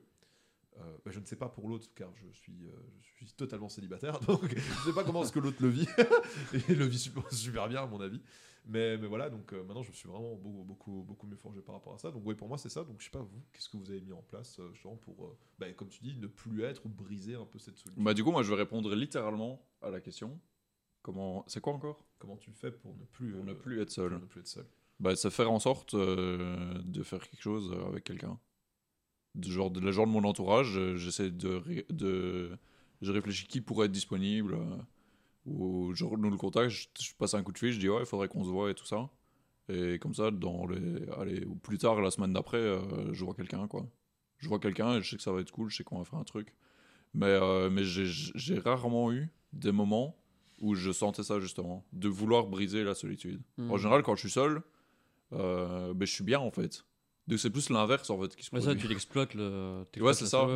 Euh, 0.79 0.97
bah, 1.05 1.13
je 1.13 1.21
ne 1.21 1.25
sais 1.25 1.37
pas 1.37 1.49
pour 1.49 1.69
l'autre 1.69 1.87
car 1.95 2.11
je 2.17 2.27
suis, 2.33 2.65
euh, 2.67 2.73
je 3.01 3.09
suis 3.15 3.27
totalement 3.35 3.69
célibataire, 3.69 4.19
donc 4.43 4.43
je 4.49 4.55
ne 4.57 4.85
sais 4.87 4.93
pas 4.93 5.05
comment 5.05 5.23
est-ce 5.23 5.31
que 5.33 5.39
l'autre 5.39 5.63
le 5.63 5.69
vit. 5.69 5.87
Et 6.55 6.59
il 6.69 6.79
le 6.79 6.87
vit 6.87 6.99
super, 6.99 7.23
super 7.33 7.69
bien 7.69 7.83
à 7.83 7.87
mon 7.87 8.01
avis. 8.01 8.21
Mais, 8.67 8.97
mais 8.97 9.07
voilà, 9.07 9.31
donc 9.31 9.53
euh, 9.53 9.63
maintenant 9.63 9.83
je 9.83 9.93
suis 9.93 10.09
vraiment 10.09 10.35
beaucoup, 10.35 10.65
beaucoup, 10.65 11.05
beaucoup 11.07 11.27
mieux 11.29 11.37
forgé 11.37 11.61
par 11.61 11.77
rapport 11.77 11.95
à 11.95 11.99
ça. 11.99 12.11
Donc 12.11 12.23
oui, 12.25 12.35
pour 12.35 12.49
moi 12.49 12.59
c'est 12.59 12.71
ça. 12.71 12.83
Donc 12.83 12.97
je 12.99 13.05
sais 13.05 13.11
pas 13.11 13.21
vous, 13.23 13.41
qu'est-ce 13.53 13.69
que 13.69 13.77
vous 13.77 13.89
avez 13.91 14.01
mis 14.01 14.13
en 14.13 14.23
place 14.23 14.59
justement 14.73 14.97
pour, 14.97 15.37
bah, 15.61 15.71
comme 15.75 15.89
tu 15.89 16.03
dis, 16.03 16.17
ne 16.17 16.27
plus 16.27 16.65
être 16.65 16.85
ou 16.87 16.89
briser 16.89 17.35
un 17.37 17.45
peu 17.45 17.61
cette 17.61 17.77
solitude. 17.79 18.03
Bah, 18.03 18.13
du 18.15 18.25
coup, 18.25 18.33
moi, 18.33 18.43
je 18.43 18.51
vais 18.51 18.57
répondre 18.57 18.93
littéralement 18.97 19.65
à 19.81 19.91
la 19.91 20.01
question. 20.01 20.41
Comment. 21.03 21.45
C'est 21.47 21.61
quoi 21.61 21.75
encore? 21.75 22.05
Comment 22.19 22.37
tu 22.39 22.51
fais 22.53 22.73
pour 22.73 22.97
ne 22.97 23.05
plus, 23.05 23.33
Pour 23.33 23.45
ne 23.45 23.53
plus 23.53 23.81
être 23.81 23.91
seul. 23.91 24.13
ne 24.15 24.19
plus 24.19 24.41
être 24.41 24.49
seul? 24.49 24.67
Bah, 24.99 25.15
c'est 25.15 25.31
faire 25.31 25.53
en 25.53 25.59
sorte 25.61 25.95
de 25.95 27.03
faire 27.05 27.21
quelque 27.29 27.43
chose 27.43 27.73
avec 27.87 28.03
quelqu'un. 28.03 28.41
De 29.35 29.51
genre 29.51 29.71
de 29.71 29.81
la 29.81 29.91
genre 29.91 30.07
de 30.07 30.13
mon 30.13 30.25
entourage, 30.25 30.77
euh, 30.77 30.97
j'essaie 30.97 31.31
de, 31.31 31.49
ré- 31.49 31.87
de 31.91 32.51
je 33.03 33.11
réfléchis 33.13 33.47
qui 33.47 33.61
pourrait 33.61 33.87
être 33.87 33.93
disponible 33.93 34.55
euh, 34.55 34.77
ou 35.47 35.93
genre 35.95 36.17
nous 36.17 36.31
le 36.31 36.37
contact, 36.37 36.71
je, 36.71 36.87
je 37.01 37.15
passe 37.19 37.35
un 37.35 37.43
coup 37.43 37.53
de 37.53 37.59
fil, 37.59 37.73
je 37.73 37.79
dis 37.81 37.89
ouais, 37.89 38.01
il 38.01 38.07
faudrait 38.07 38.29
qu'on 38.29 38.45
se 38.45 38.49
voit 38.51 38.71
et 38.71 38.75
tout 38.75 38.87
ça. 38.87 39.11
Et 39.69 39.99
comme 39.99 40.15
ça 40.15 40.31
dans 40.31 40.67
les 40.67 41.09
allez 41.19 41.45
ou 41.47 41.55
plus 41.55 41.79
tard 41.79 42.01
la 42.01 42.11
semaine 42.11 42.33
d'après, 42.33 42.59
euh, 42.59 43.13
je 43.13 43.25
vois 43.25 43.35
quelqu'un 43.35 43.67
quoi. 43.67 43.87
Je 44.39 44.49
vois 44.49 44.59
quelqu'un 44.59 44.97
et 44.97 45.03
je 45.03 45.11
sais 45.11 45.17
que 45.17 45.23
ça 45.23 45.33
va 45.33 45.41
être 45.41 45.51
cool, 45.51 45.71
je 45.71 45.77
sais 45.79 45.85
qu'on 45.85 45.99
va 45.99 46.05
faire 46.05 46.19
un 46.19 46.25
truc. 46.25 46.55
Mais 47.15 47.27
euh, 47.27 47.71
mais 47.71 47.83
j'ai 47.85 48.59
rarement 48.59 49.13
eu 49.13 49.31
des 49.53 49.73
moments 49.73 50.17
où 50.61 50.75
je 50.75 50.93
sentais 50.93 51.23
ça 51.25 51.41
justement, 51.41 51.85
de 51.93 52.09
vouloir 52.09 52.47
briser 52.47 52.85
la 52.85 52.95
solitude. 52.95 53.41
Mhm. 53.59 53.71
En 53.71 53.77
général, 53.79 54.03
quand 54.03 54.15
je 54.15 54.21
suis 54.21 54.31
seul, 54.31 54.63
euh, 55.33 55.93
ben, 55.95 56.07
je 56.07 56.13
suis 56.13 56.25
bien 56.25 56.39
en 56.41 56.51
fait. 56.51 56.85
Donc 57.27 57.39
c'est 57.39 57.51
plus 57.51 57.71
l'inverse 57.71 58.11
en 58.11 58.21
fait 58.21 58.37
qui 58.37 58.45
se 58.45 58.55
Ouais, 58.55 58.61
ça, 58.61 58.75
tu 58.75 58.87
l'exploites 58.87 59.35
le. 59.35 59.85
Ouais, 59.99 60.13
c'est 60.15 60.27
ça. 60.27 60.47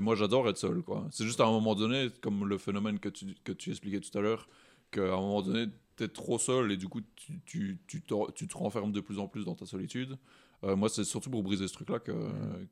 moi 0.00 0.14
j'adore 0.16 0.48
être 0.48 0.58
seul 0.58 0.82
quoi. 0.82 1.06
C'est 1.10 1.24
juste 1.24 1.40
à 1.40 1.46
un 1.46 1.52
moment 1.52 1.74
donné, 1.74 2.08
comme 2.20 2.46
le 2.46 2.58
phénomène 2.58 2.98
que 2.98 3.08
tu, 3.08 3.26
que 3.44 3.52
tu 3.52 3.70
expliquais 3.70 4.00
tout 4.00 4.16
à 4.18 4.20
l'heure, 4.20 4.48
qu'à 4.90 5.02
un 5.02 5.20
moment 5.20 5.42
donné 5.42 5.66
t'es 5.96 6.08
trop 6.08 6.38
seul 6.38 6.72
et 6.72 6.76
du 6.76 6.88
coup 6.88 7.00
tu, 7.14 7.40
tu, 7.46 7.78
tu, 7.86 8.02
te, 8.02 8.32
tu 8.32 8.48
te 8.48 8.58
renfermes 8.58 8.92
de 8.92 9.00
plus 9.00 9.18
en 9.18 9.28
plus 9.28 9.44
dans 9.44 9.54
ta 9.54 9.66
solitude. 9.66 10.18
Euh, 10.64 10.74
moi 10.74 10.88
c'est 10.88 11.04
surtout 11.04 11.30
pour 11.30 11.42
briser 11.42 11.68
ce 11.68 11.74
truc 11.74 11.90
là 11.90 11.98
que, 12.00 12.12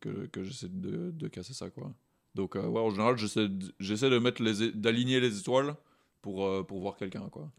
que, 0.01 0.27
que 0.27 0.43
j'essaie 0.45 0.69
de, 0.69 1.11
de 1.11 1.29
casser 1.29 1.55
ça 1.55 1.71
quoi. 1.71 1.93
Donc 2.35 2.57
euh, 2.57 2.67
ouais, 2.67 2.81
en 2.81 2.91
général 2.91 3.17
j'essaie 3.17 3.49
de, 3.49 3.73
j'essaie 3.79 4.11
de 4.11 4.19
mettre 4.19 4.43
les 4.43 4.73
d'aligner 4.73 5.21
les 5.21 5.39
étoiles 5.39 5.77
pour, 6.23 6.45
euh, 6.45 6.63
pour 6.63 6.81
voir 6.81 6.97
quelqu'un 6.97 7.29
quoi. 7.31 7.51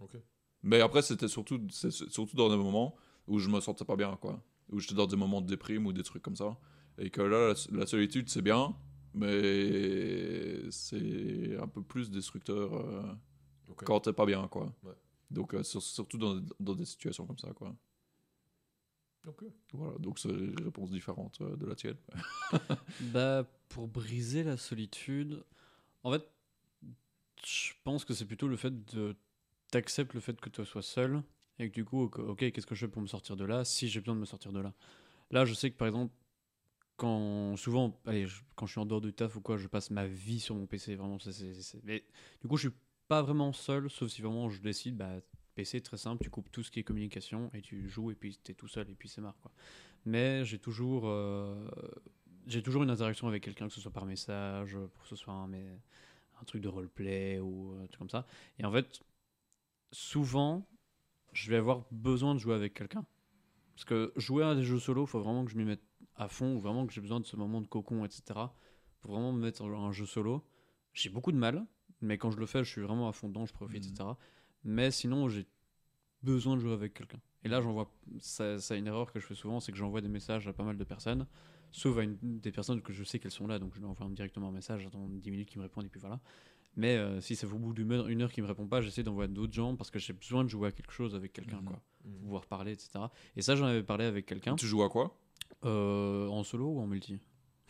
Mais 0.63 0.81
après, 0.81 1.03
c'était 1.03 1.27
surtout, 1.27 1.61
c'est 1.69 1.91
surtout 1.91 2.35
dans 2.35 2.49
des 2.49 2.57
moments 2.57 2.95
où 3.27 3.37
je 3.37 3.49
me 3.49 3.59
sentais 3.59 3.85
pas 3.85 3.95
bien, 3.95 4.17
quoi. 4.19 4.41
Où 4.71 4.79
j'étais 4.79 4.95
dans 4.95 5.07
des 5.07 5.15
moments 5.15 5.41
de 5.41 5.47
déprime 5.47 5.85
ou 5.85 5.93
des 5.93 6.03
trucs 6.03 6.23
comme 6.23 6.35
ça. 6.35 6.57
Et 6.97 7.09
que 7.09 7.21
là, 7.21 7.53
la, 7.71 7.77
la 7.79 7.85
solitude, 7.85 8.29
c'est 8.29 8.41
bien, 8.41 8.75
mais 9.13 10.69
c'est 10.71 11.57
un 11.59 11.67
peu 11.67 11.81
plus 11.83 12.09
destructeur 12.11 12.73
euh, 12.73 13.03
Ok. 13.69 13.83
quand 13.83 13.99
t'es 14.01 14.13
pas 14.13 14.25
bien, 14.25 14.47
quoi. 14.47 14.73
Ouais. 14.83 14.93
Donc, 15.31 15.53
euh, 15.53 15.63
sur- 15.63 15.81
surtout 15.81 16.17
dans, 16.17 16.41
dans 16.59 16.73
des 16.75 16.85
situations 16.85 17.25
comme 17.25 17.37
ça, 17.37 17.51
quoi. 17.53 17.75
Ok. 19.27 19.43
Voilà, 19.73 19.97
donc 19.97 20.19
c'est 20.19 20.29
une 20.29 20.63
réponse 20.63 20.91
différente 20.91 21.39
euh, 21.41 21.55
de 21.55 21.65
la 21.65 21.75
tienne. 21.75 21.97
Bah, 23.13 23.45
pour 23.69 23.87
briser 23.87 24.43
la 24.43 24.55
solitude, 24.57 25.43
en 26.03 26.11
fait, 26.11 26.23
je 27.43 27.71
pense 27.83 28.05
que 28.05 28.13
c'est 28.13 28.25
plutôt 28.25 28.47
le 28.47 28.55
fait 28.57 28.85
de 28.93 29.15
t'acceptes 29.71 30.13
le 30.13 30.19
fait 30.19 30.39
que 30.39 30.49
tu 30.49 30.63
sois 30.63 30.81
seul 30.83 31.21
et 31.59 31.69
que 31.69 31.73
du 31.75 31.85
coup, 31.85 32.03
ok, 32.03 32.37
qu'est-ce 32.51 32.65
que 32.65 32.75
je 32.75 32.85
fais 32.85 32.91
pour 32.91 33.01
me 33.01 33.07
sortir 33.07 33.35
de 33.35 33.45
là 33.45 33.63
si 33.65 33.87
j'ai 33.89 33.99
besoin 33.99 34.15
de 34.15 34.19
me 34.21 34.25
sortir 34.25 34.51
de 34.51 34.59
là. 34.59 34.73
Là, 35.31 35.45
je 35.45 35.53
sais 35.53 35.71
que 35.71 35.77
par 35.77 35.87
exemple, 35.87 36.13
quand 36.97 37.57
souvent, 37.57 37.99
allez, 38.05 38.27
quand 38.55 38.65
je 38.67 38.71
suis 38.73 38.81
en 38.81 38.85
dehors 38.85 39.01
du 39.01 39.13
taf 39.13 39.35
ou 39.35 39.41
quoi, 39.41 39.57
je 39.57 39.67
passe 39.67 39.91
ma 39.91 40.07
vie 40.07 40.39
sur 40.39 40.55
mon 40.55 40.65
PC, 40.67 40.95
vraiment. 40.95 41.19
c'est- 41.19 41.31
c'est- 41.33 41.61
c'est- 41.61 41.81
Mais 41.83 42.03
du 42.41 42.47
coup, 42.47 42.57
je 42.57 42.69
suis 42.69 42.77
pas 43.07 43.21
vraiment 43.21 43.53
seul, 43.53 43.89
sauf 43.89 44.09
si 44.11 44.21
vraiment 44.21 44.49
je 44.49 44.61
décide, 44.61 44.97
bah, 44.97 45.11
PC 45.55 45.81
très 45.81 45.97
simple, 45.97 46.23
tu 46.23 46.29
coupes 46.29 46.51
tout 46.51 46.63
ce 46.63 46.71
qui 46.71 46.79
est 46.79 46.83
communication 46.83 47.49
et 47.53 47.61
tu 47.61 47.87
joues 47.89 48.11
et 48.11 48.15
puis 48.15 48.37
t'es 48.43 48.53
tout 48.53 48.67
seul 48.67 48.89
et 48.89 48.95
puis 48.95 49.09
c'est 49.09 49.21
marre 49.21 49.37
quoi. 49.41 49.51
Mais 50.05 50.45
j'ai 50.45 50.59
toujours, 50.59 51.03
euh, 51.07 51.69
j'ai 52.47 52.61
toujours 52.63 52.83
une 52.83 52.89
interaction 52.91 53.27
avec 53.27 53.43
quelqu'un, 53.43 53.67
que 53.67 53.73
ce 53.73 53.81
soit 53.81 53.91
par 53.91 54.05
message, 54.05 54.77
pour 54.93 55.03
que 55.03 55.09
ce 55.09 55.15
soit 55.15 55.33
un, 55.33 55.47
mais, 55.47 55.65
un 56.41 56.45
truc 56.45 56.61
de 56.61 56.67
roleplay 56.69 57.39
ou 57.39 57.73
un 57.81 57.87
truc 57.87 57.99
comme 57.99 58.09
ça. 58.09 58.25
Et 58.59 58.65
en 58.65 58.71
fait, 58.71 59.01
souvent, 59.91 60.67
je 61.35 61.49
vais 61.51 61.57
avoir 61.57 61.85
besoin 61.91 62.33
de 62.33 62.39
jouer 62.39 62.55
avec 62.55 62.73
quelqu'un. 62.73 63.05
Parce 63.75 63.83
que 63.85 64.13
jouer 64.15 64.45
à 64.45 64.55
des 64.55 64.63
jeux 64.63 64.79
solo, 64.79 65.03
il 65.03 65.07
faut 65.07 65.19
vraiment 65.19 65.43
que 65.43 65.51
je 65.51 65.57
m'y 65.57 65.65
mette 65.65 65.83
à 66.15 66.29
fond, 66.29 66.55
ou 66.55 66.59
vraiment 66.61 66.87
que 66.87 66.93
j'ai 66.93 67.01
besoin 67.01 67.19
de 67.19 67.25
ce 67.25 67.35
moment 67.35 67.59
de 67.61 67.67
cocon, 67.67 68.05
etc. 68.05 68.23
Pour 69.01 69.11
vraiment 69.11 69.33
me 69.33 69.41
mettre 69.41 69.61
en 69.63 69.85
un 69.85 69.91
jeu 69.91 70.05
solo. 70.05 70.43
J'ai 70.93 71.09
beaucoup 71.09 71.33
de 71.33 71.37
mal, 71.37 71.65
mais 71.99 72.17
quand 72.17 72.31
je 72.31 72.37
le 72.37 72.45
fais, 72.45 72.63
je 72.63 72.69
suis 72.71 72.81
vraiment 72.81 73.09
à 73.09 73.11
fond 73.11 73.27
dedans, 73.27 73.45
je 73.45 73.53
profite, 73.53 73.83
Mhm. 73.83 73.91
etc. 73.91 74.09
Mais 74.63 74.91
sinon, 74.91 75.27
j'ai 75.27 75.45
besoin 76.23 76.55
de 76.55 76.61
jouer 76.61 76.71
avec 76.71 76.93
quelqu'un. 76.93 77.19
Et 77.43 77.49
là, 77.49 77.59
j'envoie. 77.59 77.91
Ça, 78.19 78.57
ça, 78.59 78.75
une 78.77 78.87
erreur 78.87 79.11
que 79.11 79.19
je 79.19 79.25
fais 79.25 79.35
souvent, 79.35 79.59
c'est 79.59 79.73
que 79.73 79.77
j'envoie 79.77 79.99
des 79.99 80.07
messages 80.07 80.47
à 80.47 80.53
pas 80.53 80.63
mal 80.63 80.77
de 80.77 80.83
personnes, 80.85 81.27
sauf 81.71 81.97
à 81.97 82.03
une, 82.03 82.17
des 82.21 82.51
personnes 82.53 82.81
que 82.81 82.93
je 82.93 83.03
sais 83.03 83.19
qu'elles 83.19 83.31
sont 83.31 83.45
là, 83.45 83.59
donc 83.59 83.75
je 83.75 83.81
leur 83.81 83.89
envoie 83.89 84.07
directement 84.09 84.47
un 84.47 84.53
message, 84.53 84.83
j'attends 84.83 85.09
10 85.09 85.31
minutes 85.31 85.49
qu'ils 85.49 85.59
me 85.59 85.63
répondent, 85.63 85.85
et 85.85 85.89
puis 85.89 85.99
voilà. 85.99 86.21
Mais 86.77 86.97
euh, 86.97 87.21
si 87.21 87.35
ça 87.35 87.47
fait 87.47 87.53
au 87.53 87.57
bout 87.57 87.73
d'une 87.73 87.91
heure, 87.93 88.07
heure 88.21 88.31
qu'ils 88.31 88.43
me 88.43 88.47
répondent 88.47 88.69
pas, 88.69 88.81
j'essaie 88.81 89.03
d'envoyer 89.03 89.31
d'autres 89.31 89.53
gens 89.53 89.75
parce 89.75 89.89
que 89.91 89.99
j'ai 89.99 90.13
besoin 90.13 90.43
de 90.43 90.49
jouer 90.49 90.67
à 90.69 90.71
quelque 90.71 90.91
chose 90.91 91.15
avec 91.15 91.31
quelqu'un, 91.33 91.57
Mhm. 91.61 91.65
quoi. 91.65 91.79
Mhm. 92.05 92.19
Pouvoir 92.21 92.45
parler, 92.45 92.73
etc. 92.73 92.89
Et 93.35 93.41
ça, 93.41 93.55
j'en 93.55 93.65
avais 93.65 93.83
parlé 93.83 94.05
avec 94.05 94.25
quelqu'un. 94.25 94.55
Tu 94.55 94.67
joues 94.67 94.83
à 94.83 94.89
quoi? 94.89 95.15
Euh, 95.63 96.27
en 96.27 96.43
solo 96.43 96.67
ou 96.67 96.79
en 96.79 96.87
multi? 96.87 97.19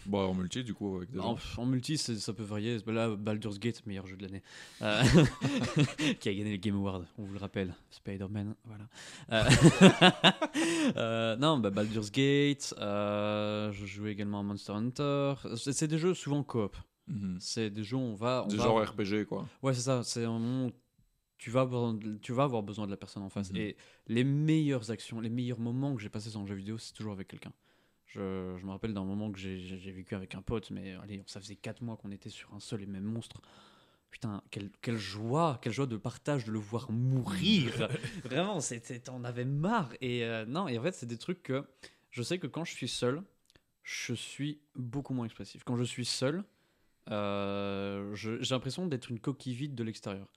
Bah, 0.08 0.20
en 0.20 0.34
multi, 0.36 0.64
du 0.64 0.74
coup, 0.76 0.98
avec 0.98 1.10
des 1.10 1.18
gens. 1.18 1.36
en, 1.58 1.62
en 1.62 1.66
multi, 1.66 1.98
ça 1.98 2.34
peut 2.34 2.44
varier. 2.44 2.78
Là, 2.86 3.16
Baldur's 3.16 3.58
Gate, 3.60 3.84
meilleur 3.88 4.06
jeu 4.06 4.16
de 4.18 4.24
l'année. 4.24 4.44
Euh, 4.84 5.02
qui 6.20 6.30
a 6.30 6.34
gagné 6.34 6.52
le 6.52 6.58
Game 6.58 6.76
Award, 6.76 7.08
on 7.18 7.24
vous 7.24 7.34
le 7.34 7.40
rappelle. 7.40 7.74
Spider-Man, 7.90 8.56
voilà. 8.66 8.88
Euh, 9.32 9.50
euh, 10.98 11.36
non, 11.38 11.58
bah, 11.60 11.70
Baldur's 11.72 12.12
Gate. 12.12 12.74
je 12.80 13.84
jouais 13.86 14.12
également 14.12 14.40
à 14.42 14.44
Monster 14.44 14.74
Hunter. 14.74 15.34
C'est 15.56 15.88
des 15.88 15.98
jeux 15.98 16.14
souvent 16.14 16.44
coop. 16.44 16.76
Mhm. 17.08 17.38
C'est 17.40 17.70
des 17.70 17.84
jeux 17.84 17.98
où 17.98 18.02
on 18.02 18.16
va. 18.16 18.44
On 18.46 18.48
Des 18.50 18.58
va 18.58 18.64
genres 18.66 18.84
RPG, 18.84 19.26
quoi. 19.28 19.48
Ouais, 19.62 19.74
c'est 19.74 19.82
ça. 19.82 20.04
C'est 20.04 20.24
un 20.26 20.40
moment 20.40 20.68
où 20.68 20.72
tu 21.38 21.50
vas, 21.50 21.62
avoir, 21.62 21.94
tu 22.22 22.32
vas 22.34 22.44
avoir 22.44 22.64
besoin 22.64 22.86
de 22.86 22.92
la 22.92 22.98
personne 22.98 23.24
en 23.24 23.30
face. 23.30 23.52
Mhm. 23.52 23.58
Et 23.58 23.78
les 24.08 24.24
meilleures 24.24 24.90
actions, 24.92 25.20
les 25.20 25.30
meilleurs 25.30 25.60
moments 25.60 25.94
que 25.96 26.02
j'ai 26.02 26.10
passés 26.10 26.30
sur 26.30 26.40
un 26.40 26.46
jeu 26.48 26.56
vidéo, 26.56 26.78
c'est 26.78 26.94
toujours 26.94 27.14
avec 27.14 27.28
quelqu'un. 27.28 27.52
Je, 28.08 28.56
je 28.58 28.66
me 28.66 28.72
rappelle 28.72 28.94
d'un 28.94 29.04
moment 29.04 29.32
que 29.32 29.38
j'ai- 29.38 29.58
vécu 29.92 30.16
avec 30.16 30.36
un 30.36 30.42
pote, 30.42 30.72
mais 30.72 30.94
allez, 31.04 31.22
ça 31.28 31.42
faisait 31.42 31.58
4 31.58 31.82
mois 31.82 31.98
qu'on 31.98 32.12
était 32.12 32.30
sur 32.30 32.54
un 32.54 32.60
seul 32.62 32.82
et 32.82 32.86
même 32.86 33.04
monstre. 33.04 33.42
Putain, 34.10 34.42
quelle, 34.50 34.70
quelle 34.82 34.96
joie, 34.98 35.60
quelle 35.62 35.74
joie 35.74 35.88
de 35.88 35.98
partage 35.98 36.46
de 36.46 36.52
le 36.54 36.60
voir 36.60 36.90
mourir. 36.90 37.90
Vraiment, 38.24 38.62
c'était, 38.62 39.00
t'en 39.00 39.24
avais 39.26 39.44
marre. 39.44 39.94
Et 40.00 40.24
euh, 40.24 40.46
non, 40.46 40.70
et 40.70 40.80
en 40.80 40.84
fait, 40.84 40.94
c'est 40.94 41.06
des 41.06 41.18
trucs 41.18 41.44
que 41.44 41.66
je 42.12 42.24
sais 42.24 42.40
que 42.40 42.48
quand 42.48 42.64
je 42.64 42.74
suis 42.74 42.88
seul, 42.88 43.22
je 43.84 44.14
suis 44.14 44.62
beaucoup 44.76 45.14
moins 45.14 45.26
expressif. 45.26 45.64
Quand 45.66 45.76
je 45.76 45.84
suis 45.84 46.06
seul, 46.06 46.46
euh, 47.12 48.14
j'ai 48.16 48.38
l'impression 48.52 48.86
d'être 48.88 49.10
une 49.10 49.20
coquille 49.20 49.54
vide 49.54 49.76
de 49.76 49.84
l'extérieur. 49.84 50.28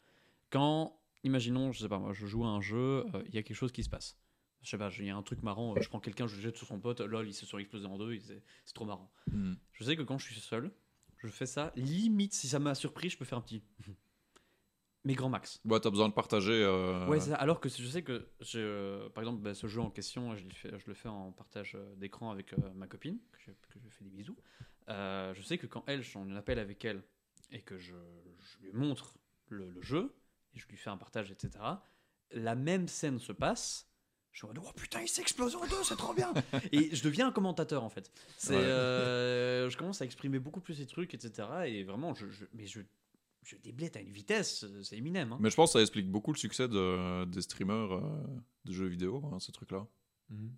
Quand, 0.50 0.98
imaginons, 1.24 1.72
je 1.72 1.80
sais 1.80 1.88
pas 1.88 1.98
moi, 1.98 2.12
je 2.12 2.26
joue 2.26 2.44
à 2.44 2.48
un 2.48 2.60
jeu, 2.60 3.04
euh, 3.14 3.22
il 3.26 3.34
y 3.34 3.38
a 3.38 3.42
quelque 3.42 3.56
chose 3.56 3.72
qui 3.72 3.82
se 3.82 3.88
passe. 3.90 4.18
Je 4.62 4.70
sais 4.70 4.78
pas, 4.78 4.90
il 4.98 5.04
y 5.04 5.10
a 5.10 5.16
un 5.16 5.22
truc 5.22 5.42
marrant, 5.42 5.74
euh, 5.76 5.80
je 5.80 5.88
prends 5.88 6.00
quelqu'un, 6.00 6.26
je 6.26 6.36
le 6.36 6.42
jette 6.42 6.56
sur 6.56 6.66
son 6.66 6.80
pote, 6.80 7.00
lol, 7.00 7.28
il 7.28 7.34
se 7.34 7.46
sont 7.46 7.58
explosés 7.58 7.86
en 7.86 7.96
deux, 7.96 8.18
c'est 8.18 8.74
trop 8.74 8.84
marrant. 8.84 9.10
Mhm. 9.30 9.56
Je 9.72 9.84
sais 9.84 9.96
que 9.96 10.02
quand 10.02 10.18
je 10.18 10.24
suis 10.30 10.40
seul, 10.40 10.70
je 11.18 11.28
fais 11.28 11.46
ça, 11.46 11.72
limite, 11.76 12.32
si 12.34 12.48
ça 12.48 12.58
m'a 12.58 12.74
surpris, 12.74 13.08
je 13.10 13.18
peux 13.18 13.24
faire 13.24 13.38
un 13.38 13.42
petit. 13.42 13.62
Mais 15.04 15.14
grand 15.14 15.28
max. 15.30 15.60
Ouais, 15.64 15.78
t'as 15.80 15.90
besoin 15.90 16.08
de 16.08 16.12
partager. 16.12 16.52
euh, 16.52 17.06
Ouais, 17.06 17.20
ça. 17.20 17.36
alors 17.36 17.60
que 17.60 17.68
je 17.68 17.86
sais 17.86 18.02
que, 18.02 18.28
je, 18.40 19.06
par 19.08 19.22
exemple, 19.22 19.40
bah, 19.40 19.54
ce 19.54 19.66
jeu 19.68 19.80
en 19.80 19.90
question, 19.90 20.34
je 20.34 20.44
le 20.44 20.50
fais, 20.52 20.70
je 20.76 20.86
le 20.86 20.92
fais 20.94 21.08
en 21.08 21.30
partage 21.32 21.76
d'écran 21.96 22.30
avec 22.32 22.52
ma 22.74 22.86
copine, 22.88 23.18
que 23.32 23.38
je, 23.40 23.52
que 23.52 23.78
je 23.82 23.88
fais 23.90 24.04
des 24.04 24.10
bisous. 24.10 24.36
Euh, 24.88 25.34
je 25.34 25.42
sais 25.42 25.58
que 25.58 25.66
quand 25.66 25.84
elle, 25.86 26.02
je 26.02 26.08
suis 26.08 26.18
en 26.18 26.34
appel 26.36 26.58
avec 26.58 26.84
elle 26.84 27.02
et 27.50 27.60
que 27.62 27.78
je, 27.78 27.94
je 28.40 28.58
lui 28.66 28.72
montre 28.72 29.18
le, 29.48 29.68
le 29.70 29.82
jeu, 29.82 30.14
et 30.54 30.58
je 30.58 30.66
lui 30.68 30.76
fais 30.76 30.90
un 30.90 30.96
partage, 30.96 31.30
etc., 31.30 31.50
la 32.32 32.54
même 32.54 32.88
scène 32.88 33.18
se 33.18 33.32
passe. 33.32 33.86
Je 34.32 34.38
suis 34.38 34.44
en 34.44 34.48
mode, 34.48 34.62
oh 34.64 34.72
putain, 34.76 35.00
il 35.00 35.08
s'est 35.08 35.22
explosé 35.22 35.56
en 35.56 35.66
deux, 35.66 35.82
c'est 35.82 35.96
trop 35.96 36.12
bien! 36.14 36.32
et 36.72 36.94
je 36.94 37.02
deviens 37.02 37.28
un 37.28 37.32
commentateur 37.32 37.82
en 37.82 37.88
fait. 37.88 38.10
Ouais. 38.50 38.56
euh, 38.56 39.70
je 39.70 39.76
commence 39.78 40.02
à 40.02 40.04
exprimer 40.04 40.38
beaucoup 40.38 40.60
plus 40.60 40.74
ces 40.74 40.86
trucs, 40.86 41.14
etc. 41.14 41.48
Et 41.66 41.82
vraiment, 41.84 42.14
je, 42.14 42.28
je- 42.28 42.44
mais 42.52 42.66
je, 42.66 42.80
je 43.42 43.56
déblette 43.56 43.96
à 43.96 44.00
une 44.00 44.12
vitesse, 44.12 44.66
c'est 44.82 44.96
Eminem. 44.98 45.32
Hein. 45.32 45.38
Mais 45.40 45.48
je 45.50 45.56
pense 45.56 45.70
que 45.70 45.78
ça 45.78 45.80
explique 45.80 46.10
beaucoup 46.10 46.32
le 46.32 46.38
succès 46.38 46.68
de, 46.68 47.24
des 47.24 47.40
streamers 47.42 47.92
euh, 47.94 48.26
de 48.66 48.72
jeux 48.72 48.86
vidéo, 48.86 49.22
hein, 49.32 49.38
ces 49.40 49.52
trucs-là. 49.52 49.86
Mhm. 50.28 50.54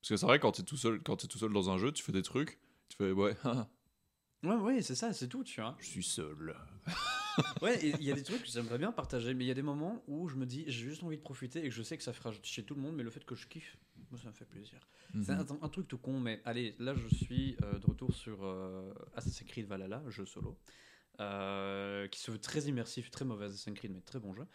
Parce 0.00 0.10
que 0.10 0.16
c'est 0.16 0.26
vrai, 0.26 0.38
quand 0.38 0.52
t'es 0.52 0.62
tout 0.62 0.76
seul, 0.76 1.02
quand 1.02 1.16
t'es 1.16 1.26
tout 1.26 1.38
seul 1.38 1.52
dans 1.52 1.70
un 1.70 1.76
jeu, 1.78 1.90
tu 1.90 2.04
fais 2.04 2.12
des 2.12 2.22
trucs, 2.22 2.60
tu 2.88 2.96
fais 2.96 3.12
ouais, 3.12 3.36
Ouais, 4.44 4.54
ouais, 4.54 4.82
c'est 4.82 4.94
ça, 4.94 5.12
c'est 5.12 5.28
tout, 5.28 5.42
tu 5.42 5.60
vois. 5.60 5.76
je 5.80 5.86
suis 5.86 6.02
seul. 6.04 6.56
Ouais, 7.62 7.78
il 7.82 8.02
y 8.02 8.10
a 8.10 8.14
des 8.14 8.22
trucs 8.24 8.42
que 8.42 8.48
j'aimerais 8.48 8.78
bien 8.78 8.90
partager, 8.92 9.32
mais 9.32 9.44
il 9.44 9.48
y 9.48 9.50
a 9.52 9.54
des 9.54 9.62
moments 9.62 10.02
où 10.08 10.28
je 10.28 10.34
me 10.36 10.44
dis, 10.44 10.64
j'ai 10.66 10.88
juste 10.88 11.04
envie 11.04 11.16
de 11.16 11.22
profiter 11.22 11.60
et 11.60 11.68
que 11.68 11.74
je 11.74 11.82
sais 11.84 11.96
que 11.96 12.02
ça 12.02 12.12
fera 12.12 12.32
chez 12.42 12.64
tout 12.64 12.74
le 12.74 12.80
monde, 12.80 12.96
mais 12.96 13.04
le 13.04 13.10
fait 13.10 13.24
que 13.24 13.34
je 13.36 13.46
kiffe, 13.46 13.76
moi, 14.10 14.18
ça 14.20 14.28
me 14.28 14.32
fait 14.32 14.44
plaisir. 14.44 14.88
C'est 15.22 15.32
un, 15.32 15.44
Mhm. 15.44 15.58
un 15.62 15.68
truc 15.68 15.86
tout 15.86 15.98
con, 15.98 16.18
mais 16.18 16.40
allez, 16.44 16.74
là, 16.80 16.94
je 16.94 17.06
suis 17.06 17.56
euh, 17.62 17.78
de 17.78 17.86
retour 17.86 18.12
sur 18.12 18.44
euh, 18.44 18.92
Assassin's 19.14 19.48
Creed 19.48 19.66
Valhalla, 19.66 20.02
jeu 20.08 20.24
solo, 20.26 20.58
euh, 21.20 22.08
qui 22.08 22.18
se 22.20 22.30
veut 22.32 22.40
très 22.40 22.62
immersif, 22.62 23.08
très 23.10 23.24
mauvais 23.24 23.46
Assassin's 23.46 23.76
Creed, 23.76 23.92
mais 23.92 24.00
très 24.00 24.18
bon 24.18 24.34
jeu. 24.34 24.46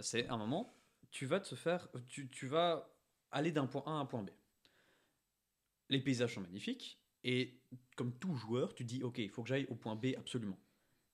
C'est 0.00 0.28
un 0.28 0.36
moment, 0.36 0.76
tu 1.10 1.26
vas 1.26 1.40
te 1.40 1.54
faire, 1.56 1.88
tu, 2.08 2.28
tu 2.28 2.46
vas 2.46 2.88
aller 3.32 3.50
d'un 3.50 3.66
point 3.66 3.82
A 3.86 3.90
à 3.90 3.94
un 3.94 4.06
point 4.06 4.22
B. 4.22 4.30
Les 5.88 6.00
paysages 6.00 6.34
sont 6.34 6.40
magnifiques, 6.40 6.99
et 7.24 7.58
comme 7.96 8.12
tout 8.18 8.34
joueur, 8.34 8.74
tu 8.74 8.84
dis, 8.84 9.02
ok, 9.02 9.18
il 9.18 9.28
faut 9.28 9.42
que 9.42 9.48
j'aille 9.48 9.66
au 9.66 9.74
point 9.74 9.94
B 9.96 10.08
absolument. 10.16 10.58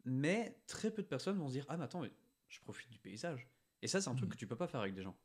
Mais 0.05 0.57
très 0.67 0.91
peu 0.93 1.03
de 1.03 1.09
personnes 1.09 1.39
vont 1.39 1.49
se 1.49 1.53
dire, 1.55 1.65
ah 1.69 1.77
mais 1.77 1.85
attends, 1.85 2.01
mais 2.01 2.13
je 2.49 2.61
profite 2.61 2.89
du 2.91 2.99
paysage. 2.99 3.49
Et 3.83 3.89
ça, 3.89 4.01
c'est 4.01 4.09
un 4.09 4.15
truc 4.15 4.29
Mhm. 4.29 4.33
que 4.35 4.39
tu 4.39 4.47
peux 4.47 4.57
pas 4.57 4.69
faire 4.69 4.81
avec 4.81 4.95
des 4.95 5.03
gens. 5.03 5.17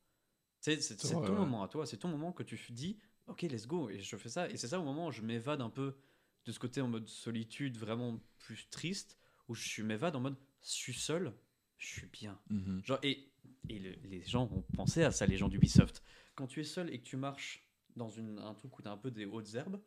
C'est 0.59 0.77
ton 0.97 1.21
ouais. 1.21 1.29
moment 1.31 1.63
à 1.63 1.67
toi, 1.67 1.85
c'est 1.85 1.97
ton 1.97 2.07
moment 2.09 2.31
que 2.31 2.43
tu 2.43 2.59
dis, 2.71 2.97
ok, 3.27 3.41
let's 3.43 3.67
go, 3.67 3.89
et 3.89 3.99
je 3.99 4.15
fais 4.15 4.29
ça. 4.29 4.49
Et 4.49 4.57
c'est 4.57 4.67
ça 4.67 4.79
au 4.79 4.83
moment 4.83 5.07
où 5.07 5.11
je 5.11 5.21
m'évade 5.21 5.61
un 5.61 5.69
peu 5.69 5.95
de 6.45 6.51
ce 6.51 6.59
côté 6.59 6.81
en 6.81 6.87
mode 6.87 7.07
solitude 7.07 7.77
vraiment 7.77 8.19
plus 8.39 8.67
triste, 8.69 9.17
où 9.47 9.55
je 9.55 9.81
m'évade 9.83 10.15
en 10.15 10.19
mode, 10.19 10.35
je 10.63 10.69
suis 10.69 10.93
seul, 10.93 11.33
je 11.77 11.87
suis 11.87 12.07
bien. 12.07 12.39
Mhm. 12.49 12.81
Genre, 12.83 12.99
et 13.03 13.27
et 13.69 13.79
le- 13.79 13.95
les 14.07 14.21
gens 14.23 14.43
ont 14.51 14.61
pensé 14.75 15.03
à 15.03 15.11
ça, 15.11 15.25
les 15.25 15.37
gens 15.37 15.47
d'Ubisoft. 15.49 16.03
Quand 16.35 16.45
tu 16.47 16.59
es 16.59 16.63
seul 16.63 16.93
et 16.93 16.99
que 16.99 17.03
tu 17.05 17.17
marches 17.17 17.67
dans 17.95 18.09
une, 18.09 18.37
un 18.39 18.53
truc 18.53 18.77
où 18.77 18.81
tu 18.83 18.87
as 18.87 18.91
un 18.91 18.97
peu 18.97 19.09
des 19.11 19.25
hautes 19.25 19.53
herbes, 19.55 19.79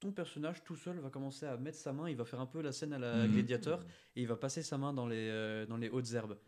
ton 0.00 0.12
personnage 0.12 0.64
tout 0.64 0.76
seul 0.76 0.98
va 0.98 1.10
commencer 1.10 1.46
à 1.46 1.56
mettre 1.56 1.78
sa 1.78 1.92
main, 1.92 2.08
il 2.08 2.16
va 2.16 2.24
faire 2.24 2.40
un 2.40 2.46
peu 2.46 2.60
la 2.62 2.72
scène 2.72 2.92
à 2.92 2.98
la 2.98 3.26
Mhm. 3.26 3.32
gladiateur, 3.32 3.84
et 4.16 4.22
il 4.22 4.26
va 4.26 4.36
passer 4.36 4.62
sa 4.62 4.78
main 4.78 4.92
dans 4.92 5.06
les, 5.06 5.28
euh, 5.28 5.66
dans 5.66 5.76
les 5.76 5.88
hautes 5.90 6.12
herbes. 6.12 6.38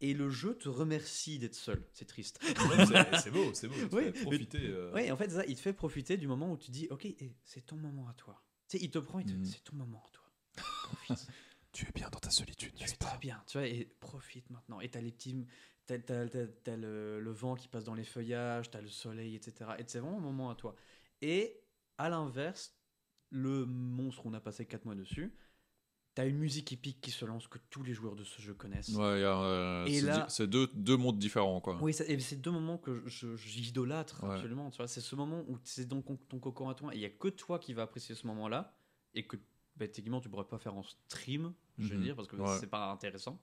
Et 0.00 0.14
le 0.14 0.30
jeu 0.30 0.56
te 0.58 0.68
remercie 0.68 1.38
d'être 1.38 1.54
seul. 1.54 1.86
C'est 1.92 2.06
triste. 2.06 2.40
Ouais, 3.12 3.18
c'est- 3.20 3.30
beau, 3.30 3.54
c'est 3.54 3.68
beau. 3.68 3.74
Fais 3.74 4.10
mais- 4.10 4.12
profiter. 4.12 4.58
euh, 4.68 4.92
Oui, 4.94 5.10
en 5.10 5.16
fait, 5.16 5.30
ça, 5.30 5.44
il 5.46 5.54
te 5.56 5.60
fait 5.60 5.72
profiter 5.72 6.16
du 6.16 6.26
moment 6.26 6.52
où 6.52 6.56
tu 6.56 6.70
dis, 6.70 6.88
ok, 6.90 7.04
eh, 7.06 7.36
c'est 7.44 7.64
ton 7.64 7.76
moment 7.76 8.08
à 8.08 8.14
toi. 8.14 8.42
Tu 8.68 8.78
sais, 8.78 8.84
il 8.84 8.90
te 8.90 8.98
prend, 8.98 9.20
il 9.20 9.26
te 9.26 9.32
Mhm. 9.32 9.44
c'est 9.44 9.62
ton 9.64 9.76
moment 9.76 10.02
à 10.06 10.10
toi. 10.10 10.24
Profite. 10.84 11.26
Tu 11.72 11.88
es 11.88 11.92
bien 11.94 12.10
dans 12.10 12.18
ta 12.18 12.28
solitude, 12.28 12.74
Tu 12.74 12.84
es 12.84 12.96
très 12.96 13.16
bien, 13.16 13.42
tu 13.46 13.56
vois, 13.56 13.66
et 13.66 13.86
profite 13.98 14.50
maintenant. 14.50 14.80
Et 14.82 14.90
t'as 14.90 15.00
les 15.00 15.10
petits. 15.10 15.46
T'as, 15.86 15.98
t'as- 15.98 16.28
t'as- 16.28 16.46
t'as 16.46 16.76
le, 16.76 17.18
le 17.18 17.30
vent 17.30 17.54
qui 17.54 17.66
passe 17.66 17.84
dans 17.84 17.94
les 17.94 18.04
feuillages, 18.04 18.70
t'as 18.70 18.82
le 18.82 18.88
soleil, 18.90 19.34
etc. 19.36 19.70
Et 19.78 19.84
c'est 19.86 19.98
vraiment 20.00 20.18
un 20.18 20.20
moment 20.20 20.50
à 20.50 20.54
toi. 20.54 20.74
Et 21.22 21.62
à 21.96 22.10
l'inverse, 22.10 22.76
le 23.32 23.64
monstre, 23.66 24.22
on 24.26 24.34
a 24.34 24.40
passé 24.40 24.64
4 24.66 24.84
mois 24.84 24.94
dessus, 24.94 25.32
t'as 26.14 26.26
une 26.28 26.36
musique 26.36 26.70
épique 26.72 27.00
qui 27.00 27.10
se 27.10 27.24
lance 27.24 27.48
que 27.48 27.58
tous 27.70 27.82
les 27.82 27.94
joueurs 27.94 28.14
de 28.14 28.22
ce 28.24 28.40
jeu 28.42 28.52
connaissent. 28.54 28.90
Ouais, 28.90 29.20
y 29.20 29.24
a, 29.24 29.36
euh, 29.42 29.86
Et 29.86 30.00
c'est 30.00 30.06
là- 30.06 30.26
c'est 30.28 30.46
deux, 30.46 30.68
deux 30.74 30.96
mondes 30.98 31.18
différents, 31.18 31.60
quoi. 31.60 31.78
Oui, 31.80 31.92
et 32.06 32.20
c'est 32.20 32.40
deux 32.40 32.50
moments 32.50 32.76
que 32.78 33.02
j'idolâtre 33.06 34.22
Ouais. 34.24 34.34
absolument. 34.34 34.70
Tu 34.70 34.76
vois, 34.76 34.88
c'est 34.88 35.00
ce 35.00 35.14
moment 35.16 35.42
où 35.48 35.58
c'est 35.64 35.86
dans 35.88 36.02
ton, 36.02 36.16
cocon 36.38 36.68
à 36.68 36.74
toi 36.74 36.92
et 36.94 36.98
il 36.98 37.00
y 37.00 37.06
a 37.06 37.10
que 37.10 37.28
toi 37.28 37.58
qui 37.58 37.72
va 37.72 37.82
apprécier 37.82 38.14
ce 38.14 38.26
moment-là 38.26 38.76
et 39.14 39.26
que 39.26 39.36
bah, 39.76 39.88
techniquement 39.88 40.20
tu 40.20 40.28
pourrais 40.28 40.44
pas 40.44 40.58
faire 40.58 40.74
en 40.76 40.82
stream, 40.82 41.54
je 41.78 41.88
veux 41.88 41.96
Mhm. 41.96 42.02
dire, 42.02 42.16
parce 42.16 42.28
que 42.28 42.36
Ouais. 42.36 42.58
c'est 42.60 42.66
pas 42.70 42.90
intéressant. 42.92 43.40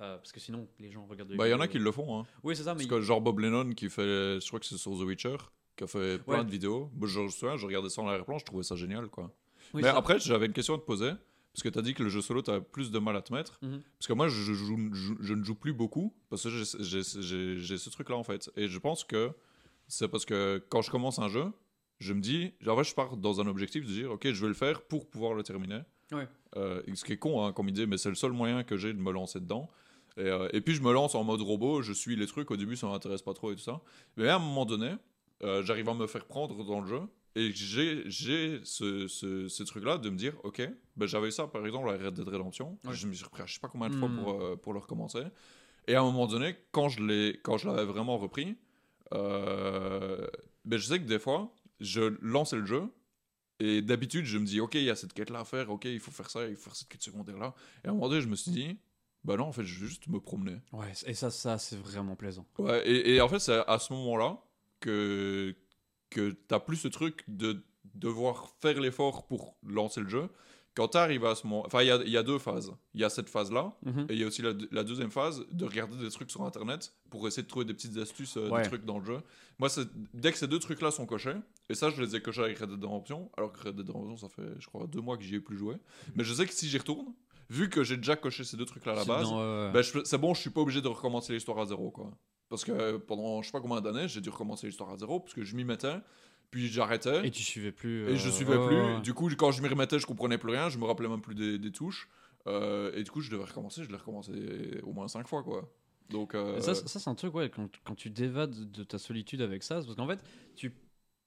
Euh, 0.00 0.16
parce 0.16 0.32
que 0.32 0.40
sinon 0.40 0.66
les 0.78 0.90
gens 0.90 1.04
regardent. 1.06 1.30
des 1.30 1.36
Bah, 1.36 1.46
il 1.48 1.50
y 1.50 1.54
en 1.54 1.60
a 1.60 1.68
qui 1.68 1.78
le 1.78 1.92
font, 1.92 2.20
hein. 2.20 2.26
Oui, 2.44 2.54
c'est 2.56 2.62
ça, 2.62 2.72
mais 2.74 2.86
Parce 2.86 2.88
que 2.88 3.00
genre 3.00 3.20
Bob 3.20 3.40
Lennon 3.40 3.70
qui 3.72 3.90
fait, 3.90 4.40
je 4.40 4.46
crois 4.46 4.58
que 4.60 4.64
c'est 4.66 4.78
sur 4.78 4.92
The 4.92 5.02
Witcher, 5.02 5.36
qui 5.80 5.84
a 5.84 5.86
fait 5.86 6.18
plein 6.18 6.38
Ouais. 6.40 6.44
de 6.44 6.50
vidéos. 6.50 6.90
Moi, 6.94 7.08
je 7.08 7.20
je 7.28 7.66
regardais 7.66 7.88
ça 7.88 8.02
en 8.02 8.08
arrière-plan, 8.08 8.38
je 8.38 8.44
trouvais 8.44 8.62
ça 8.62 8.76
génial, 8.76 9.08
quoi. 9.08 9.32
Oui, 9.72 9.82
Mais 9.82 9.88
après, 9.88 10.18
j'avais 10.18 10.46
une 10.46 10.52
question 10.52 10.74
à 10.74 10.78
te 10.78 10.84
poser. 10.84 11.10
Parce 11.52 11.62
que 11.64 11.68
tu 11.68 11.78
as 11.78 11.82
dit 11.82 11.94
que 11.94 12.02
le 12.04 12.08
jeu 12.10 12.20
solo, 12.20 12.42
tu 12.42 12.50
as 12.50 12.60
plus 12.60 12.90
de 12.92 12.98
mal 13.00 13.16
à 13.16 13.22
te 13.22 13.32
mettre. 13.32 13.58
Mhm. 13.62 13.82
Parce 13.98 14.06
que 14.06 14.12
moi, 14.12 14.28
je, 14.28 14.40
je 14.40 14.52
joue- 14.52 14.94
je- 14.94 15.14
je 15.20 15.34
ne 15.34 15.42
joue 15.42 15.54
plus 15.56 15.72
beaucoup. 15.72 16.14
Parce 16.28 16.44
que 16.44 16.48
j'ai- 16.50 16.64
ce 17.78 17.90
truc-là, 17.90 18.16
en 18.16 18.22
fait. 18.22 18.50
Et 18.56 18.68
je 18.68 18.78
pense 18.78 19.02
que 19.04 19.30
c'est 19.88 20.06
parce 20.08 20.24
que 20.24 20.62
quand 20.68 20.82
je 20.82 20.90
commence 20.90 21.18
un 21.18 21.28
jeu, 21.28 21.46
je 21.98 22.12
me 22.14 22.20
dis. 22.20 22.52
En 22.66 22.76
fait, 22.76 22.84
je 22.84 22.94
pars 22.94 23.16
dans 23.16 23.40
un 23.40 23.46
objectif 23.48 23.84
de 23.86 23.90
dire 23.92 24.10
Ok, 24.12 24.30
je 24.30 24.40
vais 24.40 24.48
le 24.48 24.54
faire 24.54 24.82
pour 24.82 25.08
pouvoir 25.08 25.34
le 25.34 25.42
terminer. 25.42 25.80
Ouais. 26.12 26.28
Euh, 26.56 26.82
ce 26.94 27.04
qui 27.04 27.12
est 27.14 27.18
con, 27.18 27.44
hein, 27.44 27.52
comme 27.52 27.68
idée, 27.68 27.86
mais 27.86 27.96
c'est 27.96 28.08
le 28.10 28.14
seul 28.16 28.32
moyen 28.32 28.62
que 28.64 28.76
j'ai 28.76 28.92
de 28.92 28.98
me 29.00 29.10
lancer 29.12 29.40
dedans. 29.40 29.68
Et, 30.16 30.22
euh, 30.22 30.48
et 30.52 30.60
puis, 30.60 30.74
je 30.74 30.82
me 30.82 30.92
lance 30.92 31.14
en 31.14 31.24
mode 31.24 31.40
robot. 31.40 31.82
Je 31.82 31.92
suis 31.92 32.14
les 32.16 32.26
trucs. 32.26 32.50
Au 32.50 32.56
début, 32.56 32.76
ça 32.76 32.86
m'intéresse 32.88 33.22
pas 33.22 33.34
trop 33.34 33.50
et 33.52 33.56
tout 33.56 33.62
ça. 33.62 33.80
Mais 34.16 34.28
à 34.28 34.36
un 34.36 34.38
moment 34.38 34.66
donné, 34.66 34.92
euh, 35.42 35.62
j'arrive 35.64 35.88
à 35.88 35.94
me 35.94 36.06
faire 36.06 36.24
prendre 36.26 36.64
dans 36.64 36.80
le 36.80 36.86
jeu. 36.86 37.00
Et 37.36 37.52
j'ai 37.52 38.02
j'ai 38.10 38.60
ce, 38.64 39.06
ce, 39.06 39.46
ce 39.46 39.62
truc-là 39.62 39.98
de 39.98 40.10
me 40.10 40.16
dire, 40.16 40.34
ok, 40.42 40.68
ben 40.96 41.06
j'avais 41.06 41.30
ça 41.30 41.46
par 41.46 41.64
exemple 41.64 41.88
à 41.88 41.92
Red 41.92 42.14
Dead 42.14 42.26
Redemption. 42.28 42.76
Ouais. 42.84 42.92
Je 42.94 43.06
me 43.06 43.12
suis 43.12 43.24
repris 43.24 43.42
à 43.42 43.46
je 43.46 43.54
sais 43.54 43.60
pas 43.60 43.68
combien 43.68 43.88
de 43.88 43.94
fois 43.94 44.08
Hmm. 44.08 44.16
pour, 44.22 44.32
euh, 44.42 44.56
pour 44.56 44.72
le 44.72 44.80
recommencer. 44.80 45.22
Et 45.86 45.94
à 45.94 46.00
un 46.00 46.04
moment 46.04 46.26
donné, 46.26 46.56
quand 46.72 46.88
je 46.88 47.02
l'ai 47.04 47.38
quand 47.42 47.56
je 47.56 47.68
l'avais 47.68 47.84
vraiment 47.84 48.18
repris, 48.18 48.56
euh, 49.14 50.26
ben 50.64 50.76
je 50.78 50.86
sais 50.86 50.98
que 50.98 51.04
des 51.06 51.18
fois, 51.18 51.52
je 51.80 52.14
lançais 52.20 52.56
le 52.56 52.66
jeu. 52.66 52.82
Et 53.62 53.82
d'habitude, 53.82 54.24
je 54.24 54.38
me 54.38 54.46
dis, 54.46 54.58
ok, 54.58 54.74
il 54.74 54.84
y 54.84 54.90
a 54.90 54.96
cette 54.96 55.12
quête-là 55.12 55.40
à 55.40 55.44
faire, 55.44 55.70
ok, 55.70 55.84
il 55.84 56.00
faut 56.00 56.10
faire 56.10 56.30
ça, 56.30 56.46
il 56.48 56.56
faut 56.56 56.62
faire 56.64 56.76
cette 56.76 56.88
quête 56.88 57.02
secondaire-là. 57.02 57.54
Et 57.84 57.88
à 57.88 57.90
un 57.90 57.92
moment 57.94 58.08
donné, 58.08 58.22
je 58.22 58.28
me 58.28 58.34
suis 58.34 58.50
dit, 58.50 58.78
bah 59.22 59.36
non, 59.36 59.44
en 59.44 59.52
fait, 59.52 59.64
je 59.64 59.80
vais 59.80 59.86
juste 59.86 60.08
me 60.08 60.18
promener. 60.18 60.56
Ouais, 60.72 60.90
et 61.06 61.12
ça, 61.12 61.30
ça 61.30 61.58
c'est 61.58 61.76
vraiment 61.76 62.16
plaisant. 62.16 62.46
Ouais, 62.58 62.82
et, 62.88 63.14
et 63.16 63.20
en 63.20 63.28
fait, 63.28 63.38
c'est 63.38 63.62
à 63.66 63.78
ce 63.78 63.92
moment-là 63.92 64.42
que, 64.80 65.54
que 66.10 66.30
tu 66.30 66.54
plus 66.66 66.76
ce 66.76 66.88
truc 66.88 67.24
de 67.28 67.62
devoir 67.94 68.48
faire 68.60 68.80
l'effort 68.80 69.26
pour 69.26 69.56
lancer 69.62 70.00
le 70.00 70.08
jeu. 70.08 70.28
Quand 70.76 70.88
tu 70.88 70.98
arrives 70.98 71.24
à 71.24 71.34
ce 71.34 71.46
moment. 71.46 71.64
Enfin, 71.66 71.82
il 71.82 71.88
y 71.88 71.90
a, 71.90 71.96
y 72.04 72.16
a 72.16 72.22
deux 72.22 72.38
phases. 72.38 72.72
Il 72.94 73.00
y 73.00 73.04
a 73.04 73.10
cette 73.10 73.28
phase-là, 73.28 73.76
Mhm. 73.82 74.06
et 74.08 74.12
il 74.14 74.18
y 74.20 74.24
a 74.24 74.26
aussi 74.28 74.40
la, 74.40 74.52
la 74.70 74.84
deuxième 74.84 75.10
phase 75.10 75.44
de 75.50 75.64
regarder 75.64 75.96
des 75.96 76.08
trucs 76.10 76.30
sur 76.30 76.42
Internet 76.42 76.94
pour 77.10 77.26
essayer 77.26 77.42
de 77.42 77.48
trouver 77.48 77.64
des 77.64 77.74
petites 77.74 77.96
astuces, 77.96 78.36
euh, 78.36 78.48
Ouais. 78.48 78.62
des 78.62 78.68
trucs 78.68 78.84
dans 78.84 79.00
le 79.00 79.04
jeu. 79.04 79.18
Moi, 79.58 79.68
dès 80.14 80.30
que 80.30 80.38
ces 80.38 80.46
deux 80.46 80.60
trucs-là 80.60 80.92
sont 80.92 81.06
cochés, 81.06 81.34
et 81.68 81.74
ça, 81.74 81.90
je 81.90 82.00
les 82.00 82.14
ai 82.14 82.22
cochés 82.22 82.42
avec 82.42 82.58
Red 82.60 82.70
Dead 82.70 82.84
Redemption, 82.84 83.30
alors 83.36 83.52
que 83.52 83.60
Red 83.64 83.76
Dead 83.76 83.90
Redemption, 83.90 84.16
ça 84.16 84.28
fait, 84.28 84.48
je 84.60 84.66
crois, 84.68 84.86
deux 84.86 85.00
mois 85.00 85.16
que 85.18 85.24
j'y 85.24 85.34
ai 85.34 85.40
plus 85.40 85.58
joué. 85.58 85.74
Mais 86.14 86.22
je 86.22 86.32
sais 86.32 86.46
que 86.46 86.52
si 86.52 86.68
j'y 86.68 86.78
retourne, 86.78 87.12
vu 87.50 87.68
que 87.68 87.84
j'ai 87.84 87.96
déjà 87.96 88.16
coché 88.16 88.44
ces 88.44 88.56
deux 88.56 88.64
trucs-là 88.64 88.92
à 88.92 88.96
la 88.96 89.04
base, 89.04 89.28
euh, 89.32 89.70
ben, 89.72 89.82
je- 89.82 90.04
c'est 90.04 90.18
bon, 90.18 90.32
je 90.34 90.40
suis 90.40 90.50
pas 90.50 90.60
obligé 90.60 90.80
de 90.80 90.88
recommencer 90.88 91.32
l'histoire 91.32 91.58
à 91.58 91.66
zéro, 91.66 91.90
quoi. 91.90 92.10
Parce 92.48 92.64
que 92.64 92.96
pendant 92.96 93.42
je 93.42 93.46
sais 93.46 93.52
pas 93.52 93.60
combien 93.60 93.80
d'années, 93.80 94.08
j'ai 94.08 94.20
dû 94.20 94.30
recommencer 94.30 94.66
l'histoire 94.66 94.90
à 94.90 94.96
zéro, 94.96 95.20
parce 95.20 95.34
que 95.34 95.44
je 95.44 95.54
m'y 95.54 95.64
mettais, 95.64 95.96
puis 96.50 96.68
j'arrêtais, 96.68 97.24
Et 97.24 97.28
et, 97.28 97.30
tu 97.30 97.42
suivais 97.42 97.70
plus. 97.72 98.06
je 98.16 98.28
euh, 98.28 98.32
suivais 98.32 98.58
plus. 98.58 98.76
ouais. 98.76 99.00
Du 99.02 99.14
coup, 99.14 99.28
quand 99.36 99.52
je 99.52 99.62
m'y 99.62 99.68
remettais, 99.68 99.98
je 99.98 100.06
comprenais 100.06 100.38
plus 100.38 100.50
rien, 100.50 100.68
je 100.68 100.78
me 100.78 100.84
rappelais 100.84 101.08
même 101.08 101.20
plus 101.20 101.34
des, 101.34 101.58
des 101.58 101.70
touches. 101.72 102.08
Euh, 102.46 102.90
et 102.94 103.02
du 103.02 103.10
coup, 103.10 103.20
je 103.20 103.30
devais 103.30 103.44
recommencer, 103.44 103.84
je 103.84 103.90
l'ai 103.90 103.96
recommencé 103.96 104.80
au 104.82 104.92
moins 104.92 105.06
cinq 105.08 105.28
fois, 105.28 105.42
quoi. 105.42 105.70
Donc, 106.08 106.34
Et 106.34 106.60
Ça, 106.60 106.74
ça 106.74 106.98
c'est 106.98 107.08
un 107.10 107.14
truc, 107.14 107.34
ouais, 107.34 107.50
quand, 107.50 107.68
quand 107.84 107.94
tu 107.94 108.10
dévades 108.10 108.70
de 108.72 108.82
ta 108.82 108.98
solitude 108.98 109.42
avec 109.42 109.62
ça, 109.62 109.76
parce 109.76 109.94
qu'en 109.94 110.08
fait, 110.08 110.18
tu, 110.56 110.74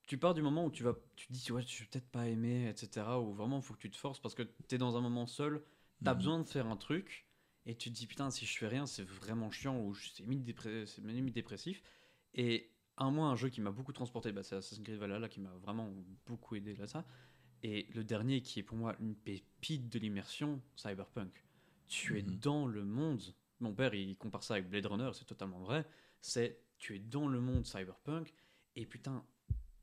tu 0.08 0.18
pars 0.18 0.34
du 0.34 0.42
moment 0.42 0.66
où 0.66 0.72
tu 0.72 0.84
vas, 0.84 0.94
tu 1.16 1.28
te 1.28 1.32
dis, 1.34 1.52
ouais, 1.54 1.64
je 1.66 1.80
vais 1.80 1.86
peut-être 1.90 2.10
pas 2.10 2.28
aimer, 2.28 2.68
etc. 2.68 3.06
Ou 3.22 3.32
vraiment, 3.34 3.58
il 3.58 3.64
faut 3.64 3.74
que 3.76 3.80
tu 3.80 3.90
te 3.90 3.96
forces 3.96 4.20
parce 4.20 4.36
que 4.36 4.44
tu 4.44 4.76
es 4.76 4.78
dans 4.78 4.98
un 4.98 5.02
moment 5.02 5.26
seul, 5.26 5.64
tu 6.04 6.10
as 6.10 6.14
Mhm. 6.14 6.18
besoin 6.18 6.40
de 6.40 6.48
faire 6.48 6.68
un 6.68 6.78
truc, 6.78 7.26
et 7.66 7.76
tu 7.76 7.90
te 7.90 7.96
dis, 7.96 8.08
putain, 8.08 8.30
si 8.30 8.46
je 8.46 8.58
fais 8.58 8.68
rien, 8.68 8.86
c'est 8.86 9.04
vraiment 9.04 9.50
chiant, 9.52 9.80
ou 9.80 9.96
c'est 9.96 10.24
limite, 10.24 10.46
limite 11.04 11.34
dépressif. 11.34 11.82
Et 12.34 12.70
un 12.98 13.10
mois, 13.12 13.28
un 13.28 13.36
jeu 13.36 13.50
qui 13.50 13.62
m'a 13.62 13.72
beaucoup 13.72 13.94
transporté, 13.94 14.32
bah, 14.32 14.44
c'est 14.44 14.56
Assassin's 14.56 14.84
Creed 14.84 14.98
Valhalla 15.00 15.30
qui 15.30 15.40
m'a 15.40 15.54
vraiment 15.62 15.92
beaucoup 16.26 16.56
aidé 16.56 16.76
là, 16.76 16.88
ça. 16.88 17.06
Et 17.64 17.88
le 17.94 18.04
dernier 18.04 18.42
qui 18.42 18.60
est 18.60 18.64
pour 18.64 18.78
moi 18.78 18.96
une 19.00 19.16
pépite 19.16 19.88
de 19.90 19.98
l'immersion, 20.00 20.62
Cyberpunk. 20.76 21.44
Tu 21.88 22.20
es 22.20 22.24
Mhm. 22.24 22.40
dans 22.40 22.68
le 22.68 22.84
monde. 22.84 23.22
Mon 23.62 23.74
père, 23.74 23.94
il 23.94 24.18
compare 24.18 24.44
ça 24.44 24.56
avec 24.56 24.70
Blade 24.70 24.86
Runner, 24.88 25.12
c'est 25.14 25.26
totalement 25.26 25.60
vrai. 25.60 25.86
C'est 26.22 26.60
tu 26.78 26.96
es 26.96 27.00
dans 27.00 27.28
le 27.30 27.40
monde 27.40 27.66
Cyberpunk 27.66 28.34
et 28.76 28.86
putain, 28.86 29.26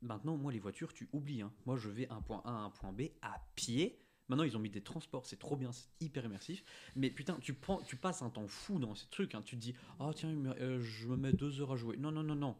maintenant 0.01 0.37
moi 0.37 0.51
les 0.51 0.59
voitures, 0.59 0.93
tu 0.93 1.09
oublies. 1.13 1.41
hein. 1.41 1.51
Moi 1.65 1.77
je 1.77 1.89
vais 1.89 2.07
un 2.09 2.21
point 2.21 2.41
A 2.45 2.49
à 2.51 2.53
un 2.53 2.69
point 2.69 2.91
B 2.93 3.03
à 3.23 3.41
pied. 3.55 3.97
Maintenant 4.31 4.45
ils 4.45 4.55
ont 4.55 4.61
mis 4.61 4.69
des 4.69 4.79
transports, 4.81 5.25
c'est 5.25 5.37
trop 5.37 5.57
bien, 5.57 5.73
c'est 5.73 5.89
hyper 5.99 6.23
immersif. 6.23 6.63
Mais 6.95 7.09
putain, 7.09 7.37
tu 7.41 7.53
prends, 7.53 7.81
tu 7.81 7.97
passes 7.97 8.21
un 8.21 8.29
temps 8.29 8.47
fou 8.47 8.79
dans 8.79 8.95
ces 8.95 9.07
trucs. 9.07 9.35
hein. 9.35 9.41
Tu 9.43 9.57
te 9.57 9.61
dis, 9.61 9.75
oh 9.99 10.13
tiens, 10.15 10.33
euh, 10.61 10.79
je 10.81 11.05
me 11.09 11.17
mets 11.17 11.33
deux 11.33 11.59
heures 11.59 11.73
à 11.73 11.75
jouer. 11.75 11.97
Non 11.97 12.13
non 12.13 12.23
non 12.23 12.35
non. 12.35 12.55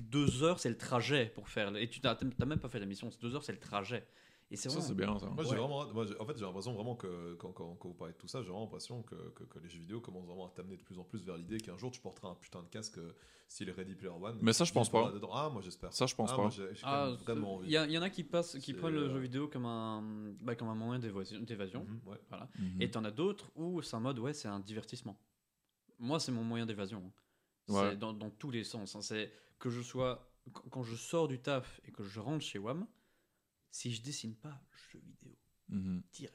Deux 0.00 0.42
heures, 0.42 0.58
c'est 0.58 0.70
le 0.70 0.76
trajet 0.76 1.26
pour 1.26 1.48
faire. 1.48 1.74
Et 1.76 1.88
tu 1.88 2.00
n'as 2.02 2.16
même 2.44 2.58
pas 2.58 2.68
fait 2.68 2.80
la 2.80 2.86
mission. 2.86 3.08
Deux 3.20 3.36
heures, 3.36 3.44
c'est 3.44 3.52
le 3.52 3.60
trajet. 3.60 4.04
Et 4.50 4.56
c'est 4.56 4.70
ça, 4.70 4.80
c'est 4.80 4.94
bien, 4.94 5.18
ça. 5.18 5.26
Moi, 5.26 5.44
j'ai 5.44 5.50
Ouais. 5.50 5.56
vraiment, 5.56 5.86
moi, 5.92 6.06
j'ai- 6.06 6.18
en 6.18 6.24
fait, 6.24 6.38
j'ai 6.38 6.44
l'impression 6.46 6.72
vraiment 6.72 6.96
que 6.96 7.34
quand, 7.34 7.52
quand, 7.52 7.74
quand 7.76 7.88
vous 7.88 7.94
parlez 7.94 8.14
de 8.14 8.18
tout 8.18 8.28
ça, 8.28 8.40
j'ai 8.40 8.48
vraiment 8.48 8.62
l'impression 8.64 9.02
que, 9.02 9.14
que, 9.34 9.44
que 9.44 9.58
les 9.58 9.68
jeux 9.68 9.78
vidéo 9.80 10.00
commencent 10.00 10.24
vraiment 10.26 10.46
à 10.46 10.50
t'amener 10.50 10.78
de 10.78 10.82
plus 10.82 10.98
en 10.98 11.04
plus 11.04 11.22
vers 11.22 11.36
l'idée 11.36 11.58
qu'un 11.58 11.76
jour 11.76 11.90
tu 11.90 12.00
porteras 12.00 12.30
un 12.30 12.34
putain 12.34 12.62
de 12.62 12.68
casque 12.68 12.96
euh, 12.96 13.12
style 13.46 13.70
Ready 13.70 13.94
Player 13.94 14.14
One. 14.18 14.38
Mais 14.40 14.54
ça, 14.54 14.64
je 14.64 14.72
pense 14.72 14.88
pas. 14.90 15.12
dedans. 15.12 15.28
Ah, 15.34 15.50
moi 15.52 15.60
j'espère. 15.60 15.92
Ça, 15.92 16.06
je 16.06 16.14
pense 16.14 16.30
ah, 16.32 16.36
pas. 16.36 16.48
J'ai 16.48 16.74
j'ai 16.74 16.80
Ah, 16.84 17.10
vraiment 17.24 17.56
il 17.60 17.64
envie. 17.64 17.70
y, 17.72 17.76
a- 17.76 17.84
il 17.86 17.92
y 17.92 17.98
en 17.98 18.02
a 18.02 18.08
qui 18.08 18.24
passent, 18.24 18.56
qui 18.58 18.72
prennent 18.72 18.94
le 18.94 19.02
euh, 19.02 19.10
jeu 19.10 19.18
vidéo 19.18 19.48
comme 19.48 19.66
un, 19.66 20.02
bah, 20.40 20.54
comme 20.54 20.68
un 20.68 20.74
moyen 20.74 20.98
d'évasion. 20.98 21.40
d'évasion. 21.40 21.84
Mhm, 21.84 22.00
ouais. 22.06 22.18
Voilà. 22.30 22.48
Mhm. 22.58 22.80
Et 22.80 22.90
t'en 22.90 23.04
as 23.04 23.10
d'autres 23.10 23.50
où 23.54 23.82
c'est 23.82 23.96
un 23.96 24.00
mode, 24.00 24.18
ouais, 24.18 24.32
c'est 24.32 24.48
un 24.48 24.60
divertissement. 24.60 25.18
Moi, 25.98 26.20
c'est 26.20 26.32
mon 26.32 26.44
moyen 26.44 26.64
d'évasion. 26.64 27.02
hein. 27.06 27.72
Ouais. 27.74 27.90
C'est 27.90 27.96
dans, 27.98 28.14
dans 28.14 28.30
tous 28.30 28.50
les 28.50 28.64
sens. 28.64 28.96
hein. 28.96 29.02
C'est 29.02 29.30
que 29.58 29.68
je 29.68 29.82
sois 29.82 30.24
quand 30.54 30.62
quand 30.70 30.82
je 30.82 30.96
sors 30.96 31.28
du 31.28 31.38
taf 31.38 31.82
et 31.84 31.92
que 31.92 32.02
je 32.02 32.18
rentre 32.20 32.42
chez 32.42 32.58
WAM, 32.58 32.86
si 33.70 33.92
je 33.92 34.02
dessine 34.02 34.34
pas, 34.34 34.60
jeu 34.92 35.00
vidéo, 35.04 35.36
direct. 36.12 36.34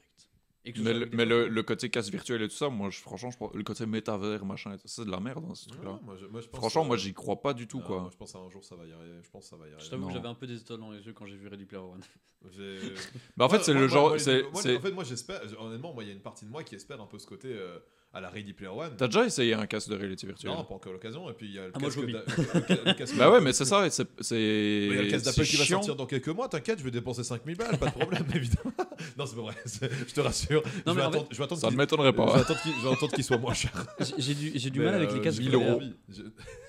Et 0.66 0.72
que 0.72 0.78
ce 0.78 0.82
Mais, 0.82 0.94
le, 0.94 1.50
mais 1.50 1.62
côté 1.62 1.90
casse 1.90 2.08
virtuelle 2.08 2.40
et 2.40 2.48
tout 2.48 2.54
ça, 2.54 2.70
moi, 2.70 2.88
je- 2.88 2.98
franchement, 3.00 3.30
je, 3.30 3.58
le 3.58 3.62
côté 3.64 3.84
métavers, 3.84 4.46
machin, 4.46 4.72
et 4.72 4.78
tout 4.78 4.88
ça, 4.88 5.02
c'est 5.02 5.04
de 5.04 5.10
la 5.10 5.20
merde, 5.20 5.44
hein, 5.46 5.54
ce 5.54 5.68
truc-là. 5.68 6.00
Je- 6.18 6.40
je 6.40 6.48
Franchement, 6.54 6.82
que- 6.84 6.86
moi, 6.88 6.96
j'y 6.96 7.12
crois 7.12 7.42
pas 7.42 7.52
du 7.52 7.66
tout, 7.68 7.80
Non, 7.80 7.84
quoi. 7.84 8.00
moi, 8.00 8.08
je 8.10 8.16
pense 8.16 8.32
qu'un 8.32 8.48
jour 8.48 8.64
ça 8.64 8.74
va 8.74 8.86
y 8.86 8.92
arriver. 8.92 9.18
Je 9.22 9.28
pense 9.30 9.44
que 9.44 9.50
ça 9.50 9.56
va 9.56 9.66
y 9.66 9.70
Je 9.72 9.74
arriver. 9.74 9.90
t'avoue 9.90 10.06
que 10.06 10.12
j'avais 10.14 10.28
un 10.28 10.34
peu 10.34 10.46
des 10.46 10.58
étoiles 10.58 10.80
dans 10.80 10.90
les 10.90 11.04
yeux 11.04 11.12
quand 11.12 11.26
j'ai 11.26 11.36
vu 11.36 11.48
Ready 11.48 11.66
Player 11.66 11.84
One. 11.84 12.00
Mais 12.42 12.44
en 13.44 13.48
fait, 13.50 13.62
c'est 13.62 13.74
le 13.74 13.88
genre. 13.88 14.08
moi, 14.08 14.16
En 14.16 14.80
fait, 14.80 14.90
moi 14.92 15.04
j'espère. 15.04 15.42
Honnêtement, 15.60 15.92
moi 15.92 16.02
il 16.02 16.06
y 16.06 16.10
a 16.10 16.14
une 16.14 16.22
partie 16.22 16.46
de 16.46 16.50
moi 16.50 16.64
qui 16.64 16.74
espère 16.76 16.98
un 17.00 17.06
peu 17.06 17.18
ce 17.18 17.26
côté 17.26 17.48
euh, 17.52 17.78
à 18.14 18.20
la 18.20 18.28
Ready 18.30 18.52
Player 18.52 18.70
One. 18.72 18.92
T'as 18.96 19.06
déjà 19.06 19.24
essayé 19.24 19.54
un 19.54 19.66
casque 19.66 19.88
de 19.88 19.96
réalité 19.96 20.26
virtuelle? 20.26 20.52
Non, 20.52 20.64
pas 20.64 20.74
encore 20.74 20.92
l'occasion. 20.92 21.28
Et 21.28 21.32
puis 21.32 21.46
il 21.46 21.54
y 21.54 21.58
a 21.58 21.66
le 21.66 21.72
Ah, 21.74 21.78
moi, 21.80 21.88
casque 21.90 22.00
d'a- 22.06 22.84
le- 22.86 22.94
casque- 22.94 23.16
Bah 23.18 23.30
ouais, 23.30 23.40
mais 23.40 23.52
c'est 23.52 23.64
ça, 23.64 23.86
et 23.86 23.90
c'est. 23.90 24.06
c'est- 24.20 24.34
Mais 24.34 24.86
il 24.88 24.94
y 24.94 24.98
a 24.98 25.02
le 25.02 25.10
casque 25.10 25.24
d'Apple 25.24 25.42
qui 25.44 25.56
va 25.56 25.64
sortir 25.64 25.96
dans 25.96 26.06
quelques 26.06 26.28
mois, 26.28 26.48
t'inquiète, 26.48 26.78
je 26.78 26.84
vais 26.84 26.90
dépenser 26.90 27.24
5000 27.24 27.56
balles, 27.56 27.76
pas 27.78 27.86
de 27.86 27.92
problème, 27.92 28.24
évidemment. 28.34 28.72
Non, 29.18 29.26
c'est 29.26 29.36
pas 29.36 29.42
vrai, 29.42 29.54
c'est- 29.66 29.90
je 30.08 30.14
te 30.14 30.20
rassure. 30.20 30.62
Non, 30.86 30.92
je, 30.92 30.98
vais 30.98 31.02
en 31.04 31.08
attendre, 31.08 31.28
je 31.30 31.36
vais 31.38 31.44
attendre 31.44 31.60
Ça 31.60 31.66
ne 31.66 31.70
qu'il- 31.72 31.78
m'étonnerait 31.78 32.12
pas. 32.12 32.26
je 32.28 32.86
vais 32.86 32.92
attendre 32.92 33.12
qu'il 33.12 33.24
soit 33.24 33.38
moins 33.38 33.54
cher. 33.54 33.72
J'ai- 34.18 34.34
du, 34.34 34.52
j'ai 34.54 34.70
du 34.70 34.80
mal 34.80 34.94
avec 34.94 35.10
euh, 35.10 35.14
les 35.14 35.20
casques 35.20 35.42
j'ai 35.42 35.50
VR. 35.50 35.78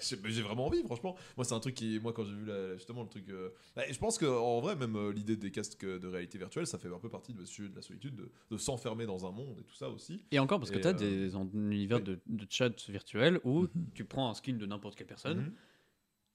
J'ai- 0.09 0.41
vraiment 0.41 0.67
envie, 0.67 0.81
franchement. 0.83 1.15
Moi, 1.37 1.45
c'est 1.45 1.53
un 1.53 1.59
truc 1.59 1.75
qui, 1.75 1.99
moi, 1.99 2.13
quand 2.13 2.23
j'ai 2.25 2.33
vu 2.35 2.45
la- 2.45 2.75
justement 2.75 3.03
le 3.03 3.09
truc, 3.09 3.29
euh, 3.29 3.49
bah, 3.75 3.83
je 3.89 3.97
pense 3.97 4.17
que 4.17 4.25
en 4.25 4.59
vrai, 4.61 4.75
même 4.75 4.95
euh, 4.95 5.11
l'idée 5.11 5.35
des 5.35 5.51
casques 5.51 5.85
de 5.85 6.07
réalité 6.07 6.37
virtuelle, 6.37 6.67
ça 6.67 6.77
fait 6.77 6.87
un 6.93 6.99
peu 6.99 7.09
partie 7.09 7.33
de, 7.33 7.41
de 7.43 7.75
la 7.75 7.81
solitude, 7.81 8.15
de, 8.15 8.31
de 8.51 8.57
s'enfermer 8.57 9.05
dans 9.05 9.25
un 9.25 9.31
monde 9.31 9.57
et 9.59 9.63
tout 9.63 9.75
ça 9.75 9.89
aussi. 9.89 10.23
Et 10.31 10.39
encore, 10.39 10.59
parce 10.59 10.71
que 10.71 10.77
tu 10.79 10.87
as 10.87 10.91
euh, 10.91 10.93
des 10.93 11.35
en- 11.35 11.49
univers 11.53 11.97
oui. 11.97 12.03
de, 12.03 12.19
de 12.27 12.47
chat 12.49 12.89
virtuel 12.89 13.39
où 13.43 13.61
Mhm. 13.63 13.69
tu 13.93 14.05
prends 14.05 14.29
un 14.29 14.33
skin 14.33 14.53
de 14.53 14.65
n'importe 14.65 14.95
quelle 14.97 15.07
personne, 15.07 15.39
Mhm. 15.39 15.53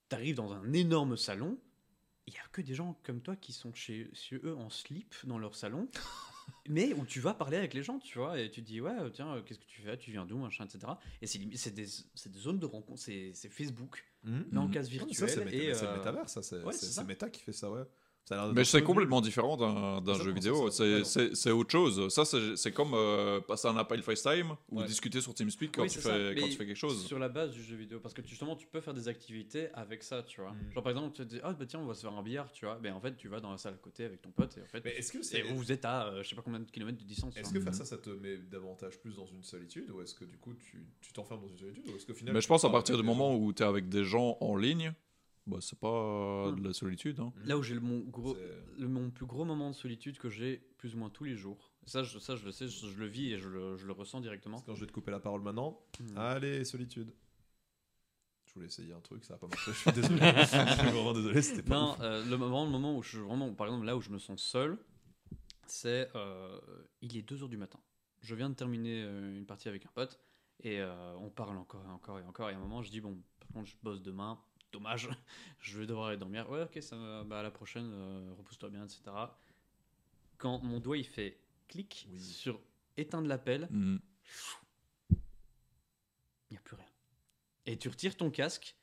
tu 0.09 0.17
arrives 0.17 0.37
dans 0.37 0.53
un 0.53 0.73
énorme 0.73 1.17
salon, 1.17 1.59
il 2.27 2.35
y 2.35 2.37
a 2.39 2.49
que 2.53 2.61
des 2.63 2.75
gens 2.75 2.99
comme 3.03 3.21
toi 3.21 3.35
qui 3.37 3.53
sont 3.53 3.73
chez, 3.75 4.09
chez 4.13 4.37
eux 4.45 4.55
en 4.57 4.71
slip 4.71 5.15
dans 5.25 5.39
leur 5.39 5.55
salon, 5.55 5.89
mais 6.69 6.93
où 6.95 7.05
tu 7.07 7.21
vas 7.21 7.35
parler 7.35 7.57
avec 7.57 7.75
les 7.75 7.83
gens, 7.83 7.99
tu 7.99 8.19
vois, 8.19 8.39
et 8.39 8.51
tu 8.51 8.63
te 8.63 8.67
dis, 8.67 8.81
ouais, 8.81 8.91
euh, 8.99 9.11
tiens, 9.11 9.35
euh, 9.35 9.43
qu'est-ce 9.43 9.59
que 9.59 9.65
tu 9.67 9.83
fais, 9.83 9.97
tu 9.97 10.11
viens 10.11 10.25
d'où, 10.27 10.39
machin, 10.39 10.65
etc. 10.65 10.93
Et 11.23 11.27
c'est 11.27 11.39
des, 11.71 11.85
des 11.85 12.39
zones 12.39 12.59
de 12.59 12.67
rencontre, 12.67 13.01
c'est 13.01 13.33
Facebook, 13.51 14.05
Mhm. 14.25 14.47
mais 14.53 14.59
en 14.59 14.69
case 14.69 14.89
virtuelle. 14.89 15.09
ça, 15.15 15.27
c'est 15.35 15.41
méta- 15.47 15.57
euh, 15.97 16.03
ouais, 16.67 16.73
méta 17.05 17.31
qui 17.31 17.41
fait 17.43 17.53
ça, 17.53 17.71
ouais. 17.71 17.83
Mais 18.55 18.65
c'est 18.65 18.83
complètement 18.83 19.21
différent 19.21 19.57
d'un 20.01 20.15
jeu 20.15 20.33
vidéo. 20.33 20.71
C'est- 20.71 20.99
non. 20.99 21.05
C'est 21.05 21.35
c'est 21.35 21.51
autre 21.51 21.71
chose. 21.71 22.09
Ça, 22.13 22.25
c'est 22.25 22.57
c'est 22.57 22.73
comme 22.73 22.93
euh, 22.95 23.41
passer 23.41 23.69
un 23.69 23.77
appel 23.77 24.03
FaceTime 24.03 24.57
ou 24.71 24.81
Ouais. 24.81 24.87
discuter 24.87 25.21
sur 25.21 25.35
TeamSpeak 25.35 25.73
quand, 25.75 25.83
Oui, 25.83 25.89
tu 25.89 25.99
fais, 25.99 26.09
quand 26.09 26.41
Mais 26.43 26.49
tu 26.49 26.57
fais 26.57 26.67
quelque 26.67 26.75
chose. 26.77 27.05
Sur 27.07 27.19
la 27.19 27.29
base 27.29 27.51
du 27.53 27.63
jeu 27.63 27.77
vidéo, 27.77 28.01
parce 28.01 28.15
que 28.15 28.23
justement, 28.27 28.57
tu 28.57 28.67
peux 28.67 28.81
faire 28.81 28.95
des 28.95 29.09
activités 29.09 29.69
avec 29.75 30.03
ça, 30.03 30.23
tu 30.23 30.41
vois. 30.41 30.53
Mm. 30.53 30.73
Genre 30.75 30.83
par 30.83 30.91
exemple, 30.91 31.17
tu 31.17 31.23
te 31.23 31.29
dis, 31.29 31.41
ah 31.43 31.53
bah 31.53 31.67
tiens, 31.67 31.81
on 31.81 31.87
va 31.87 31.95
se 31.95 32.03
faire 32.03 32.13
un 32.13 32.23
billard, 32.23 32.51
tu 32.53 32.65
vois. 32.65 32.77
Ben 32.77 32.93
en 32.95 33.01
fait, 33.01 33.17
tu 33.17 33.29
vas 33.29 33.41
dans 33.41 33.51
la 33.51 33.59
salle 33.59 33.75
à 33.75 33.79
côté 33.79 34.05
avec 34.05 34.23
ton 34.23 34.31
pote 34.31 34.57
et 34.59 34.63
en 34.63 34.67
fait, 34.67 34.83
Mais 34.85 34.93
est-ce 34.97 35.13
que 35.13 35.19
et 35.19 35.23
c'est. 35.23 35.43
vous, 35.43 35.57
vous 35.57 35.73
êtes 35.73 35.85
à 35.85 36.07
euh, 36.07 36.23
je 36.23 36.29
sais 36.29 36.37
pas 36.37 36.43
combien 36.43 36.61
de 36.61 36.71
kilomètres 36.71 36.99
de 36.99 37.05
distance. 37.05 37.37
Est-ce 37.37 37.51
vois. 37.51 37.59
que 37.59 37.61
faire 37.65 37.73
Mhm. 37.73 37.79
ça, 37.79 37.85
ça 37.85 37.99
te 37.99 38.11
met 38.11 38.37
davantage 38.39 38.99
plus 39.01 39.17
dans 39.17 39.27
une 39.27 39.43
solitude 39.43 39.91
ou 39.91 40.01
est-ce 40.03 40.15
que 40.15 40.25
du 40.25 40.37
coup 40.39 40.55
tu 40.55 40.85
tu 41.01 41.13
t'enfermes 41.13 41.41
dans 41.43 41.49
une 41.49 41.59
solitude 41.59 41.89
ou 41.89 41.97
est-ce 41.97 42.07
qu'au 42.07 42.15
final 42.15 42.35
Mais 42.35 42.41
je 42.41 42.49
pense 42.49 42.65
à 42.65 42.71
partir 42.71 42.97
du 42.97 43.03
moment 43.03 43.31
gens 43.33 43.37
où 43.39 43.53
tu 43.53 43.63
es 43.63 43.67
avec 43.67 43.89
des 43.89 44.05
gens 44.05 44.37
en 44.41 44.57
ligne, 44.57 44.93
bah, 45.51 45.59
c'est 45.61 45.79
pas 45.79 46.51
Hmm. 46.51 46.61
de 46.61 46.67
la 46.69 46.73
solitude. 46.73 47.21
hein. 47.21 47.33
Là 47.45 47.59
où 47.59 47.63
j'ai 47.63 47.75
le, 47.75 47.81
mon, 47.81 47.99
gros, 48.01 48.37
le, 48.79 48.89
mon 48.89 49.11
plus 49.11 49.27
gros 49.27 49.45
moment 49.45 49.69
de 49.71 49.75
solitude 49.75 50.19
que 50.19 50.31
j'ai 50.31 50.57
plus 50.79 50.95
ou 50.95 50.99
moins 50.99 51.11
tous 51.11 51.25
les 51.25 51.37
jours. 51.37 51.71
Ça, 51.87 52.03
je, 52.03 52.19
ça, 52.19 52.37
je 52.37 52.45
le 52.47 52.53
sais, 52.53 52.69
je, 52.69 52.87
je 52.89 52.99
le 52.99 53.07
vis 53.07 53.33
et 53.33 53.39
je 53.39 53.49
le, 53.49 53.77
je 53.77 53.87
le 53.87 53.93
ressens 53.93 54.21
directement. 54.21 54.57
Parce 54.57 54.63
que 54.65 54.71
quand 54.71 54.75
je 54.77 54.81
vais 54.81 54.87
te 54.87 54.93
couper 54.93 55.11
la 55.11 55.21
parole 55.21 55.43
maintenant, 55.43 55.81
Mm. 56.01 56.17
allez, 56.17 56.65
solitude. 56.65 57.13
Je 58.47 58.55
voulais 58.55 58.67
essayer 58.67 58.93
un 58.93 59.01
truc, 59.01 59.25
ça 59.25 59.35
a 59.35 59.39
pas 59.39 59.47
marché, 59.47 59.71
je 59.73 59.79
suis 59.79 59.93
désolé. 59.93 60.19
je 60.37 60.45
suis 60.47 60.89
vraiment 60.89 61.13
désolé, 61.13 61.41
c'était 61.43 61.63
pas 61.63 61.75
Non, 61.75 61.97
euh, 62.01 62.25
le 62.25 62.37
moment, 62.37 62.65
le 62.65 62.71
moment 62.71 62.97
où 62.97 63.03
je 63.03 63.21
vraiment, 63.21 63.53
par 63.55 63.67
exemple, 63.69 63.87
là 63.87 63.97
où 63.97 64.01
je 64.01 64.11
me 64.11 64.19
sens 64.19 64.43
seul, 64.43 64.77
c'est 65.67 66.11
euh, 66.17 66.59
il 67.01 67.17
est 67.17 67.23
2h 67.23 67.49
du 67.49 67.57
matin. 67.57 67.79
Je 68.23 68.35
viens 68.35 68.51
de 68.51 68.55
terminer 68.55 69.03
euh, 69.05 69.37
une 69.37 69.47
partie 69.47 69.69
avec 69.69 69.87
un 69.87 69.91
pote 69.95 70.19
et 70.63 70.81
euh, 70.81 71.15
on 71.19 71.31
parle 71.31 71.57
encore 71.59 71.85
et 71.85 71.91
encore 71.91 72.19
et 72.19 72.25
encore. 72.25 72.51
Et 72.51 72.55
à 72.55 72.57
un 72.57 72.61
moment, 72.61 72.83
je 72.83 72.91
dis 72.91 73.01
bon, 73.01 73.23
par 73.39 73.49
contre, 73.51 73.69
je 73.71 73.77
bosse 73.83 74.03
demain. 74.03 74.39
Dommage, 74.73 75.09
je 75.61 75.79
vais 75.79 75.87
devoir 75.87 76.09
aller 76.09 76.17
dormir. 76.17 76.49
Ouais, 76.51 76.63
ok, 76.63 76.83
ça, 76.83 77.25
bah, 77.25 77.41
à 77.41 77.43
la 77.43 77.51
prochaine, 77.51 77.91
euh, 77.93 78.33
repousse-toi 78.39 78.69
bien, 78.71 78.85
etc. 78.85 79.03
Quand 80.39 80.61
mon 80.63 80.81
doigt 80.81 80.97
il 80.97 81.05
fait 81.07 81.39
clic 81.69 82.07
Oui. 82.11 82.21
sur 82.21 82.61
éteindre 82.97 83.27
l'appel, 83.29 83.69
Mhm. 83.71 84.01
il 85.11 85.17
n'y 86.53 86.57
a 86.57 86.61
plus 86.61 86.77
rien. 86.77 86.87
Et 87.67 87.77
tu 87.77 87.89
retires 87.89 88.17
ton 88.17 88.31
casque, 88.31 88.77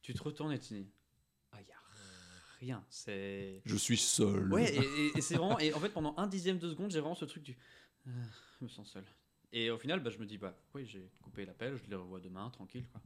tu 0.00 0.14
te 0.14 0.22
retournes 0.22 0.52
et 0.52 0.58
tu 0.58 0.74
dis 0.74 0.90
ah, 1.52 1.60
il 1.60 1.66
n'y 1.66 1.72
a 1.72 1.76
rien. 2.60 2.84
C'est. 2.88 3.62
Je 3.64 3.76
suis 3.76 3.96
seul. 3.98 4.50
Ouais, 4.52 4.72
et, 4.74 4.78
et- 5.12 5.18
et 5.18 5.20
c'est 5.20 5.36
vraiment. 5.36 5.58
Et 5.58 5.72
en 5.74 5.80
fait, 5.80 5.90
pendant 5.90 6.14
un 6.16 6.26
dixième 6.26 6.58
de 6.58 6.68
seconde, 6.68 6.90
j'ai 6.90 7.00
vraiment 7.00 7.14
ce 7.14 7.24
truc 7.24 7.42
du. 7.42 7.56
Ah, 8.06 8.10
je 8.58 8.64
me 8.64 8.68
sens 8.68 8.90
seul. 8.90 9.04
Et 9.52 9.70
au 9.70 9.76
final, 9.78 10.00
bah, 10.00 10.08
je 10.10 10.18
me 10.18 10.24
dis, 10.24 10.38
bah 10.38 10.56
oui, 10.74 10.86
j'ai 10.86 11.10
coupé 11.20 11.44
l'appel, 11.44 11.76
je 11.76 11.90
le 11.90 11.98
revois 11.98 12.20
demain, 12.20 12.48
tranquille. 12.50 12.86
Quoi. 12.90 13.00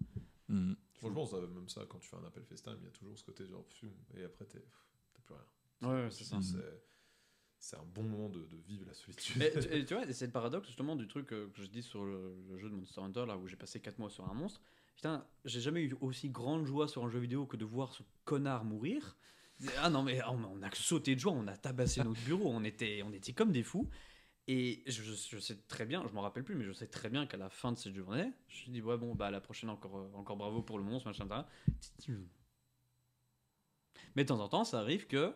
Mhm. 0.48 0.76
Franchement, 0.98 1.26
ça, 1.26 1.40
même 1.40 1.68
ça, 1.68 1.84
quand 1.88 1.98
tu 1.98 2.08
fais 2.08 2.16
un 2.16 2.24
appel 2.24 2.44
FaceTime, 2.44 2.76
il 2.80 2.84
y 2.84 2.88
a 2.88 2.90
toujours 2.90 3.18
ce 3.18 3.24
côté 3.24 3.46
genre, 3.46 3.64
et 4.16 4.24
après, 4.24 4.44
t'es- 4.46 4.64
t'as 5.14 5.20
plus 5.22 5.34
rien. 5.34 5.90
Ouais, 5.90 6.04
ouais, 6.04 6.10
c'est 6.10 6.24
ça. 6.24 6.40
C'est- 6.42 6.82
C'est 7.58 7.76
un 7.78 7.84
bon 7.84 8.02
moment 8.02 8.28
de, 8.28 8.44
de 8.44 8.56
vivre 8.58 8.84
la 8.86 8.92
solitude. 8.92 9.36
Mais 9.38 9.50
tu, 9.50 9.58
et 9.72 9.84
tu 9.84 9.94
vois, 9.94 10.10
c'est 10.12 10.26
le 10.26 10.32
paradoxe 10.32 10.66
justement 10.68 10.94
du 10.94 11.08
truc 11.08 11.32
euh, 11.32 11.48
que 11.48 11.62
je 11.62 11.66
dis 11.68 11.82
sur 11.82 12.04
le, 12.04 12.36
le 12.48 12.58
jeu 12.58 12.68
de 12.68 12.74
Monster 12.74 13.00
Hunter, 13.00 13.24
là 13.26 13.36
où 13.38 13.46
j'ai 13.48 13.56
passé 13.56 13.80
4 13.80 13.98
mois 13.98 14.10
sur 14.10 14.28
un 14.30 14.34
monstre. 14.34 14.60
Putain, 14.94 15.26
j'ai 15.46 15.60
jamais 15.60 15.82
eu 15.82 15.96
aussi 16.02 16.28
grande 16.28 16.66
joie 16.66 16.86
sur 16.86 17.04
un 17.04 17.08
jeu 17.08 17.18
vidéo 17.18 17.46
que 17.46 17.56
de 17.56 17.64
voir 17.64 17.92
ce 17.94 18.02
connard 18.24 18.64
mourir. 18.64 19.16
Ah 19.78 19.88
non, 19.88 20.02
mais 20.02 20.22
on, 20.24 20.44
on 20.44 20.62
a 20.62 20.70
sauté 20.74 21.14
de 21.14 21.20
joie, 21.20 21.32
on 21.32 21.46
a 21.46 21.56
tabassé 21.56 22.04
notre 22.04 22.20
bureau, 22.24 22.50
on 22.50 22.62
était, 22.62 23.02
on 23.02 23.12
était 23.12 23.32
comme 23.32 23.52
des 23.52 23.62
fous. 23.62 23.88
Et 24.48 24.82
je, 24.86 25.02
je 25.02 25.38
sais 25.38 25.56
très 25.66 25.84
bien, 25.86 26.06
je 26.06 26.12
m'en 26.14 26.20
rappelle 26.20 26.44
plus, 26.44 26.54
mais 26.54 26.64
je 26.64 26.72
sais 26.72 26.86
très 26.86 27.08
bien 27.08 27.26
qu'à 27.26 27.36
la 27.36 27.50
fin 27.50 27.72
de 27.72 27.76
cette 27.76 27.94
journée, 27.94 28.30
je 28.48 28.54
me 28.54 28.60
suis 28.62 28.70
dit, 28.70 28.80
ouais, 28.80 28.96
bon, 28.96 29.14
bah 29.16 29.26
à 29.26 29.30
la 29.32 29.40
prochaine, 29.40 29.70
encore, 29.70 29.96
euh, 29.98 30.08
encore 30.14 30.36
bravo 30.36 30.62
pour 30.62 30.78
le 30.78 30.84
monstre, 30.84 31.08
machin, 31.08 31.24
etc. 31.98 32.14
Mais 34.14 34.22
de 34.24 34.28
temps 34.28 34.40
en 34.40 34.48
temps, 34.48 34.64
ça 34.64 34.80
arrive 34.80 35.06
que 35.06 35.34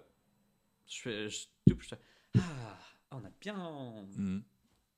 je 0.86 1.00
fais, 1.00 1.28
je, 1.28 1.46
toupe, 1.68 1.82
je 1.82 1.88
fais, 1.88 1.98
ah, 2.38 2.78
on 3.10 3.24
a 3.24 3.30
bien, 3.40 4.06
Mhm. 4.16 4.42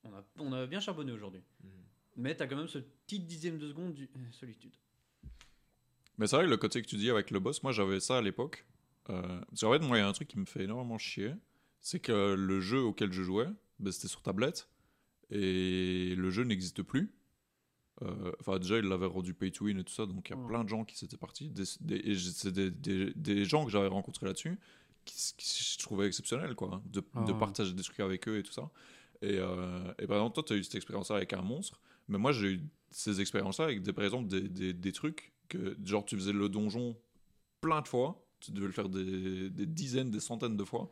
on 0.03 0.13
a, 0.13 0.23
on 0.37 0.53
a 0.53 0.65
bien 0.67 0.79
charbonné 0.79 1.11
aujourd'hui. 1.11 1.41
Mhm. 1.63 1.69
Mais 2.17 2.35
t'as 2.35 2.45
quand 2.47 2.55
même 2.55 2.67
ce 2.67 2.79
petit 2.79 3.19
dixième 3.19 3.57
de 3.57 3.67
seconde 3.67 3.93
de 3.95 4.07
solitude. 4.31 4.75
Mais 6.19 6.27
c'est 6.27 6.35
vrai 6.35 6.45
que 6.45 6.51
le 6.51 6.57
côté 6.57 6.81
que 6.81 6.87
tu 6.87 6.95
dis 6.97 7.09
avec 7.09 7.31
le 7.31 7.39
boss, 7.39 7.63
moi 7.63 7.71
j'avais 7.71 7.99
ça 7.99 8.19
à 8.19 8.21
l'époque. 8.21 8.65
Euh, 9.09 9.41
parce 9.49 9.61
qu'en 9.61 9.71
fait, 9.73 9.79
moi 9.79 9.97
il 9.97 10.01
y 10.01 10.03
a 10.03 10.07
un 10.07 10.13
truc 10.13 10.27
qui 10.27 10.37
me 10.39 10.45
fait 10.45 10.63
énormément 10.65 10.99
chier. 10.99 11.33
C'est 11.81 11.99
que 11.99 12.35
le 12.35 12.61
jeu 12.61 12.79
auquel 12.81 13.11
je 13.11 13.23
jouais, 13.23 13.47
ben, 13.83 13.91
c'était 13.91 14.07
sur 14.07 14.21
tablette. 14.21 14.67
Et 15.29 16.15
le 16.15 16.29
jeu 16.29 16.43
n'existe 16.43 16.81
plus. 16.83 17.13
Euh, 18.01 18.31
Enfin, 18.39 18.59
déjà, 18.59 18.77
il 18.77 18.85
l'avait 18.85 19.05
rendu 19.05 19.33
pay 19.33 19.51
to 19.51 19.65
win 19.65 19.77
et 19.79 19.83
tout 19.83 19.93
ça. 19.93 20.05
Donc 20.05 20.29
il 20.29 20.33
y 20.33 20.35
a 20.35 20.39
Oh. 20.41 20.47
plein 20.47 20.63
de 20.63 20.69
gens 20.69 20.83
qui 20.83 20.97
s'étaient 20.97 21.17
partis. 21.17 21.49
Des, 21.49 21.65
c'est 21.65 22.51
des, 22.51 22.71
des- 22.71 23.13
des 23.15 23.45
gens 23.45 23.65
que 23.65 23.71
j'avais 23.71 23.87
rencontrés 23.87 24.25
là-dessus 24.25 24.57
qui, 25.05 25.15
qui 25.37 25.73
je 25.73 25.77
trouvais 25.79 26.07
exceptionnels, 26.07 26.55
quoi. 26.55 26.81
De, 26.85 26.99
de 27.01 27.05
Ah 27.15 27.33
partager 27.33 27.73
des 27.73 27.83
trucs 27.83 27.99
avec 27.99 28.27
eux 28.27 28.37
et 28.39 28.43
tout 28.43 28.51
ça. 28.53 28.69
Et, 29.21 29.37
euh, 29.37 29.93
et 29.99 30.07
par 30.07 30.17
exemple, 30.17 30.33
toi, 30.35 30.43
tu 30.43 30.53
as 30.53 30.55
eu 30.57 30.63
cette 30.63 30.75
expérience-là 30.75 31.17
avec 31.17 31.33
un 31.33 31.41
monstre. 31.41 31.79
Mais 32.09 32.17
moi, 32.17 32.31
j'ai 32.31 32.53
eu 32.53 32.61
ces 32.91 33.21
expériences-là 33.21 33.65
avec, 33.65 33.81
des, 33.81 33.93
par 33.93 34.03
exemple, 34.05 34.27
des, 34.27 34.91
trucs 34.91 35.31
que, 35.47 35.77
genre, 35.83 36.05
tu 36.05 36.15
faisais 36.15 36.33
le 36.33 36.49
donjon 36.49 36.97
plein 37.61 37.81
de 37.81 37.87
fois. 37.87 38.25
Tu 38.39 38.51
devais 38.51 38.67
le 38.67 38.73
faire 38.73 38.89
des 38.89 39.49
dizaines, 39.65 40.11
des 40.11 40.19
centaines 40.19 40.57
de 40.57 40.63
fois. 40.65 40.91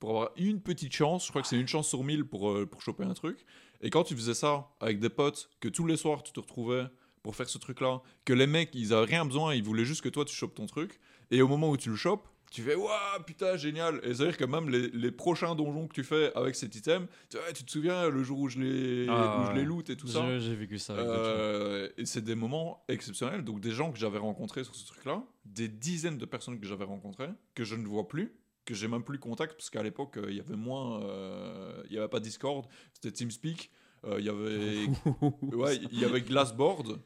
Pour 0.00 0.10
avoir 0.10 0.30
une 0.36 0.60
petite 0.60 0.92
chance, 0.94 1.24
je 1.24 1.30
crois 1.30 1.42
que 1.42 1.48
c'est 1.48 1.58
une 1.58 1.68
chance 1.68 1.88
sur 1.88 2.04
mille 2.04 2.24
pour, 2.24 2.50
euh, 2.50 2.66
pour 2.66 2.82
choper 2.82 3.04
un 3.04 3.14
truc. 3.14 3.44
Et 3.80 3.90
quand 3.90 4.04
tu 4.04 4.14
faisais 4.14 4.34
ça 4.34 4.68
avec 4.80 4.98
des 5.00 5.08
potes, 5.10 5.50
que 5.60 5.68
tous 5.68 5.86
les 5.86 5.96
soirs 5.96 6.22
tu 6.22 6.32
te 6.32 6.40
retrouvais 6.40 6.84
pour 7.22 7.34
faire 7.36 7.48
ce 7.48 7.58
truc-là, 7.58 8.00
que 8.24 8.32
les 8.32 8.46
mecs, 8.46 8.74
ils 8.74 8.92
avaient 8.92 9.06
rien 9.06 9.24
besoin, 9.24 9.54
ils 9.54 9.62
voulaient 9.62 9.84
juste 9.84 10.02
que 10.02 10.08
toi 10.08 10.24
tu 10.24 10.34
chopes 10.34 10.54
ton 10.54 10.66
truc, 10.66 11.00
et 11.30 11.42
au 11.42 11.48
moment 11.48 11.70
où 11.70 11.76
tu 11.76 11.90
le 11.90 11.96
chopes, 11.96 12.28
tu 12.50 12.62
fais 12.62 12.74
Waouh, 12.74 13.22
putain, 13.26 13.58
génial! 13.58 14.00
Et 14.04 14.14
c'est-à-dire 14.14 14.38
que 14.38 14.44
même 14.46 14.70
les, 14.70 14.88
les 14.88 15.12
prochains 15.12 15.54
donjons 15.54 15.86
que 15.86 15.92
tu 15.92 16.02
fais 16.02 16.34
avec 16.34 16.54
cet 16.54 16.74
item, 16.74 17.06
tu, 17.28 17.36
tu 17.54 17.62
te 17.64 17.70
souviens 17.70 18.08
le 18.08 18.22
jour 18.22 18.38
où 18.38 18.48
je 18.48 18.58
les, 18.58 19.06
Ah, 19.06 19.42
où 19.42 19.46
je 19.50 19.52
les 19.60 19.66
loot 19.66 19.90
et 19.90 19.96
tout 19.96 20.06
ça? 20.06 20.38
J'ai 20.38 20.54
vécu 20.54 20.78
ça 20.78 20.94
avec. 20.94 21.06
Euh, 21.06 21.90
et 21.98 22.06
c'est 22.06 22.22
des 22.24 22.34
moments 22.34 22.82
exceptionnels. 22.88 23.44
Donc 23.44 23.60
des 23.60 23.72
gens 23.72 23.92
que 23.92 23.98
j'avais 23.98 24.16
rencontrés 24.16 24.64
sur 24.64 24.74
ce 24.74 24.86
truc-là, 24.86 25.22
des 25.44 25.68
dizaines 25.68 26.16
de 26.16 26.24
personnes 26.24 26.58
que 26.58 26.66
j'avais 26.66 26.86
rencontrées, 26.86 27.28
que 27.54 27.64
je 27.64 27.74
ne 27.74 27.86
vois 27.86 28.08
plus, 28.08 28.32
que 28.68 28.74
j'ai 28.74 28.86
même 28.88 29.02
plus 29.02 29.18
contact, 29.18 29.54
parce 29.54 29.70
qu'à 29.70 29.82
l'époque, 29.82 30.18
euh, 30.18 30.26
il 30.30 30.36
y 30.36 30.40
avait 30.40 30.56
moins... 30.56 31.02
euh, 31.02 31.82
Il 31.88 31.94
y 31.94 31.98
avait 31.98 32.08
pas 32.08 32.20
Discord, 32.20 32.66
c'était 32.92 33.10
TeamSpeak. 33.12 33.70
euh, 34.04 34.16
Il 34.20 34.26
y 34.26 34.28
avait... 34.28 34.86
ouais, 35.56 35.76
il 35.90 35.98
y 36.00 36.04
avait 36.04 36.20
Glassboard. 36.20 37.00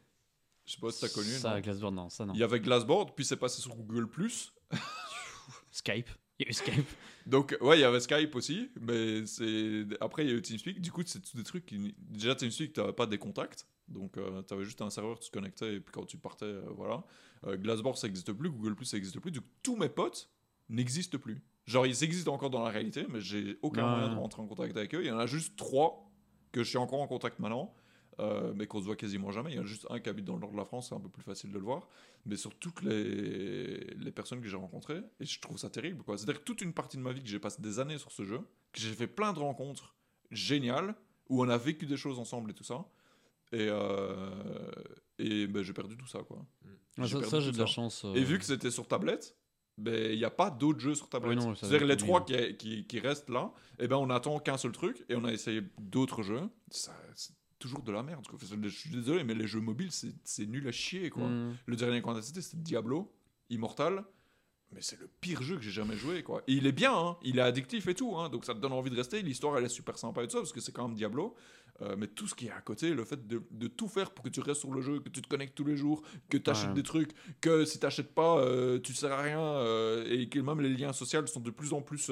Je 0.65 0.73
sais 0.73 0.81
pas 0.81 0.91
si 0.91 1.01
t'as 1.01 1.09
connu. 1.09 1.29
Ça, 1.29 1.55
non 1.55 1.61
Glassboard, 1.61 1.95
non, 1.95 2.09
ça 2.11 2.27
non. 2.27 2.35
Il 2.35 2.41
y 2.41 2.43
avait 2.43 2.61
Glassboard, 2.61 3.15
puis 3.15 3.25
c'est 3.25 3.37
passé 3.37 3.61
sur 3.63 3.75
Google+. 3.77 4.09
Skype. 5.71 6.09
Il 6.39 6.45
y 6.45 6.47
a 6.47 6.51
eu 6.51 6.53
Skype. 6.53 6.89
Donc, 7.27 7.57
ouais, 7.61 7.79
il 7.79 7.81
y 7.81 7.85
avait 7.85 8.01
Skype 8.01 8.35
aussi, 8.35 8.71
mais 8.81 9.25
c'est... 9.27 9.85
Après, 10.01 10.25
il 10.25 10.31
y 10.31 10.33
a 10.33 10.37
eu 10.37 10.43
TeamSpeak. 10.43 10.81
Du 10.81 10.91
coup, 10.91 11.03
c'est 11.07 11.21
tous 11.21 11.37
des 11.37 11.45
trucs 11.45 11.67
qui... 11.67 11.95
Déjà, 11.99 12.35
TeamSpeak, 12.35 12.73
t'avais 12.73 12.93
pas 12.93 13.07
des 13.07 13.19
contacts. 13.19 13.67
Donc, 13.89 14.15
tu 14.49 14.55
avais 14.55 14.65
juste 14.65 14.81
un 14.83 14.91
serveur, 14.91 15.19
tu 15.19 15.29
te 15.31 15.35
connectais 15.35 15.75
et 15.77 15.81
puis 15.81 15.93
quand 15.93 16.07
tu 16.07 16.17
partais, 16.17 16.47
euh, 16.47 16.63
voilà. 16.77 17.05
Euh, 17.45 17.57
Glassboard, 17.57 17.97
ça 17.97 18.07
n'existe 18.07 18.33
plus. 18.33 18.51
Google 18.51 18.75
Plus, 18.75 18.87
ça 18.87 18.97
n'existe 18.97 19.19
plus. 19.21 19.33
Coup, 19.33 19.47
tous 19.63 19.77
mes 19.77 19.89
potes 19.89 20.31
n'existent 20.69 21.19
plus. 21.19 21.43
Genre, 21.67 21.87
ils 21.87 22.03
existent 22.05 22.33
encore 22.35 22.51
dans 22.51 22.63
la 22.65 22.71
réalité, 22.71 23.07
mais 23.09 23.21
j'ai 23.21 23.59
aucun 23.63 23.85
Ouais. 23.85 23.91
moyen 23.91 24.09
de 24.15 24.19
rentrer 24.19 24.43
en 24.43 24.47
contact 24.47 24.77
avec 24.77 24.95
eux. 24.95 25.03
Il 25.03 25.07
y 25.07 25.11
en 25.13 25.19
a 25.19 25.27
juste 25.27 25.57
trois 25.57 26.11
que 26.51 26.63
je 26.63 26.69
suis 26.69 26.79
encore 26.79 27.01
en 27.01 27.07
contact 27.07 27.39
maintenant. 27.39 27.75
euh, 28.19 28.53
mais 28.55 28.67
qu'on 28.67 28.79
se 28.79 28.85
voit 28.85 28.95
quasiment 28.95 29.31
jamais. 29.31 29.53
Il 29.53 29.57
y 29.57 29.59
en 29.59 29.63
a 29.63 29.65
juste 29.65 29.87
un 29.89 29.99
qui 29.99 30.11
habite 30.11 30.27
dans 30.27 30.35
le 30.35 30.41
nord 30.41 30.53
de 30.53 30.57
la 30.59 30.67
France, 30.67 30.91
c'est 30.91 30.95
un 30.95 31.01
peu 31.01 31.09
plus 31.09 31.23
facile 31.23 31.51
de 31.51 31.57
le 31.59 31.65
voir. 31.65 31.89
Mais 32.27 32.37
sur 32.37 32.55
toutes 32.55 32.83
les, 32.83 33.79
les 33.95 34.13
personnes 34.13 34.43
que 34.43 34.47
j'ai 34.49 34.57
rencontrées, 34.59 35.01
et 35.19 35.25
je 35.25 35.41
trouve 35.41 35.57
ça 35.57 35.71
terrible. 35.71 36.03
quoi. 36.03 36.19
C'est-à-dire 36.19 36.41
que 36.41 36.45
toute 36.45 36.61
une 36.61 36.75
partie 36.75 36.99
de 36.99 37.03
ma 37.03 37.13
vie 37.13 37.23
que 37.23 37.29
j'ai 37.31 37.39
passé 37.39 37.63
des 37.63 37.79
années 37.81 37.97
sur 37.97 38.13
ce 38.13 38.25
jeu, 38.25 38.41
que 38.73 38.81
j'ai 38.81 38.93
fait 38.93 39.07
plein 39.07 39.33
de 39.33 39.39
rencontres 39.39 39.95
géniales, 40.31 40.95
où 41.31 41.43
on 41.43 41.49
a 41.49 41.57
vécu 41.57 41.87
des 41.87 41.97
choses 41.97 42.19
ensemble 42.19 42.51
et 42.51 42.55
tout 42.55 42.65
ça. 42.65 42.85
Et, 43.53 43.69
euh, 43.71 44.71
et 45.19 45.47
ben, 45.47 45.63
j'ai 45.63 45.73
perdu 45.73 45.97
tout 45.97 46.07
ça. 46.07 46.19
quoi. 46.21 46.45
Ouais, 46.99 47.07
J'ai 47.07 47.23
ça, 47.25 47.41
j'ai 47.41 47.51
de 47.53 47.59
la 47.59 47.67
chance. 47.67 48.05
euh, 48.05 48.15
Et 48.15 48.25
vu 48.25 48.39
que 48.39 48.45
c'était 48.45 48.71
sur 48.71 48.87
tablette, 48.87 49.35
ben 49.79 50.13
il 50.13 50.19
n'y 50.19 50.25
a 50.25 50.31
pas 50.31 50.51
d'autres 50.51 50.81
jeux 50.81 50.95
sur 50.95 51.09
tablette. 51.09 51.39
Oui, 51.39 51.55
C'est-à-dire 51.57 51.87
les 51.87 51.97
trois 51.97 52.25
qui, 52.25 52.57
qui, 52.57 52.87
qui 52.87 53.01
restent 53.01 53.31
là, 53.31 53.53
et 53.79 53.89
ben 53.89 53.97
on 53.97 54.11
attend 54.11 54.39
qu'un 54.39 54.57
seul 54.59 54.73
truc 54.73 55.05
et 55.09 55.17
on 55.17 55.25
a 55.25 55.33
essayé 55.33 55.63
d'autres 55.81 56.23
jeux. 56.23 56.43
Ça, 56.71 56.93
c'est 57.15 57.33
toujours 57.59 57.83
de 57.83 57.93
la 57.93 58.03
merde. 58.03 58.27
quoi. 58.27 58.39
Je 58.41 58.69
suis 58.69 58.91
désolé, 58.91 59.25
mais 59.25 59.35
les 59.35 59.47
jeux 59.47 59.61
mobiles 59.61 59.91
c'est 59.93 60.47
nul 60.47 60.67
à 60.69 60.73
chier 60.73 61.11
quoi. 61.11 61.27
hmm. 61.29 61.57
Le 61.67 61.77
dernier 61.77 62.03
qu'on 62.03 62.13
a 62.13 62.21
testé 62.21 62.41
c'était 62.43 62.63
Diablo, 62.63 63.13
Immortal. 63.51 64.05
Mais 64.75 64.81
c'est 64.81 64.99
le 64.99 65.07
pire 65.21 65.43
jeu 65.43 65.57
que 65.57 65.63
j'ai 65.63 65.71
jamais 65.71 65.99
joué, 65.99 66.23
quoi. 66.23 66.43
Et 66.47 66.55
il 66.55 66.67
est 66.67 66.73
bien, 66.73 66.97
hein, 66.97 67.19
il 67.23 67.39
est 67.39 67.43
addictif 67.43 67.89
et 67.89 67.95
tout, 67.95 68.17
hein, 68.17 68.31
donc 68.31 68.47
ça 68.47 68.55
te 68.55 68.59
donne 68.59 68.73
envie 68.73 68.89
de 68.89 68.97
rester. 68.97 69.21
L'histoire, 69.21 69.59
elle 69.59 69.67
est 69.67 69.69
super 69.69 69.99
sympa 69.99 70.23
et 70.23 70.27
tout 70.27 70.33
ça, 70.33 70.39
parce 70.39 70.51
que 70.53 70.63
c'est 70.63 70.73
quand 70.73 70.89
même 70.89 70.97
Diablo. 70.97 71.35
Euh, 71.81 71.97
mais 71.99 72.07
tout 72.07 72.29
ce 72.29 72.35
qui 72.35 72.47
est 72.47 72.51
à 72.53 72.61
côté, 72.61 72.93
le 72.93 73.05
fait 73.05 73.27
de, 73.27 73.43
de 73.51 73.67
tout 73.67 73.89
faire 73.89 74.13
pour 74.13 74.23
que 74.25 74.29
tu 74.29 74.41
restes 74.41 74.61
sur 74.61 74.73
le 74.73 74.83
jeu, 74.83 75.01
que 75.01 75.09
tu 75.09 75.23
te 75.23 75.27
connectes 75.29 75.55
tous 75.57 75.65
les 75.65 75.77
jours, 75.77 76.03
que 76.29 76.37
tu 76.37 76.51
achètes 76.51 76.69
Ouais. 76.69 76.75
des 76.75 76.83
trucs, 76.83 77.11
que 77.41 77.65
si 77.65 77.79
tu 77.81 77.87
n'achètes 77.87 78.15
pas, 78.15 78.39
euh, 78.39 78.79
tu 78.79 78.93
sers 78.93 79.11
à 79.11 79.23
rien, 79.23 79.41
euh, 79.41 80.05
et 80.09 80.29
que 80.29 80.39
même 80.39 80.61
les 80.61 80.69
liens 80.69 80.93
sociaux 80.93 81.27
sont 81.27 81.41
de 81.41 81.51
plus 81.51 81.73
en 81.73 81.81
plus 81.81 82.11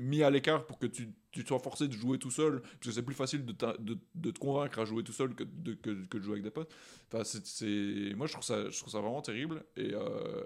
mis 0.00 0.22
à 0.22 0.30
l'écart 0.30 0.66
pour 0.66 0.78
que 0.78 0.86
tu, 0.86 1.08
tu 1.32 1.42
sois 1.42 1.58
forcé 1.58 1.88
de 1.88 1.92
jouer 1.92 2.18
tout 2.18 2.30
seul, 2.30 2.60
parce 2.60 2.78
que 2.80 2.90
c'est 2.92 3.02
plus 3.02 3.14
facile 3.14 3.44
de, 3.44 3.52
de, 3.52 3.98
de 4.14 4.30
te 4.30 4.38
convaincre 4.38 4.78
à 4.78 4.84
jouer 4.84 5.04
tout 5.04 5.12
seul 5.12 5.34
que 5.34 5.44
de, 5.44 5.74
que, 5.74 5.90
que 6.06 6.18
de 6.18 6.22
jouer 6.22 6.34
avec 6.34 6.44
des 6.44 6.50
potes. 6.50 6.72
Enfin, 7.12 7.24
c'est, 7.24 8.14
Moi, 8.14 8.26
je 8.26 8.32
trouve, 8.32 8.44
ça, 8.44 8.68
je 8.70 8.78
trouve 8.78 8.92
ça 8.92 9.00
vraiment 9.00 9.22
terrible, 9.22 9.64
et, 9.76 9.92
euh, 9.94 10.44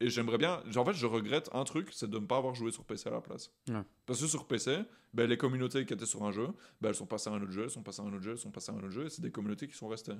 et 0.00 0.10
j'aimerais 0.10 0.38
bien... 0.38 0.62
En 0.76 0.84
fait, 0.84 0.94
je 0.94 1.06
regrette 1.06 1.50
un 1.52 1.64
truc, 1.64 1.88
c'est 1.92 2.10
de 2.10 2.18
ne 2.18 2.26
pas 2.26 2.36
avoir 2.38 2.54
joué 2.54 2.72
sur 2.72 2.84
PC 2.84 3.08
à 3.08 3.12
la 3.12 3.20
place. 3.20 3.52
Ouais. 3.68 3.82
Parce 4.06 4.20
que 4.20 4.26
sur 4.26 4.46
PC, 4.46 4.78
ben, 5.12 5.28
les 5.28 5.36
communautés 5.36 5.86
qui 5.86 5.94
étaient 5.94 6.06
sur 6.06 6.24
un 6.24 6.32
jeu, 6.32 6.48
ben, 6.80 6.88
elles 6.88 6.94
sont 6.94 7.06
passées 7.06 7.30
à 7.30 7.34
un 7.34 7.42
autre 7.42 7.52
jeu, 7.52 7.64
elles 7.64 7.70
sont 7.70 7.82
passées 7.82 8.02
à 8.02 8.04
un 8.04 8.12
autre 8.12 8.22
jeu, 8.22 8.32
elles 8.32 8.38
sont 8.38 8.50
passées 8.50 8.72
à 8.72 8.74
un 8.74 8.78
autre 8.78 8.90
jeu, 8.90 9.06
et 9.06 9.10
c'est 9.10 9.22
des 9.22 9.30
communautés 9.30 9.68
qui 9.68 9.74
sont 9.76 9.88
restées. 9.88 10.12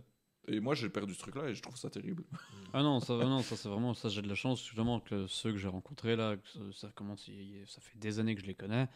Et 0.47 0.61
moi, 0.61 0.75
j'ai 0.75 0.91
perdu 0.91 1.15
ce 1.15 1.21
truc-là, 1.21 1.49
et 1.49 1.55
je 1.55 1.63
trouve 1.63 1.77
ça 1.77 1.91
terrible. 1.91 2.25
Ah 2.77 2.83
non, 2.83 2.99
ça, 2.99 3.15
non, 3.15 3.41
ça 3.41 3.57
c'est 3.57 3.69
vraiment 3.69 3.95
ça 3.95 4.09
j'ai 4.09 4.21
de 4.21 4.29
la 4.29 4.35
chance 4.35 4.61
justement 4.65 4.99
que 4.99 5.29
ceux 5.29 5.53
que 5.53 5.59
j'ai 5.59 5.69
rencontrés 5.69 6.17
là, 6.17 6.35
ça, 6.53 6.59
ça 6.73 6.89
commence, 6.93 7.31
ça 7.67 7.81
fait 7.81 7.97
des 7.97 8.19
années 8.19 8.35
que 8.35 8.41
je 8.41 8.47
les 8.47 8.57
connais. 8.57 8.89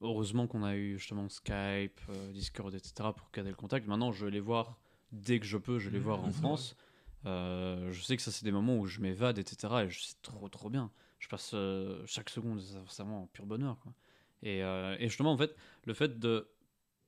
Heureusement 0.00 0.46
qu'on 0.46 0.62
a 0.62 0.76
eu 0.76 0.96
justement 0.98 1.28
Skype, 1.28 2.00
euh, 2.08 2.32
Discord, 2.32 2.72
etc. 2.74 3.12
pour 3.16 3.28
garder 3.32 3.50
le 3.50 3.56
contact. 3.56 3.86
Maintenant, 3.86 4.12
je 4.12 4.24
vais 4.26 4.30
les 4.30 4.40
voir 4.40 4.78
dès 5.10 5.40
que 5.40 5.46
je 5.46 5.58
peux, 5.58 5.78
je 5.78 5.88
vais 5.90 5.96
les 5.98 6.02
voir 6.02 6.20
en 6.22 6.28
Mhm. 6.28 6.32
France. 6.32 6.76
Euh, 7.26 7.90
je 7.90 8.00
sais 8.02 8.16
que 8.16 8.22
ça 8.22 8.30
c'est 8.30 8.44
des 8.44 8.52
moments 8.52 8.76
où 8.76 8.86
je 8.86 9.00
m'évade, 9.00 9.38
etc. 9.38 9.84
Et 9.84 9.90
je- 9.90 10.00
c'est 10.00 10.22
trop 10.22 10.48
trop 10.48 10.70
bien. 10.70 10.92
Je 11.18 11.26
passe 11.28 11.50
euh, 11.54 12.00
chaque 12.06 12.30
seconde, 12.30 12.60
vraiment 12.86 13.24
un 13.24 13.26
pur 13.26 13.44
bonheur. 13.44 13.76
Quoi. 13.80 13.92
Et, 14.44 14.58
et 14.60 15.08
justement, 15.08 15.32
en 15.32 15.36
fait, 15.36 15.56
le 15.84 15.94
fait 15.94 16.18
de 16.20 16.48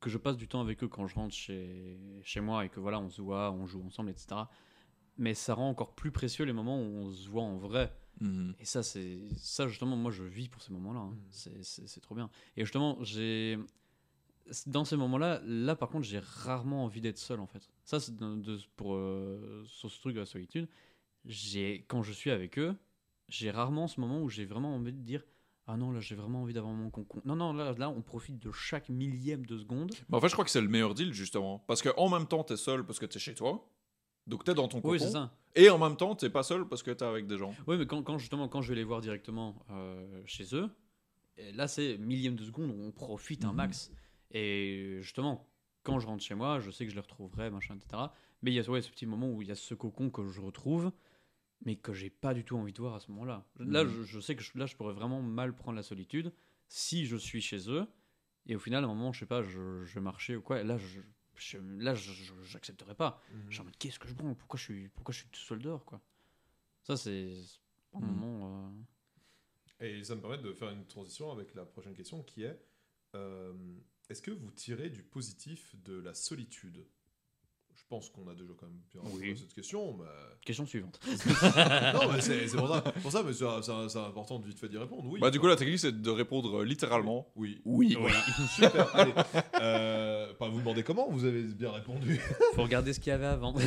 que 0.01 0.11
je 0.11 0.19
passe 0.19 0.37
du 0.39 0.49
temps 0.49 0.61
avec 0.63 0.83
eux 0.83 0.89
quand 0.89 1.07
je 1.07 1.15
rentre 1.15 1.35
chez, 1.35 1.97
chez 2.25 2.41
moi 2.41 2.65
et 2.65 2.71
que 2.71 2.81
voilà, 2.81 2.99
on 2.99 3.11
se 3.11 3.21
voit, 3.23 3.53
on 3.53 3.67
joue 3.67 3.85
ensemble, 3.85 4.11
etc. 4.11 4.49
Mais 5.19 5.35
ça 5.35 5.53
rend 5.55 5.69
encore 5.69 5.95
plus 5.95 6.11
précieux 6.11 6.45
les 6.47 6.55
moments 6.55 6.81
où 6.81 6.87
on 6.87 7.11
se 7.13 7.29
voit 7.29 7.43
en 7.43 7.57
vrai. 7.59 7.93
Et 8.59 8.65
ça, 8.65 8.83
c'est 8.83 9.19
ça 9.37 9.67
justement, 9.69 9.97
moi 9.97 10.11
je 10.11 10.23
vis 10.25 10.49
pour 10.49 10.61
ces 10.63 10.73
moments-là. 10.73 11.01
hein. 11.01 11.17
Mhm. 11.47 11.63
C'est- 11.63 12.01
trop 12.01 12.15
bien. 12.15 12.29
Et 12.57 12.63
justement, 12.65 12.99
j'ai 13.03 13.59
dans 14.67 14.85
ces 14.85 14.97
moments-là, 14.97 15.41
là 15.45 15.77
par 15.77 15.89
contre, 15.89 16.07
j'ai 16.07 16.19
rarement 16.19 16.85
envie 16.85 17.01
d'être 17.01 17.19
seul 17.19 17.41
en 17.41 17.47
fait. 17.47 17.69
Ça, 17.85 18.01
c'est 18.01 18.13
pour 18.77 18.95
euh, 18.95 19.63
sur 19.67 19.91
ce 19.91 20.01
truc 20.01 20.15
de 20.15 20.21
la 20.21 20.27
solitude. 20.27 20.69
J'ai 21.25 21.85
quand 21.89 22.03
je 22.03 22.13
suis 22.13 22.31
avec 22.31 22.59
eux, 22.59 22.75
j'ai 23.29 23.51
rarement 23.51 23.87
ce 23.87 24.01
moment 24.01 24.21
où 24.23 24.29
j'ai 24.29 24.45
vraiment 24.45 24.75
envie 24.75 24.93
de 24.93 24.99
dire 25.01 25.25
ah 25.67 25.77
non 25.77 25.93
là 25.93 26.01
j'ai 26.01 26.15
vraiment 26.17 26.43
envie 26.43 26.53
d'avoir 26.55 26.73
mon 26.73 26.91
concon. 26.91 27.23
Non 27.25 27.37
non 27.37 27.53
là 27.53 27.73
là 27.79 27.89
on 27.91 28.03
profite 28.03 28.39
de 28.39 28.51
chaque 28.51 28.89
millième 28.89 29.47
de 29.47 29.57
seconde. 29.57 29.93
Mais 30.09 30.17
en 30.17 30.21
fait, 30.21 30.29
je 30.29 30.33
crois 30.33 30.45
que 30.45 30.51
c'est 30.51 30.61
le 30.61 30.69
meilleur 30.69 30.95
deal, 30.95 31.13
justement. 31.13 31.61
Parce 31.69 31.81
qu'en 31.83 32.09
même 32.09 32.27
temps, 32.27 32.43
t'es 32.43 32.57
seul 32.57 32.85
parce 32.85 32.99
que 32.99 33.07
t'es 33.07 33.19
chez 33.21 33.35
toi. 33.35 33.67
Donc 34.31 34.45
t'es 34.45 34.55
dans 34.55 34.69
ton 34.69 34.79
cocon. 34.81 34.93
Oui 34.93 35.01
c'est 35.01 35.11
ça. 35.11 35.33
Et 35.57 35.69
en 35.69 35.79
même 35.79 35.97
temps, 35.97 36.15
t'es 36.15 36.31
pas 36.31 36.43
seul 36.45 36.67
parce 36.69 36.83
que 36.83 36.91
t'es 36.93 37.05
avec 37.05 37.27
des 37.27 37.37
gens. 37.37 37.53
Oui, 37.67 37.77
mais 37.77 37.85
quand, 37.87 38.03
quand 38.05 38.19
justement, 38.19 38.49
quand 38.49 38.63
je 38.63 38.69
vais 38.71 38.77
les 38.77 38.85
voir 38.85 39.01
directement 39.01 39.57
euh, 39.71 40.23
chez 40.25 40.55
eux, 40.55 40.71
là, 41.55 41.67
c'est 41.67 41.99
millième 41.99 42.37
de 42.37 42.45
seconde, 42.45 42.71
on 42.71 42.93
profite 42.93 43.45
un 43.45 43.51
Mhm. 43.51 43.57
max. 43.57 43.91
Et 44.31 44.99
justement, 45.01 45.49
quand 45.83 45.99
je 45.99 46.07
rentre 46.07 46.23
chez 46.23 46.35
moi, 46.37 46.61
je 46.61 46.71
sais 46.71 46.85
que 46.85 46.91
je 46.91 46.95
les 46.95 47.01
retrouverai, 47.01 47.51
machin, 47.51 47.75
etc. 47.75 48.05
Mais 48.43 48.53
il 48.53 48.55
y 48.55 48.61
a 48.61 48.71
ouais, 48.71 48.81
ce 48.81 48.91
petit 48.91 49.07
moment 49.07 49.29
où 49.29 49.43
il 49.43 49.49
y 49.49 49.51
a 49.51 49.57
ce 49.57 49.75
cocon 49.75 50.09
que 50.11 50.29
je 50.29 50.41
retrouve, 50.41 50.93
mais 51.65 51.75
que 51.77 51.93
j'ai 51.93 52.11
pas 52.11 52.33
du 52.33 52.45
tout 52.45 52.57
envie 52.57 52.73
de 52.73 52.79
voir 52.79 52.95
à 52.95 53.01
ce 53.01 53.11
moment-là. 53.11 53.45
Là, 53.59 53.83
Mhm. 53.85 53.91
je, 53.91 54.03
je 54.05 54.21
sais 54.21 54.37
que 54.37 54.43
je- 54.43 54.57
là, 54.57 54.67
je 54.67 54.77
pourrais 54.77 54.95
vraiment 54.95 55.21
mal 55.21 55.53
prendre 55.55 55.77
la 55.77 55.83
solitude 55.83 56.33
si 56.69 57.07
je 57.07 57.17
suis 57.17 57.41
chez 57.41 57.69
eux. 57.69 57.87
Et 58.47 58.55
au 58.55 58.61
final, 58.61 58.85
à 58.85 58.87
un 58.87 58.95
moment, 58.95 59.13
je 59.13 59.19
sais 59.21 59.27
pas, 59.27 59.43
je, 59.43 59.85
je 59.85 59.95
vais 59.95 60.01
marcher 60.01 60.37
ou 60.37 60.43
quoi. 60.43 60.61
Et 60.61 60.65
là, 60.65 60.79
je, 60.79 61.01
je- 61.41 61.59
là, 61.59 61.95
je- 61.95 62.13
je- 62.13 62.43
j'accepterai 62.45 62.95
pas. 62.95 63.23
Je 63.49 63.53
suis 63.55 63.61
en 63.61 63.65
mode, 63.65 63.77
qu'est-ce 63.77 63.99
que 63.99 64.09
je 64.09 64.15
branle? 64.15 64.35
Pourquoi 64.37 64.59
je, 64.59 64.65
suis, 64.65 64.89
pourquoi 64.89 65.13
je 65.13 65.19
suis 65.21 65.29
tout 65.29 65.41
seul 65.41 65.61
dehors, 65.61 65.85
quoi? 65.85 66.01
Ça, 66.83 66.97
c'est 66.97 67.35
un 67.95 68.01
Mhm. 68.01 68.07
moment. 68.07 68.75
euh, 69.81 69.87
Et 69.87 70.05
ça 70.05 70.15
me 70.15 70.21
permet 70.21 70.39
de 70.39 70.53
faire 70.53 70.71
une 70.71 70.87
transition 70.87 71.31
avec 71.33 71.55
la 71.55 71.65
prochaine 71.65 71.95
question 71.95 72.23
qui 72.23 72.43
est 72.45 72.61
euh, 73.17 73.53
est-ce 74.09 74.23
que 74.23 74.31
vous 74.31 74.51
tirez 74.53 74.89
du 74.91 75.03
positif 75.03 75.75
de 75.83 75.95
la 75.99 76.15
solitude? 76.15 76.87
Pense 77.91 78.09
qu'on 78.09 78.27
a 78.29 78.35
déjà 78.35 78.53
quand 78.57 78.67
même 78.67 78.81
bien 78.91 79.03
Oui. 79.13 79.37
cette 79.37 79.53
question. 79.53 79.99
Mais... 79.99 80.05
Question 80.43 80.65
suivante. 80.65 80.99
non, 81.07 82.13
mais 82.13 82.21
c'est 82.21 82.47
pour 82.57 82.69
ça, 82.69 82.81
pour 83.03 83.13
ça 83.13 83.23
mais 83.25 83.33
c'est 83.33 83.99
important 83.99 84.39
de 84.39 84.47
vite 84.47 84.59
fait 84.59 84.69
d'y 84.69 84.79
répondre. 84.79 85.05
Oui. 85.11 85.21
Bah, 85.21 85.31
du 85.31 85.41
coup, 85.41 85.49
la 85.49 85.57
technique, 85.57 85.81
c'est 85.81 86.01
de 86.01 86.11
répondre 86.11 86.61
euh, 86.61 86.65
littéralement. 86.65 87.31
Oui. 87.35 87.61
Oui. 87.65 87.97
Super. 88.55 88.97
Allez. 88.97 89.13
Euh, 89.61 90.33
pas 90.35 90.49
vous 90.49 90.61
demander 90.61 90.83
comment, 90.83 91.11
vous 91.11 91.25
avez 91.25 91.43
bien 91.43 91.73
répondu. 91.73 92.19
Faut 92.55 92.63
regarder 92.63 92.93
ce 92.93 93.01
qu'il 93.01 93.11
y 93.11 93.15
avait 93.15 93.27
avant. 93.27 93.53
mais, 93.55 93.67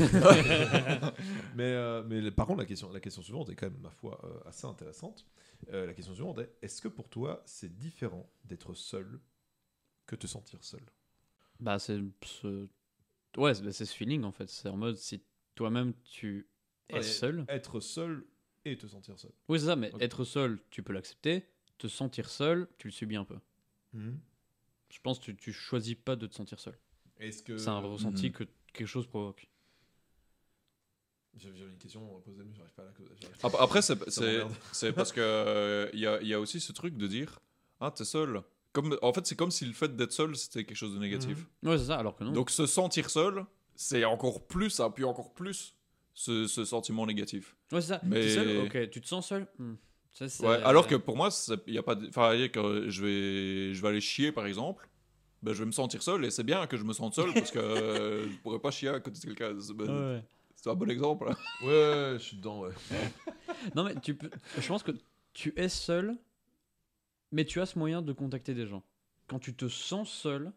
euh, 1.59 2.03
mais 2.07 2.31
par 2.31 2.47
contre, 2.47 2.59
la 2.59 2.65
question, 2.65 2.91
la 2.91 3.01
question 3.01 3.21
suivante 3.21 3.49
est 3.49 3.55
quand 3.55 3.67
même, 3.69 3.79
ma 3.81 3.91
foi, 3.91 4.19
euh, 4.23 4.49
assez 4.49 4.65
intéressante. 4.65 5.25
Euh, 5.71 5.85
la 5.85 5.93
question 5.93 6.13
suivante 6.13 6.39
est 6.39 6.49
est-ce 6.61 6.81
que 6.81 6.87
pour 6.87 7.09
toi, 7.09 7.43
c'est 7.45 7.77
différent 7.77 8.29
d'être 8.45 8.73
seul 8.73 9.19
que 10.05 10.15
te 10.15 10.27
sentir 10.27 10.63
seul? 10.63 10.81
Bah, 11.59 11.77
c'est 11.77 11.99
ce. 12.25 12.67
Ouais, 13.37 13.53
c'est 13.55 13.63
bah, 13.63 13.71
c'est 13.71 13.85
ce 13.85 13.93
feeling 13.95 14.23
en 14.23 14.31
fait. 14.31 14.49
C'est 14.49 14.69
en 14.69 14.77
mode 14.77 14.95
si 14.97 15.21
toi-même 15.55 15.93
tu 16.03 16.47
es 16.89 16.95
Ouais, 16.95 17.01
seul. 17.03 17.45
Être 17.47 17.79
seul 17.79 18.25
et 18.65 18.77
te 18.77 18.87
sentir 18.87 19.17
seul. 19.19 19.31
Oui, 19.49 19.59
c'est 19.59 19.65
ça, 19.65 19.75
mais 19.75 19.91
être 19.99 20.23
seul, 20.23 20.59
tu 20.69 20.83
peux 20.83 20.93
l'accepter. 20.93 21.45
Te 21.77 21.87
sentir 21.87 22.29
seul, 22.29 22.67
tu 22.77 22.87
le 22.87 22.91
subis 22.93 23.15
un 23.15 23.25
peu. 23.25 23.37
Je 23.93 24.99
pense 25.01 25.19
que 25.19 25.25
tu, 25.25 25.35
tu 25.35 25.51
choisis 25.53 25.95
pas 25.95 26.15
de 26.15 26.27
te 26.27 26.35
sentir 26.35 26.59
seul. 26.59 26.77
Est-ce 27.19 27.43
que. 27.43 27.57
C'est 27.57 27.69
un 27.69 27.79
ressenti 27.79 28.27
Mhm. 28.27 28.31
que 28.33 28.43
quelque 28.73 28.87
chose 28.87 29.07
provoque. 29.07 29.47
J'avais 31.35 31.59
une 31.61 31.77
question 31.79 32.15
à 32.17 32.21
poser, 32.21 32.43
mais 32.43 32.53
j'arrive 32.55 32.73
pas 32.73 32.83
à 32.83 32.85
la. 32.85 32.91
Ap- 33.43 33.55
Après, 33.59 33.81
c'est 34.71 34.93
parce 34.93 35.11
que 35.11 35.19
euh, 35.19 35.89
il 35.93 35.99
y, 35.99 36.05
a, 36.07 36.21
il 36.21 36.27
y 36.27 36.33
a 36.33 36.39
aussi 36.39 36.59
ce 36.59 36.71
truc 36.71 36.95
de 36.95 37.07
dire 37.07 37.39
Ah, 37.79 37.89
t'es 37.91 38.05
seul. 38.05 38.43
Comme, 38.73 38.97
en 39.01 39.13
fait, 39.13 39.25
c'est 39.25 39.35
comme 39.35 39.51
si 39.51 39.65
le 39.65 39.73
fait 39.73 39.95
d'être 39.95 40.11
seul, 40.11 40.35
c'était 40.35 40.63
quelque 40.65 40.75
chose 40.77 40.93
de 40.95 40.99
négatif. 40.99 41.45
Mhm. 41.61 41.69
Ouais, 41.69 41.77
c'est 41.77 41.85
ça, 41.85 41.97
alors 41.97 42.15
que 42.15 42.23
non. 42.23 42.31
Donc, 42.31 42.49
se 42.49 42.65
sentir 42.65 43.09
seul, 43.09 43.45
c'est 43.75 44.03
encore 44.03 44.45
plus, 44.47 44.69
ça 44.71 44.85
appuie 44.85 45.03
encore 45.05 45.33
plus 45.33 45.75
ce, 46.15 46.47
ce 46.47 46.65
sentiment 46.65 47.05
négatif. 47.05 47.55
ouais, 47.71 47.81
c'est 47.81 47.87
ça. 47.87 48.01
mais- 48.03 48.21
T'es 48.21 48.29
seul, 48.29 48.57
ok. 48.65 48.89
Tu 48.89 49.01
te 49.01 49.07
sens 49.07 49.27
seul? 49.27 49.47
Hmm. 49.59 49.75
Ça, 50.11 50.27
c'est- 50.29 50.45
Ouais, 50.45 50.61
alors 50.63 50.85
que 50.87 50.95
pour 50.95 51.15
moi, 51.17 51.29
il 51.67 51.73
y 51.73 51.77
a 51.77 51.83
pas. 51.83 51.95
de- 51.95 52.07
Enfin, 52.07 52.33
quand 52.53 52.87
je 52.89 53.01
vais, 53.03 53.73
je 53.73 53.81
vais 53.81 53.87
aller 53.87 54.01
chier, 54.01 54.31
par 54.31 54.45
exemple. 54.45 54.87
Ben, 55.41 55.53
je 55.53 55.59
vais 55.59 55.65
me 55.65 55.71
sentir 55.71 56.01
seul 56.01 56.23
et 56.23 56.31
c'est 56.31 56.43
bien 56.43 56.65
que 56.67 56.77
je 56.77 56.83
me 56.83 56.93
sente 56.93 57.15
seul 57.15 57.33
parce 57.33 57.51
que 57.51 57.59
euh, 57.59 58.27
je 58.31 58.37
pourrais 58.37 58.59
pas 58.59 58.71
chier 58.71 58.89
à 58.89 58.99
côté 58.99 59.19
de 59.19 59.25
quelqu'un. 59.25 59.55
C'est 59.59 59.73
ben, 59.73 59.85
Ouais, 59.85 60.15
ouais. 60.15 60.23
c'est 60.55 60.69
un 60.69 60.73
bon 60.75 60.89
exemple. 60.89 61.25
hein. 61.29 61.35
Ouais, 61.63 61.67
ouais, 61.67 62.13
je 62.13 62.23
suis 62.23 62.37
dedans, 62.37 62.61
ouais. 62.61 62.71
Non, 63.75 63.83
mais 63.83 63.95
tu 64.01 64.15
peux. 64.15 64.29
Je 64.57 64.67
pense 64.67 64.83
que 64.83 64.91
tu 65.33 65.51
es 65.57 65.67
seul, 65.67 66.15
mais 67.33 67.43
tu 67.45 67.59
as 67.59 67.65
ce 67.65 67.77
moyen 67.77 68.01
de 68.01 68.13
contacter 68.13 68.53
des 68.53 68.65
gens. 68.67 68.83
Quand 69.27 69.39
tu 69.39 69.53
te 69.55 69.67
sens 69.67 70.09
seul, 70.09 70.53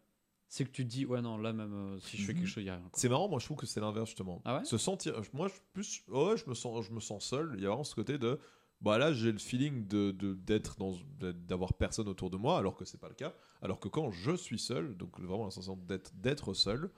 c'est 0.48 0.64
que 0.64 0.70
tu 0.70 0.84
te 0.84 0.88
dis, 0.88 1.04
ouais, 1.06 1.20
non, 1.22 1.38
là 1.38 1.52
même, 1.52 1.72
euh, 1.74 1.98
si 1.98 2.16
je 2.16 2.24
fais 2.24 2.32
Mhm. 2.32 2.38
quelque 2.40 2.48
chose, 2.48 2.62
il 2.62 2.66
y 2.66 2.70
a 2.70 2.74
rien. 2.76 2.82
quoi. 2.84 2.90
C'est 2.94 3.08
marrant, 3.08 3.28
moi 3.28 3.40
je 3.40 3.44
trouve 3.46 3.56
que 3.56 3.66
c'est 3.66 3.80
l'inverse 3.80 4.10
justement. 4.10 4.42
Ah 4.44 4.58
ouais 4.58 4.64
Se 4.64 4.78
sentir. 4.78 5.20
Moi, 5.32 5.48
je, 5.48 5.54
plus. 5.72 6.02
Ouais, 6.08 6.36
je 6.36 6.48
me 6.48 6.54
sens, 6.54 6.84
je 6.86 6.92
me 6.92 7.00
sens 7.00 7.24
seul. 7.24 7.52
Il 7.56 7.62
y 7.62 7.66
a 7.66 7.68
vraiment 7.68 7.82
ce 7.84 7.94
côté 7.96 8.18
de. 8.18 8.38
Bah 8.82 8.98
là, 8.98 9.12
j'ai 9.12 9.32
le 9.32 9.38
feeling 9.38 9.86
de 9.88 10.10
de- 10.10 10.34
d'être 10.34 10.76
dans 10.78 10.92
d'avoir 11.20 11.72
personne 11.74 12.08
autour 12.08 12.28
de 12.30 12.36
moi, 12.36 12.58
alors 12.58 12.76
que 12.76 12.84
c'est 12.84 13.00
pas 13.00 13.08
le 13.08 13.14
cas. 13.14 13.34
Alors 13.62 13.80
que 13.80 13.88
quand 13.88 14.10
je 14.10 14.36
suis 14.36 14.58
seul, 14.58 14.96
donc 14.96 15.18
vraiment 15.18 15.44
la 15.46 15.50
sensation 15.50 15.76
d'être 15.76 16.14
d'être 16.14 16.52
seul, 16.52 16.90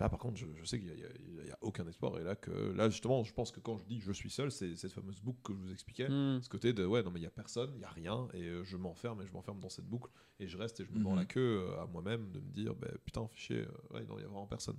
Là, 0.00 0.08
par 0.08 0.18
contre, 0.18 0.38
je, 0.38 0.46
je 0.56 0.64
sais 0.64 0.80
qu'il 0.80 0.92
n'y 0.94 1.50
a, 1.50 1.58
aucun 1.60 1.86
espoir. 1.86 2.18
Et 2.18 2.24
là, 2.24 2.34
que, 2.34 2.50
là, 2.50 2.88
justement, 2.88 3.22
je 3.22 3.34
pense 3.34 3.50
que 3.52 3.60
quand 3.60 3.76
je 3.76 3.84
dis 3.84 4.00
je 4.00 4.12
suis 4.12 4.30
seul, 4.30 4.50
c'est 4.50 4.74
cette 4.76 4.92
fameuse 4.92 5.20
boucle 5.20 5.40
que 5.42 5.52
je 5.52 5.58
vous 5.58 5.70
expliquais. 5.72 6.08
Hmm. 6.08 6.40
Ce 6.40 6.48
côté 6.48 6.72
de 6.72 6.86
ouais, 6.86 7.02
non, 7.02 7.10
mais 7.10 7.18
il 7.18 7.22
n'y 7.22 7.28
a 7.28 7.30
personne, 7.30 7.70
il 7.74 7.78
n'y 7.78 7.84
a 7.84 7.90
rien, 7.90 8.26
et 8.32 8.44
euh, 8.44 8.64
je 8.64 8.78
m'enferme 8.78 9.20
et 9.20 9.26
je 9.26 9.32
m'enferme 9.32 9.60
dans 9.60 9.68
cette 9.68 9.84
boucle, 9.84 10.10
et 10.38 10.48
je 10.48 10.56
reste 10.56 10.80
et 10.80 10.84
je 10.86 10.90
me 10.90 10.98
mords 10.98 11.12
Mhm. 11.12 11.18
la 11.18 11.24
queue 11.26 11.60
euh, 11.68 11.82
à 11.82 11.86
moi-même 11.86 12.30
de 12.30 12.40
me 12.40 12.50
dire, 12.50 12.74
bah, 12.74 12.88
putain, 13.04 13.28
fichier, 13.28 13.58
euh, 13.58 13.94
ouais, 13.94 14.06
non, 14.06 14.14
il 14.16 14.20
n'y 14.20 14.24
a 14.24 14.28
vraiment 14.28 14.46
personne. 14.46 14.78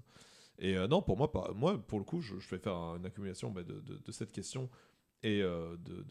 Et 0.58 0.76
euh, 0.76 0.88
non, 0.88 1.04
pour 1.04 1.18
moi, 1.18 1.32
pas, 1.32 1.52
moi, 1.54 1.78
pour 1.78 2.00
le 2.00 2.06
coup, 2.06 2.22
je, 2.22 2.40
je 2.40 2.50
vais 2.50 2.58
faire 2.60 2.76
un- 2.76 2.98
une 2.98 3.06
accumulation 3.06 3.52
bah, 3.52 3.64
de, 3.64 3.80
de- 3.80 3.98
de 3.98 4.12
cette 4.12 4.32
question 4.32 4.70
et 5.24 5.44
euh, 5.44 5.78
de, 5.78 6.04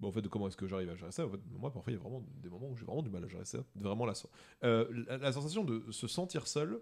bah, 0.00 0.08
en 0.08 0.12
fait, 0.12 0.22
de 0.22 0.28
comment 0.28 0.48
est-ce 0.48 0.56
que 0.56 0.66
j'arrive 0.66 0.88
à 0.90 0.94
gérer 0.96 1.12
ça. 1.12 1.26
En 1.26 1.30
fait, 1.30 1.40
moi, 1.58 1.70
parfois, 1.72 1.92
il 1.92 1.96
y 1.96 1.98
a 1.98 2.02
vraiment 2.02 2.24
des 2.42 2.48
moments 2.48 2.68
où 2.68 2.76
j'ai 2.76 2.84
vraiment 2.84 3.02
du 3.02 3.10
mal 3.10 3.24
à 3.24 3.28
gérer 3.28 3.44
ça. 3.44 3.58
Vraiment 3.76 4.06
la, 4.06 4.14
euh, 4.64 5.04
la, 5.08 5.18
la 5.18 5.32
sensation 5.32 5.64
de 5.64 5.90
se 5.92 6.06
sentir 6.06 6.46
seul, 6.46 6.80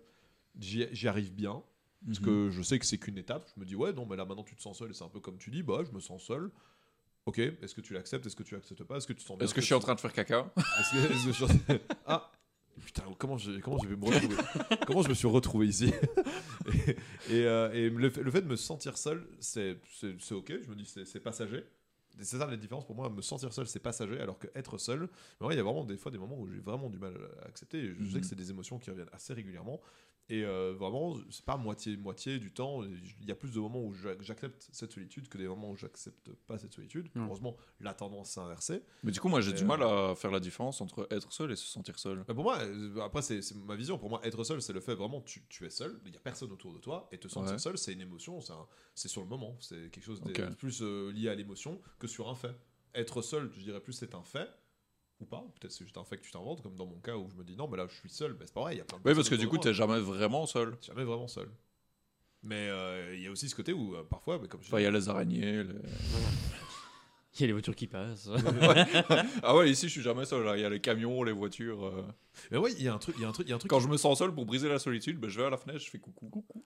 j'y 0.59 1.09
arrive 1.09 1.33
bien. 1.35 1.63
Parce 2.07 2.19
Mhm. 2.19 2.25
que 2.27 2.51
je 2.51 2.63
sais 2.63 2.79
que 2.81 2.85
c'est 2.87 2.99
qu'une 2.99 3.17
étape. 3.19 3.49
Je 3.55 3.61
me 3.61 3.65
dis, 3.65 3.77
ouais, 3.77 3.93
non, 3.93 4.07
mais 4.07 4.17
là 4.17 4.25
maintenant 4.25 4.43
tu 4.43 4.57
te 4.57 4.61
sens 4.63 4.79
seul 4.79 4.91
et 4.91 4.95
c'est 4.95 5.05
un 5.05 5.09
peu 5.09 5.21
comme 5.21 5.39
tu 5.39 5.51
dis, 5.51 5.63
bah, 5.63 5.83
je 5.87 5.93
me 5.93 6.01
sens 6.01 6.23
seul. 6.25 6.51
Ok, 7.27 7.39
est-ce 7.39 7.75
que 7.77 7.81
tu 7.81 7.95
l'acceptes? 7.95 8.27
Est-ce 8.27 8.35
que 8.35 8.43
tu 8.43 8.55
l'acceptes 8.57 8.83
pas? 8.83 8.97
Est-ce 8.97 9.07
que 9.07 9.13
tu 9.13 9.23
te 9.23 9.27
sens 9.29 9.39
bien? 9.39 9.45
Est-ce 9.45 9.55
que 9.55 9.61
je 9.61 9.67
suis 9.67 9.75
en 9.75 9.81
train 9.81 9.95
de 9.95 10.01
faire 10.01 10.13
caca? 10.13 10.53
Que, 10.57 11.27
que 11.27 11.33
je 11.33 11.45
Ah 12.07 12.33
Putain, 12.85 13.05
comment 13.19 13.39
je, 13.39 13.61
comment 13.61 13.79
je 13.79 13.87
vais 13.87 13.95
me 13.95 14.05
retrouver? 14.05 14.37
Comment 14.87 15.03
je 15.03 15.09
me 15.11 15.15
suis 15.15 15.29
retrouvé 15.29 15.69
ici? 15.69 15.93
Et, 16.67 16.91
et, 17.37 17.45
euh, 17.47 17.71
et 17.73 17.91
le, 17.91 18.11
fait, 18.11 18.23
le 18.23 18.31
fait 18.33 18.43
de 18.43 18.49
me 18.49 18.57
sentir 18.57 18.97
seul, 18.99 19.25
c'est 19.39 19.77
ok. 20.33 20.53
Je 20.63 20.69
me 20.69 20.75
dis, 20.75 20.85
c'est 20.87 21.21
passager. 21.21 21.65
C'est 22.19 22.37
ça 22.39 22.47
la 22.47 22.57
différence 22.57 22.85
pour 22.85 22.95
moi, 22.97 23.09
me 23.09 23.23
sentir 23.23 23.53
seul 23.55 23.67
c'est 23.67 23.79
passager 23.81 24.21
alors 24.21 24.39
que 24.39 24.47
être 24.55 24.77
seul, 24.77 25.09
il 25.41 25.57
y 25.57 25.59
a 25.59 25.63
vraiment 25.63 25.85
des 25.85 25.97
fois 25.97 26.11
des 26.13 26.19
moments 26.19 26.39
où 26.39 26.47
j'ai 26.47 26.61
vraiment 26.61 26.91
du 26.91 26.99
mal 26.99 27.15
à 27.43 27.47
accepter. 27.47 27.79
Et 27.79 27.95
je 27.95 28.05
sais 28.05 28.17
Mhm. 28.17 28.21
que 28.21 28.27
c'est 28.27 28.37
des 28.37 28.51
émotions 28.51 28.79
qui 28.79 28.91
reviennent 28.91 29.09
assez 29.13 29.33
régulièrement. 29.33 29.81
Et 30.29 30.45
euh, 30.45 30.73
vraiment, 30.73 31.17
c'est 31.31 31.45
pas 31.45 31.57
moitié-moitié 31.57 32.39
du 32.39 32.53
temps. 32.53 32.83
Il 32.85 33.27
y 33.27 33.31
a 33.31 33.35
plus 33.35 33.53
de 33.53 33.59
moments 33.61 33.83
où 33.83 33.93
j'a- 33.93 34.17
j'accepte 34.21 34.69
cette 34.73 34.93
solitude 34.93 35.29
que 35.29 35.37
des 35.37 35.47
moments 35.49 35.71
où 35.71 35.77
j'accepte 35.77 36.31
pas 36.47 36.59
cette 36.59 36.73
solitude. 36.73 37.09
Heureusement, 37.17 37.57
la 37.81 37.93
tendance 37.93 38.31
s'est 38.31 38.41
inversée. 38.41 38.83
Mais 39.03 39.11
du 39.13 39.21
coup, 39.21 39.29
moi, 39.29 39.41
j'ai 39.41 39.53
du 39.53 39.65
mal 39.65 39.83
à 39.83 40.15
faire 40.15 40.31
la 40.31 40.41
différence 40.41 40.81
entre 40.81 41.07
être 41.11 41.33
seul 41.33 41.53
et 41.53 41.57
se 41.57 41.67
sentir 41.67 41.99
seul. 41.99 42.25
Mais 42.29 42.35
pour 42.35 42.45
moi, 42.45 42.59
euh, 42.61 43.01
après, 43.01 43.21
c'est 43.21 43.41
ma 43.57 43.75
vision. 43.77 43.99
Pour 43.99 44.09
moi, 44.11 44.21
être 44.25 44.43
seul, 44.45 44.63
c'est 44.63 44.73
le 44.73 44.81
fait 44.81 44.95
vraiment, 44.95 45.21
tu, 45.21 45.45
tu 45.49 45.67
es 45.67 45.71
seul, 45.71 46.01
il 46.07 46.13
n'y 46.13 46.17
a 46.17 46.21
personne 46.21 46.51
autour 46.53 46.73
de 46.73 46.79
toi, 46.79 47.09
et 47.13 47.19
te 47.19 47.29
sentir 47.29 47.53
Ouais. 47.53 47.59
seul, 47.59 47.77
c'est 47.77 47.93
une 47.93 48.01
émotion, 48.01 48.39
c'est 48.95 49.09
sur 49.09 49.21
le 49.23 49.29
moment. 49.29 49.57
C'est 49.61 49.91
quelque 49.91 50.05
chose 50.05 50.23
de 50.23 50.55
plus 50.55 50.83
euh, 50.83 51.11
lié 51.13 51.29
à 51.29 51.35
l'émotion 51.35 51.81
que 51.99 52.07
sur 52.07 52.29
un 52.29 52.35
fait. 52.37 52.55
Être 52.95 53.23
seul, 53.23 53.51
je 53.55 53.61
dirais 53.61 53.81
plus, 53.81 53.93
c'est 53.93 54.15
un 54.15 54.23
fait. 54.23 54.49
Ou 55.23 55.25
pas, 55.27 55.45
peut-être 55.61 55.73
c'est 55.73 55.85
juste 55.85 55.97
un 55.97 56.05
fait 56.05 56.17
que 56.19 56.23
tu 56.25 56.31
t'inventes, 56.33 56.63
comme 56.63 56.75
dans 56.77 56.87
mon 56.87 56.99
cas 57.01 57.17
où 57.17 57.29
je 57.31 57.37
me 57.37 57.45
dis 57.45 57.57
non, 57.57 57.69
mais 57.69 57.77
là 57.79 57.87
je 57.89 57.95
suis 57.95 58.11
seul, 58.11 58.33
ben, 58.35 58.45
c'est 58.47 58.53
pas 58.55 58.61
vrai, 58.63 58.75
il 58.75 58.79
y 58.79 58.81
a 58.81 58.85
plein 58.85 58.99
de 58.99 59.03
Oui, 59.09 59.15
parce 59.15 59.29
que 59.29 59.35
du 59.37 59.49
coup, 59.49 59.59
t'es 59.59 59.73
jamais 59.75 60.01
vraiment 60.01 60.47
seul. 60.47 60.77
jamais 60.83 61.05
vraiment 61.05 61.29
seul. 61.29 61.49
Mais 62.43 62.69
euh, 62.69 63.15
il 63.15 63.23
y 63.23 63.29
a 63.29 63.31
aussi 63.31 63.49
ce 63.49 63.55
côté 63.55 63.73
où 63.73 63.95
euh, 63.95 64.03
parfois, 64.03 64.39
ben, 64.39 64.49
comme 64.49 64.61
je 64.63 64.67
Enfin, 64.69 64.81
il 64.81 64.83
y 64.83 64.87
a 64.87 64.91
les 64.91 65.09
araignées. 65.09 65.63
les- 65.63 65.75
Il 67.35 67.41
y 67.41 67.45
a 67.45 67.47
les 67.47 67.53
voitures 67.53 67.77
qui 67.77 67.87
passent. 67.87 68.29
Ah 69.43 69.57
ouais, 69.57 69.71
ici, 69.71 69.87
je 69.87 69.93
suis 69.93 70.03
jamais 70.03 70.25
seul. 70.25 70.45
là. 70.45 70.57
Il 70.57 70.61
y 70.61 70.65
a 70.65 70.69
les 70.69 70.81
camions, 70.81 71.23
les 71.23 71.33
voitures. 71.33 71.85
euh. 71.87 72.03
Mais 72.51 72.59
ouais, 72.59 72.73
il 72.73 72.83
y 72.83 72.89
a 72.89 72.95
un 72.95 72.99
truc, 72.99 73.15
il 73.17 73.23
y 73.23 73.25
a 73.25 73.29
un 73.29 73.33
truc, 73.33 73.47
il 73.47 73.51
y 73.51 73.53
a 73.53 73.57
un 73.57 73.59
truc. 73.59 73.71
Quand 73.71 73.81
je 73.81 73.89
me 73.89 73.97
sens 73.97 74.19
seul 74.19 74.35
pour 74.35 74.45
briser 74.45 74.69
la 74.69 74.79
solitude, 74.79 75.19
ben, 75.19 75.31
je 75.31 75.39
vais 75.41 75.47
à 75.47 75.51
la 75.51 75.57
fenêtre, 75.57 75.79
je 75.79 75.89
fais 75.89 75.99
coucou, 75.99 76.29
coucou. 76.29 76.65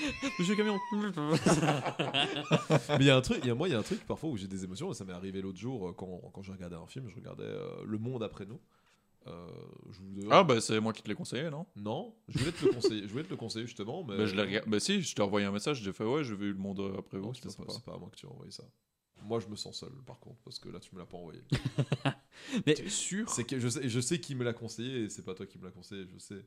Monsieur 0.38 0.56
Camion. 0.56 0.78
Mais 2.90 2.96
il 3.00 3.06
y 3.06 3.10
a 3.10 3.16
un 3.16 3.20
truc, 3.20 3.38
il 3.42 3.48
y 3.48 3.50
a, 3.50 3.54
moi, 3.54 3.68
il 3.68 3.72
y 3.72 3.74
a 3.74 3.78
un 3.78 3.82
truc 3.82 4.04
parfois 4.06 4.30
où 4.30 4.36
j'ai 4.36 4.48
des 4.48 4.64
émotions. 4.64 4.90
et 4.90 4.94
Ça 4.94 5.04
m'est 5.04 5.12
arrivé 5.12 5.40
l'autre 5.42 5.58
jour 5.58 5.88
euh, 5.88 5.92
quand, 5.92 6.20
quand 6.32 6.42
j'ai 6.42 6.52
regardé 6.52 6.76
un 6.76 6.86
film. 6.86 7.08
Je 7.08 7.14
regardais 7.14 7.44
euh, 7.44 7.82
Le 7.84 7.98
Monde 7.98 8.22
après 8.22 8.46
nous. 8.46 8.60
Euh, 9.26 9.46
je 9.90 9.98
vous 10.00 10.28
Ah, 10.30 10.42
bah, 10.44 10.60
c'est 10.62 10.80
moi 10.80 10.92
qui 10.94 11.02
te 11.02 11.08
l'ai 11.08 11.14
conseillé, 11.14 11.50
non? 11.50 11.66
Non, 11.76 12.14
je 12.28 12.38
voulais 12.38 12.52
te 12.52 12.64
le 12.64 12.72
conseiller. 12.72 13.02
Je 13.02 13.08
voulais 13.12 13.24
te 13.24 13.30
le 13.30 13.36
conseiller 13.36 13.66
justement, 13.66 14.02
mais 14.02 14.16
Bah, 14.16 14.26
je 14.26 14.34
l'ai 14.34 14.42
regardé. 14.42 14.70
Bah, 14.70 14.80
si, 14.80 15.02
je 15.02 15.14
t'ai 15.14 15.22
envoyé 15.22 15.46
un 15.46 15.52
message, 15.52 15.82
j'ai 15.82 15.92
fait 15.92 16.04
ouais, 16.04 16.24
je 16.24 16.34
vais 16.34 16.46
eu 16.46 16.52
le 16.52 16.58
monde 16.58 16.80
euh, 16.80 16.98
après 16.98 17.18
Non, 17.18 17.28
vous, 17.28 17.34
c'est 17.34 17.42
c'était 17.50 17.62
pas, 17.64 17.72
sympa. 17.72 17.72
c'est 17.84 17.84
pas 17.90 17.96
à 17.96 17.98
moi 17.98 18.08
que 18.10 18.16
tu 18.16 18.26
as 18.26 18.30
envoyé 18.30 18.50
ça. 18.50 18.64
Moi, 19.22 19.38
je 19.38 19.48
me 19.48 19.56
sens 19.56 19.78
seul, 19.80 19.92
par 20.06 20.18
contre, 20.18 20.38
parce 20.42 20.58
que 20.58 20.70
là, 20.70 20.80
tu 20.80 20.94
me 20.94 20.98
l'as 21.00 21.04
pas 21.06 21.18
envoyé. 21.18 21.42
Mais 22.66 22.74
sûr? 22.88 23.28
C'est 23.28 23.44
que 23.44 23.58
je 23.60 23.68
sais, 23.68 23.86
je 23.86 24.00
sais 24.00 24.18
qui 24.18 24.34
me 24.34 24.42
l'a 24.44 24.54
conseillé 24.54 25.02
et 25.04 25.08
c'est 25.10 25.22
pas 25.22 25.34
toi 25.34 25.44
qui 25.44 25.58
me 25.58 25.64
l'a 25.64 25.70
conseillé, 25.70 26.06
je 26.10 26.16
sais. 26.16 26.42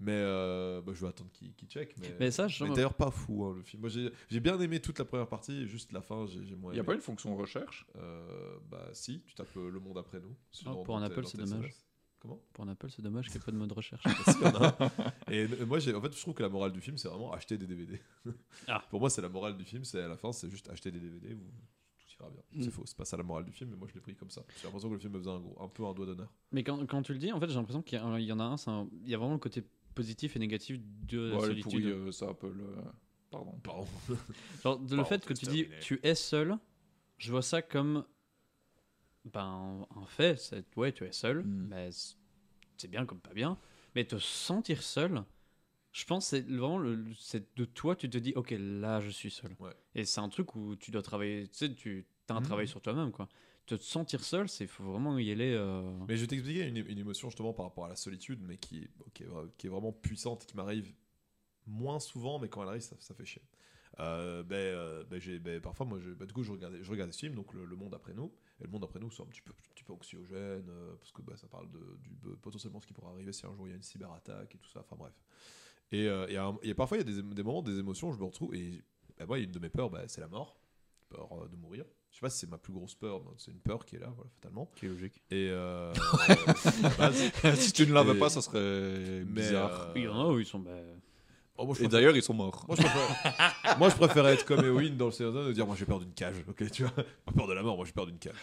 Mais 0.00 0.12
euh, 0.14 0.80
bah, 0.80 0.92
je 0.94 1.00
vais 1.00 1.08
attendre 1.08 1.30
qu'il 1.32 1.52
qu'il 1.54 1.68
check. 1.68 1.96
Mais, 1.98 2.14
Mais 2.20 2.30
ça, 2.30 2.46
je- 2.46 2.64
d'ailleurs, 2.64 2.94
pas 2.94 3.10
fou 3.10 3.44
hein, 3.44 3.54
le 3.56 3.62
film. 3.62 3.80
Moi, 3.82 3.90
j'ai 3.90 4.40
bien 4.40 4.58
aimé 4.60 4.80
toute 4.80 4.98
la 4.98 5.04
première 5.04 5.26
partie, 5.28 5.66
juste 5.66 5.90
la 5.92 6.00
fin, 6.02 6.24
j'ai 6.26 6.54
moins 6.54 6.72
Il 6.72 6.76
y 6.76 6.80
a 6.80 6.84
pas 6.84 6.94
une 6.94 7.00
fonction 7.00 7.36
recherche? 7.36 7.84
Euh, 7.96 8.56
bah 8.70 8.88
si, 8.92 9.20
tu 9.26 9.34
tapes 9.34 9.56
euh, 9.56 9.70
Le 9.70 9.80
Monde 9.80 9.98
après 9.98 10.20
nous. 10.20 10.36
Ah, 10.66 10.74
pour 10.84 10.96
un 10.96 11.02
Apple, 11.02 11.24
c'est 11.26 11.38
dommage. 11.38 11.74
Comment? 12.20 12.40
Pour 12.52 12.64
un 12.64 12.68
Apple, 12.68 12.90
c'est 12.90 13.02
dommage 13.02 13.26
qu'il 13.26 13.36
n'y 13.36 13.42
ait 13.42 13.44
pas 13.44 13.52
de 13.52 13.56
mode 13.56 13.72
recherche. 13.72 14.02
Bah, 14.06 14.12
si, 14.32 14.38
il 14.40 14.42
y 14.42 14.44
en 14.50 14.54
a 14.62 14.76
un. 14.80 15.32
Et 15.32 15.64
moi, 15.64 15.78
j'ai- 15.78 15.94
en 15.94 16.00
fait, 16.00 16.12
je 16.14 16.20
trouve 16.20 16.34
que 16.34 16.42
la 16.42 16.48
morale 16.48 16.72
du 16.72 16.80
film, 16.80 16.96
c'est 16.96 17.08
vraiment 17.08 17.32
acheter 17.32 17.56
des 17.58 17.66
DVD. 17.66 18.00
Ah. 18.66 18.84
Pour 18.90 19.00
moi, 19.00 19.08
c'est 19.10 19.22
la 19.22 19.28
morale 19.28 19.56
du 19.56 19.64
film, 19.64 19.84
c'est 19.84 20.00
à 20.02 20.08
la 20.08 20.16
fin, 20.16 20.32
c'est 20.32 20.50
juste 20.50 20.68
acheter 20.68 20.90
des 20.90 20.98
DVD, 21.00 21.34
vous, 21.34 21.44
tout 21.96 22.06
ira 22.20 22.30
bien. 22.30 22.42
C'est 22.64 22.70
faux, 22.72 22.82
c'est 22.86 22.96
pas 22.96 23.04
ça 23.04 23.16
la 23.16 23.22
morale 23.22 23.44
du 23.44 23.52
film, 23.52 23.70
mais 23.70 23.76
moi, 23.76 23.86
je 23.88 23.94
l'ai 23.94 24.00
pris 24.00 24.16
comme 24.16 24.30
ça. 24.30 24.44
J'ai 24.56 24.64
l'impression 24.64 24.88
que 24.88 24.94
le 24.94 25.00
film 25.00 25.12
me 25.12 25.18
faisait 25.18 25.30
un, 25.30 25.38
gros, 25.38 25.56
un 25.62 25.68
peu 25.68 25.84
un 25.84 25.92
doigt 25.94 26.06
d'honneur. 26.06 26.32
Mais 26.50 26.64
quand, 26.64 26.84
quand 26.86 27.02
tu 27.02 27.12
le 27.12 27.18
dis, 27.20 27.32
en 27.32 27.38
fait, 27.38 27.48
j'ai 27.48 27.54
l'impression 27.54 27.82
qu'il 27.82 27.98
y, 27.98 28.02
en 28.32 28.40
a 28.40 28.44
un- 28.66 28.88
il 29.04 29.08
y 29.08 29.14
a 29.14 29.18
vraiment 29.18 29.34
le 29.34 29.38
côté 29.38 29.62
positif 29.98 30.36
et 30.36 30.38
négatif 30.38 30.78
de 31.08 31.18
la 31.30 31.36
Ouais, 31.36 31.40
le 31.42 31.48
solitude. 31.48 31.62
pourri, 31.72 31.84
euh, 31.86 32.12
c'est 32.12 32.24
Apple. 32.28 32.54
euh, 32.60 32.82
Pardon. 33.30 33.58
Pardon. 33.64 33.86
Genre, 34.62 34.78
de 34.78 34.94
le 34.96 35.04
fait 35.04 35.24
que 35.26 35.34
tu 35.34 35.46
dis 35.46 35.62
terminé. 35.64 35.80
tu 35.80 35.98
es 36.04 36.14
seul, 36.14 36.56
je 37.18 37.30
vois 37.32 37.42
ça 37.42 37.60
comme 37.62 38.04
ben, 39.24 39.86
un 39.96 40.06
fait. 40.06 40.38
C'est, 40.38 40.64
ouais, 40.76 40.92
tu 40.92 41.04
es 41.04 41.12
seul, 41.12 41.42
Mm. 41.42 41.66
mais 41.68 41.90
c'est- 41.92 42.88
bien 42.88 43.04
comme 43.06 43.20
pas 43.20 43.34
bien. 43.34 43.58
Mais 43.94 44.04
te 44.04 44.18
sentir 44.18 44.82
seul, 44.82 45.24
je 45.92 46.04
pense 46.04 46.24
que 46.30 46.36
c'est 46.38 46.46
vraiment 46.48 46.78
le, 46.78 47.04
c'est 47.18 47.56
de 47.56 47.64
toi, 47.64 47.96
tu 47.96 48.08
te 48.08 48.18
dis 48.18 48.32
ok, 48.36 48.54
là 48.58 49.00
je 49.00 49.10
suis 49.10 49.30
seul. 49.30 49.54
Ouais. 49.58 49.72
Et 49.96 50.04
c'est 50.04 50.20
un 50.20 50.28
truc 50.28 50.54
où 50.54 50.76
tu 50.76 50.90
dois 50.92 51.02
travailler, 51.02 51.48
tu 51.48 51.56
sais, 51.58 51.74
tu 51.74 52.06
as 52.28 52.34
un 52.34 52.40
Mhm. 52.40 52.46
travail 52.46 52.68
sur 52.68 52.80
toi-même. 52.80 53.10
quoi. 53.10 53.28
Te 53.68 53.76
sentir 53.76 54.24
seul, 54.24 54.48
c'est 54.48 54.66
faut 54.66 54.82
vraiment 54.82 55.18
y 55.18 55.30
aller. 55.30 55.52
euh, 55.52 55.82
Mais 56.08 56.16
je 56.16 56.22
vais 56.22 56.26
t'expliquer 56.26 56.66
une, 56.66 56.78
une 56.78 56.98
émotion 56.98 57.28
justement 57.28 57.52
par 57.52 57.66
rapport 57.66 57.84
à 57.84 57.88
la 57.90 57.96
solitude, 57.96 58.40
mais 58.42 58.56
qui, 58.56 58.78
est- 58.78 58.90
qui 59.12 59.66
est, 59.66 59.68
vraiment 59.68 59.92
puissante, 59.92 60.46
qui 60.46 60.56
m'arrive 60.56 60.90
moins 61.66 62.00
souvent, 62.00 62.38
mais 62.38 62.48
quand 62.48 62.62
elle 62.62 62.70
arrive, 62.70 62.80
ça, 62.80 63.14
fait 63.14 63.26
chier. 63.26 63.42
Euh, 64.00 64.42
ben, 64.42 64.56
euh, 64.56 65.04
ben, 65.04 65.20
ben, 65.40 65.60
parfois, 65.60 65.84
moi, 65.84 65.98
je, 66.00 66.08
ben, 66.12 66.24
du 66.26 66.32
coup, 66.32 66.42
je 66.42 66.52
regardais, 66.52 66.82
je 66.82 66.90
regardais 66.90 67.12
ce 67.12 67.18
film, 67.18 67.34
donc 67.34 67.52
le, 67.52 67.66
Monde 67.76 67.92
après 67.92 68.14
nous. 68.14 68.32
Et 68.58 68.64
Le 68.64 68.70
Monde 68.70 68.84
après 68.84 69.00
nous, 69.00 69.10
c'est 69.10 69.22
un 69.22 69.26
petit 69.26 69.42
peu, 69.42 69.52
un 69.52 69.74
petit 69.74 69.84
peu 69.84 69.92
anxiogène, 69.92 70.64
euh, 70.70 70.94
parce 70.98 71.12
que 71.12 71.20
ben, 71.20 71.36
ça 71.36 71.46
parle 71.46 71.70
de, 71.70 71.98
du, 72.00 72.36
potentiellement 72.40 72.80
ce 72.80 72.86
qui 72.86 72.94
pourrait 72.94 73.12
arriver 73.12 73.34
si 73.34 73.44
un 73.44 73.54
jour 73.54 73.68
il 73.68 73.72
y 73.72 73.74
a 73.74 73.76
une 73.76 73.82
cyberattaque 73.82 74.54
et 74.54 74.58
tout 74.58 74.70
ça. 74.70 74.80
Enfin 74.80 74.96
bref. 74.96 75.12
Et, 75.92 76.04
et, 76.06 76.38
et 76.62 76.72
parfois, 76.74 76.96
il 76.96 77.00
y 77.06 77.10
a 77.10 77.22
des, 77.22 77.22
des 77.22 77.42
moments, 77.42 77.60
des 77.62 77.78
émotions, 77.78 78.12
je 78.12 78.18
me 78.18 78.24
retrouve. 78.24 78.54
Et 78.54 78.82
moi, 79.26 79.38
une 79.38 79.52
de 79.52 79.58
mes 79.58 79.68
peurs, 79.68 79.90
c'est 80.06 80.22
la 80.22 80.28
mort. 80.28 80.58
Peur 81.08 81.28
euh, 81.32 81.48
de 81.48 81.56
mourir. 81.56 81.84
Je 82.10 82.16
sais 82.16 82.20
pas 82.20 82.30
si 82.30 82.38
c'est 82.38 82.50
ma 82.50 82.58
plus 82.58 82.72
grosse 82.72 82.94
peur, 82.94 83.20
mais 83.24 83.30
c'est 83.38 83.50
une 83.50 83.60
peur 83.60 83.84
qui 83.84 83.96
est 83.96 83.98
là, 83.98 84.10
voilà, 84.14 84.30
fatalement. 84.40 84.70
qui 84.74 84.86
est 84.86 84.88
logique. 84.88 85.22
Et 85.30 85.48
euh, 85.50 85.92
base, 86.98 87.30
si 87.56 87.72
tu 87.72 87.86
ne 87.86 87.92
l'avais 87.92 88.12
Et- 88.14 88.18
pas, 88.18 88.28
ça 88.28 88.40
serait 88.42 89.24
mais, 89.26 89.42
bizarre. 89.42 89.88
euh, 89.88 89.92
Il 89.96 90.02
y 90.02 90.08
en 90.08 90.20
a 90.20 90.32
où 90.32 90.38
ils 90.38 90.46
sont. 90.46 90.58
ben, 90.58 90.84
oh, 91.56 91.64
moi, 91.64 91.74
je 91.74 91.80
Et 91.80 91.84
préfère- 91.84 91.88
d'ailleurs, 91.90 92.16
ils 92.16 92.22
sont 92.22 92.34
morts. 92.34 92.64
moi, 92.66 92.76
je 92.76 92.82
préfère... 92.82 93.76
moi, 93.78 93.88
je 93.90 93.94
préférais 93.96 94.34
être 94.34 94.44
comme 94.44 94.64
Eowyn 94.64 94.96
dans 94.96 95.06
le 95.06 95.12
Seigneur 95.12 95.32
des 95.32 95.38
Anneaux 95.40 95.50
et 95.50 95.54
dire 95.54 95.66
Moi, 95.66 95.76
j'ai 95.78 95.84
peur 95.86 96.00
d'une 96.00 96.12
cage. 96.12 96.36
Ok, 96.48 96.70
tu 96.70 96.82
vois 96.84 96.92
Pas 97.24 97.32
peur 97.34 97.46
de 97.46 97.52
la 97.52 97.62
mort, 97.62 97.76
moi, 97.76 97.84
j'ai 97.86 97.92
peur 97.92 98.06
d'une 98.06 98.18
cage. 98.18 98.34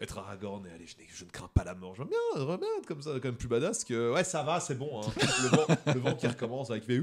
Être 0.00 0.18
Aragorn 0.18 0.66
et 0.66 0.70
aller, 0.70 0.86
je, 0.86 0.96
n'ai- 0.96 1.08
je 1.12 1.24
ne 1.24 1.30
crains 1.30 1.50
pas 1.54 1.64
la 1.64 1.74
mort. 1.74 1.94
J'aime 1.96 2.08
bien, 2.08 2.18
j'aimerais 2.36 2.58
bien 2.58 2.68
être 2.78 2.86
comme 2.86 3.02
ça, 3.02 3.10
quand 3.14 3.24
même 3.24 3.36
plus 3.36 3.48
badass 3.48 3.84
que. 3.84 4.12
Ouais, 4.12 4.24
ça 4.24 4.42
va, 4.42 4.58
c'est 4.60 4.74
bon. 4.76 5.00
Hein. 5.00 5.10
Le, 5.16 5.48
vent, 5.48 5.66
le 5.94 6.00
vent 6.00 6.14
qui 6.14 6.26
recommence, 6.26 6.70
avec 6.70 6.84
fait 6.84 7.00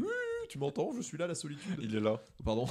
tu 0.50 0.58
m'entends, 0.58 0.92
je 0.98 1.02
suis 1.02 1.16
là, 1.18 1.28
la 1.28 1.36
solitude. 1.36 1.78
Il 1.80 1.96
est 1.96 2.00
là. 2.00 2.20
Pardon. 2.44 2.68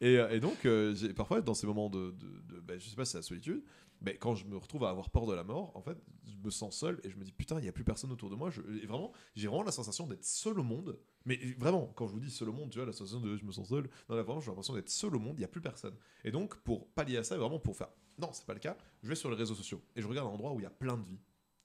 Et, 0.00 0.18
euh, 0.18 0.30
et 0.30 0.40
donc, 0.40 0.64
euh, 0.66 0.94
parfois, 1.14 1.40
dans 1.40 1.54
ces 1.54 1.66
moments 1.66 1.90
de. 1.90 2.10
de, 2.12 2.54
de- 2.54 2.60
ben, 2.60 2.78
je 2.78 2.88
sais 2.88 2.96
pas 2.96 3.04
c'est 3.04 3.18
la 3.18 3.22
solitude, 3.22 3.62
mais 4.00 4.16
quand 4.16 4.34
je 4.34 4.46
me 4.46 4.56
retrouve 4.56 4.84
à 4.84 4.90
avoir 4.90 5.10
peur 5.10 5.26
de 5.26 5.34
la 5.34 5.44
mort, 5.44 5.72
en 5.76 5.82
fait, 5.82 5.96
je 6.26 6.36
me 6.44 6.50
sens 6.50 6.76
seul 6.76 7.00
et 7.04 7.10
je 7.10 7.16
me 7.16 7.24
dis 7.24 7.32
putain, 7.32 7.58
il 7.58 7.62
n'y 7.62 7.68
a 7.68 7.72
plus 7.72 7.84
personne 7.84 8.10
autour 8.12 8.30
de 8.30 8.34
moi. 8.34 8.50
Et 8.82 8.86
vraiment, 8.86 9.12
j'ai 9.34 9.46
vraiment 9.48 9.62
la 9.62 9.72
sensation 9.72 10.06
d'être 10.06 10.24
seul 10.24 10.58
au 10.58 10.62
monde. 10.64 10.98
Mais 11.24 11.36
vraiment, 11.58 11.92
quand 11.94 12.08
je 12.08 12.12
vous 12.12 12.20
dis 12.20 12.30
seul 12.30 12.48
au 12.48 12.52
monde, 12.52 12.70
tu 12.70 12.78
vois, 12.78 12.86
la 12.86 12.92
sensation 12.92 13.20
de 13.20 13.36
je 13.36 13.44
me 13.44 13.52
sens 13.52 13.68
seul. 13.68 13.88
Non, 14.08 14.16
là, 14.16 14.22
vraiment, 14.22 14.40
j'ai 14.40 14.48
l'impression 14.48 14.74
d'être 14.74 14.90
seul 14.90 15.14
au 15.14 15.20
monde, 15.20 15.34
il 15.36 15.40
n'y 15.40 15.44
a 15.44 15.48
plus 15.48 15.60
personne. 15.60 15.94
Et 16.24 16.30
donc, 16.32 16.56
pour 16.62 16.88
pallier 16.90 17.18
à 17.18 17.24
ça, 17.24 17.36
vraiment 17.38 17.60
pour 17.60 17.76
faire. 17.76 17.88
Non, 18.18 18.30
c'est 18.32 18.44
pas 18.46 18.54
le 18.54 18.60
cas, 18.60 18.76
je 19.02 19.08
vais 19.08 19.14
sur 19.14 19.30
les 19.30 19.36
réseaux 19.36 19.54
sociaux 19.54 19.80
et 19.96 20.02
je 20.02 20.06
regarde 20.08 20.28
un 20.28 20.32
endroit 20.32 20.52
où 20.52 20.60
il 20.60 20.64
y 20.64 20.66
a 20.66 20.70
plein 20.70 20.96
de 20.96 21.04
vie. 21.04 21.18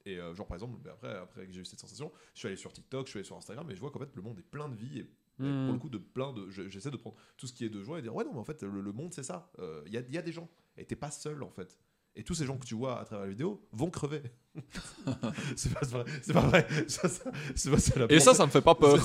Et 0.06 0.18
euh, 0.18 0.34
genre, 0.34 0.46
par 0.46 0.54
exemple, 0.54 0.78
ben, 0.82 0.92
après, 0.92 1.14
après 1.16 1.46
que 1.46 1.52
j'ai 1.52 1.60
eu 1.60 1.64
cette 1.64 1.80
sensation, 1.80 2.10
je 2.32 2.38
suis 2.38 2.46
allé 2.48 2.56
sur 2.56 2.72
TikTok, 2.72 3.06
je 3.06 3.10
suis 3.10 3.18
allé 3.18 3.26
sur 3.26 3.36
Instagram 3.36 3.70
et 3.70 3.74
je 3.74 3.80
vois 3.80 3.90
qu'en 3.90 3.98
fait, 3.98 4.14
le 4.16 4.22
monde 4.22 4.38
est 4.38 4.42
plein 4.42 4.68
de 4.68 4.74
vie 4.76 5.04
Hmm. 5.38 5.64
pour 5.66 5.72
le 5.74 5.78
coup 5.78 5.88
de 5.88 5.98
plein 5.98 6.32
de 6.32 6.50
je- 6.50 6.68
j'essaie 6.68 6.90
de 6.90 6.96
prendre 6.96 7.16
tout 7.36 7.46
ce 7.46 7.52
qui 7.52 7.64
est 7.64 7.68
de 7.68 7.82
joie 7.82 7.98
et 7.98 8.02
dire 8.02 8.14
ouais 8.14 8.24
non 8.24 8.32
mais 8.32 8.40
en 8.40 8.44
fait 8.44 8.62
le, 8.62 8.80
le 8.80 8.92
monde 8.92 9.12
c'est 9.14 9.22
ça 9.22 9.50
Euh, 9.60 9.82
il 9.86 9.92
y, 9.92 9.96
a, 9.96 10.00
il 10.00 10.12
y 10.14 10.18
a 10.18 10.22
des 10.22 10.32
gens 10.32 10.48
et 10.76 10.84
t'es 10.84 10.96
pas 10.96 11.10
seul 11.10 11.42
en 11.42 11.50
fait 11.50 11.78
Et 12.16 12.24
tous 12.24 12.34
ces 12.34 12.44
gens 12.46 12.58
que 12.58 12.66
tu 12.66 12.74
vois 12.74 12.98
à 13.00 13.04
travers 13.04 13.24
la 13.26 13.30
vidéo 13.30 13.60
vont 13.72 13.90
crever. 13.90 14.22
c'est 15.56 15.72
pas, 15.72 15.86
vrai. 15.86 16.04
C'est 16.22 16.32
pas 16.32 16.40
vrai. 16.40 16.66
Ça, 16.88 17.08
ça- 17.08 17.30
pas 17.30 17.78
ça 17.78 18.06
Et 18.08 18.18
ça, 18.18 18.34
ça 18.34 18.44
me 18.46 18.50
fait 18.50 18.60
pas 18.60 18.74
peur. 18.82 18.96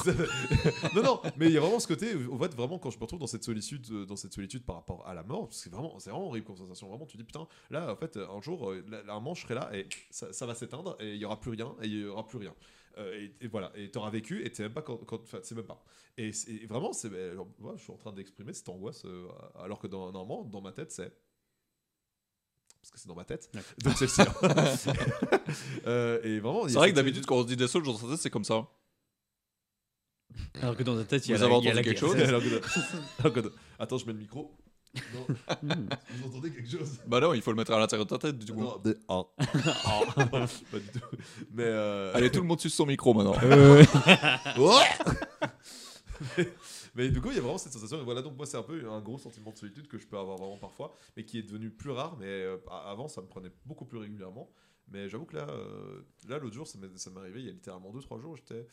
non, 0.96 1.04
non, 1.04 1.22
mais 1.38 1.48
il 1.48 1.54
y 1.54 1.58
a 1.58 1.62
vraiment 1.62 1.80
ce 1.80 1.88
côté, 1.88 2.08
en 2.32 2.40
fait, 2.40 2.54
vraiment, 2.56 2.80
quand 2.80 2.90
je 2.90 2.98
me 2.98 3.02
retrouve 3.04 3.20
dans 3.20 3.28
cette 3.28 3.44
solitude, 3.44 3.86
euh, 3.92 4.06
dans 4.06 4.16
cette 4.16 4.34
solitude 4.34 4.64
par 4.66 4.78
rapport 4.78 5.06
à 5.08 5.14
la 5.14 5.22
mort, 5.24 5.50
c'est 5.52 5.72
vraiment, 5.72 6.00
c'est 6.00 6.10
vraiment 6.10 6.28
horrible 6.28 6.46
comme 6.48 6.58
sensation. 6.58 6.88
Vraiment, 6.90 7.06
tu 7.06 7.18
dis, 7.18 7.24
putain, 7.24 7.48
là, 7.70 7.92
en 7.92 7.96
fait, 7.96 8.18
un 8.18 8.42
jour, 8.42 8.72
euh, 8.72 8.84
là, 8.90 9.02
un 9.10 9.14
moment, 9.20 9.36
je 9.36 9.44
serai 9.44 9.54
là 9.56 9.70
et 9.76 9.88
ça, 10.10 10.34
ça 10.34 10.46
va 10.48 10.56
s'éteindre 10.56 10.96
et 11.00 11.12
il 11.14 11.18
y 11.22 11.26
aura 11.26 11.40
plus 11.40 11.52
rien 11.52 11.76
et 11.82 11.88
il 11.88 12.00
y 12.00 12.06
aura 12.06 12.26
plus 12.26 12.40
rien. 12.40 12.54
Euh, 12.98 13.16
et, 13.20 13.46
et 13.46 13.48
voilà, 13.48 13.72
et 13.76 13.90
t'auras 13.90 14.12
vécu 14.12 14.46
et 14.46 14.50
tu 14.52 14.58
sais 14.58 14.64
même 14.64 14.74
pas 14.74 14.84
quand, 14.84 14.98
quand 14.98 15.20
enfin, 15.24 15.40
sais 15.42 15.56
même 15.56 15.66
pas. 15.66 15.84
Et, 16.18 16.32
c'est- 16.32 16.52
et 16.52 16.66
vraiment, 16.68 16.94
c'est, 16.94 17.10
ben, 17.10 17.36
moi, 17.60 17.74
je 17.76 17.82
suis 17.84 17.92
en 17.92 17.98
train 17.98 18.14
d'exprimer 18.14 18.54
cette 18.54 18.70
angoisse, 18.70 19.04
euh, 19.06 19.28
alors 19.56 19.80
que 19.80 19.88
dans, 19.88 20.12
normalement, 20.12 20.44
dans 20.44 20.62
ma 20.62 20.72
tête, 20.72 20.92
c'est 20.92 21.12
parce 22.82 22.92
que 22.92 23.00
c'est 23.00 23.08
dans 23.08 23.16
ma 23.16 23.26
tête, 23.26 23.50
Ouais. 23.56 23.62
donc 23.84 23.94
c'est 23.98 24.06
le 24.06 24.10
sien. 24.10 24.26
Euh, 25.88 26.22
et 26.24 26.40
vraiment, 26.40 26.68
C'est 26.68 26.76
vrai 26.76 26.92
que 26.92 26.96
d'habitude, 26.96 27.26
quand 27.26 27.38
on 27.38 27.42
se 27.44 27.48
dit 27.48 27.56
des 27.58 27.68
sauts, 27.68 27.82
dans 27.82 27.96
sa 27.98 28.08
tête, 28.08 28.18
c'est 28.20 28.30
comme 28.30 28.44
ça. 28.44 28.68
Alors 30.62 30.76
que 30.76 30.84
dans 30.84 30.96
ta 30.98 31.06
tête, 31.06 31.26
il 31.28 31.32
y 31.32 31.34
a 31.34 31.38
Vous 31.38 31.42
la, 31.42 31.46
avez 31.48 31.56
entendu 31.56 31.84
quelque 31.84 31.90
guerre. 31.92 32.00
chose 32.00 32.16
Alors 32.22 32.42
que- 32.42 33.20
alors 33.20 33.34
que- 33.34 33.54
Attends, 33.80 33.98
je 33.98 34.06
mets 34.06 34.14
le 34.14 34.20
micro. 34.20 34.52
Non, 35.14 35.26
Hmm. 35.64 35.88
vous 36.22 36.28
entendez 36.28 36.52
quelque 36.52 36.70
chose? 36.70 37.00
Bah 37.08 37.20
non, 37.20 37.34
il 37.34 37.42
faut 37.42 37.52
le 37.52 37.58
mettre 37.58 37.72
à 37.74 37.80
l'intérieur 37.80 38.06
de 38.06 38.10
ta 38.10 38.18
tête, 38.20 38.38
du 38.38 38.54
coup. 38.54 38.62
Non, 38.62 38.78
de- 38.78 39.00
ah. 39.08 39.24
Pas 39.38 40.80
du 40.80 40.88
tout. 40.92 41.00
Mais 41.52 41.64
euh, 41.64 42.12
Allez, 42.14 42.30
tout 42.32 42.42
le 42.42 42.48
monde 42.48 42.60
suce 42.60 42.76
son 42.76 42.86
micro 42.86 43.14
maintenant. 43.14 43.34
mais, 46.38 46.48
mais 46.96 47.10
du 47.10 47.22
coup, 47.22 47.30
il 47.32 47.36
y 47.36 47.40
a 47.40 47.42
vraiment 47.42 47.58
cette 47.58 47.74
sensation. 47.74 48.00
Et 48.00 48.04
voilà, 48.04 48.22
donc 48.22 48.38
moi, 48.38 48.46
c'est 48.46 48.58
un 48.58 48.64
peu 48.64 48.88
un 48.90 49.02
gros 49.02 49.18
sentiment 49.18 49.52
de 49.52 49.58
solitude 49.58 49.88
que 49.88 49.98
je 49.98 50.06
peux 50.06 50.18
avoir 50.18 50.38
vraiment 50.38 50.58
parfois, 50.58 50.94
mais 51.18 51.26
qui 51.26 51.40
est 51.40 51.44
devenu 51.44 51.70
plus 51.72 51.90
rare. 51.92 52.16
Mais 52.20 52.28
euh, 52.28 52.58
avant, 52.86 53.08
ça 53.08 53.22
me 53.22 53.28
prenait 53.28 53.52
beaucoup 53.66 53.86
plus 53.86 53.98
régulièrement. 53.98 54.52
Mais 54.92 55.08
j'avoue 55.10 55.26
que 55.26 55.38
là, 55.38 55.48
euh, 55.50 56.02
là 56.28 56.38
l'autre 56.40 56.54
jour, 56.54 56.68
ça 56.68 56.78
m'est 56.78 57.18
arrivé 57.20 57.40
il 57.40 57.46
y 57.48 57.50
a 57.50 57.54
littéralement 57.54 57.92
2-3 57.92 58.22
jours. 58.22 58.36
J'étais. 58.36 58.68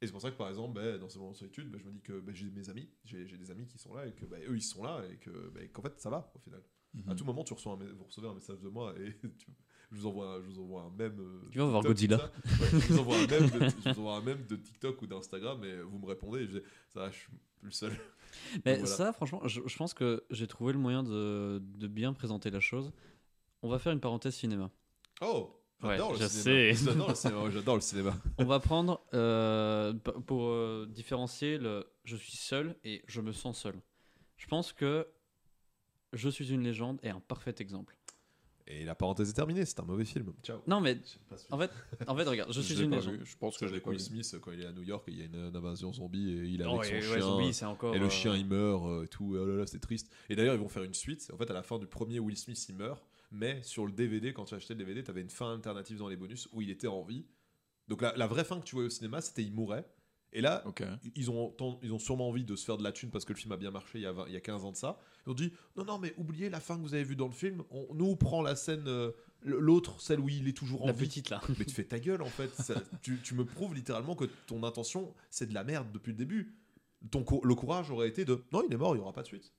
Et 0.00 0.06
c'est 0.06 0.12
pour 0.12 0.20
ça 0.20 0.30
que 0.30 0.36
par 0.36 0.48
exemple, 0.48 0.74
ben, 0.74 0.98
dans 0.98 1.08
ce 1.08 1.18
moment 1.18 1.32
de 1.32 1.36
solitude, 1.36 1.70
ben, 1.70 1.80
je 1.80 1.86
me 1.86 1.92
dis 1.92 2.00
que 2.00 2.20
ben, 2.20 2.34
j'ai 2.34 2.50
mes 2.50 2.70
amis, 2.70 2.88
j'ai 3.04 3.24
des 3.24 3.50
amis 3.50 3.66
qui 3.66 3.78
sont 3.78 3.94
là 3.94 4.06
et 4.06 4.12
que 4.12 4.24
eux 4.24 4.56
ils 4.56 4.62
sont 4.62 4.82
là 4.84 5.02
et 5.10 5.16
que 5.16 5.30
qu'en 5.72 5.82
fait 5.82 5.98
ça 6.00 6.10
va 6.10 6.30
au 6.34 6.38
final. 6.38 6.62
À 7.06 7.14
tout 7.14 7.24
moment, 7.24 7.44
tu 7.44 7.52
reçois 7.52 7.74
un, 7.74 7.76
vous 7.76 8.04
recevez 8.04 8.28
un 8.28 8.34
message 8.34 8.60
de 8.60 8.68
moi 8.68 8.94
et 8.98 9.14
tu- 9.38 9.52
je 9.90 9.96
vous 9.96 10.06
envoie 10.06 10.34
un, 10.34 10.42
je 10.42 10.46
vous 10.48 10.58
envoie 10.60 10.82
un 10.82 11.00
euh, 11.00 11.40
Tu 11.50 11.58
vas 11.58 11.64
voir 11.66 11.82
Godzilla. 11.82 12.16
Ouais, 12.16 12.30
je, 12.72 12.76
vous 12.92 12.98
envoie 12.98 13.16
un 13.16 13.26
mème 13.26 13.50
de, 13.50 13.68
je 13.68 13.90
vous 13.92 14.00
envoie 14.00 14.16
un 14.16 14.20
mème 14.20 14.46
de 14.46 14.56
TikTok 14.56 15.00
ou 15.02 15.06
d'Instagram 15.06 15.64
et 15.64 15.80
vous 15.80 15.98
me 15.98 16.06
répondez 16.06 16.40
et 16.40 16.46
je 16.46 16.58
dis 16.58 16.64
ça 16.88 17.00
va, 17.00 17.10
je 17.10 17.16
suis 17.16 17.28
plus 17.60 17.72
seul. 17.72 17.92
Mais 18.64 18.78
voilà. 18.78 18.86
ça, 18.86 19.12
franchement, 19.12 19.46
je, 19.46 19.60
je 19.66 19.76
pense 19.76 19.94
que 19.94 20.24
j'ai 20.30 20.46
trouvé 20.46 20.72
le 20.72 20.78
moyen 20.78 21.02
de, 21.02 21.62
de 21.62 21.86
bien 21.86 22.12
présenter 22.12 22.50
la 22.50 22.60
chose. 22.60 22.92
On 23.62 23.68
va 23.68 23.78
faire 23.78 23.92
une 23.92 24.00
parenthèse 24.00 24.34
cinéma. 24.34 24.70
Oh 25.22 25.54
J'adore 25.82 26.10
Ouais, 26.12 26.16
le 26.18 26.22
le 27.08 27.14
cinéma. 27.14 27.50
J'adore 27.50 27.74
le 27.76 27.80
cinéma. 27.80 28.16
On 28.38 28.44
va 28.44 28.58
prendre 28.60 29.00
euh, 29.14 29.92
pour 30.26 30.46
euh, 30.48 30.86
différencier 30.90 31.58
le 31.58 31.86
je 32.04 32.16
suis 32.16 32.36
seul 32.36 32.76
et 32.84 33.02
je 33.06 33.20
me 33.20 33.32
sens 33.32 33.58
seul. 33.60 33.80
Je 34.36 34.46
pense 34.46 34.72
que 34.72 35.06
Je 36.12 36.28
suis 36.28 36.50
une 36.52 36.62
légende 36.62 36.98
est 37.02 37.10
un 37.10 37.20
parfait 37.20 37.54
exemple. 37.60 37.96
Et 38.70 38.84
la 38.84 38.94
parenthèse 38.94 39.30
est 39.30 39.34
terminée, 39.34 39.64
c'est 39.64 39.80
un 39.80 39.84
mauvais 39.84 40.04
film. 40.04 40.32
Ciao. 40.42 40.58
Non 40.66 40.80
mais 40.82 40.98
en 41.50 41.58
fait, 41.58 41.70
en 42.06 42.14
fait 42.16 42.24
regarde, 42.24 42.52
je 42.52 42.60
suis 42.60 42.82
une 42.82 42.90
légende. 42.90 43.14
vu. 43.14 43.24
Je 43.24 43.36
pense 43.38 43.56
que 43.56 43.66
je 43.66 43.72
l'ai 43.72 43.80
vu. 43.80 43.98
Smith 43.98 44.36
quand 44.42 44.52
il 44.52 44.60
est 44.60 44.66
à 44.66 44.72
New 44.72 44.82
York 44.82 45.08
et 45.08 45.12
il 45.12 45.18
y 45.18 45.22
a 45.22 45.24
une, 45.24 45.36
une 45.36 45.56
invasion 45.56 45.90
zombie 45.92 46.28
et 46.30 46.44
il 46.44 46.62
Oh, 46.66 46.78
avec 46.80 46.84
son 46.84 46.90
et 46.92 46.96
ouais, 46.96 47.02
chien. 47.02 47.20
zombie, 47.20 47.54
c'est 47.54 47.64
encore. 47.64 47.94
Et 47.94 47.98
le 47.98 48.06
euh, 48.06 48.10
chien 48.10 48.36
il 48.36 48.44
meurt 48.46 49.04
et 49.04 49.08
tout, 49.08 49.36
et 49.36 49.38
oh 49.38 49.46
là 49.46 49.54
là 49.54 49.66
c'est 49.66 49.80
triste. 49.80 50.12
Et 50.28 50.36
d'ailleurs 50.36 50.54
ils 50.54 50.60
vont 50.60 50.68
faire 50.68 50.82
une 50.82 50.92
suite. 50.92 51.30
En 51.32 51.38
fait 51.38 51.50
à 51.50 51.54
la 51.54 51.62
fin 51.62 51.78
du 51.78 51.86
premier 51.86 52.18
Will 52.18 52.36
Smith 52.36 52.62
il 52.68 52.74
meurt, 52.76 53.02
mais 53.30 53.62
sur 53.62 53.86
le 53.86 53.92
DVD 53.92 54.32
quand 54.32 54.44
tu 54.46 54.54
achetais 54.54 54.74
le 54.74 54.78
DVD 54.78 55.02
t'avais 55.04 55.20
une 55.20 55.30
fin 55.30 55.52
alternative 55.54 55.98
dans 55.98 56.08
les 56.08 56.16
bonus 56.16 56.48
où 56.52 56.62
il 56.62 56.70
était 56.70 56.86
en 56.86 57.02
vie. 57.02 57.26
Donc 57.88 58.02
la, 58.02 58.16
la 58.16 58.26
vraie 58.26 58.44
fin 58.44 58.58
que 58.60 58.64
tu 58.64 58.74
voyais 58.74 58.86
au 58.88 58.90
cinéma 58.90 59.20
c'était 59.20 59.42
il 59.42 59.52
mourait. 59.52 59.86
Et 60.32 60.42
là 60.42 60.62
ils 61.14 61.30
ont, 61.30 61.54
ils 61.82 61.92
ont 61.92 61.98
sûrement 61.98 62.28
envie 62.28 62.44
de 62.44 62.54
se 62.54 62.64
faire 62.64 62.76
de 62.76 62.84
la 62.84 62.92
thune 62.92 63.10
parce 63.10 63.24
que 63.24 63.32
le 63.32 63.38
film 63.38 63.52
a 63.52 63.56
bien 63.56 63.70
marché 63.70 63.98
il 63.98 64.02
y 64.02 64.06
a, 64.06 64.12
20 64.12 64.26
il 64.28 64.34
y 64.34 64.36
a 64.36 64.40
15 64.40 64.64
ans 64.64 64.72
de 64.72 64.76
ça. 64.76 64.98
Ils 65.26 65.30
ont 65.30 65.34
dit 65.34 65.52
non, 65.76 65.84
non, 65.84 65.98
mais 65.98 66.12
oubliez 66.18 66.50
la 66.50 66.60
fin 66.60 66.76
que 66.76 66.82
vous 66.82 66.92
avez 66.94 67.04
vue 67.04 67.16
dans 67.16 67.26
le 67.28 67.32
film. 67.32 67.62
On, 67.70 67.94
nous, 67.94 68.04
on 68.06 68.16
prend 68.16 68.42
la 68.42 68.54
scène, 68.54 68.84
euh, 68.88 69.12
l'autre, 69.42 70.00
celle 70.02 70.20
où 70.20 70.28
il 70.28 70.46
est 70.46 70.52
toujours 70.56 70.82
en 70.82 70.86
la 70.86 70.92
vie. 70.92 71.06
petite 71.06 71.30
là. 71.30 71.40
Mais 71.58 71.64
tu 71.64 71.74
fais 71.74 71.84
ta 71.84 71.98
gueule 71.98 72.20
en 72.22 72.26
fait. 72.26 72.54
Ça- 72.56 72.82
tu, 73.02 73.18
tu 73.22 73.34
me 73.34 73.44
prouves 73.46 73.74
littéralement 73.74 74.14
que 74.16 74.26
ton 74.46 74.62
intention 74.64 75.14
c'est 75.30 75.46
de 75.48 75.54
la 75.54 75.64
merde 75.64 75.88
depuis 75.92 76.10
le 76.12 76.18
début. 76.18 76.54
Ton 77.10 77.24
le 77.44 77.54
courage 77.54 77.90
aurait 77.90 78.08
été 78.08 78.24
de 78.26 78.42
non, 78.52 78.62
il 78.66 78.72
est 78.74 78.76
mort, 78.76 78.94
il 78.94 78.98
n'y 78.98 79.02
aura 79.02 79.12
pas 79.14 79.22
de 79.22 79.28
suite. 79.28 79.54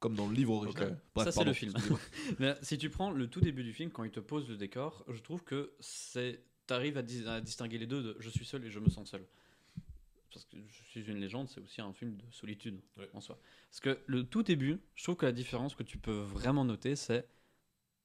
Comme 0.00 0.14
dans 0.14 0.26
le 0.28 0.34
livre 0.34 0.52
original. 0.54 0.98
Bref, 1.14 1.26
Ça, 1.26 1.32
c'est 1.32 1.44
le 1.44 1.52
film. 1.52 1.74
Mais 2.38 2.56
si 2.62 2.78
tu 2.78 2.88
prends 2.90 3.10
le 3.10 3.28
tout 3.28 3.40
début 3.40 3.62
du 3.62 3.72
film, 3.74 3.90
quand 3.90 4.02
il 4.04 4.10
te 4.10 4.20
pose 4.20 4.48
le 4.48 4.56
décor, 4.56 5.04
je 5.08 5.20
trouve 5.20 5.44
que 5.44 5.72
c'est. 5.80 6.42
T'arrives 6.66 6.96
à, 6.96 7.02
dis- 7.02 7.26
à 7.26 7.40
distinguer 7.40 7.78
les 7.78 7.86
deux 7.86 8.02
de 8.02 8.16
je 8.20 8.28
suis 8.30 8.44
seul 8.44 8.64
et 8.64 8.70
je 8.70 8.78
me 8.78 8.88
sens 8.88 9.10
seul. 9.10 9.26
Parce 10.32 10.44
que 10.46 10.56
je 10.68 10.84
suis 10.84 11.02
une 11.02 11.18
légende, 11.18 11.48
c'est 11.48 11.60
aussi 11.60 11.80
un 11.80 11.92
film 11.92 12.16
de 12.16 12.24
solitude 12.30 12.80
Ouais. 12.96 13.10
en 13.12 13.20
soi. 13.20 13.38
Parce 13.68 13.80
que 13.80 13.98
le 14.06 14.24
tout 14.24 14.42
début, 14.44 14.78
je 14.94 15.02
trouve 15.02 15.16
que 15.16 15.26
la 15.26 15.32
différence 15.32 15.74
que 15.74 15.82
tu 15.82 15.98
peux 15.98 16.20
vraiment 16.20 16.64
noter, 16.64 16.94
c'est 16.96 17.26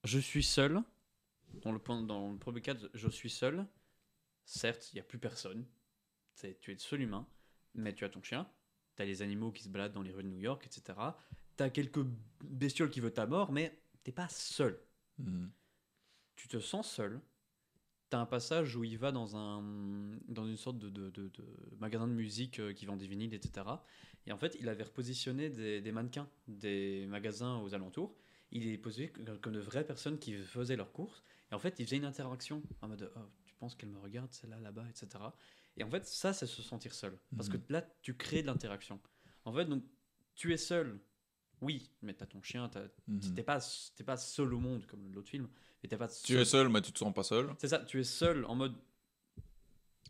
je 0.04 0.20
suis 0.20 0.44
seul. 0.44 0.82
Dans 1.62 1.72
le, 1.72 1.80
point, 1.80 2.02
dans 2.02 2.32
le 2.32 2.38
premier 2.38 2.60
cas, 2.62 2.74
je 2.94 3.08
suis 3.08 3.30
seul. 3.30 3.66
Certes, 4.44 4.92
il 4.92 4.96
n'y 4.96 5.00
a 5.00 5.04
plus 5.04 5.20
personne. 5.20 5.66
Tu 6.42 6.48
es 6.72 6.74
le 6.74 6.80
seul 6.80 7.02
humain, 7.02 7.26
mais 7.76 7.94
tu 7.94 8.04
as 8.04 8.10
ton 8.10 8.22
chien. 8.22 8.50
Tu 8.98 9.04
as 9.04 9.06
les 9.06 9.22
animaux 9.22 9.52
qui 9.52 9.64
se 9.64 9.70
baladent 9.70 9.94
dans 9.94 10.02
les 10.02 10.12
rues 10.12 10.24
de 10.24 10.28
New 10.30 10.40
York, 10.40 10.66
etc. 10.66 10.98
Tu 11.58 11.64
as 11.64 11.70
quelques 11.70 12.04
bestioles 12.44 12.90
qui 12.90 13.00
veulent 13.00 13.14
ta 13.14 13.26
mort, 13.28 13.52
mais 13.52 13.78
t'es 14.04 14.12
pas 14.12 14.28
seul. 14.30 14.80
Mhm. 15.20 15.52
Tu 16.36 16.48
te 16.48 16.60
sens 16.60 16.90
seul. 16.92 17.22
T'as 18.10 18.20
un 18.20 18.26
passage 18.26 18.76
où 18.76 18.84
il 18.84 18.98
va 18.98 19.12
dans, 19.12 19.36
un, 19.36 19.62
dans 20.28 20.46
une 20.46 20.58
sorte 20.58 20.78
de, 20.78 20.90
de- 20.90 21.10
de- 21.10 21.30
de 21.30 21.44
magasin 21.80 22.08
de 22.08 22.14
musique 22.14 22.60
euh, 22.60 22.72
qui 22.74 22.86
vend 22.86 22.96
des 22.98 23.08
vinyles, 23.08 23.34
etc. 23.34 23.66
Et 24.28 24.32
en 24.32 24.38
fait, 24.38 24.56
il 24.60 24.70
avait 24.70 24.84
repositionné 24.84 25.50
des, 25.50 25.82
des 25.82 25.92
mannequins 25.92 26.30
des 26.48 27.06
magasins 27.08 27.58
aux 27.62 27.74
alentours. 27.74 28.16
Il 28.52 28.68
est 28.68 28.78
posé 28.78 29.12
comme 29.42 29.54
de 29.54 29.60
vraies 29.60 29.86
personnes 29.86 30.20
qui 30.20 30.34
faisaient 30.38 30.76
leurs 30.76 30.92
courses. 30.92 31.24
Et 31.52 31.56
en 31.56 31.60
fait, 31.60 31.76
il 31.80 31.86
faisait 31.86 31.98
une 31.98 32.06
interaction 32.06 32.62
en 32.82 32.90
mode 32.90 33.12
oh, 33.16 33.20
Tu 33.46 33.56
penses 33.56 33.76
qu'elle 33.76 33.90
me 33.90 34.00
regarde, 34.00 34.32
celle-là, 34.32 34.60
là-bas, 34.60 34.86
etc. 34.90 35.24
Et 35.78 35.84
en 35.84 35.90
fait, 35.90 36.06
ça, 36.06 36.32
c'est 36.32 36.46
se 36.46 36.62
sentir 36.62 36.94
seul. 36.94 37.18
Parce 37.36 37.50
Mhm. 37.50 37.60
que 37.62 37.74
là, 37.74 37.82
tu 38.02 38.16
crées 38.16 38.42
de 38.44 38.48
l'interaction. 38.48 39.00
En 39.46 39.54
fait, 39.54 39.66
donc, 39.66 39.84
tu 40.36 40.54
es 40.54 40.58
seul. 40.58 41.00
Oui, 41.66 41.90
mais 42.04 42.14
t'as 42.14 42.28
ton 42.28 42.42
chien, 42.44 42.70
t'as 42.70 42.84
Mhm. 43.08 43.34
T'es 43.36 43.42
pas, 43.44 43.60
t'es 43.96 44.04
pas 44.04 44.18
seul 44.18 44.54
au 44.54 44.60
monde 44.60 44.86
comme 44.86 45.12
l'autre 45.14 45.30
film, 45.30 45.48
mais 45.82 45.90
t'es 45.90 45.98
pas 45.98 46.08
Tu 46.08 46.38
es 46.38 46.46
seul, 46.46 46.70
mais 46.70 46.80
tu 46.82 46.92
te 46.92 47.00
sens 47.00 47.12
pas 47.14 47.24
seul. 47.24 47.50
C'est 47.58 47.70
ça, 47.70 47.80
tu 47.80 48.00
es 48.00 48.04
seul 48.04 48.46
en 48.46 48.54
mode. 48.56 48.76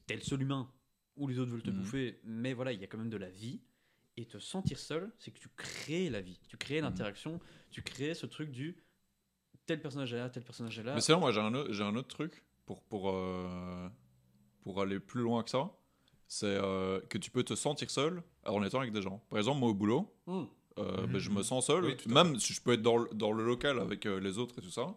T'es 0.05 0.15
le 0.15 0.21
seul 0.21 0.41
humain, 0.41 0.69
ou 1.15 1.27
les 1.29 1.39
autres 1.39 1.51
veulent 1.51 1.63
te 1.63 1.69
Mhm. 1.71 1.77
bouffer, 1.77 2.19
mais 2.25 2.53
voilà, 2.53 2.73
il 2.73 2.81
y 2.81 2.83
a 2.83 2.87
quand 2.87 2.97
même 2.97 3.09
de 3.09 3.17
la 3.17 3.29
vie. 3.29 3.61
Et 4.17 4.25
te 4.25 4.37
sentir 4.37 4.79
seul, 4.79 5.11
c'est 5.17 5.31
que 5.31 5.39
tu 5.39 5.49
crées 5.49 6.09
la 6.09 6.21
vie, 6.21 6.39
tu 6.47 6.55
crées 6.57 6.75
Mhm. 6.77 6.83
l'interaction, 6.83 7.39
tu 7.71 7.81
crées 7.81 8.13
ce 8.13 8.25
truc 8.25 8.49
du 8.51 8.81
tel 9.65 9.81
personnage 9.81 10.13
est 10.13 10.17
là, 10.17 10.29
tel 10.29 10.43
personnage 10.43 10.77
est 10.79 10.83
là. 10.83 10.93
Mais 10.93 11.01
sinon, 11.01 11.19
moi, 11.19 11.31
j'ai 11.31 11.39
un, 11.41 11.71
j'ai 11.71 11.83
un 11.83 11.95
autre 11.95 12.07
truc 12.09 12.43
pour, 12.65 12.81
pour, 12.83 13.09
euh, 13.09 13.89
pour 14.61 14.81
aller 14.81 14.99
plus 14.99 15.21
loin 15.21 15.41
que 15.43 15.49
ça. 15.49 15.71
C'est 16.27 16.45
euh, 16.47 16.99
que 17.09 17.17
tu 17.17 17.29
peux 17.31 17.43
te 17.43 17.55
sentir 17.55 17.89
seul 17.89 18.23
en 18.45 18.63
étant 18.63 18.79
avec 18.79 18.91
des 18.93 19.01
gens. 19.01 19.19
Par 19.29 19.37
exemple, 19.39 19.59
moi 19.59 19.69
au 19.69 19.73
boulot, 19.73 20.13
Hmm. 20.27 20.45
Euh, 20.77 21.01
Mhm. 21.03 21.07
ben, 21.13 21.19
je 21.19 21.29
me 21.29 21.43
sens 21.43 21.67
seul. 21.67 21.85
Oui, 21.85 21.97
même 22.07 22.39
si 22.39 22.53
je 22.53 22.61
peux 22.61 22.73
être 22.73 22.81
dans 22.81 22.97
le, 22.97 23.09
dans 23.13 23.31
le 23.31 23.45
local 23.45 23.79
avec 23.79 24.05
euh, 24.05 24.19
les 24.19 24.37
autres 24.37 24.59
et 24.59 24.61
tout 24.61 24.71
ça, 24.71 24.95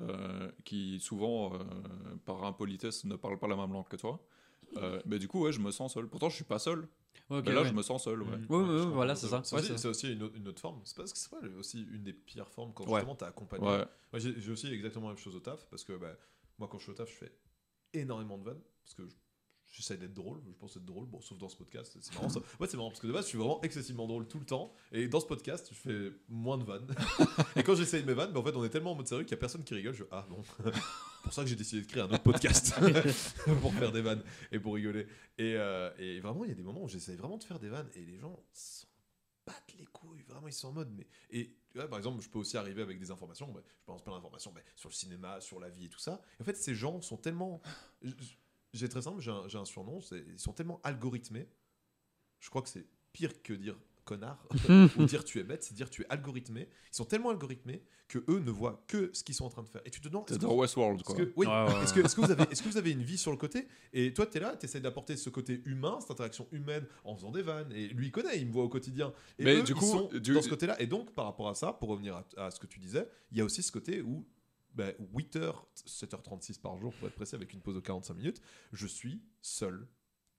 euh, 0.00 0.50
qui 0.64 1.00
souvent, 1.00 1.54
euh, 1.54 1.58
par 2.24 2.44
impolitesse, 2.44 3.04
ne 3.04 3.16
parlent 3.16 3.38
pas 3.38 3.48
la 3.48 3.56
même 3.56 3.72
langue 3.72 3.88
que 3.88 3.96
toi. 3.96 4.20
Euh, 4.76 5.00
mais 5.06 5.18
du 5.18 5.28
coup, 5.28 5.40
ouais, 5.44 5.52
je 5.52 5.60
me 5.60 5.70
sens 5.70 5.94
seul. 5.94 6.08
Pourtant, 6.08 6.28
je 6.30 6.34
suis 6.36 6.44
pas 6.44 6.58
seul. 6.58 6.88
Ouais, 7.30 7.38
ok, 7.38 7.44
mais 7.46 7.52
là, 7.52 7.62
ouais. 7.62 7.68
je 7.68 7.72
me 7.74 7.82
sens 7.82 8.04
seul. 8.04 8.22
Ouais. 8.22 8.36
Mhm. 8.36 8.46
Ouais, 8.48 8.56
ouais, 8.58 8.64
je 8.66 8.72
ouais, 8.72 8.78
comprends 8.80 8.90
voilà, 8.94 9.14
c'est 9.14 9.28
ça. 9.28 9.40
C'est 9.44 9.54
Ouais, 9.54 9.60
aussi, 9.62 9.70
c'est- 9.72 9.78
c'est 9.78 9.88
aussi 9.88 10.12
une 10.12 10.22
autre, 10.24 10.36
une 10.36 10.48
autre 10.48 10.60
forme. 10.60 10.80
C'est 10.84 10.96
pas, 10.96 11.06
c'est 11.06 11.30
pas 11.30 11.38
aussi 11.58 11.82
une 11.92 12.02
des 12.02 12.12
pires 12.12 12.48
formes 12.48 12.72
quand 12.74 12.84
Ouais. 12.86 12.94
justement 13.00 13.14
t'es 13.14 13.24
accompagné. 13.26 13.84
J'ai 14.14 14.50
aussi 14.50 14.66
exactement 14.72 15.08
la 15.08 15.14
même 15.14 15.22
chose 15.22 15.36
au 15.36 15.40
taf 15.40 15.64
parce 15.70 15.84
que 15.84 15.92
bah, 15.92 16.12
moi, 16.58 16.68
quand 16.68 16.78
je 16.78 16.82
suis 16.84 16.92
au 16.92 16.94
taf, 16.94 17.08
je 17.10 17.14
fais 17.16 17.32
énormément 17.92 18.36
de 18.38 18.44
vannes 18.44 18.60
parce 18.82 18.94
que 18.94 19.06
je- 19.06 19.14
j'essaie 19.74 19.96
d'être 19.96 20.14
drôle. 20.14 20.40
Je 20.46 20.52
pense 20.58 20.76
être 20.76 20.84
drôle, 20.84 21.06
bon, 21.06 21.20
sauf 21.20 21.36
dans 21.38 21.48
ce 21.48 21.56
podcast. 21.56 21.96
C'est 22.00 22.14
marrant 22.14 22.28
ça. 22.28 22.40
Ouais, 22.60 22.68
c'est 22.68 22.76
marrant 22.76 22.90
parce 22.90 23.00
que 23.00 23.06
de 23.06 23.12
base, 23.12 23.24
je 23.24 23.30
suis 23.30 23.38
vraiment 23.38 23.60
excessivement 23.62 24.06
drôle 24.06 24.26
tout 24.28 24.38
le 24.38 24.46
temps 24.46 24.72
et 24.92 25.08
dans 25.08 25.20
ce 25.20 25.26
podcast, 25.26 25.68
je 25.72 25.76
fais 25.76 26.12
moins 26.28 26.56
de 26.58 26.64
vannes. 26.64 26.86
et 27.56 27.62
quand 27.62 27.74
j'essaye 27.74 28.04
mes 28.04 28.14
vannes, 28.14 28.32
bah, 28.32 28.40
en 28.40 28.44
fait, 28.44 28.54
on 28.54 28.64
est 28.64 28.70
tellement 28.70 28.92
en 28.92 28.94
mode 28.94 29.08
sérieux 29.08 29.24
qu'il 29.24 29.32
y 29.32 29.38
a 29.38 29.40
personne 29.40 29.64
qui 29.64 29.74
rigole. 29.74 29.94
Je 29.94 30.04
ah 30.10 30.26
bon. 30.30 30.42
pour 31.24 31.32
ça 31.32 31.42
que 31.42 31.48
j'ai 31.48 31.56
décidé 31.56 31.82
de 31.82 31.86
créer 31.86 32.02
un 32.02 32.10
autre 32.10 32.22
podcast 32.22 32.74
pour 33.62 33.74
faire 33.74 33.90
des 33.90 34.02
vannes 34.02 34.22
et 34.52 34.60
pour 34.60 34.74
rigoler. 34.74 35.06
Et, 35.38 35.54
euh, 35.56 35.90
et 35.98 36.20
vraiment, 36.20 36.44
il 36.44 36.50
y 36.50 36.52
a 36.52 36.56
des 36.56 36.62
moments 36.62 36.84
où 36.84 36.88
j'essaye 36.88 37.16
vraiment 37.16 37.38
de 37.38 37.44
faire 37.44 37.58
des 37.58 37.68
vannes 37.68 37.90
et 37.94 38.04
les 38.04 38.18
gens 38.18 38.38
s'en 38.52 38.86
battent 39.46 39.74
les 39.78 39.86
couilles. 39.86 40.22
Vraiment, 40.28 40.46
ils 40.46 40.52
sont 40.52 40.68
en 40.68 40.72
mode. 40.72 40.92
Mais... 40.96 41.06
Et 41.30 41.56
tu 41.70 41.78
vois, 41.78 41.88
par 41.88 41.98
exemple, 41.98 42.22
je 42.22 42.28
peux 42.28 42.38
aussi 42.38 42.56
arriver 42.56 42.82
avec 42.82 43.00
des 43.00 43.10
informations. 43.10 43.50
bah, 43.50 43.62
je 43.66 43.84
pense 43.86 44.04
plein 44.04 44.14
d'informations 44.14 44.52
bah, 44.52 44.60
sur 44.76 44.88
le 44.88 44.94
cinéma, 44.94 45.40
sur 45.40 45.58
la 45.58 45.68
vie 45.68 45.86
et 45.86 45.88
tout 45.88 45.98
ça. 45.98 46.22
Et 46.38 46.42
en 46.42 46.44
fait, 46.44 46.56
ces 46.56 46.74
gens 46.74 47.00
sont 47.00 47.16
tellement. 47.16 47.60
J'ai 48.74 48.88
très 48.88 49.00
simple, 49.02 49.20
j'ai 49.20 49.30
un, 49.30 49.44
un 49.60 49.64
surnom. 49.64 50.00
c'est- 50.02 50.24
Ils 50.32 50.38
sont 50.38 50.52
tellement 50.52 50.80
algorithmés. 50.84 51.48
Je 52.40 52.50
crois 52.50 52.60
que 52.62 52.68
c'est 52.68 52.86
pire 53.12 53.42
que 53.42 53.52
dire 53.54 53.76
connard 54.04 54.46
ou 54.98 55.04
dire 55.06 55.24
tu 55.24 55.38
es 55.38 55.44
bête, 55.44 55.62
c'est 55.62 55.72
dire 55.74 55.88
tu 55.88 56.02
es 56.02 56.06
algorithmé. 56.10 56.68
Ils 56.92 56.96
sont 56.96 57.06
tellement 57.06 57.30
algorithmés 57.30 57.82
que 58.06 58.18
eux 58.28 58.38
ne 58.40 58.50
voient 58.50 58.84
que 58.86 59.08
ce 59.14 59.24
qu'ils 59.24 59.34
sont 59.34 59.46
en 59.46 59.48
train 59.48 59.62
de 59.62 59.68
faire. 59.68 59.80
Et 59.86 59.90
tu 59.90 59.98
te 60.02 60.08
demandes. 60.08 60.24
C'est 60.28 60.34
est-ce 60.34 60.40
que- 60.42 60.46
dans 60.46 60.54
Westworld, 60.56 61.00
est-ce 61.00 61.04
quoi. 61.06 61.14
que, 61.14 61.32
oui, 61.36 61.46
ouais, 61.46 61.82
est-ce 61.82 61.94
que, 61.94 62.00
est-ce 62.00 62.14
que 62.14 62.20
vous 62.20 62.30
avez, 62.30 62.42
est-ce 62.50 62.62
que 62.62 62.68
vous 62.68 62.76
avez 62.76 62.90
une 62.90 63.02
vie 63.02 63.16
sur 63.16 63.30
le 63.30 63.38
côté? 63.38 63.66
Et 63.94 64.12
toi, 64.12 64.26
tu 64.26 64.36
es 64.36 64.40
là, 64.40 64.56
tu 64.58 64.66
essaies 64.66 64.80
d'apporter 64.80 65.16
ce 65.16 65.30
côté 65.30 65.62
humain, 65.64 65.96
cette 66.02 66.10
interaction 66.10 66.46
humaine 66.52 66.86
en 67.04 67.14
faisant 67.16 67.30
des 67.30 67.40
vannes. 67.40 67.72
Et 67.72 67.88
lui, 67.88 68.08
il 68.08 68.10
connaît, 68.12 68.38
il 68.38 68.46
me 68.48 68.52
voit 68.52 68.64
au 68.64 68.68
quotidien. 68.68 69.14
Et 69.38 69.44
Mais 69.44 69.54
eux, 69.56 69.62
du 69.62 69.72
ils 69.72 69.74
coup, 69.78 69.86
sont 69.86 70.08
du- 70.12 70.34
dans 70.34 70.42
ce 70.42 70.50
côté-là. 70.50 70.78
Et 70.82 70.86
donc, 70.86 71.14
par 71.14 71.24
rapport 71.24 71.48
à 71.48 71.54
ça, 71.54 71.72
pour 71.72 71.88
revenir 71.88 72.14
à, 72.36 72.44
à 72.46 72.50
ce 72.50 72.60
que 72.60 72.66
tu 72.66 72.78
disais, 72.80 73.08
il 73.32 73.38
y 73.38 73.40
a 73.40 73.44
aussi 73.44 73.62
ce 73.62 73.72
côté 73.72 74.02
où 74.02 74.26
ben, 74.74 74.92
8h, 75.14 75.54
7h36 75.86 76.60
par 76.60 76.76
jour, 76.78 76.92
pour 76.94 77.08
être 77.08 77.14
précis, 77.14 77.34
avec 77.34 77.52
une 77.52 77.60
pause 77.60 77.74
de 77.76 77.80
45 77.80 78.14
minutes, 78.14 78.40
je 78.72 78.86
suis 78.86 79.20
seul. 79.40 79.86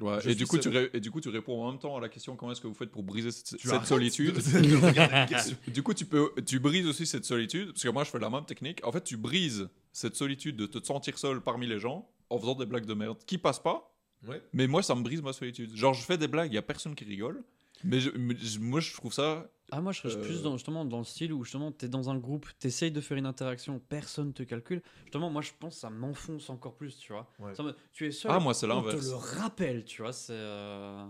Ouais, 0.02 0.18
et, 0.30 0.36
du 0.36 0.46
coup, 0.46 0.58
tu 0.58 0.70
et 0.94 1.00
du 1.00 1.10
coup, 1.10 1.22
tu 1.22 1.30
réponds 1.30 1.64
en 1.64 1.72
même 1.72 1.80
temps 1.80 1.96
à 1.96 2.02
la 2.02 2.10
question 2.10 2.36
comment 2.36 2.52
est-ce 2.52 2.60
que 2.60 2.68
vous 2.68 2.74
faites 2.74 2.92
pour 2.92 3.04
briser 3.04 3.32
cette, 3.32 3.58
solitude 3.86 4.36
de-. 4.36 5.72
Du 5.72 5.84
coup, 5.84 5.94
tu, 5.94 6.06
peux, 6.06 6.32
tu 6.46 6.60
brises 6.60 6.86
aussi 6.86 7.06
cette 7.06 7.24
solitude, 7.24 7.72
parce 7.72 7.84
que 7.84 7.88
moi, 7.90 8.04
je 8.04 8.10
fais 8.10 8.20
la 8.20 8.30
même 8.30 8.46
technique. 8.46 8.86
En 8.86 8.92
fait, 8.92 9.04
tu 9.06 9.16
brises 9.16 9.70
cette 9.94 10.16
solitude 10.18 10.58
de 10.58 10.66
te 10.66 10.86
sentir 10.86 11.18
seul 11.18 11.40
parmi 11.42 11.66
les 11.66 11.80
gens 11.80 12.10
en 12.30 12.38
faisant 12.38 12.56
des 12.56 12.66
blagues 12.66 12.86
de 12.86 12.94
merde 12.94 13.18
qui 13.26 13.38
passent 13.38 13.64
pas, 13.64 13.92
Ouais. 14.28 14.42
mais 14.52 14.68
moi, 14.68 14.82
ça 14.84 14.96
me 14.96 15.02
brise 15.04 15.22
ma 15.22 15.32
solitude. 15.32 15.74
Genre, 15.76 15.94
je 15.94 16.02
fais 16.04 16.18
des 16.18 16.28
blagues, 16.28 16.52
il 16.52 16.56
y 16.56 16.58
a 16.58 16.62
personne 16.64 16.94
qui 16.96 17.06
rigole, 17.06 17.42
mais, 17.84 18.00
je- 18.02 18.10
mais 18.18 18.36
je- 18.36 18.60
moi, 18.60 18.80
je 18.82 18.94
trouve 18.94 19.14
ça. 19.14 19.50
Ah, 19.72 19.82
moi, 19.82 19.92
je 19.92 20.02
serais 20.02 20.16
Euh, 20.16 20.22
plus 20.24 20.42
dans, 20.44 20.54
justement 20.58 20.86
dans 20.86 21.00
le 21.00 21.04
style 21.04 21.34
où 21.34 21.44
justement 21.44 21.72
t'es 21.72 21.88
dans 21.88 22.10
un 22.10 22.18
groupe, 22.18 22.46
t'essayes 22.60 22.92
de 22.92 23.02
faire 23.02 23.18
une 23.18 23.26
interaction, 23.26 23.80
personne 23.80 24.32
te 24.34 24.44
calcule. 24.44 24.82
Justement, 25.06 25.30
moi, 25.30 25.42
je 25.42 25.52
pense 25.60 25.74
que 25.76 25.80
ça 25.82 25.90
m'enfonce 25.90 26.50
encore 26.50 26.76
plus, 26.76 26.98
tu 26.98 27.14
vois. 27.14 27.32
Ouais. 27.40 27.54
Mode, 27.58 27.76
tu 27.92 28.06
es 28.06 28.12
seul. 28.12 28.32
Ah, 28.32 28.40
moi, 28.40 28.54
c'est 28.54 28.68
On 28.68 28.82
te 28.82 28.88
l'inverse. 28.88 29.08
le 29.10 29.16
rappelle, 29.16 29.84
tu 29.86 30.02
vois. 30.04 30.14
C'est. 30.14 30.34
euh, 30.34 31.06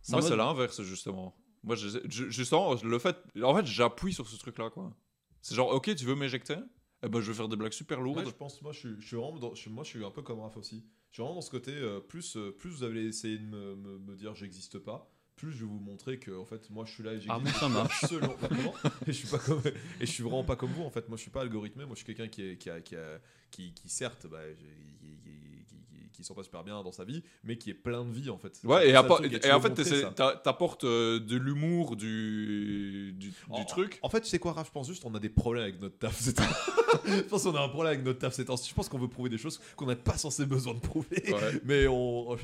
c'est 0.00 0.12
Moi, 0.12 0.20
en 0.20 0.22
c'est 0.22 0.30
mode- 0.30 0.38
l'inverse, 0.38 0.80
justement. 0.82 1.34
Moi, 1.64 1.74
je, 1.74 1.88
je, 2.08 2.30
justement, 2.30 2.74
le 2.74 2.98
fait. 3.00 3.16
En 3.42 3.54
fait, 3.56 3.66
j'appuie 3.66 4.12
sur 4.14 4.28
ce 4.28 4.36
truc-là, 4.38 4.70
quoi. 4.70 4.94
C'est 5.42 5.54
genre, 5.56 5.70
ok, 5.74 5.92
tu 5.94 6.04
veux 6.04 6.14
m'éjecter? 6.14 6.56
Eh 7.02 7.08
ben, 7.08 7.20
je 7.20 7.30
vais 7.30 7.36
faire 7.36 7.48
des 7.48 7.56
blagues 7.56 7.72
super 7.72 8.00
lourdes. 8.00 8.18
Ouais, 8.18 8.24
je 8.26 8.30
pense, 8.30 8.60
moi, 8.62 8.72
je 8.72 8.78
suis, 8.78 8.90
je 9.00 9.06
suis 9.06 9.16
vraiment 9.16 9.38
dans- 9.38 9.54
je 9.54 9.60
suis- 9.62 9.70
moi, 9.70 9.82
je 9.84 9.88
suis 9.90 10.04
un 10.04 10.10
peu 10.10 10.22
comme 10.22 10.40
Raph 10.40 10.56
aussi. 10.56 10.84
Je 11.10 11.14
suis 11.16 11.22
vraiment 11.22 11.36
dans 11.36 11.40
ce 11.40 11.50
côté, 11.50 11.72
euh, 11.72 12.00
plus, 12.00 12.36
euh, 12.36 12.50
plus 12.52 12.70
vous 12.70 12.84
allez 12.84 13.06
essayer 13.06 13.38
de 13.38 13.44
me, 13.44 13.74
me, 13.76 13.98
me 13.98 14.14
dire 14.16 14.34
j'existe 14.34 14.78
pas, 14.78 15.10
plus 15.38 15.52
je 15.52 15.58
vais 15.60 15.64
vous 15.70 15.78
montrer 15.80 16.18
que, 16.18 16.30
en 16.38 16.44
fait, 16.44 16.68
moi, 16.70 16.84
je 16.86 16.92
suis 16.92 17.02
là 17.02 17.12
et 17.12 17.20
Ah, 17.28 17.38
j'existe. 17.38 17.44
mais 17.44 17.60
ça 17.60 17.68
marche. 17.68 18.00
Selon- 18.06 18.34
et 19.06 19.12
je 19.12 19.12
suis 19.12 19.28
pas 19.28 19.38
comme, 19.38 19.62
et 20.00 20.06
je 20.06 20.10
suis 20.12 20.22
vraiment 20.22 20.44
pas 20.44 20.56
comme 20.56 20.70
vous, 20.70 20.82
en 20.84 20.90
fait. 20.90 21.08
Moi, 21.08 21.16
je 21.16 21.22
suis 21.22 21.30
pas 21.30 21.40
algorithmé. 21.42 21.84
Moi, 21.86 21.94
je 21.94 22.04
suis 22.04 22.06
quelqu'un 22.06 22.28
qui, 22.28 22.42
est, 22.42 22.56
qui, 22.56 22.68
a, 22.70 22.80
qui, 22.80 22.96
a- 22.96 23.20
qui, 23.50 23.72
qui, 23.72 23.88
certes, 23.88 24.26
bah, 24.30 24.38
j'ai- 24.48 24.54
qui, 25.00 25.06
qui, 25.22 25.30
qui, 25.66 26.10
qui 26.12 26.24
sent 26.24 26.34
pas 26.34 26.42
super 26.42 26.64
bien 26.64 26.82
dans 26.82 26.90
sa 26.92 27.04
vie, 27.04 27.22
mais 27.44 27.56
qui 27.56 27.70
est 27.70 27.74
plein 27.74 28.04
de 28.04 28.12
vie, 28.12 28.28
en 28.30 28.38
fait. 28.38 28.58
Ouais, 28.64 28.80
C'est 28.82 28.88
et, 28.88 29.46
et 29.46 29.52
en 29.52 29.60
fait, 29.60 30.12
t'apportes 30.42 30.82
euh, 30.84 31.20
de 31.20 31.36
l'humour 31.36 31.94
du, 31.96 33.12
du, 33.16 33.28
du 33.30 33.34
En- 33.50 33.64
truc. 33.64 33.98
En 34.02 34.08
fait, 34.08 34.20
tu 34.22 34.28
sais 34.28 34.38
quoi, 34.40 34.52
Raph, 34.52 34.66
je 34.66 34.72
pense 34.72 34.88
juste 34.88 35.02
qu'on 35.02 35.14
a 35.14 35.20
des 35.20 35.28
problèmes 35.28 35.62
avec 35.62 35.80
notre 35.80 35.96
taf. 35.98 36.18
c'est 36.18 36.36
je 37.06 37.20
pense 37.22 37.44
qu'on 37.44 37.54
a 37.54 37.60
un 37.62 37.68
problème 37.68 37.92
avec 37.94 38.04
notre 38.04 38.18
taf. 38.18 38.34
ces 38.34 38.44
temps-ci. 38.44 38.68
Je 38.70 38.74
pense 38.74 38.88
qu'on 38.88 38.98
veut 38.98 39.08
prouver 39.08 39.30
des 39.30 39.38
choses 39.38 39.60
qu'on 39.76 39.86
n'a 39.86 39.94
pas 39.96 40.16
censé 40.18 40.44
besoin 40.46 40.74
de 40.74 40.80
prouver. 40.80 41.22
Ouais. 41.32 41.60
Mais 41.64 41.86
on, 41.86 42.36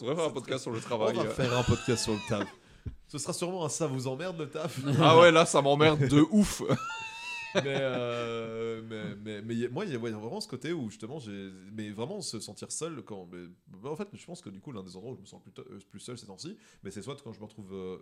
Tu 0.00 0.06
devrais 0.06 0.16
faire 0.16 0.30
un 0.30 0.34
podcast 0.34 0.62
sur 0.62 0.70
le 0.72 0.78
on 0.78 0.80
travail. 0.80 1.14
va 1.16 1.22
euh. 1.22 1.30
faire 1.30 1.58
un 1.58 1.62
podcast 1.62 2.04
sur 2.04 2.12
le 2.14 2.18
taf. 2.28 2.48
Ce 3.08 3.18
sera 3.18 3.32
sûrement 3.32 3.64
un 3.64 3.68
ça 3.68 3.86
vous 3.86 4.06
emmerde 4.06 4.38
le 4.38 4.48
taf. 4.48 4.80
Ah 5.00 5.18
ouais, 5.18 5.30
là, 5.30 5.44
ça 5.44 5.60
m'emmerde 5.60 6.08
de 6.08 6.22
ouf. 6.30 6.62
mais, 7.56 7.62
euh, 7.66 8.82
mais, 8.88 9.14
mais, 9.16 9.42
mais 9.42 9.68
moi, 9.68 9.84
il 9.84 9.92
y 9.92 9.94
a 9.94 9.98
vraiment 9.98 10.40
ce 10.40 10.48
côté 10.48 10.72
où 10.72 10.88
justement, 10.88 11.18
j'ai. 11.18 11.50
Mais 11.72 11.90
vraiment 11.90 12.20
se 12.22 12.40
sentir 12.40 12.70
seul 12.72 13.02
quand. 13.02 13.28
mais- 13.30 13.46
bah, 13.68 13.90
en 13.90 13.96
fait, 13.96 14.08
je 14.14 14.24
pense 14.24 14.40
que 14.40 14.48
du 14.50 14.60
coup, 14.60 14.72
l'un 14.72 14.82
des 14.82 14.96
endroits 14.96 15.12
où 15.12 15.16
je 15.16 15.20
me 15.20 15.26
sens 15.26 15.42
plus, 15.42 15.52
euh, 15.58 15.78
plus 15.90 16.00
seul 16.00 16.16
ces 16.16 16.26
temps-ci, 16.26 16.56
mais 16.82 16.90
c'est 16.90 17.02
soit 17.02 17.16
quand 17.22 17.32
je 17.32 17.40
me 17.40 17.44
retrouve. 17.44 17.72
euh, 17.74 17.98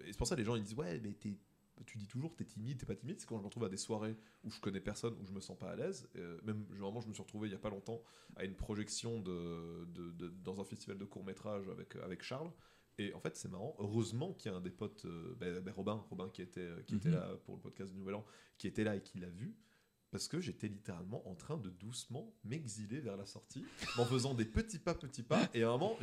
Et 0.00 0.08
c'est 0.12 0.18
pour 0.18 0.26
ça 0.26 0.34
que 0.34 0.40
les 0.40 0.46
gens 0.46 0.56
ils 0.56 0.62
disent 0.64 0.76
Ouais, 0.76 1.00
mais 1.02 1.12
t'es- 1.12 1.38
tu 1.84 1.98
dis 1.98 2.06
toujours 2.06 2.34
t'es 2.34 2.44
timide, 2.44 2.78
t'es 2.78 2.86
pas 2.86 2.94
timide. 2.94 3.18
C'est 3.20 3.26
quand 3.26 3.36
je 3.36 3.40
me 3.40 3.46
retrouve 3.46 3.64
à 3.64 3.68
des 3.68 3.76
soirées 3.76 4.16
où 4.44 4.50
je 4.50 4.60
connais 4.60 4.80
personne, 4.80 5.14
où 5.20 5.24
je 5.26 5.32
me 5.32 5.40
sens 5.40 5.58
pas 5.58 5.70
à 5.70 5.76
l'aise. 5.76 6.08
Euh, 6.16 6.38
même, 6.44 6.64
vraiment, 6.70 7.00
je 7.00 7.08
me 7.08 7.12
suis 7.14 7.22
retrouvé 7.22 7.48
il 7.48 7.52
y 7.52 7.54
a 7.54 7.58
pas 7.58 7.70
longtemps 7.70 8.02
à 8.36 8.44
une 8.44 8.54
projection 8.54 9.20
de, 9.20 9.84
de- 9.86 10.10
de- 10.12 10.28
dans 10.44 10.60
un 10.60 10.64
festival 10.64 10.98
de 10.98 11.04
court-métrage 11.04 11.68
avec, 11.68 11.96
avec 11.96 12.22
Charles. 12.22 12.50
Et 12.98 13.14
en 13.14 13.20
fait, 13.20 13.36
c'est 13.36 13.48
marrant. 13.50 13.74
Heureusement 13.78 14.34
qu'il 14.34 14.50
y 14.50 14.54
a 14.54 14.58
un 14.58 14.60
des 14.60 14.70
potes, 14.70 15.04
euh, 15.06 15.34
ben- 15.40 15.60
ben 15.60 15.72
Robin, 15.74 16.04
Robin 16.10 16.28
qui 16.28 16.42
était, 16.42 16.68
qui 16.86 16.96
était 16.96 17.08
Mhm. 17.08 17.14
là 17.14 17.36
pour 17.44 17.54
le 17.56 17.60
podcast 17.60 17.90
du 17.92 17.98
Nouvel 17.98 18.16
An, 18.16 18.24
qui 18.58 18.66
était 18.66 18.84
là 18.84 18.96
et 18.96 19.00
qui 19.02 19.18
l'a 19.18 19.28
vu. 19.30 19.56
Parce 20.10 20.28
que 20.28 20.40
j'étais 20.40 20.68
littéralement 20.68 21.26
en 21.26 21.34
train 21.34 21.56
de 21.56 21.70
doucement 21.70 22.34
m'exiler 22.44 23.00
vers 23.00 23.16
la 23.16 23.24
sortie, 23.24 23.64
en 23.98 24.04
faisant 24.04 24.34
des 24.34 24.44
petits 24.44 24.78
pas, 24.78 24.94
petits 24.94 25.22
pas. 25.22 25.48
Et 25.54 25.62
à 25.62 25.68
un 25.70 25.72
moment, 25.78 25.98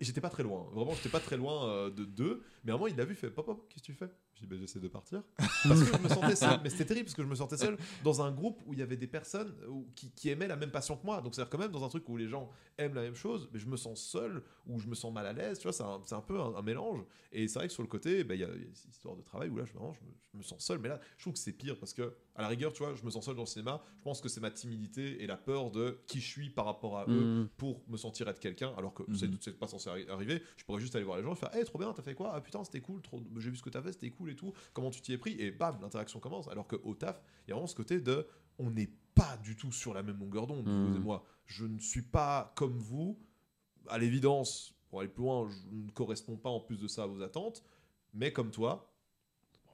j'étais 0.00 0.20
pas 0.20 0.30
très 0.30 0.42
loin. 0.42 0.64
Vraiment, 0.72 0.94
j'étais 0.94 1.08
pas 1.08 1.20
très 1.20 1.36
loin 1.36 1.68
euh, 1.68 1.90
de 1.90 2.04
deux. 2.04 2.42
Mais 2.64 2.72
à 2.72 2.74
un 2.74 2.78
moment, 2.78 2.88
il 2.88 2.96
l'a 2.96 3.04
vu, 3.04 3.12
il 3.12 3.16
fait 3.16 3.30
Pop, 3.30 3.46
pop, 3.46 3.66
qu'est-ce 3.68 3.82
que 3.82 3.86
tu 3.86 3.94
fais? 3.94 4.10
J'ai 4.40 4.46
dit 4.46 4.50
ben, 4.50 4.58
J'essaie 4.58 4.80
de 4.80 4.88
partir. 4.88 5.22
Parce 5.38 5.80
que 5.82 5.96
je 5.96 6.02
me 6.02 6.08
sentais 6.08 6.36
seul. 6.36 6.60
Mais 6.62 6.70
c'était 6.70 6.86
terrible 6.86 7.04
parce 7.06 7.14
que 7.14 7.22
je 7.22 7.28
me 7.28 7.34
sentais 7.34 7.56
seul 7.58 7.76
dans 8.02 8.22
un 8.22 8.30
groupe 8.32 8.60
où 8.66 8.72
il 8.72 8.78
y 8.78 8.82
avait 8.82 8.96
des 8.96 9.06
personnes 9.06 9.54
où- 9.68 9.86
qui, 9.94 10.10
qui 10.12 10.28
aimaient 10.30 10.48
la 10.48 10.56
même 10.56 10.70
passion 10.70 10.96
que 10.96 11.04
moi. 11.04 11.20
Donc, 11.20 11.34
c'est-à-dire, 11.34 11.50
quand 11.50 11.58
même, 11.58 11.70
dans 11.70 11.84
un 11.84 11.88
truc 11.88 12.08
où 12.08 12.16
les 12.16 12.28
gens 12.28 12.50
aiment 12.78 12.94
la 12.94 13.02
même 13.02 13.14
chose, 13.14 13.48
mais 13.52 13.58
je 13.58 13.66
me 13.68 13.76
sens 13.76 14.00
seul, 14.02 14.42
ou 14.66 14.78
je 14.78 14.86
me 14.88 14.94
sens 14.94 15.12
mal 15.12 15.26
à 15.26 15.32
l'aise. 15.32 15.58
Tu 15.58 15.64
vois, 15.64 15.72
c'est 15.72 15.82
un, 15.82 16.00
c'est 16.06 16.14
un 16.14 16.20
peu 16.22 16.40
un, 16.40 16.54
un 16.54 16.62
mélange. 16.62 17.04
Et 17.32 17.46
c'est 17.48 17.58
vrai 17.58 17.68
que 17.68 17.74
sur 17.74 17.82
le 17.82 17.88
côté, 17.88 18.24
ben, 18.24 18.34
il 18.34 18.40
y, 18.40 18.44
a 18.44 18.48
il 18.54 18.62
y 18.62 18.66
a 18.66 18.68
cette 18.74 18.90
histoire 18.94 19.16
de 19.16 19.22
travail 19.22 19.50
où 19.50 19.56
là, 19.56 19.64
je, 19.64 19.72
vraiment, 19.74 19.92
je, 19.92 20.00
me, 20.00 20.10
je 20.32 20.38
me 20.38 20.42
sens 20.42 20.64
seul. 20.64 20.78
Mais 20.78 20.88
là, 20.88 21.00
je 21.18 21.22
trouve 21.24 21.34
que 21.34 21.38
c'est 21.38 21.52
pire 21.52 21.78
parce 21.78 21.92
que, 21.92 22.14
à 22.34 22.42
la 22.42 22.48
rigueur, 22.48 22.72
tu 22.72 22.82
vois, 22.82 22.94
je 22.94 23.04
me 23.04 23.10
sens 23.10 23.24
seul 23.26 23.34
dans 23.36 23.42
le 23.42 23.46
cinéma. 23.46 23.82
Je 23.98 24.02
pense 24.02 24.20
que 24.20 24.28
c'est 24.28 24.40
ma 24.40 24.50
timidité 24.50 25.22
et 25.22 25.26
la 25.26 25.36
peur 25.36 25.70
de 25.70 25.98
qui 26.06 26.20
je 26.20 26.26
suis 26.26 26.50
par 26.50 26.64
rapport 26.64 26.96
à 26.98 27.04
eux 27.08 27.24
Mhm. 27.24 27.48
pour 27.58 27.82
me 27.88 27.96
sentir 27.98 28.26
être 28.28 28.40
quelqu'un, 28.40 28.72
alors 28.78 28.94
que 28.94 29.02
Mhm. 29.08 29.36
c'est- 29.40 29.58
pas 29.58 29.66
censé 29.68 29.90
arri- 29.90 30.08
arriver. 30.08 30.42
Je 30.56 30.64
pourrais 30.64 30.80
juste 30.80 30.94
aller 30.96 31.04
voir 31.04 31.18
les 31.18 31.22
gens 31.24 31.32
et 31.32 31.36
faire 31.36 31.54
Hey, 31.54 31.64
trop 31.64 31.78
bien, 31.78 31.92
t'as 31.92 32.02
fait 32.02 32.14
quoi? 32.14 32.32
Ah 32.34 32.40
putain, 32.40 32.64
c'était 32.64 32.80
cool, 32.80 33.02
trop... 33.02 33.20
j'ai 33.38 33.50
vu 33.50 33.56
ce 33.56 33.62
que 33.62 33.68
t'as 33.70 33.82
fait, 33.82 33.92
c'était 33.92 34.10
cool 34.10 34.29
et 34.30 34.36
tout. 34.36 34.52
Comment 34.72 34.90
tu 34.90 35.00
t'y 35.00 35.12
es 35.12 35.18
pris 35.18 35.36
Et 35.40 35.50
bam, 35.50 35.78
l'interaction 35.82 36.20
commence. 36.20 36.48
Alors 36.48 36.66
qu'au 36.66 36.94
taf, 36.94 37.20
il 37.46 37.50
y 37.50 37.52
a 37.52 37.54
vraiment 37.54 37.66
ce 37.66 37.74
côté 37.74 38.00
de 38.00 38.26
on 38.58 38.70
n'est 38.70 38.90
pas 39.14 39.36
du 39.42 39.56
tout 39.56 39.72
sur 39.72 39.92
la 39.94 40.02
même 40.02 40.18
longueur 40.18 40.46
d'onde, 40.46 40.68
vous 40.68 40.96
et 40.96 41.00
moi. 41.00 41.24
Je 41.46 41.64
ne 41.64 41.78
suis 41.78 42.02
pas 42.02 42.52
comme 42.56 42.78
vous. 42.78 43.18
À 43.88 43.98
l'évidence, 43.98 44.74
pour 44.88 45.00
aller 45.00 45.08
plus 45.08 45.22
loin, 45.24 45.48
je 45.48 45.74
ne 45.74 45.90
correspond 45.90 46.36
pas 46.36 46.50
en 46.50 46.60
plus 46.60 46.78
de 46.80 46.86
ça 46.86 47.04
à 47.04 47.06
vos 47.06 47.22
attentes, 47.22 47.64
mais 48.14 48.32
comme 48.32 48.50
toi, 48.50 48.92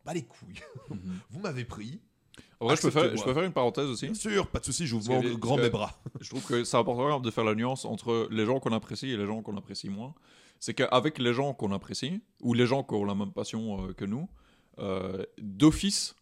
bah 0.05 0.15
les 0.15 0.23
couilles. 0.25 0.61
vous 1.31 1.41
m'avez 1.41 1.65
pris. 1.65 2.01
En 2.61 2.67
vrai, 2.67 2.77
je 2.77 2.83
peux, 2.83 2.91
faire, 2.91 3.03
Accepte-moi. 3.03 3.25
je 3.25 3.29
peux 3.31 3.35
faire 3.35 3.47
une 3.47 3.53
parenthèse 3.53 3.87
aussi. 3.87 4.07
Bien 4.07 4.15
sûr, 4.15 4.47
pas 4.49 4.61
de 4.61 4.65
souci, 4.65 4.87
j'ouvre 4.87 5.09
Parce 5.09 5.25
que- 5.25 5.35
grand- 5.35 5.57
mes 5.57 5.71
bras. 5.71 5.99
Je 6.21 6.29
trouve 6.31 6.45
que 6.47 6.65
c'est 6.65 6.77
important 6.77 7.19
de 7.21 7.31
faire 7.31 7.45
la 7.45 7.55
nuance 7.55 7.85
entre 7.85 8.29
les 8.31 8.45
gens 8.47 8.61
qu'on 8.61 8.73
apprécie 8.73 9.11
et 9.11 9.17
les 9.17 9.27
gens 9.27 9.43
qu'on 9.43 9.57
apprécie 9.57 9.89
moins. 9.89 10.15
C'est 10.61 10.73
qu'avec 10.75 11.19
les 11.19 11.33
gens 11.35 11.53
qu'on 11.55 11.73
apprécie, 11.73 12.23
ou 12.43 12.55
les 12.55 12.67
gens 12.67 12.83
qui 12.85 12.95
ont 12.95 13.05
la 13.05 13.15
même 13.15 13.33
passion 13.33 13.87
euh, 13.89 13.93
que 13.93 14.05
nous, 14.07 14.29
euh, 14.79 15.25
d'office, 15.39 16.15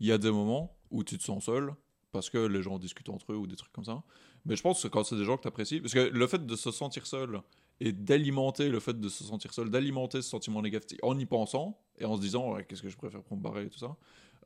il 0.00 0.06
y 0.06 0.12
a 0.12 0.18
des 0.18 0.30
moments 0.30 0.76
où 0.90 1.04
tu 1.04 1.18
te 1.18 1.22
sens 1.22 1.44
seul, 1.44 1.74
parce 2.12 2.30
que 2.30 2.38
les 2.38 2.62
gens 2.62 2.78
discutent 2.78 3.08
entre 3.10 3.32
eux 3.32 3.36
ou 3.36 3.46
des 3.46 3.56
trucs 3.56 3.72
comme 3.72 3.84
ça. 3.84 4.02
Mais 4.46 4.56
je 4.56 4.62
pense 4.62 4.82
que 4.82 4.88
quand 4.88 5.04
c'est 5.04 5.16
des 5.16 5.24
gens 5.24 5.36
que 5.36 5.42
tu 5.42 5.48
apprécies, 5.48 5.80
parce 5.80 5.94
que 5.94 6.00
le 6.00 6.26
fait 6.26 6.44
de 6.44 6.56
se 6.56 6.70
sentir 6.70 7.06
seul 7.06 7.40
et 7.80 7.92
d'alimenter 7.92 8.68
le 8.68 8.80
fait 8.80 8.98
de 8.98 9.08
se 9.08 9.22
sentir 9.24 9.52
seul, 9.54 9.70
d'alimenter 9.70 10.20
ce 10.22 10.28
sentiment 10.30 10.60
négatif 10.62 10.98
en 11.02 11.18
y 11.18 11.26
pensant 11.26 11.78
et 11.98 12.04
en 12.04 12.16
se 12.16 12.20
disant 12.20 12.52
Ouais, 12.54 12.64
qu'est-ce 12.64 12.82
que 12.82 12.88
je 12.88 12.96
préfère 12.96 13.22
pour 13.22 13.36
me 13.36 13.42
barrer 13.42 13.64
et 13.66 13.70
tout 13.70 13.78
ça, 13.78 13.96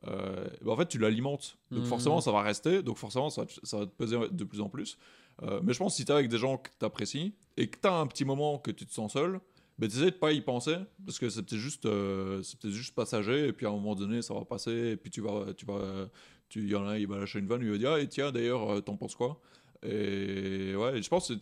euh, 0.07 0.47
bah, 0.61 0.73
en 0.73 0.77
fait 0.77 0.87
tu 0.87 0.99
l'alimentes. 0.99 1.57
Donc 1.71 1.83
Mhm. 1.83 1.89
forcément 1.89 2.21
ça 2.21 2.31
va 2.31 2.41
rester, 2.41 2.83
donc 2.83 2.97
forcément 2.97 3.29
ça, 3.29 3.41
va 3.41 3.47
te- 3.47 3.65
ça 3.65 3.79
va 3.79 3.85
te 3.85 3.91
peser 3.91 4.17
de 4.31 4.43
plus 4.43 4.61
en 4.61 4.69
plus. 4.69 4.97
Euh, 5.43 5.59
mais 5.63 5.73
je 5.73 5.79
pense 5.79 5.93
que 5.93 5.97
si 5.97 6.05
tu 6.05 6.11
es 6.11 6.15
avec 6.15 6.29
des 6.29 6.37
gens 6.37 6.57
que 6.57 6.69
tu 6.77 6.85
apprécies 6.85 7.33
et 7.57 7.67
que 7.69 7.77
tu 7.79 7.87
as 7.87 7.93
un 7.95 8.07
petit 8.07 8.25
moment 8.25 8.57
que 8.59 8.71
tu 8.71 8.85
te 8.85 8.93
sens 8.93 9.13
seul, 9.13 9.39
ben, 9.77 9.89
tu 9.89 9.97
de 9.97 10.09
pas 10.11 10.31
y 10.31 10.41
penser 10.41 10.75
parce 11.05 11.19
que 11.19 11.29
c'est 11.29 11.41
peut-être 11.43 11.59
juste, 11.59 11.85
euh, 11.85 12.41
juste 12.63 12.95
passager 12.95 13.47
et 13.47 13.53
puis 13.53 13.65
à 13.65 13.69
un 13.69 13.73
moment 13.73 13.95
donné 13.95 14.21
ça 14.21 14.33
va 14.33 14.45
passer 14.45 14.91
et 14.91 14.97
puis 14.97 15.11
tu 15.11 15.21
vas, 15.21 15.53
tu 15.53 15.65
vas, 15.65 16.09
tu 16.49 16.61
il 16.63 16.69
y 16.69 16.75
en 16.75 16.87
a, 16.87 16.97
il 16.97 17.07
va 17.07 17.17
lâcher 17.17 17.39
une 17.39 17.47
vanne, 17.47 17.61
il 17.61 17.71
va 17.71 17.77
dire 17.77 17.91
ah, 17.91 17.99
et 17.99 18.07
tiens 18.07 18.31
d'ailleurs 18.31 18.69
euh, 18.71 18.81
t'en 18.81 18.95
penses 18.97 19.15
quoi? 19.15 19.41
Et 19.83 20.75
ouais, 20.75 21.01
je 21.01 21.09
pense 21.09 21.27
que 21.27 21.33
c'est 21.35 21.39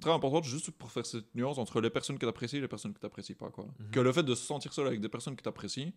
très 0.00 0.10
important 0.12 0.42
juste 0.42 0.70
pour 0.70 0.90
faire 0.92 1.04
cette 1.06 1.34
nuance 1.34 1.58
entre 1.58 1.80
les 1.80 1.90
personnes 1.90 2.16
que 2.16 2.24
tu 2.24 2.28
apprécies 2.28 2.58
et 2.58 2.60
les 2.60 2.68
personnes 2.68 2.92
que 2.94 3.00
tu 3.00 3.06
n'apprécies 3.06 3.34
pas 3.34 3.50
quoi. 3.50 3.66
Mhm. 3.78 3.90
Que 3.90 4.00
le 4.00 4.12
fait 4.12 4.22
de 4.22 4.34
se 4.34 4.44
sentir 4.46 4.72
seul 4.72 4.86
avec 4.86 5.00
des 5.00 5.08
personnes 5.08 5.34
que 5.36 5.42
tu 5.42 5.48
apprécies, 5.48 5.92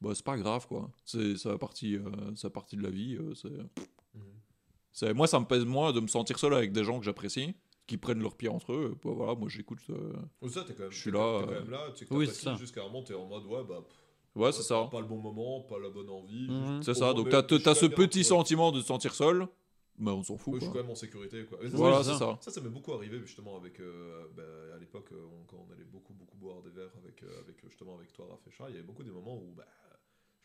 bah, 0.00 0.12
c'est 0.14 0.24
pas 0.24 0.36
grave 0.38 0.66
quoi. 0.66 0.90
C'est 1.04 1.36
ça 1.36 1.58
partie, 1.58 1.96
euh, 1.96 2.10
ça 2.34 2.48
partie 2.50 2.76
de 2.76 2.82
la 2.82 2.90
vie. 2.90 3.16
euh, 3.16 3.34
c'est 3.34 3.50
c'est- 4.92 5.14
moi, 5.14 5.26
ça 5.26 5.40
me 5.40 5.46
pèse 5.46 5.64
moins 5.64 5.92
de 5.92 6.00
me 6.00 6.06
sentir 6.06 6.38
seul 6.38 6.52
avec 6.54 6.72
des 6.72 6.84
gens 6.84 6.98
que 6.98 7.04
j'apprécie, 7.04 7.54
qui 7.86 7.96
prennent 7.98 8.20
leur 8.22 8.36
pied 8.36 8.48
entre 8.48 8.72
eux. 8.72 8.96
Bah, 9.04 9.10
voilà, 9.14 9.34
moi 9.34 9.48
j'écoute. 9.48 9.80
euh, 9.90 10.12
ça, 10.48 10.64
t'es 10.64 10.74
quand 10.74 10.84
même, 10.84 10.92
Je 10.92 10.98
suis 10.98 11.10
là, 11.10 11.18
quand- 11.18 11.40
t'es 11.40 11.46
quand 11.46 11.52
euh, 11.52 11.60
même 11.60 11.70
là, 11.70 11.90
tu 11.92 11.98
sais 11.98 12.06
que 12.06 12.14
oui, 12.14 12.26
t'apprécies 12.26 12.44
c'est 12.44 12.50
ça. 12.50 12.56
jusqu'à 12.56 12.80
un 12.82 12.84
moment, 12.84 13.02
t'es 13.02 13.14
en 13.14 13.26
mode, 13.26 13.44
ouais, 13.46 13.64
bah, 13.68 13.82
Ouais, 14.34 14.50
c'est 14.52 14.62
ça. 14.62 14.88
Pas 14.90 15.00
le 15.00 15.06
bon 15.06 15.18
moment, 15.18 15.60
pas 15.60 15.78
la 15.78 15.90
bonne 15.90 16.08
envie. 16.08 16.46
Juste- 16.48 16.82
C'est 16.84 16.94
ça. 16.94 17.12
Donc 17.12 17.28
t'as 17.28 17.42
ce 17.74 17.86
petit 17.86 18.18
ouais. 18.20 18.24
sentiment 18.24 18.72
de 18.72 18.80
te 18.80 18.86
sentir 18.86 19.14
seul, 19.14 19.46
mais 19.98 20.10
on 20.10 20.22
s'en 20.22 20.38
fout. 20.38 20.54
Ouais, 20.54 20.60
je 20.60 20.64
suis 20.64 20.72
quoi. 20.72 20.80
quand 20.80 20.86
même 20.86 20.92
en 20.92 20.96
sécurité, 20.96 21.44
quoi. 21.44 21.58
Voilà, 21.72 22.02
c'est 22.02 22.12
ça. 22.12 22.18
ça. 22.18 22.38
Ça, 22.40 22.50
ça 22.50 22.60
m'est 22.62 22.70
beaucoup 22.70 22.92
arrivé 22.94 23.18
justement 23.20 23.56
avec. 23.58 23.78
euh, 23.80 24.24
bah, 24.34 24.42
à 24.74 24.78
l'époque, 24.78 25.10
euh, 25.12 25.26
quand 25.48 25.58
on 25.68 25.70
allait 25.74 25.84
beaucoup, 25.84 26.14
beaucoup 26.14 26.38
boire 26.38 26.62
des 26.62 26.70
verres 26.70 26.92
avec, 27.02 27.22
euh, 27.24 27.40
avec 27.40 27.62
euh, 27.62 27.68
justement 27.68 27.94
avec 27.96 28.10
toi, 28.14 28.26
Raph 28.30 28.46
et 28.46 28.50
Charles, 28.52 28.70
il 28.70 28.74
y 28.76 28.78
avait 28.78 28.86
beaucoup 28.86 29.02
des 29.02 29.10
moments 29.10 29.36
où 29.36 29.52
bah, 29.54 29.66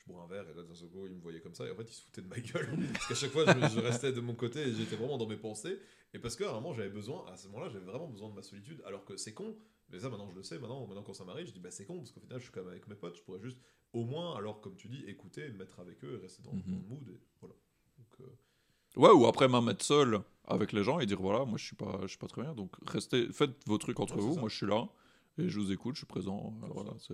bois 0.07 0.23
un 0.23 0.27
verre 0.27 0.49
et 0.49 0.53
là, 0.53 0.63
d'un 0.63 0.73
seul 0.75 0.89
coup, 0.89 1.05
ils 1.05 1.13
me 1.15 1.21
voyaient 1.21 1.41
comme 1.41 1.53
ça 1.53 1.65
et 1.67 1.71
en 1.71 1.75
fait, 1.75 1.83
ils 1.89 1.93
se 1.93 2.01
foutaient 2.03 2.21
de 2.21 2.27
ma 2.27 2.39
gueule. 2.39 2.69
parce 2.93 3.07
qu'à 3.07 3.15
chaque 3.15 3.31
fois, 3.31 3.45
je, 3.45 3.67
je 3.75 3.79
restais 3.79 4.11
de 4.11 4.21
mon 4.21 4.33
côté 4.35 4.61
et 4.61 4.73
j'étais 4.73 4.95
vraiment 4.95 5.17
dans 5.17 5.27
mes 5.27 5.37
pensées. 5.37 5.77
Et 6.13 6.19
parce 6.19 6.35
que 6.35 6.43
vraiment, 6.45 6.73
j'avais 6.73 6.89
besoin, 6.89 7.25
à 7.27 7.35
ce 7.37 7.47
moment-là, 7.49 7.69
j'avais 7.69 7.85
vraiment 7.85 8.07
besoin 8.07 8.29
de 8.29 8.35
ma 8.35 8.41
solitude. 8.41 8.81
Alors 8.85 9.03
que 9.05 9.17
c'est 9.17 9.33
con, 9.33 9.55
Mais 9.89 9.99
ça, 9.99 10.09
maintenant, 10.09 10.29
je 10.29 10.35
le 10.35 10.43
sais. 10.43 10.57
Maintenant, 10.59 10.85
maintenant 10.87 11.03
quand 11.03 11.13
ça 11.13 11.25
m'arrive, 11.25 11.47
je 11.47 11.51
dis, 11.53 11.59
bah, 11.59 11.71
c'est 11.71 11.85
con, 11.85 11.97
parce 11.97 12.11
qu'au 12.11 12.19
final, 12.21 12.39
je 12.39 12.43
suis 12.43 12.51
quand 12.51 12.61
même 12.61 12.71
avec 12.71 12.87
mes 12.87 12.95
potes. 12.95 13.17
Je 13.17 13.21
pourrais 13.23 13.39
juste, 13.41 13.59
au 13.93 14.03
moins, 14.05 14.35
alors, 14.37 14.59
comme 14.61 14.75
tu 14.75 14.87
dis, 14.87 15.03
écouter, 15.05 15.49
me 15.49 15.57
mettre 15.57 15.79
avec 15.79 16.03
eux 16.03 16.15
et 16.17 16.21
rester 16.21 16.41
dans, 16.43 16.53
Mhm. 16.53 16.61
dans 16.65 16.77
le 16.77 16.83
mood. 16.87 17.09
Et 17.09 17.19
voilà. 17.41 17.55
Donc, 17.97 18.07
euh, 18.21 18.31
Ouais, 18.95 19.11
ou 19.11 19.25
après 19.27 19.47
même 19.47 19.67
être 19.69 19.83
seul 19.83 20.21
avec 20.45 20.71
les 20.71 20.83
gens 20.83 20.99
et 20.99 21.05
dire 21.05 21.21
voilà, 21.21 21.45
moi 21.45 21.57
je 21.59 21.65
suis 21.65 21.75
pas, 21.75 21.99
je 22.03 22.07
suis 22.07 22.17
pas 22.17 22.25
très 22.27 22.41
bien, 22.41 22.55
donc 22.55 22.71
restez, 22.87 23.27
faites 23.31 23.51
vos 23.67 23.77
trucs 23.77 23.99
entre 23.99 24.15
Ouais, 24.15 24.21
vous, 24.21 24.33
ça. 24.33 24.39
moi 24.39 24.49
je 24.49 24.55
suis 24.55 24.65
là 24.65 24.89
et 25.37 25.49
je 25.49 25.59
vous 25.59 25.71
écoute, 25.71 25.93
je 25.95 25.99
suis 25.99 26.07
présent. 26.07 26.55
voilà, 26.73 26.93
c'est 26.97 27.13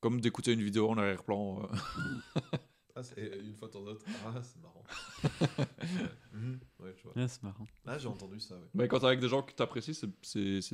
comme 0.00 0.20
d'écouter 0.20 0.52
une 0.52 0.62
vidéo 0.62 0.88
en 0.90 0.98
arrière-plan. 0.98 1.62
euh. 1.62 1.76
Ah, 2.98 3.02
une 3.44 3.54
fois 3.54 3.68
de 3.68 3.74
temps 3.74 3.80
en 3.80 3.88
autre, 3.88 4.06
ah, 4.24 4.42
c'est 4.42 4.58
marrant. 4.62 4.82
ouais. 4.82 5.66
Mhm. 6.32 6.58
Ouais, 6.80 6.94
tu 6.94 7.02
vois. 7.04 7.14
Ouais, 7.14 7.28
c'est 7.28 7.42
marrant. 7.42 7.66
Ah, 7.86 7.98
j'ai 7.98 8.08
entendu 8.08 8.40
ça, 8.40 8.54
ouais. 8.54 8.62
Mais 8.72 8.88
quand 8.88 9.00
t'es 9.00 9.06
avec 9.06 9.20
des 9.20 9.28
gens 9.28 9.42
que 9.42 9.52
t'apprécies, 9.52 9.92
c'est- 9.94 10.06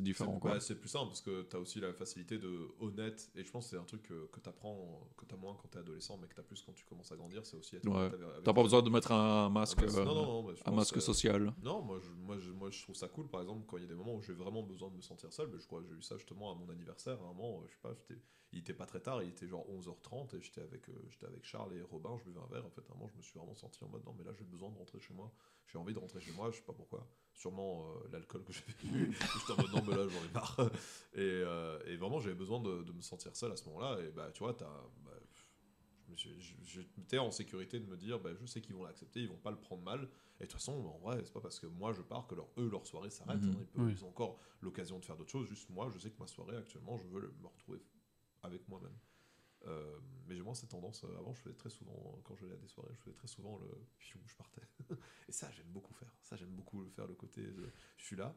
différent 0.01 0.39
C'est 0.40 0.49
bah, 0.49 0.61
c'est 0.61 0.74
plus 0.78 0.89
simple 0.89 1.07
parce 1.09 1.20
que 1.20 1.43
tu 1.43 1.57
as 1.57 1.59
aussi 1.59 1.81
la 1.81 1.93
facilité 1.93 2.39
de 2.39 2.69
honnête. 2.78 3.28
Et 3.35 3.43
je 3.44 3.51
pense 3.51 3.65
que 3.65 3.70
c'est 3.70 3.77
un 3.77 3.85
truc 3.85 4.03
que, 4.05 4.27
que 4.27 4.39
tu 4.39 4.49
apprends, 4.49 5.01
que 5.16 5.24
tu 5.24 5.35
as 5.35 5.36
moins 5.36 5.57
quand 5.61 5.66
tu 5.69 5.77
es 5.78 5.81
adolescent, 5.81 6.16
mais 6.23 6.28
que 6.28 6.35
tu 6.35 6.40
as 6.40 6.44
plus 6.44 6.62
quand 6.62 6.73
tu 6.73 6.85
commences 6.85 7.11
à 7.11 7.16
grandir. 7.16 7.44
C'est 7.44 7.57
aussi 7.57 7.74
être 7.74 7.89
Ouais. 7.89 8.11
T'as 8.44 8.53
pas 8.53 8.61
tes 8.61 8.62
besoin 8.62 8.82
de 8.82 8.90
mettre 8.90 9.11
un 9.11 9.49
masque, 9.51 9.81
c'est- 9.90 9.99
euh, 9.99 10.05
non, 10.05 10.15
non, 10.15 10.43
non, 10.44 10.55
je 10.55 10.62
un 10.65 10.70
masque 10.73 10.97
euh, 10.99 11.01
social. 11.01 11.53
Non, 11.62 11.82
moi 11.82 11.99
je, 12.01 12.11
moi, 12.24 12.39
je, 12.39 12.51
moi 12.53 12.70
je 12.70 12.82
trouve 12.82 12.94
ça 12.94 13.09
cool 13.09 13.28
par 13.28 13.40
exemple 13.40 13.65
quand 13.66 13.78
il 13.78 13.82
y 13.82 13.86
a 13.86 13.89
des 13.89 13.94
moments 13.97 14.15
où 14.15 14.23
j'ai 14.23 14.32
vraiment 14.35 14.62
besoin 14.62 14.90
de 14.90 14.94
me 14.97 15.03
sentir 15.03 15.32
seul. 15.32 15.49
Mais 15.53 15.59
je 15.59 15.66
crois 15.66 15.81
que 15.82 15.89
j'ai 15.89 15.94
eu 15.94 16.03
ça 16.03 16.16
justement 16.19 16.53
à 16.53 16.55
mon 16.55 16.69
anniversaire. 16.70 17.19
À 17.20 17.24
un 17.24 17.32
moment, 17.35 17.65
je 17.66 17.73
sais 17.73 17.81
pas, 17.82 17.93
j'étais- 17.94 18.20
il 18.53 18.59
était 18.59 18.74
pas 18.74 18.87
très 18.87 19.01
tard, 19.01 19.23
il 19.23 19.31
était 19.31 19.47
genre 19.49 19.66
11h30 19.70 20.37
et 20.37 20.41
j'étais 20.43 20.61
avec, 20.61 20.89
euh, 20.89 20.93
j'étais 21.09 21.27
avec 21.27 21.45
Charles 21.45 21.74
et 21.74 21.83
Robin, 21.83 22.16
je 22.19 22.24
buvais 22.24 22.41
un 22.41 22.47
verre. 22.53 22.66
En 22.66 22.70
fait, 22.70 22.83
à 22.89 22.93
un 22.93 22.97
moment, 22.97 23.09
je 23.09 23.16
me 23.16 23.23
suis 23.23 23.39
vraiment 23.39 23.55
senti 23.55 23.83
en 23.85 23.89
mode 23.89 24.05
non, 24.05 24.15
mais 24.19 24.24
là 24.24 24.33
j'ai 24.35 24.45
besoin 24.45 24.70
de 24.70 24.77
rentrer 24.77 25.01
chez 25.01 25.15
moi. 25.15 25.33
J'ai 25.69 25.79
envie 25.79 25.95
de 25.95 25.99
rentrer 25.99 26.20
chez 26.20 26.33
moi, 26.33 26.51
je 26.51 26.57
sais 26.57 26.62
pas 26.62 26.73
pourquoi. 26.74 27.07
Sûrement 27.33 27.87
euh, 27.97 28.09
l'alcool 28.12 28.45
que 28.45 28.53
j'ai 28.53 28.62
bu. 28.83 29.12
J'étais 29.39 29.53
en 29.53 29.57
mode 29.57 29.73
non, 29.73 29.83
mais 29.89 29.97
là 29.97 30.07
j'en 30.09 30.24
ai 30.24 30.33
marre. 30.35 30.70
Et, 31.15 31.19
euh, 31.20 31.79
et 31.87 31.97
vraiment, 31.97 32.20
j'avais 32.20 32.35
besoin 32.35 32.59
de, 32.61 32.83
de 32.83 32.93
me 32.93 33.01
sentir 33.03 33.35
seul 33.37 33.53
à 33.53 33.57
ce 33.57 33.65
moment-là. 33.69 34.01
Et 34.01 34.11
bah, 34.11 34.31
tu 34.33 34.41
vois, 34.41 34.55
t'as. 34.55 34.65
bah, 35.05 35.11
J'étais 36.65 37.19
en 37.19 37.31
sécurité 37.31 37.81
de 37.81 37.87
me 37.87 37.97
dire, 37.97 38.19
bah, 38.20 38.31
je 38.35 38.45
sais 38.45 38.61
qu'ils 38.61 38.74
vont 38.74 38.85
l'accepter, 38.85 39.20
ils 39.20 39.29
vont 39.29 39.39
pas 39.39 39.51
le 39.51 39.57
prendre 39.59 39.83
mal. 39.83 40.01
Et 40.41 40.45
de 40.45 40.49
toute 40.51 40.53
façon, 40.53 40.73
en 40.73 40.99
vrai, 40.99 41.20
c'est 41.24 41.33
pas 41.33 41.41
parce 41.41 41.59
que 41.59 41.66
moi 41.66 41.93
je 41.93 42.03
pars 42.03 42.27
que 42.27 42.35
leur, 42.35 42.49
eux, 42.59 42.69
leur 42.69 42.87
soirée 42.87 43.09
s'arrête. 43.11 43.41
Mhm. 43.41 43.51
hein. 43.55 43.57
Ils, 43.61 43.66
peuvent- 43.66 43.85
Oui. 43.87 43.93
ils 43.93 44.05
ont 44.05 44.09
encore 44.09 44.39
l'occasion 44.61 44.99
de 44.99 45.05
faire 45.05 45.16
d'autres 45.16 45.31
choses. 45.31 45.47
Juste 45.49 45.70
moi, 45.70 45.89
je 45.93 45.99
sais 45.99 46.11
que 46.11 46.19
ma 46.19 46.27
soirée 46.27 46.57
actuellement, 46.57 46.99
je 46.99 47.07
veux 47.07 47.20
le- 47.20 47.35
me 47.41 47.47
retrouver 47.47 47.79
avec 48.43 48.66
moi-même. 48.69 48.97
Euh, 49.66 49.97
mais 50.27 50.35
j'ai 50.35 50.43
moins 50.43 50.55
cette 50.55 50.70
tendance. 50.70 51.05
euh, 51.05 51.19
Avant, 51.19 51.32
je 51.35 51.40
faisais 51.40 51.55
très 51.55 51.70
souvent, 51.70 52.19
quand 52.24 52.35
j'allais 52.36 52.55
à 52.55 52.56
des 52.56 52.66
soirées, 52.66 52.90
je 52.94 53.01
faisais 53.01 53.14
très 53.16 53.28
souvent 53.28 53.59
le 53.59 53.69
fiou, 53.98 54.19
je 54.27 54.35
partais. 54.35 54.62
Et 55.28 55.32
ça, 55.32 55.51
j'aime 55.52 55.69
beaucoup 55.69 55.94
faire. 55.94 56.12
Ça, 56.23 56.36
j'aime 56.36 56.51
beaucoup 56.51 56.82
le 56.82 56.90
faire, 56.90 57.06
le 57.06 57.14
côté 57.14 57.43
je 57.97 58.05
suis 58.05 58.16
là, 58.16 58.35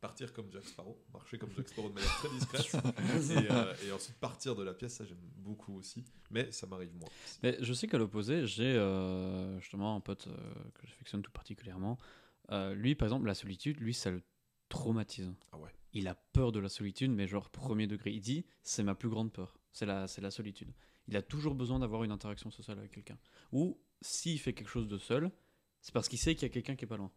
partir 0.00 0.32
comme 0.32 0.50
Jack 0.50 0.64
Sparrow, 0.64 0.98
marcher 1.12 1.38
comme 1.38 1.50
Jack 1.54 1.68
Sparrow 1.68 1.88
de 1.90 1.94
manière 1.94 2.10
très 2.16 2.28
discrète, 2.30 2.74
et, 3.30 3.50
euh, 3.50 3.74
et 3.86 3.92
ensuite 3.92 4.16
partir 4.18 4.54
de 4.56 4.62
la 4.62 4.72
pièce, 4.74 4.94
ça 4.94 5.04
j'aime 5.04 5.16
beaucoup 5.36 5.74
aussi. 5.76 6.04
Mais 6.30 6.50
ça 6.52 6.66
m'arrive 6.66 6.94
moins. 6.94 7.08
Mais 7.42 7.56
je 7.60 7.72
sais 7.74 7.86
qu'à 7.86 7.98
l'opposé, 7.98 8.46
j'ai 8.46 8.74
euh, 8.76 9.58
justement 9.60 9.94
un 9.96 10.00
pote 10.00 10.28
que 10.74 10.86
j'affectionne 10.86 11.20
tout 11.22 11.32
particulièrement. 11.32 11.98
Lui, 12.74 12.94
par 12.94 13.08
exemple, 13.08 13.26
la 13.26 13.34
solitude, 13.34 13.78
lui, 13.80 13.92
ça 13.94 14.10
le 14.10 14.22
traumatise. 14.68 15.32
Ah 15.52 15.58
ouais. 15.58 15.70
Il 15.94 16.08
a 16.08 16.14
peur 16.14 16.52
de 16.52 16.58
la 16.58 16.68
solitude, 16.68 17.10
mais 17.10 17.26
genre 17.26 17.50
premier 17.50 17.86
degré. 17.86 18.12
Il 18.12 18.20
dit, 18.20 18.44
c'est 18.62 18.82
ma 18.82 18.94
plus 18.94 19.08
grande 19.08 19.32
peur, 19.32 19.58
c'est 19.72 19.86
la, 19.86 20.06
c'est 20.08 20.20
la 20.20 20.30
solitude. 20.30 20.72
Il 21.06 21.16
a 21.16 21.22
toujours 21.22 21.54
besoin 21.54 21.78
d'avoir 21.78 22.04
une 22.04 22.10
interaction 22.10 22.50
sociale 22.50 22.78
avec 22.78 22.90
quelqu'un. 22.90 23.18
Ou 23.52 23.78
s'il 24.00 24.38
fait 24.40 24.52
quelque 24.52 24.68
chose 24.70 24.88
de 24.88 24.98
seul, 24.98 25.30
c'est 25.80 25.92
parce 25.92 26.08
qu'il 26.08 26.18
sait 26.18 26.34
qu'il 26.34 26.42
y 26.42 26.50
a 26.50 26.52
quelqu'un 26.52 26.76
qui 26.76 26.84
est 26.84 26.88
pas 26.88 26.96
loin. 26.96 27.12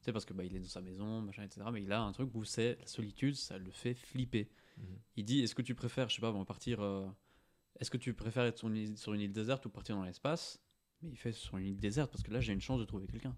C'est 0.00 0.12
parce 0.12 0.24
que 0.24 0.32
bah, 0.34 0.44
il 0.44 0.54
est 0.54 0.60
dans 0.60 0.68
sa 0.68 0.80
maison, 0.80 1.20
machin, 1.22 1.42
etc. 1.44 1.66
Mais 1.72 1.82
il 1.82 1.92
a 1.92 2.00
un 2.00 2.12
truc 2.12 2.34
où 2.34 2.44
c'est 2.44 2.76
la 2.80 2.86
solitude, 2.86 3.34
ça 3.34 3.58
le 3.58 3.70
fait 3.70 3.94
flipper. 3.94 4.50
Mhm. 4.76 4.84
Il 5.16 5.24
dit, 5.24 5.40
est-ce 5.40 5.54
que 5.54 5.62
tu 5.62 5.74
préfères, 5.74 6.08
je 6.08 6.16
sais 6.16 6.20
pas, 6.20 6.32
on 6.32 6.38
va 6.38 6.44
partir. 6.44 6.80
euh, 6.80 7.06
est-ce 7.78 7.90
que 7.90 7.96
tu 7.98 8.14
préfères 8.14 8.44
être 8.44 8.58
sur 8.58 8.68
une, 8.68 8.76
île, 8.76 8.96
sur 8.98 9.12
une 9.14 9.20
île 9.20 9.32
déserte 9.32 9.66
ou 9.66 9.70
partir 9.70 9.96
dans 9.96 10.04
l'espace? 10.04 10.60
Mais 11.02 11.10
il 11.10 11.16
fait 11.16 11.32
sur 11.32 11.58
une 11.58 11.66
île 11.66 11.78
déserte 11.80 12.10
parce 12.10 12.22
que 12.22 12.30
là 12.30 12.40
j'ai 12.40 12.52
une 12.54 12.60
chance 12.60 12.80
de 12.80 12.84
trouver 12.86 13.06
quelqu'un. 13.06 13.36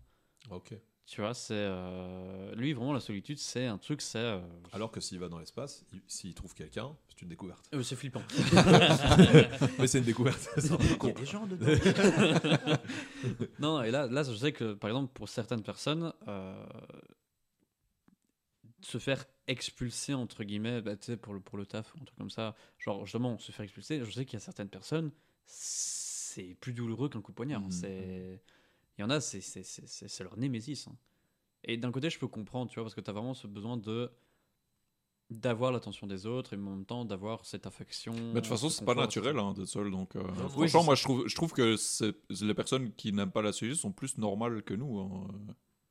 Ok. 0.50 0.74
Tu 1.10 1.22
vois, 1.22 1.32
c'est 1.32 1.54
euh, 1.54 2.54
lui 2.54 2.74
vraiment 2.74 2.92
la 2.92 3.00
solitude, 3.00 3.38
c'est 3.38 3.64
un 3.64 3.78
truc, 3.78 4.02
c'est 4.02 4.18
euh, 4.18 4.40
Alors 4.72 4.90
que 4.90 5.00
s'il 5.00 5.18
va 5.18 5.30
dans 5.30 5.38
l'espace, 5.38 5.82
il- 5.94 6.02
s'il 6.06 6.34
trouve 6.34 6.54
quelqu'un, 6.54 6.94
c'est 7.08 7.22
une 7.22 7.28
découverte. 7.30 7.66
euh, 7.72 7.82
c'est 7.82 7.96
flippant. 7.96 8.20
Mais 9.78 9.86
c'est 9.86 10.00
une 10.00 10.04
découverte. 10.04 10.38
c'est 10.58 10.70
un 10.70 10.76
peu 10.76 10.94
con. 10.96 11.14
des 11.16 11.24
gens 11.24 11.46
dedans. 11.46 11.66
non, 13.58 13.82
et 13.82 13.90
là, 13.90 14.06
là, 14.06 14.22
je 14.22 14.34
sais 14.34 14.52
que 14.52 14.74
par 14.74 14.90
exemple 14.90 15.10
pour 15.14 15.30
certaines 15.30 15.62
personnes, 15.62 16.12
euh, 16.28 16.66
se 18.82 18.98
faire 18.98 19.24
expulser 19.46 20.12
entre 20.14 20.44
guillemets, 20.44 20.82
bah, 20.82 20.94
tu 20.96 21.06
sais, 21.06 21.16
pour 21.16 21.32
le 21.32 21.40
pour 21.40 21.56
le 21.58 21.64
taf, 21.64 21.94
un 22.00 22.04
truc 22.04 22.18
comme 22.18 22.30
ça, 22.30 22.54
genre 22.78 23.04
justement 23.06 23.38
se 23.38 23.50
faire 23.50 23.64
expulser. 23.64 24.04
Je 24.04 24.10
sais 24.10 24.24
qu'il 24.26 24.34
y 24.34 24.42
a 24.42 24.44
certaines 24.44 24.68
personnes, 24.68 25.10
c'est 25.46 26.54
plus 26.60 26.74
douloureux 26.74 27.08
qu'un 27.08 27.22
coup 27.22 27.32
de 27.32 27.36
poignard. 27.36 27.62
hein. 27.62 27.66
Mhm. 27.66 27.72
C'est 27.72 28.42
il 28.98 29.02
y 29.02 29.04
en 29.04 29.10
a, 29.10 29.20
c'est 29.20 30.20
leur 30.20 30.36
némésis. 30.36 30.88
hein. 30.88 30.96
Et 31.64 31.76
d'un 31.76 31.90
côté, 31.92 32.10
je 32.10 32.18
peux 32.18 32.28
comprendre, 32.28 32.70
tu 32.70 32.74
vois, 32.76 32.84
parce 32.84 32.94
que 32.94 33.00
tu 33.00 33.10
as 33.10 33.12
vraiment 33.12 33.34
ce 33.34 33.46
besoin 33.46 33.76
de 33.76 34.10
d'avoir 35.30 35.72
l'attention 35.72 36.06
des 36.06 36.24
autres 36.24 36.54
et 36.54 36.56
en 36.56 36.60
même 36.60 36.86
temps 36.86 37.04
d'avoir 37.04 37.44
cette 37.44 37.66
affection. 37.66 38.12
Mais 38.14 38.34
de 38.34 38.40
toute 38.40 38.46
façon, 38.46 38.70
ce 38.70 38.78
c'est 38.78 38.84
pas 38.86 38.92
confort, 38.94 39.02
naturel 39.04 39.38
hein, 39.38 39.52
d'être 39.52 39.66
seul. 39.66 39.90
Donc, 39.90 40.16
euh, 40.16 40.22
franchement, 40.48 40.84
moi, 40.84 40.94
je 40.94 41.02
trouve, 41.02 41.28
je 41.28 41.34
trouve 41.34 41.52
que 41.52 41.76
les 42.44 42.54
personnes 42.54 42.92
qui 42.94 43.12
n'aiment 43.12 43.30
pas 43.30 43.42
la 43.42 43.52
solitude 43.52 43.78
sont 43.78 43.92
plus 43.92 44.16
normales 44.18 44.62
que 44.62 44.74
nous 44.74 44.98
hein, 45.00 45.28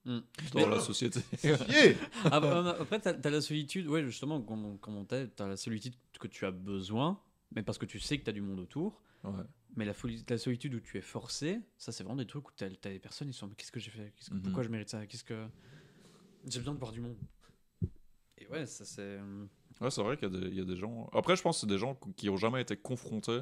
Mm. 0.05 0.19
dans 0.53 0.59
Mais- 0.61 0.69
la 0.69 0.79
société. 0.79 1.19
Yeah 1.43 1.93
Ah, 2.31 2.39
bah, 2.39 2.57
euh, 2.65 2.81
après, 2.81 2.99
t'as 2.99 3.11
as 3.21 3.29
la 3.29 3.41
solitude, 3.41 3.87
ouais, 3.87 4.03
justement, 4.05 4.41
comme 4.41 4.63
on 4.65 4.77
commentait, 4.77 5.27
t'as 5.27 5.47
la 5.47 5.57
solitude 5.57 5.93
que 6.17 6.27
tu 6.29 6.45
as 6.45 6.51
besoin, 6.51 7.19
mais 7.53 7.61
parce 7.61 7.77
que 7.77 7.85
tu 7.85 7.99
sais 7.99 8.17
que 8.17 8.23
t'as 8.23 8.31
du 8.31 8.41
monde 8.41 8.59
autour. 8.61 9.01
Ouais. 9.23 9.43
Mais 9.75 9.85
la, 9.85 9.93
folie- 9.93 10.23
la 10.29 10.37
solitude 10.37 10.73
où 10.75 10.79
tu 10.79 10.97
es 10.97 11.01
forcé, 11.01 11.59
ça, 11.77 11.91
c'est 11.91 12.03
vraiment 12.03 12.17
des 12.17 12.25
trucs 12.25 12.47
où 12.49 12.51
t'as 12.55 12.65
as 12.67 12.69
des 12.89 12.99
personnes, 12.99 13.29
ils 13.29 13.33
sont, 13.33 13.47
mais 13.47 13.55
qu'est-ce 13.55 13.71
que 13.71 13.79
j'ai 13.79 13.91
fait? 13.91 14.13
Que- 14.15 14.33
Mhm. 14.33 14.41
Pourquoi 14.43 14.63
je 14.63 14.69
mérite 14.69 14.89
ça? 14.89 15.05
Qu'est-ce 15.05 15.23
que. 15.23 15.47
J'ai 16.47 16.59
besoin 16.59 16.73
de 16.73 16.79
voir 16.79 16.91
du 16.91 17.01
monde? 17.01 17.17
Et 18.37 18.47
ouais, 18.47 18.65
ça, 18.65 18.85
c'est. 18.85 19.01
euh, 19.01 19.45
Ouais, 19.81 19.91
c'est 19.91 20.01
vrai 20.01 20.17
qu'il 20.17 20.31
y, 20.31 20.35
a 20.35 20.39
des- 20.39 20.47
il 20.47 20.55
y 20.55 20.61
a 20.61 20.65
des 20.65 20.75
gens. 20.77 21.07
Après, 21.13 21.35
je 21.35 21.41
pense 21.43 21.57
que 21.57 21.61
c'est 21.61 21.67
des 21.67 21.77
gens 21.77 21.99
qui 22.15 22.29
ont 22.29 22.37
jamais 22.37 22.61
été 22.61 22.75
confrontés 22.75 23.41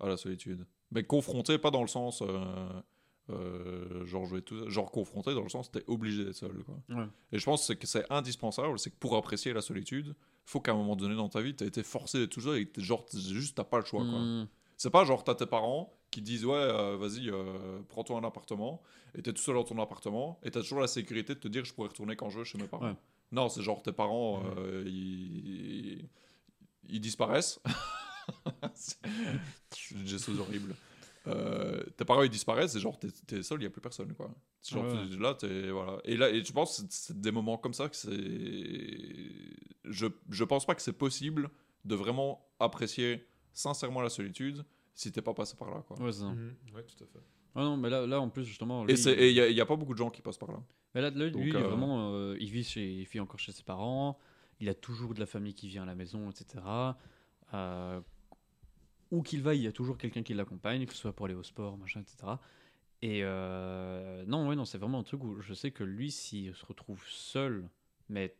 à 0.00 0.08
la 0.08 0.16
solitude. 0.16 0.66
Mais 0.90 1.04
confrontés, 1.04 1.58
pas 1.58 1.70
dans 1.70 1.82
le 1.82 1.88
sens. 1.88 2.22
euh, 2.22 2.80
euh, 3.28 4.06
genre, 4.06 4.24
jouer 4.24 4.40
tout... 4.40 4.70
genre 4.70 4.90
confrontés 4.92 5.34
dans 5.34 5.42
le 5.42 5.48
sens 5.48 5.68
t'es 5.72 5.82
obligé 5.88 6.24
d'être 6.24 6.36
seul. 6.36 6.62
Quoi. 6.62 6.80
Ouais. 6.90 7.06
Et 7.32 7.38
je 7.40 7.44
pense 7.44 7.74
que 7.74 7.84
c'est 7.86 8.04
indispensable, 8.10 8.78
c'est 8.78 8.90
que 8.90 8.96
pour 9.00 9.16
apprécier 9.16 9.52
la 9.52 9.62
solitude, 9.62 10.14
faut 10.44 10.60
qu'à 10.60 10.70
un 10.70 10.76
moment 10.76 10.94
donné 10.94 11.16
dans 11.16 11.28
ta 11.28 11.42
vie, 11.42 11.52
t'as 11.52 11.66
été 11.66 11.82
forcé 11.82 12.20
d'être 12.20 12.30
tout 12.30 12.40
seul 12.42 12.58
et 12.60 12.70
genre, 12.80 13.04
juste 13.12 13.56
t'as 13.56 13.64
pas 13.64 13.80
le 13.80 13.84
choix. 13.84 14.04
Quoi. 14.04 14.46
C'est 14.76 14.90
pas 14.90 15.04
genre 15.04 15.24
t'as 15.24 15.34
tes 15.34 15.46
parents 15.46 15.92
qui 16.10 16.20
te 16.20 16.26
disent 16.26 16.44
ouais 16.44 16.54
euh, 16.54 16.96
vas-y 16.96 17.30
euh, 17.30 17.80
prends-toi 17.88 18.18
un 18.18 18.24
appartement 18.24 18.82
et 19.14 19.22
t'es 19.22 19.32
tout 19.32 19.42
seul 19.42 19.54
dans 19.54 19.64
ton 19.64 19.78
appartement 19.80 20.38
et 20.42 20.50
t'as 20.50 20.60
toujours 20.60 20.80
la 20.80 20.86
sécurité 20.86 21.34
de 21.34 21.40
te 21.40 21.48
dire 21.48 21.64
je 21.64 21.72
pourrais 21.74 21.88
retourner 21.88 22.14
quand 22.16 22.28
je 22.30 22.38
veux 22.38 22.44
chez 22.44 22.58
mes 22.58 22.66
parents. 22.68 22.86
Ouais. 22.90 22.96
Non 23.32 23.48
c'est 23.48 23.62
genre 23.62 23.82
tes 23.82 23.92
parents 23.92 24.42
euh, 24.58 24.84
ils, 24.86 26.08
ils 26.88 27.00
disparaissent. 27.00 27.60
J'ai 29.76 29.94
des 29.96 30.18
choses 30.18 30.40
horribles. 30.40 30.74
Euh, 31.26 31.82
tes 31.96 32.04
parents 32.04 32.22
ils 32.22 32.30
disparaissent 32.30 32.76
et 32.76 32.80
genre 32.80 32.98
t'es, 32.98 33.08
t'es 33.26 33.42
seul, 33.42 33.60
il 33.60 33.64
y 33.64 33.66
a 33.66 33.70
plus 33.70 33.80
personne 33.80 34.12
quoi. 34.14 34.30
C'est 34.62 34.74
Genre 34.74 34.84
Ouais. 34.84 35.08
t'es- 35.08 35.16
là 35.16 35.34
t'es 35.34 35.70
voilà 35.70 35.98
et 36.04 36.16
là 36.16 36.28
et 36.30 36.44
je 36.44 36.52
pense 36.52 36.76
c'est, 36.76 36.92
c'est 36.92 37.20
des 37.20 37.32
moments 37.32 37.56
comme 37.56 37.74
ça 37.74 37.88
que 37.88 37.96
c'est 37.96 38.12
je 39.84 40.06
je 40.30 40.44
pense 40.44 40.64
pas 40.66 40.74
que 40.74 40.82
c'est 40.82 40.92
possible 40.92 41.50
de 41.84 41.94
vraiment 41.94 42.46
apprécier 42.60 43.26
sincèrement 43.56 44.02
la 44.02 44.10
solitude 44.10 44.64
si 44.94 45.10
t'es 45.12 45.22
pas 45.22 45.34
passé 45.34 45.56
par 45.56 45.70
là 45.70 45.82
quoi. 45.86 45.98
Ouais, 46.00 46.12
c'est 46.12 46.20
ça. 46.20 46.30
Mhm. 46.30 46.54
Ouais, 46.74 46.82
tout 46.84 47.02
à 47.04 47.06
fait. 47.06 47.18
Ouais, 47.54 47.62
non, 47.62 47.76
mais 47.78 47.88
là, 47.90 48.06
là, 48.06 48.20
en 48.20 48.28
plus, 48.28 48.44
justement. 48.44 48.84
Et 48.84 48.88
lui, 48.92 48.96
c'est 48.98 49.12
et 49.12 49.30
il 49.30 49.34
y, 49.36 49.40
a- 49.40 49.48
il 49.48 49.56
y 49.56 49.60
a 49.62 49.66
pas 49.66 49.76
beaucoup 49.76 49.92
de 49.94 49.98
gens 49.98 50.10
qui 50.10 50.20
passent 50.22 50.36
par 50.38 50.52
là. 50.52 50.62
Mais 50.94 51.00
là, 51.00 51.10
là, 51.10 51.24
lui, 51.24 51.30
Donc, 51.32 51.42
il 51.42 51.48
est 51.48 51.54
euh, 51.56 51.62
vraiment, 51.68 52.12
euh, 52.12 52.36
il 52.38 52.50
vit 52.50 52.64
chez, 52.64 52.92
il 53.00 53.04
vit 53.06 53.18
encore 53.20 53.40
chez 53.40 53.52
ses 53.52 53.62
parents. 53.62 54.18
Il 54.60 54.68
a 54.68 54.74
toujours 54.74 55.14
de 55.14 55.20
la 55.20 55.26
famille 55.26 55.54
qui 55.54 55.68
vient 55.68 55.82
à 55.82 55.86
la 55.86 55.94
maison, 55.94 56.30
etc. 56.30 56.62
Euh, 57.54 58.00
où 59.10 59.22
qu'il 59.22 59.42
va, 59.42 59.54
il 59.54 59.62
y 59.62 59.66
a 59.66 59.72
toujours 59.72 59.96
quelqu'un 59.98 60.22
qui 60.22 60.34
l'accompagne, 60.34 60.84
que 60.86 60.92
ce 60.92 60.98
soit 60.98 61.12
pour 61.14 61.26
aller 61.26 61.34
au 61.34 61.42
sport, 61.42 61.76
machin, 61.78 62.00
etc. 62.00 62.34
Et 63.02 63.20
euh, 63.22 64.24
non, 64.26 64.48
ouais, 64.48 64.56
non, 64.56 64.64
c'est 64.64 64.78
vraiment 64.78 64.98
un 64.98 65.02
truc 65.02 65.22
où 65.24 65.40
je 65.40 65.54
sais 65.54 65.70
que 65.70 65.84
lui, 65.84 66.10
s'il 66.10 66.54
se 66.54 66.64
retrouve 66.66 67.02
seul, 67.08 67.68
mais 68.08 68.34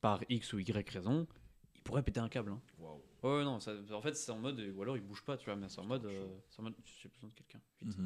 par 0.00 0.22
X 0.28 0.52
ou 0.52 0.58
Y 0.60 0.88
raison, 0.90 1.26
il 1.74 1.82
pourrait 1.82 2.02
péter 2.02 2.20
un 2.20 2.28
câble. 2.28 2.52
hein. 2.52 2.60
Waouh. 2.78 3.02
Ouais, 3.22 3.44
non, 3.44 3.60
ça- 3.60 3.72
en 3.92 4.00
fait, 4.00 4.16
c'est 4.16 4.32
en 4.32 4.38
mode, 4.38 4.60
ou 4.76 4.82
alors 4.82 4.96
il 4.96 5.02
bouge 5.02 5.22
pas, 5.22 5.36
tu 5.36 5.46
vois, 5.46 5.56
mais 5.56 5.68
c'est 5.68 5.80
en 5.80 5.84
mode, 5.84 6.06
euh, 6.06 6.26
c'est 6.48 6.60
en 6.60 6.64
mode, 6.64 6.74
j'ai 7.02 7.08
besoin 7.08 7.28
de 7.30 7.34
quelqu'un. 7.34 7.60
vite. 7.82 7.96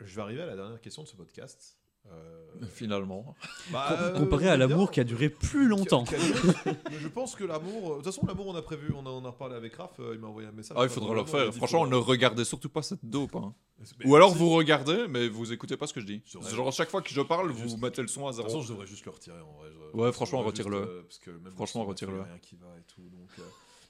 Je 0.00 0.14
vais 0.16 0.22
arriver 0.22 0.42
à 0.42 0.46
la 0.46 0.56
dernière 0.56 0.80
question 0.80 1.02
de 1.02 1.08
ce 1.08 1.16
podcast. 1.16 1.78
Euh, 2.08 2.46
Finalement. 2.70 3.34
bah, 3.72 3.86
Com- 3.88 3.98
euh, 4.00 4.18
Comparé 4.20 4.48
à 4.48 4.56
l'amour 4.56 4.92
qui 4.92 5.00
a 5.00 5.04
duré 5.04 5.28
plus 5.28 5.66
longtemps. 5.66 6.04
Mais 6.12 6.98
je 7.00 7.08
pense 7.08 7.34
que 7.34 7.42
l'amour. 7.42 7.84
euh, 7.86 7.90
De 7.90 7.94
toute 7.96 8.04
façon, 8.04 8.24
l'amour, 8.26 8.46
on 8.46 8.54
a 8.54 8.62
prévu, 8.62 8.92
on, 8.94 9.04
a, 9.06 9.08
on 9.10 9.24
a 9.24 9.30
reparlé 9.30 9.56
avec 9.56 9.74
Raph, 9.74 9.98
euh, 9.98 10.12
il 10.14 10.20
m'a 10.20 10.28
envoyé 10.28 10.46
un 10.46 10.52
message. 10.52 10.76
Ah, 10.78 10.84
il 10.84 10.88
faudra 10.88 11.14
le 11.14 11.22
il 11.22 11.36
a 11.36 11.48
dit, 11.48 11.56
Franchement, 11.56 11.84
ne 11.86 11.96
regardez 11.96 12.44
surtout 12.44 12.68
pas 12.68 12.82
cette 12.82 13.04
dope. 13.04 13.34
hein. 13.34 13.52
Mais- 13.98 14.06
Ou 14.06 14.14
alors 14.14 14.32
vous 14.34 14.50
regardez, 14.50 15.06
mais 15.08 15.28
vous 15.28 15.52
écoutez 15.52 15.76
pas 15.76 15.86
ce 15.88 15.94
que 15.94 16.00
je 16.00 16.06
dis. 16.06 16.22
Genre, 16.26 16.72
chaque 16.72 16.90
fois 16.90 17.02
que 17.02 17.10
je 17.10 17.20
parle, 17.22 17.50
vous 17.50 17.70
Juste- 17.70 17.82
mettez 17.82 18.02
le 18.02 18.08
son 18.08 18.26
à 18.28 18.30
De 18.30 18.36
toute 18.36 18.36
zéro. 18.36 18.48
façon, 18.50 18.62
je 18.62 18.68
devrais 18.72 18.86
juste 18.86 19.04
le 19.04 19.10
retirer 19.10 19.40
en 19.40 19.52
vrai. 19.54 19.70
je- 19.72 19.98
Ouais, 19.98 20.06
je 20.08 20.12
franchement, 20.12 20.38
juste, 20.44 20.58
retire-le. 20.58 20.76
euh, 20.76 21.02
parce 21.02 21.18
que 21.18 21.30
même 21.30 21.52
Franchement, 21.54 21.80
le 21.82 21.86
son, 21.96 22.06
il 22.06 22.08
y 22.08 22.10
a 22.10 22.12
retire-le. 22.12 22.20
rien 22.22 22.38
qui 22.38 22.54
va 22.56 22.68
et 22.78 22.82
tout. 22.86 23.02
Donc, 23.02 23.30
euh, 23.40 23.42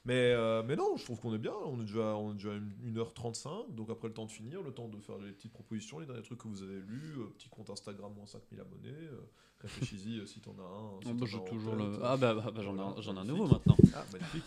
mais, 0.07 0.31
euh, 0.31 0.63
mais 0.65 0.75
non, 0.75 0.95
je 0.97 1.03
trouve 1.03 1.19
qu'on 1.19 1.33
est 1.35 1.37
bien. 1.37 1.53
On 1.65 1.79
est 1.79 1.83
déjà, 1.85 2.15
on 2.15 2.31
est 2.31 2.35
déjà 2.35 2.53
à 2.53 2.57
1h35. 2.57 3.75
Donc 3.75 3.89
après 3.89 4.07
le 4.07 4.13
temps 4.13 4.25
de 4.25 4.31
finir, 4.31 4.61
le 4.63 4.71
temps 4.71 4.87
de 4.87 4.97
faire 4.99 5.17
les 5.17 5.31
petites 5.31 5.53
propositions, 5.53 5.99
les 5.99 6.05
derniers 6.07 6.23
trucs 6.23 6.39
que 6.39 6.47
vous 6.47 6.63
avez 6.63 6.79
lus. 6.79 7.15
euh, 7.19 7.25
petit 7.37 7.49
compte 7.49 7.69
Instagram, 7.69 8.11
moins 8.15 8.25
5000 8.25 8.59
abonnés. 8.59 8.89
euh, 8.89 9.19
Réfléchis-y 9.61 10.19
euh, 10.19 10.25
si 10.25 10.39
t'en 10.39 10.55
as 10.59 10.63
un. 10.63 10.99
si 11.01 11.07
t'en 11.09 11.13
bah, 11.15 11.25
as 11.25 11.29
j'ai 11.29 11.37
en 11.37 11.41
toujours 11.41 11.77
tête. 11.77 11.85
le. 11.87 11.99
Ah 12.03 12.15
bah, 12.17 12.33
bah, 12.35 12.51
bah, 12.55 12.61
j'en 12.63 12.75
ai, 12.77 12.79
un- 12.79 12.83
Voilà, 12.85 13.01
j'en 13.01 13.15
ai 13.15 13.19
un 13.19 13.23
magnifique. 13.23 13.37
nouveau 13.41 13.53
maintenant. 13.53 13.77
Ah, 13.95 14.05
magnifique. 14.13 14.43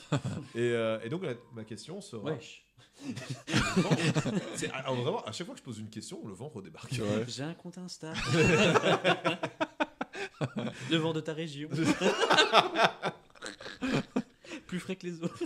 et, 0.54 0.58
euh, 0.72 1.00
et 1.02 1.08
donc, 1.08 1.22
la- 1.24 1.34
ma 1.54 1.64
question 1.64 2.00
sera. 2.00 2.30
Wesh. 2.32 2.64
Le 3.04 3.82
vent- 3.82 3.90
c'est- 4.54 4.70
alors, 4.70 4.94
vraiment, 4.94 5.22
à 5.24 5.32
chaque 5.32 5.46
fois 5.46 5.54
que 5.54 5.60
je 5.60 5.64
pose 5.64 5.78
une 5.80 5.90
question, 5.90 6.20
le 6.26 6.32
vent 6.32 6.48
redébarque. 6.48 6.92
Ouais. 6.92 7.24
J'ai 7.28 7.42
un 7.42 7.54
compte 7.54 7.76
Insta. 7.78 8.12
le 10.90 10.96
vent 10.96 11.12
de 11.12 11.20
ta 11.20 11.32
région. 11.34 11.68
Plus 14.70 14.78
frais 14.78 14.94
que 14.94 15.05
les 15.05 15.20
autres. 15.20 15.36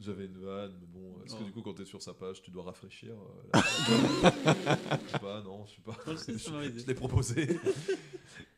J'avais 0.00 0.24
une 0.26 0.38
vanne, 0.38 0.72
mais 0.80 0.86
bon, 0.92 1.22
est-ce 1.24 1.34
que 1.36 1.42
Oh. 1.42 1.44
du 1.44 1.52
coup, 1.52 1.62
quand 1.62 1.74
t'es 1.74 1.84
sur 1.84 2.02
sa 2.02 2.12
page, 2.12 2.42
tu 2.42 2.50
dois 2.50 2.64
rafraîchir 2.64 3.12
euh, 3.12 3.50
la 3.54 3.60
Je 5.06 5.08
sais 5.12 5.18
pas, 5.20 5.40
non, 5.42 5.64
je 5.66 5.76
sais 5.76 5.82
pas. 5.84 5.96
M'a 6.56 6.64
aidé. 6.64 6.80
je 6.80 6.86
l'ai 6.88 6.94
proposé. 6.94 7.60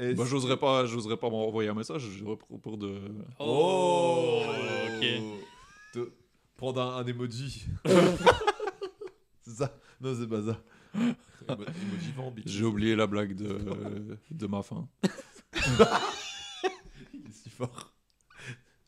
Et 0.01 0.15
Bah, 0.15 0.25
j'oserais 0.27 0.57
pas, 0.57 0.87
j'oserais 0.87 1.19
pas 1.19 1.29
m'envoyer 1.29 1.69
un 1.69 1.75
message. 1.75 2.09
J'aurais 2.19 2.39
pour 2.39 2.59
pour 2.59 2.79
de. 2.79 2.99
Oh, 3.39 4.43
ok. 4.97 5.05
De 5.95 6.11
prendre 6.57 6.81
un, 6.81 6.97
un 6.97 7.07
emoji. 7.07 7.67
c'est 9.43 9.51
ça? 9.51 9.79
Non, 10.01 10.15
c'est 10.19 10.27
pas 10.27 10.43
ça. 10.43 10.59
J'ai 12.47 12.65
oublié 12.65 12.97
la 12.97 13.07
blague 13.07 13.35
de, 13.35 14.17
de 14.31 14.47
ma 14.47 14.63
fin. 14.63 14.89
Il 17.15 17.27
est 17.27 17.33
si 17.33 17.51
fort. 17.51 17.93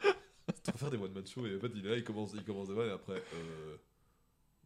Tu 0.02 0.70
vas 0.72 0.78
faire 0.78 0.90
des 0.90 0.96
one-man 0.96 1.26
shows 1.26 1.46
et 1.46 1.56
en 1.56 1.60
fait, 1.60 1.70
il 1.74 1.86
est 1.86 1.90
là, 1.90 1.96
il 1.96 2.04
commence, 2.04 2.32
il 2.34 2.44
commence 2.44 2.68
vannes 2.68 2.88
et 2.88 2.92
après. 2.92 3.22
Euh... 3.34 3.76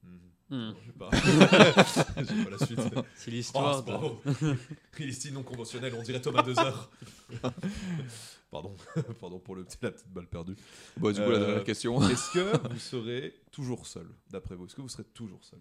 hmm, 0.03 0.17
Hmm. 0.53 0.73
je 0.81 0.87
sais 0.87 0.99
pas. 0.99 1.11
J'ai 2.17 2.45
pas 2.45 2.51
la 2.51 2.59
suite. 2.67 2.81
C'est 3.15 3.29
Oh, 3.29 3.31
l'histoire 3.31 3.77
c'est 3.77 3.83
de. 3.83 3.87
bravo. 3.87 4.21
Il 4.99 5.09
est 5.09 5.13
si 5.13 5.31
non 5.31 5.45
conventionnel, 5.45 5.95
on 5.97 6.03
dirait 6.03 6.21
Thomas 6.21 6.43
deux 6.43 6.59
heures. 6.59 6.91
Pardon, 8.51 8.77
pardon 9.21 9.39
pour 9.39 9.55
le 9.55 9.63
petit, 9.63 9.79
la 9.81 9.93
petite 9.93 10.09
balle 10.09 10.27
perdue. 10.27 10.57
Bah, 10.97 11.13
du 11.13 11.21
coup, 11.23 11.31
la 11.31 11.37
Euh, 11.37 11.47
dernière 11.47 11.63
question. 11.65 12.03
Est-ce 12.11 12.33
que 12.33 12.69
vous 12.69 12.81
serez 12.81 13.33
toujours 13.53 13.87
seul, 13.87 14.09
d'après 14.29 14.57
vous? 14.57 14.67
Est-ce 14.67 14.75
que 14.75 14.81
vous 14.81 14.89
serez 14.89 15.05
toujours 15.05 15.45
seul? 15.45 15.61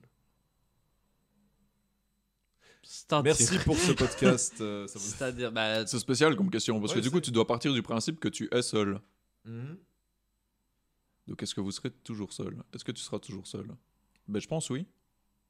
Merci 3.23 3.57
pour 3.59 3.77
ce 3.77 3.91
podcast. 3.91 4.59
euh, 4.61 4.87
ça 4.87 4.99
vous- 4.99 5.05
C'est-à-dire, 5.05 5.51
bah, 5.51 5.85
C'est 5.85 5.99
spécial 5.99 6.35
comme 6.35 6.49
question 6.49 6.79
parce 6.79 6.93
Ouais, 6.93 6.99
que 6.99 7.03
du 7.03 7.11
coup, 7.11 7.19
tu 7.21 7.31
dois 7.31 7.45
partir 7.45 7.73
du 7.73 7.81
principe 7.81 8.19
que 8.19 8.27
tu 8.29 8.47
es 8.53 8.61
seul. 8.61 8.99
Mhm. 9.45 9.77
Donc, 11.27 11.43
est-ce 11.43 11.53
que 11.53 11.61
vous 11.61 11.71
serez 11.71 11.91
toujours 11.91 12.33
seul? 12.33 12.63
Est-ce 12.73 12.83
que 12.83 12.91
tu 12.91 13.01
seras 13.01 13.19
toujours 13.19 13.45
seul? 13.47 13.67
Ben, 14.27 14.39
je 14.39 14.47
pense 14.47 14.69
oui. 14.69 14.87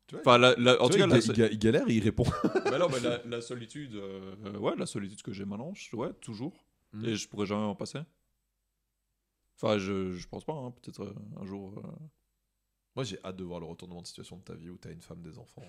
Tu 0.08 0.16
vois, 0.16 0.22
Enfin, 0.22 0.38
la- 0.38 0.56
la- 0.58 0.82
en 0.82 0.88
Tu 0.90 0.94
tout 0.94 0.98
vois, 0.98 1.08
cas, 1.08 1.18
il, 1.20 1.28
la, 1.28 1.34
ga- 1.34 1.34
il 1.34 1.34
ga- 1.38 1.50
il 1.54 1.60
galère 1.60 1.90
et 1.90 1.94
il 1.96 2.04
répond. 2.04 2.26
Ben 2.66 2.78
non, 2.80 2.90
mais 2.90 3.00
la, 3.00 3.22
la 3.26 3.42
solitude, 3.42 3.96
euh, 3.96 4.58
ouais, 4.58 4.76
la 4.76 4.86
solitude 4.86 5.22
que 5.22 5.32
j'ai 5.32 5.46
maintenant, 5.46 5.74
je- 5.76 5.96
ouais, 5.96 6.12
toujours. 6.22 6.54
Mhm. 6.94 7.06
Et 7.06 7.16
je 7.16 7.30
pourrais 7.30 7.46
jamais 7.46 7.64
en 7.64 7.76
passer. 7.76 8.00
Enfin, 9.56 9.78
je, 9.78 10.14
je 10.14 10.28
pense 10.28 10.44
pas, 10.46 10.54
hein, 10.54 10.72
peut-être 10.72 11.04
euh, 11.04 11.14
un 11.40 11.46
jour. 11.46 11.74
euh, 11.78 11.82
Moi, 12.96 13.04
j'ai 13.04 13.20
hâte 13.24 13.36
de 13.38 13.44
voir 13.44 13.60
le 13.60 13.66
retournement 13.68 14.02
de 14.02 14.08
situation 14.08 14.38
de 14.38 14.42
ta 14.42 14.56
vie 14.56 14.70
où 14.70 14.78
t'as 14.78 14.92
une 14.92 15.02
femme, 15.02 15.22
des 15.22 15.38
enfants. 15.38 15.64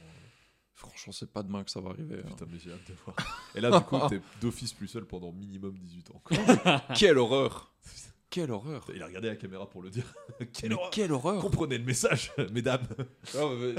Franchement, 0.75 1.13
c'est 1.13 1.31
pas 1.31 1.43
demain 1.43 1.63
que 1.63 1.71
ça 1.71 1.81
va 1.81 1.91
arriver. 1.91 2.21
hein. 2.25 2.29
Putain, 2.29 2.47
mais 2.51 2.59
j'ai 2.59 2.73
hâte 2.73 2.89
de 2.89 2.95
voir. 3.05 3.17
Et 3.55 3.61
là, 3.61 3.71
du 3.79 3.85
coup, 3.85 3.99
t'es 4.09 4.21
d'office 4.41 4.73
plus 4.73 4.89
seul 4.89 5.05
pendant 5.05 5.31
minimum 5.33 5.77
18 5.79 6.11
ans. 6.13 6.23
quoi. 6.25 6.37
Quelle 6.97 7.19
horreur 7.19 7.75
Quelle 8.31 8.51
horreur 8.51 8.87
Il 8.95 9.03
a 9.03 9.07
regardé 9.07 9.29
la 9.29 9.37
caméra 9.37 9.69
pour 9.69 9.83
le 9.83 9.91
dire. 9.91 10.15
Quelle 10.53 10.71
Mais 10.71 10.77
horreur 10.77 10.91
quelle 10.91 11.13
horreur 11.13 11.43
Comprenez 11.43 11.77
le 11.79 11.85
message, 11.85 12.33
mesdames. 12.53 12.87
Ah, 13.35 13.49
mais- 13.59 13.75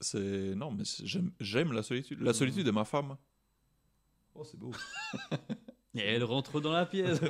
C'est 0.00 0.54
non, 0.56 0.72
mais 0.72 0.84
c'est- 0.84 1.06
j'aime 1.06 1.30
j'aime 1.38 1.72
la 1.72 1.84
solitude. 1.84 2.20
La 2.20 2.32
solitude 2.32 2.66
est 2.66 2.72
ma 2.72 2.84
femme. 2.84 3.16
Oh, 4.34 4.42
c'est 4.44 4.58
beau. 4.58 4.72
Et 5.94 6.00
elle 6.14 6.24
rentre 6.24 6.60
dans 6.60 6.72
la 6.72 6.86
pièce. 6.86 7.18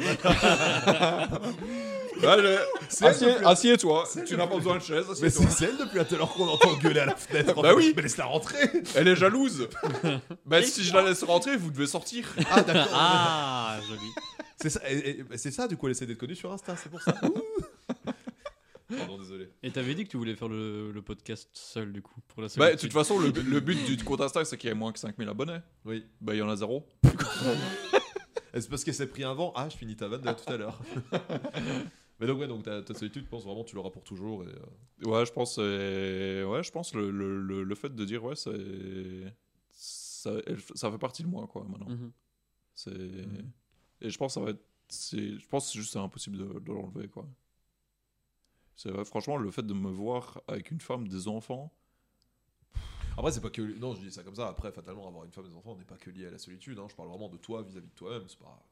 Assieds- 3.01 3.45
assieds-toi. 3.45 4.05
Tu 4.27 4.37
n'as 4.37 4.47
pas 4.47 4.57
besoin 4.57 4.77
de 4.77 4.83
chaise. 4.83 5.07
Mais 5.21 5.31
c'est 5.31 5.49
c'est 5.51 5.65
elle 5.67 5.77
depuis 5.79 5.99
tout 6.05 6.15
à 6.15 6.19
l'heure 6.19 6.33
qu'on 6.33 6.47
entend 6.47 6.73
gueuler 6.77 7.01
à 7.01 7.07
la 7.07 7.17
fenêtre. 7.17 7.61
Bah 7.61 7.75
oui. 7.75 7.93
Mais 7.97 8.03
laisse-la 8.03 8.27
rentrer. 8.27 8.59
Elle 8.95 9.09
est 9.09 9.17
jalouse. 9.17 9.69
Mais 10.47 10.63
si 10.67 10.85
je 10.85 10.93
la 10.95 11.03
laisse 11.03 11.25
rentrer, 11.25 11.57
vous 11.57 11.71
devez 11.71 11.87
sortir. 11.87 12.33
Ah, 12.51 12.63
d'accord. 12.63 12.89
ah, 12.95 13.79
joli. 13.89 14.11
C'est 14.61 14.71
ça, 14.71 14.81
c'est 15.37 15.69
du 15.69 15.77
coup, 15.77 15.87
elle 15.87 15.93
essaie 15.93 16.07
d'être 16.07 16.19
connue 16.19 16.37
sur 16.37 16.53
Insta, 16.53 16.77
c'est 16.77 16.89
pour 16.91 17.01
ça. 17.03 17.13
Pardon, 18.97 19.19
désolé. 19.19 19.49
Et 19.65 19.71
t'avais 19.73 19.95
dit 19.95 20.05
que 20.05 20.11
tu 20.11 20.19
voulais 20.19 20.37
faire 20.37 20.49
le, 20.49 20.93
le 20.93 21.03
podcast 21.03 21.49
seul, 21.55 21.93
du 21.93 22.03
coup, 22.03 22.21
pour 22.29 22.43
la 22.43 22.49
Bah, 22.57 22.73
de 22.73 22.79
toute 22.79 22.93
façon, 22.93 23.19
le, 23.19 23.31
le 23.31 23.61
but 23.61 23.85
du 23.85 24.05
compte 24.05 24.21
Insta, 24.21 24.45
c'est 24.45 24.57
qu'il 24.59 24.69
y 24.69 24.71
ait 24.71 24.77
moins 24.77 24.93
que 24.93 24.99
5000 25.01 25.29
abonnés. 25.29 25.59
Oui. 25.85 26.05
Bah, 26.21 26.35
il 26.35 26.39
y 26.39 26.43
en 26.43 26.49
a 26.51 26.55
zéro. 26.57 26.87
Et 28.55 28.61
C'est 28.61 28.69
parce 28.69 28.85
qu'elle 28.85 28.95
s'est 28.95 29.07
pris 29.09 29.25
un 29.25 29.35
vent. 29.35 29.53
Ah, 29.57 29.69
je 29.69 29.77
finis 29.77 29.97
ta 29.97 30.09
vanne 30.09 30.23
de 30.23 30.33
tout 30.33 30.53
à 30.53 30.57
l'heure. 30.57 30.81
Mais 32.21 32.27
donc, 32.27 32.39
ouais, 32.39 32.47
donc 32.47 32.63
ta, 32.65 32.83
ta 32.83 32.95
solitude, 32.95 33.25
je 33.25 33.29
pense 33.29 33.45
vraiment 33.45 33.65
tu 33.65 33.75
l'auras 33.75 33.91
pour 33.91 34.05
toujours. 34.05 34.45
Et, 34.45 34.49
euh, 34.49 35.09
Ouais, 35.11 35.27
je 35.27 35.33
pense, 35.33 35.57
euh, 35.59 36.45
ouais, 36.45 36.63
je 36.63 36.71
pense 36.71 36.95
le, 36.95 37.11
le, 37.11 37.41
le, 37.41 37.65
le 37.65 37.75
fait 37.75 37.95
de 37.95 38.05
dire, 38.05 38.23
ouais, 38.25 38.37
c'est. 38.37 39.35
Ça, 39.71 40.31
ça 40.77 40.91
fait 40.93 40.99
partie 40.99 41.23
de 41.25 41.29
moi, 41.29 41.49
quoi, 41.49 41.65
maintenant. 41.65 41.89
Mhm. 41.89 42.13
C'est. 42.75 42.91
Mhm. 42.91 43.51
Et 44.03 44.11
je 44.11 44.19
pense 44.19 44.35
que 44.35 44.41
ça 44.41 44.45
va 44.45 44.51
être. 44.51 44.65
c'est- 44.89 45.39
Je 45.39 45.49
pense 45.49 45.67
que 45.67 45.73
c'est 45.73 45.79
juste 45.81 45.97
impossible 45.97 46.37
de, 46.39 46.61
de 46.61 46.73
l'enlever, 46.73 47.09
quoi. 47.09 47.27
C'est 48.77 49.05
franchement, 49.05 49.37
le 49.37 49.51
fait 49.51 49.63
de 49.63 49.75
me 49.75 49.91
voir 49.91 50.41
avec 50.49 50.71
une 50.71 50.81
femme, 50.81 51.09
des 51.09 51.27
enfants. 51.29 51.73
Après, 53.17 53.31
c'est 53.33 53.41
pas 53.41 53.51
que. 53.51 53.63
Non, 53.79 53.95
je 53.95 54.01
dis 54.01 54.11
ça 54.13 54.23
comme 54.23 54.35
ça. 54.35 54.49
Après, 54.49 54.73
fatalement, 54.73 55.07
avoir 55.09 55.25
une 55.25 55.33
femme 55.33 55.45
et 55.47 55.49
des 55.49 55.55
enfants 55.57 55.77
n'est 55.77 55.85
pas 55.85 55.97
que 55.97 56.11
lié 56.11 56.27
à 56.27 56.31
la 56.31 56.39
solitude. 56.39 56.79
hein. 56.79 56.87
Je 56.91 56.95
parle 56.95 57.09
vraiment 57.09 57.29
de 57.29 57.37
toi 57.37 57.63
vis-à-vis 57.63 57.89
de 57.89 57.95
toi-même. 57.95 58.23
C'est 58.29 58.39
pas. 58.39 58.63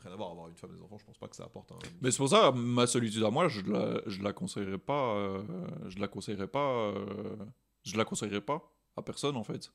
Rien 0.00 0.12
à 0.12 0.16
voir. 0.16 0.30
Avoir 0.30 0.48
une 0.48 0.56
femme 0.56 0.70
et 0.72 0.76
des 0.76 0.82
enfants, 0.82 0.98
je 0.98 1.04
pense 1.04 1.18
pas 1.18 1.28
que 1.28 1.36
ça 1.36 1.44
apporte 1.44 1.72
un. 1.72 1.78
Mais 2.00 2.10
c'est 2.10 2.18
pour 2.18 2.28
ça, 2.28 2.52
ma 2.52 2.86
solitude 2.86 3.22
à 3.24 3.30
moi, 3.30 3.48
je 3.48 3.62
la, 3.62 4.00
je 4.06 4.22
la 4.22 4.32
conseillerais 4.32 4.78
pas. 4.78 5.14
euh, 5.16 5.42
je 5.88 5.98
la 5.98 6.08
conseillerais 6.08 6.48
pas. 6.48 6.72
euh, 6.94 7.36
je 7.84 7.96
la 7.96 8.04
conseillerais 8.04 8.40
pas 8.40 8.72
à 8.96 9.02
personne, 9.02 9.36
en 9.36 9.44
fait. 9.44 9.72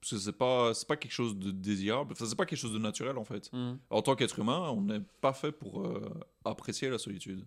Parce 0.00 0.10
que 0.10 0.18
c'est 0.18 0.32
pas, 0.32 0.74
c'est 0.74 0.86
pas 0.86 0.96
quelque 0.96 1.12
chose 1.12 1.36
de 1.36 1.50
désirable. 1.50 2.12
Enfin, 2.12 2.26
c'est 2.26 2.36
pas 2.36 2.46
quelque 2.46 2.58
chose 2.58 2.72
de 2.72 2.78
naturel, 2.78 3.18
en 3.18 3.24
fait. 3.24 3.52
Mhm. 3.52 3.78
En 3.90 4.02
tant 4.02 4.14
qu'être 4.14 4.38
humain, 4.38 4.68
on 4.70 4.82
n'est 4.82 5.00
pas 5.20 5.32
fait 5.32 5.52
pour 5.52 5.84
euh, 5.86 6.12
apprécier 6.44 6.88
la 6.90 6.98
solitude. 6.98 7.44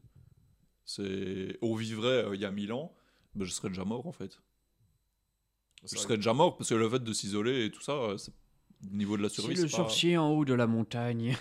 C'est, 0.86 1.57
on 1.61 1.76
vivrait 1.76 2.26
euh, 2.26 2.36
il 2.36 2.41
y 2.41 2.45
a 2.45 2.52
mille 2.52 2.73
ans, 2.73 2.91
ben, 3.36 3.45
je 3.45 3.52
serais 3.52 3.69
déjà 3.69 3.86
mort 3.86 4.07
en 4.07 4.11
fait. 4.11 4.41
C'est 5.85 5.95
Je 5.97 6.01
serais 6.01 6.18
déjà 6.18 6.34
mort 6.34 6.57
parce 6.57 6.69
que 6.69 6.76
le 6.76 6.89
fait 6.89 6.99
de 7.03 7.14
s'isoler 7.14 7.65
et 7.65 7.72
tout 7.72 7.81
ça, 7.81 8.18
c'est- 8.18 8.31
au 8.91 8.95
niveau 8.95 9.18
de 9.18 9.23
la 9.23 9.30
C'est 9.30 9.35
survie, 9.41 9.56
le 9.56 9.61
c'est, 9.61 9.72
pas- 9.72 9.77
sorcier 9.77 10.18
en 10.18 10.30
haut 10.31 10.45
de 10.45 10.53
la 10.53 10.68
montagne. 10.68 11.35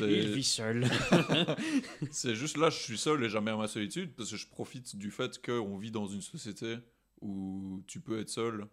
Il 0.00 0.28
vit 0.30 0.44
seul. 0.44 0.86
c'est 2.10 2.34
juste 2.34 2.56
là, 2.56 2.70
je 2.70 2.76
suis 2.78 2.98
seul 2.98 3.22
et 3.24 3.28
jamais 3.28 3.50
à 3.50 3.56
ma 3.56 3.68
solitude 3.68 4.14
parce 4.14 4.30
que 4.30 4.36
je 4.36 4.46
profite 4.46 4.96
du 4.96 5.10
fait 5.10 5.40
qu'on 5.44 5.76
vit 5.78 5.90
dans 5.90 6.06
une 6.06 6.20
société 6.22 6.76
où 7.20 7.82
tu 7.86 8.00
peux 8.00 8.18
être 8.20 8.28
seul. 8.28 8.66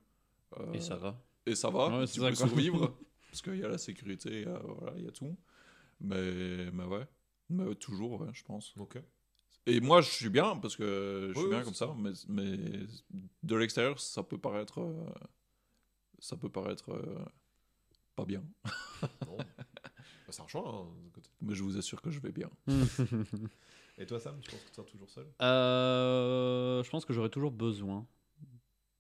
euh, 0.59 0.73
Et 0.73 0.81
ça 0.81 0.95
va. 0.95 1.21
et 1.45 1.55
ça 1.55 1.69
va, 1.69 1.99
Ouais, 1.99 2.07
tu 2.07 2.19
peux 2.19 2.25
quoi. 2.27 2.35
survivre 2.35 2.97
parce 3.31 3.41
qu'il 3.41 3.57
y 3.57 3.63
a 3.63 3.67
la 3.69 3.77
sécurité, 3.77 4.45
euh, 4.47 4.57
voilà, 4.63 4.93
il 4.97 5.05
y 5.05 5.07
a 5.07 5.11
tout. 5.11 5.37
Mais, 5.99 6.69
mais 6.71 6.83
ouais, 6.85 7.07
mais 7.49 7.73
toujours, 7.75 8.21
ouais, 8.21 8.29
je 8.33 8.43
pense. 8.43 8.73
Ok. 8.77 8.97
Et 9.69 9.79
moi, 9.81 9.99
je 10.01 10.09
suis 10.09 10.29
bien 10.29 10.55
parce 10.57 10.75
que 10.77 11.27
je 11.29 11.33
suis 11.33 11.43
Oui, 11.43 11.49
bien 11.49 11.59
oui, 11.59 11.65
comme 11.65 11.73
ça, 11.73 11.93
mais, 11.97 12.11
mais 12.29 12.57
de 13.43 13.55
l'extérieur, 13.55 13.99
ça 13.99 14.23
peut 14.23 14.37
paraître, 14.37 14.79
euh, 14.79 15.05
ça 16.19 16.37
peut 16.37 16.49
paraître 16.49 16.89
euh, 16.93 17.25
pas 18.15 18.25
bien. 18.25 18.43
Non. 19.25 19.37
Bah, 20.25 20.33
c'est 20.33 20.41
un 20.41 20.47
choix. 20.47 20.67
hein, 20.67 20.87
côté. 21.13 21.29
Mais 21.41 21.55
je 21.55 21.63
vous 21.63 21.77
assure 21.77 22.01
que 22.01 22.09
je 22.11 22.19
vais 22.19 22.33
bien. 22.33 22.49
Et 23.97 24.05
toi, 24.05 24.19
Sam, 24.19 24.37
tu 24.41 24.51
penses 24.51 24.59
que 24.61 24.67
tu 24.69 24.73
seras 24.75 24.87
toujours 24.87 25.09
seul? 25.09 25.25
Euh, 25.41 26.83
je 26.83 26.89
pense 26.89 27.05
que 27.05 27.13
j'aurai 27.13 27.29
toujours 27.29 27.51
besoin 27.51 28.05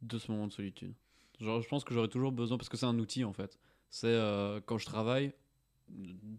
de 0.01 0.17
ce 0.19 0.31
moment 0.31 0.47
de 0.47 0.53
solitude. 0.53 0.93
Genre, 1.41 1.61
je 1.61 1.67
pense 1.67 1.83
que 1.83 1.93
j'aurai 1.93 2.07
toujours 2.07 2.31
besoin, 2.31 2.57
parce 2.57 2.69
que 2.69 2.77
c'est 2.77 2.85
un 2.85 2.97
outil 2.97 3.25
en 3.25 3.33
fait. 3.33 3.59
C'est 3.89 4.07
euh, 4.07 4.61
quand 4.65 4.77
je 4.77 4.85
travaille 4.85 5.33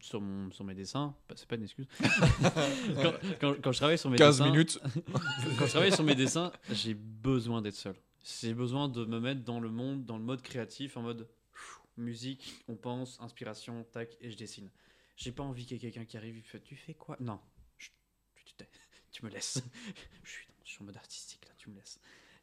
sur, 0.00 0.20
mon, 0.20 0.50
sur 0.50 0.64
mes 0.64 0.74
dessins, 0.74 1.14
bah, 1.28 1.34
c'est 1.36 1.48
pas 1.48 1.56
une 1.56 1.62
excuse. 1.64 1.86
quand, 2.00 3.12
quand- 3.40 3.54
quand 3.62 3.72
je 3.72 3.78
travaille 3.78 3.98
sur 3.98 4.10
mes 4.10 4.16
15 4.16 4.38
dessins, 4.38 4.50
minutes 4.50 4.78
quand 5.58 5.66
je 5.66 5.70
travaille 5.70 5.92
sur 5.94 6.04
mes 6.04 6.14
dessins, 6.14 6.52
j'ai 6.70 6.94
besoin 6.94 7.62
d'être 7.62 7.74
seul. 7.76 7.96
J'ai 8.40 8.54
besoin 8.54 8.88
de 8.88 9.04
me 9.04 9.20
mettre 9.20 9.42
dans 9.44 9.60
le 9.60 9.70
monde, 9.70 10.04
dans 10.04 10.18
le 10.18 10.24
mode 10.24 10.42
créatif, 10.42 10.96
en 10.96 11.02
mode 11.02 11.26
pff, 11.52 11.80
musique, 11.96 12.54
on 12.68 12.76
pense, 12.76 13.18
inspiration, 13.20 13.84
tac, 13.92 14.16
et 14.20 14.30
je 14.30 14.36
dessine. 14.36 14.70
J'ai 15.16 15.32
pas 15.32 15.42
envie 15.42 15.64
qu'il 15.64 15.76
y 15.76 15.76
ait 15.78 15.90
quelqu'un 15.90 16.04
qui 16.04 16.16
arrive 16.16 16.36
et 16.36 16.42
fait 16.42 16.60
Tu 16.60 16.76
fais 16.76 16.94
quoi? 16.94 17.16
Non, 17.20 17.40
tu 19.10 19.24
me 19.24 19.30
laisses. 19.30 19.62
je, 20.24 20.30
suis 20.30 20.46
dans, 20.46 20.54
je 20.64 20.70
suis 20.70 20.82
en 20.82 20.84
mode 20.84 20.96
artistique 20.96 21.40
là, 21.46 21.52
tu 21.56 21.70
me 21.70 21.74
laisses. 21.76 21.98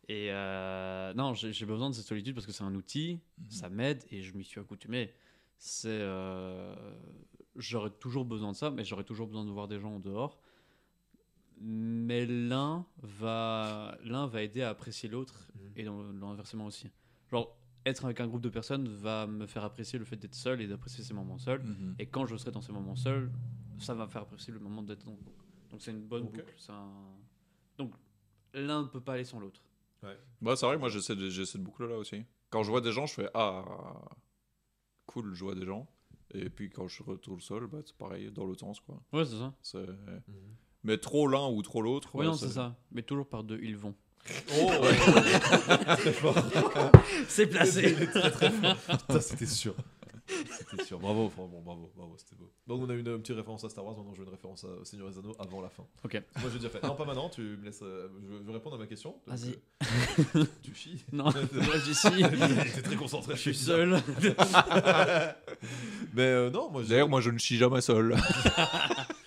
Et 0.07 0.27
euh, 0.32 1.14
non, 1.14 1.34
j'ai 1.34 1.52
j'ai 1.53 1.65
besoin 1.65 1.90
de 1.90 1.95
cette 1.95 2.06
solitude 2.06 2.34
parce 2.36 2.45
que 2.45 2.52
c'est 2.52 2.64
un 2.64 2.76
outil, 2.76 3.19
ça 3.49 3.69
m'aide 3.69 4.03
et 4.11 4.22
je 4.22 4.34
m'y 4.36 4.44
suis 4.44 4.60
accoutumé. 4.60 5.14
C'est, 5.57 5.88
euh, 5.90 6.76
j'aurais 7.56 7.90
toujours 7.91 8.26
besoin 8.26 8.52
de 8.52 8.56
ça, 8.57 8.69
mais 8.72 8.84
j'aurais 8.84 9.03
toujours 9.03 9.27
besoin 9.27 9.45
de 9.45 9.52
voir 9.52 9.68
des 9.68 9.80
gens 9.80 9.95
en 9.95 9.99
dehors. 9.99 10.40
Mais 11.61 12.26
l'un 12.26 12.86
va, 13.02 13.98
l'un 14.03 14.27
va 14.27 14.44
aider 14.44 14.61
à 14.61 14.69
apprécier 14.69 15.07
l'autre 15.07 15.48
Mhm. 15.56 15.72
et 15.77 15.84
dans, 15.84 16.03
dans 16.14 16.30
inversement 16.32 16.65
aussi. 16.65 16.90
Genre, 17.32 17.56
être 17.86 18.03
avec 18.06 18.19
un 18.19 18.27
groupe 18.27 18.41
de 18.41 18.49
personnes 18.49 18.88
va 18.90 19.26
me 19.26 19.45
faire 19.45 19.64
apprécier 19.64 19.98
le 19.98 20.06
fait 20.06 20.18
d'être 20.18 20.36
seul 20.36 20.60
et 20.61 20.68
d'apprécier 20.68 21.03
ces 21.03 21.14
moments 21.14 21.38
seuls. 21.38 21.64
Mhm. 21.64 21.95
Et 21.99 22.07
quand 22.07 22.26
je 22.26 22.36
serai 22.36 22.52
dans 22.52 22.61
ces 22.61 22.73
moments 22.73 22.95
seuls, 22.95 23.32
ça 23.80 23.94
va 23.94 24.06
me 24.06 24.11
faire 24.11 24.23
apprécier 24.23 24.52
le 24.53 24.60
moment 24.60 24.84
d'être 24.84 25.06
dans 25.06 25.11
le 25.11 25.18
groupe. 25.18 25.41
Donc 25.72 25.82
c'est 25.82 25.91
une 25.91 26.02
bonne 26.06 26.23
boucle. 26.26 26.44
un- 26.69 27.15
Donc 27.77 27.94
l'un 28.53 28.84
ne 28.84 28.88
peut 28.88 29.02
pas 29.02 29.14
aller 29.14 29.26
sans 29.26 29.40
l'autre. 29.40 29.61
Bah, 30.41 30.56
c'est 30.56 30.65
vrai, 30.68 30.77
moi 30.77 30.90
j'ai 30.90 31.02
cette, 31.02 31.19
j'ai 31.30 31.45
cette 31.45 31.64
boucle-là 31.64 31.98
aussi. 31.98 32.23
Quand 32.52 32.61
je 32.64 32.69
vois 32.69 32.82
des 32.82 32.91
gens, 32.91 33.06
je 33.07 33.14
fais 33.15 33.30
Ah, 33.34 33.65
cool, 35.06 35.34
je 35.34 35.44
vois 35.44 35.56
des 35.56 35.65
gens. 35.65 35.88
Et 36.34 36.49
puis 36.49 36.69
quand 36.69 36.88
je 36.88 37.03
retourne 37.03 37.40
seul, 37.40 37.68
bah, 37.68 37.77
c'est 37.86 37.95
pareil, 37.95 38.32
dans 38.32 38.45
l'autre 38.45 38.60
sens. 38.61 38.80
Quoi. 38.80 38.99
Ouais, 39.14 39.26
c'est 39.26 39.38
ça. 39.38 39.53
C'est- 39.61 39.77
Mhm. 39.77 40.23
Mais 40.84 40.98
trop 40.99 41.27
l'un 41.27 41.48
ou 41.49 41.61
trop 41.64 41.82
l'autre. 41.82 42.10
Oui, 42.14 42.19
ouais, 42.22 42.26
non, 42.27 42.34
c'est 42.38 42.49
ça. 42.49 42.76
Mais 42.91 43.02
toujours 43.02 43.26
par 43.27 43.44
deux, 43.44 43.60
ils 43.64 43.76
vont. 43.77 43.95
Oh 44.60 44.69
Très 45.98 46.11
fort. 46.14 46.36
C'est 47.27 47.48
placé. 47.48 47.94
très 48.07 48.32
très 48.32 48.52
fort. 48.52 48.76
Putain, 48.99 49.19
c'était 49.22 49.45
sûr. 49.45 49.76
C'était 50.57 50.84
sûr. 50.84 50.99
Bravo, 50.99 51.30
franchement, 51.30 51.61
bravo, 51.64 51.91
bravo, 51.95 52.15
c'était 52.18 52.36
beau. 52.36 52.52
Donc 52.68 52.82
on 52.82 52.90
a 52.90 52.94
une, 52.94 53.07
une 53.07 53.22
petite 53.22 53.36
référence 53.36 53.64
à 53.64 53.69
Star 53.69 53.84
Wars, 53.86 53.95
maintenant 53.95 54.14
je 54.14 54.19
veux 54.19 54.26
une 54.26 54.32
référence 54.32 54.64
à 54.65 54.84
Seigneur 54.86 55.10
des 55.10 55.18
Anneaux 55.18 55.36
avant 55.40 55.61
la 55.61 55.69
fin. 55.69 55.84
Ok. 56.03 56.22
Moi 56.40 56.49
j'ai 56.52 56.57
déjà 56.60 56.69
fait. 56.69 56.82
Non, 56.84 56.95
pas 56.95 57.06
maintenant, 57.06 57.30
tu 57.30 57.41
me 57.41 57.65
laisses. 57.65 57.82
euh, 57.84 58.07
je, 58.22 58.27
veux- 58.27 58.40
je 58.41 58.44
veux 58.48 58.53
répondre 58.53 58.76
à 58.76 58.80
ma 58.80 58.88
question. 58.88 59.15
Vas-y. 59.27 59.57
euh, 60.36 60.45
tu 60.64 60.73
chies. 60.73 61.03
Non, 61.11 61.26
moi 61.53 61.77
j'y 61.86 61.94
suis. 61.95 62.23
T'es 62.73 62.82
très 62.82 62.95
concentré, 62.95 63.36
Je 63.36 63.41
suis 63.41 63.56
seul. 63.56 63.95
Mais 66.14 66.23
euh, 66.23 66.49
non, 66.49 66.69
moi 66.72 66.84
D'ailleurs, 66.84 67.10
moi 67.10 67.22
je 67.22 67.30
ne 67.30 67.38
chie 67.38 67.57
jamais 67.57 67.82
seul. 67.82 68.15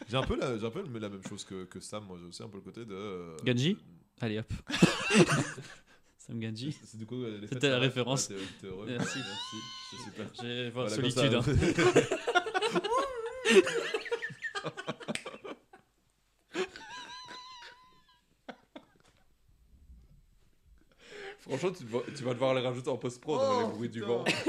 j'ai 0.09 0.17
un 0.17 0.23
peu, 0.23 0.37
la, 0.39 0.57
j'ai 0.59 0.67
un 0.67 0.71
peu 0.71 0.83
la 0.99 1.09
même 1.09 1.23
chose 1.29 1.45
que, 1.45 1.65
que 1.65 1.81
Sam. 1.81 2.05
Moi 2.07 2.17
j'ai 2.21 2.27
aussi 2.27 2.43
un 2.43 2.49
peu 2.49 2.57
le 2.59 2.63
côté 2.63 2.85
de. 2.85 2.95
euh, 2.95 3.37
Genji 3.45 3.77
Allez 4.21 4.39
hop. 4.41 4.53
Sam 6.29 6.39
Ganji. 6.41 6.73
C'est 6.73 6.87
c'est 6.87 6.99
du 6.99 7.07
coup. 7.07 7.25
les 7.25 7.41
fêtes, 7.41 7.49
C'était 7.55 7.71
la 7.71 7.79
référence. 7.79 8.29
T'es- 8.29 8.35
heureux. 8.67 8.87
Merci. 8.87 9.19
Merci. 9.19 9.57
C'est 9.91 10.05
super. 10.05 10.27
J'ai 10.41 10.71
voir 10.71 10.87
Voilà, 10.89 11.03
solitude. 11.11 11.43
ça. 11.43 11.51
hein. 11.51 12.05
Franchement, 21.41 21.71
tu, 21.73 21.85
vas- 21.85 22.03
tu 22.17 22.25
vas 22.25 22.35
devoir 22.35 22.55
les 22.55 22.61
rajouter 22.61 22.91
en 22.91 22.97
post-prod, 22.99 23.39
Oh, 23.41 23.61
les 23.63 23.69
bruits 23.75 23.89
du 23.89 24.01
vent. 24.01 24.25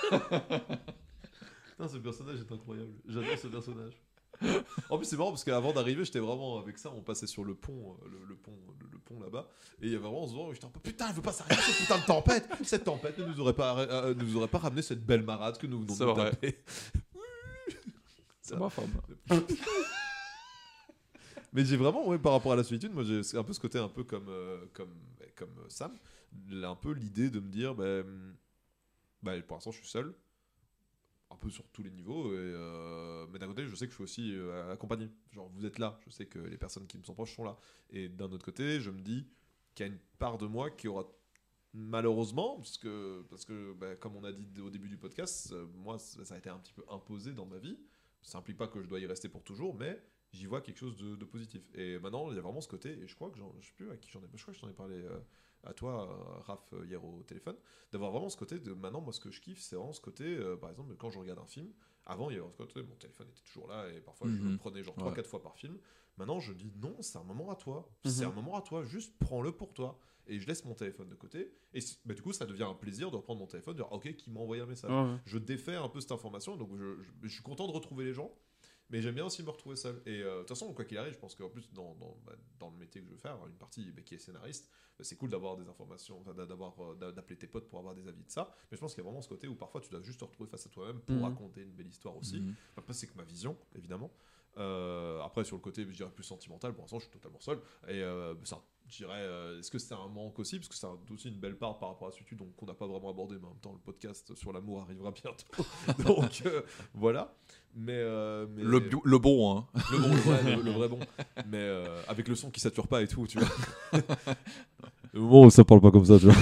Putain, 0.10 1.88
ce 1.88 1.96
personnage 1.98 2.40
est 2.40 2.52
incroyable. 2.52 2.92
J'adore 3.08 3.38
ce 3.38 3.46
personnage. 3.48 3.92
En 4.90 4.98
plus, 4.98 5.06
c'est 5.06 5.16
marrant 5.16 5.30
parce 5.30 5.44
qu'avant 5.44 5.72
d'arriver, 5.72 6.04
j'étais 6.04 6.18
vraiment 6.18 6.58
avec 6.58 6.78
ça. 6.78 6.92
On 6.96 7.00
passait 7.02 7.26
sur 7.26 7.44
le 7.44 7.54
pont, 7.54 7.96
euh, 8.04 8.08
le, 8.10 8.18
le 8.28 8.36
pont, 8.36 8.56
le, 8.80 8.86
le 8.92 8.98
pont 8.98 9.20
là-bas, 9.20 9.48
et 9.80 9.86
il 9.86 9.92
y 9.92 9.94
avait 9.94 10.02
vraiment 10.02 10.26
ce 10.26 10.34
vent. 10.34 10.48
où 10.48 10.52
J'étais 10.54 10.66
un 10.66 10.70
peu 10.70 10.80
putain, 10.80 11.08
elle 11.08 11.14
veut 11.14 11.22
pas 11.22 11.32
s'arrêter 11.32 11.60
cette 11.62 11.76
putain 11.78 11.98
de 11.98 12.04
tempête. 12.04 12.48
Cette 12.64 12.84
tempête 12.84 13.18
ne 13.18 13.24
nous 13.26 13.40
aurait 13.40 13.54
pas, 13.54 13.78
euh, 13.78 14.14
ne 14.14 14.22
nous 14.22 14.36
aurait 14.36 14.48
pas 14.48 14.58
ramené 14.58 14.82
cette 14.82 15.04
belle 15.04 15.22
marade 15.22 15.58
que 15.58 15.66
nous 15.66 15.80
venons 15.80 15.96
de 15.96 16.04
vrai. 16.04 16.30
taper. 16.30 16.58
C'est 18.40 18.56
ma 18.56 18.68
femme. 18.68 18.90
Mais 21.52 21.64
j'ai 21.64 21.76
vraiment, 21.76 22.06
ouais, 22.08 22.18
par 22.18 22.32
rapport 22.32 22.52
à 22.52 22.56
la 22.56 22.64
solitude, 22.64 22.92
moi 22.92 23.04
j'ai 23.04 23.38
un 23.38 23.44
peu 23.44 23.52
ce 23.52 23.60
côté 23.60 23.78
un 23.78 23.88
peu 23.88 24.02
comme, 24.02 24.28
euh, 24.28 24.66
comme, 24.72 24.92
comme 25.36 25.56
euh, 25.60 25.68
Sam, 25.68 25.96
un 26.52 26.74
peu 26.74 26.92
l'idée 26.92 27.30
de 27.30 27.38
me 27.38 27.48
dire, 27.48 27.74
bah, 27.74 28.02
bah, 29.22 29.40
pour 29.46 29.56
l'instant 29.56 29.70
je 29.70 29.78
suis 29.78 29.88
seul, 29.88 30.12
un 31.34 31.38
peu 31.38 31.50
sur 31.50 31.68
tous 31.68 31.82
les 31.82 31.90
niveaux, 31.90 32.32
et, 32.32 32.36
euh, 32.36 33.26
mais 33.32 33.38
d'un 33.38 33.46
côté 33.46 33.66
je 33.66 33.74
sais 33.74 33.86
que 33.86 33.90
je 33.90 33.96
suis 33.96 34.04
aussi 34.04 34.36
euh, 34.36 34.72
accompagné. 34.72 35.10
Genre 35.32 35.48
vous 35.48 35.66
êtes 35.66 35.78
là, 35.78 35.98
je 36.06 36.10
sais 36.10 36.26
que 36.26 36.38
les 36.38 36.56
personnes 36.56 36.86
qui 36.86 36.96
me 36.98 37.04
sont 37.04 37.14
proches 37.14 37.34
sont 37.34 37.44
là. 37.44 37.56
Et 37.90 38.08
d'un 38.08 38.30
autre 38.30 38.44
côté, 38.44 38.80
je 38.80 38.90
me 38.90 39.00
dis 39.00 39.26
qu'il 39.74 39.86
y 39.86 39.88
a 39.88 39.92
une 39.92 39.98
part 40.18 40.38
de 40.38 40.46
moi 40.46 40.70
qui 40.70 40.88
aura 40.88 41.06
malheureusement, 41.72 42.56
parce 42.56 42.78
que, 42.78 43.22
parce 43.28 43.44
que 43.44 43.74
bah, 43.74 43.96
comme 43.96 44.16
on 44.16 44.24
a 44.24 44.32
dit 44.32 44.60
au 44.60 44.70
début 44.70 44.88
du 44.88 44.96
podcast, 44.96 45.52
euh, 45.52 45.66
moi 45.74 45.98
ça, 45.98 46.34
a 46.34 46.38
été 46.38 46.48
un 46.48 46.58
petit 46.58 46.72
peu 46.72 46.84
imposé 46.88 47.32
dans 47.32 47.46
ma 47.46 47.58
vie. 47.58 47.78
Ça 48.22 48.38
implique 48.38 48.56
pas 48.56 48.68
que 48.68 48.80
je 48.80 48.86
dois 48.86 49.00
y 49.00 49.06
rester 49.06 49.28
pour 49.28 49.42
toujours, 49.42 49.74
mais 49.74 50.00
j'y 50.32 50.46
vois 50.46 50.60
quelque 50.60 50.78
chose 50.78 50.96
de, 50.96 51.24
positif. 51.24 51.62
Et 51.74 51.98
maintenant, 51.98 52.30
il 52.30 52.36
y 52.36 52.38
a 52.38 52.42
vraiment 52.42 52.60
ce 52.60 52.68
côté, 52.68 52.90
et 52.90 53.06
je 53.06 53.14
crois 53.14 53.30
que 53.30 53.38
j'en, 53.38 53.54
je 53.60 53.66
sais 53.66 53.74
plus 53.76 53.90
à 53.90 53.96
qui 53.96 54.10
j'en 54.10 54.20
ai, 54.20 54.28
je 54.34 54.42
crois 54.42 54.52
que 54.52 54.58
je 54.58 54.60
t'en 54.62 54.70
ai 54.70 54.74
parlé 54.74 55.04
à 55.66 55.72
toi, 55.74 56.08
euh, 56.10 56.40
Raph, 56.42 56.72
euh, 56.72 56.84
hier 56.86 57.04
au 57.04 57.22
téléphone, 57.22 57.56
d'avoir 57.92 58.10
vraiment 58.10 58.28
ce 58.28 58.36
côté 58.36 58.58
de 58.58 58.72
maintenant, 58.74 59.00
moi 59.00 59.12
ce 59.12 59.20
que 59.20 59.30
je 59.30 59.40
kiffe, 59.40 59.60
c'est 59.60 59.76
vraiment 59.76 59.92
ce 59.92 60.00
côté, 60.00 60.24
euh, 60.24 60.56
par 60.56 60.70
exemple, 60.70 60.94
quand 60.96 61.10
je 61.10 61.18
regarde 61.18 61.38
un 61.38 61.46
film, 61.46 61.72
avant 62.06 62.30
il 62.30 62.36
y 62.36 62.38
avait 62.38 62.48
ce 62.52 62.56
côté, 62.58 62.82
mon 62.82 62.94
téléphone 62.96 63.28
était 63.28 63.42
toujours 63.42 63.68
là, 63.68 63.88
et 63.90 64.00
parfois 64.00 64.28
je 64.28 64.36
le 64.42 64.50
Mhm. 64.50 64.58
prenais 64.58 64.82
genre 64.82 64.94
Ouais. 64.98 65.02
3-4 65.04 65.26
fois 65.26 65.42
par 65.42 65.56
film. 65.56 65.78
Maintenant, 66.16 66.38
je 66.40 66.52
dis 66.52 66.72
non, 66.80 66.96
c'est 67.00 67.18
un 67.18 67.24
moment 67.24 67.50
à 67.50 67.56
toi, 67.56 67.88
Mhm. 68.04 68.10
c'est 68.10 68.24
un 68.24 68.30
moment 68.32 68.56
à 68.56 68.62
toi, 68.62 68.84
juste 68.84 69.16
prends-le 69.18 69.52
pour 69.52 69.72
toi. 69.74 69.98
Et 70.26 70.38
je 70.40 70.46
laisse 70.46 70.64
mon 70.64 70.72
téléphone 70.74 71.10
de 71.10 71.14
côté. 71.16 71.52
Et 71.74 71.80
bah, 72.06 72.14
du 72.14 72.22
coup, 72.22 72.32
ça 72.32 72.46
devient 72.46 72.62
un 72.62 72.72
plaisir 72.74 73.10
de 73.10 73.16
reprendre 73.16 73.40
mon 73.40 73.46
téléphone, 73.46 73.74
de 73.74 73.82
dire, 73.82 73.92
ok, 73.92 74.14
qui 74.16 74.30
m'a 74.30 74.40
envoyé 74.40 74.62
un 74.62 74.66
message 74.66 74.90
ouais. 74.90 75.18
je 75.26 75.36
défais 75.36 75.74
un 75.74 75.88
peu 75.90 76.00
cette 76.00 76.12
information, 76.12 76.56
donc 76.56 76.74
je, 76.76 77.02
je- 77.02 77.10
je 77.24 77.28
suis 77.28 77.42
content 77.42 77.66
de 77.66 77.72
retrouver 77.72 78.04
les 78.06 78.14
gens, 78.14 78.32
mais 78.94 79.02
j'aime 79.02 79.16
bien 79.16 79.24
aussi 79.26 79.42
me 79.42 79.50
retrouver 79.50 79.74
seul. 79.74 80.00
Et 80.06 80.22
euh, 80.22 80.34
de 80.34 80.38
toute 80.42 80.50
façon, 80.50 80.72
quoi 80.72 80.84
qu'il 80.84 80.96
arrive, 80.98 81.12
je 81.14 81.18
pense 81.18 81.34
qu'en 81.34 81.48
plus, 81.50 81.68
dans, 81.72 81.96
dans, 81.96 82.16
bah, 82.24 82.36
dans 82.60 82.70
le 82.70 82.76
métier 82.76 83.00
que 83.00 83.08
je 83.08 83.12
veux 83.12 83.18
faire, 83.18 83.44
une 83.48 83.56
partie 83.56 83.90
bah, 83.90 84.02
qui 84.02 84.14
est 84.14 84.18
scénariste, 84.18 84.70
bah, 84.96 85.02
c'est 85.02 85.16
cool 85.16 85.30
d'avoir 85.30 85.56
des 85.56 85.68
informations, 85.68 86.22
d'avoir, 86.22 86.80
euh, 86.80 86.94
d'a- 86.94 87.10
d'appeler 87.10 87.36
tes 87.36 87.48
potes 87.48 87.68
pour 87.68 87.80
avoir 87.80 87.96
des 87.96 88.06
avis 88.06 88.22
de 88.22 88.30
ça, 88.30 88.54
mais 88.70 88.76
je 88.76 88.80
pense 88.80 88.94
qu'il 88.94 89.02
y 89.02 89.04
a 89.04 89.08
vraiment 89.10 89.20
ce 89.20 89.28
côté 89.28 89.48
où 89.48 89.56
parfois 89.56 89.80
tu 89.80 89.90
dois 89.90 90.00
juste 90.00 90.20
te 90.20 90.24
retrouver 90.24 90.48
face 90.48 90.64
à 90.66 90.70
toi-même 90.70 91.00
pour 91.00 91.16
Mhm. 91.16 91.24
raconter 91.24 91.62
une 91.62 91.72
belle 91.72 91.88
histoire 91.88 92.16
aussi. 92.16 92.38
Mhm. 92.38 92.54
Après, 92.76 92.92
c'est 92.92 93.08
que 93.08 93.16
ma 93.16 93.24
vision, 93.24 93.58
évidemment. 93.74 94.12
Euh, 94.58 95.20
après, 95.22 95.42
sur 95.42 95.56
le 95.56 95.62
côté, 95.62 95.82
je 95.82 95.96
dirais 95.96 96.12
plus 96.12 96.22
sentimental, 96.22 96.72
pour 96.72 96.84
l'instant, 96.84 97.00
je 97.00 97.06
suis 97.06 97.12
totalement 97.12 97.40
seul. 97.40 97.58
Et 97.88 98.00
euh, 98.00 98.36
ça, 98.44 98.62
je 98.88 98.96
dirais, 98.98 99.12
euh, 99.22 99.58
est-ce 99.58 99.70
que 99.70 99.78
c'est 99.78 99.94
un 99.94 100.08
manque 100.08 100.38
aussi 100.38 100.58
Parce 100.58 100.68
que 100.68 100.74
c'est 100.74 100.86
un- 100.86 100.98
aussi 101.12 101.28
une 101.28 101.38
belle 101.40 101.56
part 101.56 101.78
par 101.78 101.88
rapport 101.90 102.08
à 102.08 102.12
solitude, 102.12 102.38
donc 102.38 102.54
qu'on 102.56 102.66
n'a 102.66 102.74
pas 102.74 102.86
vraiment 102.86 103.10
abordé, 103.10 103.36
mais 103.40 103.46
en 103.46 103.50
même 103.50 103.58
temps, 103.60 103.72
le 103.72 103.78
podcast 103.78 104.34
sur 104.36 104.52
l'amour 104.52 104.82
arrivera 104.82 105.10
bientôt. 105.10 105.64
donc 106.06 106.42
euh, 106.46 106.62
voilà. 106.92 107.34
Mais, 107.74 107.92
euh, 107.96 108.46
mais- 108.54 108.62
Le, 108.62 108.80
bio- 108.80 109.02
le 109.04 109.18
bon, 109.18 109.56
hein. 109.58 109.66
le 109.90 109.98
bon, 109.98 110.08
le 110.08 110.20
vrai, 110.20 110.56
le, 110.56 110.62
le 110.62 110.70
vrai 110.70 110.88
bon. 110.90 111.00
Mais 111.48 111.84
avec 112.08 112.28
le 112.28 112.34
son 112.34 112.50
qui 112.50 112.60
sature 112.60 112.86
pas 112.86 113.02
et 113.02 113.08
tout, 113.08 113.26
tu 113.26 113.38
vois. 113.38 113.48
où 115.46 115.50
ça 115.50 115.64
parle 115.64 115.80
pas 115.80 115.90
comme 115.90 116.04
ça, 116.04 116.18
tu 116.18 116.26
vois. 116.26 116.34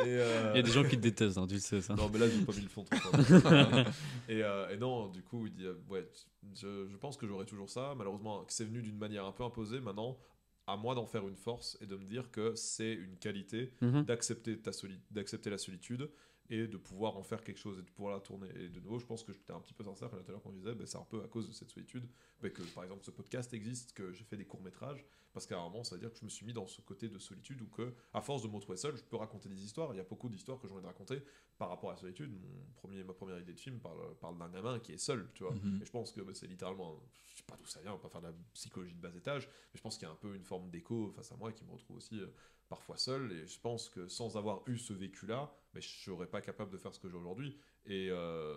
Et, 0.00 0.06
euh, 0.06 0.52
Il 0.54 0.56
y 0.56 0.60
a 0.60 0.62
des 0.62 0.70
gens 0.70 0.84
qui 0.84 0.96
te 0.96 1.02
détestent, 1.02 1.38
hein, 1.38 1.46
tu 1.46 1.54
le 1.54 1.60
sais 1.60 1.80
ça. 1.80 1.94
non, 1.94 2.08
mais 2.12 2.18
là, 2.18 2.28
j'ai 2.28 2.44
pas 2.44 2.52
mis 2.52 2.60
le 2.62 2.68
fond 2.68 2.84
et, 4.28 4.42
euh, 4.42 4.68
et 4.70 4.76
non, 4.76 5.08
du 5.08 5.22
coup, 5.22 5.46
il 5.46 5.52
dit 5.54 5.64
euh, 5.66 5.74
Ouais, 5.88 6.08
je, 6.54 6.86
je 6.88 6.96
pense 6.96 7.16
que 7.16 7.26
j'aurai 7.26 7.44
toujours 7.46 7.70
ça. 7.70 7.94
Malheureusement, 7.96 8.44
que 8.44 8.52
c'est 8.52 8.64
venu 8.64 8.82
d'une 8.82 8.98
manière 8.98 9.24
un 9.24 9.32
peu 9.32 9.44
imposée. 9.44 9.80
Maintenant, 9.80 10.18
à 10.66 10.76
moi 10.76 10.94
d'en 10.94 11.06
faire 11.06 11.26
une 11.26 11.36
force 11.36 11.78
et 11.80 11.86
de 11.86 11.96
me 11.96 12.04
dire 12.04 12.30
que 12.30 12.54
c'est 12.54 12.92
une 12.92 13.16
qualité 13.16 13.72
Mhm. 13.80 14.04
d'accepter 14.04 14.58
ta 14.58 14.70
soli- 14.72 15.00
d'accepter 15.10 15.50
la 15.50 15.58
solitude 15.58 16.10
et 16.50 16.66
de 16.66 16.76
pouvoir 16.76 17.16
en 17.16 17.22
faire 17.22 17.42
quelque 17.42 17.58
chose 17.58 17.78
et 17.78 17.82
de 17.82 17.90
pouvoir 17.90 18.14
la 18.14 18.20
tourner. 18.20 18.48
Et 18.56 18.68
de 18.68 18.80
nouveau, 18.80 18.98
je 18.98 19.06
pense 19.06 19.22
que 19.22 19.32
j'étais 19.32 19.52
un 19.52 19.60
petit 19.60 19.74
peu 19.74 19.84
sincère 19.84 20.10
tout 20.10 20.16
à 20.16 20.30
l'heure 20.30 20.42
quand 20.42 20.50
je 20.50 20.58
disais, 20.58 20.74
ben, 20.74 20.86
c'est 20.86 20.98
un 20.98 21.06
peu 21.08 21.22
à 21.22 21.28
cause 21.28 21.46
de 21.46 21.52
cette 21.52 21.70
solitude 21.70 22.08
ben, 22.40 22.50
que, 22.50 22.62
par 22.74 22.84
exemple, 22.84 23.04
ce 23.04 23.10
podcast 23.10 23.52
existe, 23.52 23.92
que 23.92 24.12
j'ai 24.12 24.24
fait 24.24 24.36
des 24.36 24.46
courts-métrages, 24.46 25.04
parce 25.32 25.46
qu'à 25.46 25.58
un 25.58 25.64
moment, 25.64 25.84
ça 25.84 25.94
veut 25.94 26.00
dire 26.00 26.10
que 26.10 26.18
je 26.18 26.24
me 26.24 26.30
suis 26.30 26.46
mis 26.46 26.52
dans 26.52 26.66
ce 26.66 26.80
côté 26.80 27.08
de 27.08 27.18
solitude 27.18 27.60
où 27.60 27.66
que, 27.66 27.94
à 28.14 28.20
force 28.20 28.42
de 28.42 28.48
me 28.48 28.54
retrouver 28.54 28.78
seul, 28.78 28.96
je 28.96 29.02
peux 29.02 29.16
raconter 29.16 29.48
des 29.48 29.62
histoires. 29.62 29.92
Il 29.92 29.98
y 29.98 30.00
a 30.00 30.04
beaucoup 30.04 30.28
d'histoires 30.28 30.58
que 30.58 30.66
j'ai 30.66 30.72
envie 30.72 30.82
de 30.82 30.86
raconter 30.86 31.22
par 31.58 31.68
rapport 31.68 31.90
à 31.90 31.94
la 31.94 31.98
solitude. 31.98 32.30
Mon 32.32 32.72
premier, 32.76 33.04
ma 33.04 33.12
première 33.12 33.38
idée 33.38 33.52
de 33.52 33.60
film 33.60 33.78
parle, 33.78 34.14
parle 34.20 34.38
d'un 34.38 34.48
gamin 34.48 34.78
qui 34.78 34.92
est 34.92 34.98
seul, 34.98 35.28
tu 35.34 35.44
vois. 35.44 35.54
Mhm. 35.54 35.80
Et 35.82 35.84
je 35.84 35.90
pense 35.90 36.12
que 36.12 36.20
ben, 36.22 36.34
c'est 36.34 36.46
littéralement, 36.46 36.98
je 37.26 37.36
sais 37.36 37.42
pas 37.46 37.56
d'où 37.56 37.66
ça 37.66 37.80
vient, 37.80 37.92
on 37.92 37.96
va 37.96 38.02
pas 38.02 38.08
faire 38.08 38.22
de 38.22 38.28
la 38.28 38.34
psychologie 38.54 38.94
de 38.94 39.00
bas 39.00 39.10
étage, 39.14 39.46
mais 39.46 39.76
je 39.76 39.82
pense 39.82 39.98
qu'il 39.98 40.06
y 40.06 40.10
a 40.10 40.12
un 40.12 40.16
peu 40.16 40.34
une 40.34 40.44
forme 40.44 40.70
d'écho 40.70 41.10
face 41.10 41.30
à 41.32 41.36
moi 41.36 41.52
qui 41.52 41.64
me 41.64 41.72
retrouve 41.72 41.96
aussi 41.96 42.20
euh, 42.20 42.28
parfois 42.68 42.96
seul. 42.96 43.32
Et 43.32 43.46
je 43.46 43.60
pense 43.60 43.88
que 43.88 44.08
sans 44.08 44.36
avoir 44.36 44.62
eu 44.66 44.78
ce 44.78 44.92
vécu-là, 44.92 45.52
mais 45.74 45.80
je 45.80 45.88
serais 45.88 46.26
pas 46.26 46.40
capable 46.40 46.70
de 46.72 46.78
faire 46.78 46.94
ce 46.94 47.00
que 47.00 47.08
j'ai 47.08 47.16
aujourd'hui. 47.16 47.56
Et, 47.86 48.08
euh, 48.10 48.54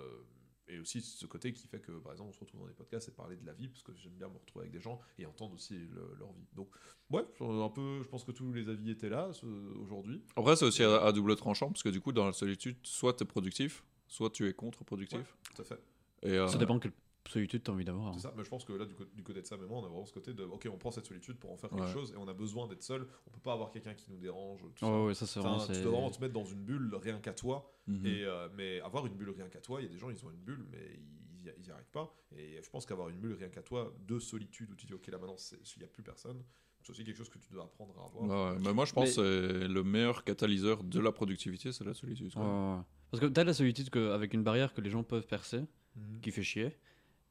et 0.67 0.79
aussi 0.79 1.01
ce 1.01 1.25
côté 1.25 1.51
qui 1.51 1.67
fait 1.67 1.81
que, 1.81 1.91
par 1.99 2.11
exemple, 2.13 2.29
on 2.29 2.33
se 2.33 2.39
retrouve 2.39 2.61
dans 2.61 2.67
des 2.67 2.73
podcasts 2.73 3.09
et 3.09 3.11
parler 3.11 3.35
de 3.35 3.45
la 3.45 3.53
vie, 3.53 3.67
parce 3.67 3.83
que 3.83 3.93
j'aime 3.93 4.13
bien 4.13 4.29
me 4.29 4.38
retrouver 4.38 4.63
avec 4.63 4.71
des 4.71 4.79
gens 4.79 5.01
et 5.17 5.25
entendre 5.25 5.53
aussi 5.55 5.73
le- 5.77 6.15
leur 6.17 6.31
vie. 6.33 6.47
Donc, 6.53 6.69
ouais, 7.09 7.25
un 7.41 7.69
peu, 7.69 8.01
je 8.03 8.07
pense 8.07 8.23
que 8.23 8.31
tous 8.31 8.51
les 8.53 8.69
avis 8.69 8.91
étaient 8.91 9.09
là 9.09 9.33
ce- 9.33 9.45
aujourd'hui. 9.45 10.23
Après, 10.35 10.55
c'est 10.55 10.65
aussi 10.65 10.83
à, 10.83 11.03
à 11.03 11.11
double 11.11 11.35
tranchant, 11.35 11.67
parce 11.69 11.83
que 11.83 11.89
du 11.89 11.99
coup, 11.99 12.13
dans 12.13 12.25
la 12.25 12.31
solitude, 12.33 12.77
soit 12.83 13.13
tu 13.13 13.23
es 13.23 13.27
productif, 13.27 13.83
soit 14.07 14.29
tu 14.29 14.47
es 14.47 14.53
contre-productif. 14.53 15.35
Tout 15.55 15.61
à 15.61 15.65
fait. 15.65 15.79
Et, 16.23 16.31
euh, 16.38 16.47
Ça 16.47 16.57
dépend 16.57 16.79
quel 16.79 16.91
solitude 17.30 17.64
t'as 17.64 17.72
envie 17.72 17.85
d'avoir. 17.85 18.14
C'est 18.14 18.19
hein. 18.27 18.30
ça, 18.30 18.34
mais 18.35 18.43
je 18.43 18.49
pense 18.49 18.64
que 18.65 18.73
là, 18.73 18.85
du, 18.85 19.23
côté 19.23 19.41
de 19.41 19.45
ça, 19.45 19.57
même 19.57 19.68
moi, 19.68 19.80
on 19.80 19.85
a 19.85 19.88
vraiment 19.88 20.06
ce 20.06 20.14
côté 20.14 20.34
de, 20.34 20.43
ok, 20.43 20.68
on 20.72 20.77
prend 20.77 20.91
cette 20.91 21.06
solitude 21.06 21.38
pour 21.38 21.52
en 21.52 21.57
faire 21.57 21.69
quelque 21.69 21.84
Ouais. 21.84 21.93
chose 21.93 22.11
et 22.14 22.18
on 22.18 22.27
a 22.27 22.34
besoin 22.34 22.68
d'être 22.68 22.84
seul. 22.84 23.07
On 23.27 23.31
peut 23.31 23.39
pas 23.39 23.53
avoir 23.53 23.72
quelqu'un 23.72 23.93
qui 23.93 24.11
nous 24.11 24.18
dérange. 24.19 24.61
Tout 24.76 24.85
Ouais, 24.85 24.91
ça. 24.91 25.03
ouais, 25.06 25.14
ça 25.14 25.27
c'est 25.27 25.39
Enfin, 25.39 25.49
vraiment. 25.49 25.65
tu 25.68 25.73
c'est- 25.73 25.81
dois 25.84 25.91
vraiment 25.91 26.10
te 26.11 26.22
mettre 26.22 26.34
dans 26.34 26.45
une 26.45 26.64
bulle 26.64 26.93
rien 26.95 27.19
qu'à 27.19 27.34
toi. 27.34 27.72
Mhm. 27.88 28.06
Et, 28.06 28.23
euh, 28.23 28.49
mais 28.56 28.80
avoir 28.81 29.06
une 29.06 29.14
bulle 29.15 29.30
rien 29.31 29.48
qu'à 29.49 29.61
toi, 29.61 29.81
il 29.81 29.85
y 29.85 29.88
a 29.88 29.91
des 29.91 29.98
gens, 29.98 30.10
ils 30.10 30.26
ont 30.26 30.30
une 30.31 30.38
bulle, 30.41 30.65
mais 30.72 30.99
ils, 31.43 31.48
y- 31.48 31.53
ils 31.60 31.68
y 31.68 31.72
arrivent 31.72 31.91
pas. 31.91 32.14
Et 32.35 32.60
je 32.64 32.69
pense 32.69 32.85
qu'avoir 32.85 33.10
une 33.10 33.18
bulle 33.19 33.34
rien 33.34 33.49
qu'à 33.49 33.61
toi, 33.64 33.93
de 34.07 34.19
solitude, 34.19 34.72
où 34.72 34.76
tu 34.76 34.85
dis, 34.88 34.93
ok, 34.93 35.07
là 35.07 35.18
maintenant, 35.18 35.38
c'est- 35.38 35.57
il 35.76 35.80
n'y 35.80 35.85
a 35.85 35.88
plus 35.89 36.03
personne, 36.03 36.43
c'est 36.81 36.89
aussi 36.91 37.03
quelque 37.03 37.18
chose 37.18 37.30
que 37.30 37.38
tu 37.38 37.52
dois 37.52 37.65
apprendre 37.65 37.93
à 37.99 38.06
avoir. 38.06 38.53
Ouais. 38.53 38.60
Mais 38.64 38.73
moi, 38.73 38.85
je 38.85 38.93
pense 38.93 39.15
Mais- 39.18 39.23
que 39.23 39.60
c'est 39.61 39.68
le 39.68 39.84
meilleur 39.84 40.23
catalyseur 40.23 40.84
de 40.84 40.99
la 40.99 41.11
productivité, 41.11 41.72
c'est 41.72 41.84
la 41.84 41.93
solitude. 41.93 42.34
quoi. 42.34 42.41
Ouais, 42.43 42.49
ouais, 42.49 42.77
ouais. 42.77 42.84
Parce 43.11 43.22
que 43.22 43.27
t'as 43.27 43.43
la 43.43 43.53
solitude 43.53 43.89
que, 43.89 44.11
avec 44.11 44.34
une 44.34 44.41
barrière 44.43 44.73
que 44.73 44.80
les 44.81 44.89
gens 44.89 45.03
peuvent 45.03 45.27
percer, 45.27 45.65
Mhm. 45.95 46.22
qui 46.22 46.31
fait 46.31 46.43
chier. 46.43 46.77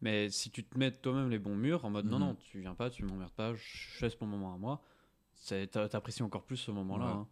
Mais 0.02 0.30
si 0.30 0.50
tu 0.50 0.64
te 0.64 0.78
mets 0.78 0.90
toi-même 0.92 1.28
les 1.28 1.38
bons 1.38 1.56
murs 1.56 1.84
en 1.84 1.90
mode 1.90 2.06
non, 2.06 2.18
Mhm. 2.18 2.24
non, 2.26 2.34
tu 2.36 2.60
viens 2.60 2.74
pas, 2.74 2.88
tu 2.90 3.04
m'emmerdes 3.04 3.32
pas, 3.32 3.54
je 3.54 4.00
laisse 4.04 4.18
mon 4.20 4.26
moment 4.26 4.54
à 4.54 4.56
moi, 4.58 4.82
t'apprécies 5.90 6.22
encore 6.22 6.44
plus 6.44 6.56
ce 6.56 6.70
moment-là. 6.70 7.06
Ouais. 7.06 7.10
hein. 7.12 7.28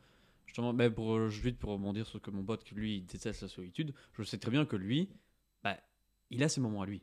Justement, 0.47 0.73
mais 0.73 0.91
pour, 0.91 1.15
euh, 1.15 1.29
je 1.29 1.43
vite 1.43 1.59
pour 1.59 1.71
rebondir 1.71 2.07
sur 2.07 2.19
ce 2.19 2.25
que 2.25 2.31
mon 2.31 2.43
pote, 2.43 2.71
lui, 2.73 2.97
il 2.99 3.07
déteste 3.07 3.43
la 3.43 3.49
solitude, 3.49 3.93
je 4.15 4.23
sais 4.23 4.39
très 4.39 4.51
bien 4.51 4.65
que 4.65 4.77
lui, 4.77 5.11
bah, 5.63 5.79
il 6.31 6.43
a 6.43 6.49
ses 6.49 6.61
moments 6.61 6.83
à 6.83 6.87
lui. 6.87 7.03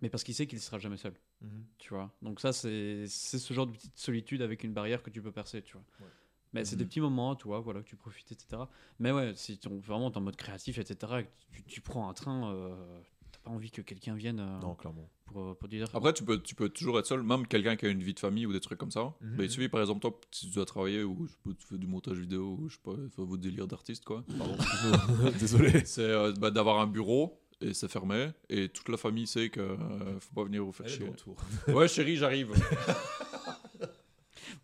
Mais 0.00 0.08
parce 0.08 0.24
qu'il 0.24 0.34
sait 0.34 0.46
qu'il 0.46 0.60
sera 0.60 0.78
jamais 0.78 0.96
seul, 0.96 1.12
Mhm. 1.42 1.66
tu 1.76 1.90
vois. 1.92 2.10
Donc 2.22 2.40
ça, 2.40 2.52
c'est 2.54 3.06
ce 3.06 3.52
genre 3.54 3.66
de 3.66 3.72
petite 3.72 3.98
solitude 3.98 4.40
avec 4.40 4.64
une 4.64 4.72
barrière 4.72 5.02
que 5.02 5.10
tu 5.10 5.20
peux 5.20 5.32
percer, 5.32 5.60
tu 5.62 5.74
vois. 5.74 5.84
Ouais. 6.00 6.06
Mais 6.54 6.64
c'est 6.64 6.74
Mhm. 6.76 6.78
des 6.80 6.84
petits 6.86 7.00
moments, 7.02 7.36
tu 7.36 7.44
vois, 7.48 7.60
voilà, 7.60 7.80
que 7.82 7.86
tu 7.88 7.96
profites, 7.96 8.32
etc. 8.32 8.66
Mais 8.98 9.12
ouais, 9.12 9.34
si 9.34 9.58
tu 9.58 9.68
vraiment 9.68 10.10
t'es 10.10 10.16
en 10.16 10.22
mode 10.22 10.36
créatif, 10.36 10.78
etc., 10.78 11.22
tu, 11.52 11.62
tu 11.64 11.80
prends 11.82 12.08
un 12.08 12.14
train, 12.14 12.50
euh, 12.54 13.00
pas 13.42 13.50
envie 13.50 13.70
que 13.70 13.82
quelqu'un 13.82 14.14
vienne 14.14 14.40
euh, 14.40 14.60
Non, 14.60 14.74
clairement. 14.74 15.08
pour, 15.26 15.40
euh, 15.42 15.54
pour 15.54 15.68
dire. 15.68 15.88
Après, 15.94 16.12
tu 16.12 16.24
peux, 16.24 16.40
tu 16.42 16.54
peux 16.54 16.68
toujours 16.68 16.98
être 16.98 17.06
seul, 17.06 17.22
même 17.22 17.46
quelqu'un 17.46 17.76
qui 17.76 17.86
a 17.86 17.88
une 17.88 18.02
vie 18.02 18.14
de 18.14 18.20
famille 18.20 18.46
ou 18.46 18.52
des 18.52 18.60
trucs 18.60 18.78
comme 18.78 18.90
ça. 18.90 19.14
Mhm. 19.20 19.36
Bah, 19.36 19.44
il 19.44 19.50
suffit, 19.50 19.68
par 19.68 19.80
exemple, 19.80 20.00
toi, 20.00 20.18
si 20.30 20.46
tu 20.48 20.54
dois 20.54 20.66
travailler 20.66 21.02
ou 21.02 21.26
je 21.26 21.32
pas, 21.42 21.56
tu 21.58 21.66
fais 21.66 21.78
du 21.78 21.86
montage 21.86 22.18
vidéo 22.18 22.58
ou 22.60 22.68
je 22.68 22.74
sais 22.74 22.80
pas, 22.84 22.92
fais 23.14 23.22
votre 23.22 23.40
délire 23.42 23.66
d'artiste, 23.66 24.04
quoi. 24.04 24.24
Pardon, 24.38 24.56
désolé. 25.38 25.84
C'est 25.84 26.02
euh, 26.02 26.32
bah, 26.38 26.50
d'avoir 26.50 26.80
un 26.80 26.86
bureau 26.86 27.40
et 27.62 27.74
c'est 27.74 27.88
fermé 27.88 28.30
et 28.48 28.68
toute 28.70 28.88
la 28.88 28.96
famille 28.96 29.26
sait 29.26 29.50
que 29.50 29.60
euh, 29.60 30.18
faut 30.20 30.34
pas 30.34 30.44
venir 30.44 30.64
vous 30.64 30.72
faire 30.72 30.86
Elle 30.86 30.92
chier. 30.92 31.08
retour. 31.08 31.36
Ouais, 31.68 31.88
chérie, 31.88 32.16
j'arrive. 32.16 32.52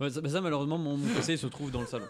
Ouais, 0.00 0.10
ça, 0.10 0.20
mais 0.20 0.28
ça, 0.28 0.42
malheureusement, 0.42 0.76
mon, 0.76 0.98
mon 0.98 1.14
PC 1.14 1.38
se 1.38 1.46
trouve 1.46 1.70
dans 1.70 1.80
le 1.80 1.86
salon. 1.86 2.04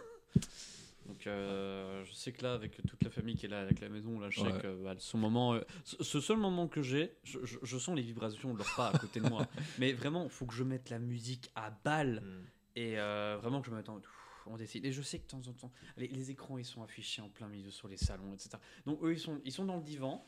Euh, 1.30 2.04
je 2.04 2.12
sais 2.12 2.32
que 2.32 2.42
là, 2.42 2.54
avec 2.54 2.76
toute 2.86 3.02
la 3.02 3.10
famille 3.10 3.36
qui 3.36 3.46
est 3.46 3.48
là, 3.48 3.60
avec 3.60 3.80
la 3.80 3.88
maison, 3.88 4.18
là, 4.20 4.30
je 4.30 4.40
sais 4.40 4.46
Ouais. 4.46 4.60
que 4.60 4.82
bah, 4.82 4.94
son 4.98 5.18
moment, 5.18 5.54
euh, 5.54 5.60
ce, 5.84 6.20
seul 6.20 6.36
moment 6.38 6.68
que 6.68 6.82
j'ai, 6.82 7.12
je, 7.24 7.38
je- 7.44 7.58
je 7.62 7.78
sens 7.78 7.96
les 7.96 8.02
vibrations 8.02 8.52
de 8.52 8.58
leur 8.58 8.74
pas 8.76 8.88
à 8.90 8.98
côté 8.98 9.20
de 9.20 9.28
moi. 9.28 9.46
Mais 9.78 9.92
vraiment, 9.92 10.24
il 10.24 10.30
faut 10.30 10.46
que 10.46 10.54
je 10.54 10.64
mette 10.64 10.90
la 10.90 10.98
musique 10.98 11.50
à 11.54 11.70
balle 11.70 12.20
Mhm. 12.22 12.46
et 12.76 12.98
euh, 12.98 13.38
vraiment 13.40 13.60
que 13.60 13.66
je 13.66 13.70
me 13.72 13.76
mette 13.76 13.88
en. 13.88 14.00
On 14.48 14.56
décide. 14.56 14.84
Et 14.84 14.92
je 14.92 15.02
sais 15.02 15.18
que 15.18 15.24
de 15.24 15.28
temps 15.30 15.48
en 15.48 15.52
temps, 15.54 15.72
les, 15.96 16.06
les 16.06 16.30
écrans 16.30 16.56
ils 16.56 16.64
sont 16.64 16.80
affichés 16.84 17.20
en 17.20 17.28
plein 17.28 17.48
milieu 17.48 17.72
sur 17.72 17.88
les 17.88 17.96
salons, 17.96 18.32
etc. 18.32 18.50
Donc 18.86 19.02
eux 19.02 19.12
ils 19.12 19.18
sont, 19.18 19.40
ils 19.44 19.50
sont 19.50 19.64
dans 19.64 19.76
le 19.76 19.82
divan. 19.82 20.24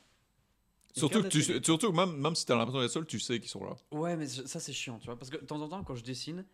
Surtout, 0.97 1.23
que 1.23 1.29
tu, 1.29 1.41
surtout 1.63 1.93
même, 1.93 2.17
même 2.17 2.35
si 2.35 2.45
t'as 2.45 2.57
l'impression 2.57 2.81
d'être 2.81 2.91
seul, 2.91 3.07
tu 3.07 3.21
sais 3.21 3.39
qu'ils 3.39 3.49
sont 3.49 3.63
là. 3.65 3.77
Ouais, 3.93 4.17
mais 4.17 4.27
ça 4.27 4.59
c'est 4.59 4.73
chiant, 4.73 4.99
tu 4.99 5.07
vois. 5.07 5.17
Parce 5.17 5.31
que 5.31 5.37
de 5.37 5.45
temps 5.47 5.61
en 5.61 5.69
temps, 5.69 5.85
quand 5.85 5.95
je 5.95 6.03
dessine, 6.03 6.45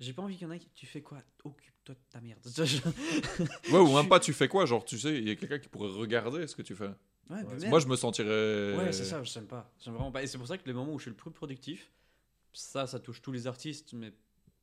j'ai 0.00 0.12
pas 0.12 0.22
envie 0.22 0.36
qu'il 0.36 0.48
y 0.48 0.50
en 0.50 0.52
ait 0.52 0.58
qui. 0.58 0.70
Tu 0.74 0.86
fais 0.86 1.00
quoi? 1.00 1.18
Occupe-toi 1.44 1.77
ta 2.10 2.20
merde. 2.20 2.40
Ouais, 3.72 3.78
ou 3.78 3.94
même 3.94 4.08
pas 4.08 4.20
tu 4.20 4.32
fais 4.32 4.48
quoi, 4.48 4.66
genre 4.66 4.84
tu 4.84 4.98
sais, 4.98 5.18
il 5.18 5.28
y 5.28 5.30
a 5.30 5.36
quelqu'un 5.36 5.58
qui 5.58 5.68
pourrait 5.68 5.90
regarder 5.90 6.46
ce 6.46 6.54
que 6.56 6.62
tu 6.62 6.74
fais. 6.74 6.90
Ouais. 7.30 7.42
Moi, 7.68 7.78
je 7.80 7.86
me 7.86 7.96
sentirais. 7.96 8.74
Ouais, 8.76 8.92
c'est 8.92 9.04
ça, 9.04 9.22
je 9.22 9.38
n'aime 9.38 9.46
pas. 9.48 9.70
J'aime 9.80 9.94
vraiment 9.94 10.10
pas. 10.12 10.22
Et 10.22 10.26
c'est 10.26 10.38
pour 10.38 10.46
ça 10.46 10.56
que 10.56 10.66
les 10.66 10.72
moments 10.72 10.92
où 10.94 10.98
je 10.98 11.02
suis 11.04 11.10
le 11.10 11.16
plus 11.16 11.30
productif, 11.30 11.90
ça, 12.52 12.86
ça 12.86 12.98
touche 12.98 13.20
tous 13.20 13.32
les 13.32 13.46
artistes, 13.46 13.92
mais 13.92 14.12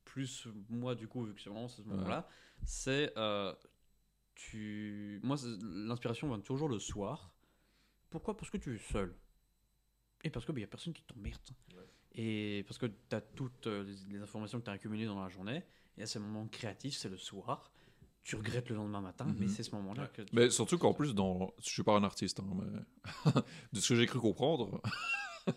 plus 0.04 0.48
moi, 0.68 0.94
du 0.96 1.06
coup, 1.06 1.24
vu 1.24 1.34
que 1.34 1.40
c'est 1.40 1.50
vraiment 1.50 1.68
ce 1.68 1.82
moment-là, 1.82 2.28
c'est. 2.64 3.12
euh, 3.16 3.54
tu... 4.34 5.20
Moi, 5.22 5.36
c'est- 5.36 5.56
l'inspiration 5.62 6.28
vient 6.28 6.40
toujours 6.40 6.68
le 6.68 6.78
soir. 6.78 7.32
Pourquoi? 8.10 8.36
Parce 8.36 8.50
que 8.50 8.56
tu 8.58 8.74
es 8.74 8.78
seul. 8.78 9.14
Et 10.24 10.30
parce 10.30 10.44
qu'il 10.44 10.54
n'y 10.56 10.64
a 10.64 10.66
personne 10.66 10.92
qui 10.92 11.02
t'emmerde. 11.04 11.38
Et 12.16 12.64
parce 12.66 12.78
que 12.78 12.86
tu 12.86 13.14
as 13.14 13.20
toutes 13.20 13.66
euh, 13.66 13.84
les, 14.10 14.20
informations 14.20 14.58
que 14.58 14.64
tu 14.64 14.70
as 14.70 14.74
accumulées 14.74 15.06
dans 15.06 15.20
la 15.22 15.28
journée. 15.28 15.62
Et 15.98 16.06
c'est 16.06 16.18
le 16.18 16.24
moment 16.24 16.46
créatif, 16.48 16.96
c'est 16.96 17.08
le 17.10 17.16
soir. 17.18 17.70
Tu 18.22 18.36
regrettes 18.36 18.68
le 18.70 18.76
lendemain 18.76 19.00
matin, 19.00 19.26
mais 19.38 19.46
Mhm. 19.46 19.48
c'est 19.48 19.62
ce 19.62 19.70
moment-là 19.76 20.02
Ouais. 20.04 20.10
que. 20.14 20.22
tu- 20.22 20.34
Mais 20.34 20.50
surtout 20.50 20.78
qu'en 20.78 20.92
plus, 20.94 21.14
dans... 21.14 21.52
je 21.62 21.68
suis 21.70 21.82
pas 21.82 21.94
un 21.96 22.02
artiste, 22.04 22.40
hein, 22.40 22.46
mais 22.54 22.80
de 23.72 23.80
ce 23.80 23.88
que 23.90 23.94
j'ai 23.94 24.06
cru 24.06 24.18
comprendre, 24.18 24.80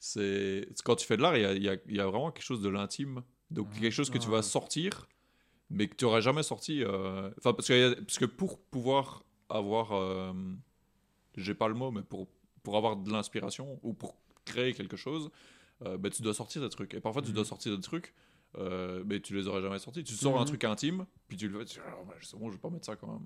c'est 0.00 0.66
quand 0.84 0.96
tu 0.96 1.06
fais 1.06 1.16
de 1.16 1.22
l'art, 1.22 1.36
il 1.36 1.42
y 1.42 1.44
a, 1.46 1.52
il 1.52 1.62
y 1.62 1.68
a- 1.68 1.76
y 1.88 2.00
a 2.00 2.06
vraiment 2.06 2.30
quelque 2.30 2.44
chose 2.44 2.62
de 2.62 2.68
l'intime. 2.68 3.22
Donc 3.50 3.70
quelque 3.78 3.90
chose 3.92 4.10
que 4.10 4.18
tu 4.18 4.28
vas 4.28 4.42
sortir, 4.42 5.08
mais 5.68 5.88
que 5.88 5.96
tu 5.96 6.04
n'aurais 6.04 6.22
jamais 6.22 6.42
sorti. 6.42 6.82
euh, 6.84 7.30
Enfin, 7.38 7.52
parce, 7.52 7.68
a- 7.70 7.94
parce 7.96 8.18
que 8.18 8.24
pour 8.24 8.60
pouvoir 8.60 9.24
avoir, 9.48 9.92
euh, 9.92 10.32
j'ai 11.36 11.54
pas 11.54 11.68
le 11.68 11.74
mot, 11.74 11.90
mais 11.90 12.02
pour, 12.02 12.28
pour 12.62 12.76
avoir 12.76 12.96
de 12.96 13.10
l'inspiration 13.10 13.78
ou 13.82 13.92
pour 13.92 14.16
créer 14.44 14.72
quelque 14.72 14.96
chose, 14.96 15.30
euh, 15.82 15.96
ben, 15.98 16.10
tu 16.10 16.22
dois 16.22 16.34
sortir 16.34 16.62
des 16.62 16.68
trucs. 16.68 16.94
Et 16.94 17.00
parfois, 17.00 17.22
tu 17.22 17.28
Mhm. 17.28 17.34
dois 17.36 17.44
sortir 17.44 17.74
des 17.76 17.82
trucs. 17.82 18.14
Euh, 18.58 19.04
mais 19.06 19.20
tu 19.20 19.32
les 19.36 19.46
aurais 19.46 19.62
jamais 19.62 19.78
sortis. 19.78 20.02
Tu 20.02 20.14
sors 20.14 20.36
un 20.36 20.40
Mhm. 20.40 20.46
truc 20.48 20.64
intime, 20.64 21.06
puis 21.28 21.36
tu 21.36 21.48
le 21.48 21.56
fais, 21.60 21.64
tu 21.66 21.74
dis, 21.74 21.80
ouais, 21.86 22.14
c'est 22.20 22.36
bon, 22.36 22.48
je 22.50 22.56
vais 22.56 22.60
pas 22.60 22.68
mettre 22.70 22.86
ça 22.86 22.96
quand 22.96 23.06
même 23.06 23.24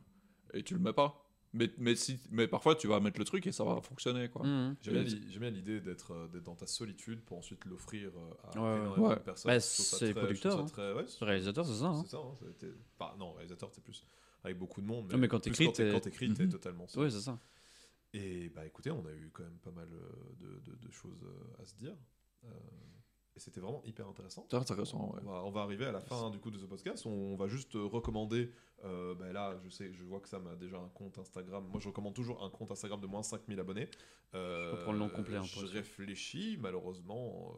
et 0.52 0.62
tu 0.62 0.74
le 0.74 0.80
mets 0.80 0.92
pas. 0.92 1.18
Mais, 1.54 1.70
mais, 1.78 1.94
si, 1.94 2.18
mais 2.30 2.46
parfois, 2.46 2.74
tu 2.74 2.88
vas 2.88 3.00
mettre 3.00 3.18
le 3.18 3.24
truc 3.24 3.46
et 3.46 3.52
ça 3.52 3.64
va 3.64 3.80
fonctionner. 3.80 4.28
Quoi. 4.28 4.44
Mhm. 4.44 4.76
J'aime 4.82 5.04
bien, 5.04 5.50
l'idée 5.50 5.80
d'être 5.80 6.10
euh, 6.12 6.28
d'être 6.28 6.42
dans 6.42 6.56
ta 6.56 6.66
solitude 6.66 7.22
pour 7.22 7.38
ensuite 7.38 7.64
l'offrir 7.64 8.10
à 8.42 8.58
Ouais, 8.60 8.60
ouais. 8.68 8.76
énormément 8.82 9.08
Ouais. 9.08 9.14
de 9.14 9.20
personnes. 9.20 9.50
Bah, 9.50 9.58
trouve 9.60 9.62
ça 9.86 9.96
c'est 9.98 10.06
les 10.08 10.14
producteurs, 10.14 10.52
ça 10.52 10.58
hein. 10.58 10.66
très- 10.66 10.92
ouais, 10.92 11.04
c'est- 11.06 11.20
Le 11.22 11.26
réalisateur, 11.26 11.64
c'est 11.64 11.74
ça. 11.78 11.86
hein. 11.86 12.02
C'est 12.04 12.10
ça, 12.10 12.18
hein, 12.18 12.36
ça 12.98 13.14
non, 13.18 13.32
réalisateur, 13.32 13.70
c'est 13.72 13.82
plus 13.84 14.04
avec 14.42 14.58
beaucoup 14.58 14.82
de 14.82 14.86
monde. 14.86 15.10
Non, 15.10 15.16
mais 15.18 15.28
quand 15.28 15.40
t'écris, 15.40 15.72
t'es- 15.72 15.98
t'es- 16.00 16.10
t'es 16.10 16.28
Mhm. 16.44 16.50
totalement 16.50 16.86
seul. 16.86 17.04
Ouais, 17.04 17.10
c'est 17.10 17.20
ça. 17.22 17.38
Et 18.12 18.50
bah 18.50 18.66
écoutez, 18.66 18.90
on 18.90 19.06
a 19.06 19.12
eu 19.12 19.30
quand 19.32 19.42
même 19.44 19.58
pas 19.62 19.70
mal 19.70 19.88
de, 19.88 20.60
de- 20.70 20.76
de 20.76 20.90
choses 20.92 21.24
à 21.58 21.64
se 21.64 21.74
dire. 21.76 21.96
Euh, 22.44 22.74
et 23.36 23.40
c'était 23.40 23.60
vraiment 23.60 23.82
hyper 23.84 24.06
intéressant. 24.06 24.46
C'est 24.48 24.56
intéressant, 24.56 25.12
ouais. 25.12 25.20
On, 25.24 25.30
va, 25.30 25.44
on 25.44 25.50
va 25.50 25.62
arriver 25.62 25.86
à 25.86 25.92
la 25.92 26.00
fin 26.00 26.30
du 26.30 26.38
coup 26.38 26.52
de 26.52 26.58
ce 26.58 26.66
podcast. 26.66 27.04
On, 27.04 27.34
va 27.34 27.48
juste 27.48 27.74
euh, 27.74 27.84
recommander. 27.84 28.52
euh, 28.84 29.16
bah 29.16 29.32
là, 29.32 29.56
je 29.64 29.68
sais, 29.70 29.92
je 29.92 30.04
vois 30.04 30.20
que 30.20 30.28
Sam 30.28 30.46
a 30.46 30.54
déjà 30.54 30.78
un 30.78 30.88
compte 30.90 31.18
Instagram. 31.18 31.66
Moi, 31.66 31.80
je 31.80 31.88
recommande 31.88 32.14
toujours 32.14 32.44
un 32.44 32.50
compte 32.50 32.70
Instagram 32.70 33.00
de 33.00 33.08
moins 33.08 33.24
5000 33.24 33.58
abonnés. 33.58 33.88
Euh, 34.34 34.70
peux 34.70 34.82
prendre 34.82 34.92
le 34.92 34.98
nom 35.00 35.08
complet, 35.08 35.36
hein, 35.36 35.42
je 35.42 35.66
réfléchis. 35.66 36.58
Malheureusement, 36.60 37.56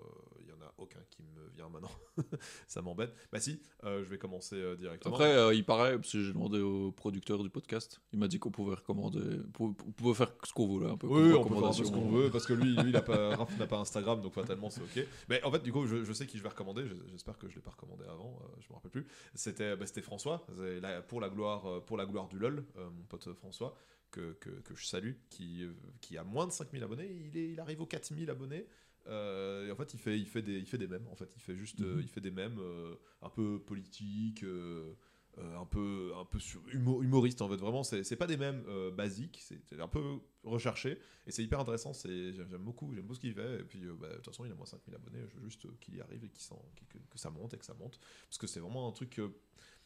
a 0.67 0.75
aucun 0.79 0.99
qui 1.11 1.23
me 1.23 1.49
vient 1.55 1.69
maintenant. 1.69 1.91
Ça 2.67 2.83
m'embête. 2.83 3.15
Bah 3.33 3.41
si, 3.41 3.61
euh, 3.85 4.03
je 4.05 4.09
vais 4.11 4.19
commencer 4.19 4.57
euh, 4.57 4.77
directement. 4.77 5.15
Après, 5.15 5.33
euh, 5.35 5.55
il 5.55 5.65
paraît, 5.65 5.97
parce 5.97 6.13
que 6.13 6.21
j'ai 6.21 6.33
demandé 6.33 6.59
au 6.61 6.93
producteur 6.93 7.43
du 7.43 7.51
podcast, 7.51 8.01
il 8.13 8.19
m'a 8.19 8.29
dit 8.29 8.39
qu'on 8.39 8.51
pouvait 8.51 8.75
recommander, 8.75 9.41
on 9.61 9.73
pouvait 9.73 10.15
faire 10.15 10.33
ce 10.45 10.53
qu'on 10.53 10.67
voulait 10.67 10.91
un 10.91 10.97
peu. 10.97 11.07
Oui, 11.07 11.33
on 11.33 11.45
peut 11.45 11.55
faire 11.61 11.75
ce 11.75 11.91
qu'on 11.91 12.09
veut 12.11 12.31
parce 12.31 12.47
que 12.47 12.53
lui, 12.53 12.75
lui 12.77 12.91
il 12.91 12.97
a 12.97 13.03
pas, 13.03 13.37
Raph 13.37 13.59
n'a 13.59 13.67
pas 13.67 13.79
Instagram 13.79 14.21
donc 14.21 14.33
fatalement 14.35 14.71
c'est 14.71 14.83
ok. 14.83 15.07
Mais 15.29 15.43
en 15.45 15.51
fait, 15.53 15.63
du 15.63 15.73
coup, 15.73 15.87
je, 15.87 16.05
je 16.05 16.13
sais 16.13 16.27
qui 16.27 16.39
je 16.39 16.43
vais 16.43 16.49
recommander. 16.49 16.87
je- 16.87 16.95
J'espère 17.11 17.39
que 17.39 17.49
je 17.49 17.55
l'ai 17.57 17.63
pas 17.63 17.71
recommandé 17.71 18.05
avant. 18.09 18.39
je 18.61 18.69
me 18.69 18.75
rappelle 18.75 18.91
plus. 18.91 19.07
C'était, 19.35 19.77
bah, 19.77 19.87
François 20.03 20.47
la- 20.83 21.03
pour 21.03 21.21
la 21.21 21.29
gloire, 21.29 21.83
pour 21.85 21.97
la 21.97 22.07
gloire 22.07 22.29
du 22.29 22.39
lol, 22.39 22.65
mon 22.77 23.03
pote 23.09 23.33
François 23.35 23.75
que, 24.11 24.33
que, 24.35 24.51
que 24.51 24.75
je 24.75 24.87
salue, 24.87 25.13
qui, 25.31 25.65
qui 26.01 26.17
a 26.17 26.25
moins 26.25 26.47
de 26.47 26.53
5000 26.53 26.83
abonnés. 26.83 27.11
Il 27.27 27.37
est, 27.37 27.51
il 27.51 27.61
arrive 27.61 27.81
aux 27.83 27.87
4000 27.87 28.31
abonnés. 28.31 28.67
Euh, 29.09 29.67
et 29.69 29.71
en 29.71 29.77
fait, 29.77 29.95
il 29.95 30.01
fait, 30.01 30.19
il 30.19 30.27
fait 30.27 30.43
des, 30.43 30.59
il 30.59 30.67
fait 30.67 30.79
des 30.79 30.89
mèmes. 30.89 31.07
En 31.09 31.15
fait, 31.17 31.31
il 31.37 31.41
fait 31.43 31.57
juste, 31.57 31.81
euh, 31.83 31.97
Mhm. 31.97 32.01
il 32.03 32.09
fait 32.09 32.21
des 32.21 32.31
mèmes 32.31 32.59
euh, 32.61 32.95
un 33.23 33.31
peu 33.31 33.61
politiques. 33.61 34.43
euh, 34.45 34.95
euh, 35.39 35.59
un 35.59 35.67
peu 35.67 36.13
un 36.17 36.25
peu 36.25 36.39
sur 36.39 36.63
humo- 36.73 37.03
humoriste 37.03 37.43
en 37.43 37.49
fait. 37.51 37.57
Vraiment 37.57 37.83
c'est 37.83 38.17
pas 38.17 38.27
des 38.27 38.39
mèmes 38.39 38.65
euh, 38.69 38.91
basiques. 38.91 39.39
C'est 39.43 39.79
un 39.79 39.87
peu 39.87 40.03
recherché. 40.45 40.99
Et 41.27 41.31
c'est 41.31 41.45
hyper 41.45 41.61
intéressant. 41.61 41.93
C'est 41.93 42.33
j'aime 42.33 42.49
beaucoup 42.57 42.91
j'aime 42.95 43.03
beaucoup 43.03 43.17
ce 43.17 43.21
qu'il 43.21 43.35
fait. 43.35 43.61
Et 43.61 43.65
puis 43.65 43.85
euh, 43.85 43.93
bah, 44.01 44.09
de 44.09 44.15
toute 44.15 44.25
façon 44.29 44.47
il 44.47 44.53
a 44.53 44.55
moins 44.55 44.65
5000 44.65 44.95
abonnés. 44.95 45.27
Je 45.29 45.35
veux 45.37 45.43
juste 45.45 45.67
euh, 45.67 45.77
qu'il 45.79 45.95
y 45.97 46.01
arrive 46.01 46.25
et 46.25 46.29
que, 46.29 46.37
que 46.37 47.19
ça 47.19 47.29
monte 47.29 47.53
et 47.53 47.59
que 47.59 47.67
ça 47.67 47.75
monte. 47.75 48.01
Parce 48.31 48.39
que 48.39 48.47
c'est 48.47 48.61
vraiment 48.61 48.89
un 48.89 48.93
truc 48.93 49.19
euh, 49.19 49.29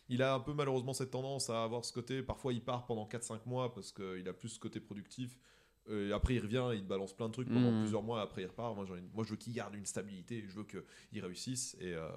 il 0.09 0.22
a 0.22 0.34
un 0.34 0.40
peu 0.40 0.52
malheureusement 0.55 0.92
cette 0.92 1.10
tendance 1.10 1.51
à 1.51 1.64
avoir 1.64 1.84
ce 1.84 1.92
côté. 1.92 2.22
Parfois 2.22 2.52
il 2.52 2.62
part 2.62 2.86
pendant 2.86 3.06
4-5 3.06 3.40
mois 3.47 3.72
parce 3.74 3.90
qu'il 3.92 4.28
a 4.28 4.32
plus 4.32 4.51
ce 4.51 4.59
côté 4.60 4.78
productif. 4.78 5.36
euh, 5.36 5.36
et 5.91 6.12
après 6.12 6.35
il 6.35 6.41
revient 6.41 6.71
il 6.75 6.83
te 6.83 6.89
balance 6.89 7.12
plein 7.15 7.29
de 7.29 7.33
trucs 7.33 7.49
pendant 7.49 7.71
Mhm. 7.73 7.81
plusieurs 7.81 8.03
mois 8.03 8.21
après 8.23 8.43
il 8.43 8.47
repart 8.47 8.75
moi, 8.77 8.85
je 9.25 9.31
veux 9.31 9.37
qu'il 9.37 9.53
garde 9.53 9.75
une 9.75 9.87
stabilité 9.87 10.45
je 10.49 10.55
veux 10.55 10.65
qu'il 10.65 11.25
réussisse 11.25 11.77
et 11.81 11.95
euh, 11.95 12.09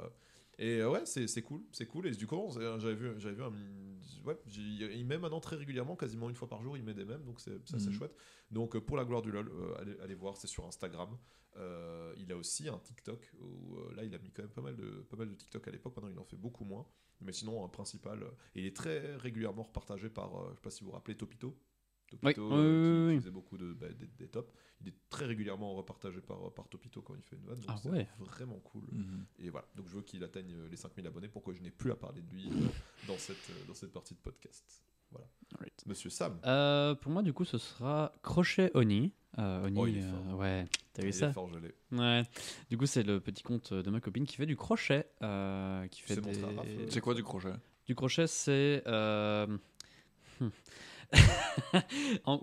et 0.60 0.82
euh, 0.82 0.92
ouais, 0.92 1.04
c'est 1.08 1.42
cool, 1.42 1.62
c'est 1.72 1.88
cool. 1.88 2.06
Et 2.06 2.12
du 2.12 2.28
coup, 2.28 2.38
j'avais 2.78 2.94
vu, 2.94 3.10
vu 3.12 3.44
un, 3.44 3.52
ouais, 4.24 4.38
il 4.56 5.04
met 5.04 5.18
maintenant 5.18 5.40
très 5.40 5.56
régulièrement, 5.56 5.96
quasiment 5.96 6.30
une 6.30 6.36
fois 6.36 6.48
par 6.48 6.62
jour, 6.62 6.78
il 6.78 6.84
met 6.84 6.94
des 6.94 7.06
mèmes, 7.06 7.24
donc 7.26 7.40
c'est 7.42 7.58
ça 7.68 7.80
c'est 7.80 7.88
Mhm. 7.90 7.94
chouette. 7.94 8.16
Donc 8.52 8.76
euh, 8.76 8.80
pour 8.80 8.96
la 8.96 9.04
gloire 9.04 9.24
du 9.24 9.32
lol, 9.32 9.48
euh, 9.50 9.74
allez, 9.80 9.98
allez 10.04 10.14
voir, 10.14 10.38
c'est 10.38 10.46
sur 10.46 10.64
Instagram. 10.68 11.18
Euh, 11.58 12.14
il 12.18 12.32
a 12.32 12.38
aussi 12.38 12.70
un 12.70 12.78
TikTok 12.78 13.32
où 13.40 13.78
euh, 13.78 13.96
là 13.96 14.04
il 14.04 14.14
a 14.14 14.20
mis 14.20 14.32
quand 14.32 14.44
même 14.44 14.52
pas 14.52 14.62
mal 14.62 14.76
de 14.76 15.06
pas 15.10 15.18
mal 15.18 15.28
de 15.28 15.34
TikTok 15.34 15.68
à 15.68 15.72
l'époque. 15.72 15.96
Maintenant 15.96 16.12
il 16.12 16.20
en 16.20 16.24
fait 16.24 16.38
beaucoup 16.38 16.66
moins, 16.66 16.86
mais 17.22 17.32
sinon 17.34 17.66
un 17.66 17.70
principal. 17.70 18.22
euh, 18.22 18.28
et 18.54 18.60
il 18.62 18.66
est 18.68 18.76
très 18.76 19.16
régulièrement 19.16 19.64
repartagé 19.64 20.08
par, 20.10 20.36
euh, 20.40 20.50
je 20.52 20.56
sais 20.58 20.62
pas 20.62 20.70
si 20.70 20.82
vous 20.84 20.92
vous 20.92 20.96
rappelez 20.96 21.18
Topito. 21.18 21.58
Topito, 22.18 22.48
Oui, 22.50 22.56
euh, 22.58 23.08
oui, 23.08 23.08
qui, 23.08 23.08
oui, 23.08 23.10
qui 23.10 23.16
oui. 23.16 23.20
faisait 23.22 23.32
beaucoup 23.32 23.58
de, 23.58 23.74
bah, 23.74 23.88
des, 23.90 24.08
des 24.08 24.28
tops. 24.28 24.52
Il 24.82 24.90
est 24.90 24.96
très 25.10 25.26
régulièrement 25.26 25.74
repartagé 25.76 26.20
par, 26.22 26.54
par 26.54 26.68
Topito 26.68 27.02
quand 27.02 27.16
il 27.16 27.22
fait 27.24 27.36
une 27.38 27.46
vanne. 27.46 27.60
Donc 27.60 27.70
Ah 27.70 27.78
c'est 27.82 27.90
ouais. 27.90 28.08
vraiment 28.20 28.60
cool. 28.60 28.84
Mhm. 28.92 29.26
Et 29.40 29.50
voilà, 29.50 29.68
donc 29.76 29.88
je 29.88 29.96
veux 29.96 30.02
qu'il 30.02 30.24
atteigne 30.24 30.54
euh, 30.54 30.68
les 30.70 30.76
5000 30.78 31.08
abonnés 31.08 31.28
pour 31.30 31.42
que 31.44 31.54
je 31.54 31.62
n'ai 31.62 31.72
plus 31.72 31.92
à 31.92 31.96
parler 31.96 32.22
de 32.22 32.30
lui 32.32 32.48
euh, 32.48 32.68
dans, 33.08 33.18
cette, 33.18 33.52
dans 33.68 33.74
cette 33.74 33.92
partie 33.94 34.14
de 34.14 34.20
podcast? 34.20 34.84
Voilà. 35.12 35.28
Monsieur 35.86 36.10
Sam. 36.10 36.40
Euh, 36.46 36.96
pour 36.96 37.12
moi, 37.12 37.22
du 37.22 37.34
coup, 37.34 37.46
ce 37.46 37.58
sera 37.60 38.12
Crochet 38.24 38.72
Oni. 38.74 39.14
Euh, 39.38 39.66
Oni, 39.66 39.80
Oh, 39.80 39.88
il 39.88 39.98
est 40.00 40.04
euh, 40.04 40.12
fort. 40.30 40.40
ouais, 40.40 40.66
t'as 40.92 41.02
vu 41.04 41.10
il 41.10 41.14
ça? 41.14 41.30
est 41.30 41.34
fort 41.34 41.48
gelé. 41.50 41.74
Ouais. 41.92 42.24
Du 42.70 42.78
coup, 42.78 42.86
c'est 42.88 43.04
le 43.04 43.20
petit 43.20 43.44
compte 43.44 43.74
de 43.74 43.90
ma 43.92 44.00
copine 44.00 44.26
qui 44.26 44.36
fait 44.36 44.46
du 44.48 44.56
crochet. 44.56 45.08
euh, 45.22 45.88
qui 45.88 46.02
fait 46.02 46.20
des... 46.20 46.90
C'est 46.90 47.00
quoi 47.02 47.14
du 47.14 47.24
crochet? 47.24 47.54
Du 47.86 47.94
crochet, 47.96 48.26
c'est. 48.28 48.82
euh, 48.88 49.46
hmm. 50.40 50.48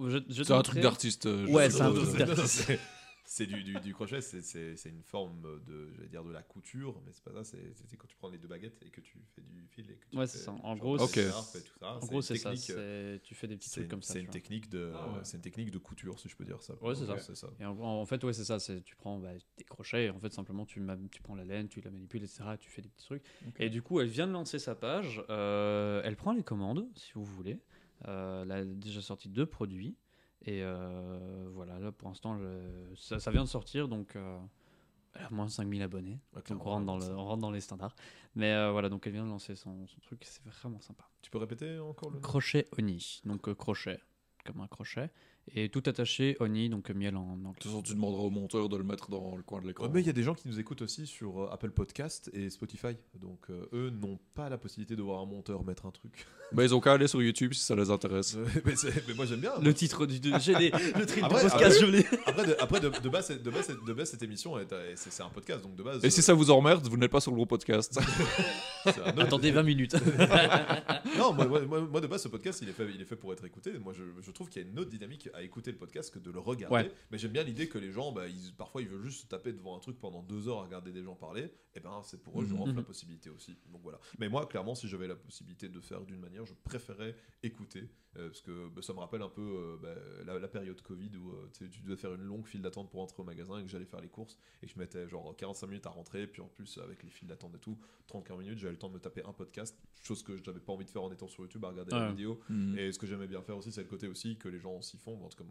Je- 0.09 0.19
je 0.29 0.43
C'est 0.43 0.53
un 0.53 0.63
truc 0.63 0.81
d'artiste. 0.81 1.27
euh, 1.27 1.47
je 1.47 1.53
Ouais, 1.53 1.71
sais 1.71 1.77
c'est 1.79 1.83
un 1.83 1.93
pas, 1.93 2.01
truc 2.01 2.21
euh, 2.21 2.27
d'artiste. 2.27 2.73
C'est- 3.33 3.47
du, 3.47 3.63
du, 3.63 3.75
du 3.79 3.95
crochet, 3.95 4.21
c'est- 4.23 4.43
c'est 4.43 4.75
c'est 4.77 4.89
une 4.89 5.05
forme 5.05 5.41
de, 5.65 5.93
j'allais 5.95 6.09
dire, 6.09 6.25
de 6.25 6.33
la 6.33 6.43
couture, 6.43 7.01
mais 7.07 7.13
c'est 7.13 7.23
pas 7.23 7.31
ça, 7.33 7.45
c'est 7.45 7.73
c'est 7.89 7.97
quand 7.97 8.09
tu 8.09 8.17
prends 8.17 8.29
les 8.29 8.39
deux 8.39 8.49
baguettes 8.49 8.77
et 8.85 8.91
que 8.91 9.01
tu 9.01 9.21
fais 9.37 9.43
du 9.43 9.69
fil 9.69 9.89
et 9.89 9.95
que 9.95 10.05
tu 10.11 10.17
Ouais, 10.17 10.27
fais 10.27 10.33
c'est 10.39 10.45
ça. 10.47 10.51
En 10.65 10.75
gros, 10.77 10.99
c'est- 10.99 11.27
écharpes 11.29 11.55
et 11.55 11.61
tout 11.61 11.79
ça. 11.79 11.95
En 11.95 11.99
gros, 12.01 12.23
c'est 12.23 12.35
ça. 12.37 12.51
technique, 12.51 12.71
euh, 12.71 13.15
c'est- 13.19 13.23
Tu 13.23 13.37
fais 13.37 13.47
des 13.47 13.57
petits 13.57 13.69
C'est 13.69 13.75
trucs 13.83 13.85
une, 13.85 13.91
comme 13.91 14.03
ça. 14.03 14.15
c'est 14.15 14.21
une 14.21 14.27
technique 14.31 14.69
de, 14.69 14.91
Ah 14.97 15.07
ouais. 15.13 15.21
c'est 15.23 15.37
une 15.37 15.45
technique 15.45 15.71
de 15.71 15.79
couture, 15.79 16.19
si 16.19 16.29
je 16.29 16.35
peux 16.35 16.45
dire 16.45 16.61
ça. 16.61 16.75
Ouais, 16.83 16.97
c'est 16.97 17.07
ça. 17.07 17.19
c'est 17.21 17.37
ça. 17.37 17.47
Et 17.61 17.65
en, 17.65 17.79
en 17.79 18.05
fait, 18.05 18.25
ouais, 18.25 18.33
c'est 18.33 18.43
ça. 18.45 18.59
c'est- 18.59 18.83
Tu 18.83 18.97
prends 18.97 19.21
bah, 19.21 19.31
des 19.59 19.65
crochets 19.65 20.07
et 20.07 20.11
en 20.11 20.19
fait, 20.19 20.33
simplement, 20.33 20.67
tu, 20.67 20.81
prends 21.23 21.37
la 21.37 21.45
laine, 21.45 21.69
tu 21.69 21.81
la 21.83 21.93
manipules, 21.93 22.25
etc. 22.25 22.43
Tu 22.59 22.69
fais 22.69 22.83
des 22.83 22.89
petits 22.89 23.07
trucs. 23.07 23.23
Et 23.61 23.71
du 23.71 23.81
coup, 23.81 24.01
elle 24.01 24.09
vient 24.09 24.27
de 24.27 24.33
lancer 24.33 24.59
sa 24.59 24.75
page. 24.75 25.23
euh, 25.31 26.03
elle 26.05 26.17
prend 26.17 26.33
les 26.33 26.43
commandes, 26.43 26.89
si 26.97 27.13
vous 27.15 27.25
voulez. 27.25 27.61
Euh, 28.09 28.43
elle 28.45 28.53
a 28.53 28.65
déjà 28.65 29.01
sorti 29.01 29.29
deux 29.29 29.47
produits. 29.47 29.97
Et 30.43 30.63
euh, 30.63 31.49
voilà, 31.53 31.79
là, 31.79 31.93
pour 31.93 32.09
l'instant, 32.09 32.39
ça, 32.97 33.19
ça 33.19 33.31
vient 33.31 33.45
de 33.45 33.49
sortir. 33.49 33.89
Donc, 33.89 34.17
euh, 34.17 34.39
elle 35.15 35.25
a 35.25 35.31
moins 35.31 35.47
de 35.47 35.51
5000 35.51 35.83
abonnés. 35.83 36.19
Donc, 36.35 36.51
on 36.51 36.71
rentre, 36.71 36.87
dans 36.87 36.97
le, 36.97 37.03
ça. 37.03 37.15
on 37.17 37.25
rentre 37.25 37.43
dans 37.43 37.51
les 37.51 37.61
standards. 37.61 37.95
Mais 38.35 38.53
euh, 38.53 38.71
voilà, 38.71 38.89
donc 38.89 39.07
elle 39.07 39.13
vient 39.13 39.25
de 39.25 39.31
lancer 39.31 39.55
son, 39.55 39.87
son 39.87 40.01
truc. 40.01 40.23
C'est 40.25 40.45
vraiment 40.45 40.81
sympa. 40.81 41.09
Tu 41.21 41.31
peux 41.31 41.39
répéter 41.39 41.79
encore 41.79 42.11
le 42.11 42.17
nom? 42.17 42.23
Crochet 42.23 42.67
Oni. 42.79 43.21
Donc, 43.25 43.49
euh, 43.49 43.55
crochet, 43.55 44.01
comme 44.45 44.61
un 44.61 44.67
crochet. 44.69 45.11
Et 45.57 45.69
tout 45.69 45.83
attaché, 45.87 46.37
Oni, 46.39 46.69
donc 46.69 46.91
euh, 46.91 46.95
miel 46.95 47.17
en 47.17 47.25
De 47.37 47.41
anglais. 47.47 47.53
toute 47.61 47.71
façon, 47.73 47.83
tu 47.83 47.95
demanderas 47.95 48.23
au 48.23 48.31
monteur 48.31 48.69
de 48.69 48.77
le 48.77 48.85
mettre 48.85 49.11
dans 49.11 49.35
le 49.37 49.43
coin 49.43 49.61
de 49.61 49.67
l'écran. 49.67 49.85
Ouais, 49.87 49.91
mais 49.93 50.01
il 50.01 50.07
y 50.07 50.11
a 50.11 50.13
des 50.13 50.23
gens 50.23 50.35
qui 50.35 50.47
nous 50.47 50.61
écoutent 50.61 50.83
aussi 50.83 51.07
sur 51.09 51.41
euh, 51.43 51.49
Apple 51.51 51.71
Podcast 51.71 52.31
et 52.33 52.51
Spotify. 52.51 52.97
Donc 53.21 53.41
euh, 53.51 53.67
eux 53.73 53.91
n'ont 53.91 54.19
pas 54.35 54.49
la 54.49 54.59
possibilité 54.59 54.95
de 54.95 55.03
voir 55.03 55.21
un 55.21 55.27
monteur 55.27 55.65
mettre 55.65 55.87
un 55.87 55.91
truc. 55.91 56.25
Mais 56.53 56.65
ils 56.65 56.75
ont 56.75 56.81
qu'à 56.81 56.93
aller 56.93 57.07
sur 57.09 57.23
YouTube 57.23 57.53
si 57.53 57.63
ça 57.65 57.75
les 57.77 57.91
intéresse. 57.91 58.37
mais, 58.65 58.75
c'est- 58.77 59.07
mais 59.09 59.15
moi 59.15 59.25
j'aime 59.27 59.41
bien. 59.41 59.53
Le 59.61 59.73
titre 59.73 60.05
du. 60.07 60.19
de- 60.21 60.29
les- 60.59 60.71
le 60.71 61.07
titre 61.07 61.25
Après- 61.25 61.45
du 61.45 61.51
podcast, 61.51 61.55
après- 61.55 61.71
je 61.81 61.87
l'ai. 61.87 62.05
Après, 62.27 62.47
de, 62.47 62.57
après 62.61 62.81
de, 62.81 62.89
de 62.89 63.09
base, 63.09 63.31
de, 63.31 63.51
base, 63.51 63.69
de 63.87 63.93
base, 63.93 64.11
cette 64.11 64.23
émission, 64.25 64.59
est- 64.59 64.71
est- 64.73 64.97
c'est 64.97 65.13
c'est 65.13 65.23
un 65.23 65.29
podcast. 65.31 65.63
Donc 65.63 65.77
de 65.77 65.83
base. 65.85 66.05
Et 66.05 66.11
si 66.11 66.19
euh, 66.21 66.23
ça 66.25 66.35
vous 66.35 66.51
emmerde, 66.51 66.87
vous 66.89 66.97
n'êtes 66.97 67.11
pas 67.11 67.21
sur 67.21 67.31
le 67.31 67.37
gros 67.37 67.47
podcast. 67.47 68.01
Attendez 68.87 69.51
20 69.51 69.63
minutes. 69.63 69.95
non, 71.19 71.33
moi, 71.33 71.47
moi- 71.47 71.61
moi- 71.67 71.81
moi, 71.83 72.01
de 72.01 72.07
base, 72.07 72.23
ce 72.23 72.29
podcast, 72.29 72.61
il 72.63 72.69
est 72.69 72.73
fait, 72.73 72.89
il 72.95 73.01
est 73.01 73.05
fait 73.05 73.17
pour 73.17 73.33
être 73.33 73.45
écouté. 73.45 73.79
Moi, 73.79 73.93
je, 73.93 74.03
je 74.21 74.31
trouve 74.31 74.49
qu'il 74.49 74.63
y 74.63 74.65
a 74.65 74.69
une 74.69 74.79
autre 74.79 74.91
dynamique 74.91 75.29
à 75.35 75.43
écouter 75.43 75.71
le 75.73 75.79
podcast 75.79 76.13
que 76.13 76.19
de 76.19 76.31
le 76.31 76.39
regarder. 76.39 76.75
Ouais. 76.75 76.93
Mais 77.11 77.19
j'aime 77.19 77.33
bien 77.33 77.43
l'idée 77.43 77.69
que 77.69 77.79
les 77.79 77.91
gens, 77.93 78.13
bah, 78.13 78.27
ils- 78.29 78.55
parfois, 78.57 78.83
ils 78.83 78.89
veulent 78.89 79.03
juste 79.05 79.23
se 79.23 79.27
taper 79.27 79.53
devant 79.53 79.77
un 79.77 79.81
truc 79.81 79.99
pendant 79.99 80.23
deux 80.23 80.49
heures 80.49 80.59
à 80.61 80.63
regarder 80.65 80.93
des 80.93 81.03
gens 81.03 81.15
parler. 81.15 81.51
Et 81.75 81.81
ben, 81.81 82.01
c'est 82.05 82.23
pour 82.23 82.41
eux, 82.41 82.45
je 82.47 82.55
Mhm. 82.55 82.61
offre 82.63 82.73
la 82.73 82.81
Mhm. 82.81 82.85
possibilité 82.85 83.31
aussi. 83.31 83.57
Donc 83.73 83.83
voilà. 83.83 83.99
Mais 84.19 84.29
moi, 84.29 84.47
clairement, 84.47 84.75
si 84.75 84.89
j'avais 84.89 85.07
la 85.09 85.17
possibilité 85.17 85.69
de 85.69 85.81
faire 85.81 86.03
d'une 86.03 86.21
manière, 86.21 86.45
je 86.47 86.55
préférais 86.65 87.15
écouter. 87.43 87.89
euh, 88.17 88.27
parce 88.27 88.41
que 88.41 88.69
bah, 88.71 88.83
ça 88.83 88.93
me 88.93 88.99
rappelle 88.99 89.23
un 89.23 89.29
peu 89.29 89.41
euh, 89.41 89.77
bah, 89.81 89.95
la, 90.27 90.37
la 90.41 90.49
période 90.49 90.83
Covid 90.83 91.13
où 91.17 91.31
euh, 91.31 91.49
tu 91.57 91.81
devais 91.83 91.95
faire 91.95 92.13
une 92.13 92.25
longue 92.25 92.45
file 92.45 92.61
d'attente 92.61 92.91
pour 92.91 93.01
entrer 93.03 93.23
au 93.23 93.25
magasin 93.25 93.61
et 93.61 93.63
que 93.63 93.69
j'allais 93.69 93.85
faire 93.85 94.01
les 94.01 94.09
courses 94.09 94.37
et 94.61 94.67
que 94.67 94.73
je 94.73 94.77
mettais 94.81 95.07
genre 95.09 95.33
45 95.37 95.69
minutes 95.69 95.87
à 95.87 95.91
rentrer. 95.91 96.27
Puis 96.27 96.43
en 96.43 96.49
plus, 96.49 96.77
avec 96.79 97.05
les 97.05 97.11
files 97.11 97.29
d'attente 97.29 97.55
et 97.55 97.59
tout, 97.61 97.79
30-40 98.09 98.39
minutes, 98.41 98.59
j'avais 98.59 98.70
le 98.71 98.79
temps 98.79 98.89
de 98.89 98.95
me 98.95 99.01
taper 99.01 99.23
un 99.25 99.33
podcast. 99.33 99.79
Chose 100.03 100.23
que 100.23 100.37
je 100.37 100.43
n'avais 100.45 100.61
pas 100.61 100.73
envie 100.73 100.85
de 100.85 100.91
faire 100.91 101.03
en 101.03 101.11
étant 101.13 101.29
sur 101.29 101.43
YouTube 101.43 101.65
à 101.65 101.69
regarder 101.69 101.93
la 101.93 102.09
vidéo. 102.11 102.41
Mhm. 102.49 102.79
Et 102.79 102.93
ce 102.93 102.99
que 102.99 103.07
j'aimais 103.07 103.27
bien 103.27 103.43
faire 103.43 103.57
aussi, 103.57 103.73
c'est 103.73 103.83
le 103.83 103.89
côté 103.89 104.07
aussi 104.09 104.37
que 104.39 104.49
les 104.49 104.59
gens 104.59 104.77
aussi 104.77 104.97
font. 104.97 105.23
En 105.25 105.29
tout 105.29 105.39
cas, 105.43 105.49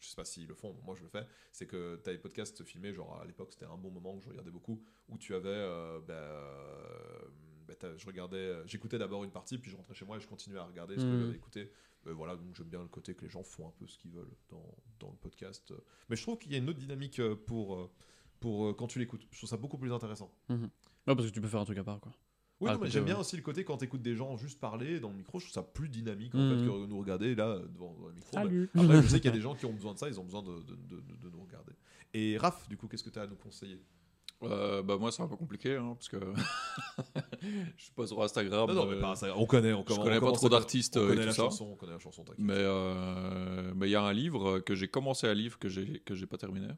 je 0.00 0.08
sais 0.08 0.14
pas 0.16 0.24
s'ils 0.24 0.46
le 0.46 0.54
font, 0.54 0.76
moi 0.84 0.94
je 0.94 1.02
le 1.02 1.08
fais. 1.08 1.26
C'est 1.52 1.66
que 1.66 2.00
tu 2.02 2.08
as 2.08 2.12
les 2.12 2.18
podcasts 2.18 2.62
filmés, 2.64 2.92
genre 2.94 3.20
à 3.20 3.24
l'époque, 3.24 3.48
c'était 3.52 3.66
un 3.66 3.76
bon 3.76 3.90
moment 3.90 4.16
que 4.16 4.22
je 4.24 4.28
regardais 4.28 4.50
beaucoup, 4.52 4.80
où 5.08 5.18
tu 5.18 5.34
avais. 5.34 5.48
euh, 5.48 5.98
bah, 6.06 6.14
euh, 6.14 7.28
bah, 7.66 7.74
je 7.96 8.06
regardais, 8.06 8.54
j'écoutais 8.66 8.98
d'abord 8.98 9.24
une 9.24 9.30
partie, 9.30 9.58
puis 9.58 9.70
je 9.70 9.76
rentrais 9.76 9.94
chez 9.94 10.04
moi 10.04 10.16
et 10.16 10.20
je 10.20 10.26
continuais 10.28 10.58
à 10.58 10.64
regarder 10.64 10.96
ce 10.96 11.02
que 11.02 11.10
Mhm. 11.10 11.20
j'avais 11.20 11.36
écouté. 11.36 11.70
Voilà, 12.04 12.36
donc 12.36 12.54
j'aime 12.54 12.68
bien 12.68 12.80
le 12.80 12.88
côté 12.88 13.14
que 13.14 13.22
les 13.22 13.28
gens 13.28 13.42
font 13.42 13.68
un 13.68 13.72
peu 13.72 13.86
ce 13.86 13.98
qu'ils 13.98 14.12
veulent 14.12 14.32
dans, 14.48 14.74
dans 15.00 15.10
le 15.10 15.16
podcast. 15.16 15.74
Mais 16.08 16.16
je 16.16 16.22
trouve 16.22 16.38
qu'il 16.38 16.52
y 16.52 16.54
a 16.54 16.58
une 16.58 16.68
autre 16.70 16.78
dynamique 16.78 17.18
euh, 17.20 17.34
pour, 17.36 17.90
pour 18.40 18.74
quand 18.76 18.86
tu 18.86 18.98
l'écoutes. 18.98 19.26
Je 19.30 19.36
trouve 19.38 19.50
ça 19.50 19.58
beaucoup 19.58 19.76
plus 19.76 19.92
intéressant. 19.92 20.32
Ouais, 20.48 20.56
parce 21.04 21.26
que 21.26 21.32
tu 21.32 21.40
peux 21.42 21.48
faire 21.48 21.60
un 21.60 21.64
truc 21.66 21.76
à 21.76 21.84
part, 21.84 22.00
quoi. 22.00 22.12
Oui, 22.60 22.68
Ah, 22.70 22.74
non, 22.74 22.80
mais 22.82 22.90
j'aime 22.90 23.04
bien 23.04 23.16
aussi 23.18 23.36
le 23.36 23.42
côté 23.42 23.62
quand 23.64 23.76
tu 23.78 23.84
écoutes 23.84 24.02
des 24.02 24.16
gens 24.16 24.36
juste 24.36 24.58
parler 24.60 24.98
dans 24.98 25.10
le 25.10 25.14
micro, 25.16 25.38
je 25.38 25.44
trouve 25.44 25.54
ça 25.54 25.62
plus 25.62 25.88
dynamique 25.88 26.34
en 26.34 26.38
Mhm. 26.38 26.58
fait 26.58 26.64
que 26.66 26.86
nous 26.86 26.98
regarder 26.98 27.34
là 27.36 27.56
devant 27.72 27.94
le 28.06 28.12
micro. 28.14 28.30
Bah, 28.34 28.42
Salut. 28.42 28.70
après, 28.74 29.02
je 29.02 29.06
sais 29.08 29.20
qu'il 29.20 29.30
y 29.30 29.32
a 29.34 29.36
des 29.36 29.40
gens 29.40 29.54
qui 29.54 29.64
ont 29.66 29.72
besoin 29.72 29.92
de 29.94 29.98
ça, 29.98 30.08
ils 30.08 30.18
ont 30.18 30.24
besoin 30.24 30.42
de, 30.42 30.52
de, 30.62 30.74
de- 30.74 31.00
de- 31.00 31.16
de 31.22 31.30
nous 31.30 31.40
regarder. 31.42 31.72
Et 32.14 32.36
Raph, 32.36 32.68
du 32.68 32.76
coup, 32.76 32.88
qu'est-ce 32.88 33.04
que 33.04 33.10
tu 33.10 33.18
as 33.18 33.22
à 33.22 33.26
nous 33.28 33.36
conseiller? 33.36 33.80
Euh, 34.44 34.82
bah 34.84 34.96
moi 34.98 35.10
c'est 35.10 35.20
un 35.20 35.26
peu 35.26 35.34
compliqué 35.34 35.74
hein, 35.74 35.94
parce 35.94 36.08
que 36.08 36.16
je 37.76 37.82
suis 37.82 37.92
pas 37.92 38.06
sur 38.06 38.22
Instagram. 38.22 38.68
Non, 38.68 38.74
non, 38.74 38.86
mais 38.86 39.00
pas 39.00 39.14
on 39.36 39.46
connaît, 39.46 39.72
on, 39.72 39.84
je 39.88 39.94
connais 39.96 40.18
on 40.18 40.20
pas 40.20 40.32
trop 40.32 40.46
à- 40.46 40.50
d'artistes 40.50 40.96
On 40.96 41.00
euh, 41.00 41.04
et 41.06 41.08
connaît 41.08 41.20
tout 41.22 41.26
la 41.26 41.32
ça. 41.32 41.42
chanson, 41.42 41.68
on 41.72 41.74
connaît 41.76 41.92
la 41.92 41.98
chanson. 41.98 42.24
Mais 42.38 42.52
euh, 42.54 43.72
mais 43.74 43.88
il 43.88 43.90
y 43.90 43.96
a 43.96 44.02
un 44.02 44.12
livre 44.12 44.60
que 44.60 44.74
j'ai 44.76 44.86
commencé 44.86 45.26
un 45.26 45.34
livre 45.34 45.58
que 45.58 45.68
j'ai 45.68 46.00
que 46.00 46.14
j'ai 46.14 46.26
pas 46.26 46.36
terminé. 46.38 46.68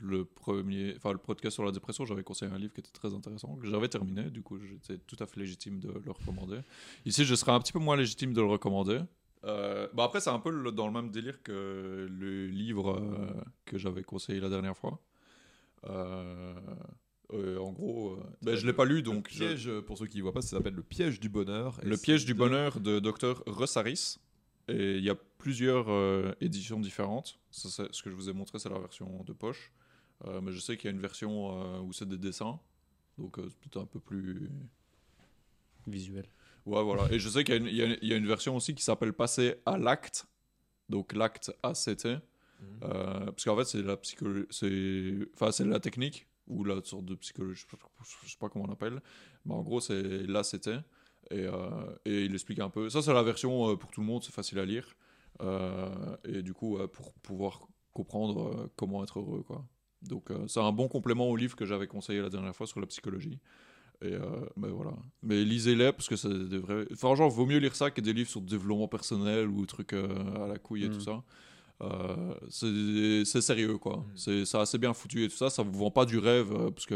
Le 0.00 0.24
premier, 0.24 0.94
enfin 0.96 1.12
le 1.12 1.18
podcast 1.18 1.54
sur 1.54 1.64
la 1.64 1.72
dépression, 1.72 2.04
j'avais 2.04 2.22
conseillé 2.22 2.50
un 2.52 2.58
livre 2.58 2.72
qui 2.72 2.80
était 2.80 2.90
très 2.92 3.12
intéressant 3.14 3.56
que 3.56 3.66
j'avais 3.66 3.88
terminé. 3.88 4.30
Du 4.30 4.42
coup, 4.42 4.58
j'étais 4.60 4.98
tout 5.06 5.16
à 5.18 5.26
fait 5.26 5.40
légitime 5.40 5.80
de 5.80 5.88
le 6.04 6.10
recommander. 6.12 6.60
Ici, 7.04 7.24
je 7.24 7.34
serais 7.34 7.52
un 7.52 7.58
petit 7.60 7.72
peu 7.72 7.78
moins 7.80 7.96
légitime 7.96 8.32
de 8.32 8.40
le 8.40 8.46
recommander. 8.46 9.00
Euh, 9.44 9.88
bah 9.94 10.04
après, 10.04 10.20
c'est 10.20 10.30
un 10.30 10.38
peu 10.40 10.50
le- 10.50 10.72
dans 10.72 10.86
le 10.86 10.92
même 10.92 11.10
délire 11.10 11.42
que 11.42 12.08
le 12.10 12.46
livre 12.48 12.96
euh, 13.00 13.28
que 13.64 13.78
j'avais 13.78 14.02
conseillé 14.02 14.40
la 14.40 14.48
dernière 14.48 14.76
fois. 14.76 15.00
Euh, 15.84 16.54
en 17.58 17.72
gros, 17.72 18.18
ben, 18.42 18.56
je 18.56 18.66
l'ai 18.66 18.72
pas 18.72 18.84
lu, 18.84 18.96
Le 18.96 19.02
donc 19.02 19.28
je- 19.30 19.36
piège, 19.38 19.70
pour 19.86 19.98
ceux 19.98 20.06
qui 20.06 20.18
ne 20.18 20.22
voient 20.22 20.32
pas, 20.32 20.40
ça 20.42 20.56
s'appelle 20.56 20.74
le 20.74 20.82
piège 20.82 21.20
du 21.20 21.28
bonheur. 21.28 21.78
Le 21.82 21.96
piège 21.96 22.24
du 22.24 22.32
de- 22.32 22.38
bonheur 22.38 22.80
de 22.80 22.98
Dr. 23.00 23.42
Rossaris. 23.46 24.18
Et 24.70 24.96
il 24.98 25.04
y 25.04 25.08
a 25.10 25.14
plusieurs 25.38 25.86
éditions 26.42 26.78
différentes. 26.80 27.38
Ça, 27.50 27.86
ce 27.90 28.02
que 28.02 28.10
je 28.10 28.14
vous 28.14 28.28
ai 28.28 28.32
montré, 28.34 28.58
c'est 28.58 28.68
la 28.68 28.78
version 28.78 29.22
de 29.24 29.32
poche. 29.32 29.72
Euh, 30.26 30.40
mais 30.40 30.52
je 30.52 30.58
sais 30.58 30.76
qu'il 30.76 30.86
y 30.90 30.92
a 30.92 30.94
une 30.94 31.00
version 31.00 31.62
euh, 31.62 31.80
où 31.80 31.92
c'est 31.92 32.08
des 32.08 32.18
dessins. 32.18 32.58
Donc 33.18 33.38
euh, 33.38 33.46
c'est 33.48 33.58
peut-être 33.58 33.82
un 33.82 33.86
peu 33.86 34.00
plus. 34.00 34.50
Visuel. 35.86 36.26
Ouais, 36.66 36.82
voilà. 36.82 37.10
Et 37.12 37.18
je 37.18 37.28
sais 37.28 37.44
qu'il 37.44 37.54
y, 37.54 37.56
a 37.56 37.60
une- 37.86 37.98
il 38.00 38.06
y 38.06 38.10
y 38.10 38.12
a 38.12 38.16
une 38.16 38.26
version 38.26 38.54
aussi 38.56 38.74
qui 38.74 38.82
s'appelle 38.82 39.12
Passer 39.12 39.56
à 39.64 39.78
l'acte. 39.78 40.26
Donc 40.88 41.12
l'acte 41.14 41.52
ACT. 41.62 42.06
Mhm. 42.60 42.80
Euh, 42.82 43.26
parce 43.26 43.44
qu'en 43.44 43.56
fait, 43.56 43.64
c'est 43.64 43.82
la 43.82 43.96
psychologie. 43.96 44.46
Enfin, 45.34 45.50
c'est 45.52 45.64
la 45.64 45.80
technique 45.80 46.26
ou 46.46 46.64
la 46.64 46.82
sorte 46.84 47.04
de 47.06 47.14
psychologie. 47.14 47.62
Je 47.64 47.70
sais 47.70 47.76
pas- 47.76 47.88
je 48.24 48.30
sais 48.30 48.36
pas 48.38 48.48
comment 48.48 48.66
on 48.68 48.72
appelle. 48.72 49.00
Mais 49.46 49.54
en 49.54 49.62
gros, 49.62 49.80
c'est 49.80 50.02
l'ACT. 50.26 50.68
Et, 51.30 51.44
euh, 51.46 51.70
et 52.04 52.24
il 52.24 52.34
explique 52.34 52.58
un 52.58 52.70
peu. 52.70 52.88
Ça, 52.90 53.00
c'est 53.02 53.12
la 53.14 53.22
version 53.22 53.76
pour 53.76 53.90
tout 53.90 54.00
le 54.00 54.06
monde, 54.06 54.22
c'est 54.24 54.32
facile 54.34 54.58
à 54.58 54.64
lire. 54.64 54.94
Euh, 55.40 56.16
et 56.24 56.42
du 56.42 56.52
coup, 56.54 56.78
pour 56.92 57.12
pouvoir 57.14 57.62
comprendre 57.92 58.68
comment 58.76 59.02
être 59.04 59.18
heureux, 59.20 59.42
quoi. 59.42 59.64
Donc, 60.02 60.30
euh, 60.30 60.46
c'est 60.46 60.60
un 60.60 60.72
bon 60.72 60.88
complément 60.88 61.28
au 61.28 61.36
livre 61.36 61.56
que 61.56 61.64
j'avais 61.66 61.86
conseillé 61.86 62.20
la 62.20 62.30
dernière 62.30 62.54
fois 62.54 62.66
sur 62.66 62.80
la 62.80 62.86
psychologie. 62.86 63.38
Et 64.00 64.12
euh, 64.12 64.20
ben 64.56 64.68
voilà. 64.68 64.92
Mais 65.24 65.42
lisez-les 65.42 65.92
parce 65.92 66.08
que 66.08 66.14
c'est 66.14 66.28
des 66.48 66.58
vrais. 66.58 66.86
Enfin, 66.92 67.14
genre, 67.16 67.28
vaut 67.30 67.46
mieux 67.46 67.58
lire 67.58 67.74
ça 67.74 67.90
que 67.90 68.00
des 68.00 68.12
livres 68.12 68.30
sur 68.30 68.40
le 68.40 68.46
développement 68.46 68.86
personnel 68.86 69.48
ou 69.48 69.66
trucs 69.66 69.92
euh, 69.92 70.44
à 70.44 70.46
la 70.46 70.56
couille 70.58 70.84
et 70.84 70.88
Mm. 70.88 70.92
tout 70.92 71.00
ça. 71.00 71.22
Euh, 71.80 72.34
c'est 72.48 73.40
sérieux 73.40 73.78
quoi. 73.78 73.98
Mm. 73.98 74.44
C'est 74.44 74.58
assez 74.58 74.78
bien 74.78 74.94
foutu 74.94 75.24
et 75.24 75.28
tout 75.28 75.36
ça. 75.36 75.50
Ça 75.50 75.64
vous 75.64 75.72
vend 75.76 75.90
pas 75.90 76.04
du 76.06 76.18
rêve 76.18 76.70
parce 76.70 76.86
que 76.86 76.94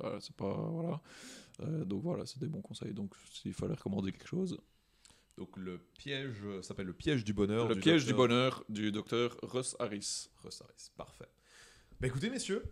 voilà, 0.00 0.20
c'est 0.20 0.36
pas 0.36 0.54
voilà. 0.70 1.00
Donc 1.86 2.02
voilà, 2.02 2.26
c'est 2.26 2.38
des 2.38 2.46
bons 2.46 2.60
conseils. 2.60 2.92
Donc 2.92 3.12
s'il 3.32 3.54
fallait 3.54 3.74
recommander 3.74 4.12
quelque 4.12 4.28
chose, 4.28 4.58
Donc 5.38 5.56
le 5.56 5.78
piège 5.96 6.42
euh, 6.44 6.62
s'appelle 6.62 6.86
le 6.86 6.92
piège 6.92 7.24
du 7.24 7.32
bonheur. 7.32 7.68
le 7.68 7.76
piège 7.76 8.04
du 8.04 8.10
docteur 8.10 8.28
bonheur 8.28 8.64
du 8.68 8.90
docteur 8.90 9.36
Russ 9.42 9.76
Harris. 9.78 10.30
Rossaris. 10.42 10.90
Parfait. 10.96 11.28
Bah 12.00 12.08
écoutez, 12.08 12.28
messieurs, 12.28 12.62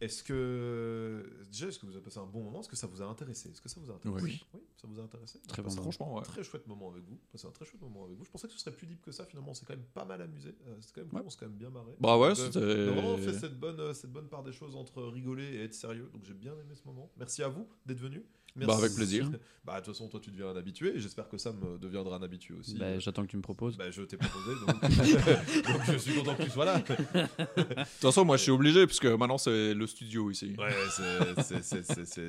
est-ce 0.00 0.22
que. 0.22 1.24
Déjà, 1.50 1.68
est-ce 1.68 1.78
que 1.78 1.86
vous 1.86 1.92
avez 1.92 2.02
passé 2.02 2.18
un 2.18 2.26
bon 2.26 2.42
moment? 2.42 2.60
Est-ce 2.60 2.68
que 2.68 2.76
ça 2.76 2.86
vous 2.86 3.02
a 3.02 3.04
intéressé? 3.04 3.50
Est-ce 3.50 3.60
que 3.60 3.68
ça 3.68 3.78
vous 3.78 3.90
a 3.90 3.94
intéressé? 3.94 4.24
Oui. 4.24 4.44
ça 4.76 4.86
vous 4.88 4.98
a 4.98 5.02
intéressé? 5.02 5.38
Très 5.46 5.62
passé 5.62 5.76
bon 5.76 5.82
Franchement, 5.82 6.14
ouais. 6.14 6.22
Très 6.22 6.42
chouette 6.42 6.66
moment 6.66 6.90
avec 6.90 7.04
vous. 7.04 7.18
C'est 7.34 7.46
un 7.46 7.50
très 7.50 7.66
chouette 7.66 7.82
moment 7.82 8.04
avec 8.04 8.16
vous. 8.16 8.24
Je 8.24 8.30
pensais 8.30 8.46
que 8.46 8.54
ce 8.54 8.58
serait 8.58 8.74
plus 8.74 8.86
deep 8.86 9.02
que 9.02 9.12
ça. 9.12 9.26
Finalement, 9.26 9.50
on 9.50 9.54
s'est 9.54 9.66
quand 9.66 9.76
même 9.76 9.84
pas 9.92 10.04
mal 10.06 10.22
amusé. 10.22 10.54
Euh, 10.66 10.76
C'était 10.80 10.94
quand 10.94 11.00
même 11.02 11.10
cool. 11.10 11.18
Ouais. 11.20 11.26
On 11.26 11.30
s'est 11.30 11.38
quand 11.40 11.46
même 11.46 11.56
bien 11.58 11.70
marré. 11.70 11.94
Bah 12.00 12.18
ouais, 12.18 12.34
c'était. 12.34 12.58
on 12.58 12.62
a 12.62 12.92
vraiment 12.92 13.18
fait 13.18 13.34
cette 13.34 13.58
bonne, 13.58 13.80
euh, 13.80 13.92
cette 13.92 14.12
bonne 14.12 14.28
part 14.28 14.42
des 14.42 14.52
choses 14.52 14.76
entre 14.76 15.02
rigoler 15.02 15.44
et 15.44 15.64
être 15.64 15.74
sérieux. 15.74 16.08
Donc 16.12 16.24
j'ai 16.24 16.34
bien 16.34 16.52
aimé 16.54 16.74
ce 16.74 16.86
moment. 16.86 17.10
Merci 17.18 17.42
à 17.42 17.48
vous 17.48 17.68
d'être 17.86 18.00
venu. 18.00 18.24
Bah, 18.56 18.76
avec 18.76 18.94
plaisir. 18.94 19.30
Bah, 19.64 19.80
de 19.80 19.86
toute 19.86 19.94
façon, 19.94 20.08
toi, 20.10 20.20
tu 20.20 20.30
deviens 20.30 20.48
un 20.48 20.56
habitué. 20.56 20.94
et 20.94 21.00
J'espère 21.00 21.26
que 21.26 21.38
Sam 21.38 21.58
euh, 21.64 21.78
deviendra 21.78 22.16
un 22.18 22.22
habitué 22.22 22.52
aussi. 22.54 22.76
Bah, 22.76 22.98
J'attends 22.98 23.22
que 23.22 23.30
tu 23.30 23.38
me 23.38 23.42
proposes. 23.42 23.78
Bah, 23.78 23.90
je 23.90 24.02
t'ai 24.02 24.18
proposé, 24.18 24.50
donc... 24.60 24.78
donc 24.82 25.82
je 25.90 25.96
suis 25.96 26.14
content 26.14 26.34
que 26.34 26.42
tu 26.42 26.50
sois 26.50 26.66
là. 26.66 26.80
De 26.80 26.94
toute 27.64 27.86
façon, 28.00 28.26
moi, 28.26 28.36
je 28.36 28.42
suis 28.42 28.50
obligé, 28.50 28.86
puisque 28.86 29.06
maintenant, 29.06 29.38
c'est 29.38 29.72
le 29.72 29.86
studio 29.86 30.30
ici. 30.30 30.54
Ouais, 30.58 30.70
c'est- 30.90 31.62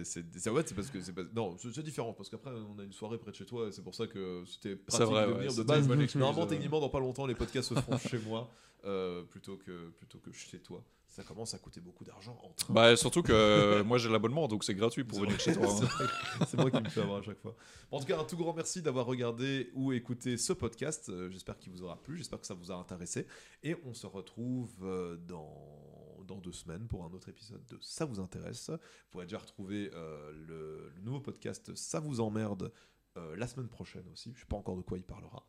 c'est- 0.05 0.49
ouais, 0.49 0.63
parce 0.63 0.89
que 0.89 1.01
c'est 1.01 1.13
pas- 1.13 1.23
non, 1.35 1.57
c'est 1.57 1.83
différent 1.83 2.13
parce 2.13 2.29
qu'après 2.29 2.51
on 2.51 2.79
a 2.79 2.83
une 2.83 2.93
soirée 2.93 3.17
près 3.17 3.31
de 3.31 3.35
chez 3.35 3.45
toi 3.45 3.67
et 3.67 3.71
c'est 3.71 3.83
pour 3.83 3.95
ça 3.95 4.07
que 4.07 4.43
c'était 4.45 4.75
pratique 4.75 5.05
vrai, 5.07 5.23
de 5.23 5.27
ouais, 5.31 5.37
venir 5.37 5.51
de 5.51 5.55
c'était 5.55 5.63
base. 5.65 5.87
Normalement, 6.15 6.43
euh. 6.43 6.45
techniquement, 6.47 6.79
dans 6.79 6.89
pas 6.89 6.99
longtemps, 6.99 7.25
les 7.27 7.35
podcasts 7.35 7.69
se 7.69 7.73
feront 7.75 7.97
chez 7.97 8.19
moi 8.19 8.49
euh, 8.85 9.23
plutôt 9.23 9.57
que 9.57 9.89
plutôt 9.97 10.19
que 10.19 10.31
chez 10.31 10.59
toi. 10.59 10.83
Ça 11.15 11.23
commence 11.23 11.53
à 11.53 11.59
coûter 11.59 11.79
beaucoup 11.79 12.03
d'argent 12.03 12.37
en 12.43 12.49
train. 12.49 12.73
Bah, 12.73 12.97
surtout 12.97 13.21
que 13.23 13.31
euh, 13.31 13.85
moi, 13.85 13.97
j'ai 13.97 14.09
l'abonnement, 14.09 14.49
donc 14.49 14.65
c'est 14.65 14.75
gratuit 14.75 15.05
pour 15.05 15.21
venir 15.21 15.39
chez 15.39 15.53
toi. 15.53 15.65
c'est 15.69 15.85
hein. 15.85 16.45
C'est 16.45 16.57
moi 16.57 16.69
qui 16.69 16.81
me 16.81 16.89
fais 16.89 16.99
avoir 16.99 17.19
à 17.19 17.21
chaque 17.21 17.39
fois. 17.39 17.55
En 17.89 18.01
tout 18.01 18.05
cas, 18.05 18.19
un 18.19 18.25
tout 18.25 18.35
grand 18.35 18.53
merci 18.53 18.81
d'avoir 18.81 19.05
regardé 19.05 19.71
ou 19.75 19.93
écouté 19.93 20.35
ce 20.35 20.51
podcast. 20.51 21.07
Euh, 21.07 21.29
J'espère 21.29 21.57
qu'il 21.57 21.71
vous 21.71 21.83
aura 21.83 22.03
plu, 22.03 22.17
j'espère 22.17 22.41
que 22.41 22.45
ça 22.45 22.53
vous 22.53 22.69
a 22.69 22.75
intéressé. 22.75 23.27
Et 23.63 23.77
on 23.85 23.93
se 23.93 24.05
retrouve 24.07 24.75
euh, 24.83 25.15
dans, 25.15 26.21
dans 26.27 26.39
deux 26.39 26.51
semaines 26.51 26.85
pour 26.85 27.05
un 27.05 27.11
autre 27.13 27.29
épisode 27.29 27.65
de 27.67 27.77
Ça 27.79 28.03
vous 28.03 28.19
intéresse. 28.19 28.69
Vous 28.69 28.77
pourrez 29.11 29.25
déjà 29.25 29.37
retrouver 29.37 29.91
euh, 29.93 30.33
le, 30.33 30.91
le 30.97 31.01
nouveau 31.01 31.21
podcast 31.21 31.73
Ça 31.75 32.01
vous 32.01 32.19
emmerde 32.19 32.73
euh, 33.17 33.37
la 33.37 33.47
semaine 33.47 33.69
prochaine 33.69 34.03
aussi. 34.11 34.33
Je 34.35 34.41
sais 34.41 34.45
pas 34.45 34.57
encore 34.57 34.75
de 34.75 34.81
quoi 34.81 34.97
il 34.97 35.03
parlera. 35.05 35.47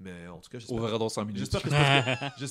Mais 0.00 0.28
en 0.28 0.38
tout 0.38 0.48
cas, 0.48 0.58
On 0.58 0.60
j'espère 0.60 0.80
verra 0.80 0.98
dans 0.98 1.08
5 1.08 1.24
minutes. 1.24 1.40
J'espère 1.40 1.62
que, 1.62 1.68
ce 1.70 1.74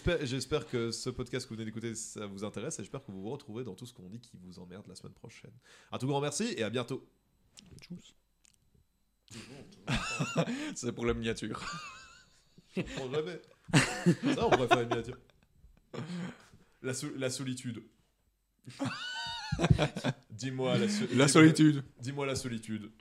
podcast- 0.03 0.25
j'espère, 0.25 0.67
que 0.67 0.91
ce 0.91 1.09
podcast 1.09 1.45
que 1.45 1.49
vous 1.49 1.55
venez 1.55 1.65
d'écouter, 1.65 1.95
ça 1.95 2.25
vous 2.25 2.43
intéresse 2.43 2.77
et 2.79 2.83
j'espère 2.83 3.05
que 3.05 3.11
vous 3.11 3.21
vous 3.21 3.29
retrouverez 3.29 3.63
dans 3.63 3.73
tout 3.75 3.85
ce 3.85 3.93
qu'on 3.93 4.09
dit 4.09 4.19
qui 4.19 4.37
vous 4.43 4.59
emmerde 4.59 4.85
la 4.87 4.95
semaine 4.95 5.13
prochaine. 5.13 5.51
Un 5.91 5.97
tout 5.97 6.07
grand 6.07 6.19
merci 6.19 6.53
et 6.57 6.63
à 6.63 6.69
bientôt. 6.69 7.07
C'est 10.75 10.91
pour 10.91 11.05
la 11.05 11.13
miniature. 11.13 11.61
Je 12.75 12.81
comprends 12.81 13.09
jamais. 13.11 13.41
Ça, 14.35 14.45
on 14.45 14.49
pourrait 14.49 14.67
faire 14.67 14.81
une 14.81 14.89
miniature. 14.89 15.17
La, 16.81 16.93
so- 16.93 17.15
la 17.15 17.29
solitude. 17.29 17.81
Dis-moi 20.31 20.77
la, 20.77 20.89
so- 20.89 21.05
La 21.13 21.27
solitude. 21.27 21.83
Dis-moi 22.01 22.25
la 22.25 22.35
solitude. 22.35 22.91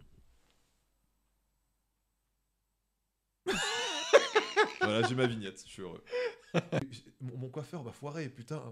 Voilà, 4.86 5.06
j'ai 5.08 5.14
ma 5.14 5.26
vignette, 5.26 5.62
je 5.64 5.70
suis 5.70 5.82
heureux. 5.82 6.02
Mon, 7.20 7.36
mon 7.36 7.48
coiffeur 7.48 7.82
m'a 7.84 7.92
foiré, 7.92 8.28
putain. 8.28 8.62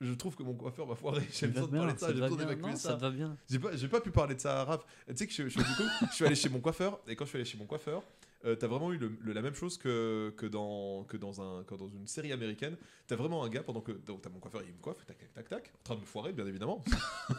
Je 0.00 0.12
trouve 0.14 0.36
que 0.36 0.44
mon 0.44 0.54
coiffeur 0.54 0.86
m'a 0.86 0.94
foiré. 0.94 1.26
J'ai 1.32 1.48
besoin 1.48 1.66
de 1.66 1.72
parler 1.76 1.92
de 1.94 1.98
ça, 1.98 2.06
j'ai 2.14 2.20
besoin 2.20 2.38
d'évacuer 2.38 2.76
ça. 2.76 2.88
ça 2.90 2.96
va 2.96 3.10
bien. 3.10 3.36
J'ai 3.50 3.58
pas, 3.58 3.76
j'ai 3.76 3.88
pas 3.88 4.00
pu 4.00 4.10
parler 4.12 4.36
de 4.36 4.40
ça 4.40 4.60
à 4.60 4.64
Raph. 4.64 4.84
Tu 5.08 5.16
sais 5.16 5.26
que 5.26 5.32
je, 5.32 5.48
je- 5.48 5.58
du 5.58 5.64
coup, 5.64 5.82
je 6.08 6.14
suis 6.14 6.24
allé 6.24 6.36
chez 6.36 6.48
mon 6.48 6.60
coiffeur, 6.60 7.00
et 7.08 7.16
quand 7.16 7.24
je 7.24 7.30
suis 7.30 7.36
allé 7.38 7.44
chez 7.44 7.58
mon 7.58 7.66
coiffeur, 7.66 8.02
euh, 8.44 8.54
t'as 8.54 8.68
vraiment 8.68 8.92
eu 8.92 8.98
le- 8.98 9.18
le- 9.20 9.32
la 9.32 9.42
même 9.42 9.54
chose 9.56 9.76
que, 9.76 10.32
que, 10.36 10.46
dans, 10.46 11.02
que, 11.02 11.16
dans 11.16 11.40
un, 11.42 11.64
que 11.64 11.74
dans 11.74 11.88
une 11.88 12.06
série 12.06 12.30
américaine. 12.32 12.76
T'as 13.08 13.16
vraiment 13.16 13.42
un 13.42 13.48
gars, 13.48 13.64
pendant 13.64 13.80
que. 13.80 13.90
Donc 13.90 14.22
t'as 14.22 14.30
mon 14.30 14.38
coiffeur, 14.38 14.62
il 14.64 14.72
me 14.72 14.78
coiffe, 14.78 15.04
tac, 15.04 15.18
tac, 15.18 15.32
tac, 15.34 15.48
tac, 15.48 15.72
en 15.80 15.82
train 15.82 15.94
de 15.96 16.00
me 16.00 16.06
foirer, 16.06 16.32
bien 16.32 16.46
évidemment. 16.46 16.84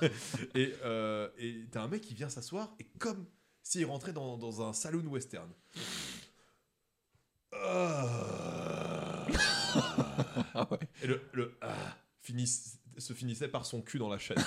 et 0.54 0.74
euh, 0.84 1.30
et 1.38 1.66
t'as 1.72 1.82
un 1.84 1.88
mec 1.88 2.02
qui 2.02 2.14
vient 2.14 2.28
s'asseoir, 2.30 2.76
et 2.82 2.84
comme 3.00 3.26
s'il 3.64 3.86
rentrait 3.86 4.12
dans, 4.14 4.38
dans 4.38 4.62
un 4.68 4.74
saloon 4.74 5.06
western. 5.08 5.50
Ah. 7.54 9.26
Et 11.04 11.08
le, 11.08 11.22
le 11.34 11.58
ah 11.62 11.68
finisse- 12.22 12.80
se 12.98 13.14
finissait 13.14 13.48
par 13.48 13.66
son 13.66 13.82
cul 13.82 13.98
dans 14.00 14.10
la 14.10 14.18
chaise. 14.18 14.38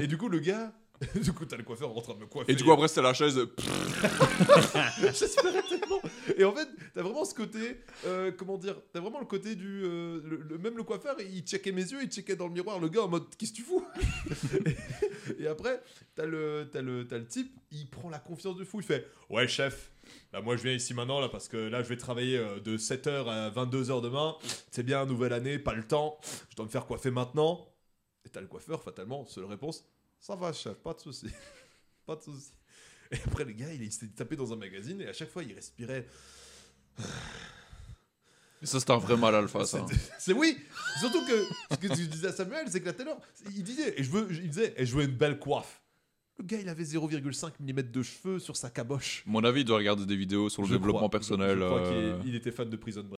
et 0.00 0.06
du 0.06 0.16
coup, 0.16 0.28
le 0.28 0.38
gars, 0.40 0.72
du 1.14 1.32
coup, 1.32 1.46
t'as 1.46 1.56
le 1.56 1.62
coiffeur 1.62 1.96
en 1.96 2.00
train 2.02 2.14
de 2.14 2.18
me 2.20 2.26
coiffer. 2.26 2.52
Et 2.52 2.54
du 2.54 2.62
coup, 2.64 2.72
après, 2.72 2.88
c'était 2.88 3.02
la 3.02 3.14
chaise. 3.14 3.38
J'espérais 5.12 5.62
tellement. 5.62 6.00
Et 6.36 6.44
en 6.44 6.52
fait, 6.54 6.68
t'as 6.94 7.02
vraiment 7.02 7.24
ce 7.24 7.34
côté, 7.34 7.80
euh, 8.06 8.30
comment 8.32 8.58
dire, 8.58 8.76
t'as 8.92 9.00
vraiment 9.00 9.20
le 9.20 9.26
côté 9.26 9.54
du, 9.56 9.82
euh, 9.84 10.20
le- 10.24 10.36
le- 10.48 10.58
même 10.58 10.76
le 10.76 10.82
coiffeur, 10.82 11.16
il 11.20 11.42
checkait 11.42 11.72
mes 11.72 11.82
yeux, 11.90 12.02
il 12.02 12.08
checkait 12.10 12.36
dans 12.36 12.46
le 12.48 12.52
miroir 12.52 12.78
le 12.78 12.88
gars 12.88 13.02
en 13.02 13.08
mode, 13.08 13.24
qu'est-ce 13.36 13.52
que 13.52 13.56
tu 13.56 13.62
fous? 13.62 13.84
Et, 15.38 15.42
et 15.44 15.46
après, 15.46 15.82
t'as 16.14 16.26
le, 16.26 16.68
t'as 16.70 16.82
le, 16.82 17.06
t'as 17.06 17.18
le 17.18 17.26
type, 17.26 17.52
il 17.72 17.88
prend 17.88 18.10
la 18.10 18.18
confiance 18.18 18.56
de 18.56 18.64
fou, 18.64 18.80
il 18.80 18.86
fait, 18.86 19.06
ouais 19.30 19.48
chef. 19.48 19.90
Bah 20.32 20.40
moi 20.40 20.56
je 20.56 20.62
viens 20.64 20.72
ici 20.72 20.92
maintenant 20.92 21.20
là 21.20 21.28
parce 21.28 21.46
que 21.46 21.56
là 21.56 21.82
je 21.84 21.88
vais 21.88 21.96
travailler 21.96 22.36
euh, 22.36 22.58
de 22.58 22.76
7h 22.76 23.28
à 23.28 23.50
22h 23.50 24.00
demain. 24.02 24.36
C'est 24.70 24.82
bien, 24.82 25.06
nouvelle 25.06 25.32
année, 25.32 25.58
pas 25.58 25.74
le 25.74 25.86
temps. 25.86 26.18
Je 26.50 26.56
dois 26.56 26.64
me 26.66 26.70
faire 26.70 26.86
coiffer 26.86 27.10
maintenant. 27.10 27.68
Et 28.24 28.28
t'as 28.28 28.40
le 28.40 28.48
coiffeur, 28.48 28.82
fatalement, 28.82 29.24
seule 29.26 29.44
réponse, 29.44 29.84
ça 30.20 30.36
va 30.36 30.52
chef, 30.52 30.74
pas 30.74 30.94
de 30.94 31.00
souci. 31.00 31.26
pas 32.06 32.14
de 32.16 32.22
souci. 32.22 32.52
Et 33.10 33.16
après 33.26 33.44
le 33.44 33.52
gars, 33.52 33.72
il, 33.72 33.82
il 33.82 33.90
s'est 33.92 34.06
tapé 34.08 34.36
dans 34.36 34.52
un 34.52 34.56
magazine 34.56 35.00
et 35.00 35.08
à 35.08 35.12
chaque 35.12 35.30
fois 35.30 35.42
il 35.42 35.52
respirait. 35.54 36.06
Et 38.62 38.66
ça, 38.66 38.78
c'était 38.78 38.92
un 38.92 38.98
vrai 38.98 39.16
mal 39.16 39.34
alpha, 39.34 39.64
ça. 39.64 39.86
C'est- 39.88 39.96
C'est 40.18 40.32
oui. 40.34 40.58
Surtout 41.00 41.24
que 41.26 41.44
ce 41.70 41.76
que 41.76 41.88
je 41.94 42.02
disais 42.06 42.28
à 42.28 42.32
Samuel, 42.32 42.66
c'est 42.68 42.80
que 42.80 42.86
la 42.86 42.92
Taylor, 42.92 43.18
il 43.46 43.62
disait, 43.62 43.98
et 43.98 44.04
je 44.04 44.10
veux, 44.10 44.28
il 44.30 44.50
disait, 44.50 44.74
et 44.76 44.84
je 44.84 44.94
veux 44.94 45.04
une 45.04 45.16
belle 45.16 45.38
coiffe. 45.38 45.80
Le 46.38 46.44
gars, 46.44 46.58
il 46.60 46.68
avait 46.68 46.84
0,5 46.84 47.52
mm 47.58 47.82
de 47.90 48.02
cheveux 48.02 48.38
sur 48.38 48.56
sa 48.56 48.68
caboche. 48.70 49.22
Mon 49.26 49.42
avis, 49.44 49.60
il 49.60 49.64
doit 49.64 49.78
regarder 49.78 50.04
des 50.04 50.16
vidéos 50.16 50.50
sur 50.50 50.60
le 50.62 50.68
Je 50.68 50.74
développement 50.74 51.00
crois- 51.00 51.10
personnel. 51.10 51.56
Je, 51.56 51.62
je 51.62 51.66
crois 51.66 51.86
euh, 51.86 52.18
qu'il 52.20 52.28
il 52.30 52.34
était 52.34 52.52
fan 52.52 52.68
de 52.68 52.76
Prison 52.76 53.02
Break. 53.02 53.08